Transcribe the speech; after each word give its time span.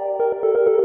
Música 0.00 0.79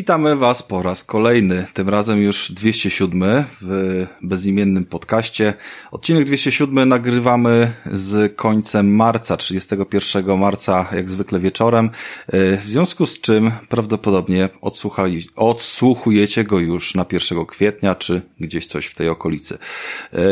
Witamy 0.00 0.36
Was 0.36 0.62
po 0.62 0.82
raz 0.82 1.04
kolejny, 1.04 1.66
tym 1.74 1.88
razem 1.88 2.22
już 2.22 2.52
207 2.52 3.44
w 3.60 4.06
bezimiennym 4.22 4.84
podcaście. 4.84 5.54
Odcinek 5.90 6.24
207 6.24 6.88
nagrywamy 6.88 7.72
z 7.86 8.36
końcem 8.36 8.96
marca, 8.96 9.36
31 9.36 10.38
marca, 10.38 10.86
jak 10.92 11.10
zwykle 11.10 11.40
wieczorem, 11.40 11.90
w 12.32 12.62
związku 12.66 13.06
z 13.06 13.20
czym 13.20 13.50
prawdopodobnie 13.68 14.48
odsłuchali, 14.60 15.26
odsłuchujecie 15.36 16.44
go 16.44 16.58
już 16.58 16.94
na 16.94 17.06
1 17.12 17.46
kwietnia, 17.46 17.94
czy 17.94 18.22
gdzieś 18.40 18.66
coś 18.66 18.86
w 18.86 18.94
tej 18.94 19.08
okolicy. 19.08 19.58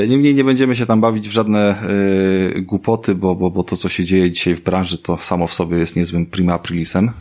Niemniej 0.08 0.34
nie 0.34 0.44
będziemy 0.44 0.76
się 0.76 0.86
tam 0.86 1.00
bawić 1.00 1.28
w 1.28 1.32
żadne 1.32 1.82
y, 2.56 2.62
głupoty, 2.62 3.14
bo, 3.14 3.34
bo, 3.34 3.50
bo 3.50 3.64
to, 3.64 3.76
co 3.76 3.88
się 3.88 4.04
dzieje 4.04 4.30
dzisiaj 4.30 4.54
w 4.54 4.60
branży, 4.60 4.98
to 4.98 5.18
samo 5.18 5.46
w 5.46 5.54
sobie 5.54 5.76
jest 5.76 5.96
niezłym 5.96 6.26
prima 6.26 6.54
aprilisem. 6.54 7.12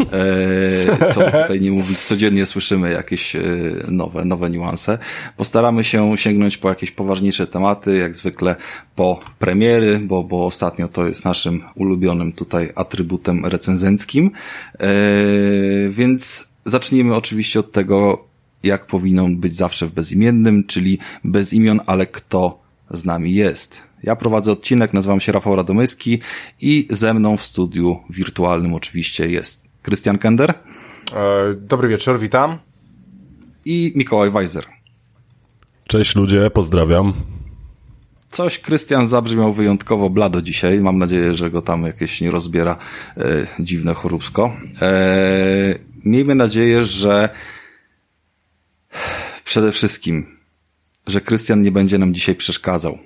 E, 0.00 1.12
co 1.12 1.30
tutaj 1.30 1.55
nie 1.60 1.70
mówić, 1.70 1.98
codziennie 1.98 2.46
słyszymy 2.46 2.90
jakieś 2.92 3.36
e, 3.36 3.42
nowe, 3.88 4.24
nowe 4.24 4.50
niuanse. 4.50 4.98
Postaramy 5.36 5.84
się 5.84 6.16
sięgnąć 6.16 6.56
po 6.56 6.68
jakieś 6.68 6.90
poważniejsze 6.90 7.46
tematy, 7.46 7.96
jak 7.96 8.16
zwykle 8.16 8.56
po 8.96 9.20
premiery, 9.38 9.98
bo, 9.98 10.24
bo 10.24 10.46
ostatnio 10.46 10.88
to 10.88 11.06
jest 11.06 11.24
naszym 11.24 11.62
ulubionym 11.74 12.32
tutaj 12.32 12.72
atrybutem 12.74 13.46
recenzenckim. 13.46 14.30
E, 14.80 14.88
więc 15.90 16.48
zacznijmy 16.64 17.14
oczywiście 17.14 17.60
od 17.60 17.72
tego, 17.72 18.24
jak 18.62 18.86
powinno 18.86 19.28
być 19.28 19.56
zawsze 19.56 19.86
w 19.86 19.92
bezimiennym, 19.92 20.66
czyli 20.66 20.98
bez 21.24 21.52
imion, 21.52 21.80
ale 21.86 22.06
kto 22.06 22.58
z 22.90 23.04
nami 23.04 23.34
jest. 23.34 23.82
Ja 24.02 24.16
prowadzę 24.16 24.52
odcinek, 24.52 24.92
nazywam 24.92 25.20
się 25.20 25.32
Rafał 25.32 25.56
Radomyski 25.56 26.18
i 26.60 26.88
ze 26.90 27.14
mną 27.14 27.36
w 27.36 27.42
studiu 27.42 27.98
wirtualnym 28.10 28.74
oczywiście 28.74 29.28
jest 29.28 29.64
Krystian 29.82 30.18
Kender. 30.18 30.54
E, 31.12 31.54
dobry 31.54 31.88
wieczór, 31.88 32.18
witam. 32.18 32.58
I 33.64 33.92
Mikołaj 33.96 34.30
Weiser. 34.30 34.64
Cześć 35.88 36.16
ludzie, 36.16 36.50
pozdrawiam. 36.50 37.12
Coś 38.28 38.58
Krystian 38.58 39.06
zabrzmiał 39.06 39.52
wyjątkowo 39.52 40.10
blado 40.10 40.42
dzisiaj. 40.42 40.80
Mam 40.80 40.98
nadzieję, 40.98 41.34
że 41.34 41.50
go 41.50 41.62
tam 41.62 41.82
jakieś 41.82 42.20
nie 42.20 42.30
rozbiera 42.30 42.76
e, 43.16 43.46
dziwne 43.58 43.94
choróbsko. 43.94 44.56
E, 44.82 45.78
miejmy 46.04 46.34
nadzieję, 46.34 46.84
że 46.84 47.28
przede 49.44 49.72
wszystkim, 49.72 50.38
że 51.06 51.20
Krystian 51.20 51.62
nie 51.62 51.72
będzie 51.72 51.98
nam 51.98 52.14
dzisiaj 52.14 52.34
przeszkadzał. 52.34 52.98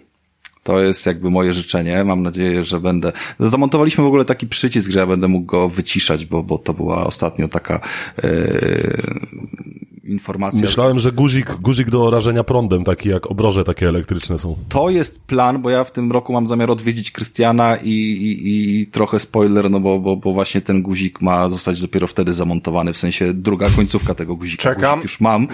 To 0.63 0.81
jest 0.83 1.07
jakby 1.07 1.31
moje 1.31 1.55
życzenie. 1.55 2.05
Mam 2.05 2.23
nadzieję, 2.23 2.65
że 2.65 2.81
będę. 2.81 3.13
Zamontowaliśmy 3.41 4.05
w 4.05 4.07
ogóle 4.07 4.25
taki 4.25 4.47
przycisk, 4.47 4.91
że 4.91 4.99
ja 4.99 5.07
będę 5.07 5.29
mógł 5.29 5.47
go 5.47 5.69
wyciszać, 5.69 6.27
bo, 6.27 6.43
bo 6.43 6.59
to 6.59 6.75
była 6.75 7.07
ostatnio 7.07 7.49
taka. 7.49 7.81
Yy 8.23 9.51
informacja. 10.11 10.61
Myślałem, 10.61 10.99
że 10.99 11.13
guzik, 11.13 11.57
guzik 11.57 11.91
do 11.91 12.11
rażenia 12.11 12.45
prądem, 12.45 12.85
taki 12.85 13.09
jak 13.09 13.31
obroże 13.31 13.65
takie 13.65 13.89
elektryczne 13.89 14.39
są. 14.39 14.57
To 14.69 14.91
jest 14.91 15.23
plan, 15.23 15.63
bo 15.63 15.71
ja 15.71 15.85
w 15.85 15.93
tym 15.93 16.13
roku 16.13 16.33
mam 16.33 16.47
zamiar 16.47 16.71
odwiedzić 16.71 17.11
Krystiana 17.11 17.77
i, 17.77 17.91
i, 17.91 18.81
i 18.81 18.87
trochę 18.87 19.19
spoiler, 19.19 19.71
no 19.71 19.81
bo, 19.81 19.99
bo, 19.99 20.17
bo 20.17 20.33
właśnie 20.33 20.61
ten 20.61 20.83
guzik 20.83 21.21
ma 21.21 21.51
zostać 21.51 21.81
dopiero 21.81 22.07
wtedy 22.07 22.35
zamontowany, 22.35 22.93
w 22.93 22.99
sensie 22.99 23.35
druga 23.35 23.71
końcówka 23.71 24.15
tego 24.15 24.37
guzika. 24.37 24.63
Czekam. 24.63 24.99
Guzik 24.99 25.11
już 25.11 25.21
mam, 25.21 25.49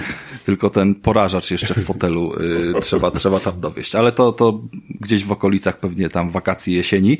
tylko 0.45 0.71
ten 0.71 0.95
porażacz 0.95 1.51
jeszcze 1.51 1.75
w 1.75 1.85
fotelu 1.85 2.33
y, 2.41 2.75
trzeba, 2.81 3.11
trzeba 3.11 3.41
tam 3.41 3.61
dowieść. 3.61 3.95
Ale 3.95 4.13
to, 4.13 4.33
to 4.33 4.61
gdzieś 5.01 5.25
w 5.25 5.33
okolicach 5.33 5.81
pewnie 5.81 6.09
tam 6.09 6.31
wakacji 6.31 6.75
jesieni. 6.75 7.19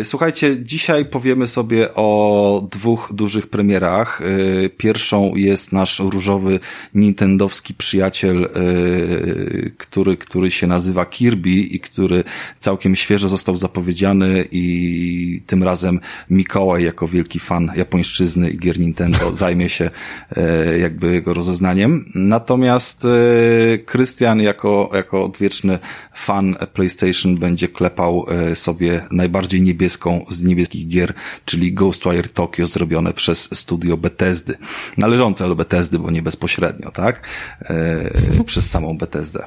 Y, 0.00 0.04
słuchajcie, 0.04 0.56
dzisiaj 0.62 1.04
powiemy 1.04 1.46
sobie 1.46 1.94
o 1.94 2.68
dwóch 2.70 3.08
dużych 3.12 3.46
premierach. 3.46 4.20
Y, 4.20 4.70
pierwszą 4.76 5.34
jest 5.34 5.72
nasz 5.72 6.00
różowy 6.14 6.60
nintendowski 6.94 7.74
przyjaciel, 7.74 8.40
yy, 8.40 9.72
który, 9.78 10.16
który 10.16 10.50
się 10.50 10.66
nazywa 10.66 11.06
Kirby 11.06 11.50
i 11.50 11.80
który 11.80 12.24
całkiem 12.60 12.96
świeżo 12.96 13.28
został 13.28 13.56
zapowiedziany 13.56 14.44
i 14.52 15.42
tym 15.46 15.62
razem 15.62 16.00
Mikołaj 16.30 16.84
jako 16.84 17.08
wielki 17.08 17.38
fan 17.38 17.72
japońszczyzny 17.76 18.50
i 18.50 18.56
gier 18.56 18.78
Nintendo 18.78 19.34
zajmie 19.44 19.68
się 19.68 19.90
yy, 20.36 20.78
jakby 20.78 21.12
jego 21.12 21.34
rozeznaniem. 21.34 22.04
Natomiast 22.14 23.04
yy, 23.04 23.78
Krystian 23.78 24.40
jako, 24.40 24.90
jako 24.94 25.24
odwieczny 25.24 25.78
fan 26.14 26.56
PlayStation 26.72 27.36
będzie 27.36 27.68
klepał 27.68 28.26
sobie 28.54 29.06
najbardziej 29.10 29.62
niebieską 29.62 30.24
z 30.28 30.44
niebieskich 30.44 30.88
gier, 30.88 31.14
czyli 31.44 31.72
Ghostwire 31.72 32.28
Tokyo 32.28 32.66
zrobione 32.66 33.12
przez 33.12 33.58
studio 33.58 33.96
Bethesdy. 33.96 34.56
Należące 34.98 35.48
do 35.48 35.54
Bethesdy, 35.54 35.98
bo 36.04 36.10
nie 36.10 36.22
bezpośrednio, 36.22 36.90
tak? 36.90 37.20
E, 37.60 38.44
przez 38.46 38.70
samą 38.70 38.98
Bethesdę. 38.98 39.44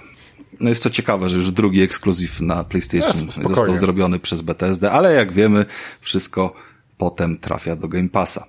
No 0.60 0.70
jest 0.70 0.84
to 0.84 0.90
ciekawe, 0.90 1.30
że 1.30 1.36
już 1.36 1.52
drugi 1.52 1.82
ekskluzyw 1.82 2.42
na 2.42 2.64
PlayStation 2.64 3.32
został 3.32 3.76
zrobiony 3.76 4.20
przez 4.20 4.42
Bethesdę, 4.42 4.92
ale 4.92 5.14
jak 5.14 5.32
wiemy, 5.32 5.66
wszystko 6.02 6.54
potem 6.98 7.38
trafia 7.38 7.76
do 7.76 7.88
Game 7.88 8.10
Passa. 8.10 8.46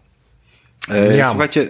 E, 0.89 1.25
słuchajcie, 1.29 1.69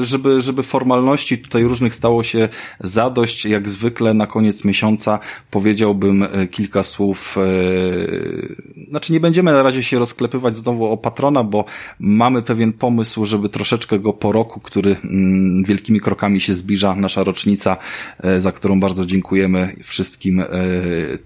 żeby, 0.00 0.42
żeby 0.42 0.62
formalności 0.62 1.38
tutaj 1.38 1.62
różnych 1.62 1.94
stało 1.94 2.22
się 2.22 2.48
zadość, 2.80 3.44
jak 3.44 3.68
zwykle 3.68 4.14
na 4.14 4.26
koniec 4.26 4.64
miesiąca 4.64 5.18
powiedziałbym 5.50 6.22
e, 6.22 6.46
kilka 6.46 6.82
słów, 6.82 7.36
e, 7.38 8.88
znaczy 8.88 9.12
nie 9.12 9.20
będziemy 9.20 9.52
na 9.52 9.62
razie 9.62 9.82
się 9.82 9.98
rozklepywać 9.98 10.56
znowu 10.56 10.86
o 10.86 10.96
patrona, 10.96 11.44
bo 11.44 11.64
mamy 11.98 12.42
pewien 12.42 12.72
pomysł, 12.72 13.26
żeby 13.26 13.48
troszeczkę 13.48 13.98
go 13.98 14.12
po 14.12 14.32
roku, 14.32 14.60
który 14.60 14.96
mm, 15.04 15.64
wielkimi 15.64 16.00
krokami 16.00 16.40
się 16.40 16.54
zbliża, 16.54 16.94
nasza 16.94 17.24
rocznica, 17.24 17.76
e, 18.18 18.40
za 18.40 18.52
którą 18.52 18.80
bardzo 18.80 19.06
dziękujemy 19.06 19.76
wszystkim, 19.82 20.42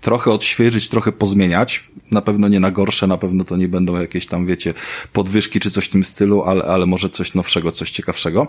trochę 0.01 0.31
odświeżyć, 0.31 0.89
trochę 0.89 1.13
pozmieniać, 1.13 1.85
na 2.11 2.23
pewno 2.23 2.49
nie 2.49 2.61
na 2.61 2.71
gorsze, 2.71 3.07
na 3.07 3.19
pewno 3.19 3.45
to 3.45 3.57
nie 3.57 3.69
będą 3.69 4.01
jakieś 4.01 4.27
tam, 4.27 4.47
wiecie, 4.47 4.75
podwyżki 5.13 5.61
czy 5.61 5.71
coś 5.71 5.85
w 5.85 5.91
tym 5.91 6.05
stylu, 6.05 6.43
ale, 6.43 6.65
ale 6.65 6.87
może 6.87 7.11
coś 7.11 7.35
nowszego, 7.35 7.73
coś 7.73 7.93
ciekawszego. 8.03 8.47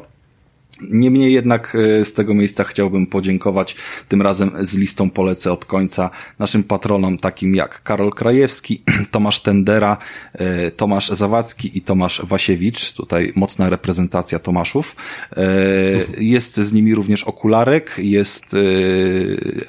Niemniej 0.90 1.34
jednak 1.34 1.78
e, 2.02 2.06
z 2.06 2.14
tego 2.14 2.34
miejsca 2.34 2.64
chciałbym 2.64 3.08
podziękować, 3.08 3.76
tym 4.10 4.22
razem 4.22 4.52
z 4.62 4.78
listą 4.78 5.10
polecę 5.10 5.52
od 5.52 5.66
końca, 5.66 6.10
naszym 6.40 6.64
patronom 6.64 7.18
takim 7.18 7.56
jak 7.56 7.84
Karol 7.84 8.12
Krajewski, 8.12 8.82
Tomasz 9.12 9.40
Tendera, 9.40 9.98
e, 10.34 10.72
Tomasz 10.72 11.10
Zawadzki 11.10 11.78
i 11.78 11.82
Tomasz 11.82 12.22
Wasiewicz. 12.26 12.94
Tutaj 12.94 13.34
mocna 13.36 13.70
reprezentacja 13.70 14.40
Tomaszów. 14.40 14.96
E, 15.38 15.44
jest 16.20 16.58
z 16.58 16.74
nimi 16.74 16.96
również 16.96 17.24
Okularek, 17.24 17.96
jest 17.98 18.56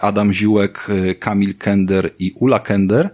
Adam 0.01 0.33
Ziółek, 0.33 0.87
Kamil 1.19 1.55
Kender 1.55 2.11
i 2.19 2.33
Ula 2.35 2.59
Kender, 2.59 3.11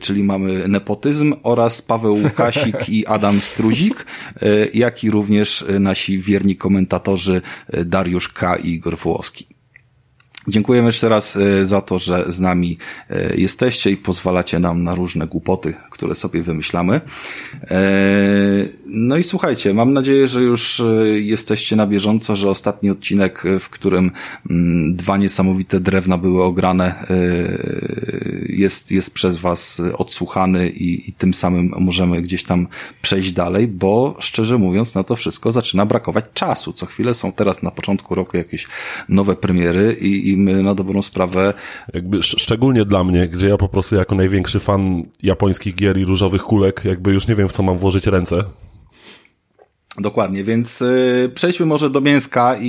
czyli 0.00 0.24
mamy 0.24 0.68
nepotyzm 0.68 1.34
oraz 1.42 1.82
Paweł 1.82 2.14
Łukasik 2.14 2.88
i 2.88 3.06
Adam 3.06 3.40
Struzik, 3.40 4.06
jak 4.74 5.04
i 5.04 5.10
również 5.10 5.64
nasi 5.80 6.18
wierni 6.18 6.56
komentatorzy 6.56 7.29
autorzy 7.30 7.42
e, 7.68 7.84
Dariusz 7.84 8.28
K. 8.28 8.56
i 8.56 8.68
Igor 8.68 8.98
Włoski. 8.98 9.46
Dziękujemy 10.48 10.88
jeszcze 10.88 11.08
raz 11.08 11.36
e, 11.36 11.66
za 11.66 11.80
to, 11.80 11.98
że 11.98 12.24
z 12.28 12.40
nami 12.40 12.78
e, 13.10 13.36
jesteście 13.36 13.90
i 13.90 13.96
pozwalacie 13.96 14.58
nam 14.58 14.84
na 14.84 14.94
różne 14.94 15.26
głupoty, 15.26 15.74
które 15.90 16.14
sobie 16.14 16.42
wymyślamy. 16.42 17.00
No 18.86 19.16
i 19.16 19.22
słuchajcie, 19.22 19.74
mam 19.74 19.92
nadzieję, 19.92 20.28
że 20.28 20.42
już 20.42 20.82
jesteście 21.14 21.76
na 21.76 21.86
bieżąco, 21.86 22.36
że 22.36 22.50
ostatni 22.50 22.90
odcinek, 22.90 23.44
w 23.60 23.68
którym 23.68 24.10
mm, 24.50 24.96
dwa 24.96 25.16
niesamowite 25.16 25.80
drewna 25.80 26.18
były 26.18 26.44
ograne, 26.44 27.06
jest, 28.48 28.92
jest 28.92 29.14
przez 29.14 29.36
Was 29.36 29.82
odsłuchany 29.94 30.68
i, 30.68 31.10
i 31.10 31.12
tym 31.12 31.34
samym 31.34 31.72
możemy 31.78 32.22
gdzieś 32.22 32.42
tam 32.44 32.66
przejść 33.02 33.32
dalej, 33.32 33.68
bo 33.68 34.16
szczerze 34.18 34.58
mówiąc, 34.58 34.94
na 34.94 35.04
to 35.04 35.16
wszystko 35.16 35.52
zaczyna 35.52 35.86
brakować 35.86 36.24
czasu. 36.34 36.72
Co 36.72 36.86
chwilę 36.86 37.14
są 37.14 37.32
teraz 37.32 37.62
na 37.62 37.70
początku 37.70 38.14
roku 38.14 38.36
jakieś 38.36 38.66
nowe 39.08 39.36
premiery 39.36 39.96
i, 40.00 40.29
i 40.30 40.36
my 40.36 40.62
na 40.62 40.74
dobrą 40.74 41.02
sprawę. 41.02 41.54
Jakby 41.94 42.22
szczególnie 42.22 42.84
dla 42.84 43.04
mnie, 43.04 43.28
gdzie 43.28 43.48
ja 43.48 43.56
po 43.56 43.68
prostu 43.68 43.96
jako 43.96 44.14
największy 44.14 44.60
fan 44.60 45.02
japońskich 45.22 45.74
gier 45.74 45.98
i 45.98 46.04
różowych 46.04 46.42
kulek, 46.42 46.82
jakby 46.84 47.12
już 47.12 47.28
nie 47.28 47.34
wiem, 47.34 47.48
w 47.48 47.52
co 47.52 47.62
mam 47.62 47.78
włożyć 47.78 48.06
ręce. 48.06 48.44
Dokładnie, 49.98 50.44
więc 50.44 50.82
y, 50.82 51.30
przejdźmy 51.34 51.66
może 51.66 51.90
do 51.90 52.00
mięska 52.00 52.56
i, 52.60 52.68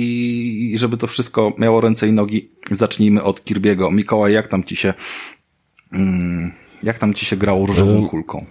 i 0.72 0.78
żeby 0.78 0.96
to 0.96 1.06
wszystko 1.06 1.52
miało 1.58 1.80
ręce 1.80 2.08
i 2.08 2.12
nogi, 2.12 2.48
zacznijmy 2.70 3.22
od 3.22 3.44
Kirbiego. 3.44 3.90
Mikołaj, 3.90 4.32
jak 4.32 4.48
tam 4.48 4.64
ci 4.64 4.76
się 4.76 4.94
Mm, 5.92 6.52
jak 6.82 6.98
tam 6.98 7.14
ci 7.14 7.26
się 7.26 7.36
grało 7.36 7.66
różową 7.66 8.08
kulką? 8.08 8.46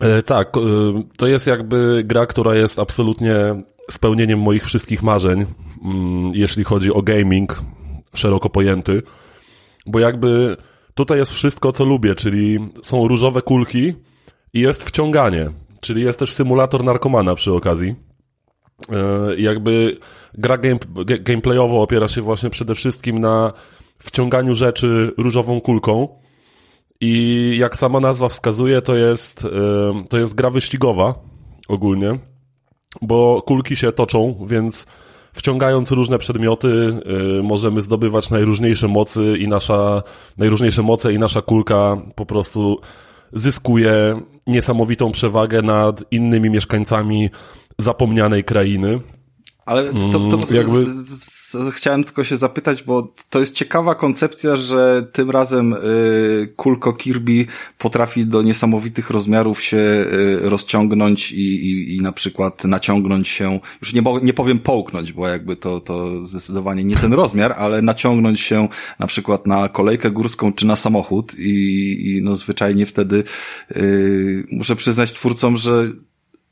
E, 0.00 0.22
tak, 0.22 0.56
e, 0.56 0.60
to 1.16 1.26
jest 1.26 1.46
jakby 1.46 2.02
gra, 2.06 2.26
która 2.26 2.54
jest 2.54 2.78
absolutnie 2.78 3.34
spełnieniem 3.90 4.38
moich 4.38 4.64
wszystkich 4.64 5.02
marzeń, 5.02 5.46
mm, 5.84 6.32
jeśli 6.34 6.64
chodzi 6.64 6.92
o 6.92 7.02
gaming 7.02 7.60
szeroko 8.14 8.50
pojęty, 8.50 9.02
bo 9.86 9.98
jakby 9.98 10.56
tutaj 10.94 11.18
jest 11.18 11.32
wszystko, 11.32 11.72
co 11.72 11.84
lubię, 11.84 12.14
czyli 12.14 12.58
są 12.82 13.08
różowe 13.08 13.42
kulki 13.42 13.94
i 14.52 14.60
jest 14.60 14.82
wciąganie, 14.82 15.50
czyli 15.80 16.02
jest 16.02 16.18
też 16.18 16.32
symulator 16.32 16.84
narkomana 16.84 17.34
przy 17.34 17.52
okazji. 17.52 17.94
E, 18.92 19.36
jakby 19.36 19.98
gra 20.34 20.58
game, 20.58 20.78
gameplayowo 21.20 21.82
opiera 21.82 22.08
się 22.08 22.22
właśnie 22.22 22.50
przede 22.50 22.74
wszystkim 22.74 23.18
na 23.18 23.52
wciąganiu 23.98 24.54
rzeczy 24.54 25.12
różową 25.18 25.60
kulką 25.60 26.08
i 27.00 27.56
jak 27.58 27.76
sama 27.76 28.00
nazwa 28.00 28.28
wskazuje, 28.28 28.82
to 28.82 28.96
jest, 28.96 29.46
to 30.10 30.18
jest 30.18 30.34
gra 30.34 30.50
wyścigowa 30.50 31.14
ogólnie, 31.68 32.14
bo 33.02 33.42
kulki 33.42 33.76
się 33.76 33.92
toczą, 33.92 34.46
więc 34.46 34.86
wciągając 35.34 35.90
różne 35.90 36.18
przedmioty 36.18 36.68
y, 36.68 37.42
możemy 37.42 37.80
zdobywać 37.80 38.30
najróżniejsze 38.30 38.88
mocy 38.88 39.34
i 39.38 39.48
nasza, 39.48 40.02
najróżniejsze 40.38 40.82
moce 40.82 41.12
i 41.12 41.18
nasza 41.18 41.42
kulka 41.42 41.96
po 42.14 42.26
prostu 42.26 42.80
zyskuje 43.32 44.20
niesamowitą 44.46 45.12
przewagę 45.12 45.62
nad 45.62 46.04
innymi 46.10 46.50
mieszkańcami 46.50 47.30
zapomnianej 47.78 48.44
krainy. 48.44 49.00
Ale 49.66 49.84
to, 49.84 49.92
to, 49.92 50.18
to 50.18 50.36
mm, 50.36 50.40
jakby... 50.50 50.86
z, 50.86 51.24
z, 51.24 51.43
chciałem 51.72 52.04
tylko 52.04 52.24
się 52.24 52.36
zapytać, 52.36 52.82
bo 52.82 53.12
to 53.30 53.40
jest 53.40 53.54
ciekawa 53.54 53.94
koncepcja, 53.94 54.56
że 54.56 55.06
tym 55.12 55.30
razem 55.30 55.72
y, 55.72 56.52
kulko 56.56 56.92
Kirby 56.92 57.46
potrafi 57.78 58.26
do 58.26 58.42
niesamowitych 58.42 59.10
rozmiarów 59.10 59.62
się 59.62 59.76
y, 59.76 60.38
rozciągnąć 60.42 61.32
i, 61.32 61.70
i, 61.70 61.96
i 61.96 62.00
na 62.00 62.12
przykład 62.12 62.64
naciągnąć 62.64 63.28
się, 63.28 63.60
już 63.80 63.94
nie, 63.94 64.02
nie 64.22 64.34
powiem 64.34 64.58
połknąć, 64.58 65.12
bo 65.12 65.28
jakby 65.28 65.56
to, 65.56 65.80
to 65.80 66.26
zdecydowanie 66.26 66.84
nie 66.84 66.96
ten 66.96 67.12
rozmiar, 67.12 67.54
ale 67.58 67.82
naciągnąć 67.82 68.40
się 68.40 68.68
na 68.98 69.06
przykład 69.06 69.46
na 69.46 69.68
kolejkę 69.68 70.10
górską 70.10 70.52
czy 70.52 70.66
na 70.66 70.76
samochód 70.76 71.34
i, 71.38 72.16
i 72.16 72.22
no 72.22 72.36
zwyczajnie 72.36 72.86
wtedy 72.86 73.24
y, 73.76 74.46
muszę 74.52 74.76
przyznać 74.76 75.12
twórcom, 75.12 75.56
że 75.56 75.86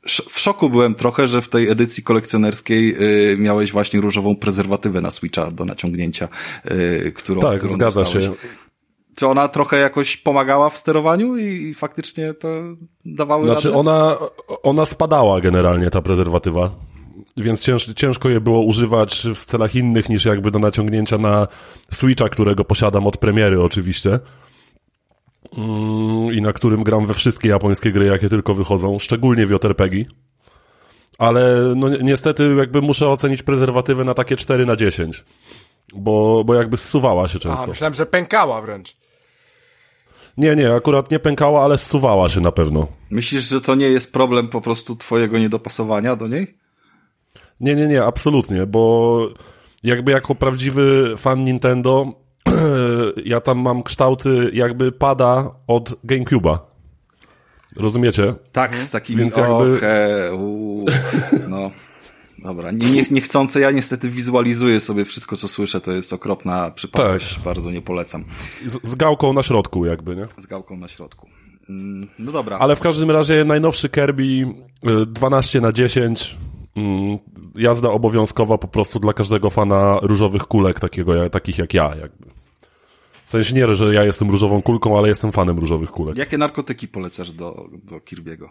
w 0.07 0.39
szoku 0.39 0.69
byłem 0.69 0.95
trochę, 0.95 1.27
że 1.27 1.41
w 1.41 1.49
tej 1.49 1.69
edycji 1.69 2.03
kolekcjonerskiej 2.03 2.95
y, 3.33 3.37
miałeś 3.37 3.71
właśnie 3.71 4.01
różową 4.01 4.35
prezerwatywę 4.35 5.01
na 5.01 5.11
Switcha 5.11 5.51
do 5.51 5.65
naciągnięcia, 5.65 6.27
y, 6.71 7.11
którą 7.15 7.41
Tak, 7.41 7.57
którą 7.57 7.73
zgadza 7.73 8.01
dostałeś. 8.01 8.25
się. 8.25 8.31
Czy 9.15 9.27
ona 9.27 9.47
trochę 9.47 9.77
jakoś 9.77 10.17
pomagała 10.17 10.69
w 10.69 10.77
sterowaniu 10.77 11.37
i, 11.37 11.43
i 11.43 11.73
faktycznie 11.73 12.33
to 12.33 12.47
dawały 13.05 13.45
Znaczy 13.45 13.67
radę? 13.67 13.79
ona, 13.79 14.17
ona 14.63 14.85
spadała 14.85 15.41
generalnie, 15.41 15.89
ta 15.89 16.01
prezerwatywa. 16.01 16.71
Więc 17.37 17.61
cięż, 17.61 17.85
ciężko 17.95 18.29
je 18.29 18.41
było 18.41 18.61
używać 18.61 19.27
w 19.35 19.45
celach 19.45 19.75
innych 19.75 20.09
niż 20.09 20.25
jakby 20.25 20.51
do 20.51 20.59
naciągnięcia 20.59 21.17
na 21.17 21.47
Switcha, 21.91 22.29
którego 22.29 22.63
posiadam 22.63 23.07
od 23.07 23.17
premiery 23.17 23.61
oczywiście. 23.63 24.19
Mm, 25.57 26.33
i 26.33 26.41
na 26.41 26.53
którym 26.53 26.83
gram 26.83 27.05
we 27.05 27.13
wszystkie 27.13 27.49
japońskie 27.49 27.91
gry, 27.91 28.05
jakie 28.05 28.29
tylko 28.29 28.53
wychodzą, 28.53 28.99
szczególnie 28.99 29.45
w 29.45 29.51
JRPG. 29.51 30.05
Ale 31.17 31.73
no 31.75 31.89
niestety 31.89 32.55
jakby 32.57 32.81
muszę 32.81 33.09
ocenić 33.09 33.43
prezerwatywę 33.43 34.03
na 34.03 34.13
takie 34.13 34.35
4 34.35 34.65
na 34.65 34.75
10. 34.75 35.23
Bo, 35.95 36.43
bo 36.43 36.53
jakby 36.53 36.77
zsuwała 36.77 37.27
się 37.27 37.39
często. 37.39 37.65
A, 37.65 37.69
myślałem, 37.69 37.93
że 37.93 38.05
pękała 38.05 38.61
wręcz. 38.61 38.97
Nie, 40.37 40.55
nie, 40.55 40.73
akurat 40.73 41.11
nie 41.11 41.19
pękała, 41.19 41.63
ale 41.63 41.77
zsuwała 41.77 42.29
się 42.29 42.41
na 42.41 42.51
pewno. 42.51 42.87
Myślisz, 43.09 43.43
że 43.43 43.61
to 43.61 43.75
nie 43.75 43.85
jest 43.85 44.13
problem 44.13 44.47
po 44.47 44.61
prostu 44.61 44.95
twojego 44.95 45.39
niedopasowania 45.39 46.15
do 46.15 46.27
niej? 46.27 46.57
Nie, 47.59 47.75
nie, 47.75 47.87
nie, 47.87 48.03
absolutnie, 48.03 48.65
bo 48.65 49.27
jakby 49.83 50.11
jako 50.11 50.35
prawdziwy 50.35 51.13
fan 51.17 51.43
Nintendo 51.43 52.22
ja 53.25 53.41
tam 53.41 53.59
mam 53.59 53.83
kształty 53.83 54.51
jakby 54.53 54.91
pada 54.91 55.51
od 55.67 55.89
GameCube'a. 56.03 56.57
Rozumiecie? 57.75 58.35
Tak, 58.51 58.81
z 58.81 58.91
takimi 58.91 59.19
Więc 59.19 59.37
jakby... 59.37 59.77
Okay. 59.77 60.31
no. 61.47 61.71
Dobra, 62.43 62.71
nie, 62.71 62.91
nie, 62.91 63.03
niechcące 63.11 63.59
ja 63.59 63.71
niestety 63.71 64.09
wizualizuję 64.09 64.79
sobie 64.79 65.05
wszystko, 65.05 65.37
co 65.37 65.47
słyszę, 65.47 65.81
to 65.81 65.91
jest 65.91 66.13
okropna 66.13 66.71
przypadłość, 66.71 67.35
tak. 67.35 67.43
bardzo 67.43 67.71
nie 67.71 67.81
polecam. 67.81 68.25
Z, 68.67 68.79
z, 68.83 68.95
gałką 68.95 69.33
na 69.33 69.43
środku 69.43 69.85
jakby, 69.85 70.15
nie? 70.15 70.25
Z 70.37 70.45
gałką 70.45 70.77
na 70.77 70.87
środku. 70.87 71.29
Mm, 71.69 72.07
no 72.19 72.31
dobra. 72.31 72.57
Ale 72.57 72.75
w 72.75 72.79
każdym 72.79 73.11
razie 73.11 73.45
najnowszy 73.45 73.89
Kirby 73.89 74.45
12 75.07 75.59
y, 75.59 75.61
na 75.61 75.71
10 75.71 76.31
mm, 76.31 76.52
jazda 77.55 77.89
obowiązkowa 77.89 78.57
po 78.57 78.67
prostu 78.67 78.99
dla 78.99 79.13
każdego 79.13 79.49
fana 79.49 79.99
różowych 80.01 80.43
kulek, 80.43 80.79
takiego, 80.79 81.29
takich 81.29 81.57
jak 81.57 81.73
ja 81.73 81.95
jakby. 81.95 82.25
W 83.25 83.29
sensie 83.29 83.55
nie, 83.55 83.75
że 83.75 83.93
ja 83.93 84.03
jestem 84.03 84.31
różową 84.31 84.61
kulką, 84.61 84.97
ale 84.97 85.07
jestem 85.07 85.31
fanem 85.31 85.59
różowych 85.59 85.91
kulek. 85.91 86.17
Jakie 86.17 86.37
narkotyki 86.37 86.87
polecasz 86.87 87.31
do, 87.31 87.69
do 87.83 87.97
Kirby'ego? 87.97 88.47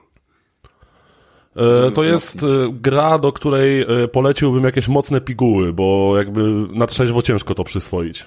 E, 1.57 1.91
to 1.91 2.05
jest 2.05 2.43
e, 2.43 2.47
gra, 2.73 3.19
do 3.19 3.33
której 3.33 3.81
e, 3.83 4.09
poleciłbym 4.09 4.65
jakieś 4.65 4.89
mocne 4.89 5.21
piguły, 5.21 5.73
bo 5.73 6.15
jakby 6.17 6.67
na 6.73 6.87
trzeźwo 6.87 7.23
ciężko 7.23 7.55
to 7.55 7.65
przyswoić. 7.65 8.27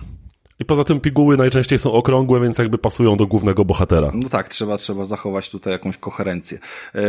I 0.59 0.65
poza 0.65 0.83
tym 0.83 0.99
piguły 0.99 1.37
najczęściej 1.37 1.79
są 1.79 1.91
okrągłe, 1.91 2.39
więc 2.39 2.57
jakby 2.57 2.77
pasują 2.77 3.17
do 3.17 3.27
głównego 3.27 3.65
bohatera. 3.65 4.11
No 4.13 4.29
tak, 4.29 4.49
trzeba, 4.49 4.77
trzeba 4.77 5.03
zachować 5.03 5.49
tutaj 5.49 5.73
jakąś 5.73 5.97
koherencję. 5.97 6.59
Eee, 6.95 7.03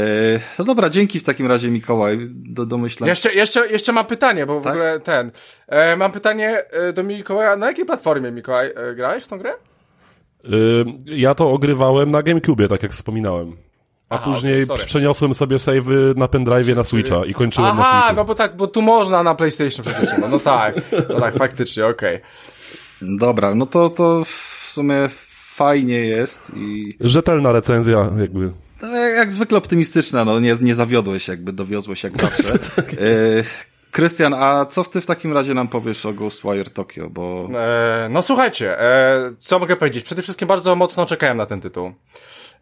no 0.58 0.64
dobra, 0.64 0.90
dzięki 0.90 1.20
w 1.20 1.22
takim 1.22 1.46
razie 1.46 1.70
Mikołaj, 1.70 2.18
do 2.30 2.66
domyślam. 2.66 3.08
Jeszcze, 3.08 3.34
jeszcze, 3.34 3.68
jeszcze 3.68 3.92
mam 3.92 4.06
pytanie, 4.06 4.46
bo 4.46 4.60
w 4.60 4.64
tak? 4.64 4.72
ogóle 4.72 5.00
ten, 5.00 5.30
e, 5.68 5.96
mam 5.96 6.12
pytanie 6.12 6.64
e, 6.70 6.92
do 6.92 7.02
Mikołaja, 7.02 7.56
na 7.56 7.66
jakiej 7.66 7.84
platformie 7.84 8.30
Mikołaj 8.32 8.72
e, 8.76 8.94
grałeś 8.94 9.24
w 9.24 9.28
tą 9.28 9.38
grę? 9.38 9.50
E, 9.50 10.48
ja 11.04 11.34
to 11.34 11.50
ogrywałem 11.50 12.10
na 12.10 12.22
GameCube, 12.22 12.68
tak 12.68 12.82
jak 12.82 12.92
wspominałem. 12.92 13.56
A 14.08 14.14
Aha, 14.14 14.24
później 14.24 14.64
okay, 14.64 14.86
przeniosłem 14.86 15.34
sobie 15.34 15.58
savey 15.58 16.14
na 16.16 16.28
pendrive 16.28 16.76
na 16.76 16.84
Switcha 16.84 17.24
i 17.24 17.34
kończyłem 17.34 17.70
Aha, 17.70 17.82
na 17.82 18.00
Switchu. 18.00 18.16
no 18.16 18.24
bo 18.24 18.34
tak, 18.34 18.56
bo 18.56 18.66
tu 18.66 18.82
można 18.82 19.22
na 19.22 19.34
PlayStation 19.34 19.84
przecież. 19.86 20.18
No 20.30 20.38
tak, 20.38 20.74
no 21.08 21.20
tak, 21.20 21.36
faktycznie, 21.36 21.86
okej. 21.86 22.16
Okay. 22.16 22.55
Dobra, 23.02 23.54
no 23.54 23.66
to, 23.66 23.90
to 23.90 24.24
w 24.24 24.64
sumie 24.68 25.08
fajnie 25.54 25.98
jest 25.98 26.52
i... 26.56 26.88
Rzetelna 27.00 27.52
recenzja, 27.52 28.10
jakby. 28.18 28.52
No, 28.82 28.88
jak, 28.88 29.16
jak 29.16 29.32
zwykle 29.32 29.58
optymistyczna, 29.58 30.24
no 30.24 30.40
nie, 30.40 30.56
nie 30.60 30.74
zawiodłeś, 30.74 31.28
jakby 31.28 31.52
dowiozłeś 31.52 32.04
jak 32.04 32.16
zawsze. 32.16 32.58
tak. 32.76 32.92
e, 32.92 32.96
Krystian, 33.90 34.34
a 34.34 34.64
co 34.64 34.84
ty 34.84 35.00
w 35.00 35.06
takim 35.06 35.32
razie 35.32 35.54
nam 35.54 35.68
powiesz 35.68 36.06
o 36.06 36.12
Ghostwire 36.12 36.70
Tokyo, 36.70 37.10
bo... 37.10 37.48
E, 37.54 38.08
no 38.10 38.22
słuchajcie, 38.22 38.80
e, 38.80 39.34
co 39.38 39.58
mogę 39.58 39.76
powiedzieć? 39.76 40.04
Przede 40.04 40.22
wszystkim 40.22 40.48
bardzo 40.48 40.76
mocno 40.76 41.06
czekałem 41.06 41.36
na 41.36 41.46
ten 41.46 41.60
tytuł. 41.60 41.92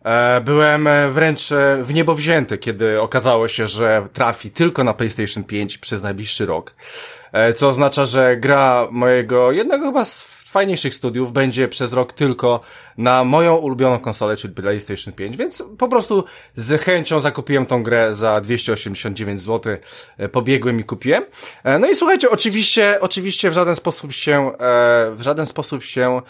E, 0.04 0.40
byłem 0.40 0.88
wręcz 1.11 1.52
e, 1.52 1.78
w 1.82 1.94
niebo 1.94 2.14
wzięty, 2.14 2.58
kiedy 2.58 3.00
okazało 3.00 3.49
się, 3.49 3.66
że 3.66 4.08
trafi 4.12 4.50
tylko 4.50 4.84
na 4.84 4.94
PlayStation 4.94 5.44
5 5.44 5.78
przez 5.78 6.02
najbliższy 6.02 6.46
rok. 6.46 6.75
E, 7.32 7.54
co 7.54 7.68
oznacza, 7.68 8.04
że 8.04 8.37
gra 8.37 8.88
mojego 8.90 9.52
jednego 9.52 9.87
chyba 9.87 10.04
z 10.04 10.23
fajniejszych 10.23 10.94
studiów 10.94 11.32
będzie 11.32 11.68
przez 11.68 11.92
rok 11.92 12.12
tylko 12.12 12.61
na 12.99 13.25
moją 13.25 13.56
ulubioną 13.56 13.99
konsolę, 13.99 14.37
czyli 14.37 14.54
PlayStation 14.54 15.14
5, 15.14 15.37
więc 15.37 15.64
po 15.78 15.88
prostu 15.88 16.25
z 16.56 16.82
chęcią 16.82 17.20
zakupiłem 17.20 17.66
tą 17.66 17.82
grę 17.82 18.14
za 18.14 18.40
289 18.40 19.40
zł, 19.40 19.76
pobiegłem 20.32 20.80
i 20.80 20.84
kupiłem. 20.84 21.25
No 21.80 21.90
i 21.90 21.94
słuchajcie, 21.94 22.30
oczywiście, 22.30 22.99
oczywiście 23.00 23.50
w 23.50 23.52
żaden 23.52 23.75
sposób 23.75 24.12
się, 24.12 24.50
w 25.12 25.23
żaden 25.23 25.46
sposób 25.46 25.82
się 25.82 26.23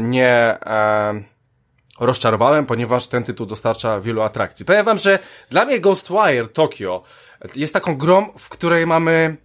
nie 0.00 0.58
rozczarowałem, 2.00 2.66
ponieważ 2.66 3.06
ten 3.06 3.24
tytuł 3.24 3.46
dostarcza 3.46 4.00
wielu 4.00 4.22
atrakcji. 4.22 4.66
Powiem 4.66 4.84
wam, 4.84 4.98
że 4.98 5.18
dla 5.50 5.64
mnie 5.64 5.80
Ghostwire 5.80 6.48
Tokyo 6.52 7.02
jest 7.56 7.74
taką 7.74 7.96
grą, 7.96 8.28
w 8.38 8.48
której 8.48 8.86
mamy 8.86 9.36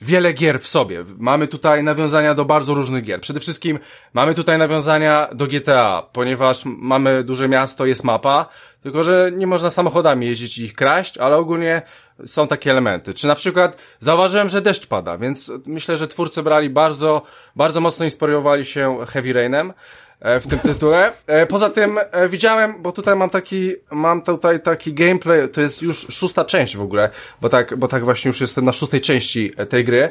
wiele 0.00 0.32
gier 0.32 0.60
w 0.60 0.66
sobie. 0.66 1.04
Mamy 1.18 1.48
tutaj 1.48 1.82
nawiązania 1.82 2.34
do 2.34 2.44
bardzo 2.44 2.74
różnych 2.74 3.04
gier. 3.04 3.20
Przede 3.20 3.40
wszystkim 3.40 3.78
mamy 4.14 4.34
tutaj 4.34 4.58
nawiązania 4.58 5.28
do 5.32 5.46
GTA, 5.46 6.02
ponieważ 6.12 6.62
mamy 6.64 7.24
duże 7.24 7.48
miasto, 7.48 7.86
jest 7.86 8.04
mapa, 8.04 8.46
tylko 8.86 9.02
że 9.02 9.30
nie 9.34 9.46
można 9.46 9.70
samochodami 9.70 10.26
jeździć 10.26 10.58
i 10.58 10.64
ich 10.64 10.74
kraść, 10.74 11.18
ale 11.18 11.36
ogólnie 11.36 11.82
są 12.26 12.48
takie 12.48 12.70
elementy. 12.70 13.14
Czy 13.14 13.26
na 13.26 13.34
przykład 13.34 13.76
zauważyłem, 14.00 14.48
że 14.48 14.62
deszcz 14.62 14.86
pada, 14.86 15.18
więc 15.18 15.52
myślę, 15.66 15.96
że 15.96 16.08
twórcy 16.08 16.42
brali 16.42 16.70
bardzo, 16.70 17.22
bardzo 17.56 17.80
mocno 17.80 18.04
inspirowali 18.04 18.64
się 18.64 18.98
Heavy 19.06 19.32
Rainem. 19.32 19.72
E, 20.20 20.40
w 20.40 20.46
tym 20.46 20.58
tytule. 20.58 21.12
E, 21.26 21.46
poza 21.46 21.70
tym 21.70 21.98
e, 22.10 22.28
widziałem, 22.28 22.82
bo 22.82 22.92
tutaj 22.92 23.16
mam 23.16 23.30
taki, 23.30 23.74
mam 23.90 24.22
tutaj 24.22 24.62
taki 24.62 24.92
gameplay, 24.92 25.48
to 25.48 25.60
jest 25.60 25.82
już 25.82 26.06
szósta 26.10 26.44
część 26.44 26.76
w 26.76 26.82
ogóle, 26.82 27.10
bo 27.40 27.48
tak, 27.48 27.76
bo 27.76 27.88
tak 27.88 28.04
właśnie 28.04 28.28
już 28.28 28.40
jestem 28.40 28.64
na 28.64 28.72
szóstej 28.72 29.00
części 29.00 29.52
tej 29.68 29.84
gry. 29.84 30.10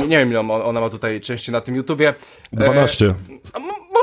Nie, 0.00 0.06
nie 0.06 0.18
wiem 0.18 0.30
ile 0.30 0.40
ona 0.40 0.80
ma 0.80 0.90
tutaj 0.90 1.20
części 1.20 1.52
na 1.52 1.60
tym 1.60 1.74
YouTubie. 1.74 2.14
12. 2.52 3.14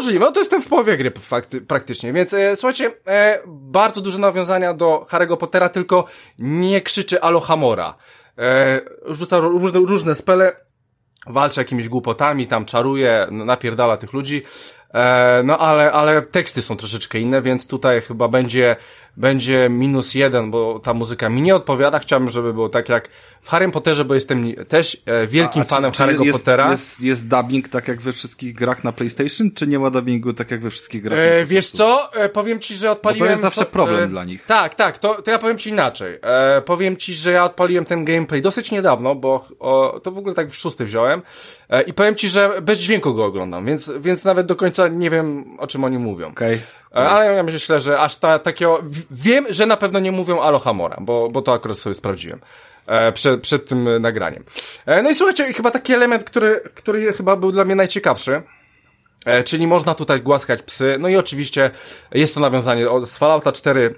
możliwe, 0.02 0.26
no 0.26 0.32
to 0.32 0.40
jestem 0.40 0.62
w 0.62 0.68
połowie 0.68 0.98
gry 0.98 1.12
fakty, 1.12 1.62
praktycznie, 1.62 2.14
więc 2.14 2.34
e, 2.34 2.56
słuchajcie, 2.56 2.92
e, 3.08 3.40
bardzo 3.48 4.02
duże 4.02 4.20
nawiązania 4.20 4.74
do 4.74 5.06
Harry'ego 5.10 5.38
Pottera, 5.38 5.70
tylko 5.70 6.06
nie 6.40 6.82
krzyczy 6.82 7.22
Alohamora. 7.22 7.96
E, 8.38 8.82
rzuca 9.06 9.40
różne, 9.40 9.80
różne 9.80 10.16
spele, 10.16 10.56
walczy 11.28 11.62
jakimiś 11.62 11.90
głupotami, 11.90 12.48
tam 12.48 12.66
czaruje, 12.66 13.28
napierdala 13.32 13.98
tych 13.98 14.14
ludzi, 14.14 14.42
e, 14.94 15.42
no 15.46 15.58
ale, 15.58 15.92
ale 15.92 16.22
teksty 16.22 16.62
są 16.62 16.78
troszeczkę 16.78 17.20
inne, 17.20 17.42
więc 17.42 17.68
tutaj 17.68 18.02
chyba 18.02 18.28
będzie 18.28 18.76
będzie 19.18 19.70
minus 19.70 20.16
jeden, 20.16 20.52
bo 20.52 20.80
ta 20.80 20.94
muzyka 20.94 21.30
mi 21.30 21.42
nie 21.42 21.56
odpowiada. 21.56 22.00
Chciałbym, 22.00 22.30
żeby 22.30 22.54
było 22.54 22.70
tak 22.70 22.90
jak 22.90 23.10
w 23.42 23.50
Harry 23.50 23.72
Potterze, 23.72 24.06
bo 24.06 24.14
jestem 24.14 24.54
też 24.68 25.02
e, 25.06 25.28
wielkim 25.28 25.62
a, 25.62 25.66
a 25.66 25.68
fanem 25.68 25.92
czy, 25.92 26.04
Harry'ego 26.04 26.26
jest, 26.26 26.38
Pottera. 26.40 26.70
Jest, 26.70 27.02
jest 27.02 27.28
dubbing 27.28 27.70
tak 27.70 27.88
jak 27.88 28.02
we 28.02 28.14
wszystkich 28.14 28.56
grach 28.56 28.84
na 28.84 28.92
PlayStation, 28.92 29.52
czy 29.52 29.68
nie 29.68 29.80
ma 29.80 29.90
dubbingu 29.90 30.34
tak 30.34 30.52
jak 30.52 30.62
we 30.62 30.70
wszystkich 30.70 31.04
grach? 31.04 31.20
E, 31.20 31.46
wiesz 31.46 31.72
co? 31.72 32.14
E, 32.14 32.30
powiem 32.30 32.60
ci, 32.60 32.76
że 32.76 32.92
odpaliłem... 32.92 33.20
Bo 33.20 33.26
to 33.26 33.32
jest 33.32 33.42
zawsze 33.42 33.66
problem 33.66 34.04
e, 34.04 34.08
dla 34.08 34.24
nich. 34.24 34.46
Tak, 34.46 34.76
tak, 34.76 35.00
to, 35.00 35.22
to 35.22 35.32
ja 35.32 35.40
powiem 35.40 35.58
ci 35.58 35.70
inaczej. 35.70 36.20
E, 36.22 36.62
powiem 36.62 36.98
ci, 36.98 37.16
że 37.16 37.32
ja 37.32 37.46
odpaliłem 37.46 37.86
ten 37.86 38.06
gameplay 38.06 38.42
dosyć 38.42 38.72
niedawno, 38.72 39.16
bo 39.16 39.48
o, 39.60 40.00
to 40.04 40.12
w 40.12 40.18
ogóle 40.18 40.36
tak 40.36 40.50
w 40.50 40.56
szósty 40.56 40.86
wziąłem 40.86 41.22
e, 41.70 41.82
i 41.82 41.94
powiem 41.94 42.16
ci, 42.16 42.30
że 42.30 42.62
bez 42.62 42.80
dźwięku 42.80 43.14
go 43.14 43.26
oglądam, 43.26 43.66
więc, 43.66 43.92
więc 44.00 44.26
nawet 44.26 44.46
do 44.46 44.56
końca 44.56 44.88
nie 44.88 45.10
wiem, 45.10 45.46
o 45.58 45.68
czym 45.68 45.84
oni 45.84 45.98
mówią. 45.98 46.28
Okej. 46.28 46.56
Okay. 46.56 46.81
E, 46.96 47.10
ale 47.10 47.36
ja 47.36 47.44
myślę, 47.44 47.80
że 47.80 48.00
aż 48.00 48.16
ta, 48.16 48.40
takiego, 48.40 48.84
wiem, 49.12 49.46
że 49.50 49.66
na 49.66 49.78
pewno 49.78 50.00
nie 50.00 50.12
mówią 50.12 50.42
Alohamora, 50.42 50.98
bo, 51.02 51.30
bo 51.30 51.42
to 51.42 51.54
akurat 51.54 51.78
sobie 51.78 51.94
sprawdziłem. 51.94 52.40
E, 52.88 53.12
przed, 53.12 53.42
przed 53.42 53.66
tym 53.66 54.02
nagraniem. 54.02 54.44
E, 54.86 55.04
no 55.04 55.10
i 55.10 55.16
słuchajcie, 55.16 55.54
chyba 55.54 55.72
taki 55.72 55.94
element, 55.94 56.24
który, 56.24 56.62
który 56.76 57.14
chyba 57.14 57.36
był 57.36 57.52
dla 57.52 57.66
mnie 57.66 57.76
najciekawszy, 57.76 58.42
czyli 59.46 59.68
można 59.68 59.96
tutaj 59.96 60.22
głaskać 60.22 60.62
psy, 60.62 60.96
no 61.00 61.08
i 61.08 61.16
oczywiście 61.16 61.72
jest 62.12 62.34
to 62.34 62.40
nawiązanie 62.40 62.86
z 63.04 63.18
Fallouta 63.18 63.52
4 63.52 63.96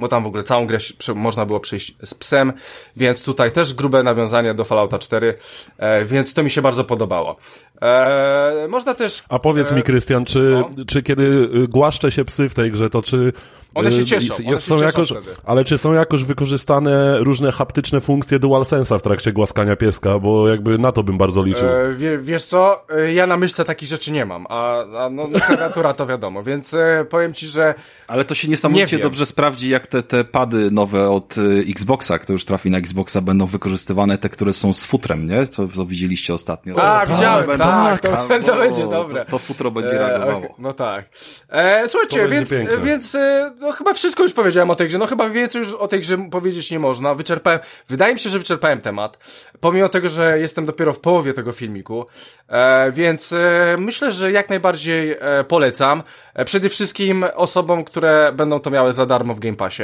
bo 0.00 0.08
tam 0.08 0.24
w 0.24 0.26
ogóle 0.26 0.42
całą 0.42 0.66
grę 0.66 0.78
można 1.14 1.46
było 1.46 1.60
przejść 1.60 1.96
z 2.04 2.14
psem, 2.14 2.52
więc 2.96 3.22
tutaj 3.22 3.52
też 3.52 3.74
grube 3.74 4.02
nawiązanie 4.02 4.54
do 4.54 4.64
Fallouta 4.64 4.98
4, 4.98 5.34
e, 5.78 6.04
więc 6.04 6.34
to 6.34 6.42
mi 6.42 6.50
się 6.50 6.62
bardzo 6.62 6.84
podobało. 6.84 7.36
E, 7.82 8.66
można 8.68 8.94
też... 8.94 9.24
A 9.28 9.38
powiedz 9.38 9.72
mi, 9.72 9.82
Krystian, 9.82 10.24
czy, 10.24 10.64
no. 10.76 10.84
czy 10.86 11.02
kiedy 11.02 11.48
głaszcze 11.68 12.12
się 12.12 12.24
psy 12.24 12.48
w 12.48 12.54
tej 12.54 12.72
grze, 12.72 12.90
to 12.90 13.02
czy 13.02 13.32
one 13.76 13.92
się 13.92 14.04
cieszą. 14.04 14.34
One 14.46 14.60
są 14.60 14.78
się 14.78 14.84
jakoś, 14.84 15.12
ale 15.44 15.64
czy 15.64 15.78
są 15.78 15.92
jakoś 15.92 16.24
wykorzystane 16.24 17.18
różne 17.18 17.52
haptyczne 17.52 18.00
funkcje 18.00 18.38
DualSense'a 18.38 18.98
w 18.98 19.02
trakcie 19.02 19.32
głaskania 19.32 19.76
pieska? 19.76 20.18
Bo 20.18 20.48
jakby 20.48 20.78
na 20.78 20.92
to 20.92 21.02
bym 21.02 21.18
bardzo 21.18 21.42
liczył. 21.42 21.68
E, 21.68 21.94
wie, 21.94 22.18
wiesz 22.18 22.44
co, 22.44 22.84
e, 22.90 23.12
ja 23.12 23.26
na 23.26 23.36
myszce 23.36 23.64
takich 23.64 23.88
rzeczy 23.88 24.12
nie 24.12 24.26
mam, 24.26 24.46
a, 24.48 24.78
a 25.04 25.10
no, 25.10 25.28
no 25.28 25.40
klawiatura 25.40 25.94
to 25.94 26.06
wiadomo, 26.06 26.42
więc 26.42 26.74
e, 26.74 27.06
powiem 27.10 27.34
ci, 27.34 27.46
że 27.46 27.74
Ale 28.08 28.24
to 28.24 28.34
się 28.34 28.48
niesamowicie 28.48 28.96
nie 28.96 29.02
dobrze 29.02 29.26
sprawdzi, 29.26 29.70
jak 29.70 29.85
te, 29.88 30.02
te 30.02 30.24
pady 30.24 30.70
nowe 30.70 31.10
od 31.10 31.38
y, 31.38 31.64
Xboxa, 31.68 32.18
które 32.18 32.34
już 32.34 32.44
trafi 32.44 32.70
na 32.70 32.78
Xboxa, 32.78 33.20
będą 33.20 33.46
wykorzystywane, 33.46 34.18
te, 34.18 34.28
które 34.28 34.52
są 34.52 34.72
z 34.72 34.84
futrem, 34.84 35.28
nie? 35.28 35.46
Co, 35.46 35.68
co 35.68 35.86
widzieliście 35.86 36.34
ostatnio. 36.34 36.82
A, 36.82 37.06
widziałem, 37.06 37.46
będą, 37.46 37.64
tak, 37.64 38.00
to, 38.00 38.08
to, 38.08 38.38
to 38.46 38.56
będzie 38.56 38.86
dobre. 38.86 39.24
To, 39.24 39.30
to 39.30 39.38
futro 39.38 39.70
będzie 39.70 39.98
reagowało. 39.98 40.38
Okay, 40.38 40.50
no 40.58 40.72
tak. 40.72 41.08
E, 41.48 41.88
słuchajcie, 41.88 42.28
więc, 42.28 42.54
więc 42.82 43.16
no 43.60 43.72
chyba 43.72 43.92
wszystko 43.92 44.22
już 44.22 44.32
powiedziałem 44.32 44.70
o 44.70 44.74
tej 44.74 44.88
grze, 44.88 44.98
no 44.98 45.06
chyba 45.06 45.30
więcej 45.30 45.58
już 45.58 45.74
o 45.74 45.88
tej 45.88 46.00
grze 46.00 46.18
powiedzieć 46.30 46.70
nie 46.70 46.78
można. 46.78 47.14
Wyczerpałem, 47.14 47.60
wydaje 47.88 48.14
mi 48.14 48.20
się, 48.20 48.30
że 48.30 48.38
wyczerpałem 48.38 48.80
temat, 48.80 49.18
pomimo 49.60 49.88
tego, 49.88 50.08
że 50.08 50.38
jestem 50.38 50.64
dopiero 50.64 50.92
w 50.92 51.00
połowie 51.00 51.34
tego 51.34 51.52
filmiku, 51.52 52.06
e, 52.48 52.92
więc 52.92 53.32
e, 53.32 53.76
myślę, 53.78 54.12
że 54.12 54.32
jak 54.32 54.48
najbardziej 54.48 55.12
e, 55.20 55.44
polecam. 55.48 56.02
E, 56.34 56.44
przede 56.44 56.68
wszystkim 56.68 57.24
osobom, 57.34 57.84
które 57.84 58.32
będą 58.32 58.60
to 58.60 58.70
miały 58.70 58.92
za 58.92 59.06
darmo 59.06 59.34
w 59.34 59.40
Game 59.40 59.56
Passie 59.56 59.75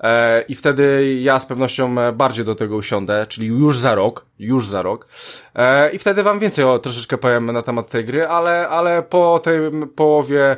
e, 0.00 0.42
i 0.42 0.54
wtedy 0.54 1.14
ja 1.14 1.38
z 1.38 1.46
pewnością 1.46 2.00
e, 2.00 2.12
bardziej 2.12 2.44
do 2.44 2.54
tego 2.54 2.76
usiądę, 2.76 3.26
czyli 3.28 3.46
już 3.46 3.78
za 3.78 3.94
rok, 3.94 4.26
już 4.38 4.66
za 4.66 4.82
rok. 4.82 5.08
I 5.92 5.98
wtedy 5.98 6.22
wam 6.22 6.38
więcej 6.38 6.64
o 6.64 6.78
troszeczkę 6.78 7.18
powiem 7.18 7.52
na 7.52 7.62
temat 7.62 7.90
tej 7.90 8.04
gry, 8.04 8.26
ale, 8.26 8.68
ale 8.68 9.02
po 9.02 9.40
tej 9.44 9.60
połowie 9.96 10.56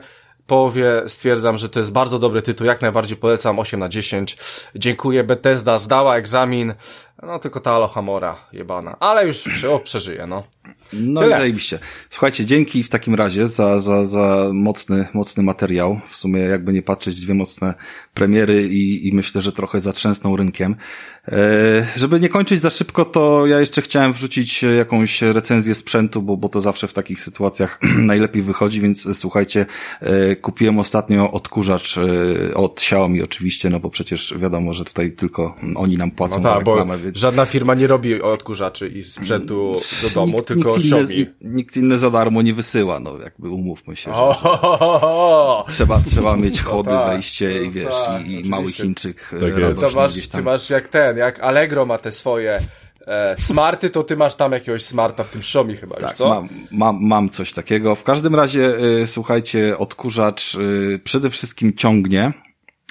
połowie 0.51 1.03
stwierdzam, 1.07 1.57
że 1.57 1.69
to 1.69 1.79
jest 1.79 1.93
bardzo 1.93 2.19
dobry 2.19 2.43
tytuł, 2.43 2.67
jak 2.67 2.83
najbardziej 2.83 3.17
polecam 3.17 3.59
8 3.59 3.81
na 3.81 3.89
10. 3.89 4.37
Dziękuję, 4.75 5.25
Bethesda 5.25 5.79
zdała 5.79 6.17
egzamin, 6.17 6.75
no 7.23 7.39
tylko 7.39 7.61
ta 7.61 7.73
Alohamora 7.73 8.37
jebana, 8.53 8.97
ale 9.01 9.27
już 9.27 9.65
o, 9.65 9.79
przeżyje, 9.79 10.27
no. 10.27 10.43
No 10.93 11.21
Tyle. 11.21 11.37
i 11.37 11.39
zajebiście. 11.39 11.79
Słuchajcie, 12.11 12.45
dzięki 12.45 12.83
w 12.83 12.89
takim 12.89 13.15
razie 13.15 13.47
za, 13.47 13.81
za, 13.81 14.05
za 14.05 14.51
mocny, 14.53 15.07
mocny 15.15 15.43
materiał. 15.43 16.01
W 16.09 16.17
sumie 16.17 16.41
jakby 16.41 16.73
nie 16.73 16.83
patrzeć, 16.83 17.21
dwie 17.21 17.35
mocne 17.35 17.75
premiery 18.15 18.69
i, 18.69 19.09
i 19.09 19.13
myślę, 19.13 19.43
że 19.43 19.53
trochę 19.53 19.81
zatrzęsną 19.81 20.37
rynkiem. 20.37 20.77
E, 21.29 21.87
żeby 21.97 22.21
nie 22.21 22.29
kończyć 22.29 22.61
za 22.61 22.71
szybko, 22.71 23.05
to 23.05 23.47
ja 23.47 23.61
jeszcze 23.61 23.83
chciałem 23.83 24.13
wrzucić 24.13 24.63
jakąś 24.63 25.23
recenzję 25.23 25.75
sprzętu, 25.75 26.23
bo, 26.23 26.37
bo 26.37 26.49
to 26.49 26.61
zawsze 26.61 26.89
w 26.89 26.93
takich 26.93 27.21
sytuacjach 27.21 27.81
najlepiej 27.99 28.43
wychodzi, 28.43 28.81
więc 28.81 29.19
słuchajcie, 29.19 29.67
e, 30.01 30.37
kupiłem 30.37 30.79
ostatnio 30.79 31.33
odkurzacz 31.33 31.99
e, 31.99 32.55
od 32.55 32.73
Xiaomi 32.73 33.23
oczywiście, 33.23 33.71
no 33.71 33.81
bo 33.81 33.91
przecież 33.91 34.35
wiadomo, 34.39 34.73
że 34.73 34.85
tutaj 34.85 35.13
tylko 35.13 35.57
oni 35.77 35.97
nam 35.97 36.11
płacą 36.11 36.37
no 36.37 36.43
ta, 36.43 36.53
za 36.53 36.59
reklamę. 36.59 36.99
Więc... 37.11 37.19
Żadna 37.19 37.45
firma 37.45 37.75
nie 37.75 37.87
robi 37.87 38.23
odkurzaczy 38.23 38.89
i 38.89 39.05
sprzętu 39.05 39.81
do 40.03 40.11
domu, 40.15 40.33
nikt, 40.33 40.47
tylko 40.47 40.69
nikt 40.69 40.81
Xiaomi. 40.81 41.15
Inny, 41.15 41.35
nikt 41.41 41.77
inny 41.77 41.99
za 41.99 42.11
darmo 42.11 42.43
nie 42.43 42.55
wysyła, 42.55 43.01
no 43.01 43.19
jakby 43.25 43.49
umówmy 43.49 43.97
się, 43.97 44.11
że, 44.11 44.35
że 44.43 45.75
trzeba, 45.75 46.01
trzeba 46.01 46.37
mieć 46.37 46.63
no 46.63 46.71
chody, 46.71 46.91
tak, 46.91 47.09
wejście 47.09 47.63
i 47.63 47.67
no 47.67 47.73
wiesz, 47.73 48.05
tak, 48.07 48.27
i, 48.27 48.47
i 48.47 48.49
mały 48.49 48.73
Chińczyk 48.73 49.31
tak 49.81 49.95
masz, 49.95 50.29
Ty 50.29 50.43
masz 50.43 50.71
jak 50.71 50.89
ten, 50.89 51.17
jak 51.17 51.41
Allegro 51.41 51.87
ma 51.87 51.99
te 51.99 52.13
swoje 52.13 52.61
e, 53.07 53.37
smarty, 53.39 53.91
to 53.91 54.03
ty 54.03 54.17
masz 54.17 54.35
tam 54.35 54.53
jakiegoś 54.53 54.83
smarta 54.83 55.25
w 55.25 55.29
tym 55.29 55.41
Xiaomi 55.41 55.77
chyba 55.77 55.97
tak, 55.97 56.11
już, 56.11 56.13
co? 56.13 56.29
Mam, 56.29 56.49
mam, 56.71 56.99
mam 57.03 57.29
coś 57.29 57.53
takiego. 57.53 57.95
W 57.95 58.05
każdym 58.05 58.35
razie, 58.35 58.79
y, 59.03 59.07
słuchajcie, 59.07 59.79
odkurzacz 59.79 60.55
y, 60.55 61.01
przede 61.05 61.31
wszystkim 61.31 61.73
ciągnie, 61.73 62.33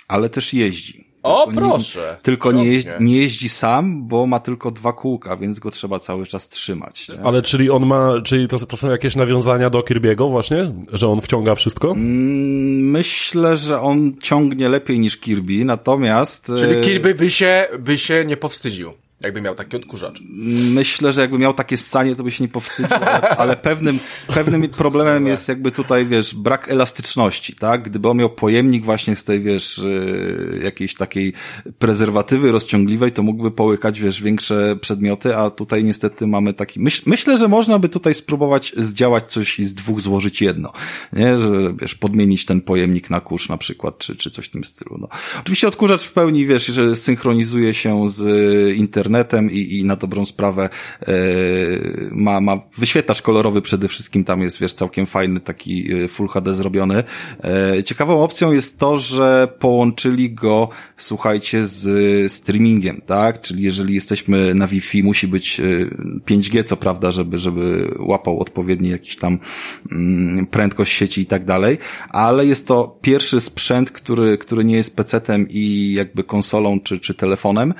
ale 0.07 0.29
też 0.29 0.53
jeździ. 0.53 1.08
O, 1.23 1.47
proszę. 1.55 2.15
Nie, 2.17 2.23
tylko 2.23 2.51
nie 2.51 2.65
jeździ, 2.65 2.89
nie 2.99 3.17
jeździ, 3.17 3.49
sam, 3.49 4.07
bo 4.07 4.27
ma 4.27 4.39
tylko 4.39 4.71
dwa 4.71 4.93
kółka, 4.93 5.37
więc 5.37 5.59
go 5.59 5.71
trzeba 5.71 5.99
cały 5.99 6.27
czas 6.27 6.49
trzymać. 6.49 7.09
Nie? 7.09 7.21
Ale 7.21 7.41
czyli 7.41 7.69
on 7.69 7.85
ma, 7.85 8.13
czyli 8.23 8.47
to, 8.47 8.57
to 8.57 8.77
są 8.77 8.89
jakieś 8.91 9.15
nawiązania 9.15 9.69
do 9.69 9.79
Kirby'ego 9.79 10.29
właśnie? 10.29 10.71
Że 10.93 11.07
on 11.07 11.21
wciąga 11.21 11.55
wszystko? 11.55 11.91
Mm, 11.91 12.91
myślę, 12.91 13.57
że 13.57 13.81
on 13.81 14.13
ciągnie 14.21 14.69
lepiej 14.69 14.99
niż 14.99 15.17
Kirby, 15.17 15.65
natomiast... 15.65 16.51
Czyli 16.57 16.75
e, 16.75 16.81
Kirby 16.81 17.15
by 17.15 17.31
się, 17.31 17.67
by 17.79 17.97
się 17.97 18.25
nie 18.25 18.37
powstydził. 18.37 18.93
Jakby 19.21 19.41
miał 19.41 19.55
taki 19.55 19.77
odkurzacz. 19.77 20.21
Myślę, 20.71 21.13
że 21.13 21.21
jakby 21.21 21.37
miał 21.37 21.53
takie 21.53 21.77
stanie, 21.77 22.15
to 22.15 22.23
by 22.23 22.31
się 22.31 22.43
nie 22.43 22.47
powstydził, 22.47 22.97
ale, 22.97 23.21
ale 23.21 23.55
pewnym, 23.57 23.99
pewnym 24.27 24.69
problemem 24.69 25.27
jest 25.27 25.47
jakby 25.47 25.71
tutaj, 25.71 26.05
wiesz, 26.05 26.35
brak 26.35 26.71
elastyczności, 26.71 27.55
tak? 27.55 27.83
Gdyby 27.83 28.09
on 28.09 28.17
miał 28.17 28.29
pojemnik 28.29 28.85
właśnie 28.85 29.15
z 29.15 29.23
tej, 29.23 29.41
wiesz, 29.41 29.77
y, 29.77 30.59
jakiejś 30.63 30.95
takiej 30.95 31.33
prezerwatywy 31.79 32.51
rozciągliwej, 32.51 33.11
to 33.11 33.23
mógłby 33.23 33.51
połykać, 33.51 34.01
wiesz, 34.01 34.21
większe 34.21 34.75
przedmioty, 34.81 35.37
a 35.37 35.49
tutaj 35.49 35.83
niestety 35.83 36.27
mamy 36.27 36.53
taki... 36.53 36.79
Myśl, 36.79 37.03
myślę, 37.05 37.37
że 37.37 37.47
można 37.47 37.79
by 37.79 37.89
tutaj 37.89 38.13
spróbować 38.13 38.73
zdziałać 38.77 39.31
coś 39.31 39.59
i 39.59 39.65
z 39.65 39.73
dwóch 39.73 40.01
złożyć 40.01 40.41
jedno, 40.41 40.73
nie? 41.13 41.39
Że, 41.39 41.73
wiesz, 41.81 41.95
podmienić 41.95 42.45
ten 42.45 42.61
pojemnik 42.61 43.09
na 43.09 43.21
kurz 43.21 43.49
na 43.49 43.57
przykład, 43.57 43.97
czy, 43.97 44.15
czy 44.15 44.31
coś 44.31 44.45
w 44.45 44.49
tym 44.49 44.63
stylu, 44.63 44.97
no. 45.01 45.07
Oczywiście 45.39 45.67
odkurzacz 45.67 46.03
w 46.03 46.13
pełni, 46.13 46.45
wiesz, 46.45 46.65
że 46.65 46.95
synchronizuje 46.95 47.73
się 47.73 48.09
z 48.09 48.27
internetem, 48.77 49.08
internetem 49.09 49.51
i, 49.51 49.77
i 49.77 49.83
na 49.85 49.95
dobrą 49.95 50.25
sprawę 50.25 50.69
e, 51.01 51.13
ma, 52.11 52.41
ma 52.41 52.59
wyświetlacz 52.77 53.21
kolorowy 53.21 53.61
przede 53.61 53.87
wszystkim, 53.87 54.23
tam 54.23 54.41
jest, 54.41 54.59
wiesz, 54.59 54.73
całkiem 54.73 55.05
fajny, 55.05 55.39
taki 55.39 55.93
e, 55.93 56.07
Full 56.07 56.27
HD 56.27 56.53
zrobiony. 56.53 57.03
E, 57.43 57.83
ciekawą 57.83 58.23
opcją 58.23 58.51
jest 58.51 58.79
to, 58.79 58.97
że 58.97 59.47
połączyli 59.59 60.31
go, 60.31 60.69
słuchajcie, 60.97 61.65
z 61.65 62.31
streamingiem, 62.31 63.01
tak? 63.05 63.41
Czyli 63.41 63.63
jeżeli 63.63 63.93
jesteśmy 63.93 64.55
na 64.55 64.67
Wi-Fi, 64.67 65.03
musi 65.03 65.27
być 65.27 65.61
5G, 66.25 66.63
co 66.63 66.77
prawda, 66.77 67.11
żeby, 67.11 67.37
żeby 67.37 67.95
łapał 67.99 68.39
odpowiedni 68.39 68.89
jakiś 68.89 69.15
tam 69.15 69.39
mm, 69.91 70.45
prędkość 70.45 70.93
sieci 70.93 71.21
i 71.21 71.25
tak 71.25 71.45
dalej, 71.45 71.77
ale 72.09 72.45
jest 72.45 72.67
to 72.67 72.97
pierwszy 73.01 73.41
sprzęt, 73.41 73.91
który, 73.91 74.37
który 74.37 74.65
nie 74.65 74.75
jest 74.75 74.95
PC-tem 74.95 75.47
i 75.49 75.93
jakby 75.93 76.23
konsolą 76.23 76.79
czy, 76.79 76.99
czy 76.99 77.13
telefonem, 77.13 77.73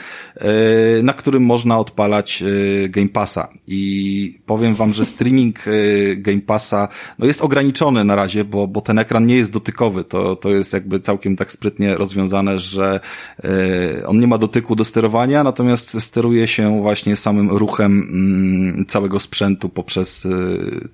na 1.04 1.14
którym 1.20 1.44
można 1.44 1.78
odpalać 1.78 2.42
y, 2.42 2.90
Game 2.90 3.10
Passa. 3.10 3.48
I 3.68 4.42
powiem 4.46 4.76
wam, 4.76 4.94
że 4.94 5.06
streaming 5.06 5.68
y, 5.68 6.16
Game 6.20 6.42
Passa 6.42 6.88
no 7.20 7.26
jest 7.26 7.42
ograniczony 7.42 8.04
na 8.04 8.16
razie, 8.16 8.44
bo, 8.44 8.68
bo 8.68 8.82
ten 8.82 9.00
ekran 9.00 9.26
nie 9.26 9.36
jest 9.36 9.52
dotykowy. 9.52 10.04
To, 10.04 10.36
to 10.36 10.50
jest 10.50 10.74
jakby 10.74 11.00
całkiem 11.00 11.36
tak 11.36 11.52
sprytnie 11.52 11.96
rozwiązane, 11.96 12.60
że 12.60 13.00
y, 13.46 14.08
on 14.08 14.20
nie 14.20 14.28
ma 14.28 14.38
dotyku 14.38 14.76
do 14.76 14.84
sterowania, 14.84 15.44
natomiast 15.44 16.02
steruje 16.02 16.48
się 16.48 16.82
właśnie 16.82 17.16
samym 17.16 17.50
ruchem 17.50 17.92
mm, 18.12 18.86
całego 18.86 19.20
sprzętu 19.20 19.70
poprzez 19.70 20.28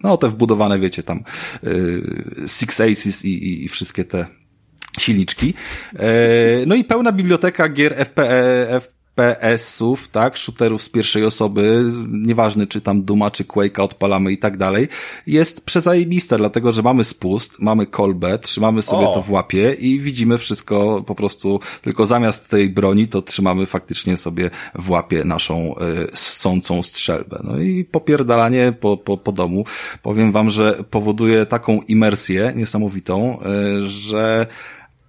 no 0.04 0.18
te 0.18 0.30
wbudowane, 0.30 0.80
wiecie, 0.80 1.04
tam 1.04 1.24
Six 2.48 2.82
Aces 2.82 3.26
i, 3.26 3.64
i, 3.64 3.68
wszystkie 3.68 4.04
te 4.04 4.26
silniczki. 5.00 5.54
No 6.68 6.76
i 6.76 6.84
pełna 6.84 7.12
biblioteka 7.12 7.70
gier 7.70 8.06
FPE, 8.06 8.82
FPS-ów, 9.16 10.08
tak, 10.08 10.38
shooterów 10.38 10.84
z 10.84 10.90
pierwszej 10.90 11.26
osoby, 11.26 11.86
nieważne 12.08 12.68
czy 12.68 12.82
tam 12.82 13.04
Duma, 13.04 13.32
czy 13.32 13.44
Quake'a 13.44 13.82
odpalamy 13.82 14.32
i 14.32 14.38
tak 14.38 14.58
dalej, 14.58 14.88
jest 15.28 15.66
przezajebiste, 15.66 16.38
dlatego, 16.38 16.72
że 16.72 16.82
mamy 16.82 17.04
spust, 17.04 17.60
mamy 17.60 17.86
kolbę, 17.86 18.38
trzymamy 18.40 18.82
sobie 18.82 19.10
o. 19.10 19.14
to 19.14 19.22
w 19.22 19.32
łapie 19.32 19.74
i 19.74 20.00
widzimy 20.00 20.38
wszystko 20.38 21.04
po 21.08 21.16
prostu, 21.16 21.60
tylko 21.82 22.06
zamiast 22.06 22.50
tej 22.50 22.70
broni, 22.70 23.08
to 23.08 23.22
trzymamy 23.22 23.66
faktycznie 23.66 24.18
sobie 24.18 24.50
w 24.76 24.90
łapie 24.90 25.24
naszą 25.24 25.76
y, 25.76 26.08
ssącą 26.14 26.84
strzelbę. 26.84 27.40
No 27.44 27.60
i 27.60 27.86
popierdalanie 27.86 28.74
po, 28.80 28.98
po, 28.98 29.18
po 29.18 29.32
domu, 29.32 29.66
powiem 30.02 30.32
wam, 30.32 30.50
że 30.50 30.84
powoduje 30.90 31.46
taką 31.46 31.82
imersję 31.82 32.54
niesamowitą, 32.56 33.40
y, 33.82 33.88
że 33.88 34.48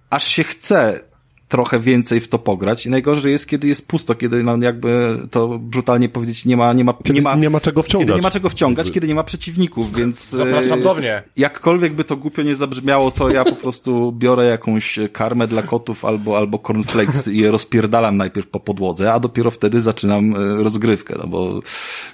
aż 0.09 0.27
się 0.27 0.43
chce 0.43 1.06
trochę 1.47 1.79
więcej 1.79 2.19
w 2.19 2.27
to 2.27 2.39
pograć. 2.39 2.85
I 2.85 2.89
najgorzej 2.89 3.31
jest, 3.31 3.47
kiedy 3.47 3.67
jest 3.67 3.87
pusto, 3.87 4.15
kiedy 4.15 4.43
no 4.43 4.57
jakby 4.57 5.19
to 5.31 5.59
brutalnie 5.59 6.09
powiedzieć, 6.09 6.45
nie 6.45 6.57
ma, 6.57 6.73
nie 6.73 6.83
ma, 6.83 6.93
nie 7.09 7.21
ma, 7.21 7.35
nie 7.35 7.49
ma 7.49 7.59
czego 7.59 7.83
wciągać. 7.83 8.07
Kiedy 8.07 8.15
nie 8.15 8.21
ma 8.21 8.31
czego 8.31 8.49
wciągać, 8.49 8.91
kiedy 8.91 9.07
nie 9.07 9.15
ma 9.15 9.23
przeciwników, 9.23 9.95
więc... 9.95 10.29
Zapraszam 10.29 10.81
do 10.81 10.95
mnie. 10.95 11.23
Jakkolwiek 11.37 11.93
by 11.93 12.03
to 12.03 12.17
głupio 12.17 12.41
nie 12.41 12.55
zabrzmiało, 12.55 13.11
to 13.11 13.29
ja 13.29 13.45
po 13.45 13.55
prostu 13.63 14.11
biorę 14.11 14.45
jakąś 14.45 14.99
karmę 15.11 15.47
dla 15.47 15.61
kotów 15.61 16.05
albo, 16.05 16.37
albo 16.37 16.59
cornflakes 16.59 17.27
i 17.27 17.37
je 17.37 17.51
rozpierdalam 17.51 18.17
najpierw 18.17 18.47
po 18.47 18.59
podłodze, 18.59 19.13
a 19.13 19.19
dopiero 19.19 19.51
wtedy 19.51 19.81
zaczynam 19.81 20.35
e, 20.35 20.63
rozgrywkę, 20.63 21.15
no 21.21 21.27
bo, 21.27 21.59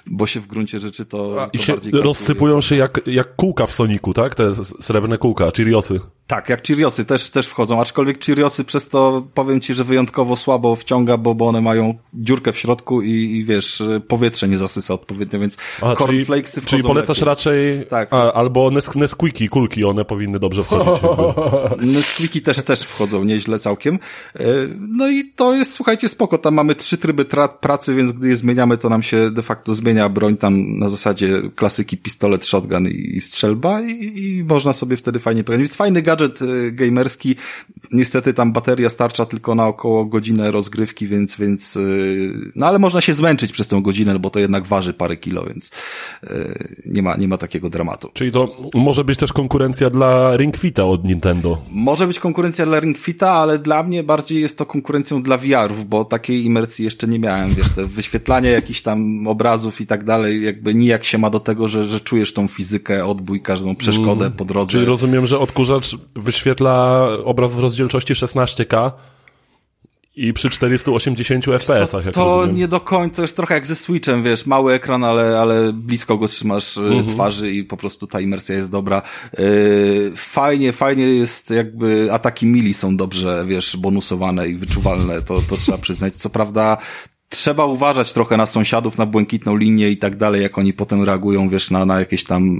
bo 0.06 0.26
się 0.26 0.40
w 0.40 0.46
gruncie 0.46 0.78
rzeczy 0.78 1.06
to, 1.06 1.18
to 1.18 1.46
I 1.52 1.58
się 1.58 1.74
rozsypują 1.92 2.60
się 2.60 2.76
jak, 2.76 3.00
jak 3.06 3.36
kółka 3.36 3.66
w 3.66 3.72
Soniku, 3.72 4.14
tak? 4.14 4.34
Te 4.34 4.54
srebrne 4.80 5.18
kółka, 5.18 5.50
Cheeriosy. 5.56 6.00
Tak, 6.26 6.48
jak 6.48 6.66
Cheeriosy 6.66 7.04
też, 7.04 7.30
też 7.30 7.46
wchodzą, 7.46 7.80
aczkolwiek 7.80 8.24
Cheeriosy 8.24 8.64
przez 8.64 8.88
to 8.88 9.23
powiem 9.34 9.60
ci, 9.60 9.74
że 9.74 9.84
wyjątkowo 9.84 10.36
słabo 10.36 10.76
wciąga, 10.76 11.16
bo, 11.16 11.34
bo 11.34 11.48
one 11.48 11.60
mają 11.60 11.94
dziurkę 12.14 12.52
w 12.52 12.58
środku 12.58 13.02
i, 13.02 13.10
i 13.10 13.44
wiesz, 13.44 13.82
powietrze 14.08 14.48
nie 14.48 14.58
zasysa 14.58 14.94
odpowiednio, 14.94 15.40
więc 15.40 15.58
Aha, 15.82 15.94
cornflakesy 15.96 16.54
czyli, 16.54 16.66
czyli 16.66 16.82
polecasz 16.82 17.16
lepiej. 17.16 17.26
raczej 17.26 17.86
tak. 17.86 18.12
a, 18.12 18.32
albo 18.32 18.70
nes, 18.70 18.94
Nesquiki, 18.94 19.48
kulki, 19.48 19.84
one 19.84 20.04
powinny 20.04 20.38
dobrze 20.38 20.64
wchodzić. 20.64 21.02
Nesquiki 21.94 22.42
też, 22.42 22.62
też 22.62 22.82
wchodzą 22.82 23.24
nieźle 23.24 23.58
całkiem. 23.58 23.98
E, 24.36 24.44
no 24.78 25.08
i 25.08 25.24
to 25.36 25.54
jest, 25.54 25.72
słuchajcie, 25.72 26.08
spoko, 26.08 26.38
tam 26.38 26.54
mamy 26.54 26.74
trzy 26.74 26.98
tryby 26.98 27.24
pracy, 27.60 27.94
więc 27.94 28.12
gdy 28.12 28.28
je 28.28 28.36
zmieniamy, 28.36 28.78
to 28.78 28.88
nam 28.88 29.02
się 29.02 29.30
de 29.30 29.42
facto 29.42 29.74
zmienia 29.74 30.08
broń 30.08 30.36
tam 30.36 30.78
na 30.78 30.88
zasadzie 30.88 31.42
klasyki 31.54 31.96
pistolet, 31.96 32.46
shotgun 32.46 32.88
i, 32.88 33.16
i 33.16 33.20
strzelba 33.20 33.80
i, 33.80 34.12
i 34.16 34.44
można 34.44 34.72
sobie 34.72 34.96
wtedy 34.96 35.18
fajnie 35.18 35.44
pograć. 35.44 35.60
Jest 35.60 35.74
fajny 35.74 36.02
gadżet 36.02 36.42
e, 36.42 36.72
gamerski, 36.72 37.36
niestety 37.92 38.34
tam 38.34 38.52
bateria 38.52 38.88
starcza 39.14 39.30
tylko 39.30 39.54
na 39.54 39.66
około 39.66 40.04
godzinę 40.04 40.50
rozgrywki, 40.50 41.06
więc, 41.06 41.36
więc, 41.36 41.74
yy, 41.74 42.52
no 42.54 42.66
ale 42.66 42.78
można 42.78 43.00
się 43.00 43.14
zmęczyć 43.14 43.52
przez 43.52 43.68
tę 43.68 43.80
godzinę, 43.82 44.12
no 44.12 44.18
bo 44.18 44.30
to 44.30 44.40
jednak 44.40 44.66
waży 44.66 44.94
parę 44.94 45.16
kilo, 45.16 45.44
więc 45.44 45.70
yy, 46.22 46.30
nie 46.86 47.02
ma, 47.02 47.16
nie 47.16 47.28
ma 47.28 47.38
takiego 47.38 47.70
dramatu. 47.70 48.10
Czyli 48.12 48.32
to 48.32 48.56
może 48.74 49.04
być 49.04 49.18
też 49.18 49.32
konkurencja 49.32 49.90
dla 49.90 50.36
Ring 50.36 50.56
Fita 50.56 50.84
od 50.84 51.04
Nintendo? 51.04 51.58
Może 51.70 52.06
być 52.06 52.20
konkurencja 52.20 52.66
dla 52.66 52.80
Ring 52.80 52.98
Fita, 52.98 53.30
ale 53.30 53.58
dla 53.58 53.82
mnie 53.82 54.02
bardziej 54.02 54.40
jest 54.40 54.58
to 54.58 54.66
konkurencją 54.66 55.22
dla 55.22 55.36
VR-ów, 55.36 55.88
bo 55.88 56.04
takiej 56.04 56.44
imersji 56.44 56.84
jeszcze 56.84 57.06
nie 57.06 57.18
miałem, 57.18 57.54
wiesz, 57.54 57.70
te 57.70 57.84
wyświetlanie 57.84 58.50
jakichś 58.50 58.82
tam 58.82 59.26
obrazów 59.26 59.80
i 59.80 59.86
tak 59.86 60.04
dalej, 60.04 60.42
jakby 60.42 60.74
nijak 60.74 61.04
się 61.04 61.18
ma 61.18 61.30
do 61.30 61.40
tego, 61.40 61.68
że, 61.68 61.84
że 61.84 62.00
czujesz 62.00 62.32
tą 62.32 62.48
fizykę, 62.48 63.06
odbój, 63.06 63.40
każdą 63.40 63.76
przeszkodę 63.76 64.26
mm, 64.26 64.38
po 64.38 64.44
drodze. 64.44 64.72
Czyli 64.72 64.84
rozumiem, 64.84 65.26
że 65.26 65.38
odkurzacz 65.38 65.96
wyświetla 66.16 67.06
obraz 67.24 67.54
w 67.54 67.58
rozdzielczości 67.58 68.14
16K, 68.14 68.90
i 70.16 70.32
przy 70.32 70.50
480 70.50 71.44
FPS-ach, 71.44 72.04
jak 72.04 72.14
To 72.14 72.24
rozumiem. 72.24 72.56
nie 72.56 72.68
do 72.68 72.80
końca, 72.80 73.16
to 73.16 73.22
jest 73.22 73.36
trochę 73.36 73.54
jak 73.54 73.66
ze 73.66 73.76
Switchem, 73.76 74.22
wiesz, 74.22 74.46
mały 74.46 74.72
ekran, 74.74 75.04
ale, 75.04 75.40
ale 75.40 75.72
blisko 75.72 76.18
go 76.18 76.28
trzymasz 76.28 76.78
mm 76.78 77.06
twarzy 77.06 77.50
i 77.50 77.64
po 77.64 77.76
prostu 77.76 78.06
ta 78.06 78.20
imersja 78.20 78.54
jest 78.54 78.70
dobra. 78.70 79.02
Yy, 79.38 80.12
fajnie, 80.16 80.72
fajnie 80.72 81.04
jest 81.04 81.50
jakby 81.50 82.08
ataki 82.12 82.46
mili 82.46 82.74
są 82.74 82.96
dobrze, 82.96 83.44
wiesz, 83.48 83.76
bonusowane 83.76 84.48
i 84.48 84.54
wyczuwalne, 84.54 85.22
to, 85.22 85.42
to 85.48 85.56
trzeba 85.56 85.78
przyznać. 85.78 86.14
Co 86.14 86.30
prawda 86.30 86.76
trzeba 87.28 87.64
uważać 87.64 88.12
trochę 88.12 88.36
na 88.36 88.46
sąsiadów, 88.46 88.98
na 88.98 89.06
błękitną 89.06 89.56
linię 89.56 89.90
i 89.90 89.96
tak 89.96 90.16
dalej, 90.16 90.42
jak 90.42 90.58
oni 90.58 90.72
potem 90.72 91.02
reagują, 91.02 91.48
wiesz, 91.48 91.70
na, 91.70 91.86
na 91.86 91.98
jakieś 91.98 92.24
tam 92.24 92.56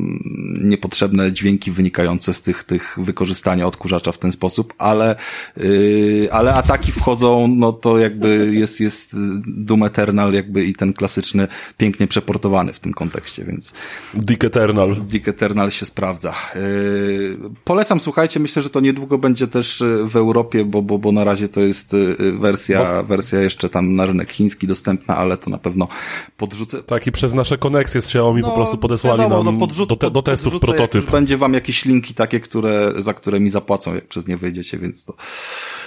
niepotrzebne 0.63 1.33
dźwięki 1.33 1.71
wynikające 1.71 2.35
z 2.35 2.43
tych, 2.43 2.65
tych 2.65 2.99
wykorzystania 3.01 3.67
odkurzacza 3.67 4.13
w 4.13 4.19
ten 4.19 4.33
sposób, 4.33 4.75
ale, 4.79 5.17
yy, 5.57 6.29
ale 6.33 6.55
ataki 6.55 6.93
wchodzą, 6.93 7.49
no 7.49 7.73
to 7.73 7.99
jakby 7.99 8.51
jest, 8.55 8.81
jest 8.81 9.17
Doom 9.47 9.83
Eternal 9.83 10.33
jakby 10.33 10.65
i 10.65 10.75
ten 10.75 10.93
klasyczny 10.93 11.49
pięknie 11.77 12.07
przeportowany 12.07 12.73
w 12.73 12.81
tym 12.81 12.93
kontekście, 12.95 13.45
więc... 13.45 13.75
Dick 14.15 14.45
Eternal. 14.45 14.97
Dick 15.09 15.29
Eternal 15.29 15.71
się 15.71 15.87
sprawdza. 15.87 16.35
Yy, 16.55 17.39
polecam, 17.65 18.01
słuchajcie, 18.01 18.41
myślę, 18.41 18.63
że 18.63 18.71
to 18.71 18.81
niedługo 18.81 19.19
będzie 19.19 19.49
też 19.49 19.85
w 20.05 20.17
Europie, 20.17 20.65
bo, 20.65 20.83
bo, 20.83 20.99
bo 20.99 21.13
na 21.13 21.25
razie 21.25 21.49
to 21.49 21.61
jest 21.61 21.93
yy, 21.93 22.39
wersja, 22.39 23.03
bo... 23.03 23.05
wersja 23.05 23.41
jeszcze 23.41 23.69
tam 23.69 23.95
na 23.95 24.07
rynek 24.07 24.33
chiński 24.33 24.64
dostępna, 24.67 25.17
ale 25.17 25.37
to 25.37 25.51
na 25.51 25.59
pewno 25.59 25.89
podrzucę. 26.37 26.83
Tak, 26.83 27.07
i 27.07 27.13
przez 27.13 27.35
nasze 27.35 27.59
koneksje 27.59 28.01
z 28.01 28.05
Xiaomi 28.05 28.43
no, 28.43 28.49
po 28.49 28.55
prostu 28.55 28.79
podesłali 28.79 29.21
wiadomo, 29.21 29.45
nam 29.45 29.55
no, 29.55 29.61
podrzut, 29.61 29.89
do, 29.89 29.97
te, 29.97 30.11
do 30.11 30.23
testów 30.23 30.61
prototyp. 30.61 30.95
Już 30.95 31.07
będzie 31.07 31.37
wam 31.37 31.55
jakieś 31.55 31.85
linki 31.85 32.15
takie, 32.15 32.41
które, 32.41 32.93
za 32.97 33.15
które 33.15 33.41
mi 33.41 33.49
zapłacą, 33.49 33.95
jak 33.95 34.09
przez 34.09 34.29
nie 34.29 34.37
wejdziecie, 34.37 34.79
więc 34.79 35.05
to, 35.05 35.15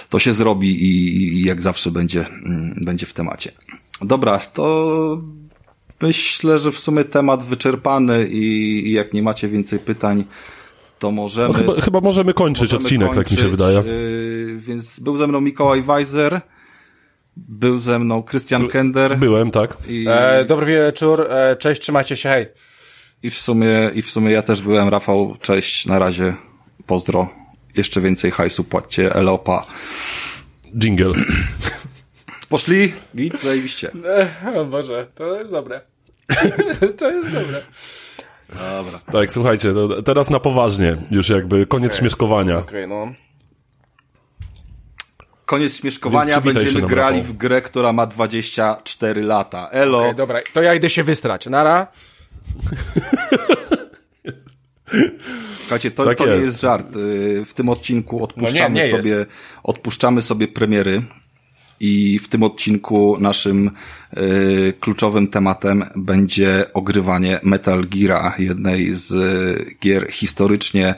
to 0.08 0.18
się 0.18 0.32
zrobi 0.32 0.84
i, 0.84 1.16
i 1.38 1.44
jak 1.44 1.62
zawsze 1.62 1.90
będzie, 1.90 2.26
mm, 2.26 2.80
będzie 2.84 3.06
w 3.06 3.12
temacie. 3.12 3.52
Dobra, 4.02 4.38
to 4.38 5.22
myślę, 6.00 6.58
że 6.58 6.72
w 6.72 6.78
sumie 6.78 7.04
temat 7.04 7.44
wyczerpany 7.44 8.28
i, 8.28 8.42
i 8.88 8.92
jak 8.92 9.12
nie 9.12 9.22
macie 9.22 9.48
więcej 9.48 9.78
pytań, 9.78 10.24
to 10.98 11.10
możemy... 11.10 11.48
No, 11.48 11.54
chyba, 11.54 11.80
chyba 11.80 12.00
możemy 12.00 12.34
kończyć 12.34 12.72
możemy 12.72 12.84
odcinek, 12.84 13.08
kończyć, 13.08 13.28
tak 13.28 13.38
mi 13.38 13.42
się 13.42 13.50
wydaje. 13.50 13.78
Yy, 13.78 14.58
więc 14.58 15.00
był 15.00 15.16
ze 15.16 15.26
mną 15.26 15.40
Mikołaj 15.40 15.82
Weiser. 15.82 16.40
Był 17.48 17.78
ze 17.78 17.98
mną 17.98 18.22
Christian 18.22 18.68
Kender. 18.68 19.18
Byłem, 19.18 19.50
tak. 19.50 19.76
I... 19.88 20.06
E, 20.08 20.44
dobry 20.44 20.66
wieczór, 20.66 21.26
e, 21.30 21.56
cześć, 21.56 21.80
trzymajcie 21.80 22.16
się, 22.16 22.28
hej. 22.28 22.46
I 23.22 23.30
w 23.30 23.38
sumie, 23.38 23.90
i 23.94 24.02
w 24.02 24.10
sumie 24.10 24.30
ja 24.30 24.42
też 24.42 24.62
byłem, 24.62 24.88
Rafał, 24.88 25.36
cześć, 25.40 25.86
na 25.86 25.98
razie, 25.98 26.34
pozdro. 26.86 27.28
Jeszcze 27.76 28.00
więcej 28.00 28.30
hajsu 28.30 28.64
płaccie, 28.64 29.14
elopa. 29.14 29.66
Jingle. 30.78 31.14
Poszli? 32.48 32.92
Git, 33.16 33.42
zajebiście. 33.42 33.90
E, 34.44 34.58
o 34.60 34.64
Boże, 34.64 35.06
to 35.14 35.38
jest 35.38 35.50
dobre. 35.50 35.80
to 36.98 37.10
jest 37.10 37.30
dobre. 37.30 37.62
Dobra. 38.48 39.00
Tak, 39.12 39.32
słuchajcie, 39.32 39.72
teraz 40.04 40.30
na 40.30 40.40
poważnie, 40.40 40.96
już 41.10 41.28
jakby 41.28 41.66
koniec 41.66 41.90
okay. 41.90 41.98
śmieszkowania. 41.98 42.58
Okej, 42.58 42.84
okay, 42.84 42.86
no 42.86 43.27
koniec 45.48 45.76
śmieszkowania 45.76 46.40
będziemy 46.40 46.86
grali 46.86 47.22
w 47.22 47.32
grę, 47.32 47.62
która 47.62 47.92
ma 47.92 48.06
24 48.06 49.22
lata. 49.22 49.68
Elo. 49.70 49.98
Okay, 49.98 50.14
dobra, 50.14 50.40
to 50.52 50.62
ja 50.62 50.74
idę 50.74 50.90
się 50.90 51.02
wystrać. 51.02 51.46
Nara. 51.46 51.86
Słuchajcie, 55.60 55.90
to, 55.90 56.04
tak 56.04 56.18
to 56.18 56.26
jest. 56.26 56.40
nie 56.40 56.46
jest 56.46 56.60
żart. 56.60 56.96
Y, 56.96 57.44
w 57.44 57.54
tym 57.54 57.68
odcinku 57.68 58.24
odpuszczamy 58.24 58.74
no 58.74 58.80
nie, 58.80 58.92
nie 58.92 59.02
sobie, 59.02 59.26
odpuszczamy 59.62 60.22
sobie 60.22 60.48
premiery. 60.48 61.02
I 61.80 62.18
w 62.18 62.28
tym 62.28 62.42
odcinku 62.42 63.16
naszym 63.20 63.70
y, 64.16 64.74
kluczowym 64.80 65.28
tematem 65.28 65.84
będzie 65.96 66.64
ogrywanie 66.74 67.40
Metal 67.42 67.84
Geara, 67.88 68.34
jednej 68.38 68.94
z 68.94 69.12
y, 69.12 69.76
gier 69.82 70.12
historycznie 70.12 70.94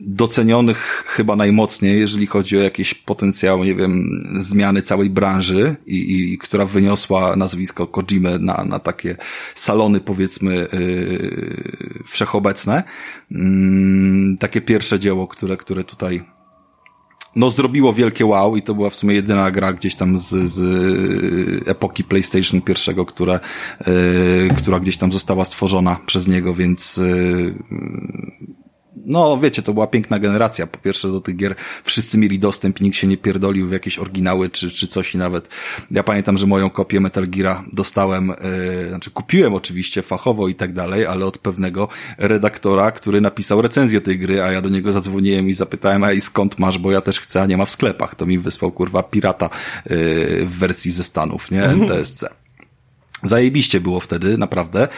docenionych 0.00 1.04
chyba 1.06 1.36
najmocniej, 1.36 2.00
jeżeli 2.00 2.26
chodzi 2.26 2.58
o 2.58 2.60
jakieś 2.60 2.94
potencjał, 2.94 3.64
nie 3.64 3.74
wiem, 3.74 4.20
zmiany 4.38 4.82
całej 4.82 5.10
branży 5.10 5.76
i, 5.86 6.32
i 6.32 6.38
która 6.38 6.64
wyniosła 6.64 7.36
nazwisko 7.36 7.86
Kojimy 7.86 8.38
na, 8.38 8.64
na 8.64 8.78
takie 8.78 9.16
salony, 9.54 10.00
powiedzmy, 10.00 10.54
yy, 10.72 12.02
wszechobecne. 12.06 12.82
Yy, 13.30 13.38
takie 14.38 14.60
pierwsze 14.60 14.98
dzieło, 14.98 15.26
które, 15.26 15.56
które 15.56 15.84
tutaj 15.84 16.22
no 17.36 17.50
zrobiło 17.50 17.92
wielkie 17.92 18.26
wow 18.26 18.56
i 18.56 18.62
to 18.62 18.74
była 18.74 18.90
w 18.90 18.96
sumie 18.96 19.14
jedyna 19.14 19.50
gra 19.50 19.72
gdzieś 19.72 19.94
tam 19.94 20.18
z, 20.18 20.28
z 20.48 20.58
epoki 21.68 22.04
PlayStation 22.04 22.60
pierwszego, 22.60 23.04
która, 23.04 23.40
yy, 23.86 24.48
która 24.56 24.80
gdzieś 24.80 24.96
tam 24.96 25.12
została 25.12 25.44
stworzona 25.44 26.00
przez 26.06 26.28
niego, 26.28 26.54
więc 26.54 26.96
yy, 26.96 27.54
no 29.06 29.38
wiecie, 29.38 29.62
to 29.62 29.74
była 29.74 29.86
piękna 29.86 30.18
generacja. 30.18 30.66
Po 30.66 30.78
pierwsze 30.78 31.08
do 31.08 31.20
tych 31.20 31.36
gier 31.36 31.54
wszyscy 31.84 32.18
mieli 32.18 32.38
dostęp 32.38 32.80
i 32.80 32.84
nikt 32.84 32.96
się 32.96 33.06
nie 33.06 33.16
pierdolił 33.16 33.68
w 33.68 33.72
jakieś 33.72 33.98
oryginały 33.98 34.50
czy, 34.50 34.70
czy 34.70 34.86
coś 34.86 35.14
i 35.14 35.18
nawet 35.18 35.48
ja 35.90 36.02
pamiętam, 36.02 36.38
że 36.38 36.46
moją 36.46 36.70
kopię 36.70 37.00
Metal 37.00 37.26
Geara 37.26 37.64
dostałem, 37.72 38.32
yy, 38.82 38.88
znaczy 38.88 39.10
kupiłem 39.10 39.54
oczywiście 39.54 40.02
fachowo 40.02 40.48
i 40.48 40.54
tak 40.54 40.72
dalej, 40.72 41.06
ale 41.06 41.26
od 41.26 41.38
pewnego 41.38 41.88
redaktora, 42.18 42.90
który 42.90 43.20
napisał 43.20 43.62
recenzję 43.62 44.00
tej 44.00 44.18
gry, 44.18 44.42
a 44.42 44.52
ja 44.52 44.60
do 44.60 44.68
niego 44.68 44.92
zadzwoniłem 44.92 45.48
i 45.48 45.54
zapytałem, 45.54 46.04
ej 46.04 46.20
skąd 46.20 46.58
masz, 46.58 46.78
bo 46.78 46.92
ja 46.92 47.00
też 47.00 47.20
chcę, 47.20 47.42
a 47.42 47.46
nie 47.46 47.56
ma 47.56 47.64
w 47.64 47.70
sklepach. 47.70 48.14
To 48.14 48.26
mi 48.26 48.38
wysłał 48.38 48.72
kurwa 48.72 49.02
pirata 49.02 49.50
yy, 49.90 50.46
w 50.46 50.58
wersji 50.58 50.90
ze 50.90 51.02
Stanów, 51.02 51.50
nie? 51.50 51.62
NTSC. 51.78 52.47
Zajebiście 53.22 53.80
było 53.80 54.00
wtedy, 54.00 54.38
naprawdę. 54.38 54.88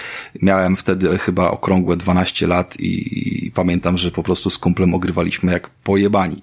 Miałem 0.42 0.76
wtedy 0.76 1.18
chyba 1.18 1.50
okrągłe 1.50 1.96
12 1.96 2.46
lat 2.46 2.80
i, 2.80 3.46
i, 3.46 3.50
pamiętam, 3.50 3.98
że 3.98 4.10
po 4.10 4.22
prostu 4.22 4.50
z 4.50 4.58
kumplem 4.58 4.94
ogrywaliśmy 4.94 5.52
jak 5.52 5.70
pojebani. 5.70 6.36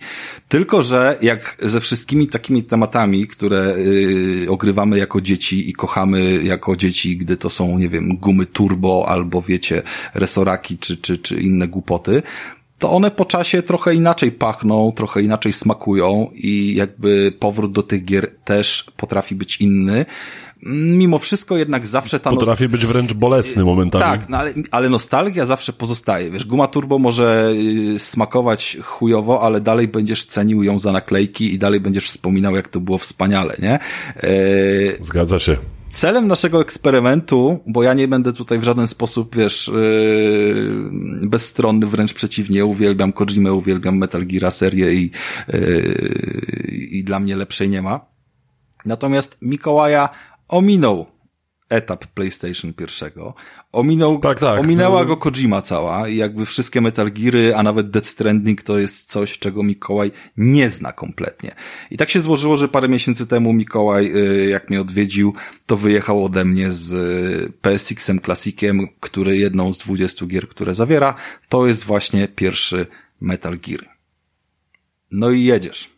Tylko, 0.49 0.81
że 0.81 1.17
jak 1.21 1.57
ze 1.61 1.81
wszystkimi 1.81 2.27
takimi 2.27 2.63
tematami, 2.63 3.27
które 3.27 3.75
yy, 3.77 4.49
ogrywamy 4.49 4.97
jako 4.97 5.21
dzieci 5.21 5.69
i 5.69 5.73
kochamy 5.73 6.43
jako 6.43 6.75
dzieci, 6.75 7.17
gdy 7.17 7.37
to 7.37 7.49
są, 7.49 7.77
nie 7.77 7.89
wiem, 7.89 8.17
gumy 8.17 8.45
turbo 8.45 9.05
albo 9.07 9.41
wiecie, 9.41 9.81
resoraki 10.13 10.77
czy, 10.77 10.97
czy, 10.97 11.17
czy 11.17 11.41
inne 11.41 11.67
głupoty, 11.67 12.21
to 12.79 12.91
one 12.91 13.11
po 13.11 13.25
czasie 13.25 13.63
trochę 13.63 13.95
inaczej 13.95 14.31
pachną, 14.31 14.91
trochę 14.95 15.21
inaczej 15.21 15.53
smakują 15.53 16.29
i 16.33 16.75
jakby 16.75 17.33
powrót 17.39 17.71
do 17.71 17.83
tych 17.83 18.05
gier 18.05 18.31
też 18.43 18.85
potrafi 18.97 19.35
być 19.35 19.61
inny 19.61 20.05
mimo 20.65 21.19
wszystko 21.19 21.57
jednak 21.57 21.87
zawsze 21.87 22.19
ta... 22.19 22.29
Potrafi 22.29 22.69
być 22.69 22.85
wręcz 22.85 23.13
bolesny 23.13 23.63
momentami. 23.63 24.03
Tak, 24.03 24.29
no 24.29 24.37
ale, 24.37 24.53
ale 24.71 24.89
nostalgia 24.89 25.45
zawsze 25.45 25.73
pozostaje. 25.73 26.31
Wiesz, 26.31 26.45
guma 26.45 26.67
turbo 26.67 26.99
może 26.99 27.53
y, 27.95 27.99
smakować 27.99 28.77
chujowo, 28.83 29.41
ale 29.41 29.61
dalej 29.61 29.87
będziesz 29.87 30.25
cenił 30.25 30.63
ją 30.63 30.79
za 30.79 30.91
naklejki 30.91 31.53
i 31.53 31.59
dalej 31.59 31.79
będziesz 31.79 32.05
wspominał, 32.05 32.55
jak 32.55 32.67
to 32.67 32.79
było 32.79 32.97
wspaniale, 32.97 33.55
nie? 33.61 33.79
E... 34.15 35.03
Zgadza 35.03 35.39
się. 35.39 35.57
Celem 35.89 36.27
naszego 36.27 36.61
eksperymentu, 36.61 37.59
bo 37.67 37.83
ja 37.83 37.93
nie 37.93 38.07
będę 38.07 38.33
tutaj 38.33 38.59
w 38.59 38.63
żaden 38.63 38.87
sposób, 38.87 39.35
wiesz, 39.35 39.71
yy, 39.73 41.27
bezstronny, 41.27 41.87
wręcz 41.87 42.13
przeciwnie, 42.13 42.65
uwielbiam 42.65 43.13
Kojimę, 43.13 43.53
uwielbiam 43.53 43.97
Metal 43.97 44.25
Gear 44.25 44.51
serię 44.51 44.93
i, 44.93 45.11
yy, 45.47 46.87
i 46.91 47.03
dla 47.03 47.19
mnie 47.19 47.35
lepszej 47.35 47.69
nie 47.69 47.81
ma. 47.81 48.05
Natomiast 48.85 49.37
Mikołaja 49.41 50.09
ominął 50.47 51.05
etap 51.69 52.05
PlayStation 52.07 52.73
pierwszego. 52.73 53.33
Ominął, 53.71 54.19
tak, 54.19 54.39
tak. 54.39 54.59
Ominęła 54.59 55.05
go 55.05 55.17
Kojima 55.17 55.61
cała 55.61 56.07
i 56.07 56.15
jakby 56.15 56.45
wszystkie 56.45 56.81
Metal 56.81 57.11
Geary, 57.11 57.55
a 57.55 57.63
nawet 57.63 57.89
Death 57.89 58.07
Stranding 58.07 58.61
to 58.61 58.79
jest 58.79 59.11
coś, 59.11 59.39
czego 59.39 59.63
Mikołaj 59.63 60.11
nie 60.37 60.69
zna 60.69 60.91
kompletnie. 60.91 61.55
I 61.91 61.97
tak 61.97 62.09
się 62.09 62.19
złożyło, 62.19 62.57
że 62.57 62.67
parę 62.67 62.89
miesięcy 62.89 63.27
temu 63.27 63.53
Mikołaj, 63.53 64.11
y, 64.15 64.49
jak 64.49 64.69
mnie 64.69 64.81
odwiedził, 64.81 65.33
to 65.65 65.77
wyjechał 65.77 66.25
ode 66.25 66.45
mnie 66.45 66.71
z 66.71 66.93
y, 66.93 67.53
PSX-em 67.61 68.21
Classiciem, 68.21 68.87
który 68.99 69.37
jedną 69.37 69.73
z 69.73 69.77
20 69.77 70.25
gier, 70.25 70.47
które 70.47 70.75
zawiera, 70.75 71.15
to 71.49 71.67
jest 71.67 71.85
właśnie 71.85 72.27
pierwszy 72.27 72.87
Metal 73.21 73.57
Gear. 73.57 73.89
No 75.11 75.29
i 75.29 75.43
jedziesz. 75.43 75.96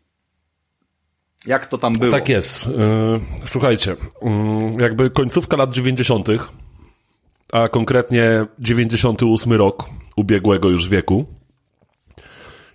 Jak 1.45 1.67
to 1.67 1.77
tam 1.77 1.93
było? 1.93 2.11
Tak 2.11 2.29
jest. 2.29 2.67
E, 2.67 2.69
słuchajcie, 3.45 3.95
mm, 4.21 4.79
jakby 4.79 5.09
końcówka 5.09 5.57
lat 5.57 5.73
90., 5.73 6.27
a 7.51 7.67
konkretnie 7.67 8.45
98 8.59 9.53
rok 9.53 9.89
ubiegłego 10.15 10.69
już 10.69 10.89
wieku. 10.89 11.25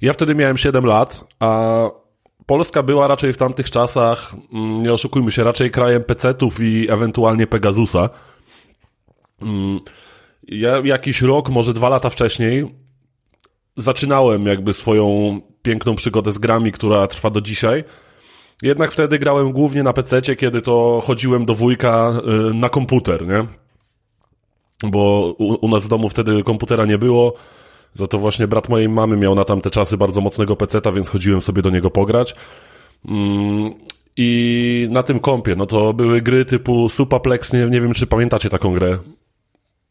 Ja 0.01 0.13
wtedy 0.13 0.35
miałem 0.35 0.57
7 0.57 0.87
lat, 0.87 1.25
a 1.41 1.81
Polska 2.47 2.83
była 2.83 3.09
raczej 3.09 3.33
w 3.33 3.37
tamtych 3.37 3.71
czasach, 3.71 4.35
mm, 4.53 4.83
nie 4.83 4.93
oszukujmy 4.93 5.33
się, 5.33 5.45
raczej 5.45 5.71
krajem 5.71 6.05
PC-ów 6.05 6.61
i 6.61 6.91
ewentualnie 6.91 7.47
Pegasusa. 7.47 8.11
Mm, 9.43 9.81
ja 10.43 10.81
jakiś 10.85 11.23
rok, 11.23 11.49
może 11.51 11.73
dwa 11.73 11.89
lata 11.89 12.11
wcześniej 12.11 12.67
zaczynałem 13.77 14.47
jakby 14.47 14.73
swoją 14.73 15.41
piękną 15.63 15.97
przygodę 15.97 16.33
z 16.33 16.39
grami, 16.39 16.73
która 16.73 17.07
trwa 17.07 17.31
do 17.31 17.41
dzisiaj– 17.41 17.85
jednak 18.65 18.93
wtedy 18.93 19.19
grałem 19.19 19.53
głównie 19.53 19.83
na 19.83 19.93
PC, 19.93 20.23
kiedy 20.23 20.63
to 20.63 21.01
chodziłem 21.03 21.45
do 21.45 21.55
wujka 21.55 22.13
y, 22.51 22.55
na 22.55 22.69
komputer, 22.69 23.27
nie? 23.29 23.47
Bo 24.91 25.35
u, 25.39 25.67
u 25.67 25.69
nas 25.69 25.85
w 25.85 25.89
domu 25.89 26.09
wtedy 26.09 26.43
komputera 26.43 26.87
nie 26.87 26.99
było. 26.99 27.35
Za 27.95 28.07
to 28.07 28.19
właśnie 28.19 28.49
brat 28.49 28.69
mojej 28.69 28.89
mamy 28.89 29.17
miał 29.17 29.35
na 29.35 29.45
tamte 29.45 29.71
czasy 29.71 29.97
bardzo 29.97 30.21
mocnego 30.21 30.57
peceta, 30.57 30.93
więc 30.93 31.09
chodziłem 31.09 31.41
sobie 31.41 31.63
do 31.63 31.71
niego 31.71 31.91
pograć. 31.91 32.35
Mm, 33.09 33.75
I 34.17 34.89
na 34.91 35.03
tym 35.03 35.21
kompie, 35.21 35.57
no 35.57 35.67
to 35.67 35.93
były 35.93 36.21
gry 36.21 36.45
typu 36.45 36.89
Supaplex, 36.89 37.53
nie, 37.53 37.67
nie 37.67 37.81
wiem 37.81 37.95
czy 37.95 38.07
pamiętacie 38.07 38.51
taką 38.51 38.75
grę. 38.75 38.99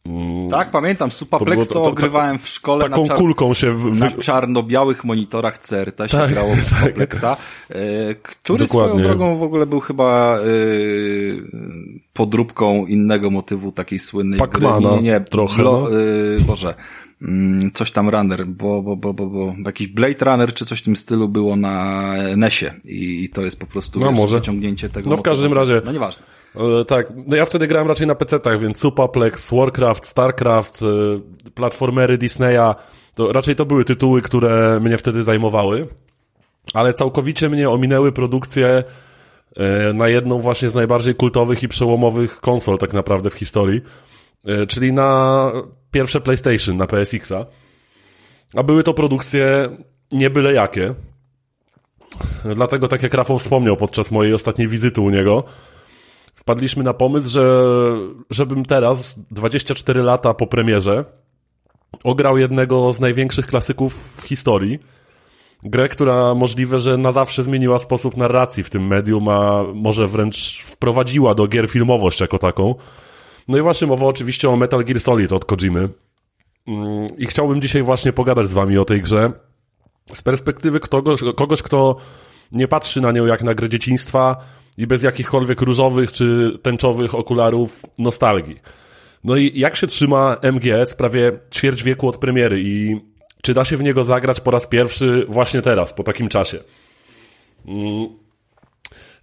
Mm. 0.06 0.50
Tak, 0.50 0.72
pamiętam. 0.72 1.12
Supaplex 1.12 1.68
to, 1.68 1.74
to, 1.74 1.80
to, 1.80 1.90
ogrywałem 1.90 2.40
w 2.40 2.48
szkole 2.48 2.82
taką 2.82 3.02
na, 3.02 3.08
czar 3.08 3.18
kulką 3.18 3.54
się 3.54 3.74
w... 3.74 4.00
na 4.00 4.12
czarno-białych 4.12 5.04
monitorach 5.04 5.58
CRT 5.58 6.12
się 6.12 6.18
tak, 6.18 6.32
grało 6.32 6.56
w 6.56 6.66
tak. 6.70 6.80
Supaplexa, 6.80 7.20
tak. 7.22 8.22
który 8.22 8.66
Dokładnie. 8.66 8.90
swoją 8.90 9.04
drogą 9.04 9.38
w 9.38 9.44
ogóle 9.44 9.66
był 9.66 9.80
chyba 9.80 10.38
e, 10.38 10.42
podróbką 12.14 12.86
innego 12.86 13.30
motywu 13.30 13.72
takiej 13.72 14.00
słynnej 14.00 14.40
gry. 14.52 14.68
Nie, 14.80 15.02
nie, 15.02 15.22
trochę. 15.22 15.62
Blo, 15.62 15.72
no. 15.92 16.00
e, 16.38 16.40
Boże, 16.40 16.76
mm, 17.22 17.72
coś 17.72 17.92
tam 17.92 18.10
Runner, 18.10 18.48
bo, 18.48 18.82
bo, 18.82 18.96
bo, 18.96 19.14
bo, 19.14 19.28
bo 19.28 19.56
jakiś 19.66 19.88
Blade 19.88 20.26
Runner 20.26 20.54
czy 20.54 20.66
coś 20.66 20.80
w 20.80 20.84
tym 20.84 20.96
stylu 20.96 21.30
było 21.30 21.56
na 21.56 22.06
NESie 22.38 22.74
i, 22.84 23.24
i 23.24 23.30
to 23.30 23.42
jest 23.42 23.60
po 23.60 23.66
prostu 23.66 24.00
no, 24.00 24.10
wiesz, 24.10 24.18
może. 24.18 24.38
wyciągnięcie 24.38 24.90
tego. 24.90 25.10
No 25.10 25.18
w 25.18 25.22
każdym 25.22 25.54
razie. 25.54 25.82
No 25.86 25.92
nieważne. 25.92 26.24
E, 26.56 26.86
tak, 26.86 27.14
no 27.28 27.36
ja 27.36 27.46
wtedy 27.46 27.68
grałem 27.68 27.88
raczej 27.88 28.08
na 28.08 28.16
PC-tach, 28.16 28.60
więc 28.60 28.80
Supaplex, 28.80 29.52
Warcraft, 29.52 30.06
Starcraft, 30.06 30.82
e, 30.82 30.86
platformery 31.52 32.18
Disneya, 32.18 32.76
to 33.16 33.34
raczej 33.34 33.56
to 33.56 33.66
były 33.66 33.86
tytuły, 33.86 34.22
które 34.22 34.80
mnie 34.80 34.98
wtedy 34.98 35.24
zajmowały, 35.24 35.88
ale 36.74 36.94
całkowicie 36.94 37.50
mnie 37.50 37.70
ominęły 37.70 38.12
produkcje 38.12 38.84
e, 39.56 39.94
na 39.94 40.08
jedną 40.08 40.40
właśnie 40.40 40.70
z 40.70 40.76
najbardziej 40.76 41.16
kultowych 41.16 41.64
i 41.64 41.68
przełomowych 41.68 42.40
konsol 42.40 42.78
tak 42.78 42.94
naprawdę 42.94 43.30
w 43.30 43.34
historii, 43.34 43.82
czyli 44.68 44.94
na 44.94 45.52
pierwsze 45.92 46.22
PlayStation, 46.22 46.78
na 46.78 46.88
PSX-a. 46.88 47.46
A 48.56 48.64
były 48.64 48.84
to 48.84 48.94
produkcje 48.94 49.70
nie 50.12 50.30
byle 50.30 50.54
jakie. 50.54 50.94
Dlatego, 52.56 52.88
tak 52.88 53.04
jak 53.04 53.14
Rafał 53.14 53.40
wspomniał 53.40 53.78
podczas 53.78 54.12
mojej 54.12 54.34
ostatniej 54.34 54.68
wizyty 54.68 55.02
u 55.02 55.10
niego, 55.10 55.44
wpadliśmy 56.34 56.84
na 56.84 56.94
pomysł, 56.94 57.30
że 57.30 57.68
żebym 58.30 58.66
teraz, 58.66 59.20
24 59.32 60.04
lata 60.04 60.34
po 60.34 60.48
premierze, 60.48 61.06
ograł 62.04 62.38
jednego 62.38 62.94
z 62.94 63.00
największych 63.00 63.48
klasyków 63.48 64.22
w 64.22 64.28
historii. 64.28 64.80
Grę, 65.64 65.88
która 65.88 66.36
możliwe, 66.36 66.80
że 66.80 66.98
na 66.98 67.12
zawsze 67.12 67.44
zmieniła 67.44 67.80
sposób 67.80 68.18
narracji 68.18 68.64
w 68.64 68.70
tym 68.70 68.88
medium, 68.88 69.30
a 69.30 69.64
może 69.74 70.08
wręcz 70.08 70.64
wprowadziła 70.64 71.36
do 71.36 71.48
gier 71.48 71.68
filmowość 71.68 72.22
jako 72.22 72.40
taką. 72.40 72.76
No 73.48 73.58
i 73.58 73.62
właśnie 73.62 73.88
mowa 73.88 74.06
oczywiście 74.06 74.50
o 74.50 74.56
Metal 74.56 74.84
Gear 74.84 75.00
Solid 75.00 75.34
od 75.34 75.46
Kojimy. 75.46 75.90
Mm, 76.68 77.08
I 77.18 77.26
chciałbym 77.26 77.62
dzisiaj 77.62 77.84
właśnie 77.84 78.14
pogadać 78.14 78.48
z 78.48 78.54
wami 78.54 78.78
o 78.78 78.86
tej 78.86 79.02
grze 79.02 79.32
z 80.14 80.22
perspektywy 80.22 80.80
kogoś, 80.80 81.22
kogoś 81.36 81.62
kto 81.62 81.96
nie 82.52 82.68
patrzy 82.68 83.02
na 83.02 83.12
nią 83.12 83.26
jak 83.26 83.44
na 83.44 83.54
grę 83.54 83.70
dzieciństwa, 83.70 84.38
i 84.78 84.88
bez 84.88 85.04
jakichkolwiek 85.04 85.62
różowych 85.62 86.12
czy 86.12 86.60
tęczowych 86.62 87.16
okularów 87.16 87.86
nostalgii. 87.98 88.60
No 89.24 89.36
i 89.36 89.60
jak 89.60 89.76
się 89.76 89.88
trzyma 89.88 90.38
MGS 90.42 90.94
prawie 90.94 91.32
ćwierć 91.54 91.84
wieku 91.84 92.08
od 92.08 92.18
premiery 92.18 92.62
i 92.62 93.02
czy 93.42 93.54
da 93.54 93.66
się 93.66 93.78
w 93.78 93.84
niego 93.84 94.04
zagrać 94.04 94.40
po 94.40 94.52
raz 94.52 94.68
pierwszy 94.68 95.26
właśnie 95.30 95.62
teraz, 95.62 95.94
po 95.94 96.04
takim 96.04 96.30
czasie? 96.30 96.60
Mm. 97.66 98.08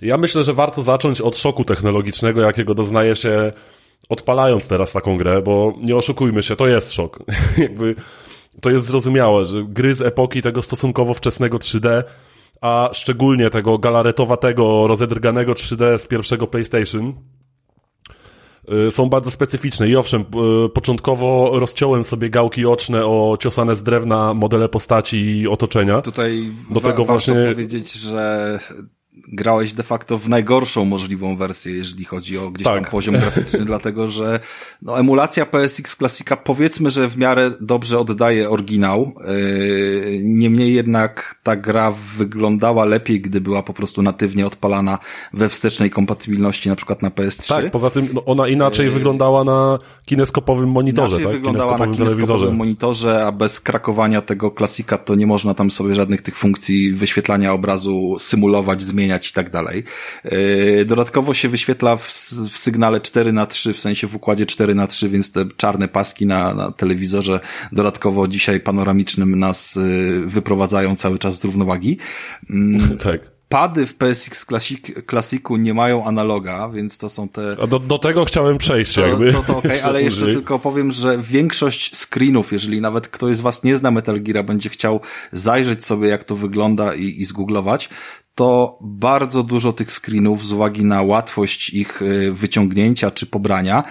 Ja 0.00 0.16
myślę, 0.16 0.44
że 0.44 0.52
warto 0.52 0.82
zacząć 0.82 1.20
od 1.20 1.38
szoku 1.38 1.64
technologicznego, 1.64 2.42
jakiego 2.42 2.74
doznaje 2.74 3.16
się 3.16 3.52
odpalając 4.08 4.68
teraz 4.68 4.92
taką 4.92 5.18
grę, 5.18 5.42
bo 5.42 5.74
nie 5.82 5.96
oszukujmy 5.96 6.42
się, 6.42 6.56
to 6.56 6.66
jest 6.66 6.92
szok. 6.92 7.18
Jakby 7.58 7.94
to 8.60 8.70
jest 8.70 8.84
zrozumiałe, 8.84 9.44
że 9.44 9.64
gry 9.64 9.94
z 9.94 10.02
epoki 10.02 10.42
tego 10.42 10.62
stosunkowo 10.62 11.14
wczesnego 11.14 11.58
3D 11.58 12.02
a 12.60 12.90
szczególnie 12.92 13.50
tego 13.50 13.78
galaretowatego, 13.78 14.86
rozedrganego 14.86 15.52
3D 15.52 15.98
z 15.98 16.06
pierwszego 16.06 16.46
PlayStation, 16.46 17.14
y, 18.86 18.90
są 18.90 19.08
bardzo 19.08 19.30
specyficzne 19.30 19.88
i 19.88 19.96
owszem, 19.96 20.24
y, 20.66 20.68
początkowo 20.68 21.50
rozciąłem 21.54 22.04
sobie 22.04 22.30
gałki 22.30 22.66
oczne 22.66 23.06
o 23.06 23.36
ciosane 23.40 23.74
z 23.74 23.82
drewna 23.82 24.34
modele 24.34 24.68
postaci 24.68 25.16
i 25.16 25.48
otoczenia. 25.48 26.02
Tutaj 26.02 26.42
do 26.70 26.80
tego 26.80 27.04
właśnie 27.04 27.34
powiedzieć, 27.34 27.92
że 27.92 28.58
grałeś 29.12 29.72
de 29.72 29.82
facto 29.82 30.18
w 30.18 30.28
najgorszą 30.28 30.84
możliwą 30.84 31.36
wersję, 31.36 31.72
jeżeli 31.72 32.04
chodzi 32.04 32.38
o 32.38 32.50
gdzieś 32.50 32.64
tak. 32.64 32.74
tam 32.74 32.84
poziom 32.84 33.14
graficzny, 33.14 33.64
dlatego 33.72 34.08
że 34.08 34.40
no, 34.82 34.98
emulacja 34.98 35.46
PSX 35.46 35.96
Classica 35.96 36.36
powiedzmy, 36.36 36.90
że 36.90 37.08
w 37.08 37.18
miarę 37.18 37.50
dobrze 37.60 37.98
oddaje 37.98 38.50
oryginał. 38.50 39.12
Yy, 39.26 40.20
niemniej 40.22 40.74
jednak 40.74 41.40
ta 41.42 41.56
gra 41.56 41.92
wyglądała 42.16 42.84
lepiej, 42.84 43.20
gdy 43.20 43.40
była 43.40 43.62
po 43.62 43.72
prostu 43.72 44.02
natywnie 44.02 44.46
odpalana 44.46 44.98
we 45.32 45.48
wstecznej 45.48 45.90
kompatybilności, 45.90 46.68
na 46.68 46.76
przykład 46.76 47.02
na 47.02 47.10
PS3. 47.10 47.48
Tak, 47.48 47.70
poza 47.70 47.90
tym 47.90 48.08
no, 48.12 48.24
ona 48.24 48.48
inaczej 48.48 48.86
yy, 48.86 48.92
wyglądała 48.92 49.44
na 49.44 49.78
kineskopowym 50.04 50.70
monitorze, 50.70 51.08
inaczej 51.08 51.24
tak? 51.24 51.34
wyglądała 51.34 51.64
kineskopowym 51.64 51.90
na 51.90 51.96
kineskopowym 51.96 52.26
telewizorze. 52.26 52.58
monitorze, 52.58 53.26
a 53.26 53.32
bez 53.32 53.60
krakowania 53.60 54.22
tego 54.22 54.50
klasika 54.50 54.98
to 54.98 55.14
nie 55.14 55.26
można 55.26 55.54
tam 55.54 55.70
sobie 55.70 55.94
żadnych 55.94 56.22
tych 56.22 56.36
funkcji 56.36 56.92
wyświetlania 56.92 57.52
obrazu 57.52 58.16
symulować, 58.18 58.82
zmieniać 58.82 58.99
i 59.06 59.32
tak 59.32 59.50
dalej. 59.50 59.84
Yy, 60.24 60.84
dodatkowo 60.84 61.34
się 61.34 61.48
wyświetla 61.48 61.96
w, 61.96 62.08
w 62.50 62.58
sygnale 62.58 63.00
4 63.00 63.32
na 63.32 63.46
3 63.46 63.72
w 63.72 63.80
sensie 63.80 64.06
w 64.06 64.16
układzie 64.16 64.46
4 64.46 64.74
na 64.74 64.86
3 64.86 65.08
więc 65.08 65.32
te 65.32 65.44
czarne 65.56 65.88
paski 65.88 66.26
na, 66.26 66.54
na 66.54 66.72
telewizorze 66.72 67.40
dodatkowo 67.72 68.28
dzisiaj 68.28 68.60
panoramicznym 68.60 69.38
nas 69.38 69.76
yy, 69.76 70.26
wyprowadzają 70.26 70.96
cały 70.96 71.18
czas 71.18 71.40
z 71.40 71.44
równowagi. 71.44 71.98
Mm, 72.50 72.98
tak 73.04 73.40
pady 73.50 73.86
w 73.86 73.94
PSX 73.94 74.46
Classic, 74.46 74.80
Classicu 75.10 75.56
nie 75.56 75.74
mają 75.74 76.06
analoga, 76.06 76.68
więc 76.68 76.98
to 76.98 77.08
są 77.08 77.28
te... 77.28 77.56
A 77.62 77.66
do, 77.66 77.78
do 77.78 77.98
tego 77.98 78.24
chciałem 78.24 78.58
przejść 78.58 78.94
to, 78.94 79.00
jakby. 79.00 79.32
To, 79.32 79.42
to 79.42 79.58
okej, 79.58 79.70
okay, 79.70 79.84
ale 79.88 80.02
jeszcze 80.02 80.26
tylko 80.26 80.58
powiem, 80.58 80.92
że 80.92 81.18
większość 81.18 81.96
screenów, 81.96 82.52
jeżeli 82.52 82.80
nawet 82.80 83.08
ktoś 83.08 83.36
z 83.36 83.40
was 83.40 83.64
nie 83.64 83.76
zna 83.76 83.90
Metal 83.90 84.20
Gear, 84.22 84.44
będzie 84.44 84.68
chciał 84.68 85.00
zajrzeć 85.32 85.86
sobie 85.86 86.08
jak 86.08 86.24
to 86.24 86.36
wygląda 86.36 86.94
i, 86.94 87.20
i 87.20 87.24
zgooglować, 87.24 87.88
to 88.34 88.78
bardzo 88.80 89.42
dużo 89.42 89.72
tych 89.72 89.92
screenów 89.92 90.46
z 90.46 90.52
uwagi 90.52 90.84
na 90.84 91.02
łatwość 91.02 91.70
ich 91.70 92.02
y, 92.02 92.32
wyciągnięcia 92.32 93.10
czy 93.10 93.26
pobrania 93.26 93.84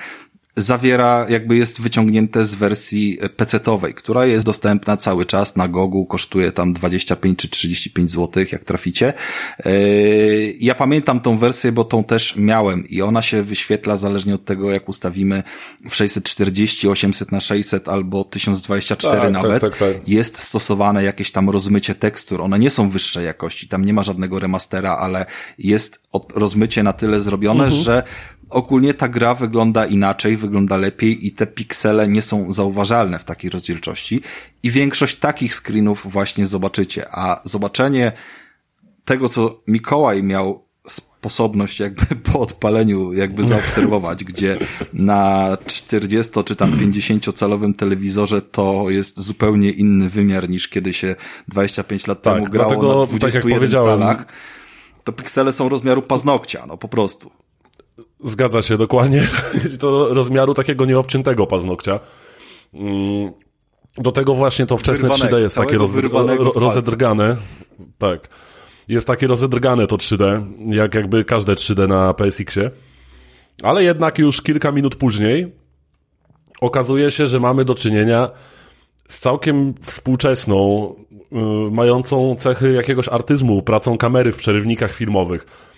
zawiera, 0.61 1.25
jakby 1.29 1.55
jest 1.55 1.81
wyciągnięte 1.81 2.43
z 2.43 2.55
wersji 2.55 3.17
PC-owej, 3.37 3.93
która 3.93 4.25
jest 4.25 4.45
dostępna 4.45 4.97
cały 4.97 5.25
czas 5.25 5.55
na 5.55 5.67
Gogu, 5.67 6.05
kosztuje 6.05 6.51
tam 6.51 6.73
25 6.73 7.39
czy 7.39 7.49
35 7.49 8.11
zł, 8.11 8.43
jak 8.51 8.63
traficie. 8.63 9.13
Yy, 9.65 9.71
ja 10.59 10.75
pamiętam 10.75 11.19
tą 11.19 11.37
wersję, 11.37 11.71
bo 11.71 11.83
tą 11.83 12.03
też 12.03 12.35
miałem 12.35 12.87
i 12.87 13.01
ona 13.01 13.21
się 13.21 13.43
wyświetla 13.43 13.97
zależnie 13.97 14.35
od 14.35 14.45
tego, 14.45 14.71
jak 14.71 14.89
ustawimy 14.89 15.43
w 15.89 15.95
640, 15.95 16.87
800 16.87 17.31
na 17.31 17.39
600 17.39 17.89
albo 17.89 18.23
1024 18.23 19.21
tak, 19.21 19.31
nawet. 19.31 19.61
Tak, 19.61 19.77
tak, 19.77 19.93
tak, 19.93 20.07
jest 20.07 20.37
stosowane 20.37 21.03
jakieś 21.03 21.31
tam 21.31 21.49
rozmycie 21.49 21.95
tekstur. 21.95 22.41
One 22.41 22.59
nie 22.59 22.69
są 22.69 22.89
wyższej 22.89 23.25
jakości, 23.25 23.67
tam 23.67 23.85
nie 23.85 23.93
ma 23.93 24.03
żadnego 24.03 24.39
remastera, 24.39 24.97
ale 24.97 25.25
jest 25.57 26.01
rozmycie 26.35 26.83
na 26.83 26.93
tyle 26.93 27.21
zrobione, 27.21 27.63
mhm. 27.63 27.83
że 27.83 28.03
ogólnie 28.49 28.93
ta 28.93 29.07
gra 29.07 29.33
wygląda 29.33 29.85
inaczej, 29.85 30.37
wygląda 30.37 30.77
lepiej 30.77 31.27
i 31.27 31.31
te 31.31 31.47
piksele 31.47 32.07
nie 32.07 32.21
są 32.21 32.53
zauważalne 32.53 33.19
w 33.19 33.23
takiej 33.23 33.49
rozdzielczości 33.49 34.21
i 34.63 34.71
większość 34.71 35.15
takich 35.15 35.55
screenów 35.55 36.11
właśnie 36.11 36.45
zobaczycie, 36.45 37.05
a 37.11 37.41
zobaczenie 37.43 38.11
tego, 39.05 39.29
co 39.29 39.61
Mikołaj 39.67 40.23
miał 40.23 40.69
sposobność 40.87 41.79
jakby 41.79 42.05
po 42.31 42.39
odpaleniu 42.39 43.13
jakby 43.13 43.43
zaobserwować, 43.43 44.23
gdzie 44.23 44.57
na 44.93 45.57
40 45.65 46.43
czy 46.43 46.55
tam 46.55 46.79
50 46.79 47.33
calowym 47.33 47.73
telewizorze 47.73 48.41
to 48.41 48.89
jest 48.89 49.19
zupełnie 49.19 49.71
inny 49.71 50.09
wymiar 50.09 50.49
niż 50.49 50.67
kiedy 50.67 50.93
się 50.93 51.15
25 51.47 52.07
lat 52.07 52.21
tak, 52.21 52.33
temu 52.33 52.45
grało 52.45 52.69
dlatego, 52.69 52.99
na 52.99 53.05
21 53.05 53.71
tak 53.71 53.83
calach. 53.83 54.25
To 55.03 55.11
piksele 55.13 55.51
są 55.51 55.69
rozmiaru 55.69 56.01
paznokcia, 56.01 56.65
no 56.67 56.77
po 56.77 56.87
prostu. 56.87 57.31
Zgadza 58.23 58.61
się, 58.61 58.77
dokładnie. 58.77 59.27
to 59.79 60.13
rozmiaru 60.13 60.53
takiego 60.53 60.85
nieobciętego 60.85 61.47
paznokcia. 61.47 61.99
Mm, 62.73 63.31
do 63.97 64.11
tego 64.11 64.35
właśnie 64.35 64.65
to 64.65 64.77
wczesne 64.77 65.09
3D 65.09 65.37
jest 65.37 65.55
takie 65.55 65.77
roz, 65.77 65.91
rozedrgane. 66.55 67.35
Tak. 67.97 68.29
Jest 68.87 69.07
takie 69.07 69.27
rozedrgane 69.27 69.87
to 69.87 69.95
3D, 69.95 70.45
jak 70.65 70.95
jakby 70.95 71.25
każde 71.25 71.53
3D 71.53 71.87
na 71.87 72.13
PSX-ie. 72.13 72.71
Ale 73.63 73.83
jednak 73.83 74.17
już 74.17 74.41
kilka 74.41 74.71
minut 74.71 74.95
później 74.95 75.51
okazuje 76.61 77.11
się, 77.11 77.27
że 77.27 77.39
mamy 77.39 77.65
do 77.65 77.75
czynienia 77.75 78.29
z 79.09 79.19
całkiem 79.19 79.73
współczesną, 79.81 80.93
yy, 81.31 81.71
mającą 81.71 82.35
cechy 82.35 82.73
jakiegoś 82.73 83.09
artyzmu, 83.09 83.61
pracą 83.61 83.97
kamery 83.97 84.31
w 84.31 84.37
przerywnikach 84.37 84.93
filmowych 84.93 85.68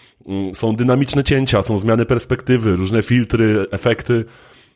są 0.53 0.75
dynamiczne 0.75 1.23
cięcia, 1.23 1.63
są 1.63 1.77
zmiany 1.77 2.05
perspektywy, 2.05 2.75
różne 2.75 3.01
filtry, 3.01 3.65
efekty 3.71 4.25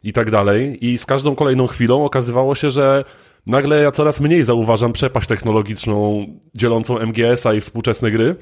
i 0.04 0.14
tak 0.14 0.32
dalej. 0.32 0.86
I 0.86 0.98
z 0.98 1.06
każdą 1.06 1.36
kolejną 1.36 1.68
chwilą 1.68 2.06
okazywało 2.06 2.56
się, 2.56 2.70
że 2.70 3.04
nagle 3.48 3.82
ja 3.82 3.92
coraz 3.92 4.20
mniej 4.20 4.44
zauważam 4.44 4.94
przepaść 4.94 5.28
technologiczną 5.28 6.26
dzielącą 6.56 7.00
MGS-a 7.00 7.54
i 7.54 7.62
współczesne 7.62 8.12
gry, 8.12 8.36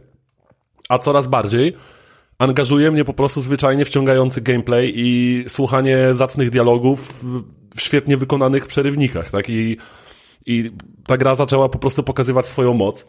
a 0.90 1.00
coraz 1.00 1.28
bardziej 1.28 1.74
angażuje 2.38 2.92
mnie 2.92 3.06
po 3.06 3.14
prostu 3.14 3.42
zwyczajnie 3.42 3.86
wciągający 3.86 4.42
gameplay 4.42 4.94
i 4.96 5.44
słuchanie 5.48 6.08
zacnych 6.12 6.50
dialogów 6.50 7.24
w 7.76 7.82
świetnie 7.82 8.18
wykonanych 8.18 8.68
przerywnikach, 8.68 9.32
tak? 9.32 9.50
I, 9.50 9.78
i 10.46 10.72
ta 11.08 11.18
gra 11.18 11.36
zaczęła 11.36 11.70
po 11.70 11.80
prostu 11.80 12.04
pokazywać 12.04 12.46
swoją 12.46 12.74
moc. 12.74 13.08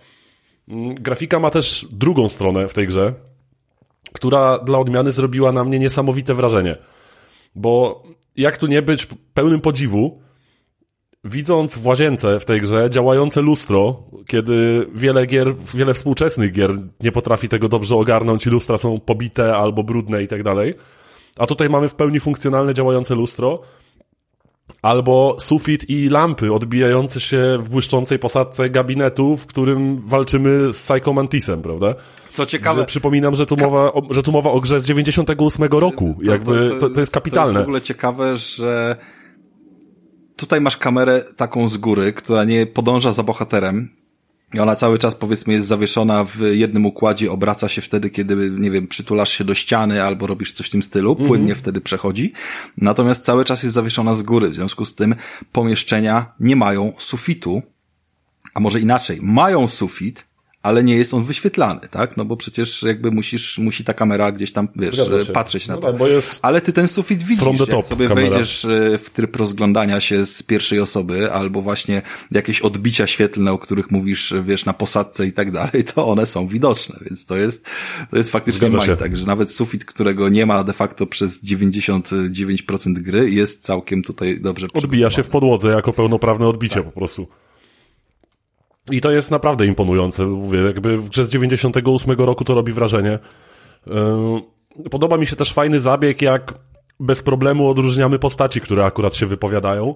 Mm, 0.68 0.94
grafika 0.94 1.38
ma 1.38 1.50
też 1.50 1.86
drugą 1.90 2.28
stronę 2.28 2.68
w 2.68 2.74
tej 2.74 2.86
grze, 2.86 3.14
która 4.14 4.58
dla 4.58 4.78
odmiany 4.78 5.12
zrobiła 5.12 5.52
na 5.52 5.64
mnie 5.64 5.78
niesamowite 5.78 6.34
wrażenie. 6.34 6.76
Bo 7.54 8.02
jak 8.36 8.58
tu 8.58 8.66
nie 8.66 8.82
być 8.82 9.08
pełnym 9.34 9.60
podziwu, 9.60 10.22
widząc 11.24 11.78
w 11.78 11.86
łazience 11.86 12.40
w 12.40 12.44
tej 12.44 12.60
grze 12.60 12.90
działające 12.90 13.42
lustro, 13.42 14.02
kiedy 14.26 14.86
wiele 14.94 15.26
gier, 15.26 15.54
wiele 15.74 15.94
współczesnych 15.94 16.52
gier 16.52 16.70
nie 17.00 17.12
potrafi 17.12 17.48
tego 17.48 17.68
dobrze 17.68 17.96
ogarnąć 17.96 18.46
i 18.46 18.50
lustra 18.50 18.78
są 18.78 19.00
pobite 19.00 19.56
albo 19.56 19.82
brudne 19.84 20.22
i 20.22 20.28
tak 20.28 20.42
dalej, 20.42 20.74
a 21.36 21.46
tutaj 21.46 21.68
mamy 21.70 21.88
w 21.88 21.94
pełni 21.94 22.20
funkcjonalne 22.20 22.74
działające 22.74 23.14
lustro, 23.14 23.60
albo 24.82 25.36
sufit 25.40 25.90
i 25.90 26.08
lampy 26.08 26.52
odbijające 26.52 27.20
się 27.20 27.58
w 27.60 27.68
błyszczącej 27.68 28.18
posadce 28.18 28.70
gabinetu, 28.70 29.36
w 29.36 29.46
którym 29.46 29.96
walczymy 29.98 30.72
z 30.72 30.78
Psychomantisem, 30.78 31.62
prawda? 31.62 31.94
Co 32.32 32.46
ciekawe... 32.46 32.80
Że 32.80 32.86
przypominam, 32.86 33.34
że 33.34 33.46
tu, 33.46 33.56
mowa 33.56 33.92
o, 33.92 34.02
że 34.10 34.22
tu 34.22 34.32
mowa 34.32 34.50
o 34.50 34.60
grze 34.60 34.80
z 34.80 34.86
98 34.86 35.64
roku. 35.64 36.16
To, 36.24 36.30
Jakby, 36.30 36.70
to, 36.70 36.76
to, 36.78 36.90
to, 36.90 37.00
jest 37.00 37.12
kapitalne. 37.12 37.52
To 37.52 37.58
jest 37.58 37.64
w 37.64 37.68
ogóle 37.68 37.80
ciekawe, 37.80 38.36
że 38.36 38.96
tutaj 40.36 40.60
masz 40.60 40.76
kamerę 40.76 41.24
taką 41.36 41.68
z 41.68 41.76
góry, 41.76 42.12
która 42.12 42.44
nie 42.44 42.66
podąża 42.66 43.12
za 43.12 43.22
bohaterem, 43.22 44.03
ona 44.62 44.76
cały 44.76 44.98
czas, 44.98 45.14
powiedzmy, 45.14 45.52
jest 45.52 45.66
zawieszona 45.66 46.24
w 46.24 46.40
jednym 46.52 46.86
układzie, 46.86 47.32
obraca 47.32 47.68
się 47.68 47.82
wtedy, 47.82 48.10
kiedy, 48.10 48.50
nie 48.50 48.70
wiem, 48.70 48.88
przytulasz 48.88 49.30
się 49.30 49.44
do 49.44 49.54
ściany 49.54 50.02
albo 50.02 50.26
robisz 50.26 50.52
coś 50.52 50.66
w 50.66 50.70
tym 50.70 50.82
stylu, 50.82 51.10
mhm. 51.10 51.28
płynnie 51.28 51.46
mm 51.46 51.56
-hmm. 51.56 51.62
wtedy 51.62 51.80
przechodzi. 51.80 52.32
Natomiast 52.76 53.24
cały 53.24 53.44
czas 53.44 53.62
jest 53.62 53.74
zawieszona 53.74 54.14
z 54.14 54.22
góry. 54.22 54.50
W 54.50 54.54
związku 54.54 54.84
z 54.84 54.94
tym 54.94 55.14
pomieszczenia 55.52 56.32
nie 56.40 56.56
mają 56.56 56.92
sufitu, 56.98 57.62
a 58.54 58.60
może 58.60 58.80
inaczej, 58.80 59.18
mają 59.22 59.68
sufit, 59.68 60.26
ale 60.64 60.84
nie 60.84 60.96
jest 60.96 61.14
on 61.14 61.24
wyświetlany, 61.24 61.80
tak? 61.90 62.16
No 62.16 62.24
bo 62.24 62.36
przecież 62.36 62.82
jakby 62.82 63.10
musisz, 63.10 63.58
musi 63.58 63.84
ta 63.84 63.94
kamera 63.94 64.32
gdzieś 64.32 64.52
tam, 64.52 64.68
wiesz, 64.76 64.98
patrzeć 65.32 65.68
na 65.68 65.74
no 65.74 65.80
to. 65.80 65.92
Tak, 65.92 66.08
ale 66.42 66.60
ty 66.60 66.72
ten 66.72 66.88
sufit 66.88 67.22
widzisz, 67.22 67.68
jak 67.68 67.84
sobie 67.84 68.08
kamera. 68.08 68.28
wejdziesz 68.28 68.64
e, 68.64 68.98
w 68.98 69.10
tryb 69.10 69.36
rozglądania 69.36 70.00
się 70.00 70.24
z 70.24 70.42
pierwszej 70.42 70.80
osoby, 70.80 71.32
albo 71.32 71.62
właśnie 71.62 72.02
jakieś 72.30 72.60
odbicia 72.60 73.06
świetlne, 73.06 73.52
o 73.52 73.58
których 73.58 73.90
mówisz, 73.90 74.34
wiesz, 74.44 74.64
na 74.64 74.72
posadce 74.72 75.26
i 75.26 75.32
tak 75.32 75.50
dalej, 75.50 75.84
to 75.94 76.06
one 76.06 76.26
są 76.26 76.48
widoczne, 76.48 76.96
więc 77.08 77.26
to 77.26 77.36
jest, 77.36 77.66
to 78.10 78.16
jest 78.16 78.30
faktycznie 78.30 78.68
mind, 78.68 78.98
tak, 78.98 79.16
że 79.16 79.26
nawet 79.26 79.50
sufit, 79.50 79.84
którego 79.84 80.28
nie 80.28 80.46
ma 80.46 80.64
de 80.64 80.72
facto 80.72 81.06
przez 81.06 81.44
99% 81.44 82.92
gry, 82.92 83.30
jest 83.30 83.62
całkiem 83.62 84.02
tutaj 84.02 84.40
dobrze 84.40 84.66
Odbija 84.74 85.10
się 85.10 85.22
w 85.22 85.28
podłodze 85.28 85.68
jako 85.68 85.92
pełnoprawne 85.92 86.48
odbicie 86.48 86.74
tak. 86.74 86.84
po 86.84 86.92
prostu. 86.92 87.26
I 88.90 89.00
to 89.00 89.10
jest 89.10 89.30
naprawdę 89.30 89.66
imponujące. 89.66 90.26
Mówię, 90.26 90.60
jakby 90.60 90.98
grze 90.98 91.24
z 91.24 91.30
98 91.30 92.16
roku 92.18 92.44
to 92.44 92.54
robi 92.54 92.72
wrażenie. 92.72 93.18
Podoba 94.90 95.16
mi 95.16 95.26
się 95.26 95.36
też 95.36 95.52
fajny 95.52 95.80
zabieg, 95.80 96.22
jak 96.22 96.54
bez 97.00 97.22
problemu 97.22 97.68
odróżniamy 97.68 98.18
postaci, 98.18 98.60
które 98.60 98.84
akurat 98.84 99.16
się 99.16 99.26
wypowiadają, 99.26 99.94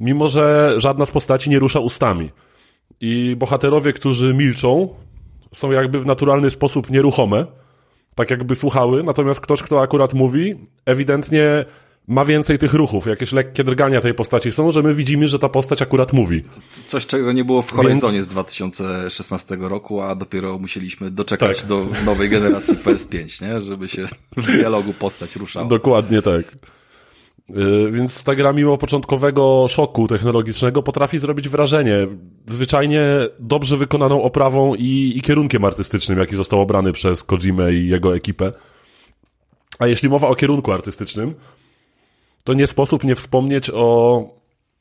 mimo 0.00 0.28
że 0.28 0.74
żadna 0.76 1.06
z 1.06 1.10
postaci 1.10 1.50
nie 1.50 1.58
rusza 1.58 1.80
ustami. 1.80 2.30
I 3.00 3.36
bohaterowie, 3.36 3.92
którzy 3.92 4.34
milczą, 4.34 4.94
są 5.52 5.70
jakby 5.72 6.00
w 6.00 6.06
naturalny 6.06 6.50
sposób 6.50 6.90
nieruchome, 6.90 7.46
tak 8.14 8.30
jakby 8.30 8.54
słuchały, 8.54 9.02
natomiast 9.02 9.40
ktoś, 9.40 9.62
kto 9.62 9.82
akurat 9.82 10.14
mówi, 10.14 10.54
ewidentnie 10.86 11.64
ma 12.08 12.24
więcej 12.24 12.58
tych 12.58 12.74
ruchów, 12.74 13.06
jakieś 13.06 13.32
lekkie 13.32 13.64
drgania 13.64 14.00
tej 14.00 14.14
postaci 14.14 14.52
są, 14.52 14.72
że 14.72 14.82
my 14.82 14.94
widzimy, 14.94 15.28
że 15.28 15.38
ta 15.38 15.48
postać 15.48 15.82
akurat 15.82 16.12
mówi. 16.12 16.42
Coś, 16.86 17.06
czego 17.06 17.32
nie 17.32 17.44
było 17.44 17.62
w 17.62 17.72
Horizonie 17.72 18.12
Więc... 18.12 18.26
z 18.26 18.28
2016 18.28 19.56
roku, 19.60 20.00
a 20.00 20.14
dopiero 20.14 20.58
musieliśmy 20.58 21.10
doczekać 21.10 21.58
tak. 21.58 21.66
do 21.66 21.86
nowej 22.06 22.28
generacji 22.28 22.74
PS5, 22.74 23.42
nie? 23.42 23.60
Żeby 23.60 23.88
się 23.88 24.06
w 24.36 24.46
dialogu 24.46 24.92
postać 24.92 25.36
ruszała. 25.36 25.66
Dokładnie 25.66 26.22
tak. 26.22 26.44
Yy, 27.48 27.92
więc 27.92 28.24
ta 28.24 28.34
gra 28.34 28.52
mimo 28.52 28.78
początkowego 28.78 29.66
szoku 29.68 30.08
technologicznego 30.08 30.82
potrafi 30.82 31.18
zrobić 31.18 31.48
wrażenie. 31.48 32.06
Zwyczajnie 32.46 33.02
dobrze 33.38 33.76
wykonaną 33.76 34.22
oprawą 34.22 34.74
i, 34.74 35.12
i 35.16 35.22
kierunkiem 35.22 35.64
artystycznym, 35.64 36.18
jaki 36.18 36.36
został 36.36 36.60
obrany 36.60 36.92
przez 36.92 37.22
Kojimę 37.22 37.72
i 37.72 37.88
jego 37.88 38.16
ekipę. 38.16 38.52
A 39.78 39.86
jeśli 39.86 40.08
mowa 40.08 40.28
o 40.28 40.34
kierunku 40.34 40.72
artystycznym, 40.72 41.34
to 42.44 42.54
nie 42.54 42.66
sposób 42.66 43.04
nie 43.04 43.14
wspomnieć 43.14 43.70
o 43.70 44.24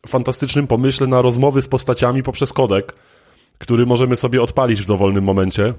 fantastycznym 0.08 0.67
pomyśle 0.67 1.08
na 1.08 1.21
rozmowy 1.21 1.62
z 1.62 1.67
postaciami 1.67 2.23
poprzez 2.23 2.54
kodek, 2.54 2.95
który 3.58 3.86
możemy 3.86 4.15
sobie 4.15 4.41
odpalić 4.41 4.82
w 4.82 4.86
dowolnym 4.86 5.23
momencie. 5.23 5.73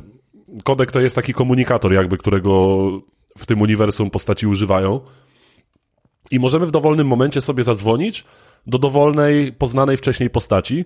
Kodek 0.64 0.92
to 0.92 1.00
jest 1.00 1.16
taki 1.16 1.34
komunikator, 1.34 1.92
jakby 1.92 2.16
którego 2.16 2.78
w 3.38 3.46
tym 3.46 3.60
uniwersum 3.60 4.10
postaci 4.10 4.46
używają. 4.46 5.00
I 6.30 6.40
możemy 6.40 6.66
w 6.66 6.70
dowolnym 6.70 7.06
momencie 7.06 7.40
sobie 7.40 7.64
zadzwonić 7.64 8.24
do 8.66 8.78
dowolnej, 8.78 9.52
poznanej 9.52 9.96
wcześniej 9.96 10.30
postaci 10.30 10.84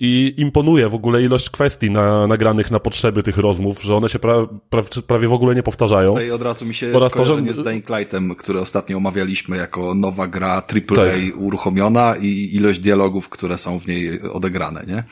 i 0.00 0.34
imponuje 0.36 0.88
w 0.88 0.94
ogóle 0.94 1.22
ilość 1.22 1.50
kwestii 1.50 1.90
na, 1.90 2.26
nagranych 2.26 2.70
na 2.70 2.80
potrzeby 2.80 3.22
tych 3.22 3.38
rozmów, 3.38 3.82
że 3.82 3.96
one 3.96 4.08
się 4.08 4.18
pra, 4.18 4.34
pra, 4.70 4.82
prawie 5.06 5.28
w 5.28 5.32
ogóle 5.32 5.54
nie 5.54 5.62
powtarzają. 5.62 6.10
Tutaj 6.10 6.30
od 6.30 6.42
razu 6.42 6.66
mi 6.66 6.74
się 6.74 6.92
Oraz 6.94 7.12
skojarzenie 7.12 7.48
to, 7.48 7.54
że... 7.54 7.62
z 7.62 7.64
Dying 7.64 7.88
Lightem, 7.88 8.34
które 8.34 8.60
ostatnio 8.60 8.96
omawialiśmy 8.96 9.56
jako 9.56 9.94
nowa 9.94 10.26
gra 10.26 10.48
AAA 10.48 10.96
tak. 10.96 11.16
uruchomiona 11.36 12.14
i 12.20 12.50
ilość 12.54 12.80
dialogów, 12.80 13.28
które 13.28 13.58
są 13.58 13.78
w 13.78 13.86
niej 13.86 14.22
odegrane, 14.22 14.84
nie? 14.86 15.04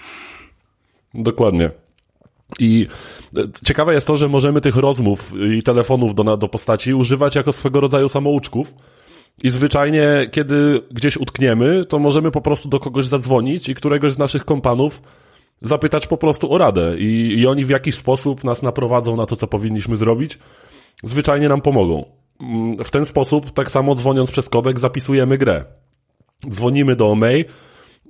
Dokładnie. 1.15 1.71
I 2.59 2.87
ciekawe 3.65 3.95
jest 3.95 4.07
to, 4.07 4.17
że 4.17 4.29
możemy 4.29 4.61
tych 4.61 4.77
rozmów 4.77 5.33
i 5.59 5.63
telefonów 5.63 6.15
do, 6.15 6.37
do 6.37 6.49
postaci 6.49 6.95
używać 6.95 7.35
jako 7.37 7.53
swego 7.53 7.81
rodzaju 7.81 8.09
samouczków, 8.09 8.75
i 9.43 9.51
zwyczajnie, 9.51 10.27
kiedy 10.31 10.83
gdzieś 10.91 11.17
utkniemy, 11.17 11.85
to 11.85 11.99
możemy 11.99 12.31
po 12.31 12.41
prostu 12.41 12.69
do 12.69 12.81
kogoś 12.81 13.07
zadzwonić 13.07 13.69
i 13.69 13.75
któregoś 13.75 14.13
z 14.13 14.19
naszych 14.19 14.45
kompanów 14.45 15.03
zapytać 15.63 16.07
po 16.07 16.17
prostu 16.17 16.53
o 16.53 16.59
radę. 16.59 16.95
I, 16.99 17.39
I 17.39 17.47
oni 17.47 17.65
w 17.65 17.71
jakiś 17.71 17.95
sposób 17.95 18.45
nas 18.45 18.63
naprowadzą 18.63 19.17
na 19.17 19.27
to, 19.27 19.37
co 19.37 19.47
powinniśmy 19.47 19.97
zrobić. 19.97 20.39
Zwyczajnie 21.03 21.49
nam 21.49 21.61
pomogą. 21.61 22.05
Mm, 22.41 22.85
w 22.85 22.91
ten 22.91 23.07
sposób, 23.07 23.51
tak 23.51 23.71
samo 23.71 23.95
dzwoniąc 23.95 24.31
przez 24.31 24.49
kodek, 24.49 24.81
zapisujemy 24.81 25.39
grę. 25.39 25.65
Dzwonimy 26.51 26.97
do 26.97 27.15
May, 27.15 27.45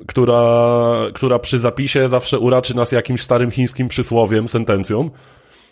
która, 0.07 0.93
która 1.15 1.39
przy 1.39 1.59
zapisie 1.59 2.09
zawsze 2.09 2.39
uraczy 2.39 2.77
nas 2.77 2.93
jakimś 2.93 3.23
starym 3.23 3.51
chińskim 3.51 3.89
przysłowiem, 3.89 4.49
sentencją. 4.49 5.11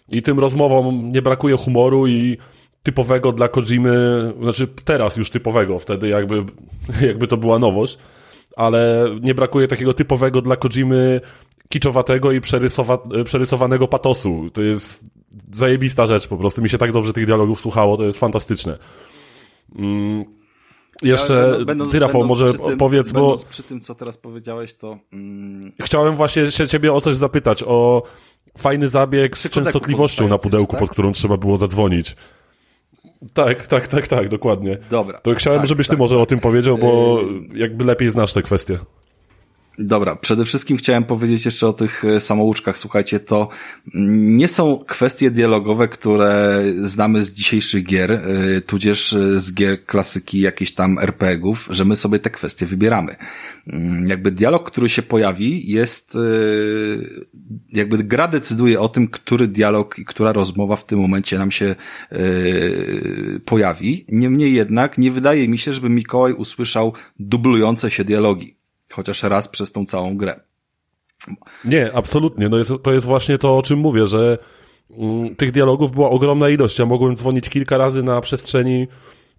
I 0.09 0.23
tym 0.23 0.41
rozmowom 0.41 1.13
nie 1.13 1.23
brakuje 1.23 1.57
humoru 1.57 2.07
i 2.07 2.39
typowego 2.83 3.33
dla 3.33 3.49
Kojimy, 3.49 4.33
znaczy 4.43 4.69
teraz 4.85 5.17
już 5.17 5.31
typowego, 5.31 5.79
wtedy 5.79 6.09
jakby, 6.09 6.45
jakby 7.09 7.27
to 7.27 7.37
była 7.37 7.59
nowość, 7.59 7.99
ale 8.57 9.11
nie 9.21 9.35
brakuje 9.35 9.69
takiego 9.69 9.95
typowego 9.95 10.43
dla 10.43 10.57
Kojimy 10.57 11.21
kiczowatego 11.69 12.33
i 12.33 12.41
przerysowa, 12.41 12.99
przerysowanego 13.25 13.89
patosu. 13.89 14.51
To 14.53 14.63
jest 14.63 15.05
zajebista 15.53 16.07
rzecz 16.07 16.29
po 16.29 16.37
prostu. 16.37 16.63
Mi 16.63 16.69
się 16.69 16.79
tak 16.79 16.93
dobrze 16.93 17.13
tych 17.13 17.27
dialogów 17.27 17.61
słuchało, 17.61 17.97
to 17.97 18.05
jest 18.05 18.19
fantastyczne. 18.19 18.79
Mm. 19.77 20.25
Jeszcze, 21.03 21.59
będąc, 21.67 21.93
ty 21.93 21.99
Rafał, 21.99 22.25
może 22.27 22.55
tym, 22.55 22.79
powiedz, 22.79 23.13
bo... 23.13 23.39
przy 23.49 23.63
tym, 23.63 23.81
co 23.81 23.95
teraz 23.95 24.17
powiedziałeś, 24.17 24.75
to... 24.75 24.99
Mm... 25.13 25.73
Chciałem 25.83 26.15
właśnie 26.15 26.51
się 26.51 26.69
ciebie 26.69 26.93
o 26.93 27.01
coś 27.01 27.17
zapytać, 27.17 27.63
o 27.67 28.03
fajny 28.59 28.89
zabieg 28.89 29.39
z 29.39 29.51
częstotliwością 29.51 30.29
na 30.29 30.39
pudełku, 30.39 30.73
tak? 30.73 30.81
pod 30.81 30.91
którą 30.91 31.13
trzeba 31.13 31.37
było 31.37 31.57
zadzwonić. 31.57 32.17
Tak, 33.33 33.67
tak, 33.67 33.89
tak, 33.89 34.09
tak, 34.09 34.29
dokładnie. 34.29 34.79
Dobra. 34.91 35.19
To 35.19 35.35
chciałem, 35.35 35.61
tak, 35.61 35.69
żebyś 35.69 35.87
tak, 35.87 35.97
ty 35.97 35.99
może 35.99 36.15
tak. 36.15 36.23
o 36.23 36.27
tym 36.27 36.41
powiedział, 36.41 36.79
bo 36.79 37.21
jakby 37.55 37.85
lepiej 37.85 38.11
znasz 38.11 38.33
te 38.33 38.43
kwestie. 38.43 38.79
Dobra, 39.79 40.17
przede 40.17 40.45
wszystkim 40.45 40.77
chciałem 40.77 41.05
powiedzieć 41.05 41.45
jeszcze 41.45 41.67
o 41.69 41.73
tych 41.73 42.05
e, 42.05 42.21
samouczkach. 42.21 42.79
Słuchajcie, 42.79 43.21
to 43.21 43.49
nie 43.95 44.49
są 44.49 44.85
kwestie 44.87 45.31
dialogowe, 45.31 45.89
które 45.89 46.63
znamy 46.83 47.23
z 47.23 47.35
dzisiejszych 47.35 47.85
gier, 47.85 48.13
e, 48.13 48.21
tudzież 48.61 49.13
e, 49.13 49.41
z 49.41 49.55
gier 49.55 49.85
klasyki 49.85 50.41
jakichś 50.41 50.73
tam 50.73 50.99
RPGów, 50.99 51.69
że 51.71 51.85
my 51.85 51.97
sobie 51.97 52.19
te 52.19 52.31
kwestie 52.31 52.67
wybieramy. 52.67 53.17
Mm, 53.67 54.09
jakby 54.09 54.31
dialog, 54.31 54.71
który 54.71 54.89
się 54.89 55.03
pojawi, 55.03 55.71
jest, 55.71 56.19
jakby 57.73 58.05
gra 58.05 58.29
decyduje 58.29 58.81
o 58.81 58.89
tym, 58.89 59.09
który 59.09 59.49
dialog 59.49 59.99
i 59.99 60.05
która 60.05 60.33
rozmowa 60.33 60.77
w 60.77 60.87
tym 60.87 61.01
momencie 61.01 61.39
nam 61.39 61.51
się 61.51 61.75
pojawi. 63.45 64.07
Niemniej 64.09 64.55
jednak 64.55 64.99
nie 64.99 65.11
wydaje 65.11 65.49
mi 65.49 65.59
się, 65.59 65.73
żeby 65.73 65.89
Mikołaj 65.89 66.33
usłyszał 66.33 66.93
dublujące 67.19 67.91
się 67.91 68.05
dialogi 68.05 68.62
chociaż 68.93 69.23
raz 69.23 69.49
przez 69.49 69.73
tą 69.73 69.87
całą 69.87 70.17
grę. 70.17 70.41
Nie, 71.65 71.93
absolutnie. 71.95 72.49
No 72.49 72.59
jest, 72.59 72.73
to 72.83 72.93
jest 72.93 73.07
właśnie 73.07 73.39
to, 73.39 73.59
o 73.59 73.63
czym 73.63 73.79
mówię, 73.79 74.07
że 74.07 74.39
mm, 74.91 75.37
tych 75.37 75.53
dialogów 75.53 75.93
była 75.93 76.11
ogromna 76.11 76.49
ilość. 76.49 76.79
Ja 76.79 76.87
mogłem 76.87 77.17
dzwonić 77.17 77.49
kilka 77.49 77.79
razy 77.79 78.03
na 78.03 78.21
przestrzeni 78.21 78.87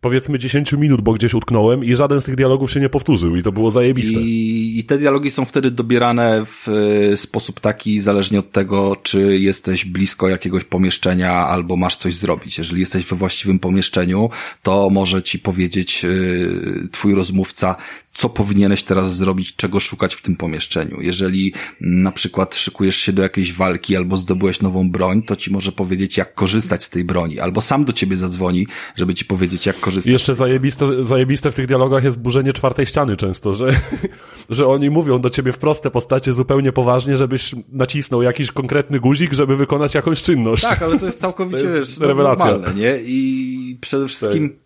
powiedzmy 0.04 0.40
10 0.40 0.74
minut, 0.74 1.02
bo 1.02 1.14
gdzieś 1.14 1.34
utknąłem 1.34 1.86
i 1.86 1.96
żaden 1.96 2.22
z 2.22 2.26
tych 2.26 2.36
dialogów 2.36 2.72
się 2.72 2.80
nie 2.80 2.90
powtórzył 2.90 3.36
i 3.36 3.44
to 3.44 3.52
było 3.52 3.72
zajebiste. 3.72 4.20
I, 4.20 4.80
i 4.80 4.84
te 4.84 4.98
dialogi 4.98 5.32
są 5.32 5.46
wtedy 5.46 5.72
dobierane 5.72 6.46
w 6.46 6.68
e, 7.12 7.18
sposób 7.18 7.60
taki, 7.60 8.00
zależnie 8.00 8.40
od 8.40 8.52
tego, 8.52 8.96
czy 9.04 9.40
jesteś 9.40 9.86
blisko 9.86 10.30
jakiegoś 10.30 10.64
pomieszczenia 10.64 11.32
albo 11.32 11.78
masz 11.78 11.96
coś 11.96 12.16
zrobić. 12.16 12.58
Jeżeli 12.58 12.80
jesteś 12.80 13.06
we 13.06 13.16
właściwym 13.16 13.60
pomieszczeniu, 13.60 14.30
to 14.64 14.90
może 14.90 15.24
ci 15.24 15.40
powiedzieć 15.40 16.04
yy, 16.04 16.88
twój 16.92 17.16
rozmówca, 17.16 17.76
co 18.14 18.30
powinieneś 18.30 18.84
teraz 18.84 19.16
zrobić, 19.16 19.56
czego 19.56 19.80
szukać 19.80 20.16
w 20.16 20.22
tym 20.22 20.36
pomieszczeniu. 20.36 21.02
Jeżeli 21.02 21.54
na 21.82 22.12
przykład 22.12 22.56
szykujesz 22.56 22.96
się 22.96 23.14
do 23.14 23.24
jakiejś 23.24 23.54
walki 23.54 23.96
albo 23.96 24.18
zdobyłeś 24.18 24.62
nową 24.62 24.92
broń, 24.92 25.24
to 25.24 25.36
ci 25.36 25.52
może 25.52 25.72
powiedzieć, 25.72 26.18
jak 26.18 26.34
korzystać 26.34 26.84
z 26.84 26.90
tej 26.90 27.04
broni, 27.04 27.40
albo 27.40 27.62
sam 27.62 27.86
do 27.86 27.94
ciebie 27.94 28.18
zadzwoni, 28.18 28.68
żeby 28.96 29.14
ci 29.14 29.26
powiedzieć, 29.26 29.66
jak 29.66 29.80
korzystać. 29.80 30.14
Jeszcze 30.14 30.36
zajebiste, 30.36 31.06
zajebiste 31.06 31.52
w 31.52 31.56
tych 31.56 31.68
dialogach 31.68 32.04
jest 32.04 32.20
burzenie 32.20 32.54
czwartej 32.54 32.86
ściany 32.86 33.18
często, 33.18 33.54
że, 33.54 33.72
że 34.50 34.68
oni 34.68 34.90
mówią 34.90 35.22
do 35.22 35.30
ciebie 35.30 35.52
w 35.52 35.58
proste 35.58 35.92
postacie 35.92 36.34
zupełnie 36.34 36.72
poważnie, 36.72 37.18
żebyś 37.18 37.56
nacisnął 37.72 38.22
jakiś 38.22 38.52
konkretny 38.52 39.00
guzik, 39.00 39.34
żeby 39.34 39.56
wykonać 39.56 39.96
jakąś 39.96 40.22
czynność. 40.22 40.64
Tak, 40.64 40.82
ale 40.82 41.00
to 41.00 41.06
jest 41.06 41.20
całkowicie, 41.26 41.64
to 41.64 41.70
jest 41.70 41.92
wiesz, 41.92 42.08
rewelacja. 42.08 42.46
normalne, 42.46 42.82
nie? 42.82 43.00
I 43.06 43.78
przede 43.82 44.08
wszystkim 44.08 44.50
tak 44.50 44.63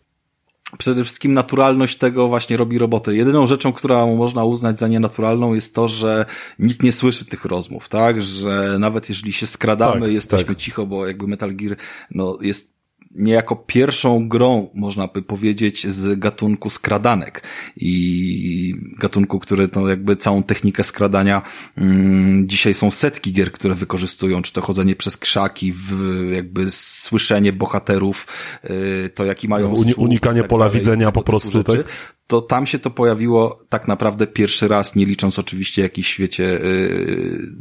przede 0.77 1.03
wszystkim 1.03 1.33
naturalność 1.33 1.97
tego 1.97 2.27
właśnie 2.27 2.57
robi 2.57 2.77
robotę. 2.77 3.15
Jedyną 3.15 3.45
rzeczą, 3.45 3.73
którą 3.73 4.15
można 4.15 4.43
uznać 4.43 4.79
za 4.79 4.87
nienaturalną 4.87 5.53
jest 5.53 5.75
to, 5.75 5.87
że 5.87 6.25
nikt 6.59 6.83
nie 6.83 6.91
słyszy 6.91 7.25
tych 7.25 7.45
rozmów, 7.45 7.89
tak? 7.89 8.21
Że 8.21 8.75
nawet 8.79 9.09
jeżeli 9.09 9.33
się 9.33 9.47
skradamy, 9.47 10.01
tak, 10.01 10.11
jesteśmy 10.11 10.47
tak. 10.47 10.57
cicho, 10.57 10.85
bo 10.85 11.07
jakby 11.07 11.27
Metal 11.27 11.55
Gear, 11.55 11.77
no, 12.11 12.37
jest 12.41 12.76
niejako 13.15 13.55
pierwszą 13.55 14.27
grą, 14.27 14.69
można 14.73 15.07
by 15.07 15.21
powiedzieć, 15.21 15.87
z 15.87 16.19
gatunku 16.19 16.69
skradanek 16.69 17.43
i 17.77 18.75
gatunku, 18.99 19.39
który 19.39 19.67
to 19.67 19.89
jakby 19.89 20.15
całą 20.15 20.43
technikę 20.43 20.83
skradania 20.83 21.41
mm, 21.77 22.49
dzisiaj 22.49 22.73
są 22.73 22.91
setki 22.91 23.33
gier, 23.33 23.51
które 23.51 23.75
wykorzystują, 23.75 24.41
czy 24.41 24.53
to 24.53 24.61
chodzenie 24.61 24.95
przez 24.95 25.17
krzaki, 25.17 25.73
w, 25.73 25.91
jakby 26.33 26.71
słyszenie 26.71 27.53
bohaterów, 27.53 28.27
y, 28.69 29.09
to 29.15 29.25
jaki 29.25 29.47
mają 29.47 29.69
Uni, 29.73 29.93
Unikanie 29.93 30.41
tak 30.41 30.49
pola 30.49 30.65
dalej, 30.65 30.79
widzenia 30.79 31.11
po 31.11 31.23
prostu, 31.23 31.63
tak? 31.63 32.16
To 32.27 32.41
tam 32.41 32.65
się 32.65 32.79
to 32.79 32.89
pojawiło 32.89 33.63
tak 33.69 33.87
naprawdę 33.87 34.27
pierwszy 34.27 34.67
raz, 34.67 34.95
nie 34.95 35.05
licząc 35.05 35.39
oczywiście 35.39 35.81
jakiś 35.81 36.07
świecie 36.07 36.59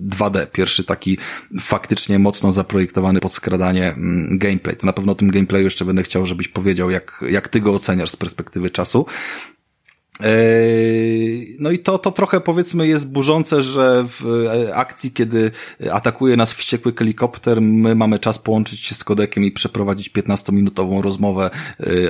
2D, 0.08 0.46
pierwszy 0.46 0.84
taki 0.84 1.18
faktycznie 1.60 2.18
mocno 2.18 2.52
zaprojektowany 2.52 3.20
pod 3.20 3.32
skradanie 3.32 3.92
mm, 3.92 4.38
gameplay. 4.38 4.76
To 4.76 4.86
na 4.86 4.92
pewno 4.92 5.12
o 5.12 5.14
tym 5.14 5.30
gameplayu 5.30 5.64
jeszcze 5.64 5.84
będę 5.84 6.02
chciał, 6.02 6.26
żebyś 6.26 6.48
powiedział, 6.48 6.90
jak, 6.90 7.24
jak 7.28 7.48
ty 7.48 7.60
go 7.60 7.74
oceniasz 7.74 8.10
z 8.10 8.16
perspektywy 8.16 8.70
czasu. 8.70 9.06
No 11.58 11.70
i 11.70 11.78
to, 11.78 11.98
to 11.98 12.10
trochę 12.10 12.40
powiedzmy 12.40 12.86
jest 12.86 13.08
burzące, 13.08 13.62
że 13.62 14.04
w 14.08 14.46
akcji, 14.74 15.12
kiedy 15.12 15.50
atakuje 15.92 16.36
nas 16.36 16.54
wściekły 16.54 16.92
helikopter, 16.98 17.62
my 17.62 17.94
mamy 17.94 18.18
czas 18.18 18.38
połączyć 18.38 18.80
się 18.80 18.94
z 18.94 19.04
kodekiem 19.04 19.44
i 19.44 19.50
przeprowadzić 19.50 20.10
15-minutową 20.10 21.02
rozmowę 21.02 21.50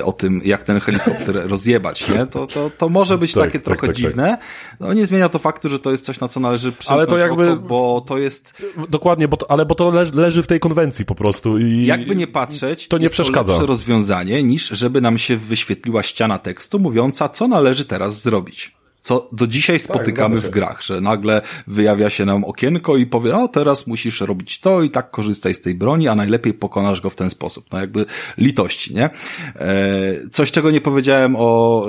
o 0.03 0.11
tym, 0.11 0.41
jak 0.45 0.63
ten 0.63 0.79
helikopter 0.79 1.35
rozjebać, 1.49 2.09
nie? 2.09 2.25
To, 2.25 2.47
to, 2.47 2.71
to 2.77 2.89
może 2.89 3.17
być 3.17 3.33
tak, 3.33 3.43
takie 3.43 3.59
tak, 3.59 3.65
trochę 3.65 3.87
tak, 3.87 3.89
tak, 3.89 3.95
dziwne. 3.95 4.37
No 4.79 4.93
nie 4.93 5.05
zmienia 5.05 5.29
to 5.29 5.39
faktu, 5.39 5.69
że 5.69 5.79
to 5.79 5.91
jest 5.91 6.05
coś, 6.05 6.19
na 6.19 6.27
co 6.27 6.39
należy 6.39 6.71
przymknąć 6.71 6.91
Ale 6.91 7.07
to 7.07 7.17
jakby... 7.17 7.51
Oko, 7.51 7.61
bo 7.61 8.03
to 8.07 8.17
jest... 8.17 8.63
Dokładnie, 8.89 9.27
bo 9.27 9.37
to, 9.37 9.51
ale 9.51 9.65
bo 9.65 9.75
to 9.75 9.89
leży 10.13 10.43
w 10.43 10.47
tej 10.47 10.59
konwencji 10.59 11.05
po 11.05 11.15
prostu 11.15 11.59
i... 11.59 11.85
Jakby 11.85 12.15
nie 12.15 12.27
patrzeć, 12.27 12.87
to 12.87 12.97
nie 12.97 13.09
przeszkadza. 13.09 13.43
to 13.43 13.51
lepsze 13.51 13.65
rozwiązanie 13.65 14.43
niż 14.43 14.67
żeby 14.67 15.01
nam 15.01 15.17
się 15.17 15.37
wyświetliła 15.37 16.03
ściana 16.03 16.37
tekstu 16.37 16.79
mówiąca, 16.79 17.29
co 17.29 17.47
należy 17.47 17.85
teraz 17.85 17.96
zrobić 18.21 18.76
co 18.99 19.29
do 19.31 19.47
dzisiaj 19.47 19.79
tak, 19.79 19.83
spotykamy 19.83 20.35
tak, 20.35 20.45
w 20.45 20.49
grach, 20.49 20.81
że 20.81 21.01
nagle 21.01 21.41
wyjawia 21.67 22.09
się 22.09 22.25
nam 22.25 22.43
okienko 22.43 22.97
i 22.97 23.05
powie, 23.05 23.37
o 23.37 23.47
teraz 23.47 23.87
musisz 23.87 24.21
robić 24.21 24.59
to 24.59 24.83
i 24.83 24.89
tak 24.89 25.11
korzystaj 25.11 25.53
z 25.53 25.61
tej 25.61 25.75
broni, 25.75 26.07
a 26.07 26.15
najlepiej 26.15 26.53
pokonasz 26.53 27.01
go 27.01 27.09
w 27.09 27.15
ten 27.15 27.29
sposób. 27.29 27.65
No 27.71 27.79
jakby 27.79 28.05
litości, 28.37 28.95
nie? 28.95 29.09
E, 29.55 30.29
coś, 30.31 30.51
czego 30.51 30.71
nie 30.71 30.81
powiedziałem 30.81 31.35
o 31.37 31.85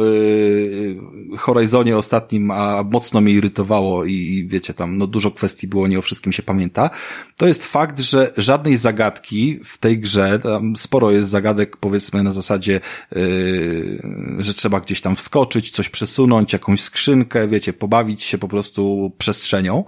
e, 1.32 1.36
Horizonie 1.36 1.96
ostatnim, 1.96 2.50
a 2.50 2.82
mocno 2.82 3.20
mnie 3.20 3.32
irytowało 3.32 4.04
i, 4.04 4.46
wiecie, 4.50 4.74
tam 4.74 4.98
no 4.98 5.06
dużo 5.06 5.30
kwestii 5.30 5.66
było, 5.66 5.88
nie 5.88 5.98
o 5.98 6.02
wszystkim 6.02 6.32
się 6.32 6.42
pamięta, 6.42 6.90
to 7.36 7.46
jest 7.46 7.66
fakt, 7.66 8.00
że 8.00 8.32
żadnej 8.36 8.76
zagadki 8.76 9.60
w 9.64 9.78
tej 9.78 9.98
grze, 9.98 10.38
tam 10.38 10.76
sporo 10.76 11.10
jest 11.10 11.28
zagadek 11.28 11.76
powiedzmy 11.76 12.22
na 12.22 12.30
zasadzie, 12.30 12.80
e, 13.12 13.18
że 14.38 14.54
trzeba 14.54 14.80
gdzieś 14.80 15.00
tam 15.00 15.16
wskoczyć, 15.16 15.70
coś 15.70 15.88
przesunąć, 15.88 16.52
jakąś 16.52 16.80
skrzynkę, 16.80 17.07
skrzynkę, 17.08 17.48
wiecie, 17.48 17.72
pobawić 17.72 18.22
się 18.22 18.38
po 18.38 18.48
prostu 18.48 19.12
przestrzenią 19.18 19.84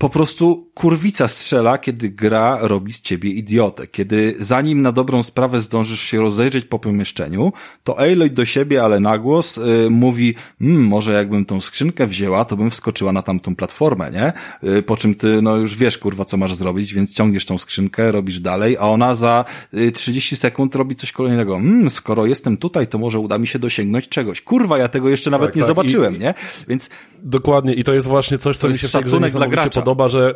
po 0.00 0.08
prostu 0.08 0.70
kurwica 0.74 1.28
strzela, 1.28 1.78
kiedy 1.78 2.08
gra 2.08 2.58
robi 2.60 2.92
z 2.92 3.00
ciebie 3.00 3.30
idiotę. 3.30 3.86
Kiedy 3.86 4.34
zanim 4.38 4.82
na 4.82 4.92
dobrą 4.92 5.22
sprawę 5.22 5.60
zdążysz 5.60 6.00
się 6.00 6.20
rozejrzeć 6.20 6.64
po 6.64 6.78
pomieszczeniu, 6.78 7.52
to 7.84 7.98
Aloy 7.98 8.30
do 8.30 8.44
siebie, 8.44 8.84
ale 8.84 9.00
na 9.00 9.18
głos 9.18 9.58
y, 9.58 9.90
mówi, 9.90 10.34
mmm, 10.60 10.84
może 10.84 11.12
jakbym 11.12 11.44
tą 11.44 11.60
skrzynkę 11.60 12.06
wzięła, 12.06 12.44
to 12.44 12.56
bym 12.56 12.70
wskoczyła 12.70 13.12
na 13.12 13.22
tamtą 13.22 13.56
platformę, 13.56 14.10
nie? 14.10 14.32
Y, 14.78 14.82
po 14.82 14.96
czym 14.96 15.14
ty, 15.14 15.42
no 15.42 15.56
już 15.56 15.76
wiesz, 15.76 15.98
kurwa, 15.98 16.24
co 16.24 16.36
masz 16.36 16.54
zrobić, 16.54 16.94
więc 16.94 17.14
ciągniesz 17.14 17.44
tą 17.44 17.58
skrzynkę, 17.58 18.12
robisz 18.12 18.40
dalej, 18.40 18.76
a 18.76 18.80
ona 18.80 19.14
za 19.14 19.44
y, 19.74 19.92
30 19.92 20.36
sekund 20.36 20.74
robi 20.74 20.94
coś 20.94 21.12
kolejnego. 21.12 21.58
Mmm, 21.58 21.90
skoro 21.90 22.26
jestem 22.26 22.56
tutaj, 22.56 22.86
to 22.86 22.98
może 22.98 23.18
uda 23.18 23.38
mi 23.38 23.46
się 23.46 23.58
dosięgnąć 23.58 24.08
czegoś. 24.08 24.40
Kurwa, 24.40 24.78
ja 24.78 24.88
tego 24.88 25.08
jeszcze 25.08 25.30
nawet 25.30 25.48
tak, 25.48 25.56
nie 25.56 25.62
tak. 25.62 25.68
zobaczyłem, 25.68 26.16
I, 26.16 26.18
nie? 26.18 26.34
Więc... 26.68 26.90
Dokładnie, 27.22 27.74
i 27.74 27.84
to 27.84 27.94
jest 27.94 28.06
właśnie 28.06 28.38
coś, 28.38 28.56
co 28.56 28.68
mi 28.68 28.78
się 28.78 28.88
szacunek 28.88 29.32
dla 29.32 29.46
gracza. 29.46 29.80
podoba, 29.80 29.89
że 30.08 30.34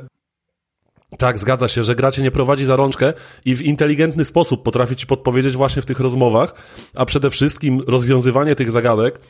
tak, 1.18 1.38
zgadza 1.38 1.68
się, 1.68 1.82
że 1.82 1.94
gra 1.94 2.10
cię 2.10 2.22
nie 2.22 2.30
prowadzi 2.30 2.64
za 2.64 2.76
rączkę 2.76 3.12
i 3.44 3.54
w 3.54 3.62
inteligentny 3.62 4.24
sposób 4.24 4.62
potrafi 4.62 4.96
ci 4.96 5.06
podpowiedzieć 5.06 5.52
właśnie 5.52 5.82
w 5.82 5.86
tych 5.86 6.00
rozmowach, 6.00 6.54
a 6.96 7.04
przede 7.04 7.30
wszystkim 7.30 7.80
rozwiązywanie 7.86 8.54
tych 8.54 8.70
zagadek, 8.70 9.20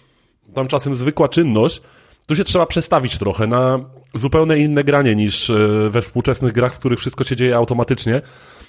tam 0.55 0.69
czasem 0.69 0.95
zwykła 0.95 1.29
czynność, 1.29 1.83
tu 2.27 2.37
się 2.37 2.45
trzeba 2.45 2.67
przestawić 2.67 3.19
trochę 3.19 3.47
na 3.47 3.81
zupełnie 4.15 4.57
inne 4.57 4.85
granie 4.85 5.15
niż 5.15 5.51
e, 5.51 5.89
we 5.91 6.03
współczesnych 6.03 6.53
grach, 6.53 6.75
w 6.75 6.79
których 6.79 6.99
wszystko 6.99 7.25
się 7.25 7.37
dzieje 7.37 7.57
automatycznie. 7.57 8.23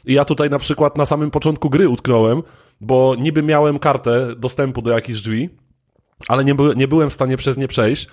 I 0.06 0.14
ja 0.14 0.26
tutaj 0.26 0.50
na 0.50 0.60
przykład 0.60 0.98
na 0.98 1.06
samym 1.06 1.32
początku 1.32 1.70
gry 1.70 1.90
utknąłem, 1.90 2.44
bo 2.82 3.16
niby 3.20 3.44
miałem 3.44 3.80
kartę 3.80 4.36
dostępu 4.38 4.82
do 4.82 4.92
jakichś 4.92 5.20
drzwi, 5.20 5.50
ale 6.28 6.46
nie, 6.46 6.56
by, 6.56 6.74
nie 6.76 6.88
byłem 6.88 7.10
w 7.10 7.14
stanie 7.14 7.38
przez 7.38 7.58
nie 7.58 7.68
przejść 7.68 8.08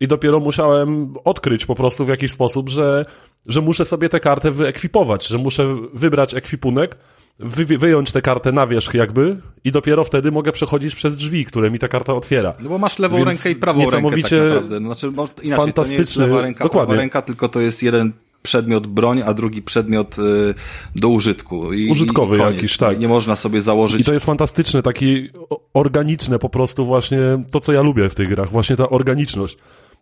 i 0.00 0.08
dopiero 0.08 0.40
musiałem 0.40 1.14
odkryć 1.24 1.66
po 1.66 1.74
prostu 1.74 2.04
w 2.04 2.08
jakiś 2.08 2.30
sposób, 2.30 2.68
że, 2.68 3.04
że 3.46 3.60
muszę 3.60 3.84
sobie 3.84 4.08
tę 4.08 4.20
kartę 4.20 4.50
wyekwipować, 4.50 5.26
że 5.26 5.38
muszę 5.38 5.76
wybrać 5.94 6.34
ekwipunek, 6.34 6.96
wy, 7.38 7.78
wyjąć 7.78 8.12
tę 8.12 8.22
kartę 8.22 8.52
na 8.52 8.66
wierzch 8.66 8.94
jakby 8.94 9.36
i 9.64 9.72
dopiero 9.72 10.04
wtedy 10.04 10.32
mogę 10.32 10.52
przechodzić 10.52 10.94
przez 10.94 11.16
drzwi, 11.16 11.44
które 11.44 11.70
mi 11.70 11.78
ta 11.78 11.88
karta 11.88 12.14
otwiera. 12.14 12.54
No 12.62 12.68
bo 12.68 12.78
masz 12.78 12.98
lewą 12.98 13.16
Więc 13.16 13.28
rękę 13.28 13.50
i 13.50 13.56
prawą 13.56 13.80
niesamowicie 13.80 14.38
rękę 14.38 14.54
tak 14.54 14.54
naprawdę. 14.54 14.80
No, 14.80 14.94
znaczy, 14.94 15.16
no, 15.16 15.28
inaczej, 15.42 15.64
fantastyczny, 15.64 15.96
to 15.96 16.00
nie 16.00 16.00
jest 16.00 16.16
lewa 16.16 16.42
ręka, 16.42 16.64
dokładnie. 16.64 16.96
ręka, 16.96 17.22
tylko 17.22 17.48
to 17.48 17.60
jest 17.60 17.82
jeden 17.82 18.12
przedmiot 18.42 18.86
broń, 18.86 19.22
a 19.26 19.34
drugi 19.34 19.62
przedmiot 19.62 20.18
y, 20.18 20.54
do 20.96 21.08
użytku. 21.08 21.72
I, 21.72 21.90
Użytkowy 21.90 22.36
i 22.36 22.40
jakiś, 22.40 22.76
tak. 22.76 22.98
Nie 22.98 23.08
można 23.08 23.36
sobie 23.36 23.60
założyć. 23.60 24.00
I 24.00 24.04
to 24.04 24.12
jest 24.12 24.26
fantastyczne, 24.26 24.82
taki 24.82 25.28
organiczne 25.74 26.38
po 26.38 26.48
prostu 26.48 26.84
właśnie 26.84 27.18
to, 27.52 27.60
co 27.60 27.72
ja 27.72 27.82
lubię 27.82 28.10
w 28.10 28.14
tych 28.14 28.28
grach, 28.28 28.50
właśnie 28.50 28.76
ta 28.76 28.88
organiczność. 28.88 29.58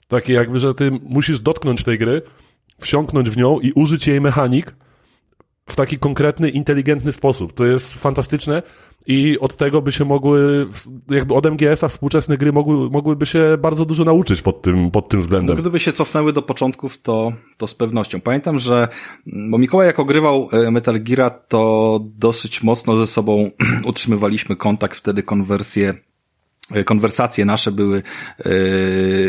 Takie 0.09 0.33
jakby, 0.33 0.59
że 0.59 0.75
ty 0.75 0.91
musisz 1.03 1.41
dotknąć 1.41 1.85
tej 1.85 1.99
gry, 1.99 2.23
wsiąknąć 2.81 3.31
w 3.31 3.37
nią 3.37 3.61
i 3.61 3.73
użyć 3.73 4.07
jej 4.07 4.21
mechanik 4.21 4.75
w 5.69 5.77
taki 5.77 5.99
konkretny, 5.99 6.51
inteligentny 6.51 7.13
sposób. 7.13 7.53
To 7.53 7.67
jest 7.67 7.95
fantastyczne 7.95 8.63
i 9.07 9.39
od 9.39 9.57
tego 9.57 9.83
by 9.83 9.93
się 9.93 10.05
mogły, 10.05 10.67
jakby 11.11 11.35
od 11.35 11.47
MGS-a 11.47 11.89
współczesne 11.89 12.37
gry 12.37 12.53
mogły, 12.53 12.91
mogłyby 12.91 13.27
się 13.27 13.57
bardzo 13.59 13.85
dużo 13.85 14.05
nauczyć 14.05 14.43
pod 14.43 14.63
tym, 14.63 14.91
pod 14.91 15.09
tym 15.09 15.21
względem. 15.21 15.57
Gdyby 15.57 15.79
się 15.79 15.93
cofnęły 15.93 16.33
do 16.33 16.43
początków, 16.43 17.03
to, 17.03 17.33
to 17.57 17.67
z 17.67 17.75
pewnością. 17.75 18.21
Pamiętam, 18.21 18.59
że, 18.59 18.89
bo 19.27 19.59
Mikołaj 19.59 19.87
jak 19.87 20.01
ogrywał 20.01 20.49
e, 20.53 20.71
Metal 20.71 21.01
Gear, 21.01 21.33
to 21.49 22.01
dosyć 22.05 22.63
mocno 22.63 22.97
ze 22.97 23.07
sobą 23.07 23.51
utrzymywaliśmy 23.91 24.57
kontakt, 24.57 24.99
wtedy 24.99 25.23
konwersję 25.23 25.95
konwersacje 26.85 27.45
nasze 27.45 27.73
były 27.73 27.99
e, 28.39 28.43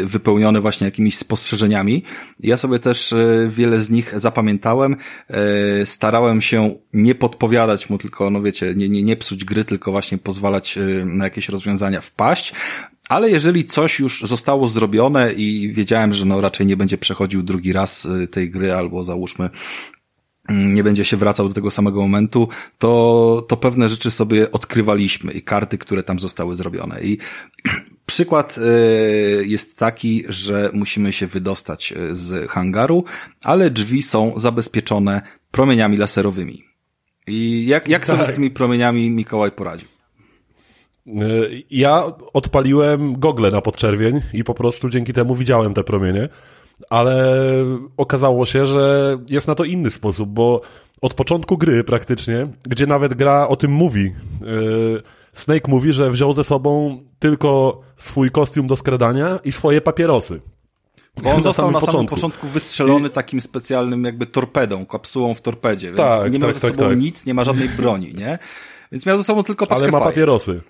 wypełnione 0.03 0.61
właśnie 0.61 0.85
jakimiś 0.85 1.17
spostrzeżeniami. 1.17 2.03
Ja 2.39 2.57
sobie 2.57 2.79
też 2.79 3.13
e, 3.13 3.49
wiele 3.49 3.81
z 3.81 3.89
nich 3.89 4.19
zapamiętałem. 4.19 4.95
Starałem 5.85 6.41
się 6.41 6.75
nie 6.93 7.15
podpowiadać 7.15 7.89
mu, 7.89 7.97
tylko, 7.97 8.29
no 8.29 8.41
wiecie, 8.41 8.73
nie, 8.75 8.89
nie, 8.89 9.03
nie 9.03 9.17
psuć 9.17 9.45
gry, 9.45 9.65
tylko 9.65 9.91
właśnie 9.91 10.17
pozwalać 10.17 10.79
na 11.05 11.23
jakieś 11.23 11.49
rozwiązania 11.49 12.01
wpaść. 12.01 12.53
Ale 13.09 13.29
jeżeli 13.29 13.65
coś 13.65 13.99
już 13.99 14.21
zostało 14.21 14.67
zrobione 14.67 15.33
i 15.33 15.73
wiedziałem, 15.73 16.13
że 16.13 16.25
no 16.25 16.41
raczej 16.41 16.65
nie 16.65 16.77
będzie 16.77 16.97
przechodził 16.97 17.43
drugi 17.43 17.73
raz 17.73 18.07
tej 18.31 18.49
gry, 18.49 18.73
albo 18.73 19.03
załóżmy 19.03 19.49
nie 20.49 20.83
będzie 20.83 21.05
się 21.05 21.17
wracał 21.17 21.47
do 21.47 21.53
tego 21.53 21.71
samego 21.71 22.01
momentu, 22.01 22.47
to, 22.79 23.45
to 23.47 23.57
pewne 23.57 23.89
rzeczy 23.89 24.11
sobie 24.11 24.51
odkrywaliśmy 24.51 25.31
i 25.31 25.41
karty, 25.41 25.77
które 25.77 26.03
tam 26.03 26.19
zostały 26.19 26.55
zrobione. 26.55 27.01
I 27.01 27.17
przykład 28.05 28.57
e, 28.57 28.61
jest 29.45 29.77
taki, 29.77 30.23
że 30.29 30.69
musimy 30.73 31.13
się 31.13 31.27
wydostać 31.27 31.93
e, 31.93 32.15
z 32.15 32.49
hangaru, 32.49 33.03
ale 33.43 33.69
drzwi 33.69 34.01
są 34.01 34.33
zabezpieczone 34.35 35.21
promieniami 35.51 35.97
laserowymi. 35.97 36.63
I 37.27 37.65
jak, 37.67 37.87
jak 37.87 38.05
tak. 38.05 38.15
sobie 38.15 38.33
z 38.33 38.35
tymi 38.35 38.51
promieniami 38.51 39.09
Mikołaj 39.09 39.51
poradził? 39.51 39.87
E, 41.07 41.11
ja 41.71 42.03
odpaliłem 42.33 43.19
gogle 43.19 43.51
na 43.51 43.61
podczerwień 43.61 44.21
i 44.33 44.43
po 44.43 44.53
prostu 44.53 44.89
dzięki 44.89 45.13
temu 45.13 45.35
widziałem 45.35 45.73
te 45.73 45.83
promienie 45.83 46.29
ale 46.89 47.35
okazało 47.97 48.45
się, 48.45 48.65
że 48.65 49.17
jest 49.29 49.47
na 49.47 49.55
to 49.55 49.63
inny 49.63 49.91
sposób, 49.91 50.29
bo 50.29 50.61
od 51.01 51.13
początku 51.13 51.57
gry 51.57 51.83
praktycznie, 51.83 52.47
gdzie 52.63 52.87
nawet 52.87 53.13
gra 53.13 53.47
o 53.47 53.55
tym 53.55 53.71
mówi, 53.71 54.13
yy, 54.41 55.01
Snake 55.33 55.67
mówi, 55.67 55.93
że 55.93 56.11
wziął 56.11 56.33
ze 56.33 56.43
sobą 56.43 56.99
tylko 57.19 57.81
swój 57.97 58.31
kostium 58.31 58.67
do 58.67 58.75
skradania 58.75 59.39
i 59.43 59.51
swoje 59.51 59.81
papierosy. 59.81 60.41
Bo 61.23 61.31
on 61.31 61.43
został 61.43 61.71
na, 61.71 61.79
samym 61.79 62.05
początku 62.05 62.47
wystrzelony 62.47 63.07
I... 63.07 63.11
takim 63.11 63.41
specjalnym 63.41 64.03
jakby 64.03 64.25
torpedą, 64.25 64.85
kapsułą 64.85 65.33
w 65.33 65.41
torpedzie, 65.41 65.87
więc 65.87 65.97
tak, 65.97 66.31
nie 66.31 66.39
miał 66.39 66.51
tak, 66.51 66.59
ze 66.59 66.69
sobą 66.69 66.89
tak, 66.89 66.97
nic, 66.97 67.25
nie 67.25 67.33
ma 67.33 67.43
żadnej 67.43 67.69
broni, 67.69 68.13
nie? 68.13 68.39
Więc 68.91 69.05
miał 69.05 69.17
ze 69.17 69.23
sobą 69.23 69.43
tylko 69.43 69.67
paczkę 69.67 69.83
Ale 69.83 69.91
ma 69.91 69.99
papierosy. 69.99 70.61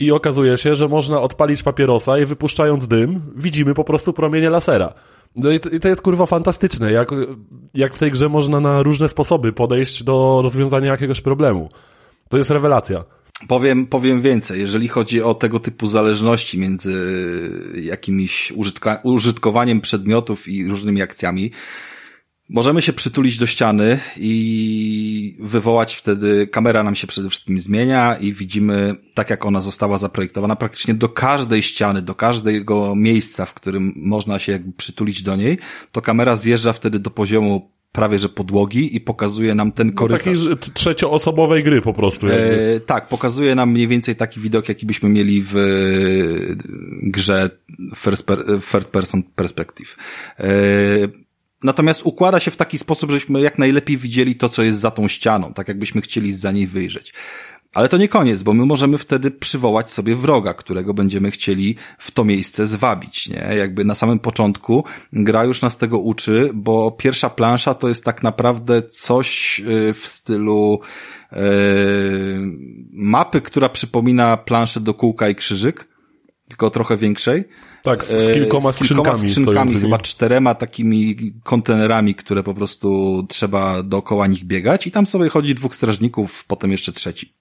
I 0.00 0.12
okazuje 0.12 0.56
się, 0.56 0.74
że 0.74 0.88
można 0.88 1.20
odpalić 1.20 1.62
papierosa 1.62 2.18
i 2.18 2.26
wypuszczając 2.26 2.88
dym, 2.88 3.20
widzimy 3.36 3.74
po 3.74 3.84
prostu 3.84 4.12
promienie 4.12 4.50
lasera. 4.50 4.94
No 5.36 5.50
i 5.50 5.60
to, 5.60 5.88
jest 5.88 6.02
kurwa 6.02 6.26
fantastyczne, 6.26 6.92
jak, 6.92 7.10
jak 7.74 7.94
w 7.94 7.98
tej 7.98 8.10
grze 8.10 8.28
można 8.28 8.60
na 8.60 8.82
różne 8.82 9.08
sposoby 9.08 9.52
podejść 9.52 10.04
do 10.04 10.40
rozwiązania 10.42 10.90
jakiegoś 10.90 11.20
problemu. 11.20 11.68
To 12.28 12.38
jest 12.38 12.50
rewelacja. 12.50 13.04
Powiem, 13.48 13.86
powiem 13.86 14.20
więcej, 14.20 14.60
jeżeli 14.60 14.88
chodzi 14.88 15.22
o 15.22 15.34
tego 15.34 15.60
typu 15.60 15.86
zależności 15.86 16.58
między 16.58 16.94
jakimiś 17.82 18.52
użytkowaniem 19.02 19.80
przedmiotów 19.80 20.48
i 20.48 20.68
różnymi 20.68 21.02
akcjami, 21.02 21.50
Możemy 22.52 22.82
się 22.82 22.92
przytulić 22.92 23.38
do 23.38 23.46
ściany 23.46 23.98
i 24.16 25.36
wywołać 25.40 25.94
wtedy, 25.94 26.46
kamera 26.46 26.82
nam 26.82 26.94
się 26.94 27.06
przede 27.06 27.28
wszystkim 27.28 27.60
zmienia 27.60 28.16
i 28.16 28.32
widzimy, 28.32 28.94
tak 29.14 29.30
jak 29.30 29.46
ona 29.46 29.60
została 29.60 29.98
zaprojektowana, 29.98 30.56
praktycznie 30.56 30.94
do 30.94 31.08
każdej 31.08 31.62
ściany, 31.62 32.02
do 32.02 32.14
każdego 32.14 32.94
miejsca, 32.96 33.46
w 33.46 33.54
którym 33.54 33.92
można 33.96 34.38
się 34.38 34.52
jakby 34.52 34.72
przytulić 34.72 35.22
do 35.22 35.36
niej, 35.36 35.58
to 35.92 36.02
kamera 36.02 36.36
zjeżdża 36.36 36.72
wtedy 36.72 36.98
do 36.98 37.10
poziomu 37.10 37.72
prawie 37.92 38.18
że 38.18 38.28
podłogi 38.28 38.96
i 38.96 39.00
pokazuje 39.00 39.54
nam 39.54 39.72
ten 39.72 39.92
korytarz. 39.92 40.36
No, 40.36 40.56
takiej 40.56 40.72
trzecioosobowej 40.74 41.64
gry 41.64 41.82
po 41.82 41.92
prostu. 41.92 42.26
E, 42.28 42.80
tak, 42.80 43.08
pokazuje 43.08 43.54
nam 43.54 43.70
mniej 43.70 43.88
więcej 43.88 44.16
taki 44.16 44.40
widok, 44.40 44.68
jaki 44.68 44.86
byśmy 44.86 45.08
mieli 45.08 45.44
w 45.46 45.54
grze 47.02 47.50
first, 47.96 48.26
per, 48.26 48.44
third 48.70 48.86
person 48.86 49.22
perspective. 49.22 49.96
E, 50.38 51.21
natomiast 51.64 52.00
układa 52.04 52.40
się 52.40 52.50
w 52.50 52.56
taki 52.56 52.78
sposób, 52.78 53.10
żebyśmy 53.10 53.40
jak 53.40 53.58
najlepiej 53.58 53.96
widzieli 53.96 54.34
to, 54.36 54.48
co 54.48 54.62
jest 54.62 54.78
za 54.78 54.90
tą 54.90 55.08
ścianą, 55.08 55.54
tak 55.54 55.68
jakbyśmy 55.68 56.00
chcieli 56.00 56.32
za 56.32 56.52
niej 56.52 56.66
wyjrzeć. 56.66 57.14
Ale 57.74 57.88
to 57.88 57.96
nie 57.96 58.08
koniec, 58.08 58.42
bo 58.42 58.54
my 58.54 58.66
możemy 58.66 58.98
wtedy 58.98 59.30
przywołać 59.30 59.90
sobie 59.90 60.16
wroga, 60.16 60.54
którego 60.54 60.94
będziemy 60.94 61.30
chcieli 61.30 61.76
w 61.98 62.10
to 62.10 62.24
miejsce 62.24 62.66
zwabić, 62.66 63.28
nie? 63.28 63.48
Jakby 63.58 63.84
na 63.84 63.94
samym 63.94 64.18
początku 64.18 64.84
gra 65.12 65.44
już 65.44 65.62
nas 65.62 65.76
tego 65.76 65.98
uczy, 65.98 66.50
bo 66.54 66.90
pierwsza 66.90 67.30
plansza 67.30 67.74
to 67.74 67.88
jest 67.88 68.04
tak 68.04 68.22
naprawdę 68.22 68.82
coś 68.82 69.60
y, 69.60 69.94
w 69.94 70.08
stylu 70.08 70.80
yy, 71.32 71.38
mapy, 72.92 73.40
która 73.40 73.68
przypomina 73.68 74.36
planszę 74.36 74.80
do 74.80 74.94
kółka 74.94 75.28
i 75.28 75.34
krzyżyk, 75.34 75.88
tylko 76.48 76.70
trochę 76.70 76.96
większej. 76.96 77.44
Tak, 77.82 78.04
z, 78.04 78.08
z 78.08 78.32
kilkoma, 78.32 78.72
z 78.72 78.76
kilkoma 78.78 79.14
skrzynkami, 79.14 79.30
skrzynkami 79.30 79.80
chyba 79.80 79.98
czterema 79.98 80.54
takimi 80.54 81.16
kontenerami, 81.42 82.14
które 82.14 82.42
po 82.42 82.54
prostu 82.54 83.22
trzeba 83.28 83.82
dookoła 83.82 84.26
nich 84.26 84.44
biegać 84.44 84.86
i 84.86 84.90
tam 84.90 85.06
sobie 85.06 85.28
chodzi 85.28 85.54
dwóch 85.54 85.76
strażników, 85.76 86.44
potem 86.44 86.72
jeszcze 86.72 86.92
trzeci. 86.92 87.34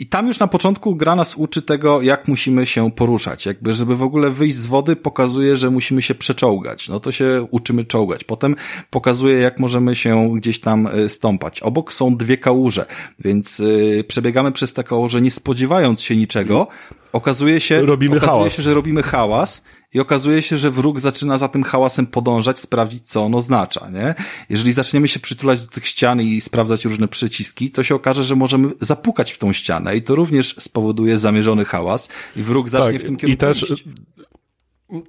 I 0.00 0.06
tam 0.06 0.26
już 0.26 0.38
na 0.38 0.46
początku 0.46 0.96
gra 0.96 1.16
nas 1.16 1.34
uczy 1.36 1.62
tego, 1.62 2.02
jak 2.02 2.28
musimy 2.28 2.66
się 2.66 2.90
poruszać. 2.90 3.46
Jakby, 3.46 3.72
żeby 3.72 3.96
w 3.96 4.02
ogóle 4.02 4.30
wyjść 4.30 4.56
z 4.56 4.66
wody, 4.66 4.96
pokazuje, 4.96 5.56
że 5.56 5.70
musimy 5.70 6.02
się 6.02 6.14
przeczołgać. 6.14 6.88
No 6.88 7.00
to 7.00 7.12
się 7.12 7.46
uczymy 7.50 7.84
czołgać. 7.84 8.24
Potem 8.24 8.56
pokazuje, 8.90 9.38
jak 9.38 9.58
możemy 9.58 9.94
się 9.94 10.30
gdzieś 10.36 10.60
tam 10.60 10.86
e, 10.86 11.08
stąpać. 11.08 11.60
Obok 11.60 11.92
są 11.92 12.16
dwie 12.16 12.36
kałuże, 12.36 12.86
więc 13.18 13.58
yy, 13.58 14.04
przebiegamy 14.04 14.52
przez 14.52 14.72
te 14.72 14.84
kałuże 14.84 15.20
nie 15.20 15.30
spodziewając 15.30 16.00
się 16.00 16.16
niczego. 16.16 16.66
Okazuje 17.12 17.60
się, 17.60 17.82
robimy 17.82 18.16
okazuje 18.16 18.38
hałas. 18.38 18.56
się, 18.56 18.62
że 18.62 18.74
robimy 18.74 19.02
hałas 19.02 19.64
i 19.94 20.00
okazuje 20.00 20.42
się, 20.42 20.58
że 20.58 20.70
wróg 20.70 21.00
zaczyna 21.00 21.38
za 21.38 21.48
tym 21.48 21.62
hałasem 21.62 22.06
podążać, 22.06 22.58
sprawdzić, 22.58 23.08
co 23.08 23.24
on 23.24 23.34
oznacza, 23.34 23.90
nie? 23.90 24.14
Jeżeli 24.50 24.72
zaczniemy 24.72 25.08
się 25.08 25.20
przytulać 25.20 25.60
do 25.60 25.66
tych 25.66 25.86
ścian 25.86 26.20
i 26.22 26.40
sprawdzać 26.40 26.84
różne 26.84 27.08
przyciski, 27.08 27.70
to 27.70 27.82
się 27.82 27.94
okaże, 27.94 28.22
że 28.22 28.36
możemy 28.36 28.68
zapukać 28.80 29.32
w 29.32 29.38
tą 29.38 29.52
ścianę 29.52 29.96
i 29.96 30.02
to 30.02 30.14
również 30.14 30.54
spowoduje 30.58 31.18
zamierzony 31.18 31.64
hałas 31.64 32.08
i 32.36 32.42
wróg 32.42 32.68
zacznie 32.68 32.92
tak, 32.92 33.02
w 33.02 33.04
tym 33.04 33.16
kierunku 33.16 33.34
I 33.34 33.36
też, 33.36 33.70
iść. 33.70 33.84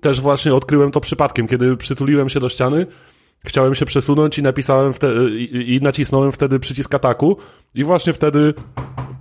też 0.02 0.22
właśnie 0.22 0.54
odkryłem 0.56 0.92
to 0.92 1.02
przypadkiem, 1.02 1.48
kiedy 1.48 1.78
przytuliłem 1.78 2.30
się 2.30 2.40
do 2.40 2.50
ściany, 2.50 2.86
chciałem 3.46 3.76
się 3.76 3.86
przesunąć 3.86 4.38
i 4.38 4.44
napisałem 4.44 4.94
wtedy, 4.94 5.40
i, 5.40 5.76
i 5.76 5.82
nacisnąłem 5.82 6.32
wtedy 6.32 6.60
przycisk 6.60 6.96
ataku 6.96 7.38
i 7.76 7.84
właśnie 7.84 8.14
wtedy 8.14 8.54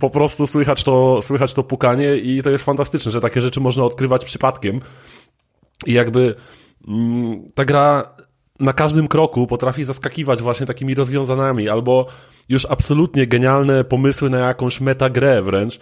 po 0.01 0.09
prostu 0.09 0.47
słychać 0.47 0.83
to, 0.83 1.21
słychać 1.21 1.53
to 1.53 1.63
pukanie 1.63 2.15
i 2.15 2.43
to 2.43 2.49
jest 2.49 2.63
fantastyczne, 2.63 3.11
że 3.11 3.21
takie 3.21 3.41
rzeczy 3.41 3.59
można 3.59 3.83
odkrywać 3.83 4.25
przypadkiem. 4.25 4.81
I 5.85 5.93
jakby 5.93 6.35
mm, 6.87 7.47
ta 7.55 7.65
gra 7.65 8.15
na 8.59 8.73
każdym 8.73 9.07
kroku 9.07 9.47
potrafi 9.47 9.83
zaskakiwać 9.83 10.41
właśnie 10.41 10.65
takimi 10.65 10.95
rozwiązaniami, 10.95 11.69
albo 11.69 12.05
już 12.49 12.65
absolutnie 12.65 13.27
genialne 13.27 13.83
pomysły 13.83 14.29
na 14.29 14.39
jakąś 14.39 14.81
metagrę 14.81 15.41
wręcz, 15.41 15.79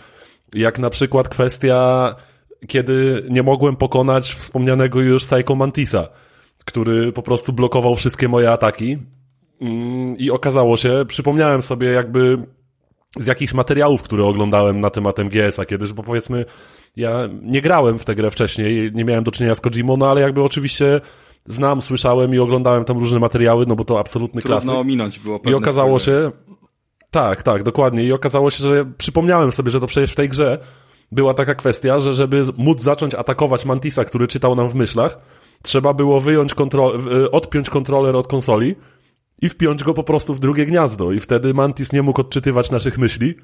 jak 0.54 0.80
na 0.80 0.90
przykład 0.90 1.30
kwestia, 1.30 2.16
kiedy 2.68 3.26
nie 3.30 3.44
mogłem 3.44 3.76
pokonać 3.76 4.34
wspomnianego 4.34 5.02
już 5.02 5.24
Psycho 5.24 5.56
Mantisa, 5.56 6.08
który 6.66 7.12
po 7.12 7.22
prostu 7.22 7.54
blokował 7.54 7.96
wszystkie 7.96 8.28
moje 8.28 8.52
ataki 8.52 8.98
mm, 9.62 10.18
i 10.18 10.32
okazało 10.32 10.78
się, 10.78 11.06
przypomniałem 11.08 11.62
sobie 11.62 11.88
jakby 11.88 12.38
z 13.18 13.28
jakichś 13.28 13.54
materiałów, 13.54 14.04
które 14.04 14.26
oglądałem 14.26 14.80
na 14.80 14.90
temat 14.90 15.20
MGS-a 15.20 15.66
kiedyś, 15.66 15.94
bo 15.94 16.04
powiedzmy, 16.04 16.46
ja 16.96 17.30
nie 17.42 17.62
grałem 17.62 18.00
w 18.00 18.06
tę 18.06 18.16
grę 18.16 18.32
wcześniej, 18.32 18.92
nie 18.94 19.06
miałem 19.06 19.24
do 19.24 19.32
czynienia 19.32 19.56
z 19.56 19.62
Kojimą, 19.62 19.98
no 19.98 20.12
ale 20.12 20.22
jakby 20.22 20.44
oczywiście 20.44 21.02
znam, 21.48 21.82
słyszałem 21.82 22.36
i 22.36 22.40
oglądałem 22.40 22.86
tam 22.86 22.98
różne 22.98 23.20
materiały, 23.20 23.66
no 23.68 23.76
bo 23.76 23.86
to 23.86 24.00
absolutny 24.00 24.42
Trudno 24.42 24.58
klasyk. 24.58 24.76
ominąć 24.76 25.20
było 25.20 25.40
I 25.50 25.54
okazało 25.54 26.00
się, 26.00 26.32
tak, 27.12 27.44
tak, 27.44 27.64
dokładnie. 27.64 28.04
I 28.04 28.12
okazało 28.12 28.52
się, 28.52 28.64
że 28.64 28.86
przypomniałem 28.98 29.52
sobie, 29.52 29.72
że 29.72 29.80
to 29.80 29.88
przecież 29.88 30.12
w 30.12 30.16
tej 30.16 30.30
grze 30.30 30.58
była 31.12 31.34
taka 31.34 31.56
kwestia, 31.56 32.00
że 32.00 32.14
żeby 32.14 32.46
móc 32.58 32.82
zacząć 32.82 33.16
atakować 33.16 33.66
Mantisa, 33.66 34.06
który 34.06 34.28
czytał 34.28 34.56
nam 34.56 34.70
w 34.70 34.76
myślach, 34.76 35.20
trzeba 35.62 35.94
było 35.94 36.22
wyjąć 36.22 36.54
kontro 36.54 36.94
odpiąć 37.32 37.70
kontroler 37.70 38.16
od 38.16 38.28
konsoli, 38.28 38.76
i 39.42 39.50
wpiąć 39.50 39.84
go 39.84 39.94
po 39.94 40.04
prostu 40.04 40.34
w 40.34 40.40
drugie 40.40 40.66
gniazdo. 40.66 41.12
I 41.12 41.20
wtedy 41.20 41.54
Mantis 41.54 41.94
nie 41.94 42.02
mógł 42.02 42.22
odczytywać 42.22 42.72
naszych 42.72 42.98
myśli 42.98 43.36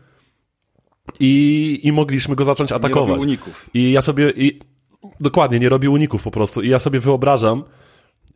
i, 1.20 1.80
i 1.84 1.92
mogliśmy 1.92 2.36
go 2.36 2.44
zacząć 2.44 2.72
atakować. 2.72 3.08
Nie 3.08 3.14
robił 3.14 3.24
uników. 3.24 3.70
I 3.74 3.92
ja 3.92 4.02
sobie... 4.02 4.30
I, 4.30 4.60
dokładnie, 5.20 5.60
nie 5.60 5.70
robił 5.70 5.94
uników 5.94 6.24
po 6.24 6.32
prostu. 6.32 6.62
I 6.62 6.70
ja 6.70 6.80
sobie 6.80 7.00
wyobrażam, 7.00 7.64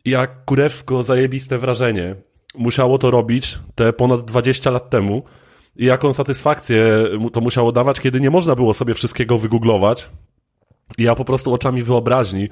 jak 0.04 0.44
kurewsko 0.44 1.02
zajebiste 1.02 1.58
wrażenie 1.58 2.16
musiało 2.54 2.98
to 2.98 3.10
robić 3.10 3.58
te 3.74 3.92
ponad 3.92 4.24
20 4.24 4.70
lat 4.70 4.90
temu 4.90 5.22
i 5.76 5.84
jaką 5.84 6.12
satysfakcję 6.12 7.04
to 7.32 7.40
musiało 7.40 7.72
dawać, 7.72 8.00
kiedy 8.00 8.20
nie 8.20 8.30
można 8.30 8.54
było 8.54 8.74
sobie 8.74 8.94
wszystkiego 8.94 9.38
wygooglować. 9.38 10.10
I 10.98 11.02
ja 11.02 11.14
po 11.14 11.24
prostu 11.24 11.54
oczami 11.54 11.82
wyobraźni 11.82 12.48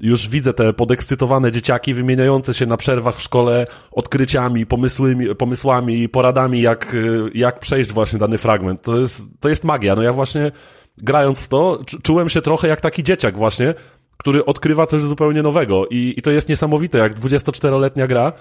już 0.00 0.28
widzę 0.28 0.52
te 0.52 0.72
podekscytowane 0.72 1.52
dzieciaki 1.52 1.94
wymieniające 1.94 2.54
się 2.54 2.66
na 2.66 2.76
przerwach 2.76 3.16
w 3.16 3.22
szkole 3.22 3.66
odkryciami, 3.92 4.66
pomysłami, 4.66 5.34
pomysłami 5.34 6.08
poradami, 6.08 6.60
jak, 6.60 6.96
jak 7.34 7.60
przejść 7.60 7.92
właśnie 7.92 8.18
dany 8.18 8.38
fragment. 8.38 8.82
To 8.82 8.98
jest, 8.98 9.24
to 9.40 9.48
jest 9.48 9.64
magia. 9.64 9.96
No 9.96 10.02
ja 10.02 10.12
właśnie 10.12 10.52
grając 10.98 11.40
w 11.40 11.48
to, 11.48 11.80
czułem 12.02 12.28
się 12.28 12.42
trochę 12.42 12.68
jak 12.68 12.80
taki 12.80 13.02
dzieciak 13.02 13.38
właśnie, 13.38 13.74
który 14.16 14.44
odkrywa 14.44 14.86
coś 14.86 15.02
zupełnie 15.02 15.42
nowego 15.42 15.86
i, 15.90 16.14
i 16.16 16.22
to 16.22 16.30
jest 16.30 16.48
niesamowite, 16.48 16.98
jak 16.98 17.14
24-letnia 17.14 18.06
gra 18.06 18.32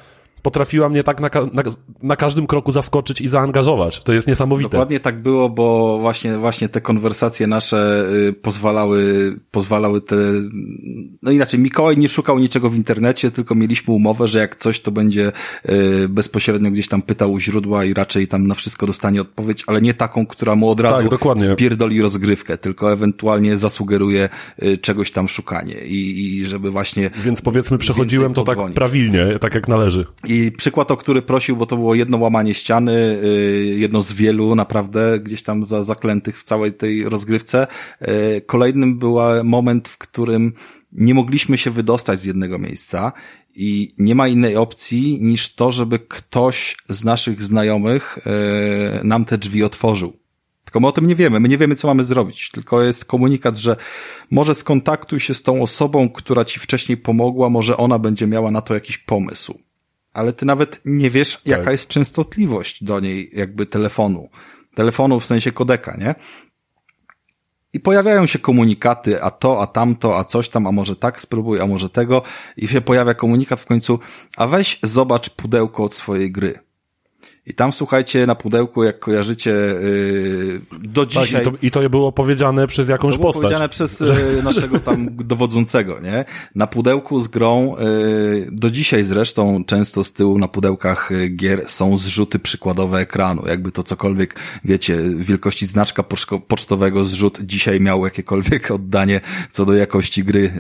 potrafiła 0.42 0.90
mnie 0.90 1.04
tak 1.04 1.20
na, 1.20 1.30
na, 1.54 1.64
na, 2.02 2.16
każdym 2.16 2.48
kroku 2.48 2.72
zaskoczyć 2.72 3.22
i 3.22 3.28
zaangażować. 3.28 4.04
To 4.04 4.14
jest 4.14 4.28
niesamowite. 4.28 4.70
Dokładnie 4.70 5.00
tak 5.00 5.22
było, 5.22 5.50
bo 5.50 5.98
właśnie, 6.00 6.38
właśnie 6.38 6.70
te 6.70 6.82
konwersacje 6.82 7.48
nasze 7.48 8.06
y, 8.30 8.34
pozwalały, 8.34 9.36
pozwalały 9.52 10.02
te, 10.02 10.16
no 11.22 11.32
inaczej, 11.32 11.60
Mikołaj 11.60 11.98
nie 11.98 12.10
szukał 12.10 12.40
niczego 12.40 12.70
w 12.70 12.76
internecie, 12.76 13.32
tylko 13.32 13.56
mieliśmy 13.56 13.94
umowę, 13.94 14.28
że 14.28 14.40
jak 14.40 14.56
coś, 14.56 14.80
to 14.80 14.92
będzie 14.92 15.32
y, 15.70 16.10
bezpośrednio 16.10 16.72
gdzieś 16.72 16.88
tam 16.88 17.02
pytał 17.02 17.32
u 17.32 17.40
źródła 17.40 17.86
i 17.86 17.94
raczej 17.94 18.28
tam 18.28 18.48
na 18.48 18.56
wszystko 18.56 18.88
dostanie 18.88 19.22
odpowiedź, 19.22 19.64
ale 19.68 19.82
nie 19.82 19.94
taką, 19.94 20.26
która 20.26 20.56
mu 20.56 20.70
od 20.70 20.80
razu 20.80 21.10
tak, 21.10 21.20
spierdoli 21.54 22.02
rozgrywkę, 22.02 22.58
tylko 22.58 22.94
ewentualnie 22.94 23.58
zasugeruje 23.58 24.30
y, 24.64 24.78
czegoś 24.78 25.12
tam 25.12 25.28
szukanie 25.28 25.76
i, 25.86 26.26
i 26.26 26.48
żeby 26.48 26.72
właśnie... 26.72 27.10
Więc 27.24 27.42
powiedzmy, 27.42 27.78
przechodziłem 27.78 28.34
to 28.34 28.44
tak 28.44 28.58
prawilnie, 28.74 29.40
tak 29.40 29.56
jak 29.56 29.68
należy. 29.68 30.06
I 30.32 30.52
przykład, 30.52 30.92
o 30.92 30.98
który 30.98 31.22
prosił, 31.22 31.58
bo 31.58 31.66
to 31.66 31.76
było 31.76 31.96
jedno 31.96 32.18
łamanie 32.18 32.54
ściany, 32.54 33.20
y, 33.24 33.76
jedno 33.78 34.02
z 34.02 34.14
wielu 34.14 34.56
naprawdę 34.56 35.20
gdzieś 35.20 35.44
tam 35.44 35.64
za, 35.64 35.82
zaklętych 35.82 36.40
w 36.40 36.44
całej 36.44 36.74
tej 36.74 37.10
rozgrywce. 37.10 37.68
Y, 38.38 38.42
kolejnym 38.42 39.00
był 39.00 39.18
moment, 39.44 39.88
w 39.88 39.98
którym 39.98 40.54
nie 40.92 41.14
mogliśmy 41.14 41.58
się 41.58 41.72
wydostać 41.72 42.20
z 42.20 42.26
jednego 42.26 42.60
miejsca 42.60 43.12
i 43.56 43.94
nie 43.98 44.16
ma 44.16 44.28
innej 44.28 44.56
opcji 44.56 45.20
niż 45.22 45.56
to, 45.56 45.72
żeby 45.72 46.00
ktoś 46.00 46.78
z 46.90 47.04
naszych 47.04 47.44
znajomych 47.44 48.18
y, 48.18 49.04
nam 49.04 49.26
te 49.26 49.38
drzwi 49.38 49.64
otworzył. 49.64 50.14
Tylko 50.64 50.80
my 50.80 50.88
o 50.88 50.92
tym 50.92 51.08
nie 51.08 51.16
wiemy, 51.16 51.40
my 51.40 51.50
nie 51.50 51.58
wiemy, 51.58 51.76
co 51.76 51.88
mamy 51.88 52.04
zrobić. 52.04 52.50
Tylko 52.52 52.84
jest 52.84 53.06
komunikat, 53.06 53.58
że 53.58 53.76
może 54.32 54.56
skontaktuj 54.56 55.20
się 55.20 55.34
z 55.34 55.44
tą 55.44 55.62
osobą, 55.62 56.10
która 56.10 56.46
ci 56.46 56.60
wcześniej 56.60 56.98
pomogła, 56.98 57.50
może 57.50 57.78
ona 57.78 58.00
będzie 58.00 58.28
miała 58.28 58.52
na 58.52 58.62
to 58.62 58.74
jakiś 58.74 58.98
pomysł 58.98 59.69
ale 60.14 60.34
ty 60.34 60.46
nawet 60.46 60.82
nie 60.86 61.10
wiesz, 61.10 61.38
tak. 61.38 61.46
jaka 61.46 61.72
jest 61.72 61.88
częstotliwość 61.88 62.84
do 62.84 63.00
niej 63.00 63.30
jakby 63.34 63.66
telefonu. 63.66 64.30
Telefonu 64.76 65.20
w 65.20 65.26
sensie 65.26 65.52
kodeka, 65.52 65.98
nie? 65.98 66.16
I 67.74 67.80
pojawiają 67.80 68.26
się 68.26 68.40
komunikaty, 68.40 69.24
a 69.24 69.32
to, 69.32 69.62
a 69.62 69.68
tamto, 69.68 70.18
a 70.18 70.24
coś 70.24 70.50
tam, 70.50 70.68
a 70.68 70.72
może 70.72 70.96
tak 70.96 71.22
spróbuj, 71.22 71.62
a 71.62 71.68
może 71.68 71.90
tego. 71.90 72.22
I 72.58 72.68
się 72.68 72.82
pojawia 72.82 73.14
komunikat 73.14 73.60
w 73.60 73.66
końcu, 73.66 74.00
a 74.38 74.48
weź 74.48 74.80
zobacz 74.84 75.30
pudełko 75.30 75.84
od 75.84 75.94
swojej 75.94 76.32
gry. 76.32 76.60
I 77.50 77.54
tam, 77.54 77.72
słuchajcie, 77.72 78.28
na 78.28 78.36
pudełku, 78.36 78.84
jak 78.84 79.00
kojarzycie, 79.00 79.52
yy, 79.52 80.62
do 80.80 81.06
dzisiaj... 81.06 81.46
Tak, 81.46 81.54
i, 81.64 81.72
to, 81.72 81.82
I 81.82 81.86
to 81.86 81.90
było 81.90 82.12
powiedziane 82.12 82.68
przez 82.68 82.90
jakąś 82.90 83.14
to 83.14 83.20
było 83.20 83.34
postać. 83.34 83.44
powiedziane 83.44 83.70
przez 83.70 84.00
yy, 84.00 84.44
naszego 84.44 84.80
tam 84.80 85.08
dowodzącego, 85.12 86.00
nie? 86.00 86.26
Na 86.56 86.68
pudełku 86.68 87.20
z 87.20 87.28
grą, 87.28 87.76
yy, 87.80 88.48
do 88.52 88.72
dzisiaj 88.72 89.04
zresztą, 89.04 89.64
często 89.66 90.04
z 90.04 90.14
tyłu 90.14 90.38
na 90.38 90.48
pudełkach 90.48 91.10
yy, 91.12 91.30
gier 91.30 91.70
są 91.70 91.98
zrzuty 91.98 92.40
przykładowe 92.40 93.00
ekranu. 93.00 93.48
Jakby 93.48 93.72
to 93.72 93.84
cokolwiek, 93.84 94.40
wiecie, 94.66 94.98
wielkości 95.18 95.66
znaczka 95.66 96.04
pocztowego 96.48 97.06
zrzut 97.06 97.40
dzisiaj 97.44 97.82
miał 97.82 98.06
jakiekolwiek 98.06 98.72
oddanie 98.72 99.22
co 99.52 99.66
do 99.66 99.74
jakości 99.74 100.24
gry 100.24 100.42
yy, 100.42 100.52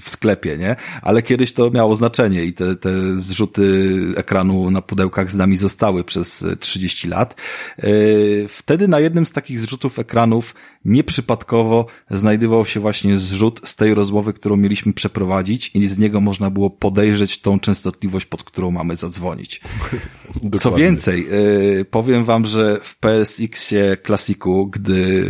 w 0.00 0.10
sklepie, 0.10 0.56
nie? 0.56 0.76
Ale 1.02 1.22
kiedyś 1.22 1.52
to 1.52 1.70
miało 1.70 1.94
znaczenie 1.94 2.44
i 2.44 2.52
te, 2.52 2.76
te 2.76 3.16
zrzuty 3.16 3.94
ekranu 4.16 4.70
na 4.70 4.82
pudełkach 4.82 5.30
z 5.30 5.34
nami 5.34 5.56
zostały 5.56 5.97
przez 6.04 6.44
30 6.60 7.08
lat. 7.08 7.36
Yy, 7.78 8.46
wtedy 8.48 8.88
na 8.88 9.00
jednym 9.00 9.26
z 9.26 9.32
takich 9.32 9.60
zrzutów 9.60 9.98
ekranów 9.98 10.54
nieprzypadkowo 10.84 11.86
znajdował 12.10 12.64
się 12.64 12.80
właśnie 12.80 13.18
zrzut 13.18 13.60
z 13.64 13.76
tej 13.76 13.94
rozmowy, 13.94 14.32
którą 14.32 14.56
mieliśmy 14.56 14.92
przeprowadzić 14.92 15.70
i 15.74 15.86
z 15.86 15.98
niego 15.98 16.20
można 16.20 16.50
było 16.50 16.70
podejrzeć 16.70 17.40
tą 17.40 17.60
częstotliwość, 17.60 18.26
pod 18.26 18.44
którą 18.44 18.70
mamy 18.70 18.96
zadzwonić. 18.96 19.60
Co 20.60 20.72
więcej, 20.72 21.26
yy, 21.76 21.84
powiem 21.84 22.24
wam, 22.24 22.44
że 22.44 22.80
w 22.82 22.98
PSX-ie 22.98 23.96
klasiku, 23.96 24.66
gdy, 24.66 25.24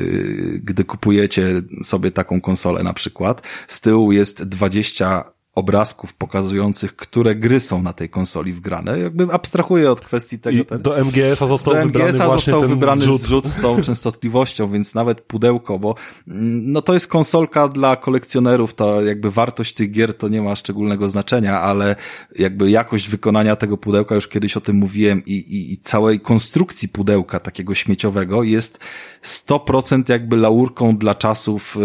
gdy 0.64 0.84
kupujecie 0.84 1.62
sobie 1.84 2.10
taką 2.10 2.40
konsolę 2.40 2.82
na 2.82 2.94
przykład, 2.94 3.42
z 3.68 3.80
tyłu 3.80 4.12
jest 4.12 4.44
20 4.44 5.37
obrazków 5.58 6.14
pokazujących, 6.14 6.96
które 6.96 7.34
gry 7.34 7.60
są 7.60 7.82
na 7.82 7.92
tej 7.92 8.08
konsoli 8.08 8.52
wgrane. 8.52 8.98
Jakby 8.98 9.32
abstrahuję 9.32 9.90
od 9.90 10.00
kwestii 10.00 10.38
tego. 10.38 10.64
Ten, 10.64 10.82
do 10.82 11.04
MGS-a 11.04 11.46
został 11.46 11.74
do 11.74 11.82
wybrany 11.82 12.10
MGS-a 12.10 12.30
został 12.30 12.68
wybrany 12.68 13.02
zrzut. 13.02 13.20
zrzut 13.20 13.46
z 13.46 13.56
tą 13.62 13.80
częstotliwością, 13.88 14.70
więc 14.70 14.94
nawet 14.94 15.20
pudełko, 15.20 15.78
bo 15.78 15.94
mm, 16.28 16.72
no 16.72 16.82
to 16.82 16.94
jest 16.94 17.06
konsolka 17.06 17.68
dla 17.68 17.96
kolekcjonerów, 17.96 18.74
to 18.74 19.02
jakby 19.02 19.30
wartość 19.30 19.74
tych 19.74 19.90
gier 19.90 20.14
to 20.14 20.28
nie 20.28 20.42
ma 20.42 20.56
szczególnego 20.56 21.08
znaczenia, 21.08 21.60
ale 21.60 21.96
jakby 22.38 22.70
jakość 22.70 23.08
wykonania 23.08 23.56
tego 23.56 23.76
pudełka, 23.76 24.14
już 24.14 24.28
kiedyś 24.28 24.56
o 24.56 24.60
tym 24.60 24.76
mówiłem 24.76 25.22
i, 25.26 25.32
i, 25.32 25.72
i 25.72 25.78
całej 25.78 26.20
konstrukcji 26.20 26.88
pudełka 26.88 27.40
takiego 27.40 27.74
śmieciowego 27.74 28.42
jest 28.42 28.78
100% 29.24 30.10
jakby 30.10 30.36
laurką 30.36 30.96
dla 30.96 31.14
czasów 31.14 31.76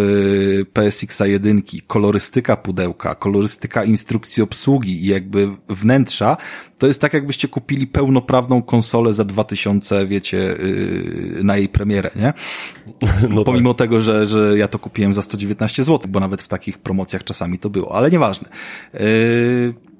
yy, 0.58 0.66
PSX-a 0.74 1.28
1. 1.28 1.62
Kolorystyka 1.88 2.58
pudełka, 2.58 3.16
kolorystyka 3.16 3.63
instrukcji 3.86 4.44
obsługi 4.44 5.06
i 5.06 5.08
jakby 5.08 5.50
wnętrza, 5.70 6.38
to 6.78 6.88
jest 6.88 7.02
tak 7.02 7.14
jakbyście 7.14 7.48
kupili 7.48 7.88
pełnoprawną 7.88 8.62
konsolę 8.62 9.14
za 9.14 9.26
2000, 9.26 10.06
wiecie, 10.06 10.38
yy, 10.38 11.44
na 11.44 11.58
jej 11.58 11.70
premierę, 11.70 12.12
nie? 12.16 12.34
No 13.30 13.44
Pomimo 13.44 13.74
tak. 13.74 13.78
tego, 13.78 14.02
że, 14.02 14.26
że 14.26 14.58
ja 14.58 14.68
to 14.68 14.80
kupiłem 14.80 15.14
za 15.14 15.22
119 15.22 15.84
zł, 15.84 16.12
bo 16.12 16.20
nawet 16.20 16.42
w 16.42 16.48
takich 16.48 16.78
promocjach 16.78 17.24
czasami 17.24 17.60
to 17.60 17.70
było, 17.70 17.96
ale 17.96 18.12
nieważne. 18.12 18.50
Yy, 18.94 19.93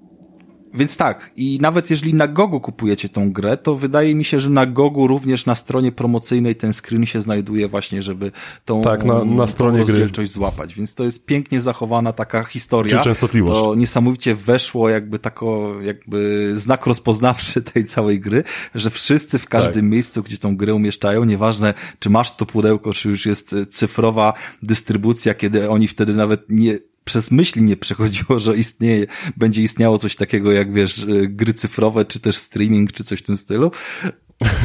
więc 0.74 0.98
tak, 0.98 1.32
i 1.36 1.58
nawet 1.62 1.90
jeżeli 1.90 2.14
na 2.14 2.28
Gogu 2.28 2.60
kupujecie 2.60 3.10
tą 3.10 3.32
grę, 3.32 3.58
to 3.58 3.76
wydaje 3.76 4.16
mi 4.16 4.26
się, 4.26 4.40
że 4.40 4.50
na 4.50 4.66
Gogu 4.66 5.08
również 5.08 5.46
na 5.46 5.56
stronie 5.56 5.92
promocyjnej 5.92 6.56
ten 6.56 6.74
screen 6.74 7.06
się 7.06 7.22
znajduje 7.22 7.68
właśnie, 7.68 8.04
żeby 8.04 8.32
tą, 8.66 8.82
tak, 8.82 9.04
na, 9.04 9.26
na 9.26 9.48
stronie 9.48 9.80
rozdzielczość 9.80 10.32
gry. 10.32 10.40
złapać. 10.40 10.76
Więc 10.76 10.96
to 10.96 11.04
jest 11.04 11.26
pięknie 11.26 11.62
zachowana 11.62 12.14
taka 12.14 12.44
historia. 12.44 12.98
Czy 12.98 13.04
częstotliwość. 13.04 13.60
To 13.60 13.76
niesamowicie 13.76 14.36
weszło 14.36 14.90
jakby 14.90 15.20
tako, 15.20 15.74
jakby 15.82 16.52
znak 16.56 16.86
rozpoznawczy 16.86 17.62
tej 17.74 17.86
całej 17.86 18.20
gry, 18.20 18.44
że 18.76 18.90
wszyscy 18.90 19.40
w 19.40 19.48
każdym 19.48 19.86
tak. 19.86 19.92
miejscu, 19.92 20.24
gdzie 20.24 20.38
tą 20.38 20.58
grę 20.58 20.74
umieszczają, 20.74 21.24
nieważne 21.24 21.74
czy 22.00 22.10
masz 22.10 22.36
to 22.36 22.46
pudełko, 22.46 22.94
czy 22.94 23.10
już 23.10 23.26
jest 23.26 23.56
cyfrowa 23.70 24.34
dystrybucja, 24.62 25.34
kiedy 25.34 25.70
oni 25.70 25.88
wtedy 25.88 26.14
nawet 26.14 26.46
nie 26.50 26.80
przez 27.04 27.32
myśli 27.32 27.64
nie 27.64 27.78
przechodziło, 27.78 28.40
że 28.40 28.56
istnieje, 28.56 29.06
będzie 29.38 29.62
istniało 29.62 29.98
coś 29.98 30.16
takiego 30.16 30.52
jak, 30.52 30.74
wiesz, 30.74 30.98
y, 31.04 31.28
gry 31.30 31.54
cyfrowe, 31.54 32.06
czy 32.06 32.20
też 32.20 32.36
streaming, 32.36 32.92
czy 32.92 33.04
coś 33.04 33.20
w 33.20 33.24
tym 33.24 33.38
stylu. 33.38 33.72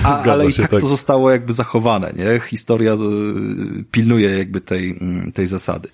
A, 0.05 0.23
ale 0.23 0.49
i 0.49 0.53
tak, 0.53 0.71
tak, 0.71 0.81
to 0.81 0.89
zostało 0.89 1.31
jakby 1.31 1.53
zachowane, 1.53 2.13
nie? 2.17 2.41
Historia 2.41 2.93
y, 2.93 3.85
pilnuje 3.91 4.39
jakby 4.39 4.61
tej, 4.61 4.91
mm, 5.01 5.33
tej 5.33 5.47
zasady. 5.47 5.89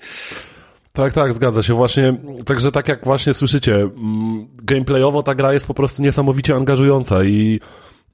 Tak, 0.92 1.12
tak, 1.12 1.34
zgadza 1.34 1.62
się. 1.62 1.74
Właśnie, 1.74 2.16
także 2.46 2.72
tak 2.72 2.88
jak 2.88 3.04
właśnie 3.04 3.34
słyszycie, 3.34 3.74
mm, 3.74 4.46
gameplayowo 4.62 5.22
ta 5.22 5.34
gra 5.34 5.52
jest 5.52 5.66
po 5.66 5.74
prostu 5.74 6.02
niesamowicie 6.02 6.54
angażująca 6.54 7.24
i, 7.24 7.60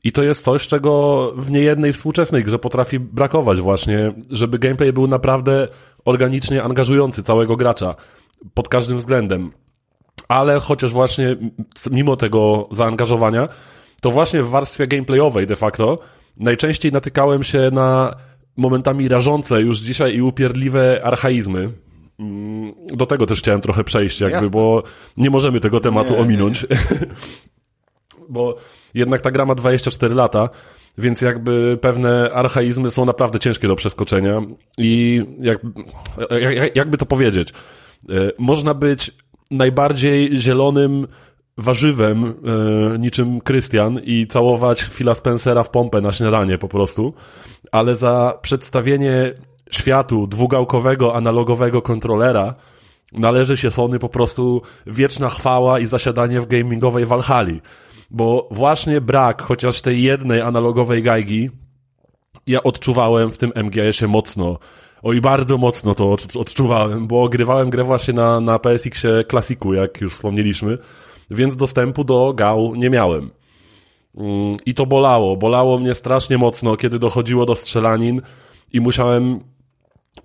i 0.04 0.12
to 0.12 0.22
jest 0.22 0.44
coś, 0.44 0.66
czego 0.66 1.32
w 1.36 1.50
niejednej 1.50 1.92
współczesnej 1.92 2.44
grze 2.44 2.58
potrafi 2.58 3.00
brakować 3.00 3.60
właśnie, 3.60 4.12
żeby 4.30 4.58
gameplay 4.58 4.92
był 4.92 5.08
naprawdę 5.08 5.68
organicznie 6.04 6.62
angażujący 6.62 7.22
całego 7.22 7.56
gracza 7.56 7.94
pod 8.54 8.68
każdym 8.68 8.98
względem. 8.98 9.50
Ale 10.28 10.60
chociaż 10.60 10.90
właśnie 10.90 11.36
mimo 11.90 12.16
tego 12.16 12.68
zaangażowania, 12.70 13.48
to 14.02 14.10
właśnie 14.10 14.42
w 14.42 14.48
warstwie 14.48 14.86
gameplayowej 14.86 15.46
de 15.46 15.56
facto 15.56 15.96
najczęściej 16.36 16.92
natykałem 16.92 17.44
się 17.44 17.70
na 17.72 18.16
momentami 18.56 19.08
rażące 19.08 19.60
już 19.60 19.78
dzisiaj 19.78 20.16
i 20.16 20.22
upierdliwe 20.22 21.00
archaizmy. 21.04 21.72
Mm, 22.18 22.74
do 22.86 23.06
tego 23.06 23.26
też 23.26 23.38
chciałem 23.38 23.60
trochę 23.60 23.84
przejść, 23.84 24.20
jakby, 24.20 24.34
Jasne. 24.34 24.50
bo 24.50 24.82
nie 25.16 25.30
możemy 25.30 25.60
tego 25.60 25.80
tematu 25.80 26.12
nie, 26.12 26.18
ominąć. 26.18 26.66
Nie. 26.70 26.76
bo 28.28 28.56
jednak 28.94 29.20
ta 29.20 29.30
gra 29.30 29.46
ma 29.46 29.54
24 29.54 30.14
lata, 30.14 30.48
więc 30.98 31.20
jakby 31.20 31.78
pewne 31.80 32.30
archaizmy 32.32 32.90
są 32.90 33.04
naprawdę 33.04 33.38
ciężkie 33.38 33.68
do 33.68 33.76
przeskoczenia 33.76 34.42
i 34.78 35.22
jak, 35.38 35.58
jak, 36.40 36.76
jakby 36.76 36.98
to 36.98 37.06
powiedzieć, 37.06 37.52
można 38.38 38.74
być 38.74 39.10
najbardziej 39.50 40.36
zielonym 40.36 41.06
warzywem 41.58 42.24
e, 42.24 42.98
niczym 42.98 43.40
Krystian 43.40 44.00
i 44.04 44.26
całować 44.26 44.82
Phila 44.82 45.14
Spencera 45.14 45.62
w 45.62 45.70
pompę 45.70 46.00
na 46.00 46.12
śniadanie 46.12 46.58
po 46.58 46.68
prostu, 46.68 47.14
ale 47.72 47.96
za 47.96 48.38
przedstawienie 48.42 49.32
światu 49.70 50.26
dwugałkowego, 50.26 51.14
analogowego 51.14 51.82
kontrolera 51.82 52.54
należy 53.12 53.56
się 53.56 53.70
Sony 53.70 53.98
po 53.98 54.08
prostu 54.08 54.62
wieczna 54.86 55.28
chwała 55.28 55.80
i 55.80 55.86
zasiadanie 55.86 56.40
w 56.40 56.46
gamingowej 56.46 57.06
Valhalla. 57.06 57.60
Bo 58.10 58.48
właśnie 58.50 59.00
brak 59.00 59.42
chociaż 59.42 59.80
tej 59.80 60.02
jednej 60.02 60.40
analogowej 60.40 61.02
gajgi 61.02 61.50
ja 62.46 62.62
odczuwałem 62.62 63.30
w 63.30 63.38
tym 63.38 63.52
MGS-ie 63.54 64.08
mocno. 64.08 64.58
Oj, 65.02 65.20
bardzo 65.20 65.58
mocno 65.58 65.94
to 65.94 66.16
odczuwałem, 66.38 67.06
bo 67.06 67.28
grywałem 67.28 67.70
grę 67.70 67.84
właśnie 67.84 68.14
na, 68.14 68.40
na 68.40 68.58
PSX-ie 68.58 69.24
klasiku, 69.24 69.74
jak 69.74 70.00
już 70.00 70.14
wspomnieliśmy, 70.14 70.78
więc 71.30 71.56
dostępu 71.56 72.04
do 72.04 72.32
gał 72.34 72.74
nie 72.74 72.90
miałem. 72.90 73.30
Mm, 74.16 74.56
I 74.66 74.74
to 74.74 74.86
bolało. 74.86 75.36
Bolało 75.36 75.78
mnie 75.78 75.94
strasznie 75.94 76.38
mocno, 76.38 76.76
kiedy 76.76 76.98
dochodziło 76.98 77.46
do 77.46 77.54
strzelanin 77.54 78.20
i 78.72 78.80
musiałem 78.80 79.40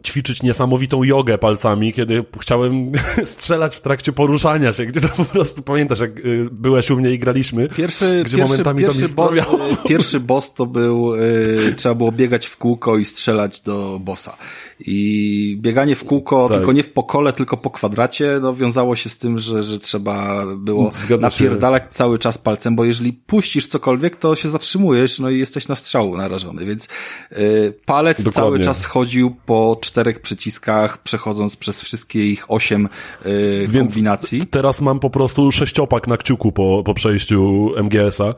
ćwiczyć 0.05 0.43
niesamowitą 0.43 1.03
jogę 1.03 1.38
palcami, 1.38 1.93
kiedy 1.93 2.25
chciałem 2.39 2.91
strzelać 3.23 3.75
w 3.75 3.81
trakcie 3.81 4.13
poruszania 4.13 4.71
się, 4.71 4.86
gdzie 4.86 5.01
to 5.01 5.09
po 5.09 5.25
prostu, 5.25 5.61
pamiętasz, 5.61 5.99
jak 5.99 6.17
y, 6.19 6.47
byłeś 6.51 6.91
u 6.91 6.97
mnie 6.97 7.11
i 7.11 7.19
graliśmy, 7.19 7.69
pierwszy, 7.69 8.21
gdzie 8.25 8.38
pierwszy, 8.38 8.51
momentami 8.51 8.79
pierwszy 8.79 9.01
to 9.01 9.07
mi 9.07 9.13
boss, 9.13 9.36
Pierwszy 9.89 10.19
boss 10.19 10.53
to 10.53 10.65
był, 10.65 11.15
y, 11.15 11.73
trzeba 11.77 11.95
było 11.95 12.11
biegać 12.11 12.45
w 12.45 12.57
kółko 12.57 12.97
i 12.97 13.05
strzelać 13.05 13.61
do 13.61 13.99
bossa. 14.01 14.38
I 14.79 15.57
bieganie 15.61 15.95
w 15.95 16.03
kółko, 16.03 16.49
tak. 16.49 16.57
tylko 16.57 16.71
nie 16.73 16.83
w 16.83 16.89
pokole, 16.89 17.33
tylko 17.33 17.57
po 17.57 17.69
kwadracie, 17.69 18.39
no 18.41 18.55
wiązało 18.55 18.95
się 18.95 19.09
z 19.09 19.17
tym, 19.17 19.38
że, 19.38 19.63
że 19.63 19.79
trzeba 19.79 20.45
było 20.57 20.91
Zgadza 20.91 21.27
napierdalać 21.27 21.83
się. 21.83 21.89
cały 21.89 22.19
czas 22.19 22.38
palcem, 22.38 22.75
bo 22.75 22.86
jeżeli 22.86 23.13
puścisz 23.13 23.67
cokolwiek, 23.67 24.15
to 24.15 24.36
się 24.36 24.49
zatrzymujesz, 24.49 25.19
no 25.19 25.29
i 25.29 25.39
jesteś 25.39 25.67
na 25.67 25.75
strzału 25.75 26.17
narażony, 26.17 26.65
więc 26.65 26.88
y, 27.31 27.73
palec 27.86 28.23
Dokładnie. 28.23 28.41
cały 28.41 28.59
czas 28.59 28.86
chodził 28.86 29.36
po 29.45 29.74
czterech 29.76 30.19
przyciskach, 30.19 30.97
przechodząc 30.97 31.55
przez 31.55 31.82
wszystkie 31.82 32.32
ich 32.32 32.51
osiem 32.51 32.89
y, 33.26 33.67
kombinacji. 33.73 34.47
Teraz 34.47 34.82
mam 34.82 34.99
po 34.99 35.09
prostu 35.09 35.51
sześciopak 35.51 36.07
na 36.07 36.17
kciuku 36.17 36.51
po, 36.51 36.84
po 36.86 36.93
przejściu 36.93 37.71
MGS-a. 37.84 38.34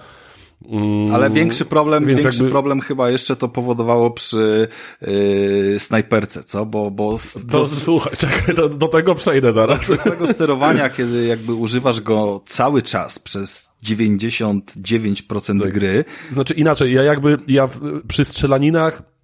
Mm, 0.65 1.15
Ale 1.15 1.29
większy 1.29 1.65
problem, 1.65 2.05
większy 2.05 2.27
jakby... 2.27 2.49
problem 2.49 2.81
chyba 2.81 3.09
jeszcze 3.09 3.35
to 3.35 3.47
powodowało 3.49 4.11
przy 4.11 4.67
yy, 5.01 5.79
snajperce, 5.79 6.43
co? 6.43 6.65
Bo, 6.65 6.91
bo 6.91 7.17
do, 7.45 7.67
do, 7.67 7.67
słuchaj, 7.67 8.13
czekaj, 8.17 8.55
do, 8.55 8.69
do, 8.69 8.87
tego 8.87 9.15
przejdę 9.15 9.53
zaraz. 9.53 9.87
Do 9.87 9.97
tego 9.97 10.27
sterowania, 10.33 10.89
kiedy 10.89 11.25
jakby 11.25 11.53
używasz 11.53 12.01
go 12.01 12.41
cały 12.45 12.81
czas 12.81 13.19
przez 13.19 13.73
99% 13.83 15.61
tak. 15.61 15.73
gry. 15.73 16.05
Znaczy 16.31 16.53
inaczej, 16.53 16.93
ja 16.93 17.03
jakby, 17.03 17.37
ja 17.47 17.67
w, 17.67 17.79
przy 18.07 18.25
strzelaninach 18.25 19.01
yy, 19.01 19.16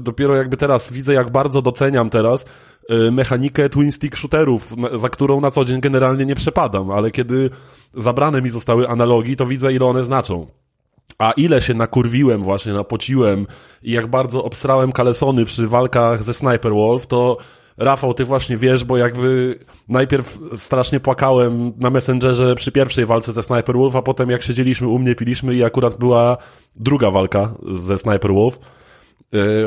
dopiero 0.00 0.36
jakby 0.36 0.56
teraz 0.56 0.92
widzę, 0.92 1.14
jak 1.14 1.30
bardzo 1.30 1.62
doceniam 1.62 2.10
teraz 2.10 2.44
yy, 2.88 3.10
mechanikę 3.10 3.68
twin 3.68 3.92
stick 3.92 4.16
shooterów, 4.16 4.74
za 4.94 5.08
którą 5.08 5.40
na 5.40 5.50
co 5.50 5.64
dzień 5.64 5.80
generalnie 5.80 6.24
nie 6.24 6.34
przepadam, 6.34 6.90
ale 6.90 7.10
kiedy 7.10 7.50
zabrane 7.94 8.42
mi 8.42 8.50
zostały 8.50 8.88
analogii, 8.88 9.36
to 9.36 9.46
widzę, 9.46 9.72
ile 9.72 9.86
one 9.86 10.04
znaczą. 10.04 10.46
A 11.18 11.32
ile 11.32 11.60
się 11.60 11.74
nakurwiłem 11.74 12.42
właśnie, 12.42 12.72
napociłem 12.72 13.46
i 13.82 13.92
jak 13.92 14.06
bardzo 14.06 14.44
obsrałem 14.44 14.92
kalesony 14.92 15.44
przy 15.44 15.68
walkach 15.68 16.22
ze 16.22 16.34
Sniper 16.34 16.72
Wolf, 16.72 17.06
to 17.06 17.38
Rafał, 17.76 18.14
ty 18.14 18.24
właśnie 18.24 18.56
wiesz, 18.56 18.84
bo 18.84 18.96
jakby 18.96 19.58
najpierw 19.88 20.38
strasznie 20.54 21.00
płakałem 21.00 21.72
na 21.76 21.90
Messengerze 21.90 22.54
przy 22.54 22.72
pierwszej 22.72 23.06
walce 23.06 23.32
ze 23.32 23.42
Sniper 23.42 23.76
Wolf, 23.76 23.96
a 23.96 24.02
potem 24.02 24.30
jak 24.30 24.42
siedzieliśmy 24.42 24.88
u 24.88 24.98
mnie, 24.98 25.14
piliśmy 25.14 25.54
i 25.54 25.64
akurat 25.64 25.98
była 25.98 26.36
druga 26.76 27.10
walka 27.10 27.54
ze 27.70 27.98
Sniper 27.98 28.32
Wolf, 28.32 28.58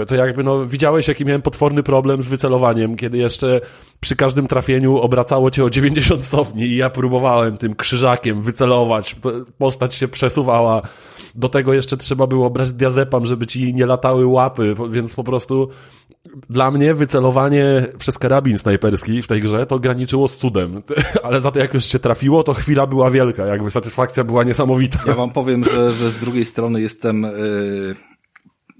to 0.07 0.15
jakby 0.15 0.43
no 0.43 0.65
widziałeś 0.65 1.07
jaki 1.07 1.25
miałem 1.25 1.41
potworny 1.41 1.83
problem 1.83 2.21
z 2.21 2.27
wycelowaniem, 2.27 2.95
kiedy 2.95 3.17
jeszcze 3.17 3.61
przy 3.99 4.15
każdym 4.15 4.47
trafieniu 4.47 4.97
obracało 4.97 5.51
cię 5.51 5.63
o 5.63 5.69
90 5.69 6.25
stopni 6.25 6.63
i 6.63 6.75
ja 6.75 6.89
próbowałem 6.89 7.57
tym 7.57 7.75
krzyżakiem 7.75 8.41
wycelować, 8.41 9.15
postać 9.57 9.95
się 9.95 10.07
przesuwała, 10.07 10.81
do 11.35 11.49
tego 11.49 11.73
jeszcze 11.73 11.97
trzeba 11.97 12.27
było 12.27 12.49
brać 12.49 12.71
diazepam, 12.71 13.25
żeby 13.25 13.47
ci 13.47 13.73
nie 13.73 13.85
latały 13.85 14.27
łapy, 14.27 14.75
więc 14.91 15.13
po 15.13 15.23
prostu 15.23 15.69
dla 16.49 16.71
mnie 16.71 16.93
wycelowanie 16.93 17.85
przez 17.97 18.19
karabin 18.19 18.57
snajperski 18.57 19.21
w 19.21 19.27
tej 19.27 19.41
grze 19.41 19.65
to 19.65 19.79
graniczyło 19.79 20.27
z 20.27 20.37
cudem, 20.37 20.81
ale 21.23 21.41
za 21.41 21.51
to 21.51 21.59
jak 21.59 21.73
już 21.73 21.85
się 21.85 21.99
trafiło, 21.99 22.43
to 22.43 22.53
chwila 22.53 22.87
była 22.87 23.11
wielka, 23.11 23.45
jakby 23.45 23.69
satysfakcja 23.69 24.23
była 24.23 24.43
niesamowita. 24.43 24.99
Ja 25.07 25.13
wam 25.13 25.31
powiem, 25.31 25.63
że, 25.63 25.91
że 25.91 26.09
z 26.09 26.19
drugiej 26.19 26.45
strony 26.45 26.81
jestem... 26.81 27.23
Yy... 27.23 28.16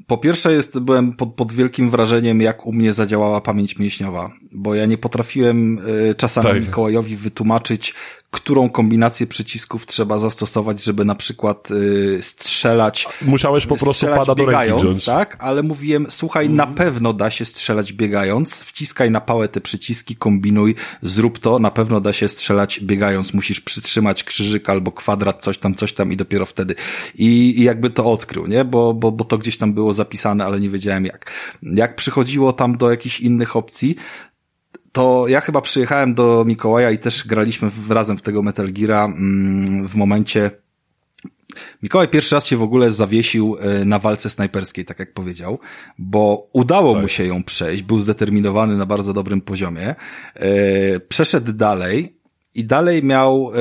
Po 0.07 0.17
pierwsze 0.17 0.53
jest, 0.53 0.79
byłem 0.79 1.13
pod, 1.13 1.33
pod 1.33 1.53
wielkim 1.53 1.89
wrażeniem, 1.89 2.41
jak 2.41 2.65
u 2.65 2.73
mnie 2.73 2.93
zadziałała 2.93 3.41
pamięć 3.41 3.79
mięśniowa, 3.79 4.31
bo 4.51 4.75
ja 4.75 4.85
nie 4.85 4.97
potrafiłem 4.97 5.79
y, 6.09 6.15
czasami 6.15 6.47
tak. 6.47 6.61
Mikołajowi 6.61 7.15
wytłumaczyć, 7.15 7.93
którą 8.31 8.69
kombinację 8.69 9.27
przycisków 9.27 9.85
trzeba 9.85 10.19
zastosować, 10.19 10.83
żeby 10.83 11.05
na 11.05 11.15
przykład 11.15 11.71
y, 11.71 12.17
strzelać. 12.21 13.07
Musiałeś 13.21 13.65
po 13.65 13.75
prostu 13.75 14.05
pada 14.05 14.25
do 14.25 14.35
biegając, 14.35 14.81
ręki 14.81 14.87
wziąć. 14.87 15.05
tak? 15.05 15.37
Ale 15.39 15.63
mówiłem, 15.63 16.07
słuchaj, 16.09 16.45
mm. 16.45 16.57
na 16.57 16.63
mhm. 16.63 16.77
pewno 16.77 17.13
da 17.13 17.29
się 17.29 17.45
strzelać 17.45 17.93
biegając, 17.93 18.63
wciskaj 18.63 19.11
na 19.11 19.21
pałę 19.21 19.47
te 19.47 19.61
przyciski, 19.61 20.15
kombinuj, 20.15 20.75
zrób 21.01 21.39
to, 21.39 21.59
na 21.59 21.71
pewno 21.71 22.01
da 22.01 22.13
się 22.13 22.27
strzelać 22.27 22.79
biegając, 22.79 23.33
musisz 23.33 23.61
przytrzymać 23.61 24.23
krzyżyk 24.23 24.69
albo 24.69 24.91
kwadrat, 24.91 25.41
coś 25.41 25.57
tam, 25.57 25.75
coś 25.75 25.93
tam 25.93 26.11
i 26.11 26.17
dopiero 26.17 26.45
wtedy. 26.45 26.75
I, 27.15 27.59
i 27.59 27.63
jakby 27.63 27.89
to 27.89 28.11
odkrył, 28.11 28.47
nie? 28.47 28.65
Bo, 28.65 28.93
bo, 28.93 29.11
bo 29.11 29.23
to 29.23 29.37
gdzieś 29.37 29.57
tam 29.57 29.73
było 29.73 29.93
zapisane, 29.93 30.45
ale 30.45 30.59
nie 30.59 30.69
wiedziałem 30.69 31.05
jak. 31.05 31.31
Jak 31.63 31.95
przychodziło 31.95 32.53
tam 32.53 32.77
do 32.77 32.91
jakichś 32.91 33.19
innych 33.19 33.55
opcji, 33.55 33.95
to 34.97 35.27
ja 35.27 35.41
chyba 35.41 35.61
przyjechałem 35.61 36.13
do 36.13 36.43
Mikołaja 36.47 36.91
i 36.91 36.97
też 36.97 37.27
graliśmy 37.27 37.71
razem 37.89 38.17
w 38.17 38.21
tego 38.21 38.43
Metal 38.43 38.67
Geara 38.71 39.05
mm, 39.05 39.87
w 39.87 39.95
momencie, 39.95 40.51
Mikołaj 41.83 42.07
pierwszy 42.07 42.35
raz 42.35 42.45
się 42.45 42.57
w 42.57 42.61
ogóle 42.61 42.91
zawiesił 42.91 43.57
e, 43.59 43.85
na 43.85 43.99
walce 43.99 44.29
snajperskiej, 44.29 44.85
tak 44.85 44.99
jak 44.99 45.13
powiedział, 45.13 45.59
bo 45.97 46.49
udało 46.53 46.93
tak. 46.93 47.01
mu 47.01 47.07
się 47.07 47.25
ją 47.25 47.43
przejść, 47.43 47.83
był 47.83 48.01
zdeterminowany 48.01 48.77
na 48.77 48.85
bardzo 48.85 49.13
dobrym 49.13 49.41
poziomie, 49.41 49.95
e, 50.35 50.99
przeszedł 50.99 51.53
dalej 51.53 52.17
i 52.53 52.65
dalej 52.65 53.03
miał 53.03 53.51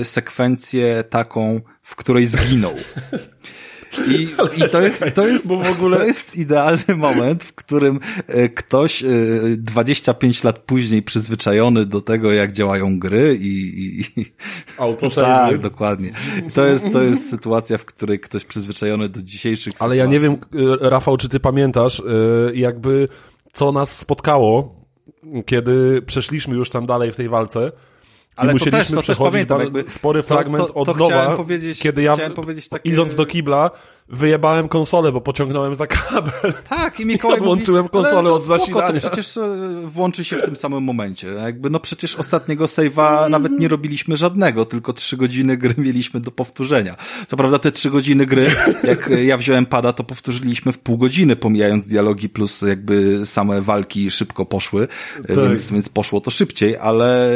e, 0.00 0.04
sekwencję 0.04 1.04
taką, 1.10 1.60
w 1.82 1.96
której 1.96 2.26
zginął. 2.26 2.74
I, 3.98 4.22
i 4.56 4.68
to, 4.68 4.82
jest, 4.82 5.04
to, 5.14 5.26
jest, 5.26 5.46
bo 5.46 5.56
w 5.56 5.70
ogóle... 5.70 5.96
to 5.96 6.04
jest 6.04 6.36
idealny 6.36 6.96
moment, 6.96 7.44
w 7.44 7.54
którym 7.54 8.00
e, 8.26 8.48
ktoś 8.48 9.04
25 9.56 10.44
e, 10.44 10.48
lat 10.48 10.58
później 10.58 11.02
przyzwyczajony 11.02 11.86
do 11.86 12.00
tego, 12.00 12.32
jak 12.32 12.52
działają 12.52 12.98
gry 12.98 13.38
i... 13.40 14.00
i 14.16 14.24
tak, 15.14 15.58
dokładnie. 15.58 16.12
To 16.54 16.66
jest, 16.66 16.92
to 16.92 17.02
jest 17.02 17.30
sytuacja, 17.30 17.78
w 17.78 17.84
której 17.84 18.20
ktoś 18.20 18.44
przyzwyczajony 18.44 19.08
do 19.08 19.22
dzisiejszych 19.22 19.74
Ale 19.78 19.96
sytuacji. 19.96 19.98
ja 19.98 20.06
nie 20.06 20.20
wiem, 20.20 20.32
e, 20.82 20.90
Rafał, 20.90 21.16
czy 21.16 21.28
ty 21.28 21.40
pamiętasz, 21.40 22.02
jakby 22.54 23.08
co 23.52 23.72
nas 23.72 23.98
spotkało, 23.98 24.74
kiedy 25.46 26.02
przeszliśmy 26.02 26.56
już 26.56 26.70
tam 26.70 26.86
dalej 26.86 27.12
w 27.12 27.16
tej 27.16 27.28
walce, 27.28 27.72
ale 28.36 28.54
I 28.54 28.58
to 28.58 28.70
też, 28.70 28.90
to 28.90 29.02
też 29.02 29.18
pamiętam, 29.18 29.60
jakby 29.60 29.84
spory 29.88 30.22
fragment 30.22 30.66
to, 30.66 30.72
to, 30.72 30.84
to 30.84 30.92
od 30.92 30.98
nowa, 30.98 31.36
kiedy 31.80 32.02
ja 32.02 32.16
takie... 32.70 32.90
idąc 32.90 33.16
do 33.16 33.26
kibla 33.26 33.70
wyjebałem 34.08 34.68
konsolę, 34.68 35.12
bo 35.12 35.20
pociągnąłem 35.20 35.74
za 35.74 35.86
kabel. 35.86 36.54
Tak, 36.68 37.00
i 37.00 37.06
Mikołaj 37.16 37.38
ja 37.38 37.44
włączyłem 37.44 37.88
konsolę 37.88 38.32
od 38.32 38.42
zasilania. 38.42 38.92
To 38.92 38.98
przecież 38.98 39.36
e, 39.36 39.82
włączy 39.84 40.24
się 40.24 40.36
w 40.36 40.42
tym 40.42 40.56
samym 40.56 40.84
momencie. 40.84 41.28
Jakby, 41.28 41.70
no 41.70 41.80
przecież 41.80 42.16
ostatniego 42.16 42.64
save'a 42.64 43.30
nawet 43.30 43.52
nie 43.52 43.68
robiliśmy 43.68 44.16
żadnego, 44.16 44.64
tylko 44.64 44.92
trzy 44.92 45.16
godziny 45.16 45.56
gry 45.56 45.74
mieliśmy 45.86 46.20
do 46.20 46.30
powtórzenia. 46.30 46.96
Co 47.26 47.36
prawda 47.36 47.58
te 47.58 47.72
trzy 47.72 47.90
godziny 47.90 48.26
gry, 48.26 48.50
jak 48.84 49.10
ja 49.24 49.36
wziąłem 49.36 49.66
pada, 49.66 49.92
to 49.92 50.04
powtórzyliśmy 50.04 50.72
w 50.72 50.78
pół 50.78 50.98
godziny, 50.98 51.36
pomijając 51.36 51.88
dialogi 51.88 52.28
plus 52.28 52.62
jakby 52.62 53.26
same 53.26 53.62
walki 53.62 54.10
szybko 54.10 54.46
poszły, 54.46 54.88
tak. 55.26 55.36
więc, 55.36 55.70
więc 55.70 55.88
poszło 55.88 56.20
to 56.20 56.30
szybciej, 56.30 56.76
ale 56.76 57.30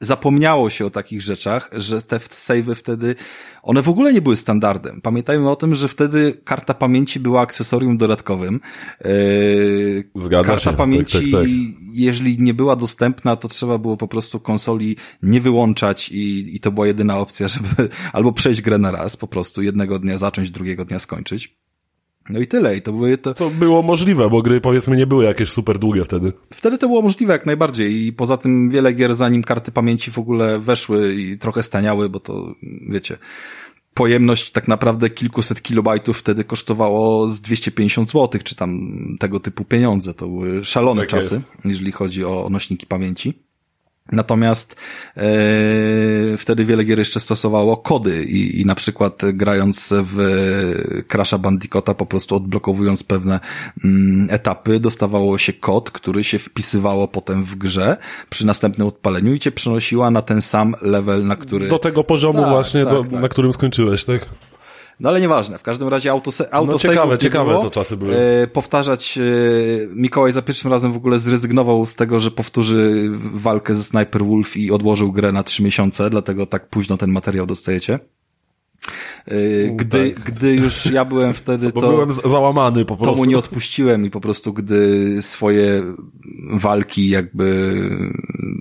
zapomniało 0.00 0.70
się 0.70 0.86
o 0.86 0.90
takich 0.90 1.22
rzeczach, 1.22 1.70
że 1.72 2.02
te 2.02 2.16
save'y 2.16 2.74
wtedy, 2.74 3.14
one 3.62 3.82
w 3.82 3.88
ogóle 3.88 4.12
nie 4.12 4.22
były 4.22 4.36
standardem. 4.36 5.00
Pamiętajmy 5.00 5.50
o 5.50 5.56
tym, 5.56 5.74
że 5.74 5.88
wtedy 5.88 6.40
karta 6.44 6.74
pamięci 6.74 7.20
była 7.20 7.40
akcesorium 7.40 7.98
dodatkowym. 7.98 8.60
Yy, 9.04 10.04
Zgadza 10.14 10.48
karta 10.48 10.70
się. 10.70 10.76
pamięci, 10.76 11.12
tak, 11.12 11.22
tak, 11.22 11.32
tak. 11.32 11.50
jeżeli 11.92 12.42
nie 12.42 12.54
była 12.54 12.76
dostępna, 12.76 13.36
to 13.36 13.48
trzeba 13.48 13.78
było 13.78 13.96
po 13.96 14.08
prostu 14.08 14.40
konsoli 14.40 14.96
nie 15.22 15.40
wyłączać 15.40 16.08
i, 16.08 16.56
i 16.56 16.60
to 16.60 16.72
była 16.72 16.86
jedyna 16.86 17.18
opcja, 17.18 17.48
żeby 17.48 17.88
albo 18.12 18.32
przejść 18.32 18.62
grę 18.62 18.78
na 18.78 18.90
raz, 18.90 19.16
po 19.16 19.26
prostu 19.26 19.62
jednego 19.62 19.98
dnia 19.98 20.18
zacząć, 20.18 20.50
drugiego 20.50 20.84
dnia 20.84 20.98
skończyć. 20.98 21.61
No 22.30 22.40
i 22.40 22.46
tyle. 22.46 22.76
I 22.76 22.82
to, 22.82 22.92
były 22.92 23.18
to... 23.18 23.34
to 23.34 23.50
było 23.50 23.82
możliwe, 23.82 24.30
bo 24.30 24.42
gry 24.42 24.60
powiedzmy 24.60 24.96
nie 24.96 25.06
były 25.06 25.24
jakieś 25.24 25.48
super 25.48 25.78
długie 25.78 26.04
wtedy. 26.04 26.32
Wtedy 26.50 26.78
to 26.78 26.88
było 26.88 27.02
możliwe 27.02 27.32
jak 27.32 27.46
najbardziej 27.46 28.06
i 28.06 28.12
poza 28.12 28.36
tym 28.36 28.70
wiele 28.70 28.92
gier 28.92 29.14
zanim 29.14 29.42
karty 29.42 29.72
pamięci 29.72 30.10
w 30.10 30.18
ogóle 30.18 30.58
weszły 30.58 31.14
i 31.14 31.38
trochę 31.38 31.62
staniały, 31.62 32.08
bo 32.08 32.20
to 32.20 32.54
wiecie, 32.88 33.18
pojemność 33.94 34.50
tak 34.50 34.68
naprawdę 34.68 35.10
kilkuset 35.10 35.62
kilobajtów 35.62 36.18
wtedy 36.18 36.44
kosztowało 36.44 37.28
z 37.28 37.40
250 37.40 38.10
zł, 38.10 38.40
czy 38.44 38.56
tam 38.56 38.90
tego 39.20 39.40
typu 39.40 39.64
pieniądze. 39.64 40.14
To 40.14 40.28
były 40.28 40.64
szalone 40.64 41.00
tak 41.00 41.10
czasy, 41.10 41.34
jest. 41.34 41.46
jeżeli 41.64 41.92
chodzi 41.92 42.24
o 42.24 42.48
nośniki 42.50 42.86
pamięci. 42.86 43.51
Natomiast 44.12 44.76
e, 45.16 45.22
wtedy 46.38 46.64
wiele 46.64 46.84
gier 46.84 46.98
jeszcze 46.98 47.20
stosowało 47.20 47.76
kody 47.76 48.24
i, 48.24 48.60
i 48.60 48.66
na 48.66 48.74
przykład 48.74 49.22
grając 49.32 49.94
w 49.96 50.16
Crasha 51.08 51.38
Bandicoota, 51.38 51.94
po 51.94 52.06
prostu 52.06 52.36
odblokowując 52.36 53.02
pewne 53.02 53.40
mm, 53.84 54.28
etapy, 54.30 54.80
dostawało 54.80 55.38
się 55.38 55.52
kod, 55.52 55.90
który 55.90 56.24
się 56.24 56.38
wpisywało 56.38 57.08
potem 57.08 57.44
w 57.44 57.54
grze 57.56 57.96
przy 58.30 58.46
następnym 58.46 58.88
odpaleniu 58.88 59.34
i 59.34 59.38
cię 59.38 59.52
przenosiła 59.52 60.10
na 60.10 60.22
ten 60.22 60.42
sam 60.42 60.74
level, 60.82 61.26
na 61.26 61.36
który... 61.36 61.68
Do 61.68 61.78
tego 61.78 62.04
poziomu 62.04 62.40
tak, 62.40 62.50
właśnie, 62.50 62.84
tak, 62.84 62.94
do, 62.94 63.04
tak. 63.04 63.12
na 63.12 63.28
którym 63.28 63.52
skończyłeś, 63.52 64.04
tak? 64.04 64.26
No 65.00 65.08
ale 65.08 65.20
nieważne, 65.20 65.58
w 65.58 65.62
każdym 65.62 65.88
razie 65.88 66.10
auto, 66.10 66.30
auto 66.50 66.72
no, 66.72 66.78
ciekawe, 66.78 67.18
ciekawe 67.18 67.50
było. 67.50 67.62
to 67.62 67.70
czasy 67.70 67.96
były. 67.96 68.16
E, 68.16 68.46
powtarzać, 68.46 69.18
e, 69.18 69.22
Mikołaj 69.94 70.32
za 70.32 70.42
pierwszym 70.42 70.70
razem 70.70 70.92
w 70.92 70.96
ogóle 70.96 71.18
zrezygnował 71.18 71.86
z 71.86 71.96
tego, 71.96 72.20
że 72.20 72.30
powtórzy 72.30 73.10
walkę 73.34 73.74
ze 73.74 73.84
Sniper 73.84 74.24
Wolf 74.24 74.56
i 74.56 74.70
odłożył 74.70 75.12
grę 75.12 75.32
na 75.32 75.42
trzy 75.42 75.62
miesiące, 75.62 76.10
dlatego 76.10 76.46
tak 76.46 76.68
późno 76.68 76.96
ten 76.96 77.10
materiał 77.10 77.46
dostajecie. 77.46 77.98
Y, 79.32 79.72
gdy, 79.76 80.10
tak. 80.10 80.24
gdy 80.24 80.54
już 80.54 80.86
ja 80.86 81.04
byłem 81.04 81.34
wtedy, 81.34 81.72
to... 81.72 81.80
Bo 81.80 81.90
byłem 81.90 82.12
załamany 82.12 82.84
po 82.84 82.96
prostu. 82.96 83.14
To 83.14 83.18
mu 83.18 83.24
nie 83.24 83.38
odpuściłem 83.38 84.06
i 84.06 84.10
po 84.10 84.20
prostu 84.20 84.52
gdy 84.52 85.16
swoje 85.22 85.82
walki 86.52 87.08
jakby 87.08 87.78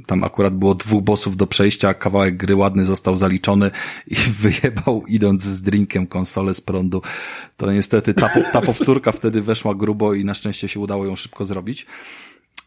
tam 0.07 0.23
akurat 0.23 0.55
było 0.55 0.75
dwóch 0.75 1.03
bossów 1.03 1.37
do 1.37 1.47
przejścia, 1.47 1.93
kawałek 1.93 2.37
gry 2.37 2.55
ładny 2.55 2.85
został 2.85 3.17
zaliczony 3.17 3.71
i 4.07 4.15
wyjebał 4.41 5.03
idąc 5.07 5.43
z 5.43 5.61
drinkiem 5.61 6.07
konsolę 6.07 6.53
z 6.53 6.61
prądu. 6.61 7.01
To 7.57 7.71
niestety 7.71 8.13
ta, 8.13 8.29
ta 8.53 8.61
powtórka 8.61 9.11
wtedy 9.11 9.41
weszła 9.41 9.75
grubo 9.75 10.13
i 10.13 10.25
na 10.25 10.33
szczęście 10.33 10.67
się 10.67 10.79
udało 10.79 11.05
ją 11.05 11.15
szybko 11.15 11.45
zrobić. 11.45 11.85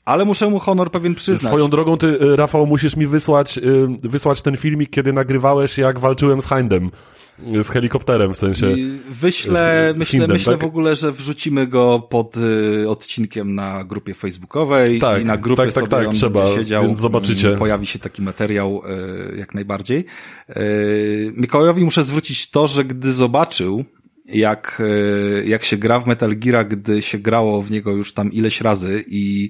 Ale 0.04 0.24
muszę 0.24 0.50
mu 0.50 0.58
honor 0.58 0.90
pewien 0.90 1.14
przyznać. 1.14 1.50
Swoją 1.50 1.68
drogą 1.68 1.98
ty, 1.98 2.06
y, 2.06 2.36
Rafał, 2.36 2.66
musisz 2.66 2.96
mi 2.96 3.06
wysłać, 3.06 3.58
y, 3.58 4.08
wysłać 4.08 4.42
ten 4.42 4.56
filmik, 4.56 4.90
kiedy 4.90 5.12
nagrywałeś, 5.12 5.78
jak 5.78 5.98
walczyłem 5.98 6.40
z 6.40 6.48
Hindem. 6.48 6.90
Z 7.62 7.68
helikopterem 7.68 8.34
w 8.34 8.36
sensie. 8.36 8.74
Wyślę, 9.10 9.92
z, 9.94 9.98
myślę, 9.98 10.26
myślę 10.28 10.52
tak? 10.52 10.62
w 10.62 10.64
ogóle, 10.64 10.94
że 10.94 11.12
wrzucimy 11.12 11.66
go 11.66 12.06
pod 12.10 12.36
y, 12.36 12.88
odcinkiem 12.88 13.54
na 13.54 13.84
grupie 13.84 14.14
facebookowej 14.14 14.98
tak, 14.98 15.22
i 15.22 15.24
na 15.24 15.36
grupie 15.36 15.64
tak, 15.64 15.74
tak, 15.74 15.88
tak, 15.88 16.08
trzeba, 16.08 16.54
siedział. 16.54 16.86
Więc 16.86 16.98
zobaczycie. 16.98 17.46
Mm, 17.46 17.58
pojawi 17.58 17.86
się 17.86 17.98
taki 17.98 18.22
materiał 18.22 18.82
y, 19.32 19.36
jak 19.36 19.54
najbardziej. 19.54 20.04
Y, 20.56 21.32
Mikołajowi 21.36 21.84
muszę 21.84 22.02
zwrócić 22.02 22.50
to, 22.50 22.68
że 22.68 22.84
gdy 22.84 23.12
zobaczył, 23.12 23.84
jak, 24.24 24.82
e, 25.40 25.44
jak 25.44 25.64
się 25.64 25.76
gra 25.76 26.00
w 26.00 26.06
Metal 26.06 26.36
Gear, 26.36 26.68
gdy 26.68 27.02
się 27.02 27.18
grało 27.18 27.62
w 27.62 27.70
niego 27.70 27.92
już 27.92 28.14
tam 28.14 28.32
ileś 28.32 28.60
razy 28.60 29.04
i 29.06 29.48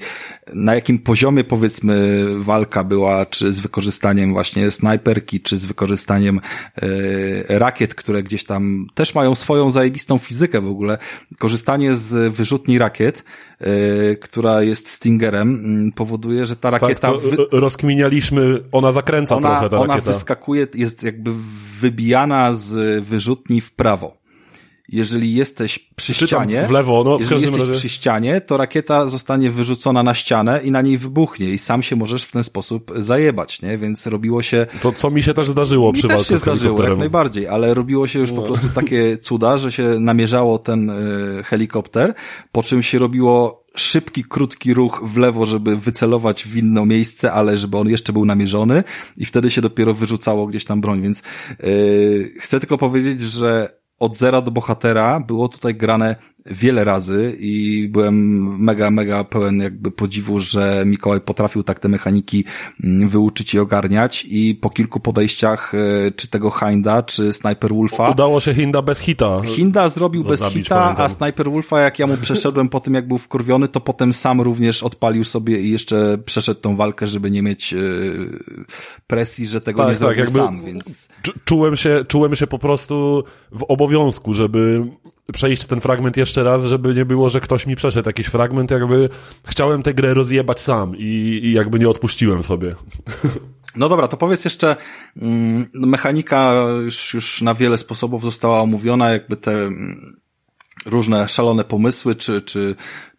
na 0.55 0.75
jakim 0.75 0.99
poziomie 0.99 1.45
powiedzmy 1.45 2.25
walka 2.39 2.85
była, 2.85 3.27
czy 3.27 3.53
z 3.53 3.61
wykorzystaniem 3.61 4.33
właśnie 4.33 4.71
snajperki, 4.71 5.41
czy 5.41 5.57
z 5.57 5.65
wykorzystaniem 5.65 6.41
e, 6.77 7.59
rakiet, 7.59 7.95
które 7.95 8.23
gdzieś 8.23 8.45
tam 8.45 8.87
też 8.95 9.15
mają 9.15 9.35
swoją 9.35 9.71
zajebistą 9.71 10.19
fizykę 10.19 10.61
w 10.61 10.69
ogóle. 10.69 10.99
Korzystanie 11.39 11.95
z 11.95 12.35
wyrzutni 12.35 12.79
rakiet, 12.79 13.25
e, 13.61 14.17
która 14.17 14.63
jest 14.63 14.89
Stingerem, 14.89 15.93
powoduje, 15.95 16.47
że 16.47 16.57
ta 16.57 16.71
tak, 16.71 16.83
rakieta... 16.83 17.13
Tak, 17.13 17.21
wy... 17.21 17.37
rozkminialiśmy, 17.53 18.65
ona 18.73 18.93
zakręca 18.93 19.37
ona, 19.37 19.49
trochę 19.49 19.69
ta 19.69 19.77
Ona 19.77 19.95
rakieta. 19.95 20.13
wyskakuje, 20.13 20.67
jest 20.75 21.03
jakby 21.03 21.31
wybijana 21.81 22.53
z 22.53 23.05
wyrzutni 23.05 23.61
w 23.61 23.73
prawo 23.73 24.24
jeżeli 24.89 25.35
jesteś 25.35 25.79
przy 25.97 26.15
ścianie, 26.15 26.67
w 26.67 26.71
lewo, 26.71 27.05
no, 27.05 27.17
jeżeli 27.21 27.43
jesteś 27.43 27.61
razie... 27.61 27.73
przy 27.73 27.89
ścianie, 27.89 28.41
to 28.41 28.57
rakieta 28.57 29.07
zostanie 29.07 29.51
wyrzucona 29.51 30.03
na 30.03 30.15
ścianę 30.15 30.61
i 30.65 30.71
na 30.71 30.83
niej 30.83 30.99
wybuchnie 30.99 31.51
i 31.51 31.59
sam 31.59 31.83
się 31.83 31.97
możesz 31.97 32.25
w 32.25 32.33
ten 32.33 32.45
sposób 32.45 32.93
zajebać, 32.97 33.63
nie? 33.63 33.79
Więc 33.79 34.07
robiło 34.07 34.43
się... 34.43 34.67
To 34.83 34.93
co 34.93 35.11
mi 35.11 35.23
się 35.23 35.35
też 35.35 35.49
zdarzyło 35.49 35.93
mi 35.93 35.99
przy 35.99 36.09
też 36.09 36.29
się 36.29 36.39
zdarzyło, 36.39 36.83
jak 36.83 36.99
najbardziej, 36.99 37.49
ale 37.49 37.75
robiło 37.75 38.07
się 38.07 38.19
już 38.19 38.33
no. 38.33 38.37
po 38.37 38.43
prostu 38.43 38.69
takie 38.69 39.19
cuda, 39.19 39.59
że 39.59 39.73
się 39.73 39.83
namierzało 40.01 40.59
ten 40.59 40.91
y, 40.91 41.43
helikopter, 41.45 42.15
po 42.53 42.63
czym 42.63 42.83
się 42.83 42.99
robiło 42.99 43.65
szybki, 43.77 44.25
krótki 44.25 44.75
ruch 44.75 45.03
w 45.05 45.17
lewo, 45.17 45.47
żeby 45.47 45.77
wycelować 45.77 46.45
w 46.45 46.57
inne 46.57 46.87
miejsce, 46.87 47.33
ale 47.33 47.59
żeby 47.59 47.77
on 47.77 47.89
jeszcze 47.89 48.13
był 48.13 48.25
namierzony 48.25 48.85
i 49.17 49.25
wtedy 49.25 49.51
się 49.51 49.61
dopiero 49.61 49.95
wyrzucało 49.95 50.47
gdzieś 50.47 50.65
tam 50.65 50.81
broń, 50.81 51.03
więc 51.03 51.23
yy, 51.63 52.31
chcę 52.41 52.61
tylko 52.61 52.79
powiedzieć, 52.79 53.21
że 53.21 53.84
od 54.05 54.17
zera 54.17 54.41
do 54.41 54.51
bohatera 54.51 55.21
było 55.21 55.49
tutaj 55.49 55.75
grane 55.75 56.17
wiele 56.47 56.85
razy 56.85 57.37
i 57.41 57.89
byłem 57.89 58.15
mega, 58.59 58.91
mega 58.91 59.25
pełen 59.25 59.61
jakby 59.61 59.91
podziwu, 59.91 60.41
że 60.41 60.83
Mikołaj 60.87 61.21
potrafił 61.21 61.63
tak 61.63 61.79
te 61.79 61.89
mechaniki 61.89 62.45
mm, 62.85 63.09
wyuczyć 63.09 63.55
i 63.55 63.59
ogarniać 63.59 64.27
i 64.29 64.55
po 64.55 64.71
kilku 64.71 65.01
podejściach, 65.01 65.75
e, 65.75 66.11
czy 66.11 66.29
tego 66.29 66.51
Hinda, 66.51 67.03
czy 67.03 67.33
Sniper 67.33 67.75
Wolfa. 67.75 68.11
Udało 68.11 68.41
się 68.41 68.55
Hinda 68.55 68.83
bez 68.83 68.99
hita. 68.99 69.41
Hinda 69.45 69.89
zrobił 69.89 70.25
bez 70.25 70.41
zabić, 70.41 70.65
hita, 70.65 70.81
pamiętam. 70.81 71.07
a 71.07 71.09
Sniper 71.09 71.51
Wolfa, 71.51 71.81
jak 71.81 71.99
ja 71.99 72.07
mu 72.07 72.17
przeszedłem 72.17 72.69
po 72.69 72.81
tym, 72.81 72.95
jak 72.95 73.09
był 73.09 73.19
wkurwiony, 73.19 73.69
to 73.69 73.81
potem 73.81 74.13
sam 74.13 74.41
również 74.41 74.83
odpalił 74.83 75.25
sobie 75.25 75.61
i 75.61 75.71
jeszcze 75.71 76.19
przeszedł 76.25 76.61
tą 76.61 76.77
walkę, 76.77 77.07
żeby 77.07 77.31
nie 77.31 77.43
mieć 77.43 77.73
yy, 77.73 78.31
presji, 79.07 79.47
że 79.47 79.61
tego 79.61 79.79
tak, 79.79 79.89
nie 79.89 79.93
tak, 79.93 79.99
zrobił 79.99 80.19
jakby 80.19 80.39
sam, 80.39 80.65
więc... 80.65 81.09
Czułem 81.45 81.77
się, 81.77 82.05
czułem 82.09 82.37
się 82.37 82.47
po 82.47 82.59
prostu 82.59 83.25
w 83.53 83.65
obowiązku, 83.69 84.35
żeby 84.35 84.85
przejść 85.33 85.67
ten 85.67 85.81
fragment 85.81 86.17
jeszcze 86.17 86.43
raz, 86.43 86.65
żeby 86.65 86.95
nie 86.95 87.05
było, 87.05 87.29
że 87.29 87.41
ktoś 87.41 87.67
mi 87.67 87.77
przeszedł 87.77 88.09
jakiś 88.09 88.27
fragment, 88.27 88.71
jakby 88.71 89.09
chciałem 89.47 89.83
tę 89.83 89.95
grę 89.95 90.15
rozjebać 90.15 90.61
sam 90.61 90.97
i, 90.97 91.41
i 91.43 91.53
jakby 91.53 91.79
nie 91.79 91.89
odpuściłem 91.89 92.43
sobie. 92.43 92.75
No 93.77 93.89
dobra, 93.89 94.09
to 94.09 94.17
powiedz 94.17 94.45
jeszcze, 94.45 94.77
mm, 95.23 95.67
mechanika 95.75 96.55
już, 96.85 97.15
już 97.15 97.43
na 97.43 97.55
wiele 97.55 97.79
sposobów 97.79 98.25
została 98.25 98.61
omówiona, 98.61 99.11
jakby 99.11 99.37
te 99.37 99.53
mm, 99.53 100.21
różne 100.87 101.29
szalone 101.29 101.65
pomysły, 101.65 102.15
czy, 102.15 102.43
czy 102.43 102.75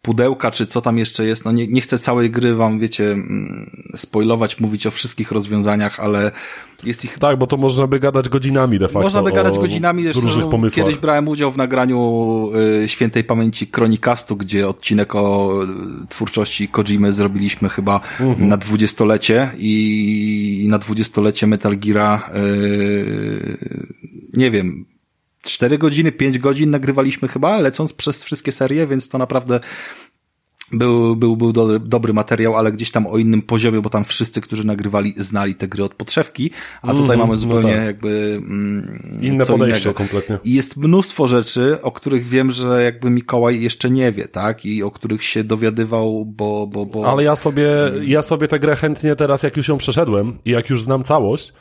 pudełka, 0.05 0.51
czy 0.51 0.65
co 0.65 0.81
tam 0.81 0.97
jeszcze 0.97 1.25
jest. 1.25 1.45
No 1.45 1.51
nie, 1.51 1.67
nie 1.67 1.81
chcę 1.81 1.97
całej 1.97 2.31
gry 2.31 2.55
wam, 2.55 2.79
wiecie, 2.79 3.11
mm, 3.11 3.69
spoilować, 3.95 4.59
mówić 4.59 4.87
o 4.87 4.91
wszystkich 4.91 5.31
rozwiązaniach, 5.31 5.99
ale 5.99 6.31
jest 6.83 7.05
ich... 7.05 7.19
Tak, 7.19 7.37
bo 7.37 7.47
to 7.47 7.57
można 7.57 7.87
by 7.87 7.99
gadać 7.99 8.29
godzinami 8.29 8.79
de 8.79 8.87
facto. 8.87 9.01
Można 9.01 9.23
by 9.23 9.31
gadać 9.31 9.59
godzinami. 9.59 10.11
Różnych 10.11 10.49
pomysłach. 10.49 10.85
Kiedyś 10.85 10.97
brałem 11.01 11.27
udział 11.27 11.51
w 11.51 11.57
nagraniu 11.57 12.49
y, 12.83 12.87
świętej 12.87 13.23
pamięci 13.23 13.67
Kronikastu, 13.67 14.35
gdzie 14.35 14.67
odcinek 14.67 15.15
o 15.15 15.53
y, 15.63 16.07
twórczości 16.09 16.67
Kojimy 16.67 17.11
zrobiliśmy 17.11 17.69
chyba 17.69 18.01
mhm. 18.19 18.47
na 18.47 18.57
dwudziestolecie 18.57 19.51
i 19.57 20.65
na 20.69 20.77
dwudziestolecie 20.77 21.47
Metal 21.47 21.77
Geara 21.77 22.29
y, 22.35 23.57
nie 24.33 24.51
wiem, 24.51 24.85
4 25.45 25.77
godziny, 25.77 26.11
5 26.11 26.39
godzin 26.39 26.71
nagrywaliśmy 26.71 27.27
chyba, 27.27 27.57
lecąc 27.57 27.93
przez 27.93 28.23
wszystkie 28.23 28.51
serie, 28.51 28.87
więc 28.87 29.09
to 29.09 29.17
naprawdę 29.17 29.59
był, 30.71 31.15
był, 31.15 31.37
był 31.37 31.53
dobry, 31.53 31.79
dobry 31.79 32.13
materiał, 32.13 32.55
ale 32.55 32.71
gdzieś 32.71 32.91
tam 32.91 33.07
o 33.07 33.17
innym 33.17 33.41
poziomie, 33.41 33.81
bo 33.81 33.89
tam 33.89 34.03
wszyscy, 34.03 34.41
którzy 34.41 34.67
nagrywali, 34.67 35.13
znali 35.17 35.55
te 35.55 35.67
gry 35.67 35.83
od 35.83 35.93
podszewki, 35.93 36.51
a 36.81 36.87
tutaj 36.87 37.15
mm, 37.15 37.19
mamy 37.19 37.31
no 37.31 37.37
zupełnie 37.37 37.71
no 37.71 37.77
tak. 37.77 37.85
jakby 37.85 38.35
mm, 38.37 39.19
inne 39.21 39.45
podejście 39.45 39.81
innego. 39.81 39.93
kompletnie. 39.93 40.39
I 40.43 40.53
jest 40.53 40.77
mnóstwo 40.77 41.27
rzeczy, 41.27 41.81
o 41.81 41.91
których 41.91 42.27
wiem, 42.27 42.51
że 42.51 42.83
jakby 42.83 43.09
Mikołaj 43.09 43.61
jeszcze 43.61 43.89
nie 43.89 44.11
wie, 44.11 44.27
tak? 44.27 44.65
I 44.65 44.83
o 44.83 44.91
których 44.91 45.23
się 45.23 45.43
dowiadywał, 45.43 46.25
bo, 46.25 46.67
bo, 46.67 46.85
bo... 46.85 47.11
Ale 47.11 47.23
ja 47.23 47.35
sobie, 47.35 47.67
ja 48.01 48.21
sobie 48.21 48.47
tę 48.47 48.59
grę 48.59 48.75
chętnie 48.75 49.15
teraz, 49.15 49.43
jak 49.43 49.57
już 49.57 49.67
ją 49.67 49.77
przeszedłem 49.77 50.37
i 50.45 50.51
jak 50.51 50.69
już 50.69 50.83
znam 50.83 51.03
całość, 51.03 51.53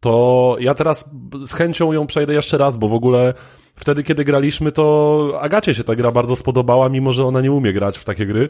to 0.00 0.56
ja 0.60 0.74
teraz 0.74 1.04
z 1.44 1.52
chęcią 1.52 1.92
ją 1.92 2.06
przejdę 2.06 2.34
jeszcze 2.34 2.58
raz, 2.58 2.76
bo 2.76 2.88
w 2.88 2.94
ogóle 2.94 3.34
wtedy, 3.76 4.02
kiedy 4.02 4.24
graliśmy, 4.24 4.72
to 4.72 5.38
Agacie 5.40 5.74
się 5.74 5.84
ta 5.84 5.94
gra 5.94 6.12
bardzo 6.12 6.36
spodobała, 6.36 6.88
mimo 6.88 7.12
że 7.12 7.24
ona 7.24 7.40
nie 7.40 7.52
umie 7.52 7.72
grać 7.72 7.98
w 7.98 8.04
takie 8.04 8.26
gry. 8.26 8.48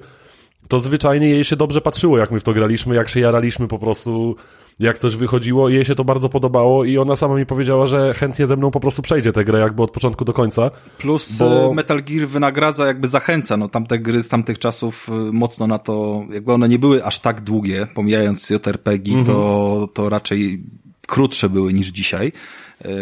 To 0.68 0.80
zwyczajnie 0.80 1.28
jej 1.28 1.44
się 1.44 1.56
dobrze 1.56 1.80
patrzyło, 1.80 2.18
jak 2.18 2.30
my 2.30 2.40
w 2.40 2.42
to 2.42 2.52
graliśmy, 2.52 2.94
jak 2.94 3.08
się 3.08 3.20
jaraliśmy 3.20 3.68
po 3.68 3.78
prostu, 3.78 4.36
jak 4.78 4.98
coś 4.98 5.16
wychodziło, 5.16 5.68
jej 5.68 5.84
się 5.84 5.94
to 5.94 6.04
bardzo 6.04 6.28
podobało 6.28 6.84
i 6.84 6.98
ona 6.98 7.16
sama 7.16 7.34
mi 7.34 7.46
powiedziała, 7.46 7.86
że 7.86 8.14
chętnie 8.14 8.46
ze 8.46 8.56
mną 8.56 8.70
po 8.70 8.80
prostu 8.80 9.02
przejdzie 9.02 9.32
tę 9.32 9.44
grę 9.44 9.58
jakby 9.58 9.82
od 9.82 9.90
początku 9.90 10.24
do 10.24 10.32
końca. 10.32 10.70
Plus 10.98 11.38
bo... 11.38 11.70
Y, 11.70 11.74
Metal 11.74 12.02
Gear 12.02 12.28
wynagradza, 12.28 12.86
jakby 12.86 13.08
zachęca, 13.08 13.56
no 13.56 13.68
tamte 13.68 13.98
gry 13.98 14.22
z 14.22 14.28
tamtych 14.28 14.58
czasów 14.58 15.08
y, 15.08 15.12
mocno 15.32 15.66
na 15.66 15.78
to, 15.78 16.24
jakby 16.32 16.52
one 16.52 16.68
nie 16.68 16.78
były 16.78 17.04
aż 17.04 17.18
tak 17.18 17.40
długie, 17.40 17.86
pomijając 17.94 18.50
JRPG, 18.50 19.12
mm 19.12 19.24
-hmm. 19.24 19.26
to, 19.26 19.88
to 19.94 20.08
raczej 20.08 20.64
krótsze 21.08 21.48
były 21.48 21.72
niż 21.72 21.88
dzisiaj. 21.88 22.32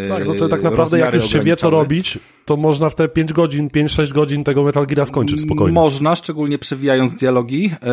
Tak, 0.09 0.27
no 0.27 0.33
to 0.33 0.49
tak 0.49 0.63
naprawdę 0.63 0.99
jak 0.99 1.13
już 1.13 1.29
się 1.29 1.39
wie 1.39 1.55
co 1.55 1.69
robić, 1.69 2.19
to 2.45 2.57
można 2.57 2.89
w 2.89 2.95
te 2.95 3.07
5 3.07 3.33
godzin, 3.33 3.69
5-6 3.69 4.13
godzin 4.13 4.43
tego 4.43 4.63
Metal 4.63 4.87
Gear 4.87 5.07
skończyć 5.07 5.41
spokojnie. 5.41 5.73
Można, 5.73 6.15
szczególnie 6.15 6.57
przewijając 6.57 7.13
dialogi. 7.13 7.65
E, 7.65 7.89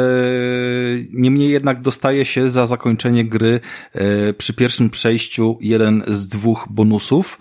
niemniej 1.12 1.50
jednak 1.50 1.82
dostaje 1.82 2.24
się 2.24 2.50
za 2.50 2.66
zakończenie 2.66 3.24
gry 3.24 3.60
e, 3.92 4.32
przy 4.32 4.54
pierwszym 4.54 4.90
przejściu 4.90 5.58
jeden 5.60 6.02
z 6.06 6.28
dwóch 6.28 6.66
bonusów. 6.70 7.38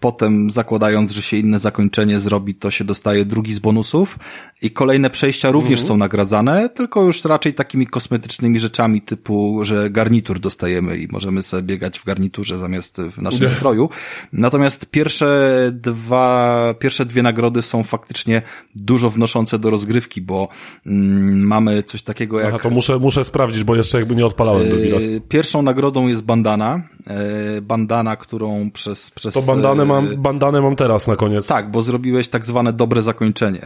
Potem 0.00 0.50
zakładając, 0.50 1.12
że 1.12 1.22
się 1.22 1.36
inne 1.36 1.58
zakończenie 1.58 2.20
zrobi, 2.20 2.54
to 2.54 2.70
się 2.70 2.84
dostaje 2.84 3.24
drugi 3.24 3.52
z 3.52 3.58
bonusów. 3.58 4.18
I 4.62 4.70
kolejne 4.70 5.10
przejścia 5.10 5.50
również 5.50 5.80
mhm. 5.80 5.88
są 5.88 5.96
nagradzane, 5.96 6.68
tylko 6.68 7.02
już 7.04 7.24
raczej 7.24 7.54
takimi 7.54 7.86
kosmetycznymi 7.86 8.60
rzeczami 8.60 9.00
typu, 9.00 9.60
że 9.62 9.90
garnitur 9.90 10.38
dostajemy 10.38 10.98
i 10.98 11.08
możemy 11.08 11.42
sobie 11.42 11.62
biegać 11.62 11.98
w 11.98 12.04
garniturze 12.04 12.58
zamiast 12.58 13.00
w 13.00 13.19
naszym 13.20 13.48
stroju. 13.48 13.88
Natomiast 14.32 14.86
pierwsze 14.86 15.50
dwa, 15.72 16.74
pierwsze 16.78 17.04
dwie 17.06 17.22
nagrody 17.22 17.62
są 17.62 17.82
faktycznie 17.82 18.42
dużo 18.74 19.10
wnoszące 19.10 19.58
do 19.58 19.70
rozgrywki, 19.70 20.20
bo 20.20 20.48
mm, 20.86 21.46
mamy 21.46 21.82
coś 21.82 22.02
takiego 22.02 22.40
jak... 22.40 22.48
Aha, 22.48 22.58
to 22.62 22.70
muszę, 22.70 22.98
muszę 22.98 23.24
sprawdzić, 23.24 23.64
bo 23.64 23.76
jeszcze 23.76 23.98
jakby 23.98 24.16
nie 24.16 24.26
odpalałem 24.26 24.68
drugi 24.68 24.90
raz. 24.90 25.02
E, 25.02 25.20
pierwszą 25.20 25.62
nagrodą 25.62 26.08
jest 26.08 26.24
bandana. 26.24 26.82
E, 27.06 27.60
bandana, 27.60 28.16
którą 28.16 28.70
przez... 28.70 29.10
przez 29.10 29.34
to 29.34 29.42
bandanę 29.42 29.84
mam, 29.84 30.08
e, 30.08 30.16
bandanę 30.16 30.60
mam 30.60 30.76
teraz 30.76 31.06
na 31.06 31.16
koniec. 31.16 31.46
Tak, 31.46 31.70
bo 31.70 31.82
zrobiłeś 31.82 32.28
tak 32.28 32.44
zwane 32.44 32.72
dobre 32.72 33.02
zakończenie. 33.02 33.60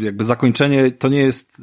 Jakby 0.00 0.24
zakończenie 0.24 0.90
to 0.90 1.08
nie 1.08 1.18
jest 1.18 1.62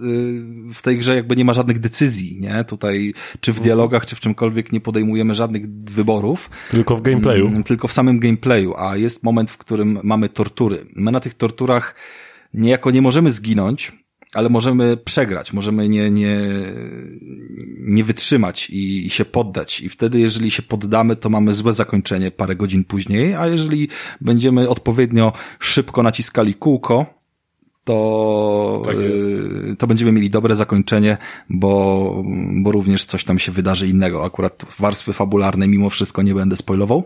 w 0.73 0.81
tej 0.81 0.97
grze 0.97 1.15
jakby 1.15 1.35
nie 1.35 1.45
ma 1.45 1.53
żadnych 1.53 1.79
decyzji, 1.79 2.37
nie? 2.39 2.63
Tutaj 2.63 3.13
czy 3.39 3.51
w 3.51 3.57
mhm. 3.57 3.63
dialogach, 3.63 4.05
czy 4.05 4.15
w 4.15 4.19
czymkolwiek 4.19 4.71
nie 4.71 4.81
podejmujemy 4.81 5.35
żadnych 5.35 5.69
wyborów. 5.69 6.49
Tylko 6.71 6.97
w 6.97 7.01
gameplayu. 7.01 7.47
Mm, 7.47 7.63
tylko 7.63 7.87
w 7.87 7.93
samym 7.93 8.19
gameplayu, 8.19 8.73
a 8.77 8.97
jest 8.97 9.23
moment, 9.23 9.51
w 9.51 9.57
którym 9.57 9.99
mamy 10.03 10.29
tortury. 10.29 10.85
My 10.95 11.11
na 11.11 11.19
tych 11.19 11.33
torturach 11.33 11.95
niejako 12.53 12.91
nie 12.91 13.01
możemy 13.01 13.31
zginąć, 13.31 14.02
ale 14.33 14.49
możemy 14.49 14.97
przegrać, 14.97 15.53
możemy 15.53 15.89
nie, 15.89 16.11
nie, 16.11 16.39
nie 17.79 18.03
wytrzymać 18.03 18.69
i, 18.69 19.05
i, 19.05 19.09
się 19.09 19.25
poddać. 19.25 19.81
I 19.81 19.89
wtedy, 19.89 20.19
jeżeli 20.19 20.51
się 20.51 20.61
poddamy, 20.61 21.15
to 21.15 21.29
mamy 21.29 21.53
złe 21.53 21.73
zakończenie 21.73 22.31
parę 22.31 22.55
godzin 22.55 22.83
później, 22.83 23.35
a 23.35 23.47
jeżeli 23.47 23.87
będziemy 24.21 24.69
odpowiednio 24.69 25.33
szybko 25.59 26.03
naciskali 26.03 26.53
kółko, 26.53 27.05
to, 27.83 28.81
tak 28.85 28.95
to 29.79 29.87
będziemy 29.87 30.11
mieli 30.11 30.29
dobre 30.29 30.55
zakończenie, 30.55 31.17
bo, 31.49 32.23
bo 32.63 32.71
również 32.71 33.05
coś 33.05 33.23
tam 33.23 33.39
się 33.39 33.51
wydarzy 33.51 33.87
innego. 33.87 34.25
Akurat 34.25 34.65
warstwy 34.79 35.13
fabularnej 35.13 35.69
mimo 35.69 35.89
wszystko 35.89 36.21
nie 36.21 36.33
będę 36.33 36.57
spoilował. 36.57 37.03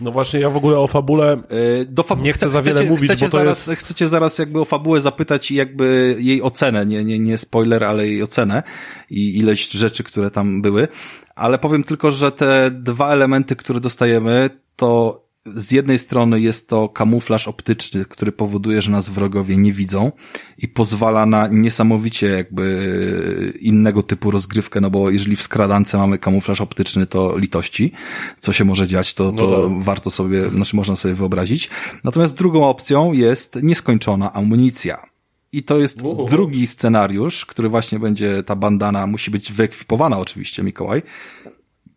No 0.00 0.10
właśnie, 0.10 0.40
ja 0.40 0.50
w 0.50 0.56
ogóle 0.56 0.78
o 0.78 0.86
fabule 0.86 1.32
e, 1.32 1.84
Do 1.84 2.02
fab... 2.02 2.22
nie 2.22 2.32
chcę 2.32 2.50
za 2.50 2.62
wiele 2.62 2.84
mówić, 2.84 3.10
chcecie 3.10 3.26
bo 3.26 3.30
to 3.30 3.38
zaraz, 3.38 3.66
jest... 3.66 3.80
Chcecie 3.80 4.08
zaraz 4.08 4.38
jakby 4.38 4.60
o 4.60 4.64
fabułę 4.64 5.00
zapytać 5.00 5.50
i 5.50 5.54
jakby 5.54 6.16
jej 6.18 6.42
ocenę, 6.42 6.86
nie, 6.86 7.04
nie, 7.04 7.18
nie 7.18 7.38
spoiler, 7.38 7.84
ale 7.84 8.06
jej 8.06 8.22
ocenę 8.22 8.62
i 9.10 9.38
ileś 9.38 9.68
rzeczy, 9.68 10.04
które 10.04 10.30
tam 10.30 10.62
były. 10.62 10.88
Ale 11.34 11.58
powiem 11.58 11.84
tylko, 11.84 12.10
że 12.10 12.32
te 12.32 12.70
dwa 12.70 13.12
elementy, 13.12 13.56
które 13.56 13.80
dostajemy, 13.80 14.50
to 14.76 15.23
z 15.46 15.72
jednej 15.72 15.98
strony 15.98 16.40
jest 16.40 16.68
to 16.68 16.88
kamuflaż 16.88 17.48
optyczny, 17.48 18.04
który 18.04 18.32
powoduje, 18.32 18.82
że 18.82 18.90
nas 18.90 19.08
wrogowie 19.08 19.56
nie 19.56 19.72
widzą 19.72 20.12
i 20.58 20.68
pozwala 20.68 21.26
na 21.26 21.46
niesamowicie 21.46 22.26
jakby 22.26 23.58
innego 23.60 24.02
typu 24.02 24.30
rozgrywkę, 24.30 24.80
no 24.80 24.90
bo 24.90 25.10
jeżeli 25.10 25.36
w 25.36 25.42
skradance 25.42 25.98
mamy 25.98 26.18
kamuflaż 26.18 26.60
optyczny, 26.60 27.06
to 27.06 27.38
litości, 27.38 27.92
co 28.40 28.52
się 28.52 28.64
może 28.64 28.86
dziać, 28.86 29.14
to, 29.14 29.32
to 29.32 29.46
no 29.50 29.68
tak. 29.68 29.84
warto 29.84 30.10
sobie, 30.10 30.48
znaczy 30.48 30.76
można 30.76 30.96
sobie 30.96 31.14
wyobrazić. 31.14 31.70
Natomiast 32.04 32.34
drugą 32.34 32.68
opcją 32.68 33.12
jest 33.12 33.62
nieskończona 33.62 34.32
amunicja. 34.32 35.06
I 35.52 35.62
to 35.62 35.78
jest 35.78 36.02
Uhu. 36.02 36.26
drugi 36.30 36.66
scenariusz, 36.66 37.46
który 37.46 37.68
właśnie 37.68 37.98
będzie, 37.98 38.42
ta 38.42 38.56
bandana 38.56 39.06
musi 39.06 39.30
być 39.30 39.52
wyekwipowana 39.52 40.18
oczywiście, 40.18 40.62
Mikołaj. 40.62 41.02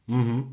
Mhm. 0.10 0.43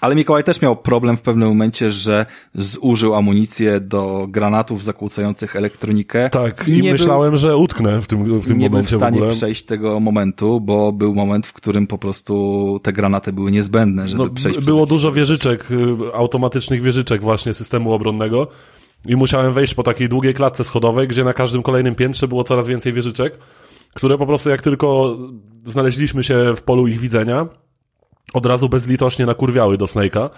Ale 0.00 0.14
Mikołaj 0.14 0.44
też 0.44 0.62
miał 0.62 0.76
problem 0.76 1.16
w 1.16 1.22
pewnym 1.22 1.48
momencie, 1.48 1.90
że 1.90 2.26
zużył 2.54 3.14
amunicję 3.14 3.80
do 3.80 4.26
granatów 4.28 4.84
zakłócających 4.84 5.56
elektronikę. 5.56 6.30
Tak, 6.30 6.68
i 6.68 6.82
nie 6.82 6.92
myślałem, 6.92 7.30
był, 7.30 7.38
że 7.38 7.56
utknę 7.56 8.02
w 8.02 8.06
tym, 8.06 8.40
w 8.40 8.46
tym 8.46 8.58
nie 8.58 8.68
momencie. 8.68 8.68
Nie 8.68 8.70
był 8.70 8.82
w 8.82 8.88
stanie 8.90 9.30
w 9.30 9.36
przejść 9.36 9.62
tego 9.62 10.00
momentu, 10.00 10.60
bo 10.60 10.92
był 10.92 11.14
moment, 11.14 11.46
w 11.46 11.52
którym 11.52 11.86
po 11.86 11.98
prostu 11.98 12.80
te 12.82 12.92
granaty 12.92 13.32
były 13.32 13.50
niezbędne, 13.50 14.08
żeby 14.08 14.24
no, 14.24 14.30
przejść. 14.30 14.64
Było 14.64 14.86
dużo 14.86 15.12
wieżyczek, 15.12 15.70
y, 15.70 16.14
automatycznych 16.14 16.82
wieżyczek 16.82 17.22
właśnie 17.22 17.54
systemu 17.54 17.92
obronnego 17.92 18.48
i 19.06 19.16
musiałem 19.16 19.52
wejść 19.52 19.74
po 19.74 19.82
takiej 19.82 20.08
długiej 20.08 20.34
klatce 20.34 20.64
schodowej, 20.64 21.08
gdzie 21.08 21.24
na 21.24 21.34
każdym 21.34 21.62
kolejnym 21.62 21.94
piętrze 21.94 22.28
było 22.28 22.44
coraz 22.44 22.66
więcej 22.66 22.92
wieżyczek, 22.92 23.38
które 23.94 24.18
po 24.18 24.26
prostu 24.26 24.50
jak 24.50 24.62
tylko 24.62 25.18
znaleźliśmy 25.64 26.24
się 26.24 26.54
w 26.56 26.62
polu 26.62 26.86
ich 26.86 27.00
widzenia, 27.00 27.46
od 28.34 28.46
razu 28.46 28.68
bezlitośnie 28.68 29.26
nakurwiały 29.26 29.78
do 29.78 29.84
Snake'a. 29.84 30.30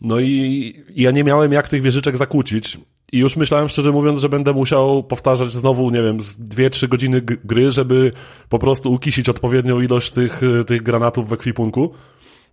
No 0.00 0.20
i 0.20 0.74
ja 0.96 1.10
nie 1.10 1.24
miałem 1.24 1.52
jak 1.52 1.68
tych 1.68 1.82
wieżyczek 1.82 2.16
zakłócić. 2.16 2.78
I 3.12 3.18
już 3.18 3.36
myślałem, 3.36 3.68
szczerze 3.68 3.92
mówiąc, 3.92 4.20
że 4.20 4.28
będę 4.28 4.52
musiał 4.52 5.02
powtarzać 5.02 5.52
znowu, 5.52 5.90
nie 5.90 6.02
wiem, 6.02 6.20
z 6.20 6.38
2-3 6.38 6.88
godziny 6.88 7.20
gry, 7.20 7.70
żeby 7.70 8.10
po 8.48 8.58
prostu 8.58 8.92
ukisić 8.92 9.28
odpowiednią 9.28 9.80
ilość 9.80 10.10
tych, 10.10 10.40
tych 10.66 10.82
granatów 10.82 11.28
w 11.28 11.32
ekwipunku. 11.32 11.94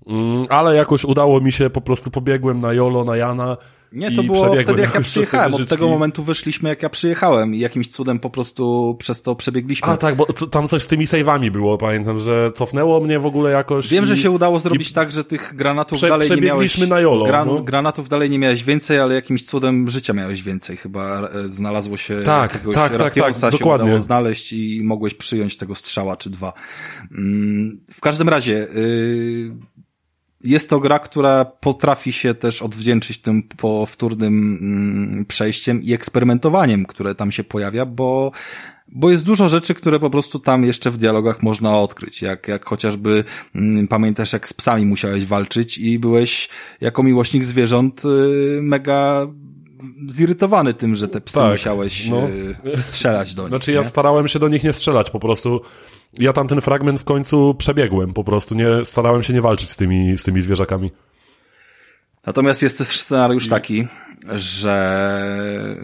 Mm, 0.07 0.45
ale 0.49 0.75
jakoś 0.75 1.05
udało 1.05 1.41
mi 1.41 1.51
się, 1.51 1.69
po 1.69 1.81
prostu 1.81 2.11
pobiegłem 2.11 2.59
na 2.59 2.73
Jolo, 2.73 3.03
na 3.03 3.17
Jana, 3.17 3.57
nie, 3.91 4.11
to 4.11 4.23
było 4.23 4.55
wtedy 4.55 4.81
jak 4.81 4.95
ja 4.95 5.01
przyjechałem. 5.01 5.53
Od 5.53 5.69
tego 5.69 5.89
momentu 5.89 6.23
wyszliśmy 6.23 6.69
jak 6.69 6.83
ja 6.83 6.89
przyjechałem 6.89 7.55
i 7.55 7.59
jakimś 7.59 7.87
cudem 7.87 8.19
po 8.19 8.29
prostu 8.29 8.95
przez 8.99 9.21
to 9.21 9.35
przebiegliśmy. 9.35 9.87
A 9.87 9.97
tak, 9.97 10.15
bo 10.15 10.25
tam 10.25 10.67
coś 10.67 10.83
z 10.83 10.87
tymi 10.87 11.05
save'ami 11.05 11.51
było, 11.51 11.77
pamiętam, 11.77 12.19
że 12.19 12.51
cofnęło 12.55 12.99
mnie 12.99 13.19
w 13.19 13.25
ogóle 13.25 13.51
jakoś. 13.51 13.87
Wiem, 13.87 14.03
i, 14.03 14.07
że 14.07 14.17
się 14.17 14.31
udało 14.31 14.59
zrobić 14.59 14.93
tak, 14.93 15.11
że 15.11 15.23
tych 15.23 15.53
granatów 15.55 15.97
prze, 15.97 16.09
dalej 16.09 16.29
nie 16.29 16.41
miałeś. 16.41 16.77
na 16.77 16.99
jolo. 16.99 17.25
Gran, 17.25 17.47
no. 17.47 17.61
Granatów 17.61 18.09
dalej 18.09 18.29
nie 18.29 18.39
miałeś 18.39 18.63
więcej, 18.63 18.99
ale 18.99 19.15
jakimś 19.15 19.45
cudem 19.45 19.89
życia 19.89 20.13
miałeś 20.13 20.43
więcej. 20.43 20.77
Chyba 20.77 21.21
e, 21.21 21.49
znalazło 21.49 21.97
się 21.97 22.21
tak, 22.25 22.53
jakiegoś 22.53 22.75
tak, 22.75 22.97
tak, 22.97 23.13
tak, 23.13 23.33
się 23.33 23.49
dokładnie. 23.57 23.85
udało 23.85 23.99
znaleźć 23.99 24.53
i 24.53 24.81
mogłeś 24.83 25.13
przyjąć 25.13 25.57
tego 25.57 25.75
strzała 25.75 26.17
czy 26.17 26.29
dwa. 26.29 26.53
Mm, 27.11 27.81
w 27.93 28.01
każdym 28.01 28.29
razie, 28.29 28.67
yy, 28.75 29.70
jest 30.43 30.69
to 30.69 30.79
gra, 30.79 30.99
która 30.99 31.45
potrafi 31.45 32.13
się 32.13 32.33
też 32.33 32.61
odwdzięczyć 32.61 33.17
tym 33.17 33.43
powtórnym 33.43 34.57
mm, 34.61 35.25
przejściem 35.25 35.83
i 35.83 35.93
eksperymentowaniem, 35.93 36.85
które 36.85 37.15
tam 37.15 37.31
się 37.31 37.43
pojawia, 37.43 37.85
bo 37.85 38.31
bo 38.93 39.11
jest 39.11 39.25
dużo 39.25 39.49
rzeczy, 39.49 39.73
które 39.73 39.99
po 39.99 40.09
prostu 40.09 40.39
tam 40.39 40.63
jeszcze 40.63 40.91
w 40.91 40.97
dialogach 40.97 41.43
można 41.43 41.79
odkryć. 41.79 42.21
Jak, 42.21 42.47
jak 42.47 42.65
chociażby 42.65 43.23
mm, 43.55 43.87
pamiętasz, 43.87 44.33
jak 44.33 44.47
z 44.47 44.53
psami 44.53 44.85
musiałeś 44.85 45.25
walczyć 45.25 45.77
i 45.77 45.99
byłeś 45.99 46.49
jako 46.81 47.03
miłośnik 47.03 47.43
zwierząt 47.43 48.05
y, 48.05 48.59
mega 48.61 49.27
zirytowany 50.07 50.73
tym, 50.73 50.95
że 50.95 51.07
te 51.07 51.21
psy 51.21 51.37
tak, 51.37 51.51
musiałeś 51.51 52.09
no. 52.09 52.27
Y, 52.75 52.81
strzelać 52.81 53.33
do 53.33 53.41
nich. 53.41 53.49
Znaczy 53.49 53.71
ja 53.71 53.83
starałem 53.83 54.27
się 54.27 54.39
do 54.39 54.47
nich 54.47 54.63
nie 54.63 54.73
strzelać, 54.73 55.09
po 55.09 55.19
prostu 55.19 55.61
ja 56.13 56.33
tam 56.33 56.47
ten 56.47 56.61
fragment 56.61 56.99
w 56.99 57.03
końcu 57.03 57.55
przebiegłem, 57.57 58.13
po 58.13 58.23
prostu 58.23 58.55
nie 58.55 58.85
starałem 58.85 59.23
się 59.23 59.33
nie 59.33 59.41
walczyć 59.41 59.69
z 59.71 59.77
tymi, 59.77 60.17
z 60.17 60.23
tymi 60.23 60.41
zwierzakami. 60.41 60.91
Natomiast 62.25 62.63
jest 62.63 62.77
też 62.77 62.99
scenariusz 62.99 63.47
taki, 63.47 63.87
że 64.35 65.75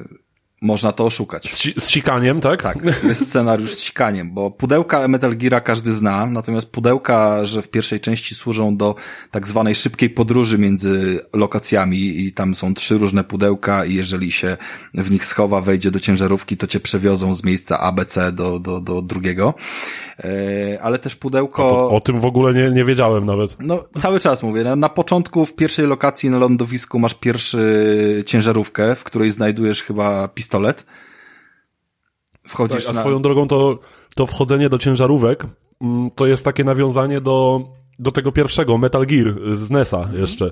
można 0.62 0.92
to 0.92 1.06
oszukać. 1.06 1.52
Z, 1.52 1.84
z 1.84 1.90
sikaniem, 1.90 2.42
tak? 2.42 2.64
Tak, 2.64 2.78
jest 3.04 3.30
scenariusz 3.30 3.76
z 3.76 3.80
sikaniem, 3.80 4.34
bo 4.34 4.52
pudełka 4.52 5.08
Metal 5.08 5.38
Geara 5.38 5.62
każdy 5.62 5.92
zna, 5.92 6.26
natomiast 6.26 6.72
pudełka, 6.72 7.46
że 7.46 7.62
w 7.62 7.68
pierwszej 7.70 8.00
części 8.00 8.36
służą 8.36 8.78
do 8.78 8.96
tak 9.32 9.48
zwanej 9.48 9.76
szybkiej 9.76 10.10
podróży 10.10 10.58
między 10.58 11.20
lokacjami 11.34 11.98
i 11.98 12.32
tam 12.32 12.56
są 12.56 12.74
trzy 12.74 12.98
różne 12.98 13.24
pudełka 13.24 13.86
i 13.86 13.94
jeżeli 13.94 14.32
się 14.32 14.58
w 14.94 15.12
nich 15.12 15.26
schowa, 15.26 15.62
wejdzie 15.62 15.92
do 15.92 16.00
ciężarówki, 16.00 16.58
to 16.58 16.68
cię 16.68 16.80
przewiozą 16.80 17.34
z 17.34 17.44
miejsca 17.44 17.80
ABC 17.80 18.32
do, 18.32 18.60
do, 18.60 18.80
do 18.80 19.02
drugiego. 19.02 19.54
E, 20.20 20.82
ale 20.82 21.00
też 21.00 21.16
pudełko... 21.16 21.64
O, 21.64 21.90
o, 21.90 22.02
tym 22.02 22.20
w 22.20 22.26
ogóle 22.26 22.54
nie, 22.54 22.72
nie 22.72 22.86
wiedziałem 22.86 23.26
nawet. 23.26 23.56
No, 23.60 23.84
cały 24.00 24.20
czas 24.20 24.44
mówię. 24.44 24.64
Na, 24.64 24.76
na 24.76 24.90
początku 24.90 25.46
w 25.46 25.56
pierwszej 25.56 25.88
lokacji 25.88 26.30
na 26.30 26.38
lądowisku 26.38 27.00
masz 27.00 27.14
pierwszy 27.14 28.24
ciężarówkę, 28.26 28.96
w 28.96 29.04
której 29.04 29.32
znajdujesz 29.32 29.82
chyba 29.84 30.28
pistolet. 30.48 30.86
Wchodzisz 32.48 32.86
tak, 32.86 32.92
a 32.92 32.94
na... 32.94 33.02
swoją 33.02 33.22
drogą 33.22 33.48
to, 33.48 33.80
to 34.16 34.28
wchodzenie 34.28 34.70
do 34.70 34.78
ciężarówek 34.78 35.46
mm, 35.82 36.10
to 36.16 36.26
jest 36.26 36.46
takie 36.46 36.64
nawiązanie 36.64 37.22
do, 37.22 37.62
do 38.00 38.12
tego 38.12 38.32
pierwszego 38.32 38.78
Metal 38.78 39.06
Gear 39.06 39.36
z 39.54 39.72
NESa 39.72 39.98
mhm. 39.98 40.20
jeszcze. 40.20 40.52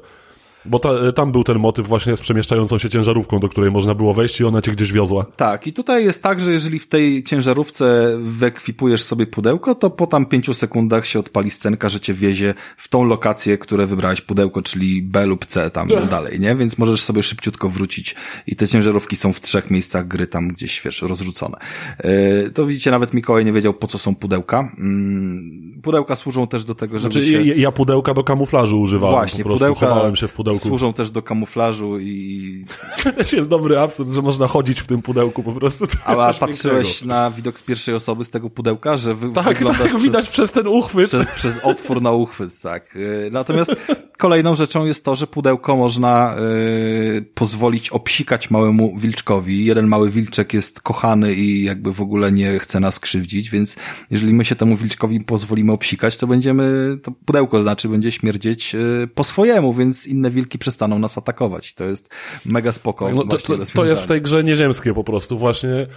Bo 0.65 0.79
ta, 0.79 1.11
tam 1.11 1.31
był 1.31 1.43
ten 1.43 1.59
motyw 1.59 1.87
właśnie 1.87 2.17
z 2.17 2.21
przemieszczającą 2.21 2.77
się 2.77 2.89
ciężarówką, 2.89 3.39
do 3.39 3.49
której 3.49 3.71
można 3.71 3.95
było 3.95 4.13
wejść 4.13 4.39
i 4.39 4.45
ona 4.45 4.61
cię 4.61 4.71
gdzieś 4.71 4.91
wiozła. 4.91 5.25
Tak, 5.35 5.67
i 5.67 5.73
tutaj 5.73 6.05
jest 6.05 6.23
tak, 6.23 6.39
że 6.39 6.51
jeżeli 6.51 6.79
w 6.79 6.87
tej 6.87 7.23
ciężarówce 7.23 8.17
wyekwipujesz 8.21 9.03
sobie 9.03 9.27
pudełko, 9.27 9.75
to 9.75 9.89
po 9.89 10.07
tam 10.07 10.25
pięciu 10.25 10.53
sekundach 10.53 11.05
się 11.05 11.19
odpali 11.19 11.51
scenka, 11.51 11.89
że 11.89 11.99
cię 11.99 12.13
wiezie 12.13 12.53
w 12.77 12.87
tą 12.87 13.03
lokację, 13.03 13.57
które 13.57 13.87
wybrałeś 13.87 14.21
pudełko, 14.21 14.61
czyli 14.61 15.03
B 15.03 15.25
lub 15.25 15.45
C 15.45 15.69
tam 15.69 15.89
dalej, 16.09 16.39
nie? 16.39 16.55
Więc 16.55 16.77
możesz 16.77 17.01
sobie 17.01 17.23
szybciutko 17.23 17.69
wrócić 17.69 18.15
i 18.47 18.55
te 18.55 18.67
ciężarówki 18.67 19.15
są 19.15 19.33
w 19.33 19.39
trzech 19.39 19.71
miejscach 19.71 20.07
gry 20.07 20.27
tam 20.27 20.47
gdzieś, 20.47 20.81
wiesz, 20.85 21.01
rozrzucone. 21.01 21.57
Yy, 22.03 22.51
to 22.51 22.65
widzicie, 22.65 22.91
nawet 22.91 23.13
Mikołaj 23.13 23.45
nie 23.45 23.53
wiedział, 23.53 23.73
po 23.73 23.87
co 23.87 23.97
są 23.97 24.15
pudełka. 24.15 24.71
Yy, 24.77 25.81
pudełka 25.81 26.15
służą 26.15 26.47
też 26.47 26.63
do 26.63 26.75
tego, 26.75 26.99
żeby 26.99 27.13
znaczy, 27.13 27.27
się... 27.27 27.43
Ja 27.43 27.71
pudełka 27.71 28.13
do 28.13 28.23
kamuflażu 28.23 28.81
używałem, 28.81 29.15
Właśnie, 29.15 29.43
po 29.43 29.49
prostu 29.49 29.65
pudełka... 29.65 29.87
chowałem 29.87 30.15
się 30.15 30.27
w 30.27 30.33
pudełku 30.33 30.54
pudełku. 30.59 30.69
Służą 30.69 30.93
też 30.93 31.11
do 31.11 31.21
kamuflażu 31.21 31.99
i... 31.99 32.65
To 33.03 33.11
też 33.23 33.33
jest 33.33 33.49
dobry 33.49 33.79
absurd, 33.79 34.09
że 34.09 34.21
można 34.21 34.47
chodzić 34.47 34.79
w 34.79 34.87
tym 34.87 35.01
pudełku 35.01 35.43
po 35.43 35.51
prostu. 35.51 35.85
A 36.05 36.33
patrzyłeś 36.33 36.99
pięknego. 36.99 37.21
na 37.21 37.31
widok 37.31 37.59
z 37.59 37.63
pierwszej 37.63 37.95
osoby 37.95 38.23
z 38.23 38.29
tego 38.29 38.49
pudełka, 38.49 38.97
że 38.97 39.15
wy, 39.15 39.29
tak, 39.29 39.45
wyglądasz 39.45 39.81
tak, 39.81 39.89
przez, 39.89 40.03
widać 40.03 40.29
przez 40.29 40.51
ten 40.51 40.67
uchwyt. 40.67 41.07
Przez, 41.07 41.31
przez 41.31 41.59
otwór 41.63 42.01
na 42.01 42.11
uchwyt, 42.11 42.61
tak. 42.61 42.95
Y, 42.95 43.29
natomiast 43.31 43.71
kolejną 44.17 44.55
rzeczą 44.55 44.85
jest 44.85 45.05
to, 45.05 45.15
że 45.15 45.27
pudełko 45.27 45.75
można 45.75 46.35
y, 46.37 47.25
pozwolić 47.33 47.89
obsikać 47.89 48.51
małemu 48.51 48.97
wilczkowi. 48.97 49.65
Jeden 49.65 49.87
mały 49.87 50.09
wilczek 50.09 50.53
jest 50.53 50.81
kochany 50.81 51.33
i 51.33 51.63
jakby 51.63 51.93
w 51.93 52.01
ogóle 52.01 52.31
nie 52.31 52.59
chce 52.59 52.79
nas 52.79 52.99
krzywdzić, 52.99 53.49
więc 53.49 53.77
jeżeli 54.11 54.33
my 54.33 54.45
się 54.45 54.55
temu 54.55 54.75
wilczkowi 54.75 55.19
pozwolimy 55.19 55.71
obsikać, 55.71 56.17
to 56.17 56.27
będziemy, 56.27 56.97
to 57.03 57.11
pudełko 57.11 57.61
znaczy 57.61 57.89
będzie 57.89 58.11
śmierdzieć 58.11 58.75
y, 58.75 59.07
po 59.15 59.23
swojemu, 59.23 59.73
więc 59.73 60.07
inne 60.07 60.31
wilki 60.31 60.45
wilki 60.45 60.59
przestaną 60.59 60.99
nas 60.99 61.17
atakować. 61.17 61.73
To 61.73 61.83
jest 61.83 62.09
mega 62.45 62.71
spoko. 62.71 63.09
No, 63.09 63.23
to, 63.23 63.37
to, 63.37 63.57
to 63.73 63.85
jest 63.85 64.01
w 64.03 64.07
tej 64.07 64.21
grze 64.21 64.43
nieziemskie 64.43 64.93
po 64.93 65.03
prostu. 65.03 65.37
Właśnie 65.37 65.87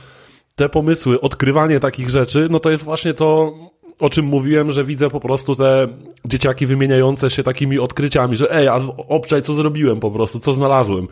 te 0.57 0.69
pomysły, 0.69 1.21
odkrywanie 1.21 1.81
takich 1.81 2.11
rzeczy, 2.11 2.49
no 2.51 2.61
to 2.61 2.71
jest 2.71 2.85
właśnie 2.85 3.15
to, 3.15 3.55
o 3.99 4.11
czym 4.11 4.27
mówiłem, 4.27 4.71
że 4.71 4.85
widzę 4.85 5.11
po 5.11 5.21
prostu 5.21 5.55
te 5.55 5.89
dzieciaki 6.25 6.67
wymieniające 6.67 7.31
się 7.31 7.43
takimi 7.43 7.79
odkryciami, 7.79 8.37
że 8.37 8.55
ej, 8.55 8.69
a 8.69 8.81
obczaj, 9.09 9.43
co 9.43 9.53
zrobiłem 9.53 10.01
po 10.01 10.11
prostu, 10.11 10.41
co 10.41 10.53
znalazłem. 10.53 11.09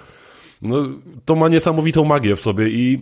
No, 0.63 0.77
to 1.25 1.37
ma 1.37 1.49
niesamowitą 1.49 2.05
magię 2.05 2.37
w 2.37 2.41
sobie 2.41 2.69
i, 2.69 3.01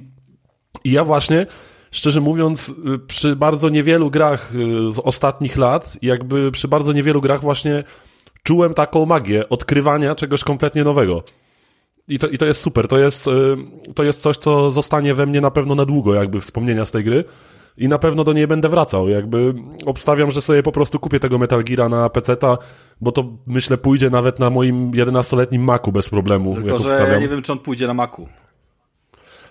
i 0.85 0.93
ja 0.93 1.05
właśnie, 1.05 1.47
szczerze 1.91 2.21
mówiąc, 2.21 2.75
przy 3.07 3.37
bardzo 3.37 3.69
niewielu 3.69 4.11
grach 4.11 4.53
y, 4.55 4.93
z 4.93 4.99
ostatnich 4.99 5.57
lat, 5.57 5.99
jakby 6.03 6.53
przy 6.53 6.69
bardzo 6.69 6.93
niewielu 6.93 7.21
grach 7.21 7.41
właśnie 7.41 7.85
czułem 8.43 8.75
taką 8.75 9.07
magię 9.07 9.49
odkrywania 9.49 10.15
czegoś 10.15 10.45
kompletnie 10.45 10.85
nowego. 10.85 11.23
I 12.09 12.19
to, 12.19 12.29
I 12.29 12.39
to 12.39 12.47
jest 12.47 12.61
super, 12.61 12.89
to 12.89 12.99
jest, 12.99 13.29
y, 13.29 13.57
to 13.95 14.05
jest 14.05 14.21
coś, 14.21 14.37
co 14.37 14.71
zostanie 14.71 15.15
we 15.15 15.27
mnie 15.27 15.41
na 15.41 15.51
pewno 15.51 15.75
na 15.75 15.85
długo, 15.85 16.15
jakby 16.15 16.41
wspomnienia 16.41 16.85
z 16.85 16.93
tej 16.93 17.05
gry. 17.05 17.25
I 17.77 17.89
na 17.89 17.99
pewno 17.99 18.25
do 18.25 18.33
niej 18.33 18.47
będę 18.47 18.69
wracał. 18.69 19.09
Jakby 19.09 19.55
obstawiam, 19.87 20.31
że 20.31 20.41
sobie 20.41 20.63
po 20.63 20.73
prostu 20.73 20.99
kupię 20.99 21.21
tego 21.21 21.39
Metal 21.39 21.65
Geara 21.65 21.89
na 21.89 22.09
PC-ta, 22.09 22.59
bo 23.01 23.13
to 23.13 23.25
myślę 23.47 23.79
pójdzie 23.79 24.11
nawet 24.11 24.39
na 24.39 24.51
moim 24.51 24.91
11-letnim 24.91 25.63
Macu 25.63 25.93
bez 25.93 26.09
problemu. 26.09 26.55
Tylko, 26.55 26.79
że 26.79 27.09
ja 27.13 27.19
nie 27.19 27.29
wiem, 27.29 27.43
czy 27.43 27.53
on 27.53 27.59
pójdzie 27.59 27.87
na 27.87 27.95
Macu. 27.95 28.29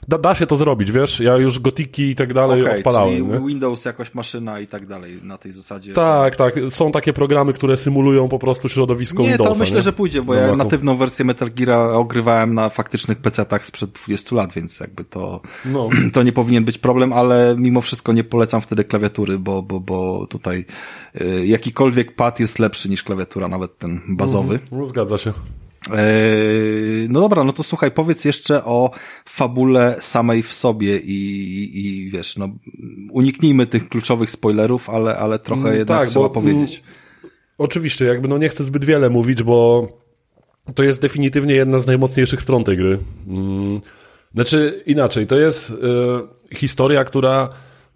Da, 0.07 0.17
da 0.17 0.35
się 0.35 0.45
to 0.45 0.55
zrobić, 0.55 0.91
wiesz, 0.91 1.19
ja 1.19 1.37
już 1.37 1.59
gotiki 1.59 2.03
i 2.03 2.15
tak 2.15 2.33
dalej 2.33 2.61
okay, 2.61 2.77
odpalałem. 2.77 3.15
Czyli 3.15 3.27
nie? 3.27 3.47
Windows, 3.47 3.85
jakoś 3.85 4.13
maszyna 4.13 4.59
i 4.59 4.67
tak 4.67 4.87
dalej 4.87 5.19
na 5.23 5.37
tej 5.37 5.51
zasadzie. 5.51 5.93
Tak, 5.93 6.35
tak, 6.35 6.53
są 6.69 6.91
takie 6.91 7.13
programy, 7.13 7.53
które 7.53 7.77
symulują 7.77 8.29
po 8.29 8.39
prostu 8.39 8.69
środowisko 8.69 9.23
nie, 9.23 9.29
Windowsa. 9.29 9.53
To 9.53 9.59
myślę, 9.59 9.75
nie? 9.75 9.81
że 9.81 9.93
pójdzie, 9.93 10.21
bo 10.21 10.33
ja 10.33 10.55
natywną 10.55 10.95
wersję 10.95 11.25
Metal 11.25 11.49
Gear 11.49 11.79
ogrywałem 11.79 12.53
na 12.53 12.69
faktycznych 12.69 13.21
PC-tach 13.21 13.65
sprzed 13.65 13.91
20 13.91 14.35
lat, 14.35 14.53
więc 14.53 14.79
jakby 14.79 15.03
to, 15.03 15.41
no. 15.65 15.89
to 16.13 16.23
nie 16.23 16.31
powinien 16.31 16.65
być 16.65 16.77
problem, 16.77 17.13
ale 17.13 17.55
mimo 17.57 17.81
wszystko 17.81 18.13
nie 18.13 18.23
polecam 18.23 18.61
wtedy 18.61 18.83
klawiatury, 18.83 19.39
bo, 19.39 19.61
bo, 19.61 19.79
bo 19.79 20.27
tutaj 20.27 20.65
y, 21.21 21.45
jakikolwiek 21.45 22.15
pad 22.15 22.39
jest 22.39 22.59
lepszy 22.59 22.89
niż 22.89 23.03
klawiatura, 23.03 23.47
nawet 23.47 23.77
ten 23.77 24.01
bazowy. 24.09 24.53
Mhm, 24.53 24.81
no, 24.81 24.85
zgadza 24.85 25.17
się. 25.17 25.33
Eee, 25.91 27.07
no 27.09 27.21
dobra, 27.21 27.43
no 27.43 27.53
to 27.53 27.63
słuchaj, 27.63 27.91
powiedz 27.91 28.25
jeszcze 28.25 28.63
o 28.63 28.91
fabule 29.25 29.95
samej 29.99 30.43
w 30.43 30.53
sobie 30.53 30.97
i, 30.97 31.71
i 31.73 32.11
wiesz, 32.11 32.37
no 32.37 32.49
uniknijmy 33.11 33.65
tych 33.65 33.89
kluczowych 33.89 34.31
spoilerów, 34.31 34.89
ale, 34.89 35.17
ale 35.17 35.39
trochę 35.39 35.67
mm, 35.67 35.77
jednak 35.77 35.99
tak, 35.99 36.09
trzeba 36.09 36.25
bo, 36.25 36.33
powiedzieć. 36.33 36.83
Oczywiście, 37.57 38.05
jakby 38.05 38.27
no 38.27 38.37
nie 38.37 38.49
chcę 38.49 38.63
zbyt 38.63 38.85
wiele 38.85 39.09
mówić, 39.09 39.43
bo 39.43 39.87
to 40.75 40.83
jest 40.83 41.01
definitywnie 41.01 41.55
jedna 41.55 41.79
z 41.79 41.87
najmocniejszych 41.87 42.41
stron 42.41 42.63
tej 42.63 42.77
gry. 42.77 42.99
Mm, 43.27 43.81
znaczy 44.33 44.83
inaczej, 44.85 45.27
to 45.27 45.37
jest 45.37 45.71
y, 45.71 45.75
historia, 46.55 47.03
która 47.03 47.49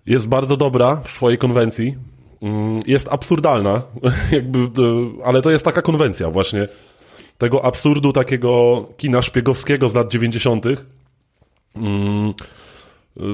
jest 0.05 0.29
bardzo 0.29 0.57
dobra 0.57 0.95
w 0.95 1.11
swojej 1.11 1.38
konwencji, 1.38 1.95
mm, 2.41 2.79
jest 2.88 3.07
absurdalna, 3.11 3.81
jakby, 4.31 4.59
y, 4.59 5.23
ale 5.25 5.41
to 5.41 5.51
jest 5.51 5.65
taka 5.65 5.81
konwencja 5.81 6.29
właśnie 6.29 6.67
tego 7.38 7.65
absurdu 7.65 8.13
takiego 8.13 8.85
kina 8.97 9.21
szpiegowskiego 9.21 9.89
z 9.89 9.95
lat 9.95 10.11
90. 10.11 10.65
Mm, 11.75 12.33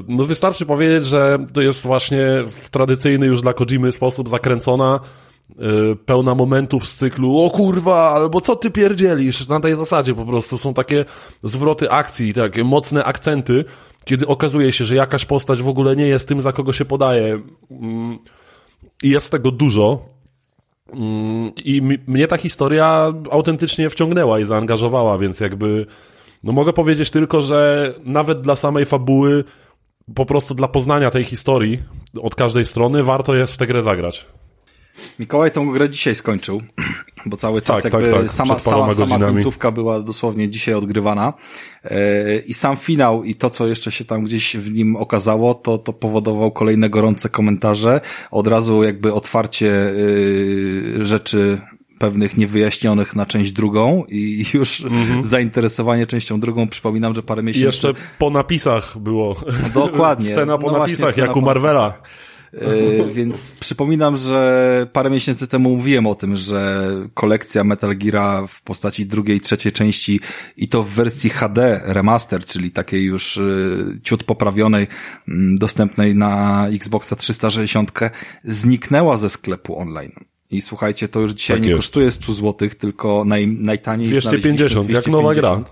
no 0.07 0.25
wystarczy 0.25 0.65
powiedzieć, 0.65 1.05
że 1.05 1.37
to 1.53 1.61
jest 1.61 1.87
właśnie 1.87 2.19
w 2.47 2.69
tradycyjny 2.69 3.25
już 3.25 3.41
dla 3.41 3.53
Kojimy 3.53 3.91
sposób 3.91 4.29
zakręcona, 4.29 4.99
yy, 5.57 5.95
pełna 6.05 6.35
momentów 6.35 6.87
z 6.87 6.95
cyklu 6.95 7.41
o 7.41 7.49
kurwa, 7.49 8.11
albo 8.11 8.41
co 8.41 8.55
ty 8.55 8.71
pierdzielisz, 8.71 9.47
na 9.47 9.59
tej 9.59 9.75
zasadzie 9.75 10.13
po 10.13 10.25
prostu 10.25 10.57
są 10.57 10.73
takie 10.73 11.05
zwroty 11.43 11.91
akcji, 11.91 12.33
takie 12.33 12.63
mocne 12.63 13.03
akcenty, 13.03 13.65
kiedy 14.05 14.27
okazuje 14.27 14.71
się, 14.71 14.85
że 14.85 14.95
jakaś 14.95 15.25
postać 15.25 15.61
w 15.61 15.67
ogóle 15.67 15.95
nie 15.95 16.07
jest 16.07 16.27
tym, 16.27 16.41
za 16.41 16.51
kogo 16.51 16.73
się 16.73 16.85
podaje. 16.85 17.41
Mm, 17.71 18.19
I 19.03 19.09
jest 19.09 19.31
tego 19.31 19.51
dużo, 19.51 20.12
I 21.65 21.81
mnie 22.07 22.27
ta 22.27 22.37
historia 22.37 23.13
autentycznie 23.31 23.89
wciągnęła 23.89 24.39
i 24.39 24.45
zaangażowała, 24.45 25.17
więc 25.17 25.39
jakby, 25.39 25.85
no 26.43 26.53
mogę 26.53 26.73
powiedzieć 26.73 27.11
tylko, 27.11 27.41
że 27.41 27.93
nawet 28.03 28.41
dla 28.41 28.55
samej 28.55 28.85
fabuły, 28.85 29.43
po 30.15 30.25
prostu 30.25 30.55
dla 30.55 30.67
poznania 30.67 31.11
tej 31.11 31.23
historii 31.23 31.79
od 32.21 32.35
każdej 32.35 32.65
strony, 32.65 33.03
warto 33.03 33.35
jest 33.35 33.53
w 33.53 33.57
tę 33.57 33.67
grę 33.67 33.81
zagrać. 33.81 34.25
Mikołaj 35.19 35.51
tą 35.51 35.71
grę 35.71 35.89
dzisiaj 35.89 36.15
skończył, 36.15 36.61
bo 37.25 37.37
cały 37.37 37.61
czas 37.61 37.83
tak, 37.83 37.93
jakby 37.93 38.11
tak, 38.11 38.21
tak. 38.21 38.31
sama, 38.31 38.59
sama, 38.59 38.95
sama 38.95 39.19
końcówka 39.19 39.71
była 39.71 40.01
dosłownie 40.01 40.49
dzisiaj 40.49 40.73
odgrywana 40.73 41.33
e, 41.83 42.39
i 42.39 42.53
sam 42.53 42.77
finał 42.77 43.23
i 43.23 43.35
to, 43.35 43.49
co 43.49 43.67
jeszcze 43.67 43.91
się 43.91 44.05
tam 44.05 44.23
gdzieś 44.23 44.57
w 44.57 44.73
nim 44.73 44.95
okazało, 44.95 45.53
to, 45.53 45.77
to 45.77 45.93
powodował 45.93 46.51
kolejne 46.51 46.89
gorące 46.89 47.29
komentarze, 47.29 48.01
od 48.31 48.47
razu 48.47 48.83
jakby 48.83 49.13
otwarcie 49.13 49.93
e, 50.99 51.05
rzeczy 51.05 51.61
pewnych 51.99 52.37
niewyjaśnionych 52.37 53.15
na 53.15 53.25
część 53.25 53.51
drugą 53.51 54.03
i 54.09 54.45
już 54.53 54.81
mm-hmm. 54.81 55.23
zainteresowanie 55.33 56.07
częścią 56.07 56.39
drugą. 56.39 56.67
Przypominam, 56.67 57.15
że 57.15 57.23
parę 57.23 57.43
miesięcy... 57.43 57.63
I 57.63 57.65
jeszcze 57.65 57.93
po 58.19 58.29
napisach 58.29 58.97
było. 58.97 59.35
Dokładnie. 59.73 60.31
Scena 60.35 60.57
po 60.57 60.71
no 60.71 60.79
napisach, 60.79 61.17
jak 61.17 61.35
u 61.35 61.41
Marvela. 61.41 61.87
E, 61.87 62.32
więc 63.13 63.51
przypominam, 63.51 64.17
że 64.17 64.87
parę 64.93 65.09
miesięcy 65.09 65.47
temu 65.47 65.69
mówiłem 65.69 66.07
o 66.07 66.15
tym, 66.15 66.37
że 66.37 66.89
kolekcja 67.13 67.63
Metal 67.63 67.97
Gear 67.97 68.47
w 68.47 68.61
postaci 68.61 69.05
drugiej, 69.05 69.41
trzeciej 69.41 69.71
części 69.71 70.19
i 70.57 70.67
to 70.67 70.83
w 70.83 70.89
wersji 70.89 71.29
HD 71.29 71.81
remaster, 71.85 72.45
czyli 72.45 72.71
takiej 72.71 73.03
już 73.03 73.37
e, 73.37 73.41
ciut 74.03 74.23
poprawionej, 74.23 74.87
dostępnej 75.55 76.15
na 76.15 76.65
Xboxa 76.67 77.15
360, 77.15 77.91
zniknęła 78.43 79.17
ze 79.17 79.29
sklepu 79.29 79.79
online. 79.79 80.13
I 80.51 80.61
słuchajcie, 80.61 81.07
to 81.07 81.19
już 81.19 81.31
dzisiaj 81.31 81.57
tak 81.57 81.63
nie 81.63 81.69
jest. 81.69 81.79
kosztuje 81.79 82.11
100 82.11 82.33
zł, 82.33 82.69
tylko 82.79 83.25
naj, 83.25 83.47
najtaniej 83.47 84.09
250, 84.09 84.87
250, 84.87 84.89
jak 84.89 85.07
nowa 85.07 85.33
gra. 85.35 85.63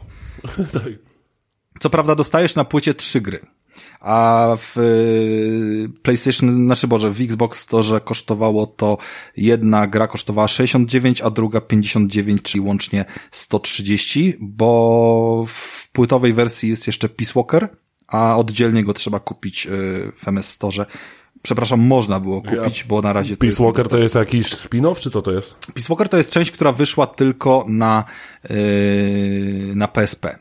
Co 1.80 1.90
prawda 1.90 2.16
dostajesz 2.16 2.56
na 2.56 2.66
płycie 2.66 2.94
trzy 2.94 3.22
gry 3.22 3.40
a 4.02 4.48
w 4.58 4.78
y, 4.78 5.90
PlayStation, 6.02 6.54
znaczy 6.54 6.88
Boże, 6.88 7.12
w 7.12 7.22
Xbox 7.22 7.60
Store 7.60 8.02
kosztowało 8.02 8.68
to 8.68 8.98
jedna 9.38 9.88
gra 9.88 10.08
kosztowała 10.08 10.48
69, 10.48 11.22
a 11.22 11.30
druga 11.30 11.62
59, 11.62 12.42
czyli 12.42 12.62
łącznie 12.62 13.06
130, 13.32 14.38
bo 14.40 15.46
w 15.48 15.90
płytowej 15.92 16.34
wersji 16.34 16.70
jest 16.70 16.88
jeszcze 16.88 17.10
Peace 17.10 17.34
Walker, 17.36 17.70
a 18.08 18.38
oddzielnie 18.38 18.84
go 18.84 18.94
trzeba 18.94 19.20
kupić 19.20 19.66
y, 19.66 19.70
w 20.18 20.28
MS 20.28 20.50
Store. 20.50 20.86
Przepraszam, 21.42 21.80
można 21.80 22.20
było 22.20 22.42
kupić, 22.42 22.80
ja, 22.80 22.86
bo 22.88 23.02
na 23.02 23.14
razie 23.14 23.36
to 23.36 23.40
Peace 23.40 23.48
jest 23.48 23.60
Walker 23.60 23.88
to 23.88 23.98
jest 23.98 24.16
jakiś 24.16 24.54
spin-off, 24.54 25.00
czy 25.00 25.10
co 25.10 25.22
to 25.22 25.32
jest? 25.32 25.54
Peace 25.74 25.88
Walker 25.90 26.10
to 26.10 26.18
jest 26.18 26.32
część, 26.32 26.52
która 26.52 26.72
wyszła 26.72 27.08
tylko 27.08 27.66
na, 27.68 28.04
yy, 28.50 28.56
na 29.76 29.88
PSP. 29.88 30.40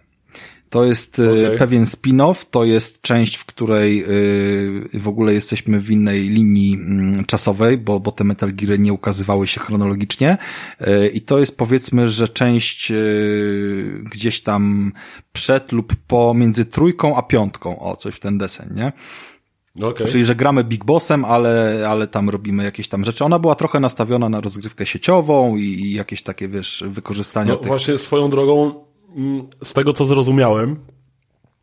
To 0.70 0.84
jest 0.84 1.18
e, 1.18 1.46
okay. 1.46 1.58
pewien 1.58 1.84
spin-off, 1.84 2.44
to 2.50 2.64
jest 2.64 3.02
część, 3.02 3.36
w 3.36 3.44
której 3.44 4.02
e, 4.02 4.06
w 4.98 5.08
ogóle 5.08 5.34
jesteśmy 5.34 5.80
w 5.80 5.90
innej 5.90 6.20
linii 6.22 6.74
mm, 6.74 7.24
czasowej, 7.24 7.78
bo, 7.78 8.00
bo 8.00 8.12
te 8.12 8.24
Metal 8.24 8.52
Geary 8.52 8.78
nie 8.78 8.92
ukazywały 8.92 9.46
się 9.46 9.60
chronologicznie 9.60 10.38
e, 10.80 11.08
i 11.08 11.20
to 11.20 11.38
jest 11.38 11.56
powiedzmy, 11.56 12.08
że 12.08 12.28
część 12.28 12.92
gdzieś 14.02 14.40
tam 14.40 14.92
przed 15.32 15.72
lub 15.72 15.96
pomiędzy 16.06 16.64
trójką 16.64 17.16
a 17.16 17.22
piątką, 17.22 17.80
o 17.80 17.96
coś 17.96 18.14
w 18.14 18.20
ten 18.20 18.38
desen, 18.38 18.74
nie? 18.74 18.92
Okay. 19.82 20.06
Czyli, 20.06 20.24
że 20.24 20.34
gramy 20.34 20.64
Big 20.64 20.84
Bossem, 20.84 21.24
ale, 21.24 21.84
ale 21.88 22.06
tam 22.06 22.30
robimy 22.30 22.64
jakieś 22.64 22.88
tam 22.88 23.04
rzeczy. 23.04 23.24
Ona 23.24 23.38
była 23.38 23.54
trochę 23.54 23.80
nastawiona 23.80 24.28
na 24.28 24.40
rozgrywkę 24.40 24.86
sieciową 24.86 25.56
i, 25.56 25.62
i 25.62 25.94
jakieś 25.94 26.22
takie, 26.22 26.48
wiesz, 26.48 26.84
wykorzystania 26.86 27.52
no, 27.52 27.56
tych... 27.56 27.68
Właśnie 27.68 27.98
swoją 27.98 28.30
drogą 28.30 28.84
z 29.64 29.72
tego 29.72 29.92
co 29.92 30.04
zrozumiałem, 30.04 30.76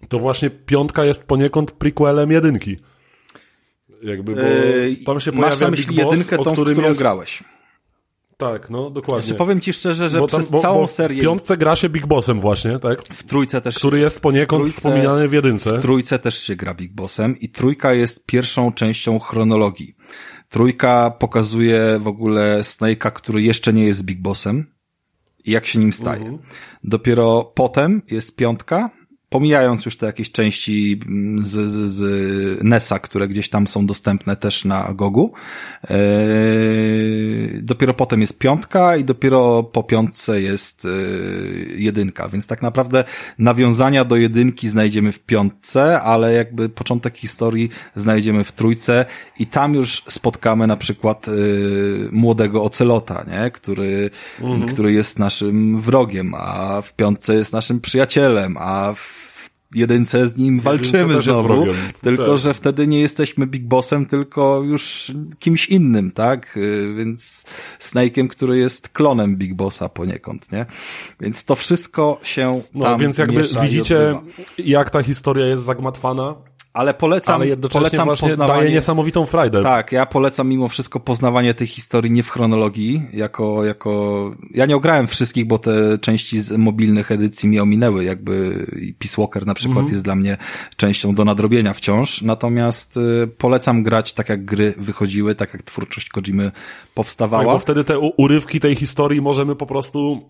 to 0.10 0.20
właśnie 0.20 0.50
piątka 0.50 1.06
jest 1.06 1.24
poniekąd 1.24 1.72
prequelem 1.72 2.32
jedynki. 2.32 2.78
Jakby, 4.04 4.36
bo 4.36 4.42
tam 5.12 5.20
się 5.20 5.32
pojawia 5.32 5.50
Masz 5.50 5.60
na 5.60 5.70
myśli 5.70 5.96
Big 5.96 6.06
Boss, 6.06 6.18
jedynkę, 6.18 6.38
tą, 6.44 6.56
w 6.56 6.62
którą 6.64 6.88
jest... 6.88 7.00
grałeś. 7.00 7.44
Tak, 8.38 8.70
no 8.70 8.90
dokładnie. 8.90 9.28
Znaczy, 9.28 9.38
powiem 9.38 9.62
ci 9.62 9.74
szczerze, 9.74 10.10
że 10.10 10.20
tam, 10.20 10.28
przez 10.28 10.50
bo, 10.50 10.60
całą 10.60 10.82
bo 10.82 10.88
serię... 10.88 11.22
W 11.22 11.24
piątce 11.24 11.58
gra 11.58 11.76
się 11.76 11.90
Big 11.90 12.06
Bossem 12.06 12.40
właśnie, 12.40 12.80
tak? 12.80 13.04
W 13.04 13.24
trójce 13.24 13.62
też... 13.62 13.76
Który 13.76 14.00
jest 14.00 14.20
poniekąd 14.20 14.62
trójce, 14.62 14.78
wspominany 14.78 15.28
w 15.28 15.34
jedynce. 15.34 15.78
W 15.80 15.82
trójce 15.82 16.20
też 16.20 16.44
się 16.44 16.56
gra 16.56 16.74
Big 16.74 16.94
Bossem 16.94 17.40
i 17.40 17.50
trójka 17.50 17.94
jest 17.94 18.26
pierwszą 18.26 18.72
częścią 18.72 19.20
chronologii. 19.20 19.96
Trójka 20.50 21.12
pokazuje 21.12 22.00
w 22.00 22.08
ogóle 22.08 22.60
Snake'a, 22.62 23.12
który 23.12 23.42
jeszcze 23.42 23.74
nie 23.74 23.84
jest 23.84 24.06
Big 24.06 24.22
Bossem 24.22 24.77
i 25.48 25.52
jak 25.52 25.66
się 25.66 25.80
nim 25.80 25.94
staje. 25.94 26.22
Mhm. 26.22 26.38
Dopiero 26.84 27.52
potem 27.56 28.02
jest 28.12 28.36
piątka, 28.36 28.90
pomijając 29.30 29.86
już 29.86 29.98
te 29.98 30.06
jakieś 30.06 30.32
części 30.32 31.00
mm, 31.06 31.44
z, 31.44 31.70
z, 31.70 31.92
z 31.92 32.64
NESa, 32.64 33.00
które 33.00 33.28
gdzieś 33.28 33.50
tam 33.50 33.68
są 33.68 33.86
dostępne 33.86 34.36
też 34.36 34.66
na 34.66 34.94
Gogu. 34.94 35.34
Yy, 35.90 35.98
dopiero 37.62 37.94
potem 37.94 38.22
jest 38.22 38.40
piątka 38.40 38.98
i 38.98 39.04
dopiero 39.04 39.64
po 39.64 39.84
piątce 39.84 40.42
jest 40.42 40.84
yy, 40.84 41.68
jedynka, 41.78 42.30
więc 42.30 42.48
tak 42.48 42.62
naprawdę 42.62 43.04
nawiązania 43.40 44.06
do 44.06 44.16
jedynki 44.16 44.68
znajdziemy 44.68 45.12
w 45.12 45.20
piątce, 45.20 46.02
ale 46.02 46.34
jakby 46.34 46.70
początek 46.70 47.18
historii 47.18 47.70
znajdziemy 47.96 48.44
w 48.44 48.52
trójce 48.52 49.06
i 49.40 49.46
tam 49.46 49.74
już 49.74 50.04
spotkamy 50.08 50.68
na 50.68 50.78
przykład 50.78 51.28
yy, 51.28 52.10
młodego 52.12 52.64
Ocelota, 52.64 53.26
nie? 53.28 53.52
Który, 53.52 54.10
mhm. 54.42 54.66
który 54.66 54.92
jest 54.94 55.20
naszym 55.20 55.82
wrogiem, 55.82 56.34
a 56.38 56.82
w 56.82 56.94
piątce 56.94 57.36
jest 57.36 57.54
naszym 57.54 57.82
przyjacielem, 57.82 58.58
a 58.60 58.94
w 58.94 59.27
jedynce 59.76 60.28
z 60.28 60.38
nim 60.38 60.60
walczymy 60.60 61.22
znowu, 61.22 61.66
tylko 62.02 62.28
tak. 62.28 62.38
że 62.38 62.54
wtedy 62.54 62.88
nie 62.88 63.00
jesteśmy 63.00 63.48
Big 63.48 63.64
Bossem, 63.64 64.06
tylko 64.06 64.64
już 64.64 65.12
kimś 65.40 65.66
innym, 65.66 66.12
tak? 66.12 66.58
Y, 66.58 66.96
więc 66.98 67.46
Snake'em, 67.80 68.28
który 68.28 68.58
jest 68.58 68.90
klonem 68.90 69.38
Big 69.38 69.54
Bossa 69.54 69.90
poniekąd, 69.90 70.52
nie? 70.52 70.66
Więc 71.20 71.46
to 71.46 71.56
wszystko 71.56 72.20
się 72.24 72.62
no, 72.74 72.86
tam 72.86 73.00
więc 73.00 73.18
jakby 73.18 73.44
widzicie, 73.62 74.16
jak 74.58 74.90
ta 74.90 75.04
historia 75.04 75.46
jest 75.46 75.64
zagmatwana. 75.64 76.36
Ale 76.78 76.94
polecam, 76.94 77.36
ale 77.36 77.48
jednocześnie 77.48 77.82
polecam 77.82 78.06
właśnie 78.06 78.30
poznawanie... 78.30 78.62
daje 78.62 78.74
niesamowitą 78.76 79.26
frajdę. 79.26 79.64
Tak, 79.64 79.92
ja 79.92 80.06
polecam 80.06 80.50
mimo 80.50 80.68
wszystko 80.68 81.00
poznawanie 81.00 81.54
tej 81.54 81.68
historii 81.68 82.12
nie 82.12 82.24
w 82.24 82.30
chronologii, 82.30 83.02
jako, 83.14 83.66
jako, 83.66 84.32
ja 84.54 84.66
nie 84.66 84.76
ograłem 84.76 85.08
wszystkich, 85.08 85.46
bo 85.46 85.58
te 85.58 85.98
części 85.98 86.40
z 86.40 86.52
mobilnych 86.52 87.12
edycji 87.12 87.50
mi 87.50 87.60
ominęły, 87.60 88.04
jakby 88.04 88.66
Peace 89.00 89.22
Walker 89.22 89.46
na 89.46 89.54
przykład 89.54 89.78
mhm. 89.78 89.92
jest 89.92 90.04
dla 90.04 90.16
mnie 90.16 90.38
częścią 90.76 91.16
do 91.16 91.26
nadrobienia 91.26 91.74
wciąż, 91.74 92.22
natomiast 92.22 92.98
y, 92.98 93.28
polecam 93.38 93.84
grać 93.84 94.14
tak 94.14 94.30
jak 94.30 94.46
gry 94.46 94.74
wychodziły, 94.78 95.36
tak 95.36 95.54
jak 95.54 95.64
twórczość 95.64 96.10
Kojimy 96.10 96.52
powstawała. 96.94 97.44
Tak, 97.44 97.54
bo 97.54 97.60
wtedy 97.60 97.84
te 97.84 98.00
urywki 98.00 98.60
tej 98.60 98.76
historii 98.76 99.22
możemy 99.22 99.56
po 99.56 99.66
prostu 99.66 100.22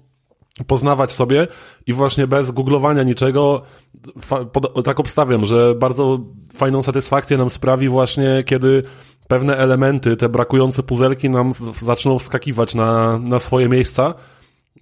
poznawać 0.67 1.11
sobie 1.11 1.47
i 1.87 1.93
właśnie 1.93 2.27
bez 2.27 2.51
googlowania 2.51 3.03
niczego 3.03 3.61
tak 4.83 4.99
obstawiam, 4.99 5.45
że 5.45 5.75
bardzo 5.75 6.19
fajną 6.53 6.81
satysfakcję 6.81 7.37
nam 7.37 7.49
sprawi 7.49 7.89
właśnie, 7.89 8.43
kiedy 8.45 8.83
pewne 9.27 9.57
elementy, 9.57 10.17
te 10.17 10.29
brakujące 10.29 10.83
puzelki 10.83 11.29
nam 11.29 11.53
zaczną 11.75 12.19
wskakiwać 12.19 12.75
na, 12.75 13.19
na 13.19 13.39
swoje 13.39 13.69
miejsca, 13.69 14.13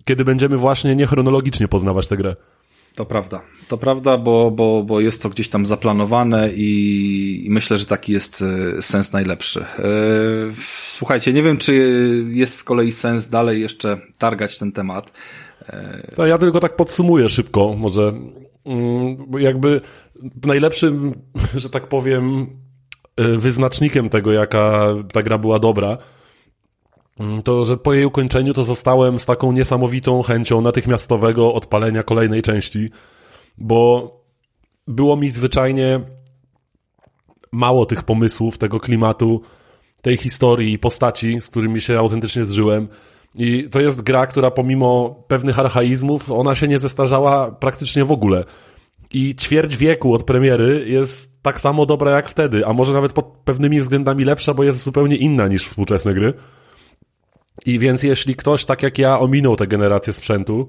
kiedy 0.06 0.26
będziemy 0.26 0.58
właśnie 0.58 0.96
niechronologicznie 0.96 1.68
poznawać 1.68 2.08
tę 2.08 2.18
grę. 2.18 2.36
To 2.96 3.06
prawda. 3.06 3.42
To 3.68 3.78
prawda, 3.78 4.18
bo, 4.18 4.52
bo, 4.52 4.84
bo 4.84 5.00
jest 5.00 5.24
to 5.24 5.30
gdzieś 5.30 5.50
tam 5.50 5.66
zaplanowane 5.66 6.50
i, 6.56 7.44
i 7.46 7.50
myślę, 7.50 7.78
że 7.78 7.86
taki 7.86 8.14
jest 8.14 8.44
e, 8.78 8.82
sens 8.82 9.14
najlepszy. 9.14 9.62
E, 9.62 9.86
słuchajcie, 10.90 11.34
nie 11.34 11.44
wiem, 11.44 11.58
czy 11.58 11.74
jest 12.32 12.56
z 12.56 12.64
kolei 12.64 12.92
sens 12.92 13.30
dalej 13.30 13.62
jeszcze 13.62 13.98
targać 14.18 14.58
ten 14.58 14.72
temat. 14.72 15.12
To 16.16 16.26
ja 16.26 16.38
tylko 16.38 16.60
tak 16.60 16.76
podsumuję 16.76 17.30
szybko, 17.30 17.76
może 17.78 18.14
mm, 18.66 19.18
jakby 19.40 19.82
najlepszym, 20.46 21.14
że 21.56 21.70
tak 21.70 21.88
powiem, 21.88 22.48
y, 23.20 23.38
wyznacznikiem 23.38 24.10
tego, 24.10 24.32
jaka 24.32 24.88
ta 25.14 25.24
gra 25.24 25.38
była 25.38 25.60
dobra, 25.60 25.98
mm, 27.20 27.44
to, 27.44 27.66
że 27.66 27.78
po 27.78 27.94
jej 27.94 28.06
ukończeniu 28.06 28.54
to 28.54 28.64
zostałem 28.64 29.20
z 29.20 29.26
taką 29.26 29.52
niesamowitą 29.52 30.22
chęcią 30.22 30.62
natychmiastowego 30.62 31.54
odpalenia 31.54 32.04
kolejnej 32.04 32.42
części, 32.42 32.90
bo 33.58 34.12
było 34.88 35.18
mi 35.18 35.30
zwyczajnie 35.30 36.02
mało 37.52 37.86
tych 37.86 38.04
pomysłów, 38.04 38.58
tego 38.58 38.80
klimatu, 38.80 39.42
tej 40.02 40.18
historii 40.18 40.74
i 40.74 40.80
postaci, 40.80 41.42
z 41.42 41.50
którymi 41.50 41.82
się 41.82 42.00
autentycznie 42.00 42.46
zżyłem. 42.46 42.88
I 43.38 43.70
to 43.70 43.82
jest 43.82 44.04
gra, 44.04 44.28
która 44.28 44.52
pomimo 44.52 45.24
pewnych 45.28 45.60
archaizmów, 45.60 46.32
ona 46.32 46.56
się 46.56 46.68
nie 46.68 46.80
zestarzała 46.80 47.52
praktycznie 47.52 48.06
w 48.06 48.12
ogóle. 48.12 48.44
I 49.14 49.36
ćwierć 49.36 49.78
wieku 49.78 50.14
od 50.14 50.24
premiery 50.24 50.86
jest 50.88 51.42
tak 51.42 51.60
samo 51.60 51.86
dobra 51.86 52.12
jak 52.12 52.30
wtedy, 52.30 52.66
a 52.66 52.74
może 52.74 52.94
nawet 52.94 53.14
pod 53.14 53.26
pewnymi 53.26 53.82
względami 53.82 54.24
lepsza, 54.24 54.54
bo 54.54 54.64
jest 54.64 54.84
zupełnie 54.84 55.16
inna 55.16 55.48
niż 55.48 55.66
współczesne 55.66 56.14
gry. 56.14 56.34
I 57.66 57.80
więc 57.80 58.04
jeśli 58.04 58.36
ktoś, 58.36 58.66
tak 58.66 58.84
jak 58.84 58.98
ja, 58.98 59.20
ominął 59.20 59.56
tę 59.56 59.68
generację 59.68 60.14
sprzętu, 60.14 60.68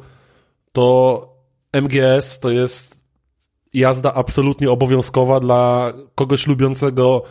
to 0.72 1.36
MGS 1.72 2.40
to 2.40 2.51
jest 2.51 3.05
jazda 3.72 4.14
absolutnie 4.14 4.70
obowiązkowa 4.70 5.40
dla 5.40 5.93
kogoś 6.14 6.47
lubiącego 6.47 7.22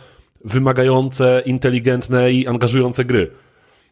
wymagające, 0.44 1.42
inteligentne 1.46 2.32
i 2.32 2.46
angażujące 2.46 3.04
gry 3.04 3.30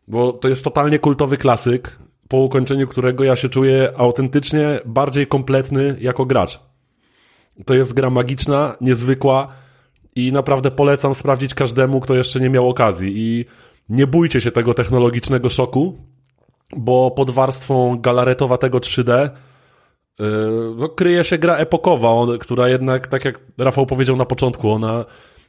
bo 0.08 0.32
to 0.32 0.48
jest 0.48 0.64
totalnie 0.64 0.98
kultowy 0.98 1.36
klasyk, 1.36 1.98
po 2.28 2.36
ukończeniu 2.36 2.88
którego 2.88 3.24
ja 3.24 3.36
się 3.36 3.48
czuję 3.48 3.92
autentycznie 3.96 4.80
bardziej 4.84 5.26
kompletny 5.26 5.96
jako 6.00 6.26
gracz. 6.26 6.60
To 7.66 7.74
jest 7.74 7.94
gra 7.94 8.10
magiczna, 8.10 8.76
niezwykła 8.80 9.48
i 10.16 10.32
naprawdę 10.32 10.70
polecam 10.70 11.14
sprawdzić 11.14 11.54
każdemu, 11.54 12.00
kto 12.00 12.14
jeszcze 12.14 12.40
nie 12.40 12.50
miał 12.50 12.68
okazji. 12.68 13.12
I 13.16 13.44
nie 13.88 14.06
bójcie 14.06 14.40
się 14.40 14.50
tego 14.50 14.74
technologicznego 14.74 15.48
szoku, 15.48 15.98
bo 16.76 17.10
pod 17.10 17.30
warstwą 17.30 18.00
galaretowatego 18.00 18.78
3D 18.78 19.30
yy, 20.18 20.26
no, 20.76 20.88
kryje 20.88 21.24
się 21.24 21.38
gra 21.38 21.56
epokowa, 21.56 22.08
która 22.40 22.68
jednak, 22.68 23.06
tak 23.06 23.24
jak 23.24 23.40
Rafał 23.58 23.86
powiedział 23.86 24.16
na 24.16 24.24
początku, 24.24 24.72
ona 24.72 25.04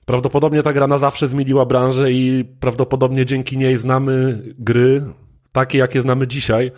Prawdopodobnie 0.05 0.63
ta 0.63 0.73
gra 0.73 0.87
na 0.87 0.97
zawsze 0.97 1.27
zmieniła 1.27 1.65
branżę 1.65 2.11
i 2.11 2.45
prawdopodobnie 2.59 3.25
dzięki 3.25 3.57
niej 3.57 3.77
znamy 3.77 4.43
gry 4.59 5.05
takie, 5.51 5.77
jakie 5.77 6.01
znamy 6.01 6.27
dzisiaj. 6.27 6.71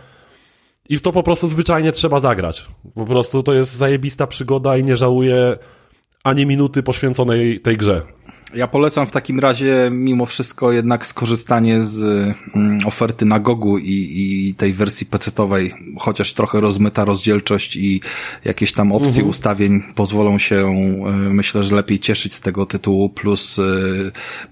I 0.89 0.97
w 0.97 1.01
to 1.01 1.11
po 1.11 1.23
prostu 1.23 1.47
zwyczajnie 1.47 1.91
trzeba 1.91 2.19
zagrać. 2.19 2.67
Po 2.95 3.05
prostu 3.05 3.43
to 3.43 3.53
jest 3.53 3.75
zajebista 3.75 4.27
przygoda 4.27 4.77
i 4.77 4.83
nie 4.83 4.95
żałuję 4.95 5.57
ani 6.23 6.45
minuty 6.45 6.83
poświęconej 6.83 7.59
tej 7.59 7.77
grze. 7.77 8.01
Ja 8.55 8.67
polecam 8.67 9.07
w 9.07 9.11
takim 9.11 9.39
razie 9.39 9.89
mimo 9.91 10.25
wszystko 10.25 10.71
jednak 10.71 11.05
skorzystanie 11.07 11.81
z 11.81 12.03
mm, 12.55 12.79
oferty 12.85 13.25
na 13.25 13.39
Gogu 13.39 13.77
i, 13.77 14.13
i 14.49 14.55
tej 14.55 14.73
wersji 14.73 15.05
pecetowej, 15.05 15.73
chociaż 15.99 16.33
trochę 16.33 16.61
rozmyta 16.61 17.05
rozdzielczość 17.05 17.75
i 17.75 18.01
jakieś 18.45 18.71
tam 18.71 18.91
opcje 18.91 19.09
mhm. 19.09 19.29
ustawień 19.29 19.83
pozwolą 19.95 20.39
się, 20.39 20.55
e, 20.55 21.11
myślę, 21.11 21.63
że 21.63 21.75
lepiej 21.75 21.99
cieszyć 21.99 22.33
z 22.33 22.41
tego 22.41 22.65
tytułu, 22.65 23.09
plus 23.09 23.59
e, 23.59 23.63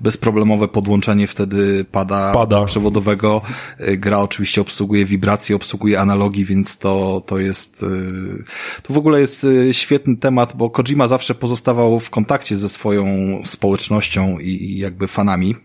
bezproblemowe 0.02 0.68
podłączenie 0.68 1.28
wtedy 1.28 1.86
pada, 1.92 2.34
pada. 2.34 2.60
bezprzewodowego. 2.60 3.42
E, 3.78 3.98
gra 3.98 4.20
oczywiście 4.20 4.62
obsługuje 4.62 5.06
wibracje, 5.06 5.56
obsługuje 5.56 6.00
analogi, 6.00 6.46
więc 6.46 6.78
to, 6.78 7.24
to 7.26 7.40
jest, 7.40 7.86
to 8.84 8.94
w 8.94 8.98
ogóle 8.98 9.20
jest 9.20 9.48
świetny 9.72 10.18
temat, 10.18 10.56
bo 10.58 10.70
Kojima 10.70 11.08
zawsze 11.08 11.36
pozostawał 11.36 12.00
w 12.00 12.10
kontakcie 12.10 12.58
ze 12.58 12.70
swoją 12.70 13.06
społecznością 13.44 13.85
społecznością 13.86 14.40
i, 14.40 14.48
i 14.48 14.78
jakby 14.78 15.08
fanami. 15.08 15.56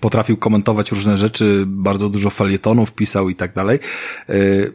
Potrafił 0.00 0.36
komentować 0.36 0.92
różne 0.92 1.18
rzeczy, 1.18 1.64
bardzo 1.66 2.08
dużo 2.08 2.30
felietonów 2.30 2.92
pisał 2.92 3.28
i 3.28 3.34
tak 3.34 3.54
dalej. 3.54 3.78
Y, 4.30 4.74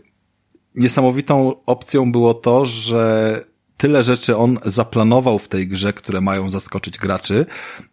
niesamowitą 0.76 1.54
opcją 1.66 2.12
było 2.12 2.34
to, 2.34 2.66
że 2.66 3.42
tyle 3.78 4.04
rzeczy 4.04 4.38
on 4.38 4.60
zaplanował 4.66 5.40
w 5.40 5.48
tej 5.48 5.68
grze, 5.68 5.94
które 5.94 6.22
mają 6.22 6.50
zaskoczyć 6.50 6.98
graczy, 6.98 7.46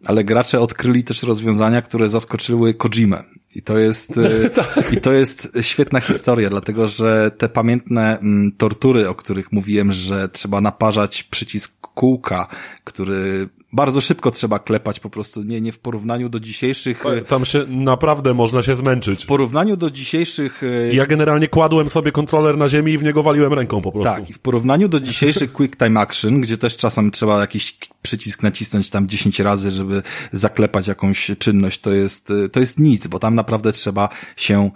ale 0.05 0.23
gracze 0.23 0.59
odkryli 0.59 1.03
też 1.03 1.23
rozwiązania, 1.23 1.81
które 1.81 2.09
zaskoczyły 2.09 2.73
Kojimę. 2.73 3.23
I 3.55 3.61
to 3.61 3.77
jest, 3.77 4.17
y, 4.17 4.49
tak. 4.55 4.93
i 4.93 5.01
to 5.01 5.11
jest 5.11 5.57
świetna 5.61 5.99
historia, 5.99 6.49
dlatego 6.49 6.87
że 6.87 7.31
te 7.37 7.49
pamiętne 7.49 8.19
mm, 8.19 8.51
tortury, 8.57 9.09
o 9.09 9.15
których 9.15 9.51
mówiłem, 9.51 9.91
że 9.91 10.29
trzeba 10.29 10.61
naparzać 10.61 11.23
przycisk 11.23 11.85
kółka, 11.95 12.47
który 12.83 13.49
bardzo 13.75 14.01
szybko 14.01 14.31
trzeba 14.31 14.59
klepać 14.59 14.99
po 14.99 15.09
prostu, 15.09 15.43
nie, 15.43 15.61
nie 15.61 15.71
w 15.71 15.79
porównaniu 15.79 16.29
do 16.29 16.39
dzisiejszych... 16.39 17.05
E, 17.05 17.21
tam 17.21 17.45
się 17.45 17.65
naprawdę 17.67 18.33
można 18.33 18.63
się 18.63 18.75
zmęczyć. 18.75 19.23
W 19.23 19.27
porównaniu 19.27 19.77
do 19.77 19.91
dzisiejszych... 19.91 20.63
E, 20.63 20.93
ja 20.93 21.05
generalnie 21.05 21.47
kładłem 21.47 21.89
sobie 21.89 22.11
kontroler 22.11 22.57
na 22.57 22.69
ziemi 22.69 22.91
i 22.91 22.97
w 22.97 23.03
niego 23.03 23.23
waliłem 23.23 23.53
ręką 23.53 23.81
po 23.81 23.91
prostu. 23.91 24.19
Tak, 24.19 24.29
i 24.29 24.33
w 24.33 24.39
porównaniu 24.39 24.87
do 24.87 24.99
dzisiejszych 24.99 25.53
Quick 25.57 25.77
Time 25.77 25.99
Action, 25.99 26.41
gdzie 26.41 26.57
też 26.57 26.77
czasem 26.77 27.11
trzeba 27.11 27.39
jakiś 27.39 27.77
przycisk 28.01 28.43
nacisnąć 28.43 28.89
tam 28.89 29.07
10 29.07 29.39
razy, 29.39 29.71
żeby 29.71 30.03
zaklepać 30.31 30.87
jakąś 30.87 31.31
czynność, 31.39 31.81
to 31.81 31.91
jest, 31.91 32.31
e, 32.31 32.49
to 32.49 32.59
jest 32.59 32.79
nic, 32.79 33.07
bo 33.07 33.19
tam 33.19 33.35
naprawdę 33.35 33.71
trzeba 33.71 34.09
się 34.35 34.71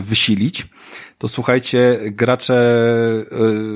wysilić 0.00 0.66
to 1.18 1.28
słuchajcie, 1.28 1.98
gracze, 2.04 2.56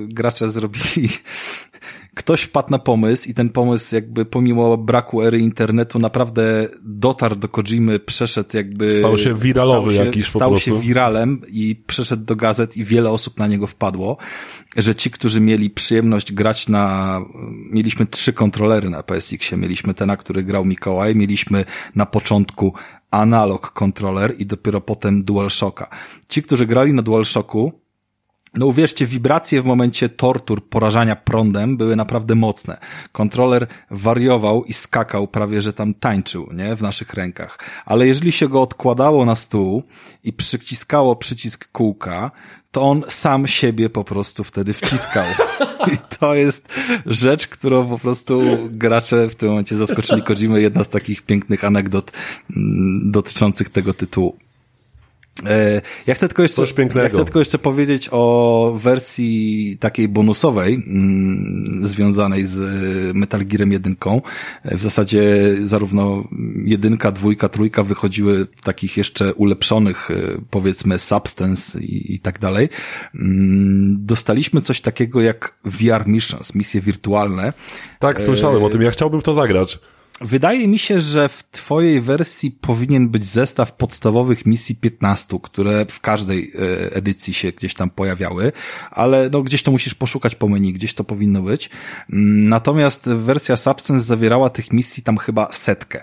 gracze 0.08 0.50
zrobili 0.50 1.08
ktoś 2.14 2.42
wpadł 2.42 2.70
na 2.70 2.78
pomysł 2.78 3.28
i 3.28 3.34
ten 3.34 3.48
pomysł 3.48 3.94
jakby 3.94 4.24
pomimo 4.24 4.76
braku 4.76 5.22
ery 5.22 5.38
internetu 5.38 5.98
naprawdę 5.98 6.68
dotarł 6.82 7.36
do 7.36 7.48
Kojimy, 7.48 7.98
przeszedł 7.98 8.56
jakby... 8.56 8.98
Stał 8.98 9.18
się 9.18 9.34
wiralowy 9.34 9.92
stał 9.92 10.04
się, 10.04 10.06
jakiś 10.06 10.28
Stał 10.28 10.58
się 10.58 10.80
wiralem 10.80 11.40
i 11.52 11.82
przeszedł 11.86 12.24
do 12.24 12.36
gazet 12.36 12.76
i 12.76 12.84
wiele 12.84 13.10
osób 13.10 13.38
na 13.38 13.46
niego 13.46 13.66
wpadło, 13.66 14.16
że 14.76 14.94
ci, 14.94 15.10
którzy 15.10 15.40
mieli 15.40 15.70
przyjemność 15.70 16.32
grać 16.32 16.68
na... 16.68 17.20
Mieliśmy 17.70 18.06
trzy 18.06 18.32
kontrolery 18.32 18.90
na 18.90 19.02
PSX-ie. 19.02 19.60
Mieliśmy 19.60 19.94
ten, 19.94 20.06
na 20.06 20.16
który 20.16 20.42
grał 20.42 20.64
Mikołaj, 20.64 21.16
mieliśmy 21.16 21.64
na 21.94 22.06
początku 22.06 22.74
analog 23.10 23.72
kontroler 23.72 24.34
i 24.38 24.46
dopiero 24.46 24.80
potem 24.80 25.24
DualShocka. 25.24 25.88
Ci, 26.28 26.42
którzy 26.42 26.66
grali 26.66 26.94
na 26.94 27.02
DualShocku, 27.02 27.72
no 28.55 28.66
uwierzcie, 28.66 29.06
wibracje 29.06 29.62
w 29.62 29.64
momencie 29.64 30.09
tortur, 30.09 30.68
porażania 30.68 31.16
prądem 31.16 31.77
były 31.77 31.97
naprawdę 31.97 32.35
mocne. 32.35 32.78
Kontroler 33.12 33.66
wariował 33.90 34.64
i 34.64 34.72
skakał, 34.72 35.28
prawie 35.28 35.62
że 35.62 35.72
tam 35.72 35.94
tańczył, 35.94 36.48
nie? 36.52 36.77
W 36.77 36.82
naszych 36.82 37.14
rękach. 37.14 37.59
Ale 37.86 38.06
jeżeli 38.06 38.32
się 38.32 38.48
go 38.48 38.62
odkładało 38.62 39.24
na 39.24 39.35
stół 39.35 39.82
i 40.24 40.32
przyciskało 40.32 41.16
przycisk 41.16 41.68
kółka, 41.72 42.31
to 42.72 42.82
on 42.82 43.05
sam 43.09 43.47
siebie 43.47 43.90
po 43.90 44.05
prostu 44.05 44.44
wtedy 44.44 44.72
wciskał. 44.72 45.24
I 45.94 46.16
to 46.18 46.35
jest 46.35 46.81
rzecz, 47.06 47.47
którą 47.47 47.89
po 47.89 47.98
prostu 47.98 48.43
gracze 48.70 49.28
w 49.28 49.35
tym 49.35 49.48
momencie 49.48 49.77
zaskoczyli 49.77 50.22
Kojimy. 50.22 50.60
Jedna 50.60 50.85
z 50.85 50.89
takich 50.89 51.22
pięknych 51.22 51.64
anegdot 51.64 52.12
mm, 52.56 53.10
dotyczących 53.10 53.68
tego 53.68 53.94
tytułu. 53.94 54.36
E, 55.46 55.80
ja 56.06 56.14
chcę 56.14 56.28
tylko 56.28 56.42
jeszcze, 56.42 56.62
ja 56.94 57.08
chcę 57.08 57.24
tylko 57.24 57.38
jeszcze 57.38 57.58
powiedzieć 57.58 58.08
o 58.12 58.74
wersji 58.78 59.76
takiej 59.80 60.08
bonusowej, 60.08 60.74
mm, 60.74 61.88
związanej 61.88 62.44
z 62.44 62.60
Metal 63.16 63.46
Gearem 63.46 63.72
jedynką. 63.72 64.22
E, 64.62 64.76
w 64.76 64.82
zasadzie 64.82 65.56
zarówno 65.62 66.24
jedynka, 66.64 67.12
dwójka, 67.12 67.48
trójka 67.48 67.82
wychodziły 67.82 68.46
takich 68.64 68.96
jeszcze 68.96 69.34
ulepszonych, 69.34 70.10
e, 70.10 70.14
powiedzmy, 70.50 70.98
substance 70.98 71.80
i, 71.80 72.14
i 72.14 72.18
tak 72.18 72.38
dalej. 72.38 72.68
Mm, 73.14 74.06
dostaliśmy 74.06 74.60
coś 74.60 74.80
takiego 74.80 75.20
jak 75.20 75.54
VR 75.64 76.06
Missions, 76.06 76.54
misje 76.54 76.80
wirtualne. 76.80 77.52
Tak, 77.98 78.20
słyszałem 78.20 78.62
o 78.62 78.68
tym. 78.68 78.82
Ja 78.82 78.90
chciałbym 78.90 79.20
w 79.20 79.22
to 79.22 79.34
zagrać. 79.34 79.78
Wydaje 80.20 80.68
mi 80.68 80.78
się, 80.78 81.01
że 81.01 81.28
w 81.28 81.42
twojej 81.51 82.01
wersji 82.01 82.51
powinien 82.51 83.09
być 83.09 83.26
zestaw 83.26 83.72
podstawowych 83.72 84.47
misji 84.47 84.76
15, 84.76 85.38
które 85.42 85.86
w 85.86 86.01
każdej 86.01 86.52
e, 86.55 86.94
edycji 86.97 87.34
się 87.34 87.52
gdzieś 87.52 87.74
tam 87.74 87.90
pojawiały, 87.90 88.52
ale 88.90 89.30
no 89.32 89.42
gdzieś 89.42 89.62
to 89.62 89.70
musisz 89.70 89.94
poszukać 89.94 90.34
po 90.34 90.48
menu, 90.48 90.72
gdzieś 90.72 90.94
to 90.94 91.05
powinno 91.05 91.42
być. 91.42 91.70
Mm, 92.12 92.48
natomiast 92.48 93.09
wersja 93.09 93.56
Substance 93.56 94.05
zawierała 94.05 94.51
tych 94.51 94.72
misji 94.72 95.02
tam 95.02 95.18
chyba 95.18 95.52
setkę. 95.52 96.02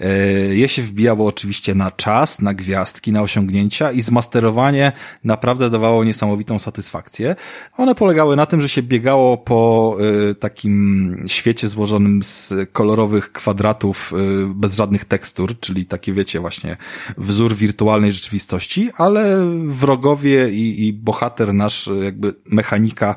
E, 0.00 0.08
je 0.54 0.68
się 0.68 0.82
wbijało 0.82 1.26
oczywiście 1.26 1.74
na 1.74 1.90
czas, 1.90 2.40
na 2.40 2.54
gwiazdki, 2.54 3.12
na 3.12 3.22
osiągnięcia 3.22 3.92
i 3.92 4.00
zmasterowanie 4.00 4.92
naprawdę 5.24 5.70
dawało 5.70 6.04
niesamowitą 6.04 6.58
satysfakcję. 6.58 7.36
One 7.76 7.94
polegały 7.94 8.36
na 8.36 8.46
tym, 8.46 8.60
że 8.60 8.68
się 8.68 8.82
biegało 8.82 9.36
po 9.38 9.96
e, 10.30 10.34
takim 10.34 11.24
świecie 11.26 11.68
złożonym 11.68 12.22
z 12.22 12.54
kolorowych 12.72 13.32
kwadratów 13.32 13.51
kwadratów 13.52 14.12
y, 14.12 14.54
bez 14.54 14.76
żadnych 14.76 15.04
tekstur, 15.04 15.60
czyli 15.60 15.86
taki 15.86 16.12
wiecie 16.12 16.40
właśnie 16.40 16.76
wzór 17.18 17.54
wirtualnej 17.54 18.12
rzeczywistości, 18.12 18.90
ale 18.96 19.46
wrogowie 19.66 20.50
i, 20.50 20.86
i 20.86 20.92
bohater 20.92 21.54
nasz 21.54 21.90
jakby 22.02 22.34
mechanika 22.46 23.16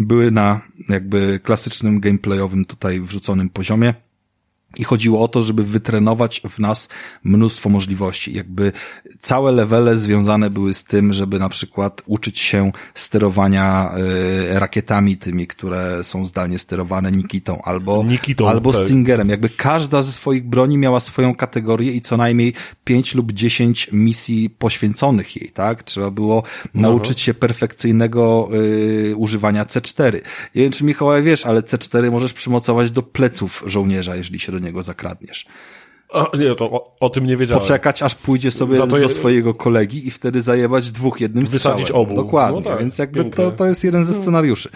były 0.00 0.30
na 0.30 0.60
jakby 0.88 1.40
klasycznym 1.42 2.00
gameplayowym 2.00 2.64
tutaj 2.64 3.00
wrzuconym 3.00 3.48
poziomie. 3.50 3.94
I 4.76 4.84
chodziło 4.84 5.22
o 5.22 5.28
to, 5.28 5.42
żeby 5.42 5.64
wytrenować 5.64 6.40
w 6.48 6.58
nas 6.58 6.88
mnóstwo 7.24 7.68
możliwości. 7.68 8.34
Jakby 8.34 8.72
całe 9.20 9.52
levele 9.52 9.96
związane 9.96 10.50
były 10.50 10.74
z 10.74 10.84
tym, 10.84 11.12
żeby 11.12 11.38
na 11.38 11.48
przykład 11.48 12.02
uczyć 12.06 12.38
się 12.38 12.72
sterowania 12.94 13.90
y, 14.54 14.58
rakietami 14.58 15.16
tymi, 15.16 15.46
które 15.46 16.04
są 16.04 16.24
zdalnie 16.24 16.58
sterowane 16.58 17.12
Nikitą 17.12 17.62
albo, 17.62 18.04
Nikitą, 18.04 18.48
albo 18.48 18.72
tak. 18.72 18.84
Stingerem. 18.84 19.28
Jakby 19.28 19.48
każda 19.48 20.02
ze 20.02 20.12
swoich 20.12 20.44
broni 20.44 20.78
miała 20.78 21.00
swoją 21.00 21.34
kategorię 21.34 21.92
i 21.92 22.00
co 22.00 22.16
najmniej 22.16 22.52
pięć 22.84 23.14
lub 23.14 23.32
dziesięć 23.32 23.92
misji 23.92 24.50
poświęconych 24.50 25.36
jej, 25.36 25.50
tak? 25.50 25.82
Trzeba 25.82 26.10
było 26.10 26.42
no. 26.74 26.82
nauczyć 26.82 27.20
się 27.20 27.34
perfekcyjnego 27.34 28.48
y, 28.54 29.16
używania 29.16 29.64
C4. 29.64 30.12
Nie 30.54 30.62
wiem, 30.62 30.72
czy 30.72 30.84
Mikołaj 30.84 31.22
wiesz, 31.22 31.46
ale 31.46 31.60
C4 31.60 32.10
możesz 32.10 32.32
przymocować 32.32 32.90
do 32.90 33.02
pleców 33.02 33.64
żołnierza, 33.66 34.16
jeżeli 34.16 34.38
się 34.38 34.52
do 34.52 34.58
niego 34.58 34.67
zakradniesz. 34.82 35.46
O, 36.08 36.36
nie, 36.36 36.54
to 36.54 36.70
o, 36.70 36.96
o, 37.00 37.10
tym 37.10 37.26
nie 37.26 37.36
wiedziałem. 37.36 37.62
Poczekać, 37.62 38.02
aż 38.02 38.14
pójdzie 38.14 38.50
sobie 38.50 38.86
do 38.86 38.98
je... 38.98 39.08
swojego 39.08 39.54
kolegi 39.54 40.08
i 40.08 40.10
wtedy 40.10 40.40
zajebać 40.40 40.90
dwóch 40.90 41.20
jednym 41.20 41.46
Wysadzić 41.46 41.86
strzałem. 41.86 42.06
obu. 42.06 42.14
Dokładnie, 42.14 42.60
no 42.60 42.70
tak, 42.70 42.78
więc 42.78 42.98
jakby 42.98 43.24
to, 43.24 43.50
to 43.50 43.66
jest 43.66 43.84
jeden 43.84 44.04
ze 44.04 44.14
scenariuszy. 44.14 44.70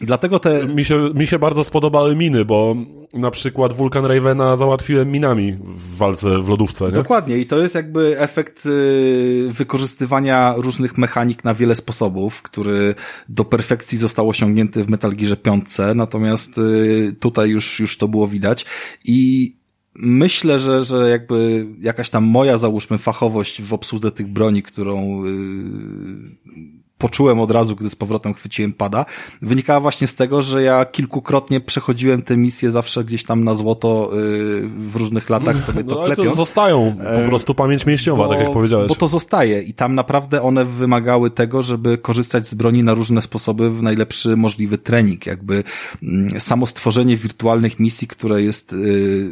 Dlatego 0.00 0.38
te... 0.38 0.66
Mi 0.66 0.84
się, 0.84 1.10
mi 1.14 1.26
się 1.26 1.38
bardzo 1.38 1.64
spodobały 1.64 2.16
miny, 2.16 2.44
bo 2.44 2.76
na 3.14 3.30
przykład 3.30 3.72
Vulcan 3.72 4.04
Ravena 4.04 4.56
załatwiłem 4.56 5.12
minami 5.12 5.52
w 5.52 5.96
walce 5.96 6.38
w 6.42 6.48
lodówce, 6.48 6.84
nie? 6.84 6.92
Dokładnie. 6.92 7.38
I 7.38 7.46
to 7.46 7.62
jest 7.62 7.74
jakby 7.74 8.20
efekt 8.20 8.66
y, 8.66 9.48
wykorzystywania 9.50 10.54
różnych 10.56 10.98
mechanik 10.98 11.44
na 11.44 11.54
wiele 11.54 11.74
sposobów, 11.74 12.42
który 12.42 12.94
do 13.28 13.44
perfekcji 13.44 13.98
został 13.98 14.28
osiągnięty 14.28 14.84
w 14.84 14.88
Metal 14.88 15.16
Gearze 15.16 15.36
5, 15.36 15.64
natomiast 15.94 16.58
y, 16.58 17.16
tutaj 17.20 17.48
już, 17.48 17.80
już 17.80 17.98
to 17.98 18.08
było 18.08 18.28
widać. 18.28 18.66
I 19.04 19.52
myślę, 19.94 20.58
że, 20.58 20.82
że 20.82 21.10
jakby 21.10 21.66
jakaś 21.80 22.10
tam 22.10 22.24
moja, 22.24 22.58
załóżmy, 22.58 22.98
fachowość 22.98 23.62
w 23.62 23.72
obsłudze 23.72 24.10
tych 24.10 24.26
broni, 24.26 24.62
którą 24.62 25.24
y, 25.26 26.77
poczułem 26.98 27.40
od 27.40 27.50
razu, 27.50 27.76
gdy 27.76 27.90
z 27.90 27.96
powrotem 27.96 28.34
chwyciłem 28.34 28.72
pada, 28.72 29.04
wynikała 29.42 29.80
właśnie 29.80 30.06
z 30.06 30.14
tego, 30.14 30.42
że 30.42 30.62
ja 30.62 30.84
kilkukrotnie 30.84 31.60
przechodziłem 31.60 32.22
te 32.22 32.36
misje 32.36 32.70
zawsze 32.70 33.04
gdzieś 33.04 33.24
tam 33.24 33.44
na 33.44 33.54
złoto 33.54 34.10
yy, 34.12 34.68
w 34.68 34.96
różnych 34.96 35.30
latach 35.30 35.60
sobie 35.60 35.84
to 35.84 35.94
no, 35.94 36.04
klepiąc. 36.04 36.30
To 36.30 36.36
zostają 36.36 36.96
po 37.22 37.28
prostu 37.28 37.54
pamięć 37.54 37.86
mięśniowa, 37.86 38.24
bo, 38.24 38.30
tak 38.30 38.40
jak 38.40 38.52
powiedziałeś. 38.52 38.88
Bo 38.88 38.94
to 38.94 39.08
zostaje 39.08 39.62
i 39.62 39.74
tam 39.74 39.94
naprawdę 39.94 40.42
one 40.42 40.64
wymagały 40.64 41.30
tego, 41.30 41.62
żeby 41.62 41.98
korzystać 41.98 42.48
z 42.48 42.54
broni 42.54 42.82
na 42.82 42.94
różne 42.94 43.20
sposoby 43.20 43.70
w 43.70 43.82
najlepszy 43.82 44.36
możliwy 44.36 44.78
trening. 44.78 45.26
Jakby 45.26 45.64
yy, 46.02 46.40
samo 46.40 46.66
stworzenie 46.66 47.16
wirtualnych 47.16 47.80
misji, 47.80 48.08
które 48.08 48.42
jest 48.42 48.72
yy, 48.72 48.78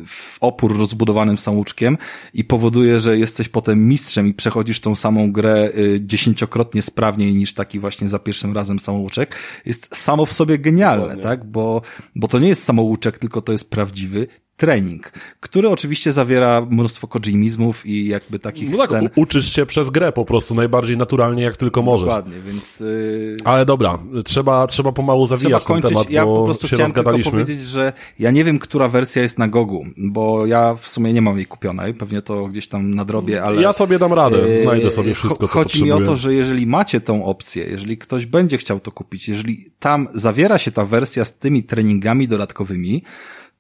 w 0.07 0.37
opór 0.41 0.79
rozbudowanym 0.79 1.39
samouczkiem 1.39 1.99
i 2.35 2.45
powoduje, 2.45 3.01
że 3.01 3.19
jesteś 3.19 3.49
potem 3.49 3.89
mistrzem 3.89 4.27
i 4.27 4.35
przechodzisz 4.35 4.81
tą 4.81 4.95
samą 4.95 5.33
grę 5.33 5.71
yy, 5.77 6.01
dziesięciokrotnie 6.01 6.83
sprawniej 6.83 7.35
niż 7.35 7.56
taki 7.57 7.81
właśnie 7.81 8.09
za 8.09 8.19
pierwszym 8.19 8.55
razem 8.55 8.79
samouczek, 8.79 9.37
jest 9.67 9.97
samo 9.97 10.27
w 10.27 10.33
sobie 10.33 10.59
genialne, 10.59 11.01
Dokładnie. 11.03 11.23
tak? 11.23 11.45
Bo, 11.45 11.83
bo 12.15 12.29
to 12.29 12.39
nie 12.39 12.49
jest 12.49 12.65
samouczek, 12.65 13.19
tylko 13.19 13.41
to 13.41 13.53
jest 13.53 13.71
prawdziwy 13.71 14.27
trening, 14.57 15.13
który 15.41 15.69
oczywiście 15.69 16.13
zawiera 16.13 16.67
mnóstwo 16.71 17.09
kojimizmów 17.09 17.87
i 17.87 18.07
jakby 18.07 18.39
takich 18.39 18.71
no 18.71 18.79
tak, 18.79 18.89
scen. 18.89 19.09
uczysz 19.17 19.53
się 19.53 19.67
przez 19.67 19.91
grę 19.91 20.13
po 20.13 20.25
prostu 20.25 20.55
najbardziej 20.55 20.97
naturalnie 20.97 21.43
jak 21.43 21.57
tylko 21.57 21.83
możesz. 21.83 22.09
Dokładnie, 22.09 22.37
więc... 22.47 22.81
Yy... 22.81 23.37
Ale 23.45 23.67
dobra, 23.67 23.99
trzeba, 24.25 24.67
trzeba 24.67 24.93
pomału 24.93 25.27
zawijać 25.27 25.63
trzeba 25.63 25.75
kończyć. 25.75 25.89
ten 25.89 25.99
temat, 25.99 26.11
Ja 26.11 26.25
po 26.25 26.45
prostu 26.45 26.67
chciałem 26.67 26.93
tylko 26.93 27.19
powiedzieć, 27.31 27.63
że 27.63 27.93
ja 28.19 28.31
nie 28.31 28.45
wiem, 28.45 28.59
która 28.59 28.89
wersja 28.89 29.23
jest 29.23 29.39
na 29.39 29.49
Gogu, 29.49 29.87
bo 29.97 30.47
ja 30.47 30.75
w 30.75 30.89
sumie 30.89 31.13
nie 31.13 31.23
mam 31.23 31.37
jej 31.37 31.47
kupionej, 31.47 31.95
pewnie 31.95 32.23
to 32.23 32.47
gdzieś 32.47 32.69
tam 32.69 32.95
nadrobię, 32.95 33.43
ale... 33.43 33.63
Ja 33.63 33.73
sobie 33.73 33.99
dam 33.99 34.13
radę, 34.13 34.37
yy, 34.37 34.61
znajdę 34.63 34.91
sobie 34.91 35.15
wszystko, 35.15 35.49
co 35.49 35.53
Chodzi 35.53 35.85
mi 35.85 35.93
o 35.93 36.01
to, 36.01 36.17
że 36.17 36.35
jeżeli 36.35 36.67
macie 36.67 37.01
tą 37.01 37.25
opcję, 37.25 37.65
jeżeli 37.65 37.99
ktoś 37.99 38.27
będzie 38.27 38.59
chciał 38.59 38.81
to 38.81 38.93
kupić, 38.93 39.29
jeżeli 39.29 39.71
tam 39.79 40.09
zawiera 40.15 40.59
się 40.59 40.71
ta 40.71 40.85
wersja 40.85 41.25
z 41.25 41.35
tymi 41.35 41.65
treningami 41.65 42.29
dodatkowymi, 42.29 43.03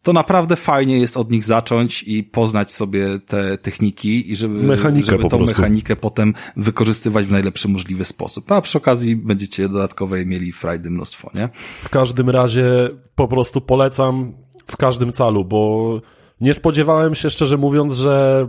to 0.07 0.13
naprawdę 0.13 0.57
fajnie 0.57 0.99
jest 0.99 1.17
od 1.17 1.31
nich 1.31 1.45
zacząć 1.45 2.03
i 2.03 2.25
poznać 2.25 2.73
sobie 2.73 3.19
te 3.19 3.59
techniki 3.59 4.33
i 4.33 4.37
żeby, 4.37 4.55
mechanikę 4.63 5.07
żeby 5.07 5.29
tą 5.29 5.39
mechanikę 5.39 5.97
potem 5.97 6.35
wykorzystywać 6.57 7.27
w 7.27 7.31
najlepszy 7.31 7.69
możliwy 7.69 8.05
sposób. 8.05 8.53
A 8.53 8.61
przy 8.61 8.79
okazji 8.79 9.17
będziecie 9.17 9.69
dodatkowej 9.69 10.27
mieli 10.27 10.53
frajdy 10.53 10.91
mnóstwo, 10.91 11.31
nie? 11.35 11.49
W 11.83 11.89
każdym 11.89 12.31
razie 12.31 12.89
po 13.15 13.29
prostu 13.29 13.61
polecam 13.61 14.33
w 14.67 14.77
każdym 14.77 15.13
calu, 15.13 15.45
bo 15.45 16.01
nie 16.41 16.55
spodziewałem 16.55 17.15
się 17.15 17.31
szczerze 17.31 17.57
mówiąc, 17.57 17.95
że 17.95 18.49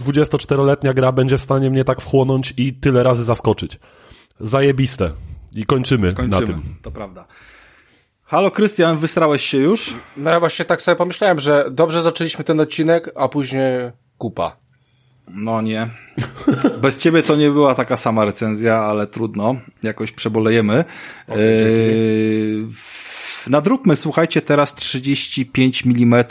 24-letnia 0.00 0.92
gra 0.92 1.12
będzie 1.12 1.38
w 1.38 1.42
stanie 1.42 1.70
mnie 1.70 1.84
tak 1.84 2.00
wchłonąć 2.00 2.54
i 2.56 2.74
tyle 2.74 3.02
razy 3.02 3.24
zaskoczyć. 3.24 3.80
Zajebiste. 4.40 5.10
I 5.54 5.66
kończymy, 5.66 6.12
kończymy 6.12 6.46
na 6.46 6.52
tym. 6.52 6.62
To 6.82 6.90
prawda. 6.90 7.26
Halo 8.28 8.50
Krystian, 8.50 8.98
wysrałeś 8.98 9.42
się 9.42 9.58
już? 9.58 9.94
No 10.16 10.30
ja 10.30 10.40
właśnie 10.40 10.64
tak 10.64 10.82
sobie 10.82 10.96
pomyślałem, 10.96 11.40
że 11.40 11.66
dobrze 11.70 12.02
zaczęliśmy 12.02 12.44
ten 12.44 12.60
odcinek, 12.60 13.10
a 13.14 13.28
później 13.28 13.90
kupa. 14.18 14.56
No 15.28 15.62
nie. 15.62 15.88
Bez 16.82 16.98
ciebie 16.98 17.22
to 17.22 17.36
nie 17.36 17.50
była 17.50 17.74
taka 17.74 17.96
sama 17.96 18.24
recenzja, 18.24 18.76
ale 18.76 19.06
trudno. 19.06 19.56
Jakoś 19.82 20.12
przebolejemy. 20.12 20.84
Eee, 21.28 21.36
nadróbmy, 23.46 23.96
słuchajcie, 23.96 24.42
teraz 24.42 24.74
35 24.74 25.82
mm. 25.86 26.14
Eee, 26.14 26.24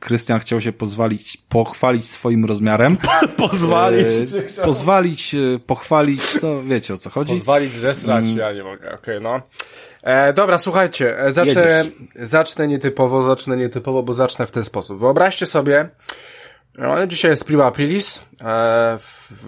Krystian 0.00 0.40
chciał 0.40 0.60
się 0.60 0.72
pozwolić, 0.72 1.36
pochwalić 1.48 2.10
swoim 2.10 2.44
rozmiarem. 2.44 2.96
pozwalić. 3.36 4.06
Eee, 4.06 4.64
pozwalić, 4.64 5.34
e, 5.34 5.38
pochwalić, 5.66 6.22
to 6.40 6.62
wiecie 6.62 6.94
o 6.94 6.98
co 6.98 7.10
chodzi. 7.10 7.32
Pozwalić, 7.32 7.72
zesrać, 7.72 8.24
mm. 8.24 8.38
ja 8.38 8.52
nie 8.52 8.64
mogę, 8.64 8.94
okej, 8.94 8.94
okay, 8.94 9.20
no. 9.20 9.42
E, 10.04 10.32
dobra, 10.32 10.58
słuchajcie, 10.58 11.18
e, 11.18 11.32
zacznę, 11.32 11.82
zacznę 12.16 12.68
nietypowo, 12.68 13.22
zacznę 13.22 13.56
nietypowo, 13.56 14.02
bo 14.02 14.14
zacznę 14.14 14.46
w 14.46 14.50
ten 14.50 14.62
sposób. 14.62 14.98
Wyobraźcie 14.98 15.46
sobie, 15.46 15.88
no, 16.78 17.06
dzisiaj 17.06 17.30
jest 17.30 17.44
prima 17.44 17.64
aprilis, 17.64 18.20
e, 18.42 18.98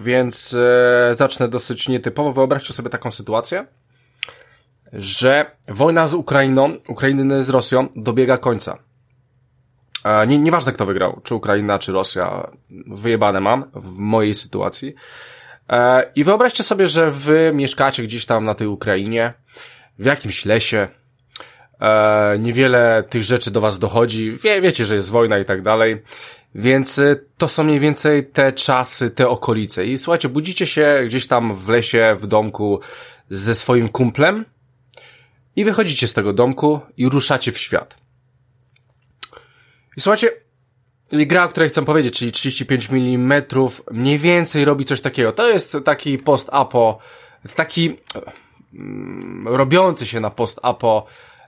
więc 0.03 0.53
e, 0.53 1.15
zacznę 1.15 1.47
dosyć 1.47 1.87
nietypowo. 1.87 2.31
Wyobraźcie 2.31 2.73
sobie 2.73 2.89
taką 2.89 3.11
sytuację, 3.11 3.65
że 4.93 5.51
wojna 5.67 6.07
z 6.07 6.13
Ukrainą, 6.13 6.77
Ukrainy 6.87 7.43
z 7.43 7.49
Rosją 7.49 7.87
dobiega 7.95 8.37
końca. 8.37 8.77
E, 10.03 10.27
nie, 10.27 10.39
nieważne 10.39 10.71
kto 10.71 10.85
wygrał, 10.85 11.21
czy 11.23 11.35
Ukraina, 11.35 11.79
czy 11.79 11.91
Rosja, 11.91 12.51
wyjebane 12.87 13.39
mam 13.39 13.71
w 13.73 13.97
mojej 13.97 14.33
sytuacji. 14.33 14.95
E, 15.69 16.11
I 16.15 16.23
wyobraźcie 16.23 16.63
sobie, 16.63 16.87
że 16.87 17.11
wy 17.11 17.51
mieszkacie 17.55 18.03
gdzieś 18.03 18.25
tam 18.25 18.45
na 18.45 18.55
tej 18.55 18.67
Ukrainie, 18.67 19.33
w 19.99 20.05
jakimś 20.05 20.45
lesie, 20.45 20.87
e, 21.79 22.39
niewiele 22.39 23.03
tych 23.09 23.23
rzeczy 23.23 23.51
do 23.51 23.61
was 23.61 23.79
dochodzi, 23.79 24.31
Wie, 24.31 24.61
wiecie, 24.61 24.85
że 24.85 24.95
jest 24.95 25.09
wojna 25.09 25.39
i 25.39 25.45
tak 25.45 25.61
dalej, 25.61 26.01
Więc 26.55 26.97
y, 26.97 27.25
to 27.37 27.47
są 27.47 27.63
mniej 27.63 27.79
więcej 27.79 28.25
te 28.25 28.53
czasy, 28.53 29.09
te 29.11 29.29
okolice. 29.29 29.85
I 29.85 29.97
słuchajcie, 29.97 30.29
budzicie 30.29 30.67
się 30.67 31.03
gdzieś 31.05 31.27
tam 31.27 31.55
w 31.55 31.69
lesie, 31.69 32.15
w 32.19 32.27
domku 32.27 32.79
ze 33.29 33.55
swoim 33.55 33.89
kumplem 33.89 34.45
i 35.55 35.63
wychodzicie 35.63 36.07
z 36.07 36.13
tego 36.13 36.33
domku 36.33 36.79
i 36.97 37.09
ruszacie 37.09 37.51
w 37.51 37.57
świat. 37.57 37.97
I 39.97 40.01
słuchajcie, 40.01 40.29
gra, 41.11 41.43
o 41.43 41.49
której 41.49 41.69
chcę 41.69 41.85
powiedzieć, 41.85 42.19
czyli 42.19 42.31
35 42.31 42.89
mm, 42.91 43.43
mniej 43.91 44.17
więcej 44.17 44.65
robi 44.65 44.85
coś 44.85 45.01
takiego. 45.01 45.31
To 45.31 45.49
jest 45.49 45.77
taki 45.85 46.17
post-apo, 46.17 46.99
taki 47.55 47.97
robiący 49.45 50.05
się 50.05 50.19
na 50.19 50.29
post-apo 50.29 51.05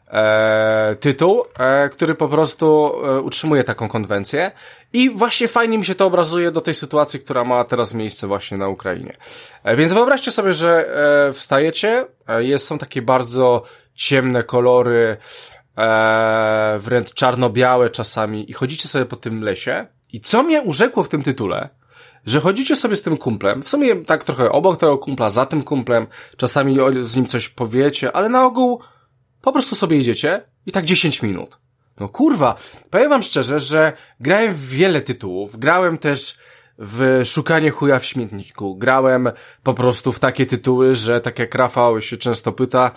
e, 0.08 0.96
tytuł, 1.00 1.44
e, 1.60 1.90
który 1.90 2.16
po 2.16 2.28
prostu 2.28 2.92
e, 3.06 3.22
utrzymuje 3.22 3.64
taką 3.64 3.90
konwencję. 3.90 4.52
I 4.94 5.10
właśnie 5.10 5.48
fajnie 5.48 5.78
mi 5.78 5.86
się 5.86 5.96
to 5.96 6.06
obrazuje 6.06 6.52
do 6.52 6.62
tej 6.62 6.74
sytuacji, 6.74 7.20
która 7.20 7.44
ma 7.44 7.64
teraz 7.64 7.94
miejsce 7.94 8.28
właśnie 8.28 8.58
na 8.58 8.68
Ukrainie. 8.68 9.18
E, 9.64 9.76
więc 9.76 9.94
wyobraźcie 9.94 10.32
sobie, 10.32 10.54
że 10.54 10.86
e, 11.28 11.34
wstajecie, 11.34 12.06
e, 12.28 12.44
jest, 12.44 12.68
są 12.68 12.78
takie 12.78 13.02
bardzo 13.02 13.64
ciemne 13.96 14.44
kolory, 14.44 15.18
e, 15.78 16.78
wręcz 16.80 17.14
czarno-białe 17.14 17.90
czasami 17.90 18.52
i 18.52 18.54
chodzicie 18.54 18.88
sobie 18.88 19.06
po 19.06 19.16
tym 19.16 19.44
lesie. 19.44 19.86
I 20.14 20.22
co 20.22 20.44
mnie 20.44 20.62
urzekło 20.62 21.04
w 21.04 21.10
tym 21.10 21.24
tytule, 21.24 21.70
że 22.30 22.40
chodzicie 22.40 22.76
sobie 22.76 22.96
z 22.96 23.02
tym 23.02 23.18
kumplem, 23.18 23.64
w 23.64 23.70
sumie 23.70 24.06
tak 24.06 24.24
trochę 24.24 24.52
obok 24.52 24.80
tego 24.80 24.98
kumpla, 24.98 25.30
za 25.30 25.46
tym 25.46 25.64
kumplem, 25.64 26.08
czasami 26.38 26.78
z 27.02 27.16
nim 27.16 27.26
coś 27.26 27.50
powiecie, 27.50 28.16
ale 28.16 28.30
na 28.30 28.46
ogół 28.46 28.82
po 29.42 29.52
prostu 29.52 29.76
sobie 29.76 29.98
idziecie 29.98 30.42
i 30.66 30.72
tak 30.72 30.86
10 30.86 31.22
minut. 31.22 31.58
No 32.00 32.10
kurwa, 32.10 32.56
powiem 32.90 33.10
wam 33.10 33.22
szczerze, 33.22 33.60
że 33.60 33.94
grałem 34.20 34.54
w 34.54 34.70
wiele 34.70 35.02
tytułów, 35.02 35.60
grałem 35.60 35.98
też 35.98 36.38
w 36.78 37.22
szukanie 37.26 37.72
chuja 37.72 38.00
w 38.00 38.06
śmietniku, 38.06 38.76
grałem 38.76 39.32
po 39.64 39.74
prostu 39.74 40.12
w 40.12 40.20
takie 40.20 40.46
tytuły, 40.46 40.96
że 40.96 41.22
tak 41.22 41.40
jak 41.40 41.56
Rafał 41.56 42.02
się 42.02 42.18
często 42.18 42.52
pyta, 42.52 42.92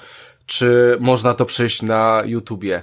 czy 0.47 0.97
można 1.01 1.35
to 1.35 1.45
przejść 1.45 1.83
na 1.83 2.23
YouTubie. 2.25 2.83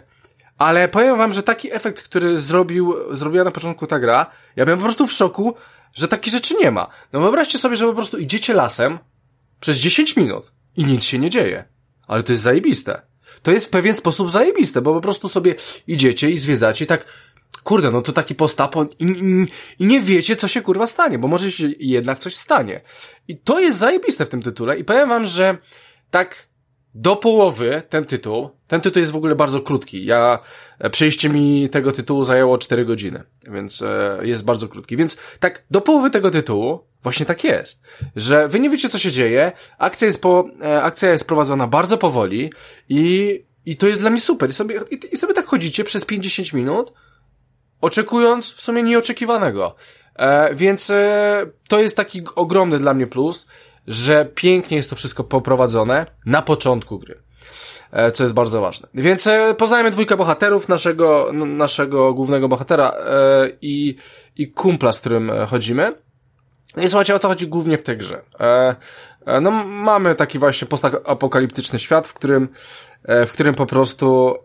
Ale 0.57 0.87
powiem 0.87 1.17
wam, 1.17 1.33
że 1.33 1.43
taki 1.43 1.73
efekt, 1.73 2.03
który 2.03 2.39
zrobił, 2.39 2.95
zrobiła 3.11 3.43
na 3.43 3.51
początku 3.51 3.87
ta 3.87 3.99
gra, 3.99 4.25
ja 4.55 4.65
byłem 4.65 4.79
po 4.79 4.85
prostu 4.85 5.07
w 5.07 5.11
szoku, 5.11 5.55
że 5.95 6.07
takich 6.07 6.33
rzeczy 6.33 6.53
nie 6.53 6.71
ma. 6.71 6.87
No 7.13 7.19
wyobraźcie 7.19 7.57
sobie, 7.57 7.75
że 7.75 7.85
po 7.85 7.93
prostu 7.93 8.17
idziecie 8.17 8.53
lasem 8.53 8.99
przez 9.59 9.77
10 9.77 10.15
minut 10.15 10.51
i 10.77 10.83
nic 10.83 11.03
się 11.03 11.19
nie 11.19 11.29
dzieje. 11.29 11.63
Ale 12.07 12.23
to 12.23 12.33
jest 12.33 12.43
zajebiste. 12.43 13.01
To 13.43 13.51
jest 13.51 13.65
w 13.65 13.69
pewien 13.69 13.95
sposób 13.95 14.29
zajebiste, 14.29 14.81
bo 14.81 14.93
po 14.93 15.01
prostu 15.01 15.29
sobie 15.29 15.55
idziecie 15.87 16.29
i 16.29 16.37
zwiedzacie 16.37 16.85
i 16.85 16.87
tak, 16.87 17.05
kurde, 17.63 17.91
no 17.91 18.01
to 18.01 18.13
taki 18.13 18.35
postapo 18.35 18.83
i, 18.83 19.05
i, 19.05 19.47
i 19.83 19.87
nie 19.87 19.99
wiecie, 19.99 20.35
co 20.35 20.47
się 20.47 20.61
kurwa 20.61 20.87
stanie, 20.87 21.19
bo 21.19 21.27
może 21.27 21.51
się 21.51 21.69
jednak 21.79 22.19
coś 22.19 22.35
stanie. 22.35 22.81
I 23.27 23.37
to 23.37 23.59
jest 23.59 23.77
zajebiste 23.77 24.25
w 24.25 24.29
tym 24.29 24.41
tytule 24.41 24.79
i 24.79 24.83
powiem 24.83 25.09
wam, 25.09 25.25
że 25.25 25.57
tak 26.11 26.48
do 26.95 27.15
połowy 27.15 27.81
ten 27.89 28.05
tytuł, 28.05 28.49
ten 28.67 28.81
tytuł 28.81 28.99
jest 28.99 29.11
w 29.11 29.15
ogóle 29.15 29.35
bardzo 29.35 29.61
krótki. 29.61 30.05
Ja, 30.05 30.39
e, 30.79 30.89
przejście 30.89 31.29
mi 31.29 31.69
tego 31.69 31.91
tytułu 31.91 32.23
zajęło 32.23 32.57
4 32.57 32.85
godziny, 32.85 33.23
więc 33.43 33.81
e, 33.81 34.19
jest 34.21 34.45
bardzo 34.45 34.67
krótki. 34.67 34.97
Więc 34.97 35.17
tak, 35.39 35.63
do 35.71 35.81
połowy 35.81 36.09
tego 36.09 36.31
tytułu 36.31 36.79
właśnie 37.03 37.25
tak 37.25 37.43
jest, 37.43 37.81
że 38.15 38.47
wy 38.47 38.59
nie 38.59 38.69
wiecie 38.69 38.89
co 38.89 38.97
się 38.97 39.11
dzieje, 39.11 39.51
akcja 39.77 40.05
jest 40.05 40.21
po, 40.21 40.49
e, 40.61 40.83
akcja 40.83 41.09
jest 41.09 41.27
prowadzona 41.27 41.67
bardzo 41.67 41.97
powoli 41.97 42.53
i, 42.89 43.43
i 43.65 43.77
to 43.77 43.87
jest 43.87 44.01
dla 44.01 44.09
mnie 44.09 44.21
super. 44.21 44.49
I 44.49 44.53
sobie, 44.53 44.81
i, 44.91 44.99
i 45.11 45.17
sobie 45.17 45.33
tak 45.33 45.45
chodzicie 45.45 45.83
przez 45.83 46.05
50 46.05 46.53
minut, 46.53 46.93
oczekując 47.81 48.51
w 48.51 48.61
sumie 48.61 48.83
nieoczekiwanego. 48.83 49.75
E, 50.15 50.55
więc 50.55 50.89
e, 50.89 51.45
to 51.67 51.79
jest 51.79 51.97
taki 51.97 52.23
ogromny 52.35 52.79
dla 52.79 52.93
mnie 52.93 53.07
plus, 53.07 53.45
że 53.89 54.25
pięknie 54.35 54.77
jest 54.77 54.89
to 54.89 54.95
wszystko 54.95 55.23
poprowadzone 55.23 56.05
na 56.25 56.41
początku 56.41 56.99
gry. 56.99 57.21
E, 57.91 58.11
co 58.11 58.23
jest 58.23 58.33
bardzo 58.33 58.61
ważne. 58.61 58.87
Więc 58.93 59.27
e, 59.27 59.55
poznajemy 59.57 59.91
dwójkę 59.91 60.17
bohaterów, 60.17 60.69
naszego, 60.69 61.29
naszego 61.33 62.13
głównego 62.13 62.47
bohatera 62.47 62.91
e, 62.91 63.49
i, 63.61 63.95
i 64.35 64.51
kumpla, 64.51 64.93
z 64.93 64.99
którym 64.99 65.31
chodzimy. 65.47 65.93
No 66.77 66.83
I 66.83 66.89
słuchajcie, 66.89 67.15
o 67.15 67.19
co 67.19 67.27
chodzi 67.27 67.47
głównie 67.47 67.77
w 67.77 67.83
tej 67.83 67.97
grze. 67.97 68.21
No, 69.41 69.51
mamy 69.65 70.15
taki 70.15 70.39
właśnie 70.39 70.67
postapokaliptyczny 70.67 71.79
świat, 71.79 72.07
w 72.07 72.13
którym, 72.13 72.49
w 73.07 73.31
którym 73.33 73.55
po 73.55 73.65
prostu 73.65 74.35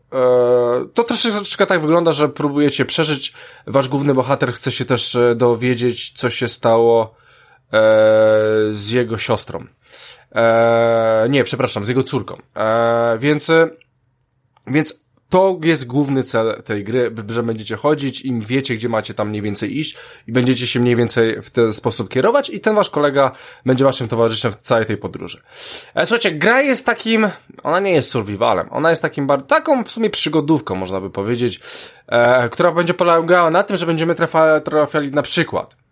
to 0.94 1.04
troszeczkę 1.04 1.66
tak 1.66 1.80
wygląda, 1.80 2.12
że 2.12 2.28
próbujecie 2.28 2.84
przeżyć. 2.84 3.34
Wasz 3.66 3.88
główny 3.88 4.14
bohater 4.14 4.52
chce 4.52 4.72
się 4.72 4.84
też 4.84 5.18
dowiedzieć, 5.36 6.12
co 6.12 6.30
się 6.30 6.48
stało 6.48 7.14
z 8.70 8.90
jego 8.90 9.18
siostrą. 9.18 9.66
E, 10.34 11.26
nie, 11.30 11.44
przepraszam, 11.44 11.84
z 11.84 11.88
jego 11.88 12.02
córką. 12.02 12.36
E, 12.56 13.18
więc, 13.18 13.50
więc 14.66 15.04
to 15.28 15.58
jest 15.62 15.86
główny 15.86 16.22
cel 16.22 16.62
tej 16.64 16.84
gry, 16.84 17.14
że 17.28 17.42
będziecie 17.42 17.76
chodzić 17.76 18.20
i 18.24 18.40
wiecie, 18.40 18.74
gdzie 18.74 18.88
macie 18.88 19.14
tam 19.14 19.28
mniej 19.28 19.42
więcej 19.42 19.78
iść 19.78 19.96
i 20.26 20.32
będziecie 20.32 20.66
się 20.66 20.80
mniej 20.80 20.96
więcej 20.96 21.42
w 21.42 21.50
ten 21.50 21.72
sposób 21.72 22.08
kierować 22.08 22.50
i 22.50 22.60
ten 22.60 22.74
wasz 22.74 22.90
kolega 22.90 23.30
będzie 23.66 23.84
waszym 23.84 24.08
towarzyszem 24.08 24.52
w 24.52 24.56
całej 24.56 24.86
tej 24.86 24.96
podróży. 24.96 25.40
E, 25.94 26.06
słuchajcie, 26.06 26.32
gra 26.32 26.62
jest 26.62 26.86
takim, 26.86 27.28
ona 27.62 27.80
nie 27.80 27.92
jest 27.92 28.10
survivalem, 28.10 28.68
ona 28.70 28.90
jest 28.90 29.02
takim, 29.02 29.28
taką 29.46 29.84
w 29.84 29.90
sumie 29.90 30.10
przygodówką, 30.10 30.74
można 30.74 31.00
by 31.00 31.10
powiedzieć, 31.10 31.60
e, 32.06 32.48
która 32.48 32.72
będzie 32.72 32.94
polegała 32.94 33.50
na 33.50 33.62
tym, 33.62 33.76
że 33.76 33.86
będziemy 33.86 34.14
trafiali 34.64 35.10
na 35.10 35.22
przykład 35.22 35.83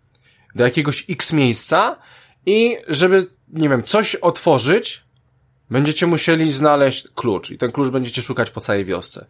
do 0.55 0.63
jakiegoś 0.63 1.05
X 1.09 1.33
miejsca 1.33 1.97
i 2.45 2.77
żeby, 2.87 3.27
nie 3.47 3.69
wiem, 3.69 3.83
coś 3.83 4.15
otworzyć, 4.15 5.03
będziecie 5.69 6.07
musieli 6.07 6.51
znaleźć 6.51 7.07
klucz 7.15 7.51
i 7.51 7.57
ten 7.57 7.71
klucz 7.71 7.89
będziecie 7.89 8.21
szukać 8.21 8.49
po 8.49 8.61
całej 8.61 8.85
wiosce. 8.85 9.25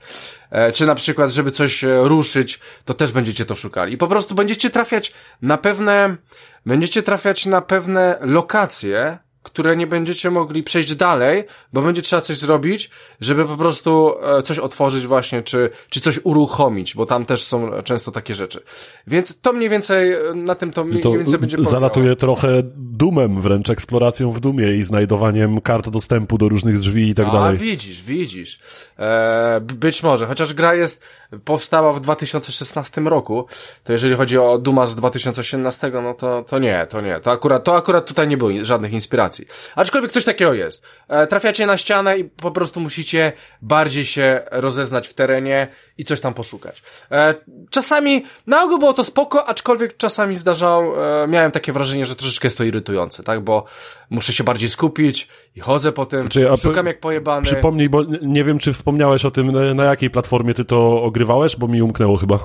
E, 0.50 0.72
czy 0.72 0.86
na 0.86 0.96
przykład, 0.96 1.32
żeby 1.32 1.52
coś 1.52 1.84
e, 1.84 2.00
ruszyć, 2.04 2.60
to 2.86 2.94
też 2.94 3.12
będziecie 3.12 3.46
to 3.46 3.56
szukali. 3.56 3.94
I 3.94 3.98
po 3.98 4.08
prostu 4.08 4.36
będziecie 4.36 4.70
trafiać 4.70 5.14
na 5.42 5.58
pewne, 5.58 6.18
będziecie 6.66 7.04
trafiać 7.04 7.46
na 7.46 7.62
pewne 7.62 8.18
lokacje, 8.22 9.18
które 9.44 9.78
nie 9.78 9.88
będziecie 9.88 10.32
mogli 10.32 10.64
przejść 10.64 10.96
dalej, 10.96 11.44
bo 11.74 11.82
będzie 11.82 12.02
trzeba 12.02 12.22
coś 12.22 12.38
zrobić, 12.38 12.90
żeby 13.22 13.46
po 13.46 13.58
prostu 13.58 14.14
e, 14.22 14.44
coś 14.44 14.60
otworzyć 14.60 15.08
właśnie, 15.08 15.44
czy, 15.44 15.70
czy 15.90 16.00
coś 16.00 16.20
uruchomić, 16.24 16.96
bo 16.96 17.06
tam 17.06 17.26
też 17.26 17.44
są 17.44 17.72
często 17.84 18.12
takie 18.12 18.34
rzeczy. 18.34 18.64
Więc 19.08 19.40
to 19.42 19.54
mniej 19.54 19.70
więcej, 19.70 20.14
e, 20.14 20.34
na 20.36 20.56
tym 20.56 20.72
to 20.72 20.84
mniej, 20.84 21.04
to 21.04 21.12
więcej 21.12 21.40
będzie 21.40 21.58
polegało. 21.58 21.72
Zalatuje 21.72 22.16
trochę 22.16 22.62
dumem 22.76 23.42
wręcz, 23.42 23.70
eksploracją 23.70 24.32
w 24.32 24.40
dumie 24.40 24.74
i 24.74 24.84
znajdowaniem 24.84 25.62
kart 25.62 25.90
dostępu 25.90 26.38
do 26.38 26.50
różnych 26.50 26.80
drzwi 26.80 27.10
i 27.10 27.16
tak 27.16 27.28
A, 27.28 27.32
dalej. 27.32 27.56
A, 27.56 27.60
widzisz, 27.60 28.02
widzisz. 28.02 28.60
E, 29.00 29.62
być 29.62 30.04
może, 30.04 30.26
chociaż 30.26 30.54
gra 30.54 30.76
jest, 30.76 31.04
powstała 31.46 31.94
w 31.94 32.00
2016 32.00 33.02
roku, 33.02 33.46
to 33.84 33.92
jeżeli 33.94 34.16
chodzi 34.16 34.38
o 34.38 34.58
Duma 34.58 34.86
z 34.86 34.96
2018, 34.96 35.92
no 36.04 36.14
to, 36.14 36.44
to 36.48 36.60
nie, 36.60 36.88
to 36.90 37.02
nie. 37.02 37.20
To 37.20 37.32
akurat, 37.32 37.64
to 37.64 37.76
akurat 37.76 38.06
tutaj 38.06 38.28
nie 38.28 38.38
było 38.38 38.52
żadnych 38.62 38.94
inspiracji. 38.94 39.33
Aczkolwiek 39.76 40.12
coś 40.12 40.26
takiego 40.26 40.54
jest. 40.54 40.86
E, 41.08 41.28
trafiacie 41.28 41.66
na 41.66 41.78
ścianę 41.78 42.18
i 42.18 42.24
po 42.24 42.52
prostu 42.52 42.80
musicie 42.80 43.32
bardziej 43.62 44.06
się 44.06 44.42
rozeznać 44.52 45.08
w 45.08 45.14
terenie 45.14 45.68
i 45.98 46.06
coś 46.06 46.22
tam 46.22 46.34
poszukać. 46.34 46.84
E, 47.12 47.36
czasami, 47.70 48.26
na 48.48 48.64
ogół 48.64 48.80
było 48.80 48.94
to 48.94 49.04
spoko, 49.04 49.46
aczkolwiek 49.46 49.98
czasami 49.98 50.36
zdarzał, 50.36 51.04
e, 51.24 51.28
miałem 51.28 51.52
takie 51.52 51.74
wrażenie, 51.74 52.06
że 52.06 52.16
troszeczkę 52.16 52.46
jest 52.46 52.58
to 52.58 52.64
irytujące, 52.64 53.24
tak, 53.24 53.42
bo 53.42 53.66
muszę 54.10 54.34
się 54.34 54.44
bardziej 54.44 54.70
skupić 54.70 55.28
i 55.56 55.60
chodzę 55.60 55.92
po 55.92 56.06
tym, 56.06 56.22
znaczy, 56.22 56.50
szukam 56.62 56.86
jak 56.86 57.00
pojebany. 57.00 57.42
Przypomnij, 57.42 57.90
bo 57.90 58.04
nie 58.22 58.44
wiem, 58.44 58.60
czy 58.60 58.74
wspomniałeś 58.74 59.26
o 59.26 59.32
tym, 59.32 59.76
na 59.76 59.84
jakiej 59.84 60.10
platformie 60.10 60.54
ty 60.54 60.66
to 60.66 61.04
ogrywałeś, 61.04 61.56
bo 61.56 61.68
mi 61.68 61.82
umknęło 61.82 62.18
chyba. 62.18 62.40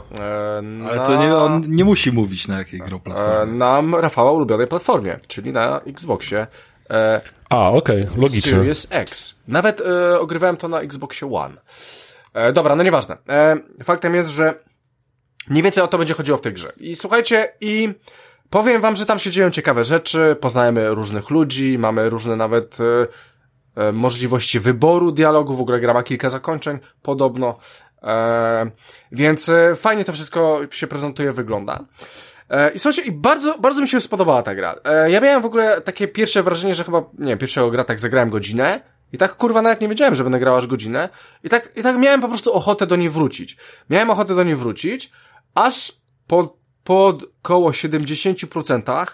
na... 0.62 0.90
Ale 0.90 1.00
to 1.00 1.24
nie, 1.24 1.36
on 1.36 1.64
nie 1.68 1.84
musi 1.84 2.12
mówić 2.12 2.48
na 2.48 2.58
jakiej 2.58 2.80
grą 2.80 3.00
platformie. 3.00 3.52
Na 3.54 3.82
Rafała 4.00 4.32
ulubionej 4.32 4.66
platformie, 4.66 5.20
czyli 5.26 5.52
na 5.52 5.80
Xboxie. 5.80 6.46
E, 6.90 7.20
A, 7.50 7.70
okej, 7.70 8.02
okay, 8.04 8.20
logicznie. 8.20 8.52
Series 8.52 8.86
X. 8.90 9.34
Nawet 9.48 9.80
e, 9.80 10.20
ogrywałem 10.20 10.56
to 10.56 10.68
na 10.68 10.80
Xboxie 10.80 11.34
One. 11.34 11.54
E, 12.34 12.52
dobra, 12.52 12.76
no 12.76 12.82
nieważne. 12.82 13.16
E, 13.28 13.56
faktem 13.84 14.14
jest, 14.14 14.28
że 14.28 14.54
mniej 15.48 15.62
więcej 15.62 15.84
o 15.84 15.88
to 15.88 15.98
będzie 15.98 16.14
chodziło 16.14 16.38
w 16.38 16.40
tej 16.40 16.52
grze. 16.52 16.72
I 16.76 16.96
słuchajcie, 16.96 17.52
i 17.60 17.94
powiem 18.50 18.80
wam, 18.80 18.96
że 18.96 19.06
tam 19.06 19.18
się 19.18 19.30
dzieją 19.30 19.50
ciekawe 19.50 19.84
rzeczy, 19.84 20.36
poznajemy 20.40 20.94
różnych 20.94 21.30
ludzi, 21.30 21.78
mamy 21.78 22.10
różne 22.10 22.36
nawet 22.36 22.78
e, 22.80 23.06
e 23.88 23.92
możliwości 23.92 24.60
wyboru 24.60 25.12
dialogu, 25.12 25.54
w 25.54 25.60
ogóle 25.60 25.80
gra 25.80 25.94
ma 25.94 26.02
kilka 26.02 26.30
zakończeń, 26.30 26.78
podobno. 27.02 27.58
E, 28.02 28.70
więc 29.12 29.48
e, 29.48 29.74
fajnie 29.74 30.04
to 30.04 30.12
wszystko 30.12 30.60
się 30.70 30.86
prezentuje, 30.86 31.32
wygląda. 31.32 31.84
E, 32.50 32.70
I 32.70 32.78
słuchajcie, 32.78 33.02
i 33.02 33.12
bardzo, 33.12 33.58
bardzo 33.58 33.80
mi 33.80 33.88
się 33.88 34.00
spodobała 34.00 34.42
ta 34.42 34.54
gra. 34.54 34.74
E, 34.84 35.10
ja 35.10 35.20
miałem 35.20 35.42
w 35.42 35.46
ogóle 35.46 35.80
takie 35.80 36.08
pierwsze 36.08 36.42
wrażenie, 36.42 36.74
że 36.74 36.84
chyba, 36.84 36.98
nie 37.18 37.26
wiem, 37.26 37.38
pierwszego 37.38 37.70
gra 37.70 37.84
tak 37.84 38.00
zagrałem 38.00 38.30
godzinę, 38.30 38.80
i 39.12 39.18
tak 39.18 39.36
kurwa 39.36 39.62
nawet 39.62 39.80
nie 39.80 39.88
wiedziałem, 39.88 40.16
że 40.16 40.22
będę 40.22 40.38
grał 40.38 40.56
aż 40.56 40.66
godzinę. 40.66 41.08
I 41.44 41.48
tak, 41.48 41.72
i 41.76 41.82
tak 41.82 41.96
miałem 41.96 42.20
po 42.20 42.28
prostu 42.28 42.52
ochotę 42.52 42.86
do 42.86 42.96
niej 42.96 43.08
wrócić. 43.08 43.56
Miałem 43.90 44.10
ochotę 44.10 44.34
do 44.34 44.44
niej 44.44 44.54
wrócić, 44.54 45.10
aż 45.54 45.92
po 46.26 46.58
pod 46.88 47.24
koło 47.42 47.70
70%, 47.70 49.06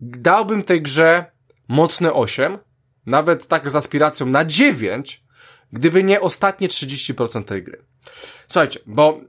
dałbym 0.00 0.62
tej 0.62 0.82
grze 0.82 1.24
mocne 1.68 2.12
8, 2.12 2.58
nawet 3.06 3.46
tak 3.46 3.70
z 3.70 3.76
aspiracją 3.76 4.26
na 4.26 4.44
9, 4.44 5.24
gdyby 5.72 6.04
nie 6.04 6.20
ostatnie 6.20 6.68
30% 6.68 7.44
tej 7.44 7.62
gry. 7.62 7.84
Słuchajcie, 8.48 8.80
bo 8.86 9.20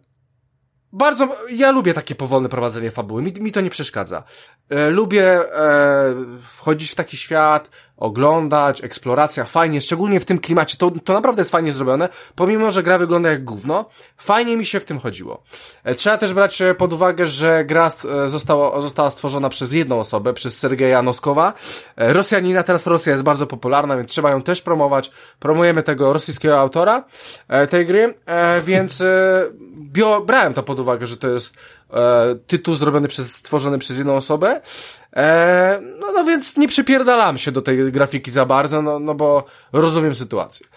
bardzo, 0.94 1.38
ja 1.50 1.72
lubię 1.72 1.94
takie 1.94 2.16
powolne 2.16 2.50
prowadzenie 2.50 2.92
fabuły, 2.92 3.22
mi, 3.22 3.34
mi 3.40 3.52
to 3.52 3.62
nie 3.62 3.70
przeszkadza. 3.70 4.24
E, 4.70 4.90
lubię 4.90 5.24
e, 5.24 6.16
wchodzić 6.42 6.92
w 6.92 6.96
taki 6.96 7.18
świat, 7.18 7.70
oglądać, 8.00 8.84
eksploracja, 8.84 9.44
fajnie, 9.44 9.82
szczególnie 9.82 10.20
w 10.20 10.26
tym 10.26 10.40
klimacie, 10.40 10.78
to, 10.78 10.92
to 11.04 11.14
naprawdę 11.14 11.40
jest 11.40 11.52
fajnie 11.52 11.72
zrobione, 11.72 12.10
pomimo, 12.36 12.72
że 12.72 12.84
gra 12.84 12.98
wygląda 12.98 13.30
jak 13.30 13.44
gówno, 13.44 13.86
fajnie 14.18 14.58
mi 14.58 14.66
się 14.66 14.80
w 14.80 14.86
tym 14.86 15.00
chodziło. 15.00 15.44
E, 15.84 15.96
trzeba 15.96 16.18
też 16.18 16.34
brać 16.34 16.62
e, 16.62 16.76
pod 16.76 16.94
uwagę, 16.94 17.26
że 17.26 17.66
gra 17.66 17.88
e, 18.26 18.30
została, 18.30 18.82
została 18.82 19.10
stworzona 19.10 19.50
przez 19.50 19.74
jedną 19.74 20.00
osobę, 20.00 20.34
przez 20.34 20.58
Sergeja 20.58 21.02
Noskowa, 21.02 21.54
Rosjanina, 21.98 22.64
teraz 22.64 22.88
Rosja 22.88 23.12
jest 23.12 23.24
bardzo 23.24 23.48
popularna, 23.48 23.98
więc 23.98 24.12
trzeba 24.12 24.32
ją 24.32 24.42
też 24.42 24.62
promować, 24.62 25.12
promujemy 25.40 25.84
tego 25.84 26.14
rosyjskiego 26.14 26.60
autora 26.60 27.04
tej 27.70 27.86
gry, 27.86 28.14
więc 28.64 29.04
bio, 29.76 30.22
brałem 30.22 30.54
to 30.54 30.64
pod 30.64 30.80
uwagę, 30.80 31.08
że 31.08 31.18
to 31.18 31.30
jest 31.30 31.58
tytuł 32.48 32.76
zrobiony 32.76 33.08
przez, 33.08 33.36
stworzony 33.36 33.80
przez 33.80 33.98
jedną 33.98 34.16
osobę. 34.16 34.62
E, 35.20 35.82
no, 36.00 36.12
no 36.12 36.24
więc 36.24 36.58
nie 36.58 36.68
przypierdalam 36.68 37.38
się 37.38 37.52
do 37.52 37.62
tej 37.62 37.92
grafiki 37.92 38.32
za 38.32 38.46
bardzo, 38.46 38.82
no, 38.82 39.00
no 39.00 39.16
bo 39.16 39.46
rozumiem 39.74 40.16
sytuację. 40.16 40.68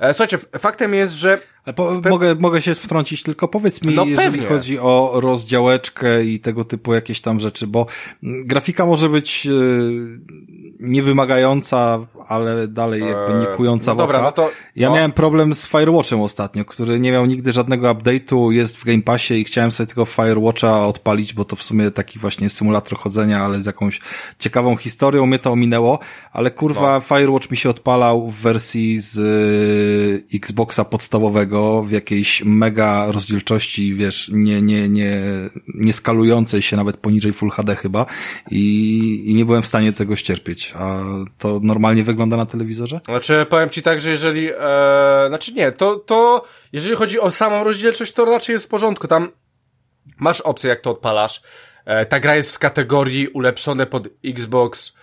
E, 0.00 0.14
słuchajcie, 0.14 0.38
faktem 0.58 0.94
jest, 0.94 1.14
że 1.14 1.38
po, 1.74 2.00
Pe 2.02 2.10
mogę, 2.10 2.34
mogę 2.34 2.62
się 2.62 2.74
wtrącić, 2.74 3.22
tylko 3.22 3.48
powiedz 3.48 3.84
mi, 3.84 3.94
no 3.94 4.04
jeżeli 4.04 4.40
chodzi 4.46 4.78
o 4.78 5.12
rozdziałeczkę 5.14 6.24
i 6.24 6.40
tego 6.40 6.64
typu 6.64 6.94
jakieś 6.94 7.20
tam 7.20 7.40
rzeczy, 7.40 7.66
bo 7.66 7.86
grafika 8.22 8.86
może 8.86 9.08
być 9.08 9.46
yy, 9.46 10.20
niewymagająca, 10.80 11.98
ale 12.28 12.68
dalej 12.68 13.02
jakby 13.02 13.56
kująca 13.56 13.90
no 13.90 13.96
dobra, 13.96 14.22
no 14.22 14.32
to, 14.32 14.50
Ja 14.76 14.88
no. 14.88 14.94
miałem 14.94 15.12
problem 15.12 15.54
z 15.54 15.66
Firewatchem 15.66 16.20
ostatnio, 16.20 16.64
który 16.64 17.00
nie 17.00 17.12
miał 17.12 17.26
nigdy 17.26 17.52
żadnego 17.52 17.94
update'u, 17.94 18.50
jest 18.50 18.76
w 18.76 18.84
Game 18.84 19.02
Passie 19.02 19.34
i 19.34 19.44
chciałem 19.44 19.70
sobie 19.70 19.86
tego 19.86 20.04
Firewatcha 20.04 20.86
odpalić, 20.86 21.34
bo 21.34 21.44
to 21.44 21.56
w 21.56 21.62
sumie 21.62 21.90
taki 21.90 22.18
właśnie 22.18 22.48
symulator 22.48 22.98
chodzenia, 22.98 23.44
ale 23.44 23.60
z 23.60 23.66
jakąś 23.66 24.00
ciekawą 24.38 24.76
historią. 24.76 25.26
Mnie 25.26 25.38
to 25.38 25.52
ominęło, 25.52 25.98
ale 26.32 26.50
kurwa 26.50 26.94
no. 26.94 27.00
Firewatch 27.00 27.50
mi 27.50 27.56
się 27.56 27.70
odpalał 27.70 28.30
w 28.30 28.34
wersji 28.34 29.00
z 29.00 29.18
y, 30.32 30.36
Xboxa 30.36 30.84
podstawowego 30.84 31.82
w 31.82 31.90
jakiejś 31.90 32.42
mega 32.44 33.12
rozdzielczości, 33.12 33.94
wiesz, 33.94 34.30
nie, 34.34 34.62
nie, 34.62 34.88
nie, 34.88 35.20
nie 35.74 35.92
skalującej 35.92 36.62
się 36.62 36.76
nawet 36.76 36.96
poniżej 36.96 37.32
Full 37.32 37.50
HD 37.50 37.76
chyba 37.76 38.06
i, 38.50 39.22
i 39.26 39.34
nie 39.34 39.44
byłem 39.44 39.62
w 39.62 39.66
stanie 39.66 39.92
tego 39.92 40.16
ścierpieć. 40.16 40.67
A 40.76 41.00
to 41.38 41.60
normalnie 41.62 42.02
wygląda 42.02 42.36
na 42.36 42.46
telewizorze? 42.46 43.00
Znaczy, 43.04 43.46
powiem 43.50 43.70
ci 43.70 43.82
tak, 43.82 44.00
że 44.00 44.10
jeżeli, 44.10 44.50
e, 44.52 45.24
znaczy 45.28 45.52
nie, 45.52 45.72
to, 45.72 45.96
to, 45.96 46.44
jeżeli 46.72 46.96
chodzi 46.96 47.20
o 47.20 47.30
samą 47.30 47.64
rozdzielczość, 47.64 48.12
to 48.12 48.24
raczej 48.24 48.52
jest 48.52 48.66
w 48.66 48.68
porządku. 48.68 49.08
Tam 49.08 49.32
masz 50.18 50.40
opcję, 50.40 50.70
jak 50.70 50.80
to 50.80 50.90
odpalasz. 50.90 51.42
E, 51.84 52.06
ta 52.06 52.20
gra 52.20 52.36
jest 52.36 52.52
w 52.52 52.58
kategorii 52.58 53.28
ulepszone 53.28 53.86
pod 53.86 54.08
Xbox 54.24 54.94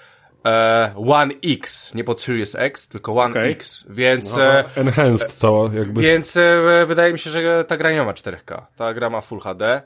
e, 0.45 0.93
One 1.07 1.33
X, 1.43 1.93
nie 1.93 2.03
pod 2.03 2.21
Series 2.21 2.55
X, 2.55 2.87
tylko 2.87 3.15
One 3.15 3.29
okay. 3.29 3.43
X, 3.43 3.85
więc... 3.89 4.37
No, 4.37 4.43
e, 4.43 4.65
enhanced 4.75 5.33
cała 5.33 5.69
jakby. 5.73 6.01
Więc 6.01 6.37
e, 6.37 6.85
wydaje 6.87 7.13
mi 7.13 7.19
się, 7.19 7.29
że 7.29 7.65
ta 7.67 7.77
gra 7.77 7.91
nie 7.91 8.03
ma 8.03 8.13
4K, 8.13 8.61
ta 8.75 8.93
gra 8.93 9.09
ma 9.09 9.21
Full 9.21 9.39
HD. 9.39 9.81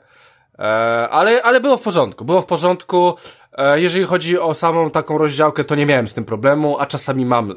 E, 0.58 0.62
ale, 1.08 1.42
ale 1.42 1.60
było 1.60 1.76
w 1.76 1.82
porządku, 1.82 2.24
było 2.24 2.42
w 2.42 2.46
porządku. 2.46 3.16
E, 3.52 3.80
jeżeli 3.80 4.04
chodzi 4.04 4.38
o 4.38 4.54
samą 4.54 4.90
taką 4.90 5.18
rozdziałkę, 5.18 5.64
to 5.64 5.74
nie 5.74 5.86
miałem 5.86 6.08
z 6.08 6.14
tym 6.14 6.24
problemu, 6.24 6.78
a 6.78 6.86
czasami 6.86 7.24
mam 7.24 7.50
e, 7.50 7.54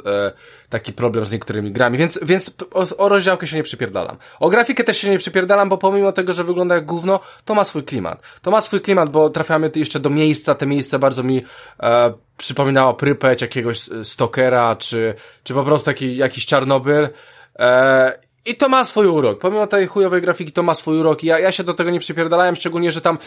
taki 0.69 0.93
problem 0.93 1.25
z 1.25 1.31
niektórymi 1.31 1.71
grami, 1.71 1.97
więc, 1.97 2.19
więc 2.21 2.55
o, 2.97 3.09
rozdziałkę 3.09 3.47
się 3.47 3.57
nie 3.57 3.63
przypierdalam. 3.63 4.17
O 4.39 4.49
grafikę 4.49 4.83
też 4.83 4.97
się 4.97 5.09
nie 5.09 5.17
przypierdalam, 5.17 5.69
bo 5.69 5.77
pomimo 5.77 6.11
tego, 6.11 6.33
że 6.33 6.43
wygląda 6.43 6.75
jak 6.75 6.85
gówno, 6.85 7.19
to 7.45 7.55
ma 7.55 7.63
swój 7.63 7.83
klimat. 7.83 8.39
To 8.41 8.51
ma 8.51 8.61
swój 8.61 8.81
klimat, 8.81 9.09
bo 9.09 9.29
trafiamy 9.29 9.71
jeszcze 9.75 9.99
do 9.99 10.09
miejsca, 10.09 10.55
te 10.55 10.65
miejsce 10.65 10.99
bardzo 10.99 11.23
mi 11.23 11.43
e, 11.79 12.13
przypominało 12.37 12.93
Prypeć, 12.93 13.41
jakiegoś 13.41 13.89
Stokera, 14.03 14.75
czy, 14.75 15.13
czy 15.43 15.53
po 15.53 15.63
prostu 15.63 15.85
taki, 15.85 16.17
jakiś 16.17 16.45
Czarnobyl. 16.45 17.09
E, 17.59 18.32
i 18.45 18.55
to 18.55 18.69
ma 18.69 18.83
swój 18.83 19.07
urok. 19.07 19.39
Pomimo 19.39 19.67
tej 19.67 19.87
chujowej 19.87 20.21
grafiki, 20.21 20.51
to 20.51 20.63
ma 20.63 20.73
swój 20.73 20.97
urok. 20.97 21.23
Ja, 21.23 21.39
ja 21.39 21.51
się 21.51 21.63
do 21.63 21.73
tego 21.73 21.89
nie 21.89 21.99
przypierdalałem, 21.99 22.55
szczególnie, 22.55 22.91
że 22.91 23.01
tam 23.01 23.17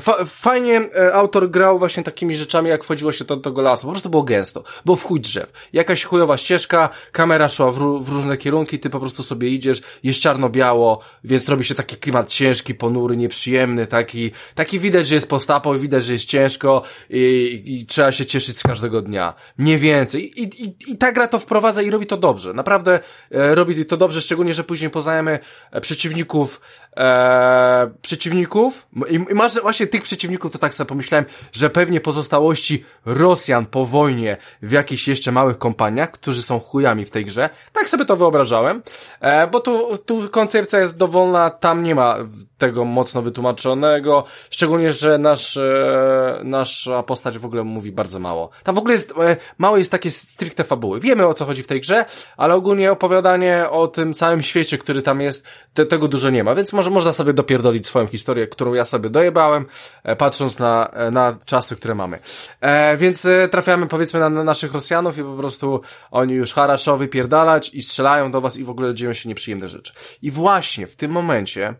fa 0.00 0.24
fajnie 0.24 0.88
e, 0.96 1.14
autor 1.14 1.50
grał 1.50 1.78
właśnie 1.78 2.02
takimi 2.02 2.36
rzeczami, 2.36 2.68
jak 2.68 2.84
wchodziło 2.84 3.12
się 3.12 3.24
do 3.24 3.36
tego 3.36 3.62
lasu. 3.62 3.86
Po 3.86 3.92
prostu 3.92 4.10
było 4.10 4.22
gęsto. 4.22 4.64
Było 4.84 4.96
w 4.96 5.04
chuj 5.04 5.20
drzew. 5.20 5.52
Jakaś 5.72 6.04
chujowa 6.04 6.36
ścieżka, 6.36 6.88
kamera 7.12 7.48
szła 7.48 7.70
w, 7.70 7.78
w 8.02 8.08
różne 8.08 8.36
kierunki, 8.36 8.78
ty 8.78 8.90
po 8.90 9.00
prostu 9.00 9.22
sobie 9.22 9.48
idziesz, 9.48 9.82
jest 10.02 10.20
czarno-biało, 10.20 11.00
więc 11.24 11.48
robi 11.48 11.64
się 11.64 11.74
taki 11.74 11.96
klimat 11.96 12.28
ciężki, 12.28 12.74
ponury, 12.74 13.16
nieprzyjemny, 13.16 13.86
taki, 13.86 14.30
taki 14.54 14.78
widać, 14.78 15.08
że 15.08 15.14
jest 15.14 15.28
postapo 15.28 15.74
i 15.74 15.78
widać, 15.78 16.04
że 16.04 16.12
jest 16.12 16.24
ciężko 16.24 16.82
i, 17.10 17.62
i, 17.66 17.86
trzeba 17.86 18.12
się 18.12 18.26
cieszyć 18.26 18.58
z 18.58 18.62
każdego 18.62 19.02
dnia. 19.02 19.34
Nie 19.58 19.78
więcej. 19.78 20.40
I, 20.40 20.64
i, 20.64 20.74
I 20.88 20.98
ta 20.98 21.12
gra 21.12 21.28
to 21.28 21.38
wprowadza 21.38 21.82
i 21.82 21.90
robi 21.90 22.06
to 22.06 22.16
dobrze. 22.16 22.52
Naprawdę 22.52 23.00
e, 23.30 23.54
robi 23.54 23.86
to 23.86 23.96
dobrze, 23.96 24.20
szczególnie 24.20 24.49
szczególnie, 24.50 24.54
że 24.54 24.64
później 24.64 24.90
poznajemy 24.90 25.38
e, 25.72 25.80
przeciwników, 25.80 26.60
e, 26.96 27.90
przeciwników 28.02 28.86
i, 29.08 29.14
i 29.14 29.34
masz 29.34 29.60
właśnie 29.60 29.86
tych 29.86 30.02
przeciwników, 30.02 30.50
to 30.50 30.58
tak 30.58 30.74
sobie 30.74 30.88
pomyślałem, 30.88 31.24
że 31.52 31.70
pewnie 31.70 32.00
pozostałości 32.00 32.84
Rosjan 33.06 33.66
po 33.66 33.84
wojnie 33.84 34.36
w 34.62 34.72
jakichś 34.72 35.08
jeszcze 35.08 35.32
małych 35.32 35.58
kompaniach, 35.58 36.10
którzy 36.10 36.42
są 36.42 36.60
chujami 36.60 37.04
w 37.04 37.10
tej 37.10 37.24
grze, 37.24 37.50
tak 37.72 37.88
sobie 37.88 38.04
to 38.04 38.16
wyobrażałem, 38.16 38.82
e, 39.20 39.46
bo 39.46 39.60
tu, 39.60 39.98
tu 39.98 40.28
koncepcja 40.28 40.80
jest 40.80 40.96
dowolna, 40.96 41.50
tam 41.50 41.82
nie 41.82 41.94
ma 41.94 42.16
tego 42.58 42.84
mocno 42.84 43.22
wytłumaczonego, 43.22 44.24
szczególnie, 44.50 44.92
że 44.92 45.18
nasz, 45.18 45.56
e, 45.56 46.40
nasza 46.44 47.02
postać 47.02 47.38
w 47.38 47.44
ogóle 47.44 47.64
mówi 47.64 47.92
bardzo 47.92 48.18
mało. 48.18 48.50
Tam 48.64 48.74
w 48.74 48.78
ogóle 48.78 48.94
jest, 48.94 49.10
e, 49.10 49.36
mało 49.58 49.76
jest 49.76 49.90
takie 49.90 50.10
stricte 50.10 50.64
fabuły. 50.64 51.00
Wiemy 51.00 51.26
o 51.26 51.34
co 51.34 51.44
chodzi 51.44 51.62
w 51.62 51.66
tej 51.66 51.80
grze, 51.80 52.04
ale 52.36 52.54
ogólnie 52.54 52.92
opowiadanie 52.92 53.70
o 53.70 53.88
tym 53.88 54.14
całym 54.14 54.39
świecie, 54.42 54.78
który 54.78 55.02
tam 55.02 55.20
jest, 55.20 55.46
te, 55.74 55.86
tego 55.86 56.08
dużo 56.08 56.30
nie 56.30 56.44
ma, 56.44 56.54
więc 56.54 56.72
może 56.72 56.90
można 56.90 57.12
sobie 57.12 57.32
dopierdolić 57.32 57.86
swoją 57.86 58.06
historię, 58.06 58.46
którą 58.46 58.74
ja 58.74 58.84
sobie 58.84 59.10
dojebałem, 59.10 59.66
e, 60.04 60.16
patrząc 60.16 60.58
na, 60.58 60.90
e, 60.92 61.10
na 61.10 61.38
czasy, 61.44 61.76
które 61.76 61.94
mamy. 61.94 62.18
E, 62.60 62.96
więc 62.96 63.24
e, 63.24 63.48
trafiamy 63.48 63.86
powiedzmy 63.86 64.20
na, 64.20 64.30
na 64.30 64.44
naszych 64.44 64.72
Rosjanów 64.72 65.18
i 65.18 65.22
po 65.22 65.36
prostu 65.36 65.80
oni 66.10 66.34
już 66.34 66.52
haraczowi 66.52 67.08
pierdalać 67.08 67.74
i 67.74 67.82
strzelają 67.82 68.30
do 68.30 68.40
was 68.40 68.56
i 68.56 68.64
w 68.64 68.70
ogóle 68.70 68.94
dzieją 68.94 69.12
się 69.12 69.28
nieprzyjemne 69.28 69.68
rzeczy. 69.68 69.92
I 70.22 70.30
właśnie 70.30 70.86
w 70.86 70.96
tym 70.96 71.10
momencie 71.10 71.74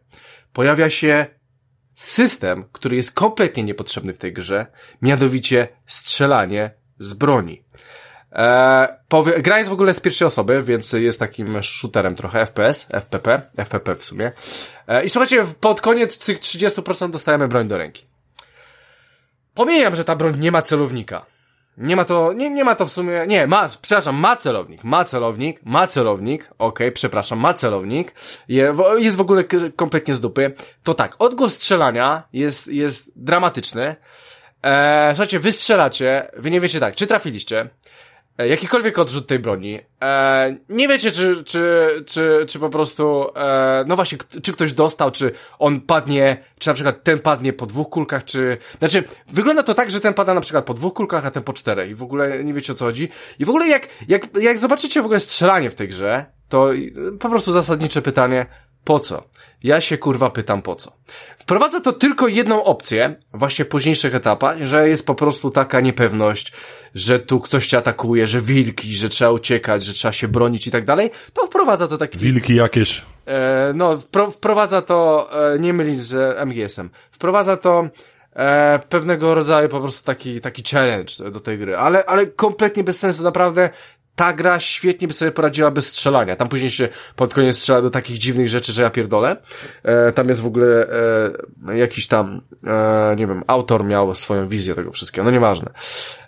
pojawia 0.52 0.90
się 0.90 1.26
system, 1.94 2.64
który 2.72 2.96
jest 2.96 3.12
kompletnie 3.12 3.62
niepotrzebny 3.62 4.14
w 4.14 4.18
tej 4.18 4.32
grze, 4.32 4.66
mianowicie 5.02 5.68
strzelanie 5.86 6.70
z 6.98 7.14
broni. 7.14 7.64
Eee, 8.32 8.88
powie, 9.08 9.42
gra 9.42 9.58
jest 9.58 9.70
w 9.70 9.72
ogóle 9.72 9.94
z 9.94 10.00
pierwszej 10.00 10.26
osoby, 10.26 10.62
więc 10.62 10.92
jest 10.92 11.18
takim 11.18 11.62
shooterem 11.62 12.14
trochę 12.14 12.46
FPS, 12.46 12.86
FPP, 12.90 13.42
FPP 13.56 13.94
w 13.94 14.04
sumie. 14.04 14.32
Eee, 14.88 15.06
I 15.06 15.10
słuchajcie, 15.10 15.44
pod 15.60 15.80
koniec 15.80 16.18
tych 16.18 16.40
30% 16.40 17.10
dostajemy 17.10 17.48
broń 17.48 17.68
do 17.68 17.78
ręki. 17.78 18.04
Pomijam, 19.54 19.96
że 19.96 20.04
ta 20.04 20.16
broń 20.16 20.38
nie 20.38 20.52
ma 20.52 20.62
celownika. 20.62 21.26
Nie 21.76 21.96
ma 21.96 22.04
to, 22.04 22.32
nie, 22.32 22.50
nie 22.50 22.64
ma 22.64 22.74
to 22.74 22.86
w 22.86 22.92
sumie, 22.92 23.24
nie, 23.26 23.46
ma, 23.46 23.68
przepraszam, 23.82 24.16
ma 24.16 24.36
celownik, 24.36 24.84
ma 24.84 25.04
celownik, 25.04 25.60
ma 25.64 25.86
celownik, 25.86 26.42
okej, 26.42 26.56
okay, 26.58 26.92
przepraszam, 26.92 27.40
ma 27.40 27.54
celownik, 27.54 28.14
je, 28.48 28.74
jest 28.98 29.16
w 29.16 29.20
ogóle 29.20 29.44
kompletnie 29.76 30.14
z 30.14 30.20
dupy. 30.20 30.54
To 30.82 30.94
tak, 30.94 31.16
odgłos 31.18 31.54
strzelania 31.54 32.22
jest, 32.32 32.68
jest 32.68 33.12
dramatyczny. 33.16 33.96
Eee, 34.62 35.14
słuchajcie, 35.14 35.38
wy 35.38 35.52
strzelacie, 35.52 36.30
wy 36.36 36.50
nie 36.50 36.60
wiecie 36.60 36.80
tak, 36.80 36.94
czy 36.94 37.06
trafiliście, 37.06 37.70
E, 37.70 38.09
jakikolwiek 38.46 38.98
odrzut 38.98 39.26
tej 39.26 39.38
broni. 39.38 39.80
E, 40.02 40.56
nie 40.68 40.88
wiecie, 40.88 41.10
czy, 41.10 41.44
czy, 41.44 41.88
czy, 42.06 42.46
czy 42.48 42.58
po 42.58 42.68
prostu, 42.68 43.26
e, 43.36 43.84
no 43.86 43.96
właśnie, 43.96 44.18
czy 44.42 44.52
ktoś 44.52 44.72
dostał, 44.72 45.10
czy 45.10 45.32
on 45.58 45.80
padnie, 45.80 46.44
czy 46.58 46.68
na 46.68 46.74
przykład 46.74 47.04
ten 47.04 47.18
padnie 47.18 47.52
po 47.52 47.66
dwóch 47.66 47.88
kulkach, 47.88 48.24
czy, 48.24 48.58
znaczy, 48.78 49.04
wygląda 49.28 49.62
to 49.62 49.74
tak, 49.74 49.90
że 49.90 50.00
ten 50.00 50.14
pada 50.14 50.34
na 50.34 50.40
przykład 50.40 50.64
po 50.64 50.74
dwóch 50.74 50.94
kulkach, 50.94 51.26
a 51.26 51.30
ten 51.30 51.42
po 51.42 51.52
czterech 51.52 51.90
i 51.90 51.94
w 51.94 52.02
ogóle 52.02 52.44
nie 52.44 52.54
wiecie 52.54 52.72
o 52.72 52.76
co 52.76 52.84
chodzi. 52.84 53.08
I 53.38 53.44
w 53.44 53.48
ogóle 53.48 53.68
jak, 53.68 53.88
jak, 54.08 54.22
jak 54.40 54.58
zobaczycie 54.58 55.02
w 55.02 55.04
ogóle 55.04 55.20
strzelanie 55.20 55.70
w 55.70 55.74
tej 55.74 55.88
grze, 55.88 56.26
to 56.48 56.70
po 57.20 57.28
prostu 57.28 57.52
zasadnicze 57.52 58.02
pytanie, 58.02 58.46
po 58.84 59.00
co? 59.00 59.24
Ja 59.62 59.80
się 59.80 59.98
kurwa 59.98 60.30
pytam 60.30 60.62
po 60.62 60.74
co. 60.74 60.92
Wprowadza 61.38 61.80
to 61.80 61.92
tylko 61.92 62.28
jedną 62.28 62.64
opcję, 62.64 63.14
właśnie 63.34 63.64
w 63.64 63.68
późniejszych 63.68 64.14
etapach, 64.14 64.56
że 64.66 64.88
jest 64.88 65.06
po 65.06 65.14
prostu 65.14 65.50
taka 65.50 65.80
niepewność, 65.80 66.52
że 66.94 67.18
tu 67.18 67.40
ktoś 67.40 67.66
cię 67.66 67.78
atakuje, 67.78 68.26
że 68.26 68.40
wilki, 68.40 68.96
że 68.96 69.08
trzeba 69.08 69.30
uciekać, 69.30 69.84
że 69.84 69.92
trzeba 69.92 70.12
się 70.12 70.28
bronić 70.28 70.66
i 70.66 70.70
tak 70.70 70.84
dalej, 70.84 71.10
to 71.32 71.46
wprowadza 71.46 71.88
to 71.88 71.98
taki... 71.98 72.18
Wilki 72.18 72.54
jakieś. 72.54 73.02
E, 73.26 73.72
no, 73.74 73.98
wprowadza 74.32 74.82
to, 74.82 75.30
e, 75.54 75.58
nie 75.58 75.72
mylić 75.72 76.02
z 76.02 76.38
MGS-em, 76.46 76.90
wprowadza 77.10 77.56
to 77.56 77.88
e, 78.36 78.80
pewnego 78.88 79.34
rodzaju 79.34 79.68
po 79.68 79.80
prostu 79.80 80.04
taki, 80.04 80.40
taki 80.40 80.62
challenge 80.70 81.30
do 81.30 81.40
tej 81.40 81.58
gry, 81.58 81.76
ale, 81.76 82.04
ale 82.04 82.26
kompletnie 82.26 82.84
bez 82.84 82.98
sensu, 82.98 83.22
naprawdę 83.22 83.70
ta 84.20 84.32
gra 84.32 84.60
świetnie 84.60 85.08
by 85.08 85.14
sobie 85.14 85.32
poradziła 85.32 85.70
bez 85.70 85.86
strzelania. 85.86 86.36
Tam 86.36 86.48
później 86.48 86.70
się 86.70 86.88
pod 87.16 87.34
koniec 87.34 87.56
strzela 87.56 87.82
do 87.82 87.90
takich 87.90 88.18
dziwnych 88.18 88.48
rzeczy, 88.48 88.72
że 88.72 88.82
ja 88.82 88.90
pierdolę. 88.90 89.36
E, 89.82 90.12
tam 90.12 90.28
jest 90.28 90.40
w 90.40 90.46
ogóle 90.46 90.86
e, 91.68 91.78
jakiś 91.78 92.06
tam, 92.06 92.40
e, 92.66 93.16
nie 93.16 93.26
wiem, 93.26 93.44
autor 93.46 93.84
miał 93.84 94.14
swoją 94.14 94.48
wizję 94.48 94.74
tego 94.74 94.92
wszystkiego. 94.92 95.24
No 95.24 95.30
nieważne. 95.30 95.70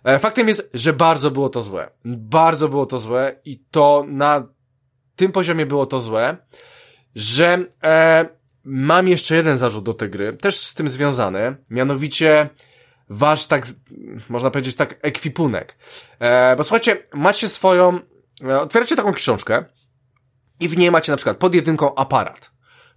E, 0.04 0.18
faktem 0.18 0.48
jest, 0.48 0.70
że 0.74 0.92
bardzo 0.92 1.30
było 1.30 1.48
to 1.48 1.62
złe. 1.62 1.90
Bardzo 2.04 2.68
było 2.68 2.86
to 2.86 2.98
złe 2.98 3.36
i 3.44 3.58
to 3.70 4.04
na 4.08 4.46
tym 5.16 5.32
poziomie 5.32 5.66
było 5.66 5.86
to 5.86 6.00
złe, 6.00 6.36
że 7.14 7.64
e, 7.82 8.26
mam 8.64 9.08
jeszcze 9.08 9.36
jeden 9.36 9.56
zarzut 9.56 9.84
do 9.84 9.94
tej 9.94 10.10
gry, 10.10 10.32
też 10.32 10.56
z 10.56 10.74
tym 10.74 10.88
związany, 10.88 11.56
mianowicie 11.70 12.48
wasz 13.12 13.46
tak, 13.46 13.66
można 14.28 14.50
powiedzieć 14.50 14.76
tak, 14.76 14.94
ekwipunek. 15.02 15.76
E, 16.18 16.56
bo 16.56 16.62
słuchajcie, 16.62 16.96
macie 17.14 17.48
swoją, 17.48 18.00
e, 18.44 18.60
otwieracie 18.60 18.96
taką 18.96 19.12
książkę 19.12 19.64
i 20.60 20.68
w 20.68 20.76
niej 20.76 20.90
macie 20.90 21.12
na 21.12 21.16
przykład 21.16 21.36
pod 21.36 21.54
jedynką 21.54 21.94
aparat, 21.94 22.50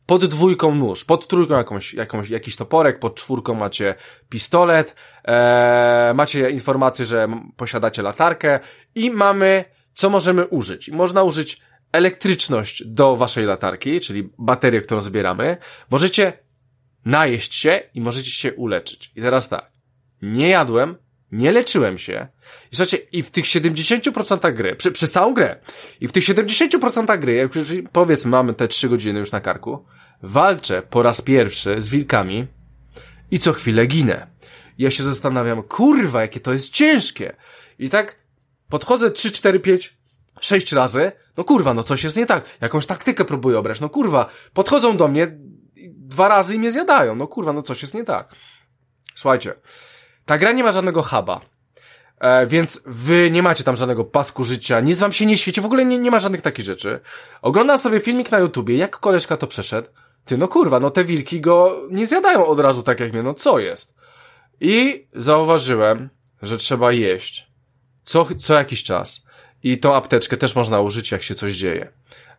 pod 0.06 0.26
dwójką 0.26 0.76
nóż, 0.76 1.06
pod 1.06 1.28
trójką 1.28 1.58
jakąś, 1.58 1.94
jakąś, 1.94 2.30
jakiś 2.30 2.56
toporek, 2.56 3.00
pod 3.00 3.16
czwórką 3.16 3.54
macie 3.54 3.96
pistolet, 4.30 4.96
e, 5.28 6.14
macie 6.16 6.50
informację, 6.50 7.06
że 7.06 7.28
posiadacie 7.58 8.02
latarkę 8.02 8.60
i 8.96 9.12
mamy, 9.12 9.66
co 9.94 10.10
możemy 10.10 10.48
użyć. 10.48 10.90
Można 10.90 11.24
użyć 11.24 11.62
elektryczność 11.92 12.84
do 12.86 13.16
waszej 13.16 13.46
latarki, 13.46 14.00
czyli 14.00 14.30
baterię, 14.38 14.82
którą 14.82 15.02
zbieramy. 15.02 15.58
Możecie 15.90 16.34
najeść 17.06 17.56
się 17.56 17.82
i 17.94 18.02
możecie 18.02 18.32
się 18.32 18.54
uleczyć. 18.54 19.12
I 19.16 19.22
teraz 19.22 19.50
tak 19.50 19.74
nie 20.22 20.50
jadłem, 20.50 20.96
nie 21.32 21.52
leczyłem 21.52 21.98
się. 21.98 22.28
I 22.72 22.76
słuchajcie, 22.76 22.98
i 23.12 23.22
w 23.24 23.32
tych 23.32 23.46
70% 23.46 24.54
gry, 24.54 24.76
przy, 24.76 24.92
przez 24.92 25.12
całą 25.12 25.34
grę, 25.34 25.56
i 26.02 26.08
w 26.08 26.12
tych 26.12 26.24
70% 26.24 27.20
gry, 27.20 27.34
jak 27.34 27.56
już 27.56 27.68
powiedzmy 27.92 28.32
mamy 28.32 28.54
te 28.54 28.68
3 28.68 28.90
godziny 28.90 29.20
już 29.20 29.32
na 29.32 29.42
karku, 29.42 29.86
walczę 30.24 30.82
po 30.90 31.02
raz 31.02 31.22
pierwszy 31.22 31.82
z 31.82 31.90
wilkami 31.90 32.48
i 33.32 33.40
co 33.40 33.54
chwilę 33.54 33.86
ginę. 33.86 34.28
I 34.78 34.84
ja 34.84 34.92
się 34.92 35.04
zastanawiam, 35.04 35.64
kurwa, 35.64 36.22
jakie 36.22 36.40
to 36.40 36.54
jest 36.54 36.70
ciężkie. 36.70 37.36
I 37.80 37.90
tak 37.90 38.16
podchodzę 38.70 39.12
3, 39.12 39.32
4, 39.32 39.60
5, 39.60 39.98
6 40.40 40.72
razy, 40.72 41.12
no 41.38 41.44
kurwa, 41.44 41.74
no 41.74 41.84
coś 41.84 42.04
jest 42.04 42.18
nie 42.18 42.26
tak. 42.26 42.44
Jakąś 42.62 42.86
taktykę 42.86 43.26
próbuję 43.26 43.60
obrać, 43.60 43.80
no 43.80 43.90
kurwa, 43.90 44.30
podchodzą 44.54 44.98
do 44.98 45.08
mnie 45.08 45.38
dwa 45.88 46.28
razy 46.28 46.56
i 46.56 46.60
mnie 46.60 46.72
zjadają, 46.72 47.16
no 47.16 47.28
kurwa, 47.28 47.54
no 47.54 47.62
coś 47.62 47.82
jest 47.82 47.94
nie 47.94 48.04
tak. 48.04 48.36
Słuchajcie, 49.16 49.54
ta 50.26 50.38
gra 50.38 50.52
nie 50.52 50.64
ma 50.64 50.72
żadnego 50.72 51.03
huba. 51.03 51.41
E, 52.19 52.47
więc 52.47 52.81
wy 52.85 53.31
nie 53.31 53.43
macie 53.43 53.64
tam 53.64 53.76
żadnego 53.76 54.06
pasku 54.06 54.43
życia, 54.43 54.80
nic 54.80 54.99
wam 54.99 55.11
się 55.11 55.26
nie 55.26 55.38
świeci, 55.38 55.61
w 55.61 55.65
ogóle 55.65 55.85
nie, 55.85 55.97
nie 55.97 56.11
ma 56.11 56.19
żadnych 56.19 56.41
takich 56.41 56.65
rzeczy. 56.65 56.99
Oglądam 57.41 57.80
sobie 57.80 57.99
filmik 57.99 58.31
na 58.31 58.39
YouTubie, 58.39 58.77
jak 58.77 58.99
koleżka 58.99 59.38
to 59.38 59.47
przeszedł. 59.47 59.89
Ty, 60.26 60.38
no 60.38 60.47
kurwa, 60.47 60.80
no 60.80 60.91
te 60.91 61.03
wilki 61.03 61.41
go 61.41 61.81
nie 61.91 62.07
zjadają 62.07 62.45
od 62.45 62.60
razu 62.60 62.84
tak 62.84 62.99
jak 62.99 63.14
mnie, 63.14 63.23
no 63.23 63.34
co 63.34 63.60
jest? 63.60 63.95
I 64.61 65.07
zauważyłem, 65.14 66.10
że 66.41 66.57
trzeba 66.57 66.91
jeść. 66.91 67.47
Co, 68.03 68.27
co 68.39 68.53
jakiś 68.53 68.84
czas. 68.84 69.26
I 69.64 69.77
tą 69.77 69.95
apteczkę 69.95 70.38
też 70.38 70.56
można 70.56 70.80
użyć, 70.80 71.11
jak 71.11 71.23
się 71.23 71.35
coś 71.35 71.56
dzieje 71.56 71.91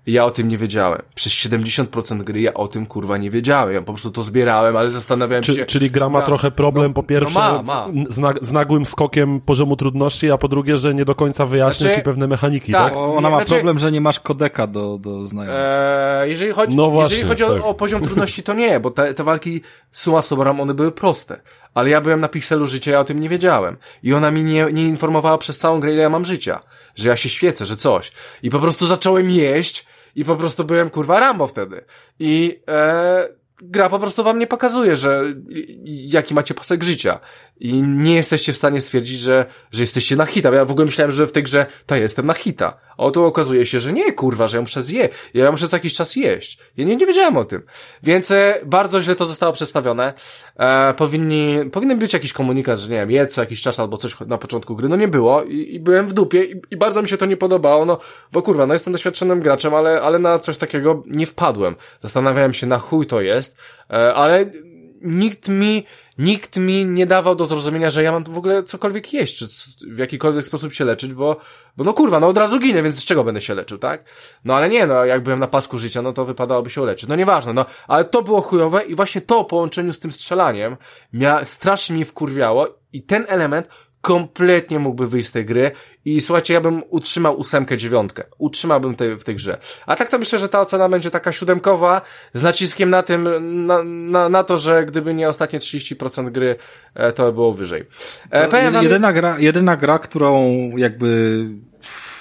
ja 0.06 0.24
o 0.24 0.30
tym 0.30 0.48
nie 0.48 0.58
wiedziałem. 0.58 1.02
Przez 1.14 1.32
70% 1.32 2.24
gry 2.24 2.40
ja 2.40 2.54
o 2.54 2.68
tym 2.68 2.86
kurwa 2.86 3.16
nie 3.16 3.30
wiedziałem. 3.30 3.74
Ja 3.74 3.80
po 3.80 3.86
prostu 3.86 4.10
to 4.10 4.22
zbierałem, 4.22 4.76
ale 4.76 4.90
zastanawiałem 4.90 5.42
Czy, 5.42 5.54
się. 5.54 5.66
Czyli 5.66 5.90
gra 5.90 6.08
ma 6.08 6.22
trochę 6.22 6.50
problem, 6.50 6.86
no, 6.86 6.94
po 6.94 7.02
pierwsze, 7.02 7.40
no 7.40 7.62
ma, 7.62 7.88
ma. 7.88 7.88
Z, 8.10 8.18
na, 8.18 8.34
z, 8.40 8.52
nagłym 8.52 8.86
skokiem 8.86 9.40
poziomu 9.40 9.76
trudności, 9.76 10.30
a 10.30 10.38
po 10.38 10.48
drugie, 10.48 10.78
że 10.78 10.94
nie 10.94 11.04
do 11.04 11.14
końca 11.14 11.46
wyjaśnia 11.46 11.84
znaczy, 11.84 11.96
ci 11.96 12.04
pewne 12.04 12.26
mechaniki, 12.26 12.72
tak? 12.72 12.92
tak? 12.92 12.96
Ona 12.96 13.30
ma 13.30 13.36
znaczy, 13.36 13.54
problem, 13.54 13.78
że 13.78 13.92
nie 13.92 14.00
masz 14.00 14.20
kodeka 14.20 14.66
do, 14.66 14.98
do 14.98 15.26
znajomych. 15.26 15.60
E, 15.60 16.28
jeżeli 16.28 16.52
chodzi, 16.52 16.76
no 16.76 16.90
właśnie, 16.90 17.16
jeżeli 17.16 17.28
chodzi 17.28 17.44
tak. 17.44 17.64
o, 17.64 17.68
o, 17.68 17.74
poziom 17.74 18.02
trudności, 18.02 18.42
to 18.42 18.54
nie, 18.54 18.80
bo 18.80 18.90
te, 18.90 19.14
te 19.14 19.24
walki 19.24 19.60
suma 19.92 20.22
summarum, 20.22 20.60
one 20.60 20.74
były 20.74 20.92
proste. 20.92 21.40
Ale 21.74 21.90
ja 21.90 22.00
byłem 22.00 22.20
na 22.20 22.28
pikselu 22.28 22.66
życia, 22.66 22.90
ja 22.90 23.00
o 23.00 23.04
tym 23.04 23.20
nie 23.20 23.28
wiedziałem. 23.28 23.76
I 24.02 24.14
ona 24.14 24.30
mi 24.30 24.44
nie, 24.44 24.66
nie 24.72 24.82
informowała 24.82 25.38
przez 25.38 25.58
całą 25.58 25.80
grę, 25.80 25.92
ile 25.92 26.02
ja 26.02 26.08
mam 26.08 26.24
życia. 26.24 26.60
Że 26.94 27.08
ja 27.08 27.16
się 27.16 27.28
świecę, 27.28 27.66
że 27.66 27.76
coś. 27.76 28.12
I 28.42 28.50
po 28.50 28.58
prostu 28.58 28.86
zacząłem 28.86 29.30
jeść, 29.30 29.86
i 30.16 30.24
po 30.24 30.36
prostu 30.36 30.64
byłem 30.64 30.90
kurwa 30.90 31.20
Rambo 31.20 31.46
wtedy. 31.46 31.84
I 32.18 32.60
e, 32.68 33.28
gra 33.62 33.88
po 33.88 33.98
prostu 33.98 34.24
wam 34.24 34.38
nie 34.38 34.46
pokazuje, 34.46 34.96
że 34.96 35.22
jaki 35.86 36.34
macie 36.34 36.54
pasek 36.54 36.84
życia. 36.84 37.20
I 37.60 37.82
nie 37.82 38.14
jesteście 38.14 38.52
w 38.52 38.56
stanie 38.56 38.80
stwierdzić, 38.80 39.20
że, 39.20 39.46
że 39.70 39.82
jesteście 39.82 40.16
na 40.16 40.26
hita. 40.26 40.54
Ja 40.54 40.64
w 40.64 40.70
ogóle 40.70 40.86
myślałem, 40.86 41.12
że 41.12 41.26
w 41.26 41.32
tej 41.32 41.42
grze 41.42 41.66
to 41.86 41.96
jestem 41.96 42.26
na 42.26 42.34
hita. 42.34 42.78
A 42.96 43.02
oto 43.02 43.26
okazuje 43.26 43.66
się, 43.66 43.80
że 43.80 43.92
nie, 43.92 44.12
kurwa, 44.12 44.48
że 44.48 44.56
ja 44.56 44.60
muszę 44.60 44.82
zje. 44.82 45.08
Ja 45.34 45.50
muszę 45.50 45.68
co 45.68 45.76
jakiś 45.76 45.94
czas 45.94 46.16
jeść. 46.16 46.58
Ja 46.76 46.84
nie, 46.84 46.96
nie 46.96 47.06
wiedziałem 47.06 47.36
o 47.36 47.44
tym. 47.44 47.62
Więc 48.02 48.30
e, 48.30 48.60
bardzo 48.64 49.00
źle 49.00 49.16
to 49.16 49.24
zostało 49.24 49.52
przedstawione. 49.52 50.12
E, 50.56 50.94
powinni, 50.94 51.70
powinien 51.72 51.98
być 51.98 52.12
jakiś 52.12 52.32
komunikat, 52.32 52.80
że 52.80 52.88
nie 52.88 52.96
wiem, 52.96 53.10
jedz 53.10 53.34
co 53.34 53.40
jakiś 53.40 53.62
czas 53.62 53.80
albo 53.80 53.96
coś 53.96 54.20
na 54.20 54.38
początku 54.38 54.76
gry. 54.76 54.88
No 54.88 54.96
nie 54.96 55.08
było 55.08 55.42
i, 55.42 55.74
i 55.74 55.80
byłem 55.80 56.06
w 56.06 56.12
dupie 56.12 56.44
i, 56.44 56.60
i, 56.70 56.76
bardzo 56.76 57.02
mi 57.02 57.08
się 57.08 57.16
to 57.16 57.26
nie 57.26 57.36
podobało, 57.36 57.84
no 57.84 57.98
bo 58.32 58.42
kurwa, 58.42 58.66
no 58.66 58.72
jestem 58.72 58.92
doświadczonym 58.92 59.40
graczem, 59.40 59.74
ale, 59.74 60.02
ale 60.02 60.18
na 60.18 60.38
coś 60.38 60.56
takiego 60.56 61.02
nie 61.06 61.26
wpadłem. 61.26 61.76
Zastanawiałem 62.02 62.52
się 62.52 62.66
na 62.66 62.78
chuj 62.78 63.06
to 63.06 63.20
jest, 63.20 63.56
e, 63.90 64.14
ale 64.14 64.46
nikt 65.02 65.48
mi, 65.48 65.86
nikt 66.18 66.56
mi 66.56 66.84
nie 66.84 67.06
dawał 67.06 67.34
do 67.34 67.44
zrozumienia, 67.44 67.90
że 67.90 68.02
ja 68.02 68.12
mam 68.12 68.24
w 68.24 68.38
ogóle 68.38 68.62
cokolwiek 68.62 69.12
jeść, 69.12 69.38
czy 69.38 69.46
w 69.94 69.98
jakikolwiek 69.98 70.46
sposób 70.46 70.72
się 70.72 70.84
leczyć, 70.84 71.14
bo, 71.14 71.36
bo 71.76 71.84
no 71.84 71.92
kurwa, 71.92 72.20
no 72.20 72.26
od 72.26 72.38
razu 72.38 72.58
ginę, 72.58 72.82
więc 72.82 72.96
z 72.96 73.04
czego 73.04 73.24
będę 73.24 73.40
się 73.40 73.54
leczył, 73.54 73.78
tak? 73.78 74.04
No 74.44 74.54
ale 74.54 74.68
nie, 74.68 74.86
no 74.86 75.04
jak 75.04 75.22
byłem 75.22 75.38
na 75.38 75.46
pasku 75.46 75.78
życia, 75.78 76.02
no 76.02 76.12
to 76.12 76.24
wypadałoby 76.24 76.70
się 76.70 76.82
uleczyć. 76.82 77.08
No 77.08 77.16
nieważne, 77.16 77.52
no, 77.52 77.66
ale 77.88 78.04
to 78.04 78.22
było 78.22 78.40
chujowe 78.40 78.84
i 78.84 78.94
właśnie 78.94 79.20
to 79.20 79.44
w 79.44 79.46
połączeniu 79.46 79.92
z 79.92 79.98
tym 79.98 80.12
strzelaniem 80.12 80.76
mia, 81.12 81.44
strasznie 81.44 81.96
mnie 81.96 82.04
wkurwiało 82.04 82.68
i 82.92 83.02
ten 83.02 83.24
element 83.28 83.68
kompletnie 84.06 84.78
mógłby 84.78 85.06
wyjść 85.06 85.28
z 85.28 85.32
tej 85.32 85.44
gry 85.44 85.70
i 86.04 86.20
słuchajcie, 86.20 86.54
ja 86.54 86.60
bym 86.60 86.82
utrzymał 86.90 87.38
ósemkę, 87.38 87.76
dziewiątkę. 87.76 88.24
Utrzymałbym 88.38 88.94
tej, 88.94 89.16
w 89.16 89.24
tej 89.24 89.34
grze. 89.34 89.58
A 89.86 89.96
tak 89.96 90.08
to 90.08 90.18
myślę, 90.18 90.38
że 90.38 90.48
ta 90.48 90.60
ocena 90.60 90.88
będzie 90.88 91.10
taka 91.10 91.32
siódemkowa 91.32 92.02
z 92.34 92.42
naciskiem 92.42 92.90
na 92.90 93.02
tym, 93.02 93.28
na, 93.66 93.82
na, 93.84 94.28
na 94.28 94.44
to, 94.44 94.58
że 94.58 94.84
gdyby 94.84 95.14
nie 95.14 95.28
ostatnie 95.28 95.58
30% 95.58 96.30
gry, 96.30 96.56
e, 96.94 97.12
to 97.12 97.24
by 97.24 97.32
było 97.32 97.52
wyżej. 97.52 97.84
E, 98.30 98.48
to 98.48 98.82
jedyna, 98.82 99.12
gra, 99.12 99.38
jedyna 99.38 99.76
gra, 99.76 99.98
którą 99.98 100.42
jakby 100.76 101.44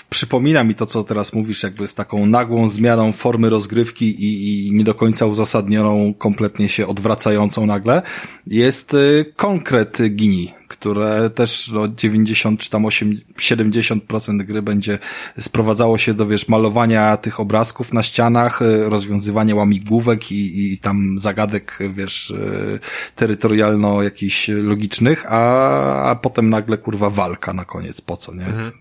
przypomina 0.09 0.63
mi 0.63 0.75
to, 0.75 0.85
co 0.85 1.03
teraz 1.03 1.33
mówisz, 1.33 1.63
jakby 1.63 1.87
z 1.87 1.95
taką 1.95 2.25
nagłą 2.25 2.67
zmianą 2.67 3.11
formy 3.11 3.49
rozgrywki 3.49 4.05
i, 4.05 4.67
i 4.67 4.71
nie 4.71 4.83
do 4.83 4.93
końca 4.93 5.25
uzasadnioną, 5.25 6.13
kompletnie 6.13 6.69
się 6.69 6.87
odwracającą 6.87 7.65
nagle, 7.65 8.01
jest 8.47 8.93
y, 8.93 9.33
konkret 9.35 9.97
Gini 10.09 10.53
które 10.67 11.29
też 11.29 11.71
no, 11.71 11.87
90 11.87 12.59
czy 12.59 12.69
tam 12.69 12.85
8, 12.85 13.21
70% 13.37 14.37
gry 14.37 14.61
będzie 14.61 14.99
sprowadzało 15.39 15.97
się 15.97 16.13
do, 16.13 16.27
wiesz, 16.27 16.47
malowania 16.47 17.17
tych 17.17 17.39
obrazków 17.39 17.93
na 17.93 18.03
ścianach, 18.03 18.61
y, 18.61 18.89
rozwiązywania 18.89 19.55
łamigłówek 19.55 20.31
i, 20.31 20.73
i 20.73 20.77
tam 20.77 21.19
zagadek, 21.19 21.79
wiesz, 21.93 22.29
y, 22.29 22.79
terytorialno 23.15 24.03
jakichś 24.03 24.47
logicznych, 24.47 25.25
a, 25.29 26.09
a 26.09 26.15
potem 26.15 26.49
nagle, 26.49 26.77
kurwa, 26.77 27.09
walka 27.09 27.53
na 27.53 27.65
koniec, 27.65 28.01
po 28.01 28.17
co, 28.17 28.33
nie? 28.33 28.45
Mhm. 28.45 28.71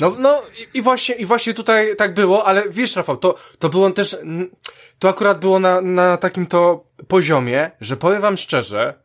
No, 0.00 0.16
no 0.18 0.42
i, 0.58 0.78
i 0.78 0.82
właśnie, 0.82 1.14
i 1.14 1.26
właśnie 1.26 1.54
tutaj 1.54 1.96
tak 1.96 2.14
było, 2.14 2.46
ale 2.46 2.70
wiesz, 2.70 2.96
Rafał, 2.96 3.16
to, 3.16 3.34
to 3.58 3.68
było 3.68 3.90
też, 3.90 4.16
to 4.98 5.08
akurat 5.08 5.40
było 5.40 5.58
na, 5.58 5.80
na 5.80 6.16
takim 6.16 6.46
to 6.46 6.84
poziomie, 7.08 7.70
że 7.80 7.96
powiem 7.96 8.20
wam 8.20 8.36
szczerze, 8.36 9.03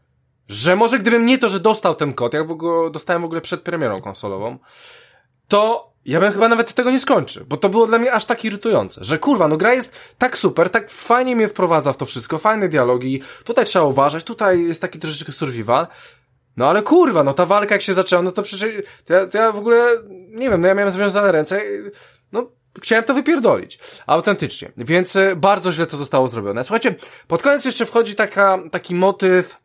że 0.50 0.76
może 0.76 1.00
gdybym 1.00 1.26
nie 1.26 1.38
to, 1.38 1.50
że 1.50 1.60
dostał 1.60 1.96
ten 1.96 2.14
kod, 2.14 2.34
jak 2.34 2.48
w 2.48 2.52
ogóle, 2.52 2.92
dostałem 2.92 3.22
w 3.22 3.26
ogóle 3.26 3.42
przed 3.42 3.62
premierą 3.62 4.02
konsolową, 4.02 4.58
to 5.48 5.90
ja 6.06 6.20
bym 6.20 6.32
chyba 6.32 6.48
nawet 6.48 6.74
tego 6.74 6.92
nie 6.92 7.00
skończył, 7.00 7.46
bo 7.46 7.58
to 7.58 7.70
było 7.70 7.88
dla 7.88 8.00
mnie 8.00 8.14
aż 8.14 8.26
tak 8.26 8.46
irytujące, 8.46 9.04
że 9.04 9.20
kurwa, 9.20 9.48
no 9.48 9.58
gra 9.58 9.74
jest 9.74 9.92
tak 10.18 10.38
super, 10.38 10.70
tak 10.70 10.90
fajnie 10.90 11.36
mnie 11.36 11.48
wprowadza 11.48 11.94
w 11.94 11.98
to 11.98 12.06
wszystko, 12.06 12.38
fajne 12.38 12.70
dialogi, 12.70 13.22
tutaj 13.44 13.66
trzeba 13.66 13.86
uważać, 13.86 14.24
tutaj 14.24 14.64
jest 14.64 14.82
taki 14.82 15.00
troszeczkę 15.00 15.32
survival, 15.32 15.88
no 16.58 16.70
ale 16.70 16.82
kurwa, 16.82 17.24
no 17.24 17.34
ta 17.34 17.46
walka 17.46 17.76
jak 17.76 17.82
się 17.82 17.94
zaczęła, 17.94 18.22
no 18.22 18.32
to 18.32 18.44
przecież, 18.44 18.86
to 19.06 19.14
ja, 19.14 19.28
to 19.28 19.38
ja 19.38 19.52
w 19.52 19.58
ogóle, 19.58 19.88
nie 20.30 20.50
wiem, 20.50 20.62
no 20.62 20.68
ja 20.68 20.74
miałem 20.74 20.92
związane 20.92 21.32
ręce, 21.32 21.62
no 22.32 22.52
chciałem 22.82 23.04
to 23.04 23.14
wypierdolić. 23.14 23.80
Autentycznie. 24.08 24.72
Więc 24.78 25.16
e, 25.16 25.36
bardzo 25.36 25.72
źle 25.72 25.86
to 25.86 25.98
zostało 25.98 26.28
zrobione. 26.28 26.64
Słuchajcie, 26.64 26.96
pod 27.28 27.42
koniec 27.42 27.66
jeszcze 27.66 27.86
wchodzi 27.86 28.16
taka, 28.16 28.60
taki 28.72 28.96
motyw, 28.96 29.58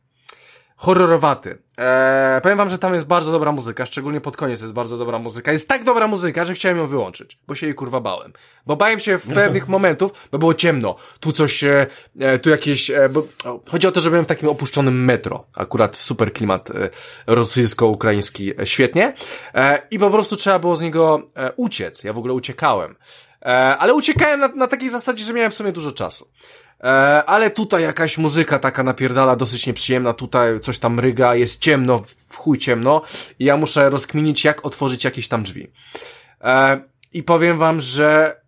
horrorowaty. 0.85 1.59
Eee, 1.79 2.41
powiem 2.41 2.59
wam, 2.59 2.69
że 2.69 2.79
tam 2.79 2.95
jest 2.95 3.07
bardzo 3.07 3.33
dobra 3.33 3.53
muzyka, 3.53 3.87
szczególnie 3.87 4.21
pod 4.21 4.37
koniec 4.37 4.61
jest 4.61 4.73
bardzo 4.73 4.99
dobra 4.99 5.19
muzyka. 5.19 5.53
Jest 5.53 5.69
tak 5.69 5.85
dobra 5.85 6.07
muzyka, 6.07 6.45
że 6.45 6.55
chciałem 6.55 6.79
ją 6.79 6.87
wyłączyć, 6.87 7.39
bo 7.47 7.55
się 7.55 7.67
jej 7.67 7.75
kurwa 7.75 8.01
bałem. 8.01 8.33
Bo 8.67 8.77
bałem 8.77 9.01
się 9.01 9.19
w 9.19 9.27
pewnych 9.27 9.69
momentów, 9.77 10.29
bo 10.33 10.39
było 10.39 10.55
ciemno. 10.55 10.97
Tu 11.21 11.33
coś, 11.33 11.65
e, 11.65 11.87
e, 12.19 12.39
tu 12.39 12.51
jakieś, 12.51 12.91
e, 12.91 13.09
bo, 13.09 13.23
chodzi 13.71 13.87
o 13.87 13.93
to, 13.93 14.01
że 14.01 14.11
byłem 14.11 14.25
w 14.25 14.29
takim 14.29 14.49
opuszczonym 14.49 15.05
metro. 15.05 15.45
Akurat 15.55 15.97
super 15.97 16.33
klimat 16.33 16.71
e, 16.71 16.91
rosyjsko-ukraiński, 17.27 18.61
e, 18.61 18.67
świetnie. 18.67 19.15
E, 19.55 19.83
I 19.91 19.99
po 19.99 20.11
prostu 20.11 20.37
trzeba 20.37 20.59
było 20.59 20.77
z 20.77 20.81
niego 20.81 21.23
e, 21.37 21.53
uciec. 21.57 22.05
Ja 22.05 22.13
w 22.13 22.19
ogóle 22.19 22.35
uciekałem. 22.35 22.97
E, 23.43 23.77
ale 23.79 23.95
uciekałem 23.95 24.41
na, 24.41 24.49
na 24.49 24.67
takiej 24.67 24.91
zasadzie, 24.91 25.25
że 25.25 25.33
miałem 25.33 25.51
w 25.51 25.55
sumie 25.55 25.73
dużo 25.73 25.93
czasu. 25.93 26.29
E, 26.85 27.25
ale 27.25 27.51
tutaj 27.51 27.83
jakaś 27.83 28.19
muzyka 28.19 28.59
taka 28.59 28.83
napierdala, 28.83 29.37
dosyć 29.37 29.67
nieprzyjemna, 29.67 30.13
tutaj 30.13 30.61
coś 30.61 30.79
tam 30.79 31.01
ryga, 31.01 31.35
jest 31.35 31.61
ciemno, 31.61 31.99
w 32.29 32.37
chuj 32.37 32.59
ciemno 32.59 33.03
i 33.39 33.45
ja 33.45 33.57
muszę 33.57 33.91
rozkminić, 33.91 34.45
jak 34.45 34.67
otworzyć 34.67 35.05
jakieś 35.05 35.29
tam 35.29 35.43
drzwi. 35.43 35.71
E, 36.41 36.81
I 37.13 37.23
powiem 37.23 37.59
wam, 37.59 37.81
że 37.81 38.45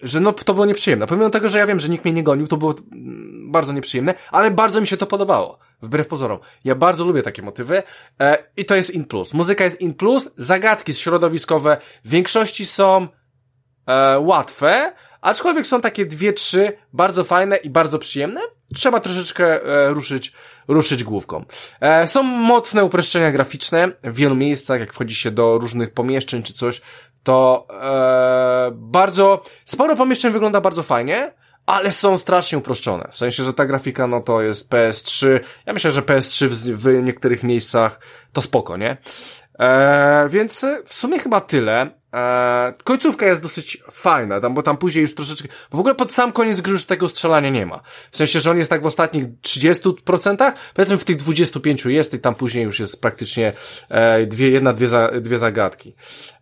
że 0.00 0.20
no 0.20 0.32
to 0.32 0.54
było 0.54 0.66
nieprzyjemne. 0.66 1.06
Pomimo 1.06 1.30
tego, 1.30 1.48
że 1.48 1.58
ja 1.58 1.66
wiem, 1.66 1.80
że 1.80 1.88
nikt 1.88 2.04
mnie 2.04 2.14
nie 2.14 2.22
gonił, 2.22 2.46
to 2.46 2.56
było 2.56 2.74
mm, 2.92 3.52
bardzo 3.52 3.72
nieprzyjemne, 3.72 4.14
ale 4.30 4.50
bardzo 4.50 4.80
mi 4.80 4.86
się 4.86 4.96
to 4.96 5.06
podobało. 5.06 5.58
Wbrew 5.82 6.08
pozorom. 6.08 6.38
Ja 6.64 6.74
bardzo 6.74 7.04
lubię 7.04 7.22
takie 7.22 7.42
motywy 7.42 7.82
e, 8.20 8.38
i 8.56 8.64
to 8.64 8.74
jest 8.74 8.90
in 8.90 9.04
plus. 9.04 9.34
Muzyka 9.34 9.64
jest 9.64 9.80
in 9.80 9.94
plus, 9.94 10.30
zagadki 10.36 10.94
środowiskowe 10.94 11.76
w 12.04 12.08
większości 12.08 12.66
są 12.66 13.08
e, 13.86 14.18
łatwe, 14.18 14.92
Aczkolwiek 15.24 15.66
są 15.66 15.80
takie 15.80 16.06
dwie, 16.06 16.32
trzy 16.32 16.72
bardzo 16.92 17.24
fajne 17.24 17.56
i 17.56 17.70
bardzo 17.70 17.98
przyjemne. 17.98 18.40
Trzeba 18.74 19.00
troszeczkę 19.00 19.62
e, 19.62 19.90
ruszyć, 19.90 20.32
ruszyć 20.68 21.04
główką. 21.04 21.44
E, 21.80 22.06
są 22.06 22.22
mocne 22.22 22.84
uproszczenia 22.84 23.32
graficzne 23.32 23.92
w 24.02 24.16
wielu 24.16 24.34
miejscach, 24.34 24.80
jak 24.80 24.92
wchodzi 24.92 25.14
się 25.14 25.30
do 25.30 25.58
różnych 25.58 25.92
pomieszczeń 25.92 26.42
czy 26.42 26.52
coś, 26.52 26.80
to 27.22 27.66
e, 27.70 28.70
bardzo, 28.74 29.42
sporo 29.64 29.96
pomieszczeń 29.96 30.32
wygląda 30.32 30.60
bardzo 30.60 30.82
fajnie, 30.82 31.32
ale 31.66 31.92
są 31.92 32.16
strasznie 32.16 32.58
uproszczone. 32.58 33.08
W 33.12 33.16
sensie, 33.16 33.44
że 33.44 33.54
ta 33.54 33.66
grafika, 33.66 34.06
no 34.06 34.20
to 34.20 34.42
jest 34.42 34.70
PS3. 34.70 35.40
Ja 35.66 35.72
myślę, 35.72 35.90
że 35.90 36.02
PS3 36.02 36.46
w, 36.48 36.54
w 36.54 37.02
niektórych 37.02 37.42
miejscach 37.42 38.00
to 38.32 38.40
spoko, 38.40 38.76
nie? 38.76 38.96
E, 39.58 40.28
więc 40.28 40.66
w 40.84 40.94
sumie 40.94 41.18
chyba 41.18 41.40
tyle. 41.40 41.90
Eee, 42.14 42.72
końcówka 42.84 43.26
jest 43.26 43.42
dosyć 43.42 43.82
fajna, 43.92 44.40
tam, 44.40 44.54
bo 44.54 44.62
tam 44.62 44.76
później 44.76 45.02
już 45.02 45.14
troszeczkę, 45.14 45.48
w 45.70 45.78
ogóle 45.78 45.94
pod 45.94 46.12
sam 46.12 46.32
koniec 46.32 46.60
gry 46.60 46.72
już 46.72 46.84
tego 46.84 47.08
strzelania 47.08 47.50
nie 47.50 47.66
ma. 47.66 47.80
W 48.10 48.16
sensie, 48.16 48.40
że 48.40 48.50
on 48.50 48.58
jest 48.58 48.70
tak 48.70 48.82
w 48.82 48.86
ostatnich 48.86 49.24
30%, 49.42 50.52
powiedzmy 50.74 50.98
w 50.98 51.04
tych 51.04 51.16
25 51.16 51.84
jest 51.84 52.14
i 52.14 52.18
tam 52.18 52.34
później 52.34 52.64
już 52.64 52.80
jest 52.80 53.00
praktycznie 53.00 53.52
e, 53.88 54.26
dwie, 54.26 54.50
jedna, 54.50 54.72
dwie, 54.72 54.88
za, 54.88 55.10
dwie 55.20 55.38
zagadki. 55.38 55.94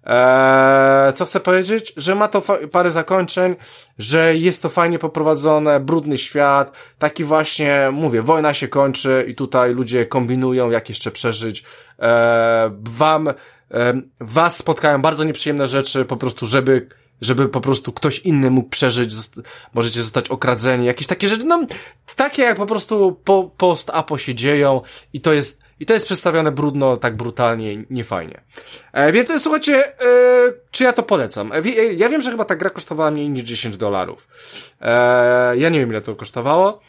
Eee, 0.05 1.13
co 1.13 1.27
chcę 1.27 1.41
powiedzieć? 1.41 1.93
Że 1.97 2.15
ma 2.15 2.29
to 2.29 2.43
parę 2.73 2.91
zakończeń, 2.91 3.57
że 3.99 4.37
jest 4.37 4.63
to 4.63 4.69
fajnie 4.69 4.99
poprowadzone, 4.99 5.81
brudny 5.81 6.19
świat, 6.19 6.73
taki 6.99 7.25
właśnie, 7.25 7.89
mówię, 7.93 8.23
wojna 8.23 8.55
się 8.55 8.69
kończy 8.69 9.25
i 9.29 9.35
tutaj 9.35 9.75
ludzie 9.75 10.07
kombinują, 10.07 10.71
jak 10.71 10.89
jeszcze 10.89 11.11
przeżyć. 11.11 11.65
Eee, 12.03 12.71
wam 12.83 13.29
was 14.21 14.57
spotkają 14.57 15.03
bardzo 15.03 15.25
nieprzyjemne 15.25 15.67
rzeczy, 15.67 16.05
po 16.05 16.17
prostu, 16.17 16.47
żeby 16.47 16.89
żeby 17.23 17.49
po 17.49 17.61
prostu 17.61 17.93
ktoś 17.93 18.19
inny 18.19 18.51
mógł 18.51 18.69
przeżyć, 18.69 19.13
możecie 19.75 20.03
zostać 20.03 20.29
okradzeni, 20.29 20.87
jakieś 20.87 21.07
takie 21.07 21.29
rzeczy, 21.29 21.45
no, 21.45 21.67
takie 22.17 22.43
jak 22.43 22.57
po 22.57 22.67
prostu 22.67 23.21
po, 23.25 23.51
post-apo 23.57 24.19
się 24.19 24.35
dzieją 24.35 24.81
i 25.13 25.21
to 25.21 25.33
jest 25.33 25.63
i 25.81 25.87
to 25.87 25.93
jest 25.93 26.07
przedstawione 26.07 26.53
brudno, 26.53 26.97
tak 26.97 27.17
brutalnie, 27.17 27.85
niefajnie. 27.91 28.41
E, 28.93 29.13
więc 29.13 29.31
e, 29.31 29.39
słuchajcie, 29.39 30.01
e, 30.01 30.53
czy 30.71 30.85
ja 30.85 30.93
to 30.93 31.03
polecam? 31.03 31.53
E, 31.53 31.57
e, 31.57 31.93
ja 31.93 32.09
wiem, 32.09 32.21
że 32.21 32.31
chyba 32.31 32.45
ta 32.45 32.57
gra 32.57 32.71
kosztowała 32.71 33.11
mniej 33.11 33.29
niż 33.29 33.43
10 33.43 33.77
dolarów. 33.77 34.29
E, 34.81 35.57
ja 35.57 35.69
nie 35.69 35.81
wiem, 35.81 35.91
ile 35.91 36.01
to 36.01 36.15
kosztowało. 36.15 36.81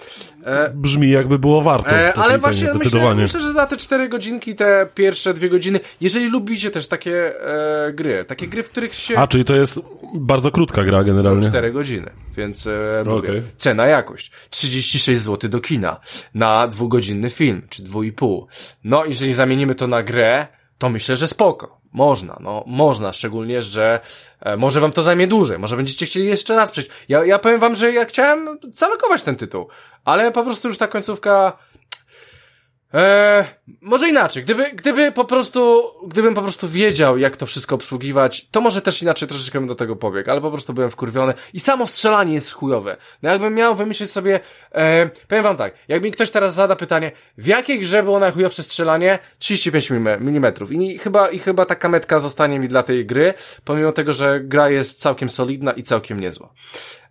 Brzmi 0.74 1.10
jakby 1.10 1.40
było 1.40 1.62
warto. 1.62 1.96
ale 2.16 2.38
właśnie 2.38 2.74
myślę, 2.74 3.16
myślę, 3.16 3.42
że 3.42 3.52
za 3.52 3.68
te 3.68 3.78
4 3.78 4.10
godzinki, 4.10 4.56
te 4.56 4.88
pierwsze 4.96 5.34
dwie 5.34 5.50
godziny, 5.50 5.80
jeżeli 6.02 6.30
lubicie 6.30 6.72
też 6.72 6.88
takie 6.88 7.34
gry, 7.94 8.26
takie 8.26 8.48
gry, 8.48 8.64
w 8.64 8.70
których 8.70 8.94
się... 8.94 9.18
A, 9.18 9.28
czyli 9.28 9.46
to 9.46 9.56
jest 9.56 9.80
bardzo 10.14 10.52
krótka 10.52 10.84
gra 10.84 11.04
generalnie. 11.04 11.50
4 11.50 11.72
godziny, 11.72 12.12
więc 12.38 12.68
e, 12.68 13.04
mówię, 13.06 13.30
okay. 13.30 13.44
cena, 13.58 13.88
jakość. 13.88 14.32
36 14.50 15.22
zł 15.22 15.50
do 15.50 15.60
kina 15.60 16.00
na 16.34 16.68
dwugodzinny 16.68 17.30
film, 17.30 17.62
czy 17.70 17.84
dwu 17.84 18.04
i 18.04 18.12
pół. 18.12 18.48
No, 18.84 19.06
jeżeli 19.06 19.34
zamienimy 19.34 19.76
to 19.76 19.88
na 19.88 20.04
grę, 20.04 20.48
to 20.78 20.90
myślę, 20.90 21.16
że 21.16 21.28
spoko. 21.28 21.83
Można, 21.94 22.38
no, 22.40 22.64
można, 22.68 23.14
szczególnie, 23.14 23.62
że 23.62 24.00
e, 24.40 24.58
może 24.58 24.82
wam 24.82 24.92
to 24.92 25.04
zajmie 25.04 25.28
dłużej, 25.28 25.60
może 25.60 25.78
będziecie 25.78 26.06
chcieli 26.06 26.28
jeszcze 26.28 26.56
raz 26.56 26.72
przejść. 26.72 26.90
Ja, 27.10 27.26
ja 27.26 27.40
powiem 27.40 27.60
wam, 27.60 27.76
że 27.76 27.92
ja 27.92 28.06
chciałem 28.06 28.60
zalokować 28.72 29.24
ten 29.24 29.36
tytuł, 29.36 29.68
ale 30.06 30.32
po 30.32 30.44
prostu 30.44 30.68
już 30.68 30.78
ta 30.78 30.88
końcówka 30.88 31.58
Eee, 32.94 33.46
może 33.82 34.10
inaczej, 34.10 34.44
gdyby, 34.44 34.72
gdyby 34.72 35.12
po 35.12 35.26
prostu, 35.26 35.84
gdybym 36.08 36.34
po 36.34 36.42
prostu 36.42 36.68
wiedział, 36.68 37.18
jak 37.18 37.38
to 37.38 37.46
wszystko 37.46 37.76
obsługiwać, 37.76 38.48
to 38.52 38.62
może 38.62 38.82
też 38.82 39.02
inaczej 39.02 39.28
troszeczkę 39.28 39.60
bym 39.60 39.68
do 39.68 39.76
tego 39.76 39.96
pobiegł, 39.96 40.32
ale 40.32 40.42
po 40.42 40.52
prostu 40.52 40.74
byłem 40.74 40.90
wkurwiony 40.90 41.34
i 41.54 41.60
samo 41.60 41.88
strzelanie 41.88 42.34
jest 42.34 42.52
chujowe. 42.52 42.98
No 43.24 43.30
jakbym 43.30 43.56
miał 43.56 43.76
wymyślić 43.76 44.12
sobie, 44.12 44.40
e, 44.72 45.10
powiem 45.28 45.44
wam 45.44 45.58
tak, 45.58 45.74
jak 45.88 46.04
mi 46.04 46.12
ktoś 46.12 46.32
teraz 46.32 46.54
zada 46.54 46.76
pytanie, 46.76 47.12
w 47.38 47.48
jakiej 47.48 47.80
grze 47.80 48.04
było 48.04 48.20
najchujowsze 48.20 48.64
strzelanie? 48.64 49.20
35 49.40 49.92
mm 49.92 50.54
i 50.72 50.98
chyba, 50.98 51.30
i 51.30 51.40
chyba 51.40 51.66
taka 51.66 51.90
metka 51.90 52.20
zostanie 52.20 52.60
mi 52.60 52.68
dla 52.68 52.84
tej 52.84 53.06
gry, 53.06 53.34
pomimo 53.66 53.92
tego, 53.92 54.14
że 54.14 54.40
gra 54.40 54.70
jest 54.70 55.00
całkiem 55.00 55.30
solidna 55.30 55.72
i 55.72 55.84
całkiem 55.84 56.20
niezła. 56.20 56.50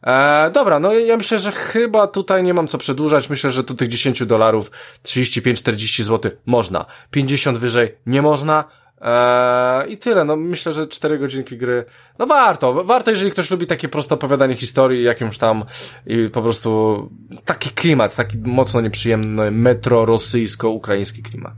E, 0.03 0.51
dobra, 0.51 0.79
no 0.79 0.93
ja 0.93 1.17
myślę, 1.17 1.39
że 1.39 1.53
chyba 1.53 2.07
tutaj 2.07 2.43
nie 2.43 2.55
mam 2.55 2.67
co 2.67 2.79
przedłużać. 2.79 3.31
Myślę, 3.31 3.51
że 3.51 3.65
tu 3.65 3.75
tych 3.75 3.89
10 3.89 4.27
dolarów, 4.27 4.71
35-40 5.05 6.03
zł 6.03 6.31
można. 6.47 6.85
50 7.11 7.59
wyżej 7.59 7.95
nie 8.07 8.23
można. 8.23 8.65
Eee, 9.01 9.93
I 9.93 9.99
tyle, 9.99 10.25
no 10.25 10.37
myślę, 10.37 10.73
że 10.73 10.87
4 10.87 11.19
godzinki 11.19 11.57
gry, 11.57 11.85
no 12.19 12.27
warto, 12.27 12.85
warto, 12.85 13.11
jeżeli 13.11 13.31
ktoś 13.31 13.51
lubi 13.51 13.67
takie 13.67 13.89
proste 13.89 14.15
opowiadanie 14.15 14.55
historii, 14.55 15.05
jakimś 15.05 15.39
tam 15.39 15.65
i 16.07 16.29
po 16.33 16.43
prostu 16.43 17.11
taki 17.45 17.71
klimat, 17.71 18.17
taki 18.17 18.39
mocno 18.39 18.81
nieprzyjemny 18.81 19.51
metro 19.51 20.05
rosyjsko-ukraiński 20.05 21.23
klimat. 21.23 21.55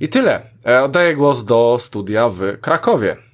I 0.00 0.08
tyle. 0.08 0.42
Eee, 0.64 0.84
oddaję 0.84 1.16
głos 1.16 1.44
do 1.44 1.76
studia 1.80 2.28
w 2.28 2.60
Krakowie. 2.60 3.29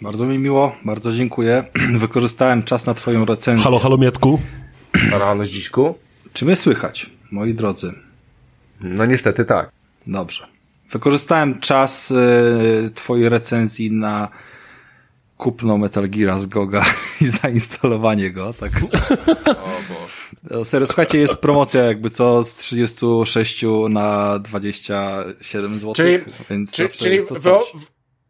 Bardzo 0.00 0.26
mi 0.26 0.38
miło, 0.38 0.76
bardzo 0.84 1.12
dziękuję. 1.12 1.64
Wykorzystałem 1.98 2.62
czas 2.62 2.86
na 2.86 2.94
twoją 2.94 3.24
recenzję. 3.24 3.64
Halo, 3.64 3.78
halo 3.78 3.96
Mietku. 3.98 4.40
Rano 5.10 5.46
dziśku. 5.46 5.94
Czy 6.32 6.44
mnie 6.44 6.56
słychać, 6.56 7.10
moi 7.30 7.54
drodzy? 7.54 7.92
No 8.80 9.06
niestety 9.06 9.44
tak. 9.44 9.70
Dobrze. 10.06 10.46
Wykorzystałem 10.90 11.60
czas 11.60 12.10
y, 12.10 12.90
twojej 12.94 13.28
recenzji 13.28 13.92
na 13.92 14.28
kupno 15.36 15.78
Metal 15.78 16.08
Gear 16.10 16.40
z 16.40 16.46
Goga 16.46 16.84
i 17.20 17.26
zainstalowanie 17.26 18.30
go, 18.30 18.52
tak. 18.52 18.72
O 19.46 19.80
No, 20.50 20.64
serio, 20.64 20.86
słuchajcie, 20.86 21.18
jest 21.18 21.36
promocja 21.36 21.82
jakby 21.82 22.10
co 22.10 22.42
z 22.42 22.56
36 22.56 23.64
na 23.90 24.38
27 24.38 25.78
zł, 25.78 25.94
czyli, 25.94 26.18
więc 26.50 26.72
czyli, 26.72 26.88
czyli 26.88 27.14
jest 27.14 27.28
to 27.28 27.40
coś. 27.40 27.64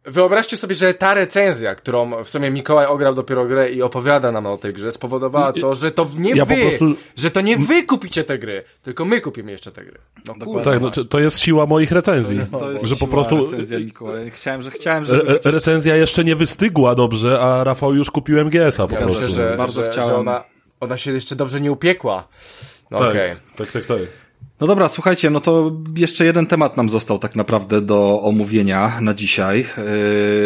Wyobraźcie 0.05 0.57
sobie, 0.57 0.75
że 0.75 0.93
ta 0.93 1.13
recenzja, 1.13 1.75
którą 1.75 2.23
w 2.23 2.29
sumie 2.29 2.51
Mikołaj 2.51 2.85
ograł 2.85 3.15
dopiero 3.15 3.45
grę 3.45 3.71
i 3.71 3.81
opowiada 3.81 4.31
nam 4.31 4.47
o 4.47 4.57
tej 4.57 4.73
grze, 4.73 4.91
spowodowała 4.91 5.53
to, 5.53 5.75
że 5.75 5.91
to 5.91 6.07
nie 6.17 6.31
ja 6.31 6.45
wy, 6.45 6.55
prostu... 6.55 6.95
że 7.15 7.31
to 7.31 7.41
nie 7.41 7.57
wy 7.57 7.83
kupicie 7.83 8.23
te 8.23 8.39
gry, 8.39 8.63
tylko 8.83 9.05
my 9.05 9.21
kupimy 9.21 9.51
jeszcze 9.51 9.71
te 9.71 9.85
gry. 9.85 9.99
No, 10.27 10.61
tak, 10.63 10.81
no, 10.81 10.89
to 10.89 11.19
jest 11.19 11.39
siła 11.39 11.65
moich 11.65 11.91
recenzji. 11.91 12.35
To 12.35 12.41
jest, 12.41 12.51
to 12.51 12.71
jest 12.71 12.85
że 12.85 12.95
po 12.95 13.07
prostu 13.07 13.45
recenzja 13.45 13.79
Mikołaj. 13.79 14.31
Chciałem, 14.31 14.61
że 14.61 14.71
chciałem, 14.71 15.05
żeby 15.05 15.29
Re 15.29 15.51
recenzja 15.51 15.95
jeszcze 15.95 16.23
nie 16.23 16.35
wystygła 16.35 16.95
dobrze, 16.95 17.39
a 17.39 17.63
Rafał 17.63 17.95
już 17.95 18.11
kupił 18.11 18.45
MGS-a 18.45 18.87
po 18.87 18.95
prostu. 18.95 19.27
Że, 19.27 19.29
że, 19.29 19.55
Bardzo 19.57 19.85
że, 19.85 19.91
chciałem. 19.91 20.09
Że 20.09 20.15
ona, 20.15 20.43
ona 20.79 20.97
się 20.97 21.13
jeszcze 21.13 21.35
dobrze 21.35 21.61
nie 21.61 21.71
upiekła. 21.71 22.27
No, 22.91 22.99
tak, 22.99 23.09
okay. 23.09 23.35
tak, 23.55 23.71
tak, 23.71 23.85
tak. 23.85 23.99
No 24.61 24.67
dobra, 24.67 24.87
słuchajcie, 24.87 25.29
no 25.29 25.39
to 25.39 25.71
jeszcze 25.97 26.25
jeden 26.25 26.47
temat 26.47 26.77
nam 26.77 26.89
został 26.89 27.19
tak 27.19 27.35
naprawdę 27.35 27.81
do 27.81 28.21
omówienia 28.21 28.91
na 29.01 29.13
dzisiaj. 29.13 29.65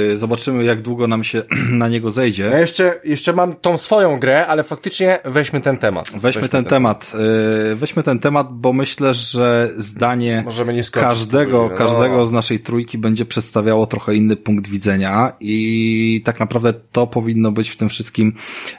Yy, 0.09 0.17
zobaczymy, 0.17 0.63
jak 0.63 0.81
długo 0.81 1.07
nam 1.07 1.23
się 1.23 1.43
na 1.71 1.87
niego 1.87 2.11
zejdzie. 2.11 2.43
Ja 2.43 2.59
jeszcze, 2.59 2.99
jeszcze 3.03 3.33
mam 3.33 3.55
tą 3.55 3.77
swoją 3.77 4.19
grę, 4.19 4.47
ale 4.47 4.63
faktycznie 4.63 5.19
weźmy 5.25 5.61
ten 5.61 5.77
temat. 5.77 6.05
Weźmy, 6.05 6.19
weźmy 6.19 6.41
ten, 6.41 6.49
ten, 6.49 6.65
temat. 6.65 7.11
temat. 7.11 7.25
Yy, 7.69 7.75
weźmy 7.75 8.03
ten 8.03 8.19
temat, 8.19 8.47
bo 8.51 8.73
myślę, 8.73 9.13
że 9.13 9.69
zdanie 9.77 10.45
każdego, 10.91 11.67
no. 11.71 11.77
każdego 11.77 12.27
z 12.27 12.31
naszej 12.31 12.59
trójki 12.59 12.97
będzie 12.97 13.25
przedstawiało 13.25 13.85
trochę 13.85 14.15
inny 14.15 14.35
punkt 14.35 14.67
widzenia 14.67 15.31
i 15.39 16.21
tak 16.25 16.39
naprawdę 16.39 16.73
to 16.91 17.07
powinno 17.07 17.51
być 17.51 17.69
w 17.69 17.77
tym 17.77 17.89
wszystkim 17.89 18.33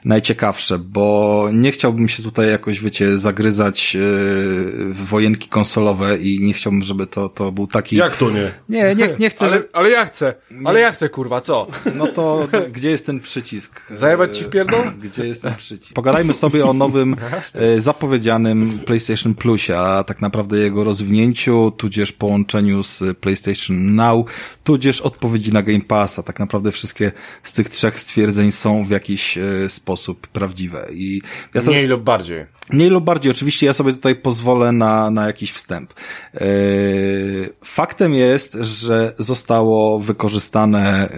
najciekawsze, 0.05 0.79
bo 0.79 1.49
nie 1.53 1.73
chciałbym 1.73 2.09
się 2.09 2.23
tutaj 2.23 2.51
jakoś, 2.51 2.81
wiecie, 2.81 3.19
zagryzać 3.19 3.95
yy, 3.95 4.01
w 4.95 5.15
wojenki 5.27 5.48
konsolowe 5.48 6.16
i 6.19 6.40
nie 6.40 6.53
chciałbym, 6.53 6.82
żeby 6.82 7.07
to, 7.07 7.28
to 7.28 7.53
był 7.53 7.66
taki... 7.66 7.97
Jak 7.97 8.16
to 8.16 8.31
nie? 8.31 8.51
Nie, 8.69 8.94
nie, 8.94 9.09
nie 9.19 9.31
chcę, 9.31 9.44
ale, 9.44 9.51
że... 9.51 9.65
ale 9.73 9.90
ja 9.90 10.05
chcę, 10.05 10.35
ale 10.65 10.81
ja 10.81 10.93
chcę, 10.93 11.09
kurwa, 11.09 11.40
co? 11.40 11.66
No 11.94 12.07
to, 12.07 12.48
to 12.53 12.61
gdzie 12.73 12.90
jest 12.90 13.07
ten 13.07 13.20
przycisk? 13.20 13.82
Zajebać 13.90 14.39
ci 14.39 14.44
w 14.44 14.48
pierdol? 14.48 14.93
Gdzie 15.03 15.27
jest 15.27 15.43
ten 15.43 15.55
przycisk? 15.55 15.94
Pogadajmy 15.94 16.35
sobie 16.35 16.66
o 16.66 16.73
nowym, 16.73 17.16
e, 17.55 17.81
zapowiedzianym 17.81 18.78
PlayStation 18.78 19.35
Plusie, 19.35 19.78
a 19.78 20.05
tak 20.05 20.20
naprawdę 20.20 20.59
jego 20.59 20.85
rozwinięciu, 20.85 21.73
tudzież 21.77 22.12
połączeniu 22.12 22.82
z 22.82 23.19
PlayStation 23.19 23.94
Now, 23.94 24.27
tudzież 24.65 25.01
odpowiedzi 25.01 25.53
na 25.53 25.62
Game 25.62 25.81
Passa. 25.81 26.23
Tak 26.23 26.39
naprawdę 26.39 26.73
wszystkie 26.73 27.12
z 27.43 27.53
tych 27.53 27.69
trzech 27.69 28.01
stwierdzeń 28.01 28.53
są 28.53 28.85
w 28.85 28.90
jakiś 28.90 29.39
e, 29.39 29.69
sposób 29.69 30.27
prawdziwe. 30.27 30.89
I 30.93 31.23
ja 31.55 31.61
sobie... 31.61 31.77
Mniej 31.77 31.89
lub 31.89 32.03
bardziej. 32.03 32.47
Mniej 32.73 32.91
lub 32.91 33.05
bardziej. 33.05 33.33
Oczywiście 33.33 33.67
ja 33.67 33.73
sobie 33.73 33.93
tutaj 33.93 34.17
pozwolę 34.17 34.73
na, 34.73 35.11
na 35.11 35.27
jakiś 35.27 35.53
wstęp. 35.53 35.95
E, 36.35 36.41
faktem 37.65 38.15
jest, 38.15 38.59
że 38.61 39.15
zostało 39.19 40.01
wykorzystane 40.01 41.09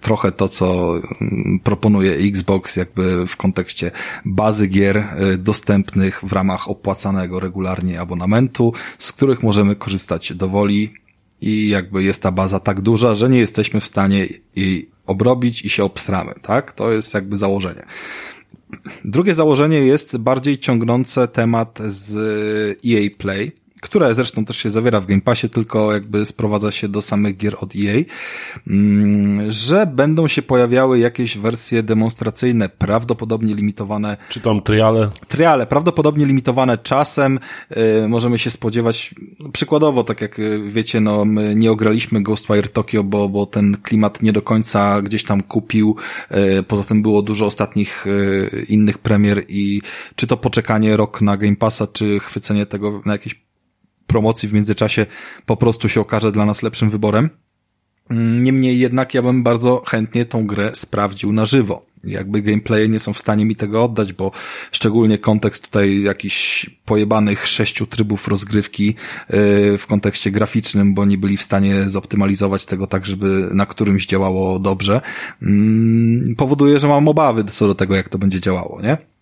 trochę 0.00 0.32
to, 0.32 0.48
co 0.48 0.94
mm, 1.20 1.60
proponuje 1.64 2.12
Xbox 2.12 2.76
jakby 2.76 3.26
w 3.26 3.36
kontekście 3.36 3.90
bazy 4.24 4.66
gier 4.66 5.04
dostępnych 5.38 6.20
w 6.24 6.32
ramach 6.32 6.70
opłacanego 6.70 7.40
regularnie 7.40 8.00
abonamentu, 8.00 8.72
z 8.98 9.12
których 9.12 9.42
możemy 9.42 9.76
korzystać 9.76 10.32
dowoli 10.32 10.94
i 11.40 11.68
jakby 11.68 12.02
jest 12.02 12.22
ta 12.22 12.32
baza 12.32 12.60
tak 12.60 12.80
duża, 12.80 13.14
że 13.14 13.28
nie 13.28 13.38
jesteśmy 13.38 13.80
w 13.80 13.86
stanie 13.86 14.26
jej 14.56 14.90
obrobić 15.06 15.64
i 15.64 15.68
się 15.68 15.84
obstramy, 15.84 16.34
tak? 16.42 16.72
To 16.72 16.92
jest 16.92 17.14
jakby 17.14 17.36
założenie. 17.36 17.86
Drugie 19.04 19.34
założenie 19.34 19.78
jest 19.78 20.16
bardziej 20.16 20.58
ciągnące 20.58 21.28
temat 21.28 21.78
z 21.86 22.14
EA 22.86 23.10
Play, 23.18 23.52
które 23.86 24.14
zresztą 24.14 24.44
też 24.44 24.56
się 24.56 24.70
zawiera 24.70 25.00
w 25.00 25.06
Game 25.06 25.20
Passie, 25.20 25.48
tylko 25.48 25.92
jakby 25.92 26.24
sprowadza 26.24 26.70
się 26.70 26.88
do 26.88 27.02
samych 27.02 27.36
gier 27.36 27.56
od 27.60 27.72
EA, 27.76 28.02
mm, 28.66 29.52
że 29.52 29.86
będą 29.86 30.28
się 30.28 30.42
pojawiały 30.42 30.98
jakieś 30.98 31.38
wersje 31.38 31.82
demonstracyjne, 31.82 32.68
prawdopodobnie 32.68 33.54
limitowane. 33.54 34.16
Czy 34.28 34.40
tam 34.40 34.62
triale? 34.62 35.10
Triale, 35.28 35.66
prawdopodobnie 35.66 36.26
limitowane 36.26 36.78
czasem. 36.78 37.38
Y, 38.04 38.08
możemy 38.08 38.38
się 38.38 38.50
spodziewać, 38.50 39.14
przykładowo, 39.52 40.04
tak 40.04 40.20
jak 40.20 40.38
y, 40.38 40.60
wiecie, 40.68 41.00
no, 41.00 41.24
my 41.24 41.54
nie 41.54 41.72
ograliśmy 41.72 42.22
Ghostwire 42.22 42.68
Tokyo, 42.68 43.04
bo, 43.04 43.28
bo 43.28 43.46
ten 43.46 43.76
klimat 43.82 44.22
nie 44.22 44.32
do 44.32 44.42
końca 44.42 45.02
gdzieś 45.02 45.24
tam 45.24 45.42
kupił. 45.42 45.96
Y, 46.58 46.62
poza 46.62 46.84
tym 46.84 47.02
było 47.02 47.22
dużo 47.22 47.46
ostatnich 47.46 48.06
innych 48.68 48.98
premier 48.98 49.44
i 49.48 49.82
czy 50.16 50.26
to 50.26 50.36
poczekanie 50.36 50.96
rok 50.96 51.22
na 51.22 51.36
Game 51.36 51.56
Passa, 51.56 51.86
czy 51.86 52.20
chwycenie 52.20 52.66
tego 52.66 53.02
na 53.04 53.12
jakieś 53.12 53.45
promocji 54.06 54.48
w 54.48 54.52
międzyczasie 54.52 55.06
po 55.46 55.56
prostu 55.56 55.88
się 55.88 56.00
okaże 56.00 56.32
dla 56.32 56.46
nas 56.46 56.62
lepszym 56.62 56.90
wyborem. 56.90 57.30
Niemniej 58.10 58.78
jednak 58.78 59.14
ja 59.14 59.22
bym 59.22 59.42
bardzo 59.42 59.82
chętnie 59.86 60.24
tą 60.24 60.46
grę 60.46 60.70
sprawdził 60.74 61.32
na 61.32 61.46
żywo. 61.46 61.86
Jakby 62.04 62.42
gameplaye 62.42 62.88
nie 62.88 63.00
są 63.00 63.12
w 63.12 63.18
stanie 63.18 63.44
mi 63.44 63.56
tego 63.56 63.84
oddać, 63.84 64.12
bo 64.12 64.32
szczególnie 64.72 65.18
kontekst 65.18 65.64
tutaj 65.64 66.02
jakichś 66.02 66.70
pojebanych 66.84 67.48
sześciu 67.48 67.86
trybów 67.86 68.28
rozgrywki 68.28 68.86
yy, 68.86 68.94
w 69.78 69.86
kontekście 69.88 70.30
graficznym, 70.30 70.94
bo 70.94 71.04
nie 71.04 71.18
byli 71.18 71.36
w 71.36 71.42
stanie 71.42 71.90
zoptymalizować 71.90 72.64
tego 72.64 72.86
tak, 72.86 73.06
żeby 73.06 73.48
na 73.52 73.66
którymś 73.66 74.06
działało 74.06 74.58
dobrze, 74.58 75.00
yy, 75.42 76.34
powoduje, 76.36 76.78
że 76.78 76.88
mam 76.88 77.08
obawy 77.08 77.44
co 77.44 77.66
do 77.66 77.74
tego, 77.74 77.96
jak 77.96 78.08
to 78.08 78.18
będzie 78.18 78.40
działało, 78.40 78.82
nie? 78.82 79.15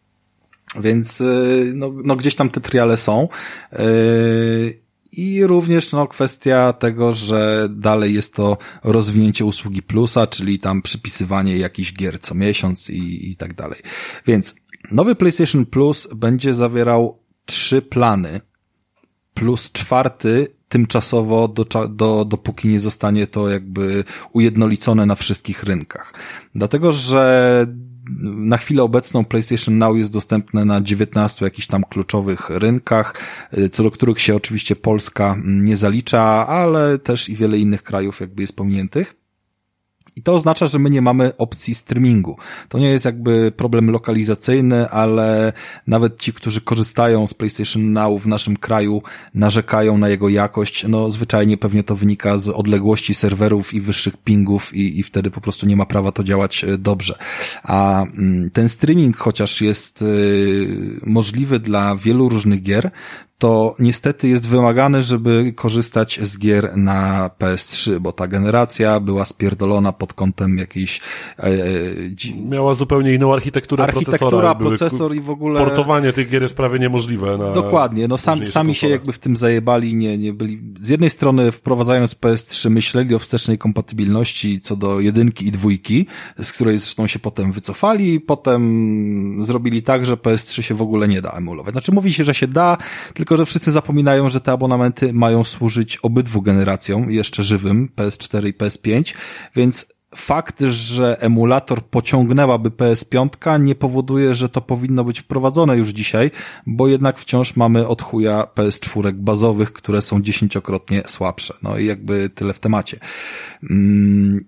Więc 0.81 1.21
y, 1.21 1.73
no, 1.75 1.93
no 2.05 2.17
gdzieś 2.17 2.35
tam 2.35 2.51
te 2.51 2.61
triale 2.61 2.97
są. 2.97 3.29
Y, 3.73 4.81
I 5.13 5.45
również 5.45 5.93
no, 5.93 6.07
kwestia 6.07 6.73
tego, 6.73 7.13
że 7.13 7.69
dalej 7.71 8.15
jest 8.15 8.35
to 8.35 8.59
rozwinięcie 8.85 9.45
usługi 9.45 9.83
plusa, 9.83 10.27
czyli 10.27 10.59
tam 10.59 10.83
przypisywanie 10.83 11.57
jakichś 11.57 11.93
gier 11.93 12.21
co 12.21 12.35
miesiąc 12.35 12.91
i, 12.91 13.31
i 13.31 13.37
tak 13.37 13.55
dalej. 13.55 13.81
Więc 14.27 14.55
nowy 14.91 15.15
PlayStation 15.15 15.67
Plus 15.67 16.09
będzie 16.15 16.55
zawierał 16.55 17.19
trzy 17.47 17.83
plany, 17.83 18.41
plus 19.35 19.73
czwarty 19.73 20.55
tymczasowo, 20.69 21.49
do, 21.49 21.65
do, 21.89 22.25
dopóki 22.25 22.69
nie 22.69 22.81
zostanie 22.81 23.27
to 23.27 23.49
jakby 23.49 24.05
ujednolicone 24.33 25.07
na 25.07 25.15
wszystkich 25.15 25.63
rynkach. 25.63 26.15
Dlatego, 26.55 26.93
że 26.93 27.67
na 28.21 28.57
chwilę 28.57 28.83
obecną 28.83 29.25
PlayStation 29.25 29.79
Now 29.79 29.97
jest 29.97 30.13
dostępne 30.13 30.65
na 30.65 30.81
19 30.81 31.45
jakichś 31.45 31.67
tam 31.67 31.85
kluczowych 31.85 32.51
rynkach, 32.51 33.15
y, 33.59 33.69
co 33.69 33.83
do 33.83 33.91
których 33.91 34.21
się 34.21 34.37
oczywiście 34.37 34.77
Polska 34.77 35.37
nie 35.45 35.77
zalicza, 35.77 36.47
ale 36.47 36.99
też 36.99 37.29
i 37.29 37.37
wiele 37.37 37.59
innych 37.59 37.83
krajów 37.83 38.21
jakby 38.21 38.43
jest 38.43 38.57
pominiętych. 38.57 39.24
I 40.17 40.23
to 40.23 40.35
oznacza, 40.35 40.67
że 40.67 40.79
my 40.79 40.91
nie 40.91 41.03
mamy 41.03 41.37
opcji 41.37 41.75
streamingu. 41.75 42.37
To 42.69 42.79
nie 42.79 42.89
jest 42.89 43.05
jakby 43.05 43.53
problem 43.57 43.91
lokalizacyjny, 43.91 44.91
ale 44.91 45.53
nawet 45.87 46.21
ci, 46.21 46.33
którzy 46.33 46.61
korzystają 46.61 47.27
z 47.27 47.35
PlayStation 47.35 47.93
Now 47.93 48.23
w 48.23 48.27
naszym 48.27 48.57
kraju, 48.57 49.03
narzekają 49.35 49.99
na 49.99 50.09
jego 50.09 50.29
jakość. 50.29 50.85
No, 50.89 51.11
zwyczajnie 51.11 51.57
pewnie 51.57 51.85
to 51.85 51.97
wynika 51.97 52.39
z 52.39 52.49
odległości 52.49 53.15
serwerów 53.15 53.75
i 53.75 53.81
wyższych 53.81 54.17
pingów 54.17 54.75
i, 54.75 54.99
i 54.99 55.03
wtedy 55.03 55.31
po 55.31 55.41
prostu 55.41 55.67
nie 55.67 55.77
ma 55.77 55.87
prawa 55.87 56.13
to 56.13 56.25
działać 56.25 56.65
e, 56.65 56.79
dobrze. 56.79 57.19
A 57.63 58.03
mm, 58.03 58.51
ten 58.51 58.69
streaming, 58.69 59.17
chociaż 59.17 59.61
jest 59.61 60.03
y, 60.03 61.01
możliwy 61.07 61.59
dla 61.59 61.97
wielu 61.97 62.29
różnych 62.29 62.63
gier, 62.63 62.91
to 63.39 63.75
niestety 63.79 64.29
jest 64.29 64.49
wymagane, 64.49 65.03
żeby 65.03 65.53
korzystać 65.57 66.21
z 66.23 66.39
gier 66.39 66.77
na 66.77 67.31
PS3, 67.39 67.99
bo 67.99 68.13
ta 68.13 68.27
generacja 68.27 69.01
była 69.01 69.25
spierdolona 69.25 69.93
pod 69.93 70.13
kątem 70.13 70.59
jakiejś... 70.59 71.01
E, 71.39 71.43
e 71.43 71.55
Miała 72.49 72.75
zupełnie 72.75 73.15
inną 73.15 73.33
architekturę 73.33 73.85
Architektura, 73.85 74.55
procesor 74.55 75.17
i 75.17 75.21
w 75.21 75.31
ogóle... 75.31 75.61
Portowanie 75.61 76.13
tych 76.13 76.31
gier 76.31 76.43
jest 76.43 76.57
prawie 76.57 76.79
niemożliwe. 76.79 77.39
Na 77.39 77.51
Dokładnie, 77.51 78.09
no 78.09 78.19
sam, 78.19 78.45
sami 78.45 78.75
się 78.75 78.89
jakby 78.89 79.13
w 79.13 79.19
tym 79.19 79.37
zajebali, 79.37 79.95
nie, 79.95 80.19
nie 80.19 80.33
byli... 80.33 80.61
Z 80.81 80.89
jednej 80.89 81.11
strony 81.11 81.53
wprowadzając 81.53 82.15
PS3 82.15 82.71
myśleli 82.71 83.15
o 83.15 83.19
wstecznej 83.19 83.59
kompatybilności 83.59 84.61
co 84.61 84.77
do 84.77 85.01
jedynki 85.01 85.47
i 85.47 85.53
dwójki, 85.53 86.07
z 86.43 86.53
której 86.53 86.79
zresztą 86.79 87.07
się 87.07 87.19
potem 87.19 87.53
wycofali, 87.53 88.21
potem 88.21 89.45
zrobili 89.45 89.83
tak, 89.83 90.07
że 90.07 90.17
PS3 90.17 90.63
się 90.63 90.75
w 90.75 90.83
ogóle 90.83 91.09
nie 91.09 91.23
da 91.23 91.31
emulować. 91.31 91.75
Znaczy 91.75 91.93
mówi 91.93 92.13
się, 92.13 92.25
że 92.25 92.35
się 92.35 92.47
da, 92.47 92.77
tylko 93.15 93.24
tylko, 93.25 93.37
że 93.37 93.47
wszyscy 93.47 93.73
zapominają, 93.73 94.29
że 94.29 94.41
te 94.41 94.53
abonamenty 94.53 95.13
mają 95.13 95.45
służyć 95.45 95.97
obydwu 95.97 96.43
generacjom, 96.43 97.11
jeszcze 97.11 97.43
żywym, 97.43 97.89
PS4 97.97 98.49
i 98.49 98.55
PS5, 98.55 99.15
więc 99.57 99.87
fakt, 100.15 100.61
że 100.61 101.21
emulator 101.21 101.83
pociągnęłaby 101.83 102.71
PS5 102.71 103.61
nie 103.61 103.75
powoduje, 103.75 104.35
że 104.35 104.49
to 104.49 104.61
powinno 104.61 105.05
być 105.05 105.21
wprowadzone 105.21 105.77
już 105.77 105.89
dzisiaj, 105.89 106.31
bo 106.67 106.89
jednak 106.89 107.19
wciąż 107.19 107.57
mamy 107.57 107.89
od 107.89 108.03
chuja 108.03 108.47
PS4 108.55 109.13
bazowych, 109.13 109.73
które 109.73 110.03
są 110.03 110.23
dziesięciokrotnie 110.23 111.03
słabsze. 111.07 111.55
No 111.63 111.79
i 111.79 111.87
jakby 111.87 112.31
tyle 112.31 112.53
w 112.53 112.61
temacie. 112.61 112.99
Mm, 113.71 114.45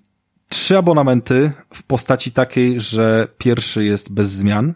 trzy 0.49 0.79
abonamenty 0.79 1.53
w 1.75 1.83
postaci 1.83 2.33
takiej, 2.33 2.81
że 2.81 3.29
pierwszy 3.39 3.85
jest 3.85 4.13
bez 4.13 4.31
zmian, 4.31 4.75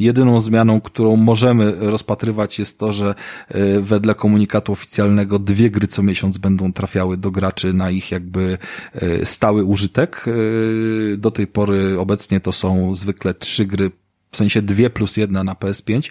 Jedyną 0.00 0.40
zmianą, 0.40 0.80
którą 0.80 1.16
możemy 1.16 1.74
rozpatrywać 1.80 2.58
jest 2.58 2.78
to, 2.78 2.92
że 2.92 3.14
e, 3.48 3.80
wedle 3.80 4.14
komunikatu 4.14 4.72
oficjalnego 4.72 5.38
dwie 5.38 5.70
gry 5.70 5.86
co 5.86 6.02
miesiąc 6.02 6.38
będą 6.38 6.72
trafiały 6.72 7.16
do 7.16 7.30
graczy 7.30 7.72
na 7.72 7.90
ich 7.90 8.10
jakby 8.10 8.58
e, 8.94 9.26
stały 9.26 9.64
użytek. 9.64 10.24
E, 10.26 11.16
do 11.16 11.30
tej 11.30 11.46
pory 11.46 11.98
obecnie 11.98 12.40
to 12.40 12.52
są 12.52 12.94
zwykle 12.94 13.34
trzy 13.34 13.66
gry, 13.66 13.90
w 14.30 14.36
sensie 14.36 14.62
dwie 14.62 14.90
plus 14.90 15.16
jedna 15.16 15.44
na 15.44 15.54
PS5. 15.54 16.10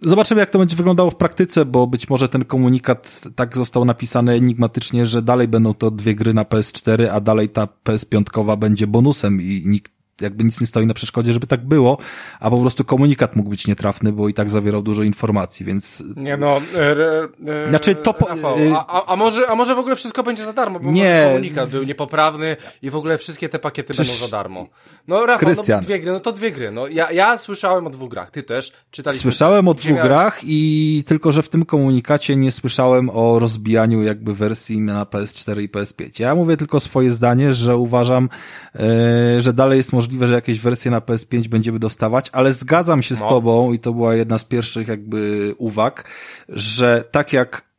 Zobaczymy, 0.00 0.40
jak 0.40 0.50
to 0.50 0.58
będzie 0.58 0.76
wyglądało 0.76 1.10
w 1.10 1.16
praktyce, 1.16 1.64
bo 1.64 1.86
być 1.86 2.08
może 2.08 2.28
ten 2.28 2.44
komunikat 2.44 3.20
tak 3.36 3.56
został 3.56 3.84
napisany 3.84 4.32
enigmatycznie, 4.32 5.06
że 5.06 5.22
dalej 5.22 5.48
będą 5.48 5.74
to 5.74 5.90
dwie 5.90 6.14
gry 6.14 6.34
na 6.34 6.44
PS4, 6.44 7.06
a 7.06 7.20
dalej 7.20 7.48
ta 7.48 7.68
PS5 7.84 8.56
będzie 8.56 8.86
bonusem 8.86 9.42
i 9.42 9.62
nikt 9.66 9.99
jakby 10.20 10.44
nic 10.44 10.60
nie 10.60 10.66
stoi 10.66 10.86
na 10.86 10.94
przeszkodzie, 10.94 11.32
żeby 11.32 11.46
tak 11.46 11.66
było, 11.66 11.98
a 12.40 12.50
po 12.50 12.60
prostu 12.60 12.84
komunikat 12.84 13.36
mógł 13.36 13.50
być 13.50 13.66
nietrafny, 13.66 14.12
bo 14.12 14.28
i 14.28 14.34
tak 14.34 14.50
zawierał 14.50 14.82
dużo 14.82 15.02
informacji, 15.02 15.66
więc... 15.66 16.04
Nie 16.16 16.36
no... 16.36 16.60
E, 16.76 17.66
e, 17.66 17.68
znaczy 17.68 17.94
to... 17.94 18.14
Po, 18.14 18.26
Rafał, 18.28 18.56
a, 18.74 19.06
a, 19.06 19.16
może, 19.16 19.46
a 19.46 19.54
może 19.54 19.74
w 19.74 19.78
ogóle 19.78 19.96
wszystko 19.96 20.22
będzie 20.22 20.44
za 20.44 20.52
darmo, 20.52 20.80
bo 20.80 20.90
nie. 20.90 21.22
komunikat 21.26 21.70
był 21.70 21.82
niepoprawny 21.82 22.56
i 22.82 22.90
w 22.90 22.96
ogóle 22.96 23.18
wszystkie 23.18 23.48
te 23.48 23.58
pakiety 23.58 23.94
Czyż... 23.94 24.08
będą 24.08 24.26
za 24.26 24.36
darmo. 24.36 24.66
No 25.08 25.26
Rafał, 25.26 25.38
Krystian. 25.38 25.80
no 25.80 25.86
dwie 25.86 26.00
gry, 26.00 26.12
no 26.12 26.20
to 26.20 26.32
dwie 26.32 26.50
gry. 26.50 26.70
No, 26.70 26.86
ja, 26.86 27.12
ja 27.12 27.38
słyszałem 27.38 27.86
o 27.86 27.90
dwóch 27.90 28.10
grach, 28.10 28.30
ty 28.30 28.42
też 28.42 28.72
czytaliśmy. 28.90 29.22
Słyszałem 29.22 29.68
o 29.68 29.74
dwóch 29.74 30.02
grach 30.02 30.40
i 30.44 31.04
tylko, 31.06 31.32
że 31.32 31.42
w 31.42 31.48
tym 31.48 31.64
komunikacie 31.64 32.36
nie 32.36 32.52
słyszałem 32.52 33.10
o 33.10 33.38
rozbijaniu 33.38 34.02
jakby 34.02 34.34
wersji 34.34 34.80
na 34.80 35.04
PS4 35.04 35.62
i 35.62 35.68
PS5. 35.68 36.20
Ja 36.20 36.34
mówię 36.34 36.56
tylko 36.56 36.80
swoje 36.80 37.10
zdanie, 37.10 37.54
że 37.54 37.76
uważam, 37.76 38.28
e, 38.74 39.40
że 39.40 39.52
dalej 39.52 39.76
jest 39.76 39.92
możliwe 39.92 40.09
możliwe, 40.10 40.28
że 40.28 40.34
jakieś 40.34 40.60
wersje 40.60 40.90
na 40.90 41.00
PS5 41.00 41.48
będziemy 41.48 41.78
dostawać, 41.78 42.30
ale 42.32 42.52
zgadzam 42.52 43.02
się 43.02 43.16
z 43.16 43.20
no. 43.20 43.28
tobą 43.28 43.72
i 43.72 43.78
to 43.78 43.92
była 43.92 44.14
jedna 44.14 44.38
z 44.38 44.44
pierwszych 44.44 44.88
jakby 44.88 45.54
uwag, 45.58 46.04
że 46.48 47.04
tak 47.10 47.32
jak 47.32 47.70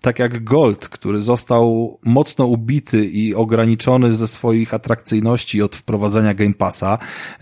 tak 0.00 0.18
jak 0.18 0.44
Gold, 0.44 0.88
który 0.88 1.22
został 1.22 1.98
mocno 2.04 2.46
ubity 2.46 3.06
i 3.06 3.34
ograniczony 3.34 4.16
ze 4.16 4.26
swoich 4.26 4.74
atrakcyjności 4.74 5.62
od 5.62 5.76
wprowadzenia 5.76 6.34
Game 6.34 6.54
Passa, 6.54 6.98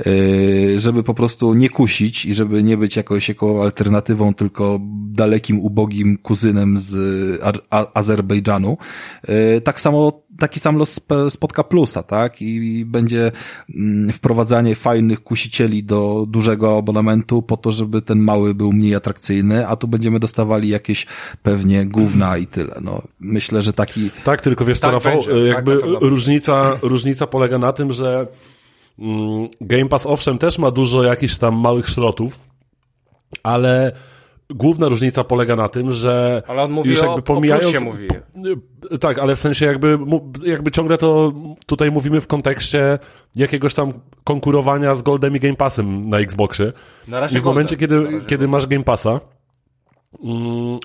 yy, 0.06 0.78
żeby 0.78 1.02
po 1.02 1.14
prostu 1.14 1.55
nie 1.55 1.68
kusić 1.68 2.24
i 2.24 2.34
żeby 2.34 2.62
nie 2.62 2.76
być 2.76 2.97
jakoś 2.97 3.28
jako 3.28 3.62
alternatywą, 3.62 4.34
tylko 4.34 4.80
dalekim, 5.09 5.60
ubogim 5.60 6.18
kuzynem 6.18 6.78
z 6.78 6.94
Azerbejdżanu. 7.94 8.76
Yy, 9.28 9.60
tak 9.60 9.80
samo 9.80 10.22
taki 10.43 10.60
sam 10.60 10.77
los 10.77 11.01
spotka 11.28 11.64
plusa, 11.64 12.02
tak? 12.02 12.43
I 12.43 12.85
będzie 12.85 13.32
mm, 13.74 14.12
wprowadzanie 14.12 14.74
fajnych 14.74 15.20
kusicieli 15.20 15.85
do 15.85 16.27
dużego 16.28 16.78
abonamentu 16.78 17.43
po 17.43 17.56
to, 17.56 17.70
żeby 17.70 18.02
ten 18.02 18.19
mały 18.19 18.55
był 18.55 18.73
mniej 18.73 18.94
atrakcyjny, 18.94 19.69
a 19.69 19.77
tu 19.77 19.89
będziemy 19.89 20.19
dostawali 20.19 20.69
jakieś 20.69 21.06
pewnie 21.43 21.86
gówna 21.86 22.36
i 22.36 22.47
tyle. 22.47 22.74
No, 22.81 23.02
myślę, 23.20 23.62
że 23.62 23.73
taki... 23.73 24.10
Tak, 24.24 24.40
tylko 24.40 24.64
wiesz 24.64 24.78
co, 24.78 24.86
tak 24.86 24.93
Rafał, 24.93 25.12
będzie. 25.12 25.47
jakby 25.47 25.78
tak, 25.78 25.89
różnica, 26.01 26.78
różnica 26.82 27.27
polega 27.27 27.59
na 27.59 27.73
tym, 27.73 27.93
że 27.93 28.27
mm, 28.98 29.48
Game 29.60 29.89
Pass 29.89 30.06
owszem 30.06 30.39
też 30.39 30.59
ma 30.59 30.70
dużo 30.70 31.02
jakichś 31.02 31.36
tam 31.36 31.55
małych 31.55 31.89
szrotów, 31.89 32.39
ale 33.43 33.93
główna 34.51 34.89
różnica 34.89 35.24
polega 35.24 35.56
na 35.56 35.69
tym, 35.69 35.93
że 35.93 36.43
ale 36.48 36.62
on 36.62 36.73
mówi 36.73 36.90
już 36.90 37.02
jakby 37.02 37.19
o, 37.19 37.23
pomijając... 37.23 37.77
O 37.77 37.85
mówi. 37.85 38.09
Tak, 39.01 39.19
ale 39.19 39.36
w 39.36 39.39
sensie 39.39 39.66
jakby, 39.66 39.98
jakby 40.44 40.70
ciągle 40.70 40.98
to 40.98 41.32
tutaj 41.66 41.90
mówimy 41.90 42.20
w 42.20 42.27
kontekście 42.27 42.98
jakiegoś 43.36 43.74
tam 43.74 43.93
konkurowania 44.24 44.94
z 44.94 45.02
Goldem 45.02 45.36
i 45.36 45.40
Game 45.40 45.56
Passem 45.56 46.09
na 46.09 46.19
Xboxie. 46.19 46.73
Na 47.09 47.20
razie 47.20 47.39
I 47.39 47.40
w 47.40 47.44
momencie, 47.44 47.77
kiedy, 47.77 48.20
kiedy 48.27 48.48
masz 48.48 48.66
Game 48.66 48.85
Passa, 48.85 49.20
mm, 50.24 50.78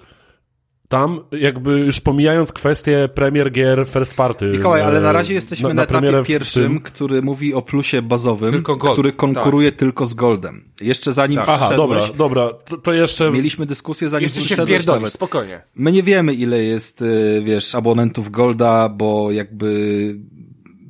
tam 0.89 1.19
jakby 1.31 1.72
już 1.72 2.01
pomijając 2.01 2.51
kwestię 2.51 3.09
premier 3.14 3.51
gier 3.51 3.88
first 3.88 4.15
party. 4.15 4.45
Mikołaj, 4.45 4.81
ale 4.81 5.01
na 5.01 5.11
razie 5.11 5.34
jesteśmy 5.34 5.69
na, 5.69 5.73
na, 5.73 6.01
na 6.01 6.07
etapie 6.07 6.23
pierwszym, 6.23 6.80
który 6.80 7.22
mówi 7.22 7.53
o 7.53 7.61
plusie 7.61 8.01
bazowym, 8.01 8.64
który 8.93 9.11
konkuruje 9.11 9.72
tak. 9.72 9.80
tylko 9.80 10.05
z 10.05 10.14
Goldem. 10.14 10.64
Jeszcze 10.81 11.14
zanim 11.14 11.38
tak. 11.38 11.49
Aha, 11.49 11.69
dobra, 11.76 11.99
dobra, 12.18 12.49
to, 12.65 12.77
to, 12.77 12.93
jeszcze... 12.93 13.31
Mieliśmy 13.31 13.65
dyskusję 13.65 14.09
zanim 14.09 14.23
Jeszcze 14.23 14.41
się 14.41 14.65
wpierdolisz, 14.65 15.11
spokojnie. 15.11 15.61
My 15.76 15.91
nie 15.91 16.03
wiemy 16.03 16.34
ile 16.34 16.64
jest, 16.64 17.01
y, 17.01 17.41
wiesz, 17.45 17.76
abonentów 17.76 18.31
Golda, 18.31 18.89
bo 18.89 19.31
jakby 19.31 20.15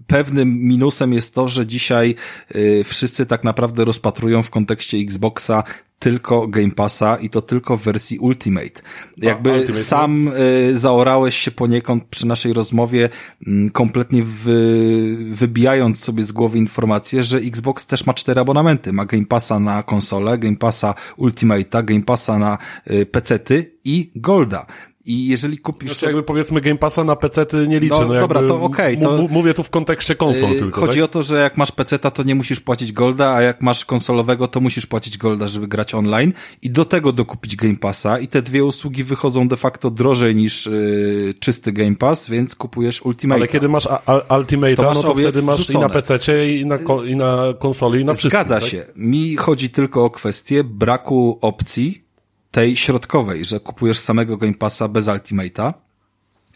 pewnym 0.07 0.59
minusem 0.59 1.13
jest 1.13 1.35
to, 1.35 1.49
że 1.49 1.65
dzisiaj 1.65 2.15
y, 2.55 2.83
wszyscy 2.83 3.25
tak 3.25 3.43
naprawdę 3.43 3.85
rozpatrują 3.85 4.43
w 4.43 4.49
kontekście 4.49 4.97
Xboxa 4.97 5.63
tylko 5.99 6.47
Game 6.47 6.71
Passa 6.71 7.15
i 7.15 7.29
to 7.29 7.41
tylko 7.41 7.77
w 7.77 7.83
wersji 7.83 8.19
Ultimate. 8.19 8.81
Jakby 9.17 9.51
Ultimate, 9.51 9.83
sam 9.83 10.27
y, 10.27 10.77
zaorałeś 10.77 11.37
się 11.37 11.51
poniekąd 11.51 12.03
przy 12.03 12.27
naszej 12.27 12.53
rozmowie, 12.53 13.09
y, 13.47 13.71
kompletnie 13.71 14.23
wy, 14.23 15.17
wybijając 15.31 16.03
sobie 16.03 16.23
z 16.23 16.31
głowy 16.31 16.57
informację, 16.57 17.23
że 17.23 17.37
Xbox 17.37 17.85
też 17.85 18.05
ma 18.05 18.13
cztery 18.13 18.41
abonamenty. 18.41 18.93
Ma 18.93 19.05
Game 19.05 19.25
Passa 19.25 19.59
na 19.59 19.83
konsolę, 19.83 20.37
Game 20.37 20.55
Passa 20.55 20.93
Ultimate'a, 21.17 21.85
Game 21.85 22.01
Passa 22.01 22.39
na 22.39 22.57
y, 22.91 23.05
PC-ty 23.05 23.71
i 23.85 24.11
Golda. 24.15 24.65
I 25.07 25.27
jeżeli 25.27 25.57
kupisz... 25.57 25.91
Znaczy 25.91 26.05
jakby 26.05 26.23
powiedzmy 26.23 26.61
Game 26.61 26.77
Passa 26.77 27.03
na 27.03 27.15
PC 27.15 27.45
ty 27.45 27.67
nie 27.67 27.79
liczę. 27.79 27.95
No, 27.99 28.13
no 28.13 28.19
dobra, 28.19 28.41
to 28.41 28.61
okej. 28.61 28.97
Okay, 28.97 29.17
to... 29.17 29.27
Mówię 29.29 29.53
tu 29.53 29.63
w 29.63 29.69
kontekście 29.69 30.15
konsol 30.15 30.49
yy, 30.49 30.59
tylko, 30.59 30.81
Chodzi 30.81 30.99
tak? 30.99 31.05
o 31.05 31.07
to, 31.07 31.23
że 31.23 31.37
jak 31.37 31.57
masz 31.57 31.71
PC 31.71 31.99
to 31.99 32.23
nie 32.23 32.35
musisz 32.35 32.59
płacić 32.59 32.91
Golda, 32.91 33.33
a 33.33 33.41
jak 33.41 33.61
masz 33.61 33.85
konsolowego 33.85 34.47
to 34.47 34.59
musisz 34.59 34.85
płacić 34.85 35.17
Golda, 35.17 35.47
żeby 35.47 35.67
grać 35.67 35.93
online 35.93 36.33
i 36.61 36.69
do 36.69 36.85
tego 36.85 37.11
dokupić 37.11 37.55
Game 37.55 37.75
Passa 37.75 38.19
i 38.19 38.27
te 38.27 38.41
dwie 38.41 38.65
usługi 38.65 39.03
wychodzą 39.03 39.47
de 39.47 39.57
facto 39.57 39.91
drożej 39.91 40.35
niż 40.35 40.65
yy, 40.65 41.33
czysty 41.39 41.71
Game 41.71 41.95
Pass, 41.95 42.29
więc 42.29 42.55
kupujesz 42.55 43.01
Ultimate. 43.01 43.39
Ale 43.39 43.47
kiedy 43.47 43.69
masz 43.69 43.87
Ultimate, 44.37 44.75
to 44.75 44.83
no 44.83 45.03
to 45.03 45.15
wtedy 45.15 45.41
masz 45.41 45.55
wrzucone. 45.55 45.79
i 45.79 45.81
na 45.81 45.89
PC 45.89 46.47
i 46.47 46.65
na, 46.65 46.77
i 47.05 47.15
na 47.15 47.53
konsoli 47.59 48.01
i 48.01 48.05
na 48.05 48.13
wszystkim. 48.13 48.39
Zgadza 48.39 48.59
tak? 48.59 48.69
się. 48.69 48.85
Mi 48.95 49.35
chodzi 49.35 49.69
tylko 49.69 50.05
o 50.05 50.09
kwestię 50.09 50.63
braku 50.63 51.37
opcji 51.41 52.06
tej 52.51 52.75
środkowej, 52.75 53.45
że 53.45 53.59
kupujesz 53.59 53.99
samego 53.99 54.37
Game 54.37 54.53
Passa 54.53 54.87
bez 54.87 55.05
Ultimate'a, 55.05 55.73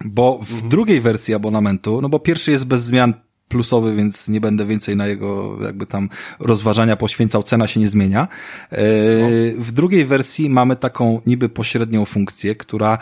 bo 0.06 0.40
w 0.44 0.52
mhm. 0.54 0.70
drugiej 0.70 1.02
wersji 1.02 1.34
abonamentu, 1.34 2.02
no 2.02 2.10
bo 2.10 2.20
pierwszy 2.20 2.52
jest 2.52 2.68
bez 2.68 2.84
zmian 2.84 3.14
plusowy, 3.48 3.96
więc 3.96 4.30
nie 4.30 4.42
będę 4.42 4.66
więcej 4.66 4.96
na 4.96 5.08
jego 5.08 5.58
jakby 5.62 5.86
tam 5.86 6.10
rozważania 6.40 6.96
poświęcał, 6.96 7.44
cena 7.44 7.68
się 7.68 7.80
nie 7.80 7.88
zmienia. 7.88 8.28
E, 8.72 8.78
no. 9.22 9.28
W 9.64 9.72
drugiej 9.72 10.06
wersji 10.06 10.50
mamy 10.50 10.76
taką 10.76 11.22
niby 11.26 11.50
pośrednią 11.50 12.06
funkcję, 12.06 12.56
która 12.56 12.98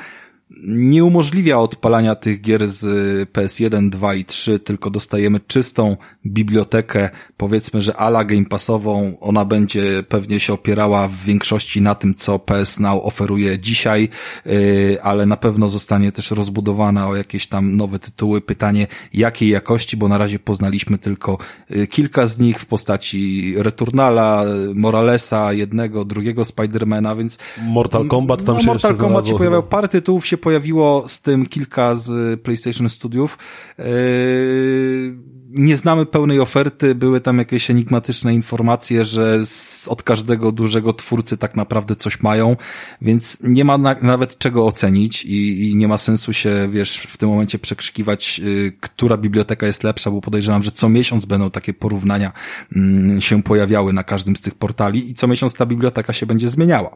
nie 0.67 1.03
umożliwia 1.03 1.59
odpalania 1.59 2.15
tych 2.15 2.41
gier 2.41 2.67
z 2.67 2.84
PS1, 3.31 3.89
2 3.89 4.15
i 4.15 4.26
3, 4.26 4.59
tylko 4.59 4.89
dostajemy 4.89 5.39
czystą 5.39 5.97
bibliotekę, 6.26 7.09
powiedzmy, 7.38 7.81
że 7.81 7.97
ala 7.97 8.23
Game 8.23 8.45
Passową. 8.45 9.17
Ona 9.19 9.45
będzie 9.45 10.03
pewnie 10.03 10.39
się 10.39 10.53
opierała 10.53 11.07
w 11.07 11.15
większości 11.15 11.81
na 11.81 11.95
tym, 11.95 12.15
co 12.15 12.39
PS 12.39 12.80
Now 12.80 13.05
oferuje 13.05 13.59
dzisiaj, 13.59 14.09
yy, 14.45 14.97
ale 15.03 15.26
na 15.26 15.38
pewno 15.38 15.69
zostanie 15.69 16.11
też 16.11 16.31
rozbudowana 16.31 17.07
o 17.07 17.15
jakieś 17.15 17.47
tam 17.47 17.77
nowe 17.77 17.99
tytuły. 17.99 18.41
Pytanie, 18.41 18.88
jakiej 19.13 19.49
jakości, 19.49 19.97
bo 19.97 20.07
na 20.07 20.17
razie 20.17 20.39
poznaliśmy 20.39 20.97
tylko 20.97 21.38
yy, 21.69 21.88
kilka 21.88 22.27
z 22.27 22.39
nich 22.39 22.59
w 22.59 22.65
postaci 22.65 23.53
Returnala, 23.57 24.43
Moralesa, 24.76 25.53
jednego, 25.53 26.05
drugiego 26.05 26.45
Spidermana, 26.45 27.15
więc... 27.15 27.38
Mortal 27.63 28.07
Kombat 28.07 28.43
tam 28.43 28.55
no, 28.55 28.61
się 28.61 28.67
Mortal 28.67 28.95
Kombat 28.95 29.27
się 29.27 29.38
pojawiał, 29.38 29.63
parę 29.63 29.88
tytułów 29.88 30.27
się 30.27 30.38
pojawiło 30.41 31.03
z 31.07 31.21
tym 31.21 31.45
kilka 31.45 31.95
z 31.95 32.41
PlayStation 32.41 32.89
Studiów. 32.89 33.37
Yy, 33.77 33.85
nie 35.49 35.75
znamy 35.75 36.05
pełnej 36.05 36.39
oferty, 36.39 36.95
były 36.95 37.21
tam 37.21 37.37
jakieś 37.37 37.71
enigmatyczne 37.71 38.33
informacje, 38.33 39.05
że 39.05 39.39
od 39.87 40.03
każdego 40.03 40.51
dużego 40.51 40.93
twórcy 40.93 41.37
tak 41.37 41.55
naprawdę 41.55 41.95
coś 41.95 42.21
mają, 42.21 42.55
więc 43.01 43.37
nie 43.43 43.65
ma 43.65 43.77
na, 43.77 43.95
nawet 44.01 44.37
czego 44.37 44.65
ocenić 44.65 45.25
i, 45.25 45.69
i, 45.69 45.75
nie 45.75 45.87
ma 45.87 45.97
sensu 45.97 46.33
się, 46.33 46.69
wiesz, 46.71 46.97
w 46.97 47.17
tym 47.17 47.29
momencie 47.29 47.59
przekrzykiwać, 47.59 48.39
yy, 48.39 48.71
która 48.79 49.17
biblioteka 49.17 49.67
jest 49.67 49.83
lepsza, 49.83 50.11
bo 50.11 50.21
podejrzewam, 50.21 50.63
że 50.63 50.71
co 50.71 50.89
miesiąc 50.89 51.25
będą 51.25 51.51
takie 51.51 51.73
porównania 51.73 52.31
yy, 52.71 53.21
się 53.21 53.43
pojawiały 53.43 53.93
na 53.93 54.03
każdym 54.03 54.35
z 54.35 54.41
tych 54.41 54.55
portali 54.55 55.09
i 55.09 55.13
co 55.13 55.27
miesiąc 55.27 55.53
ta 55.53 55.65
biblioteka 55.65 56.13
się 56.13 56.25
będzie 56.25 56.47
zmieniała. 56.47 56.95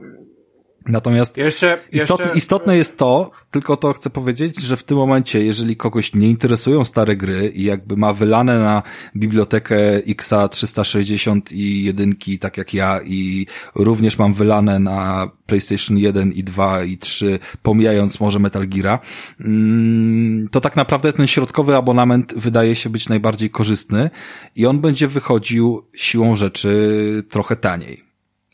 Natomiast 0.87 1.37
jeszcze, 1.37 1.79
istotne, 1.91 2.25
jeszcze... 2.25 2.37
istotne 2.37 2.77
jest 2.77 2.97
to, 2.97 3.31
tylko 3.51 3.77
to 3.77 3.93
chcę 3.93 4.09
powiedzieć, 4.09 4.61
że 4.61 4.77
w 4.77 4.83
tym 4.83 4.97
momencie, 4.97 5.45
jeżeli 5.45 5.75
kogoś 5.75 6.13
nie 6.13 6.29
interesują 6.29 6.85
stare 6.85 7.15
gry 7.15 7.51
i 7.55 7.63
jakby 7.63 7.97
ma 7.97 8.13
wylane 8.13 8.59
na 8.59 8.83
bibliotekę 9.15 9.77
XA 10.07 10.47
360 10.47 11.51
i 11.51 11.83
jedynki, 11.83 12.39
tak 12.39 12.57
jak 12.57 12.73
ja, 12.73 12.99
i 13.05 13.47
również 13.75 14.17
mam 14.17 14.33
wylane 14.33 14.79
na 14.79 15.29
PlayStation 15.45 15.97
1 15.97 16.31
i 16.31 16.43
2 16.43 16.83
i 16.83 16.97
3, 16.97 17.39
pomijając 17.61 18.19
może 18.19 18.39
Metal 18.39 18.67
Geara, 18.67 18.99
mm, 19.39 20.49
to 20.49 20.61
tak 20.61 20.75
naprawdę 20.75 21.13
ten 21.13 21.27
środkowy 21.27 21.75
abonament 21.75 22.33
wydaje 22.37 22.75
się 22.75 22.89
być 22.89 23.09
najbardziej 23.09 23.49
korzystny 23.49 24.09
i 24.55 24.65
on 24.65 24.79
będzie 24.79 25.07
wychodził 25.07 25.87
siłą 25.95 26.35
rzeczy 26.35 27.23
trochę 27.29 27.55
taniej 27.55 28.12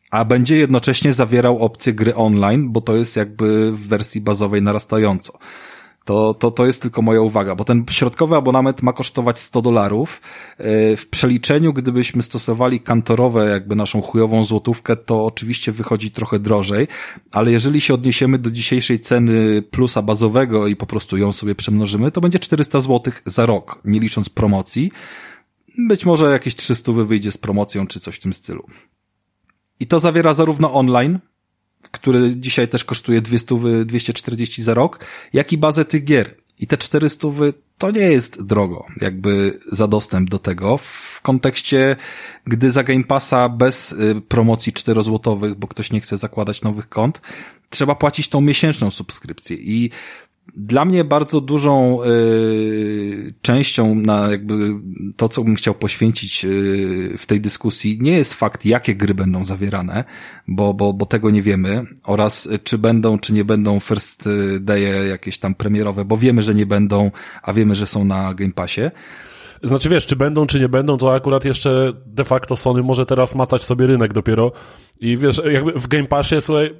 a 0.10 0.26
będzie 0.26 0.58
jednocześnie 0.58 1.14
zawierał 1.14 1.60
opcję 1.60 1.94
gry 1.94 2.16
online, 2.16 2.72
bo 2.72 2.82
to 2.82 2.96
jest 2.96 3.16
jakby 3.16 3.72
w 3.72 3.88
wersji 3.88 4.22
bazowej 4.22 4.62
narastająco. 4.62 5.40
To, 6.10 6.34
to, 6.34 6.52
to 6.52 6.66
jest 6.66 6.82
tylko 6.82 7.02
moja 7.02 7.22
uwaga, 7.22 7.56
bo 7.56 7.64
ten 7.64 7.86
środkowy 7.90 8.36
abonament 8.36 8.82
ma 8.82 8.94
kosztować 8.94 9.40
100 9.40 9.62
dolarów. 9.62 10.22
E, 10.58 10.98
w 10.98 11.08
przeliczeniu, 11.10 11.74
gdybyśmy 11.74 12.24
stosowali 12.24 12.80
kantorowe, 12.80 13.50
jakby 13.50 13.76
naszą 13.76 14.02
chujową 14.02 14.44
złotówkę, 14.44 14.96
to 14.96 15.26
oczywiście 15.26 15.72
wychodzi 15.72 16.12
trochę 16.12 16.40
drożej, 16.40 16.88
ale 17.32 17.52
jeżeli 17.52 17.82
się 17.82 17.94
odniesiemy 17.94 18.38
do 18.38 18.52
dzisiejszej 18.52 19.00
ceny 19.00 19.62
plusa 19.62 20.02
bazowego 20.02 20.68
i 20.68 20.76
po 20.76 20.86
prostu 20.86 21.18
ją 21.18 21.32
sobie 21.32 21.56
przemnożymy, 21.56 22.12
to 22.12 22.22
będzie 22.22 22.40
400 22.40 22.80
złotych 22.80 23.22
za 23.26 23.46
rok, 23.46 23.80
nie 23.86 24.00
licząc 24.00 24.30
promocji. 24.30 24.92
Być 25.78 26.06
może 26.06 26.32
jakieś 26.32 26.56
300 26.56 26.92
wyjdzie 26.92 27.32
z 27.32 27.38
promocją, 27.38 27.88
czy 27.88 28.00
coś 28.00 28.16
w 28.16 28.20
tym 28.20 28.34
stylu. 28.34 28.66
I 29.80 29.88
to 29.88 30.00
zawiera 30.00 30.34
zarówno 30.34 30.74
online, 30.74 31.20
który 31.92 32.36
dzisiaj 32.36 32.68
też 32.68 32.86
kosztuje 32.86 33.22
200, 33.22 33.56
240 33.86 34.64
za 34.64 34.74
rok, 34.74 35.06
jak 35.34 35.54
i 35.54 35.58
bazę 35.58 35.86
tych 35.86 36.04
gier. 36.04 36.36
I 36.60 36.68
te 36.68 36.78
400 36.78 37.28
to 37.78 37.92
nie 37.92 38.02
jest 38.02 38.44
drogo, 38.44 38.86
jakby 39.02 39.60
za 39.72 39.88
dostęp 39.88 40.30
do 40.30 40.40
tego. 40.40 40.78
W 40.78 41.20
kontekście, 41.22 41.96
gdy 42.46 42.72
za 42.72 42.84
Game 42.84 43.04
Passa 43.04 43.50
bez 43.50 43.92
y, 43.92 44.22
promocji 44.28 44.74
4 44.74 45.04
złotowych, 45.04 45.56
bo 45.56 45.68
ktoś 45.68 45.92
nie 45.92 46.02
chce 46.02 46.18
zakładać 46.18 46.62
nowych 46.62 46.90
kont, 46.90 47.22
trzeba 47.70 47.96
płacić 47.96 48.30
tą 48.30 48.42
miesięczną 48.42 48.92
subskrypcję. 48.92 49.58
I 49.60 49.90
dla 50.56 50.86
mnie 50.86 51.04
bardzo 51.04 51.42
dużą 51.42 52.04
y, 52.04 53.34
częścią 53.42 53.96
na 53.96 54.32
jakby 54.32 54.76
to, 55.18 55.30
co 55.30 55.44
bym 55.44 55.56
chciał 55.56 55.76
poświęcić 55.76 56.46
y, 56.46 57.16
w 57.18 57.26
tej 57.26 57.42
dyskusji, 57.42 57.98
nie 58.02 58.12
jest 58.12 58.34
fakt, 58.34 58.66
jakie 58.66 58.96
gry 58.96 59.14
będą 59.14 59.46
zawierane, 59.46 60.04
bo, 60.48 60.74
bo, 60.74 60.94
bo 60.94 61.06
tego 61.06 61.30
nie 61.30 61.42
wiemy, 61.42 61.86
oraz 62.04 62.50
czy 62.64 62.78
będą, 62.78 63.20
czy 63.20 63.34
nie 63.34 63.46
będą 63.46 63.80
first 63.80 64.30
day'e 64.60 65.08
jakieś 65.08 65.38
tam 65.38 65.56
premierowe, 65.56 66.06
bo 66.06 66.18
wiemy, 66.18 66.42
że 66.42 66.56
nie 66.56 66.66
będą, 66.66 67.12
a 67.44 67.54
wiemy, 67.54 67.76
że 67.76 67.86
są 67.86 68.04
na 68.04 68.34
Game 68.34 68.54
Passie. 68.54 68.82
Znaczy 69.64 69.90
wiesz, 69.90 70.06
czy 70.06 70.16
będą, 70.16 70.48
czy 70.48 70.60
nie 70.60 70.70
będą, 70.70 70.98
to 70.98 71.14
akurat 71.14 71.46
jeszcze 71.46 71.94
de 72.06 72.26
facto 72.26 72.56
Sony 72.56 72.84
może 72.84 73.06
teraz 73.06 73.36
macać 73.36 73.64
sobie 73.64 73.88
rynek 73.88 74.14
dopiero, 74.14 74.52
i 75.02 75.18
wiesz, 75.18 75.42
jakby 75.52 75.72
w 75.72 75.88
Game 75.88 76.06
Passie, 76.06 76.36
słuchaj, 76.40 76.76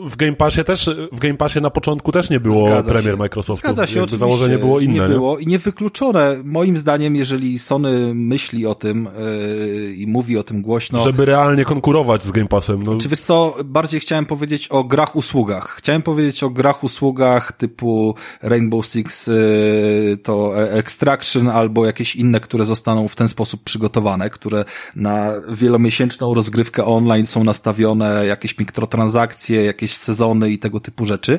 w 0.00 0.16
Game 0.16 0.32
Passie 0.32 0.64
też, 0.64 0.90
w 1.12 1.18
Game 1.18 1.34
Passie 1.34 1.60
na 1.60 1.70
początku 1.70 2.12
też 2.12 2.30
nie 2.30 2.40
było 2.40 2.68
Zgadza 2.68 2.92
premier 2.92 3.14
się. 3.14 3.18
Microsoftu. 3.18 3.60
Zgadza 3.60 3.86
się, 3.86 4.00
jakby 4.00 4.16
założenie 4.16 4.58
było 4.58 4.80
inne. 4.80 4.94
Nie, 4.94 5.00
nie 5.00 5.08
było 5.08 5.38
i 5.38 5.46
niewykluczone. 5.46 6.36
Moim 6.44 6.76
zdaniem, 6.76 7.16
jeżeli 7.16 7.58
Sony 7.58 8.14
myśli 8.14 8.66
o 8.66 8.74
tym 8.74 9.08
yy, 9.18 9.94
i 9.94 10.06
mówi 10.06 10.38
o 10.38 10.42
tym 10.42 10.62
głośno. 10.62 11.04
Żeby 11.04 11.24
realnie 11.24 11.64
konkurować 11.64 12.24
z 12.24 12.32
Game 12.32 12.48
Passem. 12.48 12.82
No. 12.82 12.96
Czy 12.96 13.08
wiesz 13.08 13.20
co, 13.20 13.54
bardziej 13.64 14.00
chciałem 14.00 14.26
powiedzieć 14.26 14.68
o 14.68 14.84
grach 14.84 15.16
usługach. 15.16 15.74
Chciałem 15.78 16.02
powiedzieć 16.02 16.42
o 16.42 16.50
grach 16.50 16.84
usługach 16.84 17.52
typu 17.52 18.14
Rainbow 18.42 18.86
Six, 18.86 19.26
yy, 19.26 20.16
to 20.22 20.62
Extraction 20.70 21.48
albo 21.48 21.86
jakieś 21.86 22.16
inne, 22.16 22.40
które 22.40 22.64
zostaną 22.64 23.08
w 23.08 23.16
ten 23.16 23.28
sposób 23.28 23.62
przygotowane, 23.64 24.30
które 24.30 24.64
na 24.96 25.32
wielomiesięczną 25.48 26.34
rozgrywkę 26.34 26.84
online 26.84 27.26
są 27.26 27.44
na 27.44 27.54
nastawione, 27.62 28.26
jakieś 28.26 28.58
mikrotransakcje, 28.58 29.64
jakieś 29.64 29.94
sezony 29.94 30.50
i 30.50 30.58
tego 30.58 30.80
typu 30.80 31.04
rzeczy, 31.04 31.38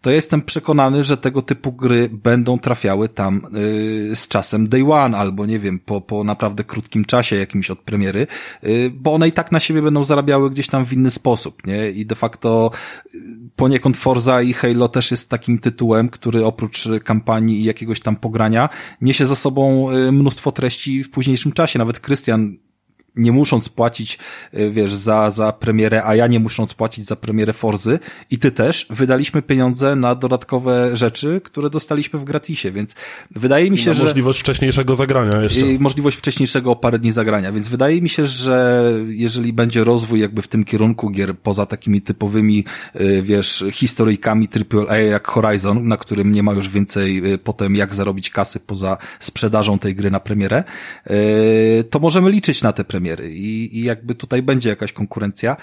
to 0.00 0.10
jestem 0.10 0.42
przekonany, 0.42 1.02
że 1.02 1.16
tego 1.16 1.42
typu 1.42 1.72
gry 1.72 2.08
będą 2.12 2.58
trafiały 2.58 3.08
tam 3.08 3.42
yy, 3.52 4.16
z 4.16 4.28
czasem 4.28 4.68
day 4.68 4.92
one, 4.92 5.18
albo 5.18 5.46
nie 5.46 5.58
wiem, 5.58 5.78
po, 5.78 6.00
po 6.00 6.24
naprawdę 6.24 6.64
krótkim 6.64 7.04
czasie 7.04 7.36
jakimś 7.36 7.70
od 7.70 7.78
premiery, 7.78 8.26
yy, 8.62 8.90
bo 8.90 9.12
one 9.12 9.28
i 9.28 9.32
tak 9.32 9.52
na 9.52 9.60
siebie 9.60 9.82
będą 9.82 10.04
zarabiały 10.04 10.50
gdzieś 10.50 10.66
tam 10.66 10.86
w 10.86 10.92
inny 10.92 11.10
sposób, 11.10 11.66
nie? 11.66 11.90
I 11.90 12.06
de 12.06 12.14
facto 12.14 12.70
yy, 13.14 13.20
poniekąd 13.56 13.96
Forza 13.96 14.42
i 14.42 14.52
Halo 14.52 14.88
też 14.88 15.10
jest 15.10 15.28
takim 15.28 15.58
tytułem, 15.58 16.08
który 16.08 16.44
oprócz 16.44 16.88
kampanii 17.04 17.60
i 17.60 17.64
jakiegoś 17.64 18.00
tam 18.00 18.16
pogrania 18.16 18.68
niesie 19.00 19.26
za 19.26 19.36
sobą 19.36 19.90
yy, 19.90 20.12
mnóstwo 20.12 20.52
treści 20.52 21.04
w 21.04 21.10
późniejszym 21.10 21.52
czasie. 21.52 21.78
Nawet 21.78 22.00
Krystian 22.00 22.56
nie 23.16 23.32
musząc 23.32 23.68
płacić, 23.68 24.18
e, 24.52 24.70
wiesz, 24.70 24.92
za, 24.92 25.30
za 25.30 25.52
premierę, 25.52 26.04
a 26.04 26.14
ja 26.16 26.26
nie 26.26 26.40
musząc 26.40 26.74
płacić 26.74 27.04
za 27.04 27.16
premierę 27.16 27.52
Forzy 27.52 27.98
i 28.30 28.38
ty 28.38 28.50
też, 28.50 28.86
wydaliśmy 28.90 29.42
pieniądze 29.42 29.96
na 29.96 30.14
dodatkowe 30.14 30.96
rzeczy, 30.96 31.40
które 31.44 31.70
dostaliśmy 31.70 32.18
w 32.18 32.24
gratisie, 32.24 32.72
więc 32.72 32.94
wydaje 33.30 33.70
mi 33.70 33.78
się, 33.78 33.94
że... 33.94 34.02
możliwość 34.02 34.40
wcześniejszego 34.40 34.94
zagrania 34.94 35.42
jeszcze. 35.42 35.66
Możliwość 35.78 36.16
wcześniejszego 36.16 36.70
o 36.70 36.76
parę 36.76 36.98
dni 36.98 37.12
zagrania, 37.12 37.52
więc 37.52 37.68
wydaje 37.68 38.02
mi 38.02 38.08
się, 38.08 38.26
że 38.26 38.84
jeżeli 39.08 39.52
będzie 39.52 39.84
rozwój 39.84 40.20
jakby 40.20 40.42
w 40.42 40.48
tym 40.48 40.64
kierunku 40.64 41.10
gier, 41.10 41.38
poza 41.38 41.66
takimi 41.66 42.00
typowymi, 42.00 42.64
e, 42.94 43.22
wiesz, 43.22 43.64
historyjkami 43.72 44.48
AAA 44.88 44.98
jak 44.98 45.28
Horizon, 45.28 45.88
na 45.88 45.96
którym 45.96 46.32
nie 46.32 46.42
ma 46.42 46.52
już 46.52 46.68
więcej 46.68 47.32
e, 47.32 47.38
potem 47.38 47.76
jak 47.76 47.94
zarobić 47.94 48.30
kasy 48.30 48.60
poza 48.60 48.98
sprzedażą 49.20 49.78
tej 49.78 49.94
gry 49.94 50.10
na 50.10 50.20
premierę, 50.20 50.64
to 51.90 51.98
możemy 51.98 52.30
liczyć 52.30 52.62
na 52.62 52.72
te 52.72 52.84
premiery 52.84 53.01
premiery 53.02 53.30
i, 53.30 53.78
i 53.78 53.84
jakby 53.84 54.14
tutaj 54.14 54.42
będzie 54.42 54.70
jakaś 54.70 54.92
konkurencja. 54.92 55.56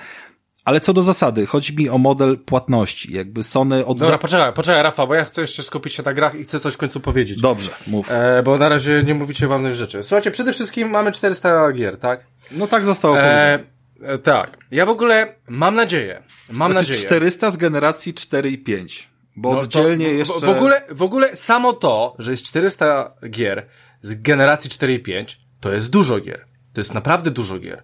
Ale 0.65 0.79
co 0.79 0.93
do 0.93 1.01
zasady, 1.01 1.45
chodzi 1.45 1.75
mi 1.75 1.89
o 1.89 1.97
model 1.97 2.37
płatności. 2.37 3.13
Jakby 3.13 3.43
Sony 3.43 3.85
od... 3.85 3.99
Dobra, 3.99 4.17
poczekaj, 4.17 4.53
poczekaj, 4.53 4.83
Rafa, 4.83 5.07
bo 5.07 5.15
ja 5.15 5.25
chcę 5.25 5.41
jeszcze 5.41 5.63
skupić 5.63 5.93
się 5.93 6.03
na 6.03 6.13
grach 6.13 6.35
i 6.35 6.43
chcę 6.43 6.59
coś 6.59 6.73
w 6.73 6.77
końcu 6.77 6.99
powiedzieć. 6.99 7.41
Dobrze, 7.41 7.71
mów. 7.87 8.11
E, 8.11 8.43
bo 8.43 8.57
na 8.57 8.69
razie 8.69 9.03
nie 9.03 9.13
mówicie 9.13 9.47
ważnych 9.47 9.75
rzeczy. 9.75 10.03
Słuchajcie, 10.03 10.31
przede 10.31 10.53
wszystkim 10.53 10.89
mamy 10.89 11.11
400 11.11 11.71
gier, 11.71 11.97
tak? 11.97 12.25
No 12.51 12.67
tak 12.67 12.85
zostało 12.85 13.19
e, 13.19 13.59
e, 14.01 14.17
Tak. 14.17 14.57
Ja 14.71 14.85
w 14.85 14.89
ogóle 14.89 15.35
mam 15.47 15.75
nadzieję, 15.75 16.23
mam 16.51 16.71
znaczy 16.71 16.89
nadzieję... 16.89 17.05
400 17.05 17.51
z 17.51 17.57
generacji 17.57 18.13
4 18.13 18.49
i 18.49 18.57
5. 18.57 19.09
Bo 19.35 19.53
no 19.53 19.59
oddzielnie 19.59 20.09
w, 20.09 20.17
jeszcze... 20.17 20.45
W 20.45 20.49
ogóle, 20.49 20.81
w 20.91 21.03
ogóle 21.03 21.35
samo 21.35 21.73
to, 21.73 22.15
że 22.19 22.31
jest 22.31 22.43
400 22.43 23.11
gier 23.29 23.65
z 24.01 24.21
generacji 24.21 24.69
4 24.69 24.93
i 24.93 24.99
5, 24.99 25.39
to 25.59 25.73
jest 25.73 25.89
dużo 25.89 26.19
gier. 26.19 26.48
To 26.79 26.81
jest 26.81 26.93
naprawdę 26.93 27.31
dużo 27.31 27.59
gier. 27.59 27.83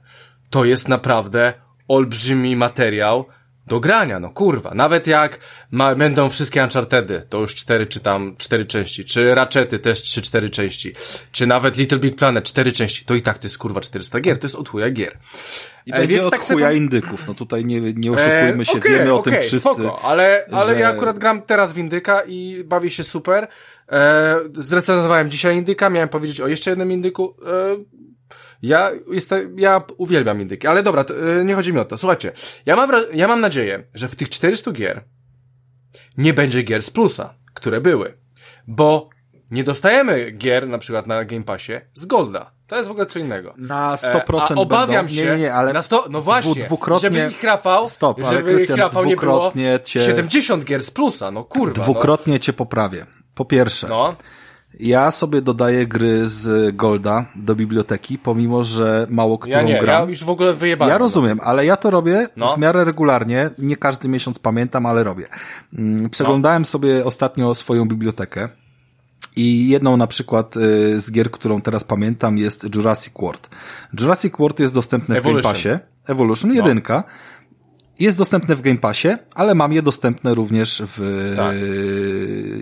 To 0.49 0.65
jest 0.65 0.87
naprawdę 0.87 1.53
olbrzymi 1.87 2.55
materiał 2.55 3.25
do 3.67 3.79
grania, 3.79 4.19
no 4.19 4.29
kurwa. 4.29 4.73
Nawet 4.73 5.07
jak 5.07 5.39
ma, 5.71 5.95
będą 5.95 6.29
wszystkie 6.29 6.63
Unchartedy, 6.63 7.25
to 7.29 7.39
już 7.39 7.55
cztery 7.55 7.85
czy 7.85 7.99
tam 7.99 8.35
cztery 8.37 8.65
części, 8.65 9.05
czy 9.05 9.35
Ratchety 9.35 9.79
też 9.79 10.01
trzy, 10.01 10.21
cztery 10.21 10.49
części, 10.49 10.93
czy 11.31 11.47
nawet 11.47 11.77
Little 11.77 11.99
Big 11.99 12.15
Planet 12.15 12.45
cztery 12.45 12.71
części, 12.71 13.05
to 13.05 13.15
i 13.15 13.21
tak 13.21 13.37
to 13.37 13.45
jest 13.45 13.57
kurwa 13.57 13.81
400 13.81 14.19
gier, 14.19 14.39
to 14.39 14.45
jest 14.45 14.55
od 14.55 14.69
chuja 14.69 14.89
gier. 14.89 15.17
I 15.85 15.93
e, 15.93 15.99
będzie 15.99 16.25
od 16.25 16.31
tak 16.31 16.43
chuja 16.43 16.67
sekund... 16.67 16.83
indyków, 16.83 17.27
no 17.27 17.33
tutaj 17.33 17.65
nie, 17.65 17.81
nie 17.81 18.11
oszukujmy 18.11 18.61
e, 18.61 18.65
się, 18.65 18.77
okay, 18.77 18.91
wiemy 18.91 19.13
okay, 19.13 19.13
o 19.13 19.21
tym 19.21 19.33
wszyscy. 19.33 19.59
Spoko, 19.59 20.01
ale, 20.03 20.45
ale 20.51 20.73
że... 20.73 20.79
ja 20.79 20.89
akurat 20.89 21.19
gram 21.19 21.41
teraz 21.41 21.73
w 21.73 21.77
indyka 21.77 22.21
i 22.27 22.63
bawię 22.65 22.89
się 22.89 23.03
super. 23.03 23.47
E, 23.91 24.35
zrecenzowałem 24.53 25.31
dzisiaj 25.31 25.57
indyka, 25.57 25.89
miałem 25.89 26.09
powiedzieć 26.09 26.41
o 26.41 26.47
jeszcze 26.47 26.69
jednym 26.69 26.91
indyku, 26.91 27.35
e, 27.45 28.05
ja 28.61 28.91
jestem, 29.11 29.59
ja 29.59 29.81
uwielbiam 29.97 30.41
indyki, 30.41 30.67
ale 30.67 30.83
dobra, 30.83 31.03
to, 31.03 31.13
yy, 31.13 31.45
nie 31.45 31.55
chodzi 31.55 31.73
mi 31.73 31.79
o 31.79 31.85
to. 31.85 31.97
Słuchajcie, 31.97 32.31
ja 32.65 32.75
mam, 32.75 32.89
ja 33.13 33.27
mam 33.27 33.41
nadzieję, 33.41 33.83
że 33.93 34.07
w 34.07 34.15
tych 34.15 34.29
400 34.29 34.71
gier 34.71 35.03
nie 36.17 36.33
będzie 36.33 36.61
gier 36.61 36.83
z 36.83 36.89
plusa, 36.89 37.33
które 37.53 37.81
były. 37.81 38.17
Bo 38.67 39.09
nie 39.51 39.63
dostajemy 39.63 40.31
gier, 40.31 40.67
na 40.67 40.77
przykład 40.77 41.07
na 41.07 41.25
Game 41.25 41.43
Passie, 41.43 41.73
z 41.93 42.05
Golda. 42.05 42.51
To 42.67 42.75
jest 42.75 42.87
w 42.87 42.91
ogóle 42.91 43.05
co 43.05 43.19
innego. 43.19 43.53
Na 43.57 43.95
100% 43.95 44.51
e, 44.51 44.55
a 44.55 44.55
obawiam 44.55 45.05
będą, 45.05 45.21
się, 45.21 45.25
nie, 45.25 45.37
nie, 45.37 45.53
ale 45.53 45.73
na 45.73 45.81
100, 45.81 46.05
no 46.09 46.21
właśnie, 46.21 46.61
dwukrotnie, 46.61 47.09
żeby 47.11 47.31
ich 47.31 47.43
Rafał, 47.43 47.87
stop, 47.87 48.19
ale 48.23 48.37
żeby 48.37 48.49
Christian, 48.49 48.77
ich 48.77 48.83
Rafał 48.83 49.05
nie 49.05 49.15
było 49.15 49.53
cię, 49.83 50.01
70 50.01 50.63
gier 50.63 50.83
z 50.83 50.91
plusa, 50.91 51.31
no 51.31 51.43
kurwa. 51.43 51.77
No. 51.77 51.83
Dwukrotnie 51.83 52.33
no. 52.33 52.39
cię 52.39 52.53
poprawię. 52.53 53.05
Po 53.35 53.45
pierwsze, 53.45 53.87
no. 53.87 54.15
Ja 54.79 55.11
sobie 55.11 55.41
dodaję 55.41 55.87
gry 55.87 56.27
z 56.27 56.75
Golda 56.75 57.25
do 57.35 57.55
biblioteki, 57.55 58.17
pomimo, 58.17 58.63
że 58.63 59.07
mało 59.09 59.37
którą 59.37 59.55
ja 59.55 59.61
nie, 59.61 59.79
gram. 59.79 60.03
Ja 60.03 60.09
już 60.09 60.23
w 60.23 60.29
ogóle 60.29 60.53
wyjebałem. 60.53 60.91
Ja 60.91 60.97
rozumiem, 60.97 61.39
ale 61.43 61.65
ja 61.65 61.77
to 61.77 61.91
robię 61.91 62.27
no. 62.35 62.55
w 62.55 62.59
miarę 62.59 62.83
regularnie. 62.83 63.49
Nie 63.57 63.77
każdy 63.77 64.07
miesiąc 64.07 64.39
pamiętam, 64.39 64.85
ale 64.85 65.03
robię. 65.03 65.25
Mm, 65.73 66.09
przeglądałem 66.09 66.61
no. 66.61 66.65
sobie 66.65 67.05
ostatnio 67.05 67.55
swoją 67.55 67.87
bibliotekę. 67.87 68.49
I 69.35 69.69
jedną 69.69 69.97
na 69.97 70.07
przykład 70.07 70.57
y, 70.57 70.99
z 70.99 71.11
gier, 71.11 71.31
którą 71.31 71.61
teraz 71.61 71.83
pamiętam 71.83 72.37
jest 72.37 72.75
Jurassic 72.75 73.13
World. 73.19 73.49
Jurassic 73.99 74.33
World 74.39 74.59
jest 74.59 74.73
dostępny 74.73 75.17
Evolution. 75.17 75.41
w 75.41 75.43
Game 75.43 75.53
Passie. 75.53 75.85
Evolution, 76.07 76.51
no. 76.51 77.03
Jest 77.99 78.17
dostępne 78.17 78.55
w 78.55 78.61
Game 78.61 78.77
Passie, 78.77 79.07
ale 79.35 79.55
mam 79.55 79.73
je 79.73 79.81
dostępne 79.81 80.33
również 80.33 80.81
w 80.85 81.33
tak. 81.37 81.55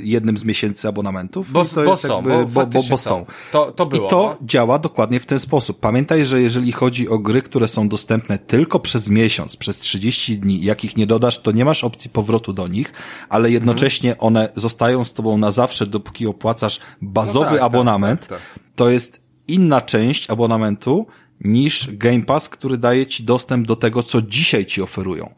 jednym 0.04 0.38
z 0.38 0.46
miesięcy 0.46 0.88
abonamentów. 0.88 1.52
Bo, 1.52 1.66
to 1.66 1.76
bo 1.76 1.92
jest 1.92 2.02
są, 2.02 2.16
jakby, 2.16 2.46
bo, 2.46 2.68
bo, 2.68 2.84
bo, 2.90 2.98
są. 2.98 3.26
To, 3.52 3.72
to 3.72 3.86
było, 3.86 4.08
I 4.08 4.10
to 4.10 4.38
no. 4.42 4.48
działa 4.48 4.80
dokładnie 4.80 5.20
w 5.20 5.26
ten 5.26 5.40
sposób. 5.40 5.80
Pamiętaj, 5.80 6.26
że 6.26 6.42
jeżeli 6.42 6.72
chodzi 6.72 7.10
o 7.10 7.20
gry, 7.20 7.42
które 7.42 7.68
są 7.68 7.90
dostępne 7.90 8.38
tylko 8.38 8.80
przez 8.80 9.10
miesiąc, 9.10 9.56
przez 9.56 9.78
30 9.78 10.40
dni, 10.40 10.64
jakich 10.64 10.98
nie 10.98 11.08
dodasz, 11.08 11.42
to 11.42 11.52
nie 11.52 11.66
masz 11.66 11.84
opcji 11.84 12.10
powrotu 12.10 12.54
do 12.54 12.68
nich, 12.68 12.94
ale 13.30 13.52
jednocześnie 13.52 14.12
mhm. 14.12 14.28
one 14.28 14.50
zostają 14.56 15.04
z 15.04 15.14
tobą 15.14 15.38
na 15.38 15.52
zawsze, 15.52 15.86
dopóki 15.86 16.28
opłacasz 16.28 16.80
bazowy 17.02 17.46
no 17.46 17.52
tak, 17.52 17.60
tak 17.60 17.66
abonament. 17.66 18.28
Tak, 18.28 18.30
tak, 18.30 18.60
to 18.76 18.90
jest 18.90 19.24
inna 19.48 19.82
część 19.82 20.30
abonamentu, 20.30 21.08
niż 21.42 21.90
Game 21.92 22.22
Pass, 22.22 22.50
który 22.50 22.78
daje 22.78 23.06
ci 23.06 23.24
dostęp 23.24 23.68
do 23.68 23.76
tego, 23.76 24.04
co 24.04 24.22
dzisiaj 24.22 24.66
ci 24.66 24.82
oferują. 24.82 25.34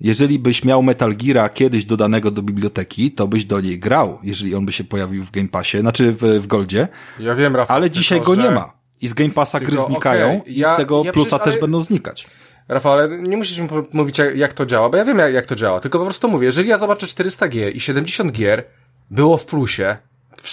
Jeżeli 0.00 0.38
byś 0.38 0.64
miał 0.64 0.82
Metal 0.82 1.16
Geara 1.16 1.48
kiedyś 1.48 1.84
dodanego 1.84 2.30
do 2.30 2.42
biblioteki, 2.42 3.12
to 3.12 3.28
byś 3.28 3.44
do 3.44 3.60
niej 3.60 3.78
grał, 3.78 4.18
jeżeli 4.22 4.54
on 4.54 4.66
by 4.66 4.72
się 4.72 4.84
pojawił 4.84 5.24
w 5.24 5.30
Game 5.30 5.48
Passie, 5.48 5.80
znaczy 5.80 6.12
w, 6.12 6.22
w 6.22 6.46
Goldzie. 6.46 6.88
Ja 7.18 7.34
wiem, 7.34 7.56
Rafał, 7.56 7.76
Ale 7.76 7.90
dzisiaj 7.90 8.20
go 8.20 8.34
że... 8.34 8.42
nie 8.42 8.50
ma. 8.50 8.72
I 9.00 9.08
z 9.08 9.14
Game 9.14 9.30
Passa 9.30 9.58
tylko, 9.58 9.74
gry 9.74 9.82
znikają 9.82 10.38
okay, 10.40 10.52
ja, 10.52 10.74
i 10.74 10.76
tego 10.76 11.02
ja 11.04 11.12
plusa 11.12 11.38
przecież, 11.38 11.54
też 11.54 11.60
będą 11.60 11.80
znikać. 11.80 12.26
Rafał, 12.68 12.92
ale 12.92 13.18
nie 13.18 13.36
musisz 13.36 13.58
mi 13.58 13.68
mówić, 13.92 14.18
jak, 14.18 14.36
jak 14.36 14.52
to 14.52 14.66
działa, 14.66 14.88
bo 14.88 14.96
ja 14.96 15.04
wiem, 15.04 15.18
jak, 15.18 15.32
jak 15.34 15.46
to 15.46 15.54
działa. 15.54 15.80
Tylko 15.80 15.98
po 15.98 16.04
prostu 16.04 16.28
mówię, 16.28 16.46
jeżeli 16.46 16.68
ja 16.68 16.78
zobaczę 16.78 17.06
400 17.06 17.48
gier 17.48 17.76
i 17.76 17.80
70 17.80 18.32
gier 18.32 18.64
było 19.10 19.38
w 19.38 19.46
plusie, 19.46 19.96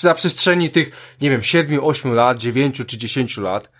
na 0.03 0.13
przestrzeni 0.13 0.69
tych, 0.69 1.15
nie 1.21 1.29
wiem, 1.29 1.43
7, 1.43 1.79
8 1.83 2.13
lat, 2.13 2.37
9 2.37 2.81
czy 2.87 2.97
10 2.97 3.37
lat, 3.37 3.71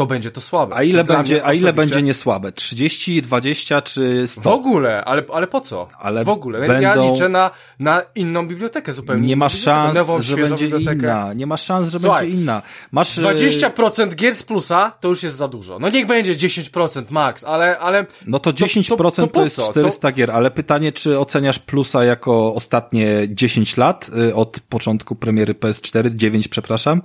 to 0.00 0.06
będzie 0.06 0.30
to 0.30 0.40
słabe. 0.40 0.76
A 0.76 0.82
ile, 0.82 1.04
będzie, 1.04 1.44
a 1.44 1.52
ile 1.52 1.72
będzie 1.72 2.02
niesłabe? 2.02 2.52
30, 2.52 3.22
20 3.22 3.82
czy 3.82 4.26
100? 4.26 4.42
W 4.42 4.46
ogóle, 4.46 5.04
ale, 5.04 5.22
ale 5.32 5.46
po 5.46 5.60
co? 5.60 5.88
Ale 5.98 6.24
w 6.24 6.28
ogóle. 6.28 6.58
Będą... 6.58 6.80
Ja 6.82 6.94
liczę 6.94 7.28
na, 7.28 7.50
na 7.78 8.02
inną 8.14 8.48
bibliotekę 8.48 8.92
zupełnie. 8.92 9.28
Nie 9.28 9.36
ma 9.36 9.48
szans, 9.48 9.96
nową, 9.96 10.22
że 10.22 10.36
będzie 10.36 10.64
bibliotekę. 10.64 10.92
inna. 10.92 11.32
Nie 11.32 11.46
ma 11.46 11.56
szans, 11.56 11.88
że 11.88 11.98
Słuchaj, 11.98 12.20
będzie 12.26 12.40
inna. 12.40 12.62
Masz... 12.92 13.18
20% 13.18 14.12
y, 14.12 14.14
gier 14.14 14.36
z 14.36 14.42
plusa 14.42 14.92
to 15.00 15.08
już 15.08 15.22
jest 15.22 15.36
za 15.36 15.48
dużo. 15.48 15.78
No 15.78 15.90
niech 15.90 16.06
będzie 16.06 16.34
10% 16.34 17.04
max, 17.10 17.44
ale... 17.44 17.78
ale 17.78 18.06
no 18.26 18.38
to 18.38 18.50
10% 18.50 18.88
to, 18.88 18.96
to, 18.96 19.10
to, 19.10 19.26
to 19.26 19.44
jest 19.44 19.70
400 19.70 20.12
gier, 20.12 20.30
ale 20.30 20.50
pytanie, 20.50 20.92
czy 20.92 21.18
oceniasz 21.18 21.58
plusa 21.58 22.04
jako 22.04 22.54
ostatnie 22.54 23.06
10 23.28 23.76
lat 23.76 24.10
y, 24.28 24.34
od 24.34 24.60
początku 24.68 25.14
premiery 25.14 25.54
PS4, 25.54 26.14
9 26.14 26.48
przepraszam? 26.48 27.02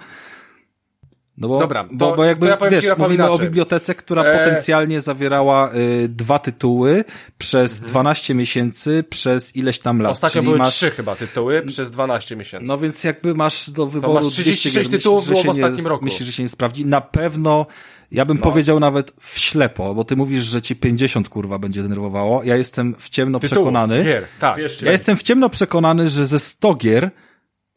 No 1.38 1.48
bo, 1.48 1.60
Dobra, 1.60 1.86
bo, 1.92 2.16
bo 2.16 2.24
jakby, 2.24 2.48
ja 2.48 2.58
wiesz, 2.70 2.86
mówimy 2.98 3.16
inaczej. 3.16 3.36
o 3.36 3.40
bibliotece, 3.40 3.96
która 3.96 4.24
e... 4.24 4.38
potencjalnie 4.38 5.02
zawierała 5.02 5.74
y, 5.74 6.10
dwa 6.10 6.40
tytuły 6.40 7.06
przez 7.38 7.74
mhm. 7.74 7.90
12 7.90 8.34
miesięcy, 8.34 9.04
przez 9.10 9.56
ileś 9.56 9.80
tam 9.80 10.02
lat. 10.02 10.12
Ostatnio 10.12 10.42
Czyli 10.42 10.46
były 10.46 10.58
masz... 10.58 10.74
trzy 10.74 10.92
chyba 10.92 11.16
tytuły 11.16 11.62
przez 11.62 11.90
12 11.90 12.36
miesięcy. 12.36 12.66
No 12.66 12.78
więc 12.78 13.04
jakby 13.04 13.36
masz 13.36 13.70
do 13.70 13.88
wyboru 13.88 14.14
to 14.14 14.24
masz 14.24 14.34
36 14.34 14.90
tytułów 14.90 15.28
było 15.28 15.44
w 15.44 15.50
ostatnim 15.50 15.84
nie, 15.84 15.90
roku. 15.90 16.06
Myślisz, 16.06 16.28
że 16.28 16.34
się 16.34 16.44
nie 16.44 16.50
sprawdzi? 16.50 16.86
Na 16.86 17.02
pewno 17.02 17.66
ja 18.12 18.26
bym 18.26 18.38
no. 18.38 18.44
powiedział 18.44 18.80
nawet 18.80 19.14
w 19.22 19.40
ślepo, 19.40 19.96
bo 19.96 20.04
ty 20.04 20.16
mówisz, 20.16 20.44
że 20.44 20.62
ci 20.62 20.76
50 20.76 21.30
kurwa 21.30 21.60
będzie 21.60 21.82
denerwowało. 21.82 22.44
Ja 22.44 22.56
jestem 22.56 22.96
w 23.00 23.10
ciemno 23.10 23.40
Tytułów, 23.40 23.64
przekonany. 23.64 24.04
Gier, 24.04 24.24
tak. 24.40 24.58
Ja 24.82 24.92
jestem 24.92 25.18
w 25.18 25.24
ciemno 25.24 25.50
przekonany, 25.50 26.10
że 26.10 26.26
ze 26.26 26.40
100 26.40 26.76
gier 26.76 27.12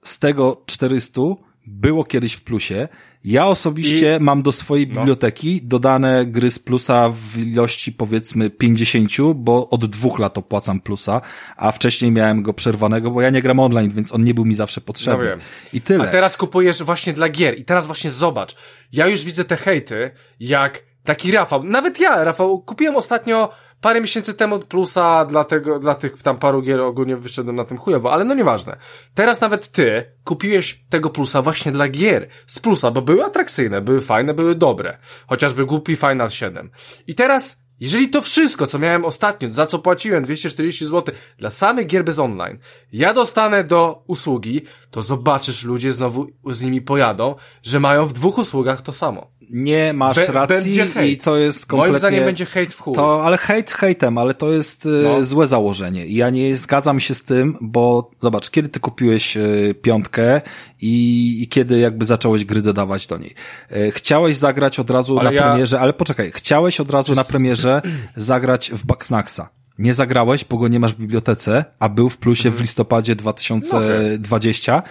z 0.05 0.18
tego 0.18 0.62
400 0.66 1.20
było 1.68 2.04
kiedyś 2.04 2.32
w 2.32 2.42
plusie. 2.42 2.88
Ja 3.24 3.46
osobiście 3.46 4.18
I... 4.20 4.24
mam 4.24 4.42
do 4.42 4.52
swojej 4.52 4.88
no. 4.88 4.94
biblioteki 4.94 5.60
dodane 5.62 6.26
gry 6.26 6.50
z 6.50 6.58
plusa 6.58 7.12
w 7.14 7.38
ilości 7.38 7.92
powiedzmy 7.92 8.50
50, 8.50 9.10
bo 9.34 9.68
od 9.68 9.86
dwóch 9.86 10.18
lat 10.18 10.38
opłacam 10.38 10.80
plusa, 10.80 11.20
a 11.56 11.72
wcześniej 11.72 12.10
miałem 12.10 12.42
go 12.42 12.54
przerwanego, 12.54 13.10
bo 13.10 13.22
ja 13.22 13.30
nie 13.30 13.42
gram 13.42 13.60
online, 13.60 13.90
więc 13.90 14.14
on 14.14 14.24
nie 14.24 14.34
był 14.34 14.44
mi 14.44 14.54
zawsze 14.54 14.80
potrzebny. 14.80 15.28
No 15.36 15.42
I 15.72 15.80
tyle. 15.80 16.04
A 16.04 16.06
teraz 16.06 16.36
kupujesz 16.36 16.82
właśnie 16.82 17.12
dla 17.12 17.28
gier. 17.28 17.58
I 17.58 17.64
teraz 17.64 17.86
właśnie 17.86 18.10
zobacz. 18.10 18.56
Ja 18.92 19.06
już 19.06 19.24
widzę 19.24 19.44
te 19.44 19.56
hejty, 19.56 20.10
jak 20.40 20.82
taki 21.04 21.32
Rafał. 21.32 21.64
Nawet 21.64 22.00
ja, 22.00 22.24
Rafał, 22.24 22.60
kupiłem 22.60 22.96
ostatnio 22.96 23.50
parę 23.80 24.00
miesięcy 24.00 24.34
temu 24.34 24.59
plusa 24.59 25.24
dla 25.24 25.44
tego, 25.44 25.78
dla 25.78 25.94
tych 25.94 26.22
tam 26.22 26.38
paru 26.38 26.62
gier 26.62 26.80
ogólnie 26.80 27.16
wyszedłem 27.16 27.56
na 27.56 27.64
tym 27.64 27.78
chujowo, 27.78 28.12
ale 28.12 28.24
no 28.24 28.34
nieważne. 28.34 28.76
Teraz 29.14 29.40
nawet 29.40 29.68
ty 29.68 30.12
kupiłeś 30.24 30.84
tego 30.88 31.10
plusa 31.10 31.42
właśnie 31.42 31.72
dla 31.72 31.88
gier 31.88 32.28
z 32.46 32.59
plusa, 32.59 32.90
bo 32.90 33.02
były 33.02 33.24
atrakcyjne, 33.24 33.80
były 33.80 34.00
fajne, 34.00 34.34
były 34.34 34.55
dobre. 34.55 34.98
Chociażby 35.26 35.66
głupi 35.66 35.96
Final 35.96 36.30
7. 36.30 36.70
I 37.06 37.14
teraz 37.14 37.68
jeżeli 37.80 38.09
to 38.09 38.20
wszystko, 38.20 38.66
co 38.66 38.78
miałem 38.78 39.05
ostatnio, 39.05 39.52
za 39.52 39.66
co 39.66 39.78
płaciłem 39.78 40.22
240 40.22 40.86
zł 40.86 41.14
dla 41.38 41.50
samych 41.50 41.86
gier 41.86 42.05
bez 42.05 42.18
online, 42.18 42.59
ja 42.92 43.14
dostanę 43.14 43.64
do 43.64 44.02
usługi, 44.06 44.62
to 44.90 45.02
zobaczysz, 45.02 45.64
ludzie 45.64 45.92
znowu 45.92 46.26
z 46.50 46.62
nimi 46.62 46.82
pojadą, 46.82 47.34
że 47.62 47.80
mają 47.80 48.06
w 48.06 48.12
dwóch 48.12 48.38
usługach 48.38 48.82
to 48.82 48.92
samo 48.92 49.30
nie 49.50 49.92
masz 49.92 50.16
Be 50.16 50.26
racji 50.26 50.80
i 51.12 51.16
to 51.16 51.36
jest 51.36 51.66
kompletnie... 51.66 51.90
Moim 51.90 51.98
zdaniem 51.98 52.24
będzie 52.24 52.46
hejt 52.46 52.74
w 52.74 52.80
chuj. 52.80 52.94
To, 52.94 53.24
ale 53.24 53.38
hejt 53.38 53.72
hejtem, 53.72 54.18
ale 54.18 54.34
to 54.34 54.52
jest 54.52 54.86
y, 54.86 54.88
no. 54.88 55.24
złe 55.24 55.46
założenie. 55.46 56.06
Ja 56.06 56.30
nie 56.30 56.56
zgadzam 56.56 57.00
się 57.00 57.14
z 57.14 57.24
tym, 57.24 57.56
bo 57.60 58.10
zobacz, 58.20 58.50
kiedy 58.50 58.68
ty 58.68 58.80
kupiłeś 58.80 59.36
y, 59.36 59.74
piątkę 59.82 60.40
i, 60.80 61.36
i 61.42 61.48
kiedy 61.48 61.78
jakby 61.78 62.04
zacząłeś 62.04 62.44
gry 62.44 62.62
dodawać 62.62 63.06
do 63.06 63.18
niej. 63.18 63.34
Y, 63.72 63.92
chciałeś 63.94 64.36
zagrać 64.36 64.78
od 64.78 64.90
razu 64.90 65.18
ale 65.18 65.30
na 65.30 65.36
ja... 65.36 65.42
premierze, 65.42 65.80
ale 65.80 65.92
poczekaj, 65.92 66.32
chciałeś 66.34 66.80
od 66.80 66.90
razu 66.90 67.14
na 67.14 67.24
premierze 67.24 67.82
zagrać 68.16 68.70
w 68.70 68.86
Bugsnaxa. 68.86 69.48
Nie 69.78 69.94
zagrałeś, 69.94 70.44
bo 70.44 70.58
go 70.58 70.68
nie 70.68 70.80
masz 70.80 70.92
w 70.92 70.96
bibliotece, 70.96 71.64
a 71.78 71.88
był 71.88 72.08
w 72.08 72.18
plusie 72.18 72.42
w 72.42 72.46
mhm. 72.46 72.62
listopadzie 72.62 73.16
2020. 73.16 74.72
No 74.72 74.78
okay. 74.78 74.90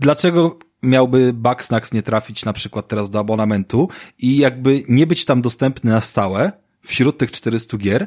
Dlaczego 0.00 0.58
miałby 0.82 1.32
Bugsnax 1.32 1.92
nie 1.92 2.02
trafić 2.02 2.44
na 2.44 2.52
przykład 2.52 2.88
teraz 2.88 3.10
do 3.10 3.18
abonamentu 3.18 3.88
i 4.18 4.36
jakby 4.36 4.82
nie 4.88 5.06
być 5.06 5.24
tam 5.24 5.42
dostępny 5.42 5.90
na 5.90 6.00
stałe 6.00 6.52
wśród 6.80 7.18
tych 7.18 7.32
400 7.32 7.76
gier, 7.76 8.06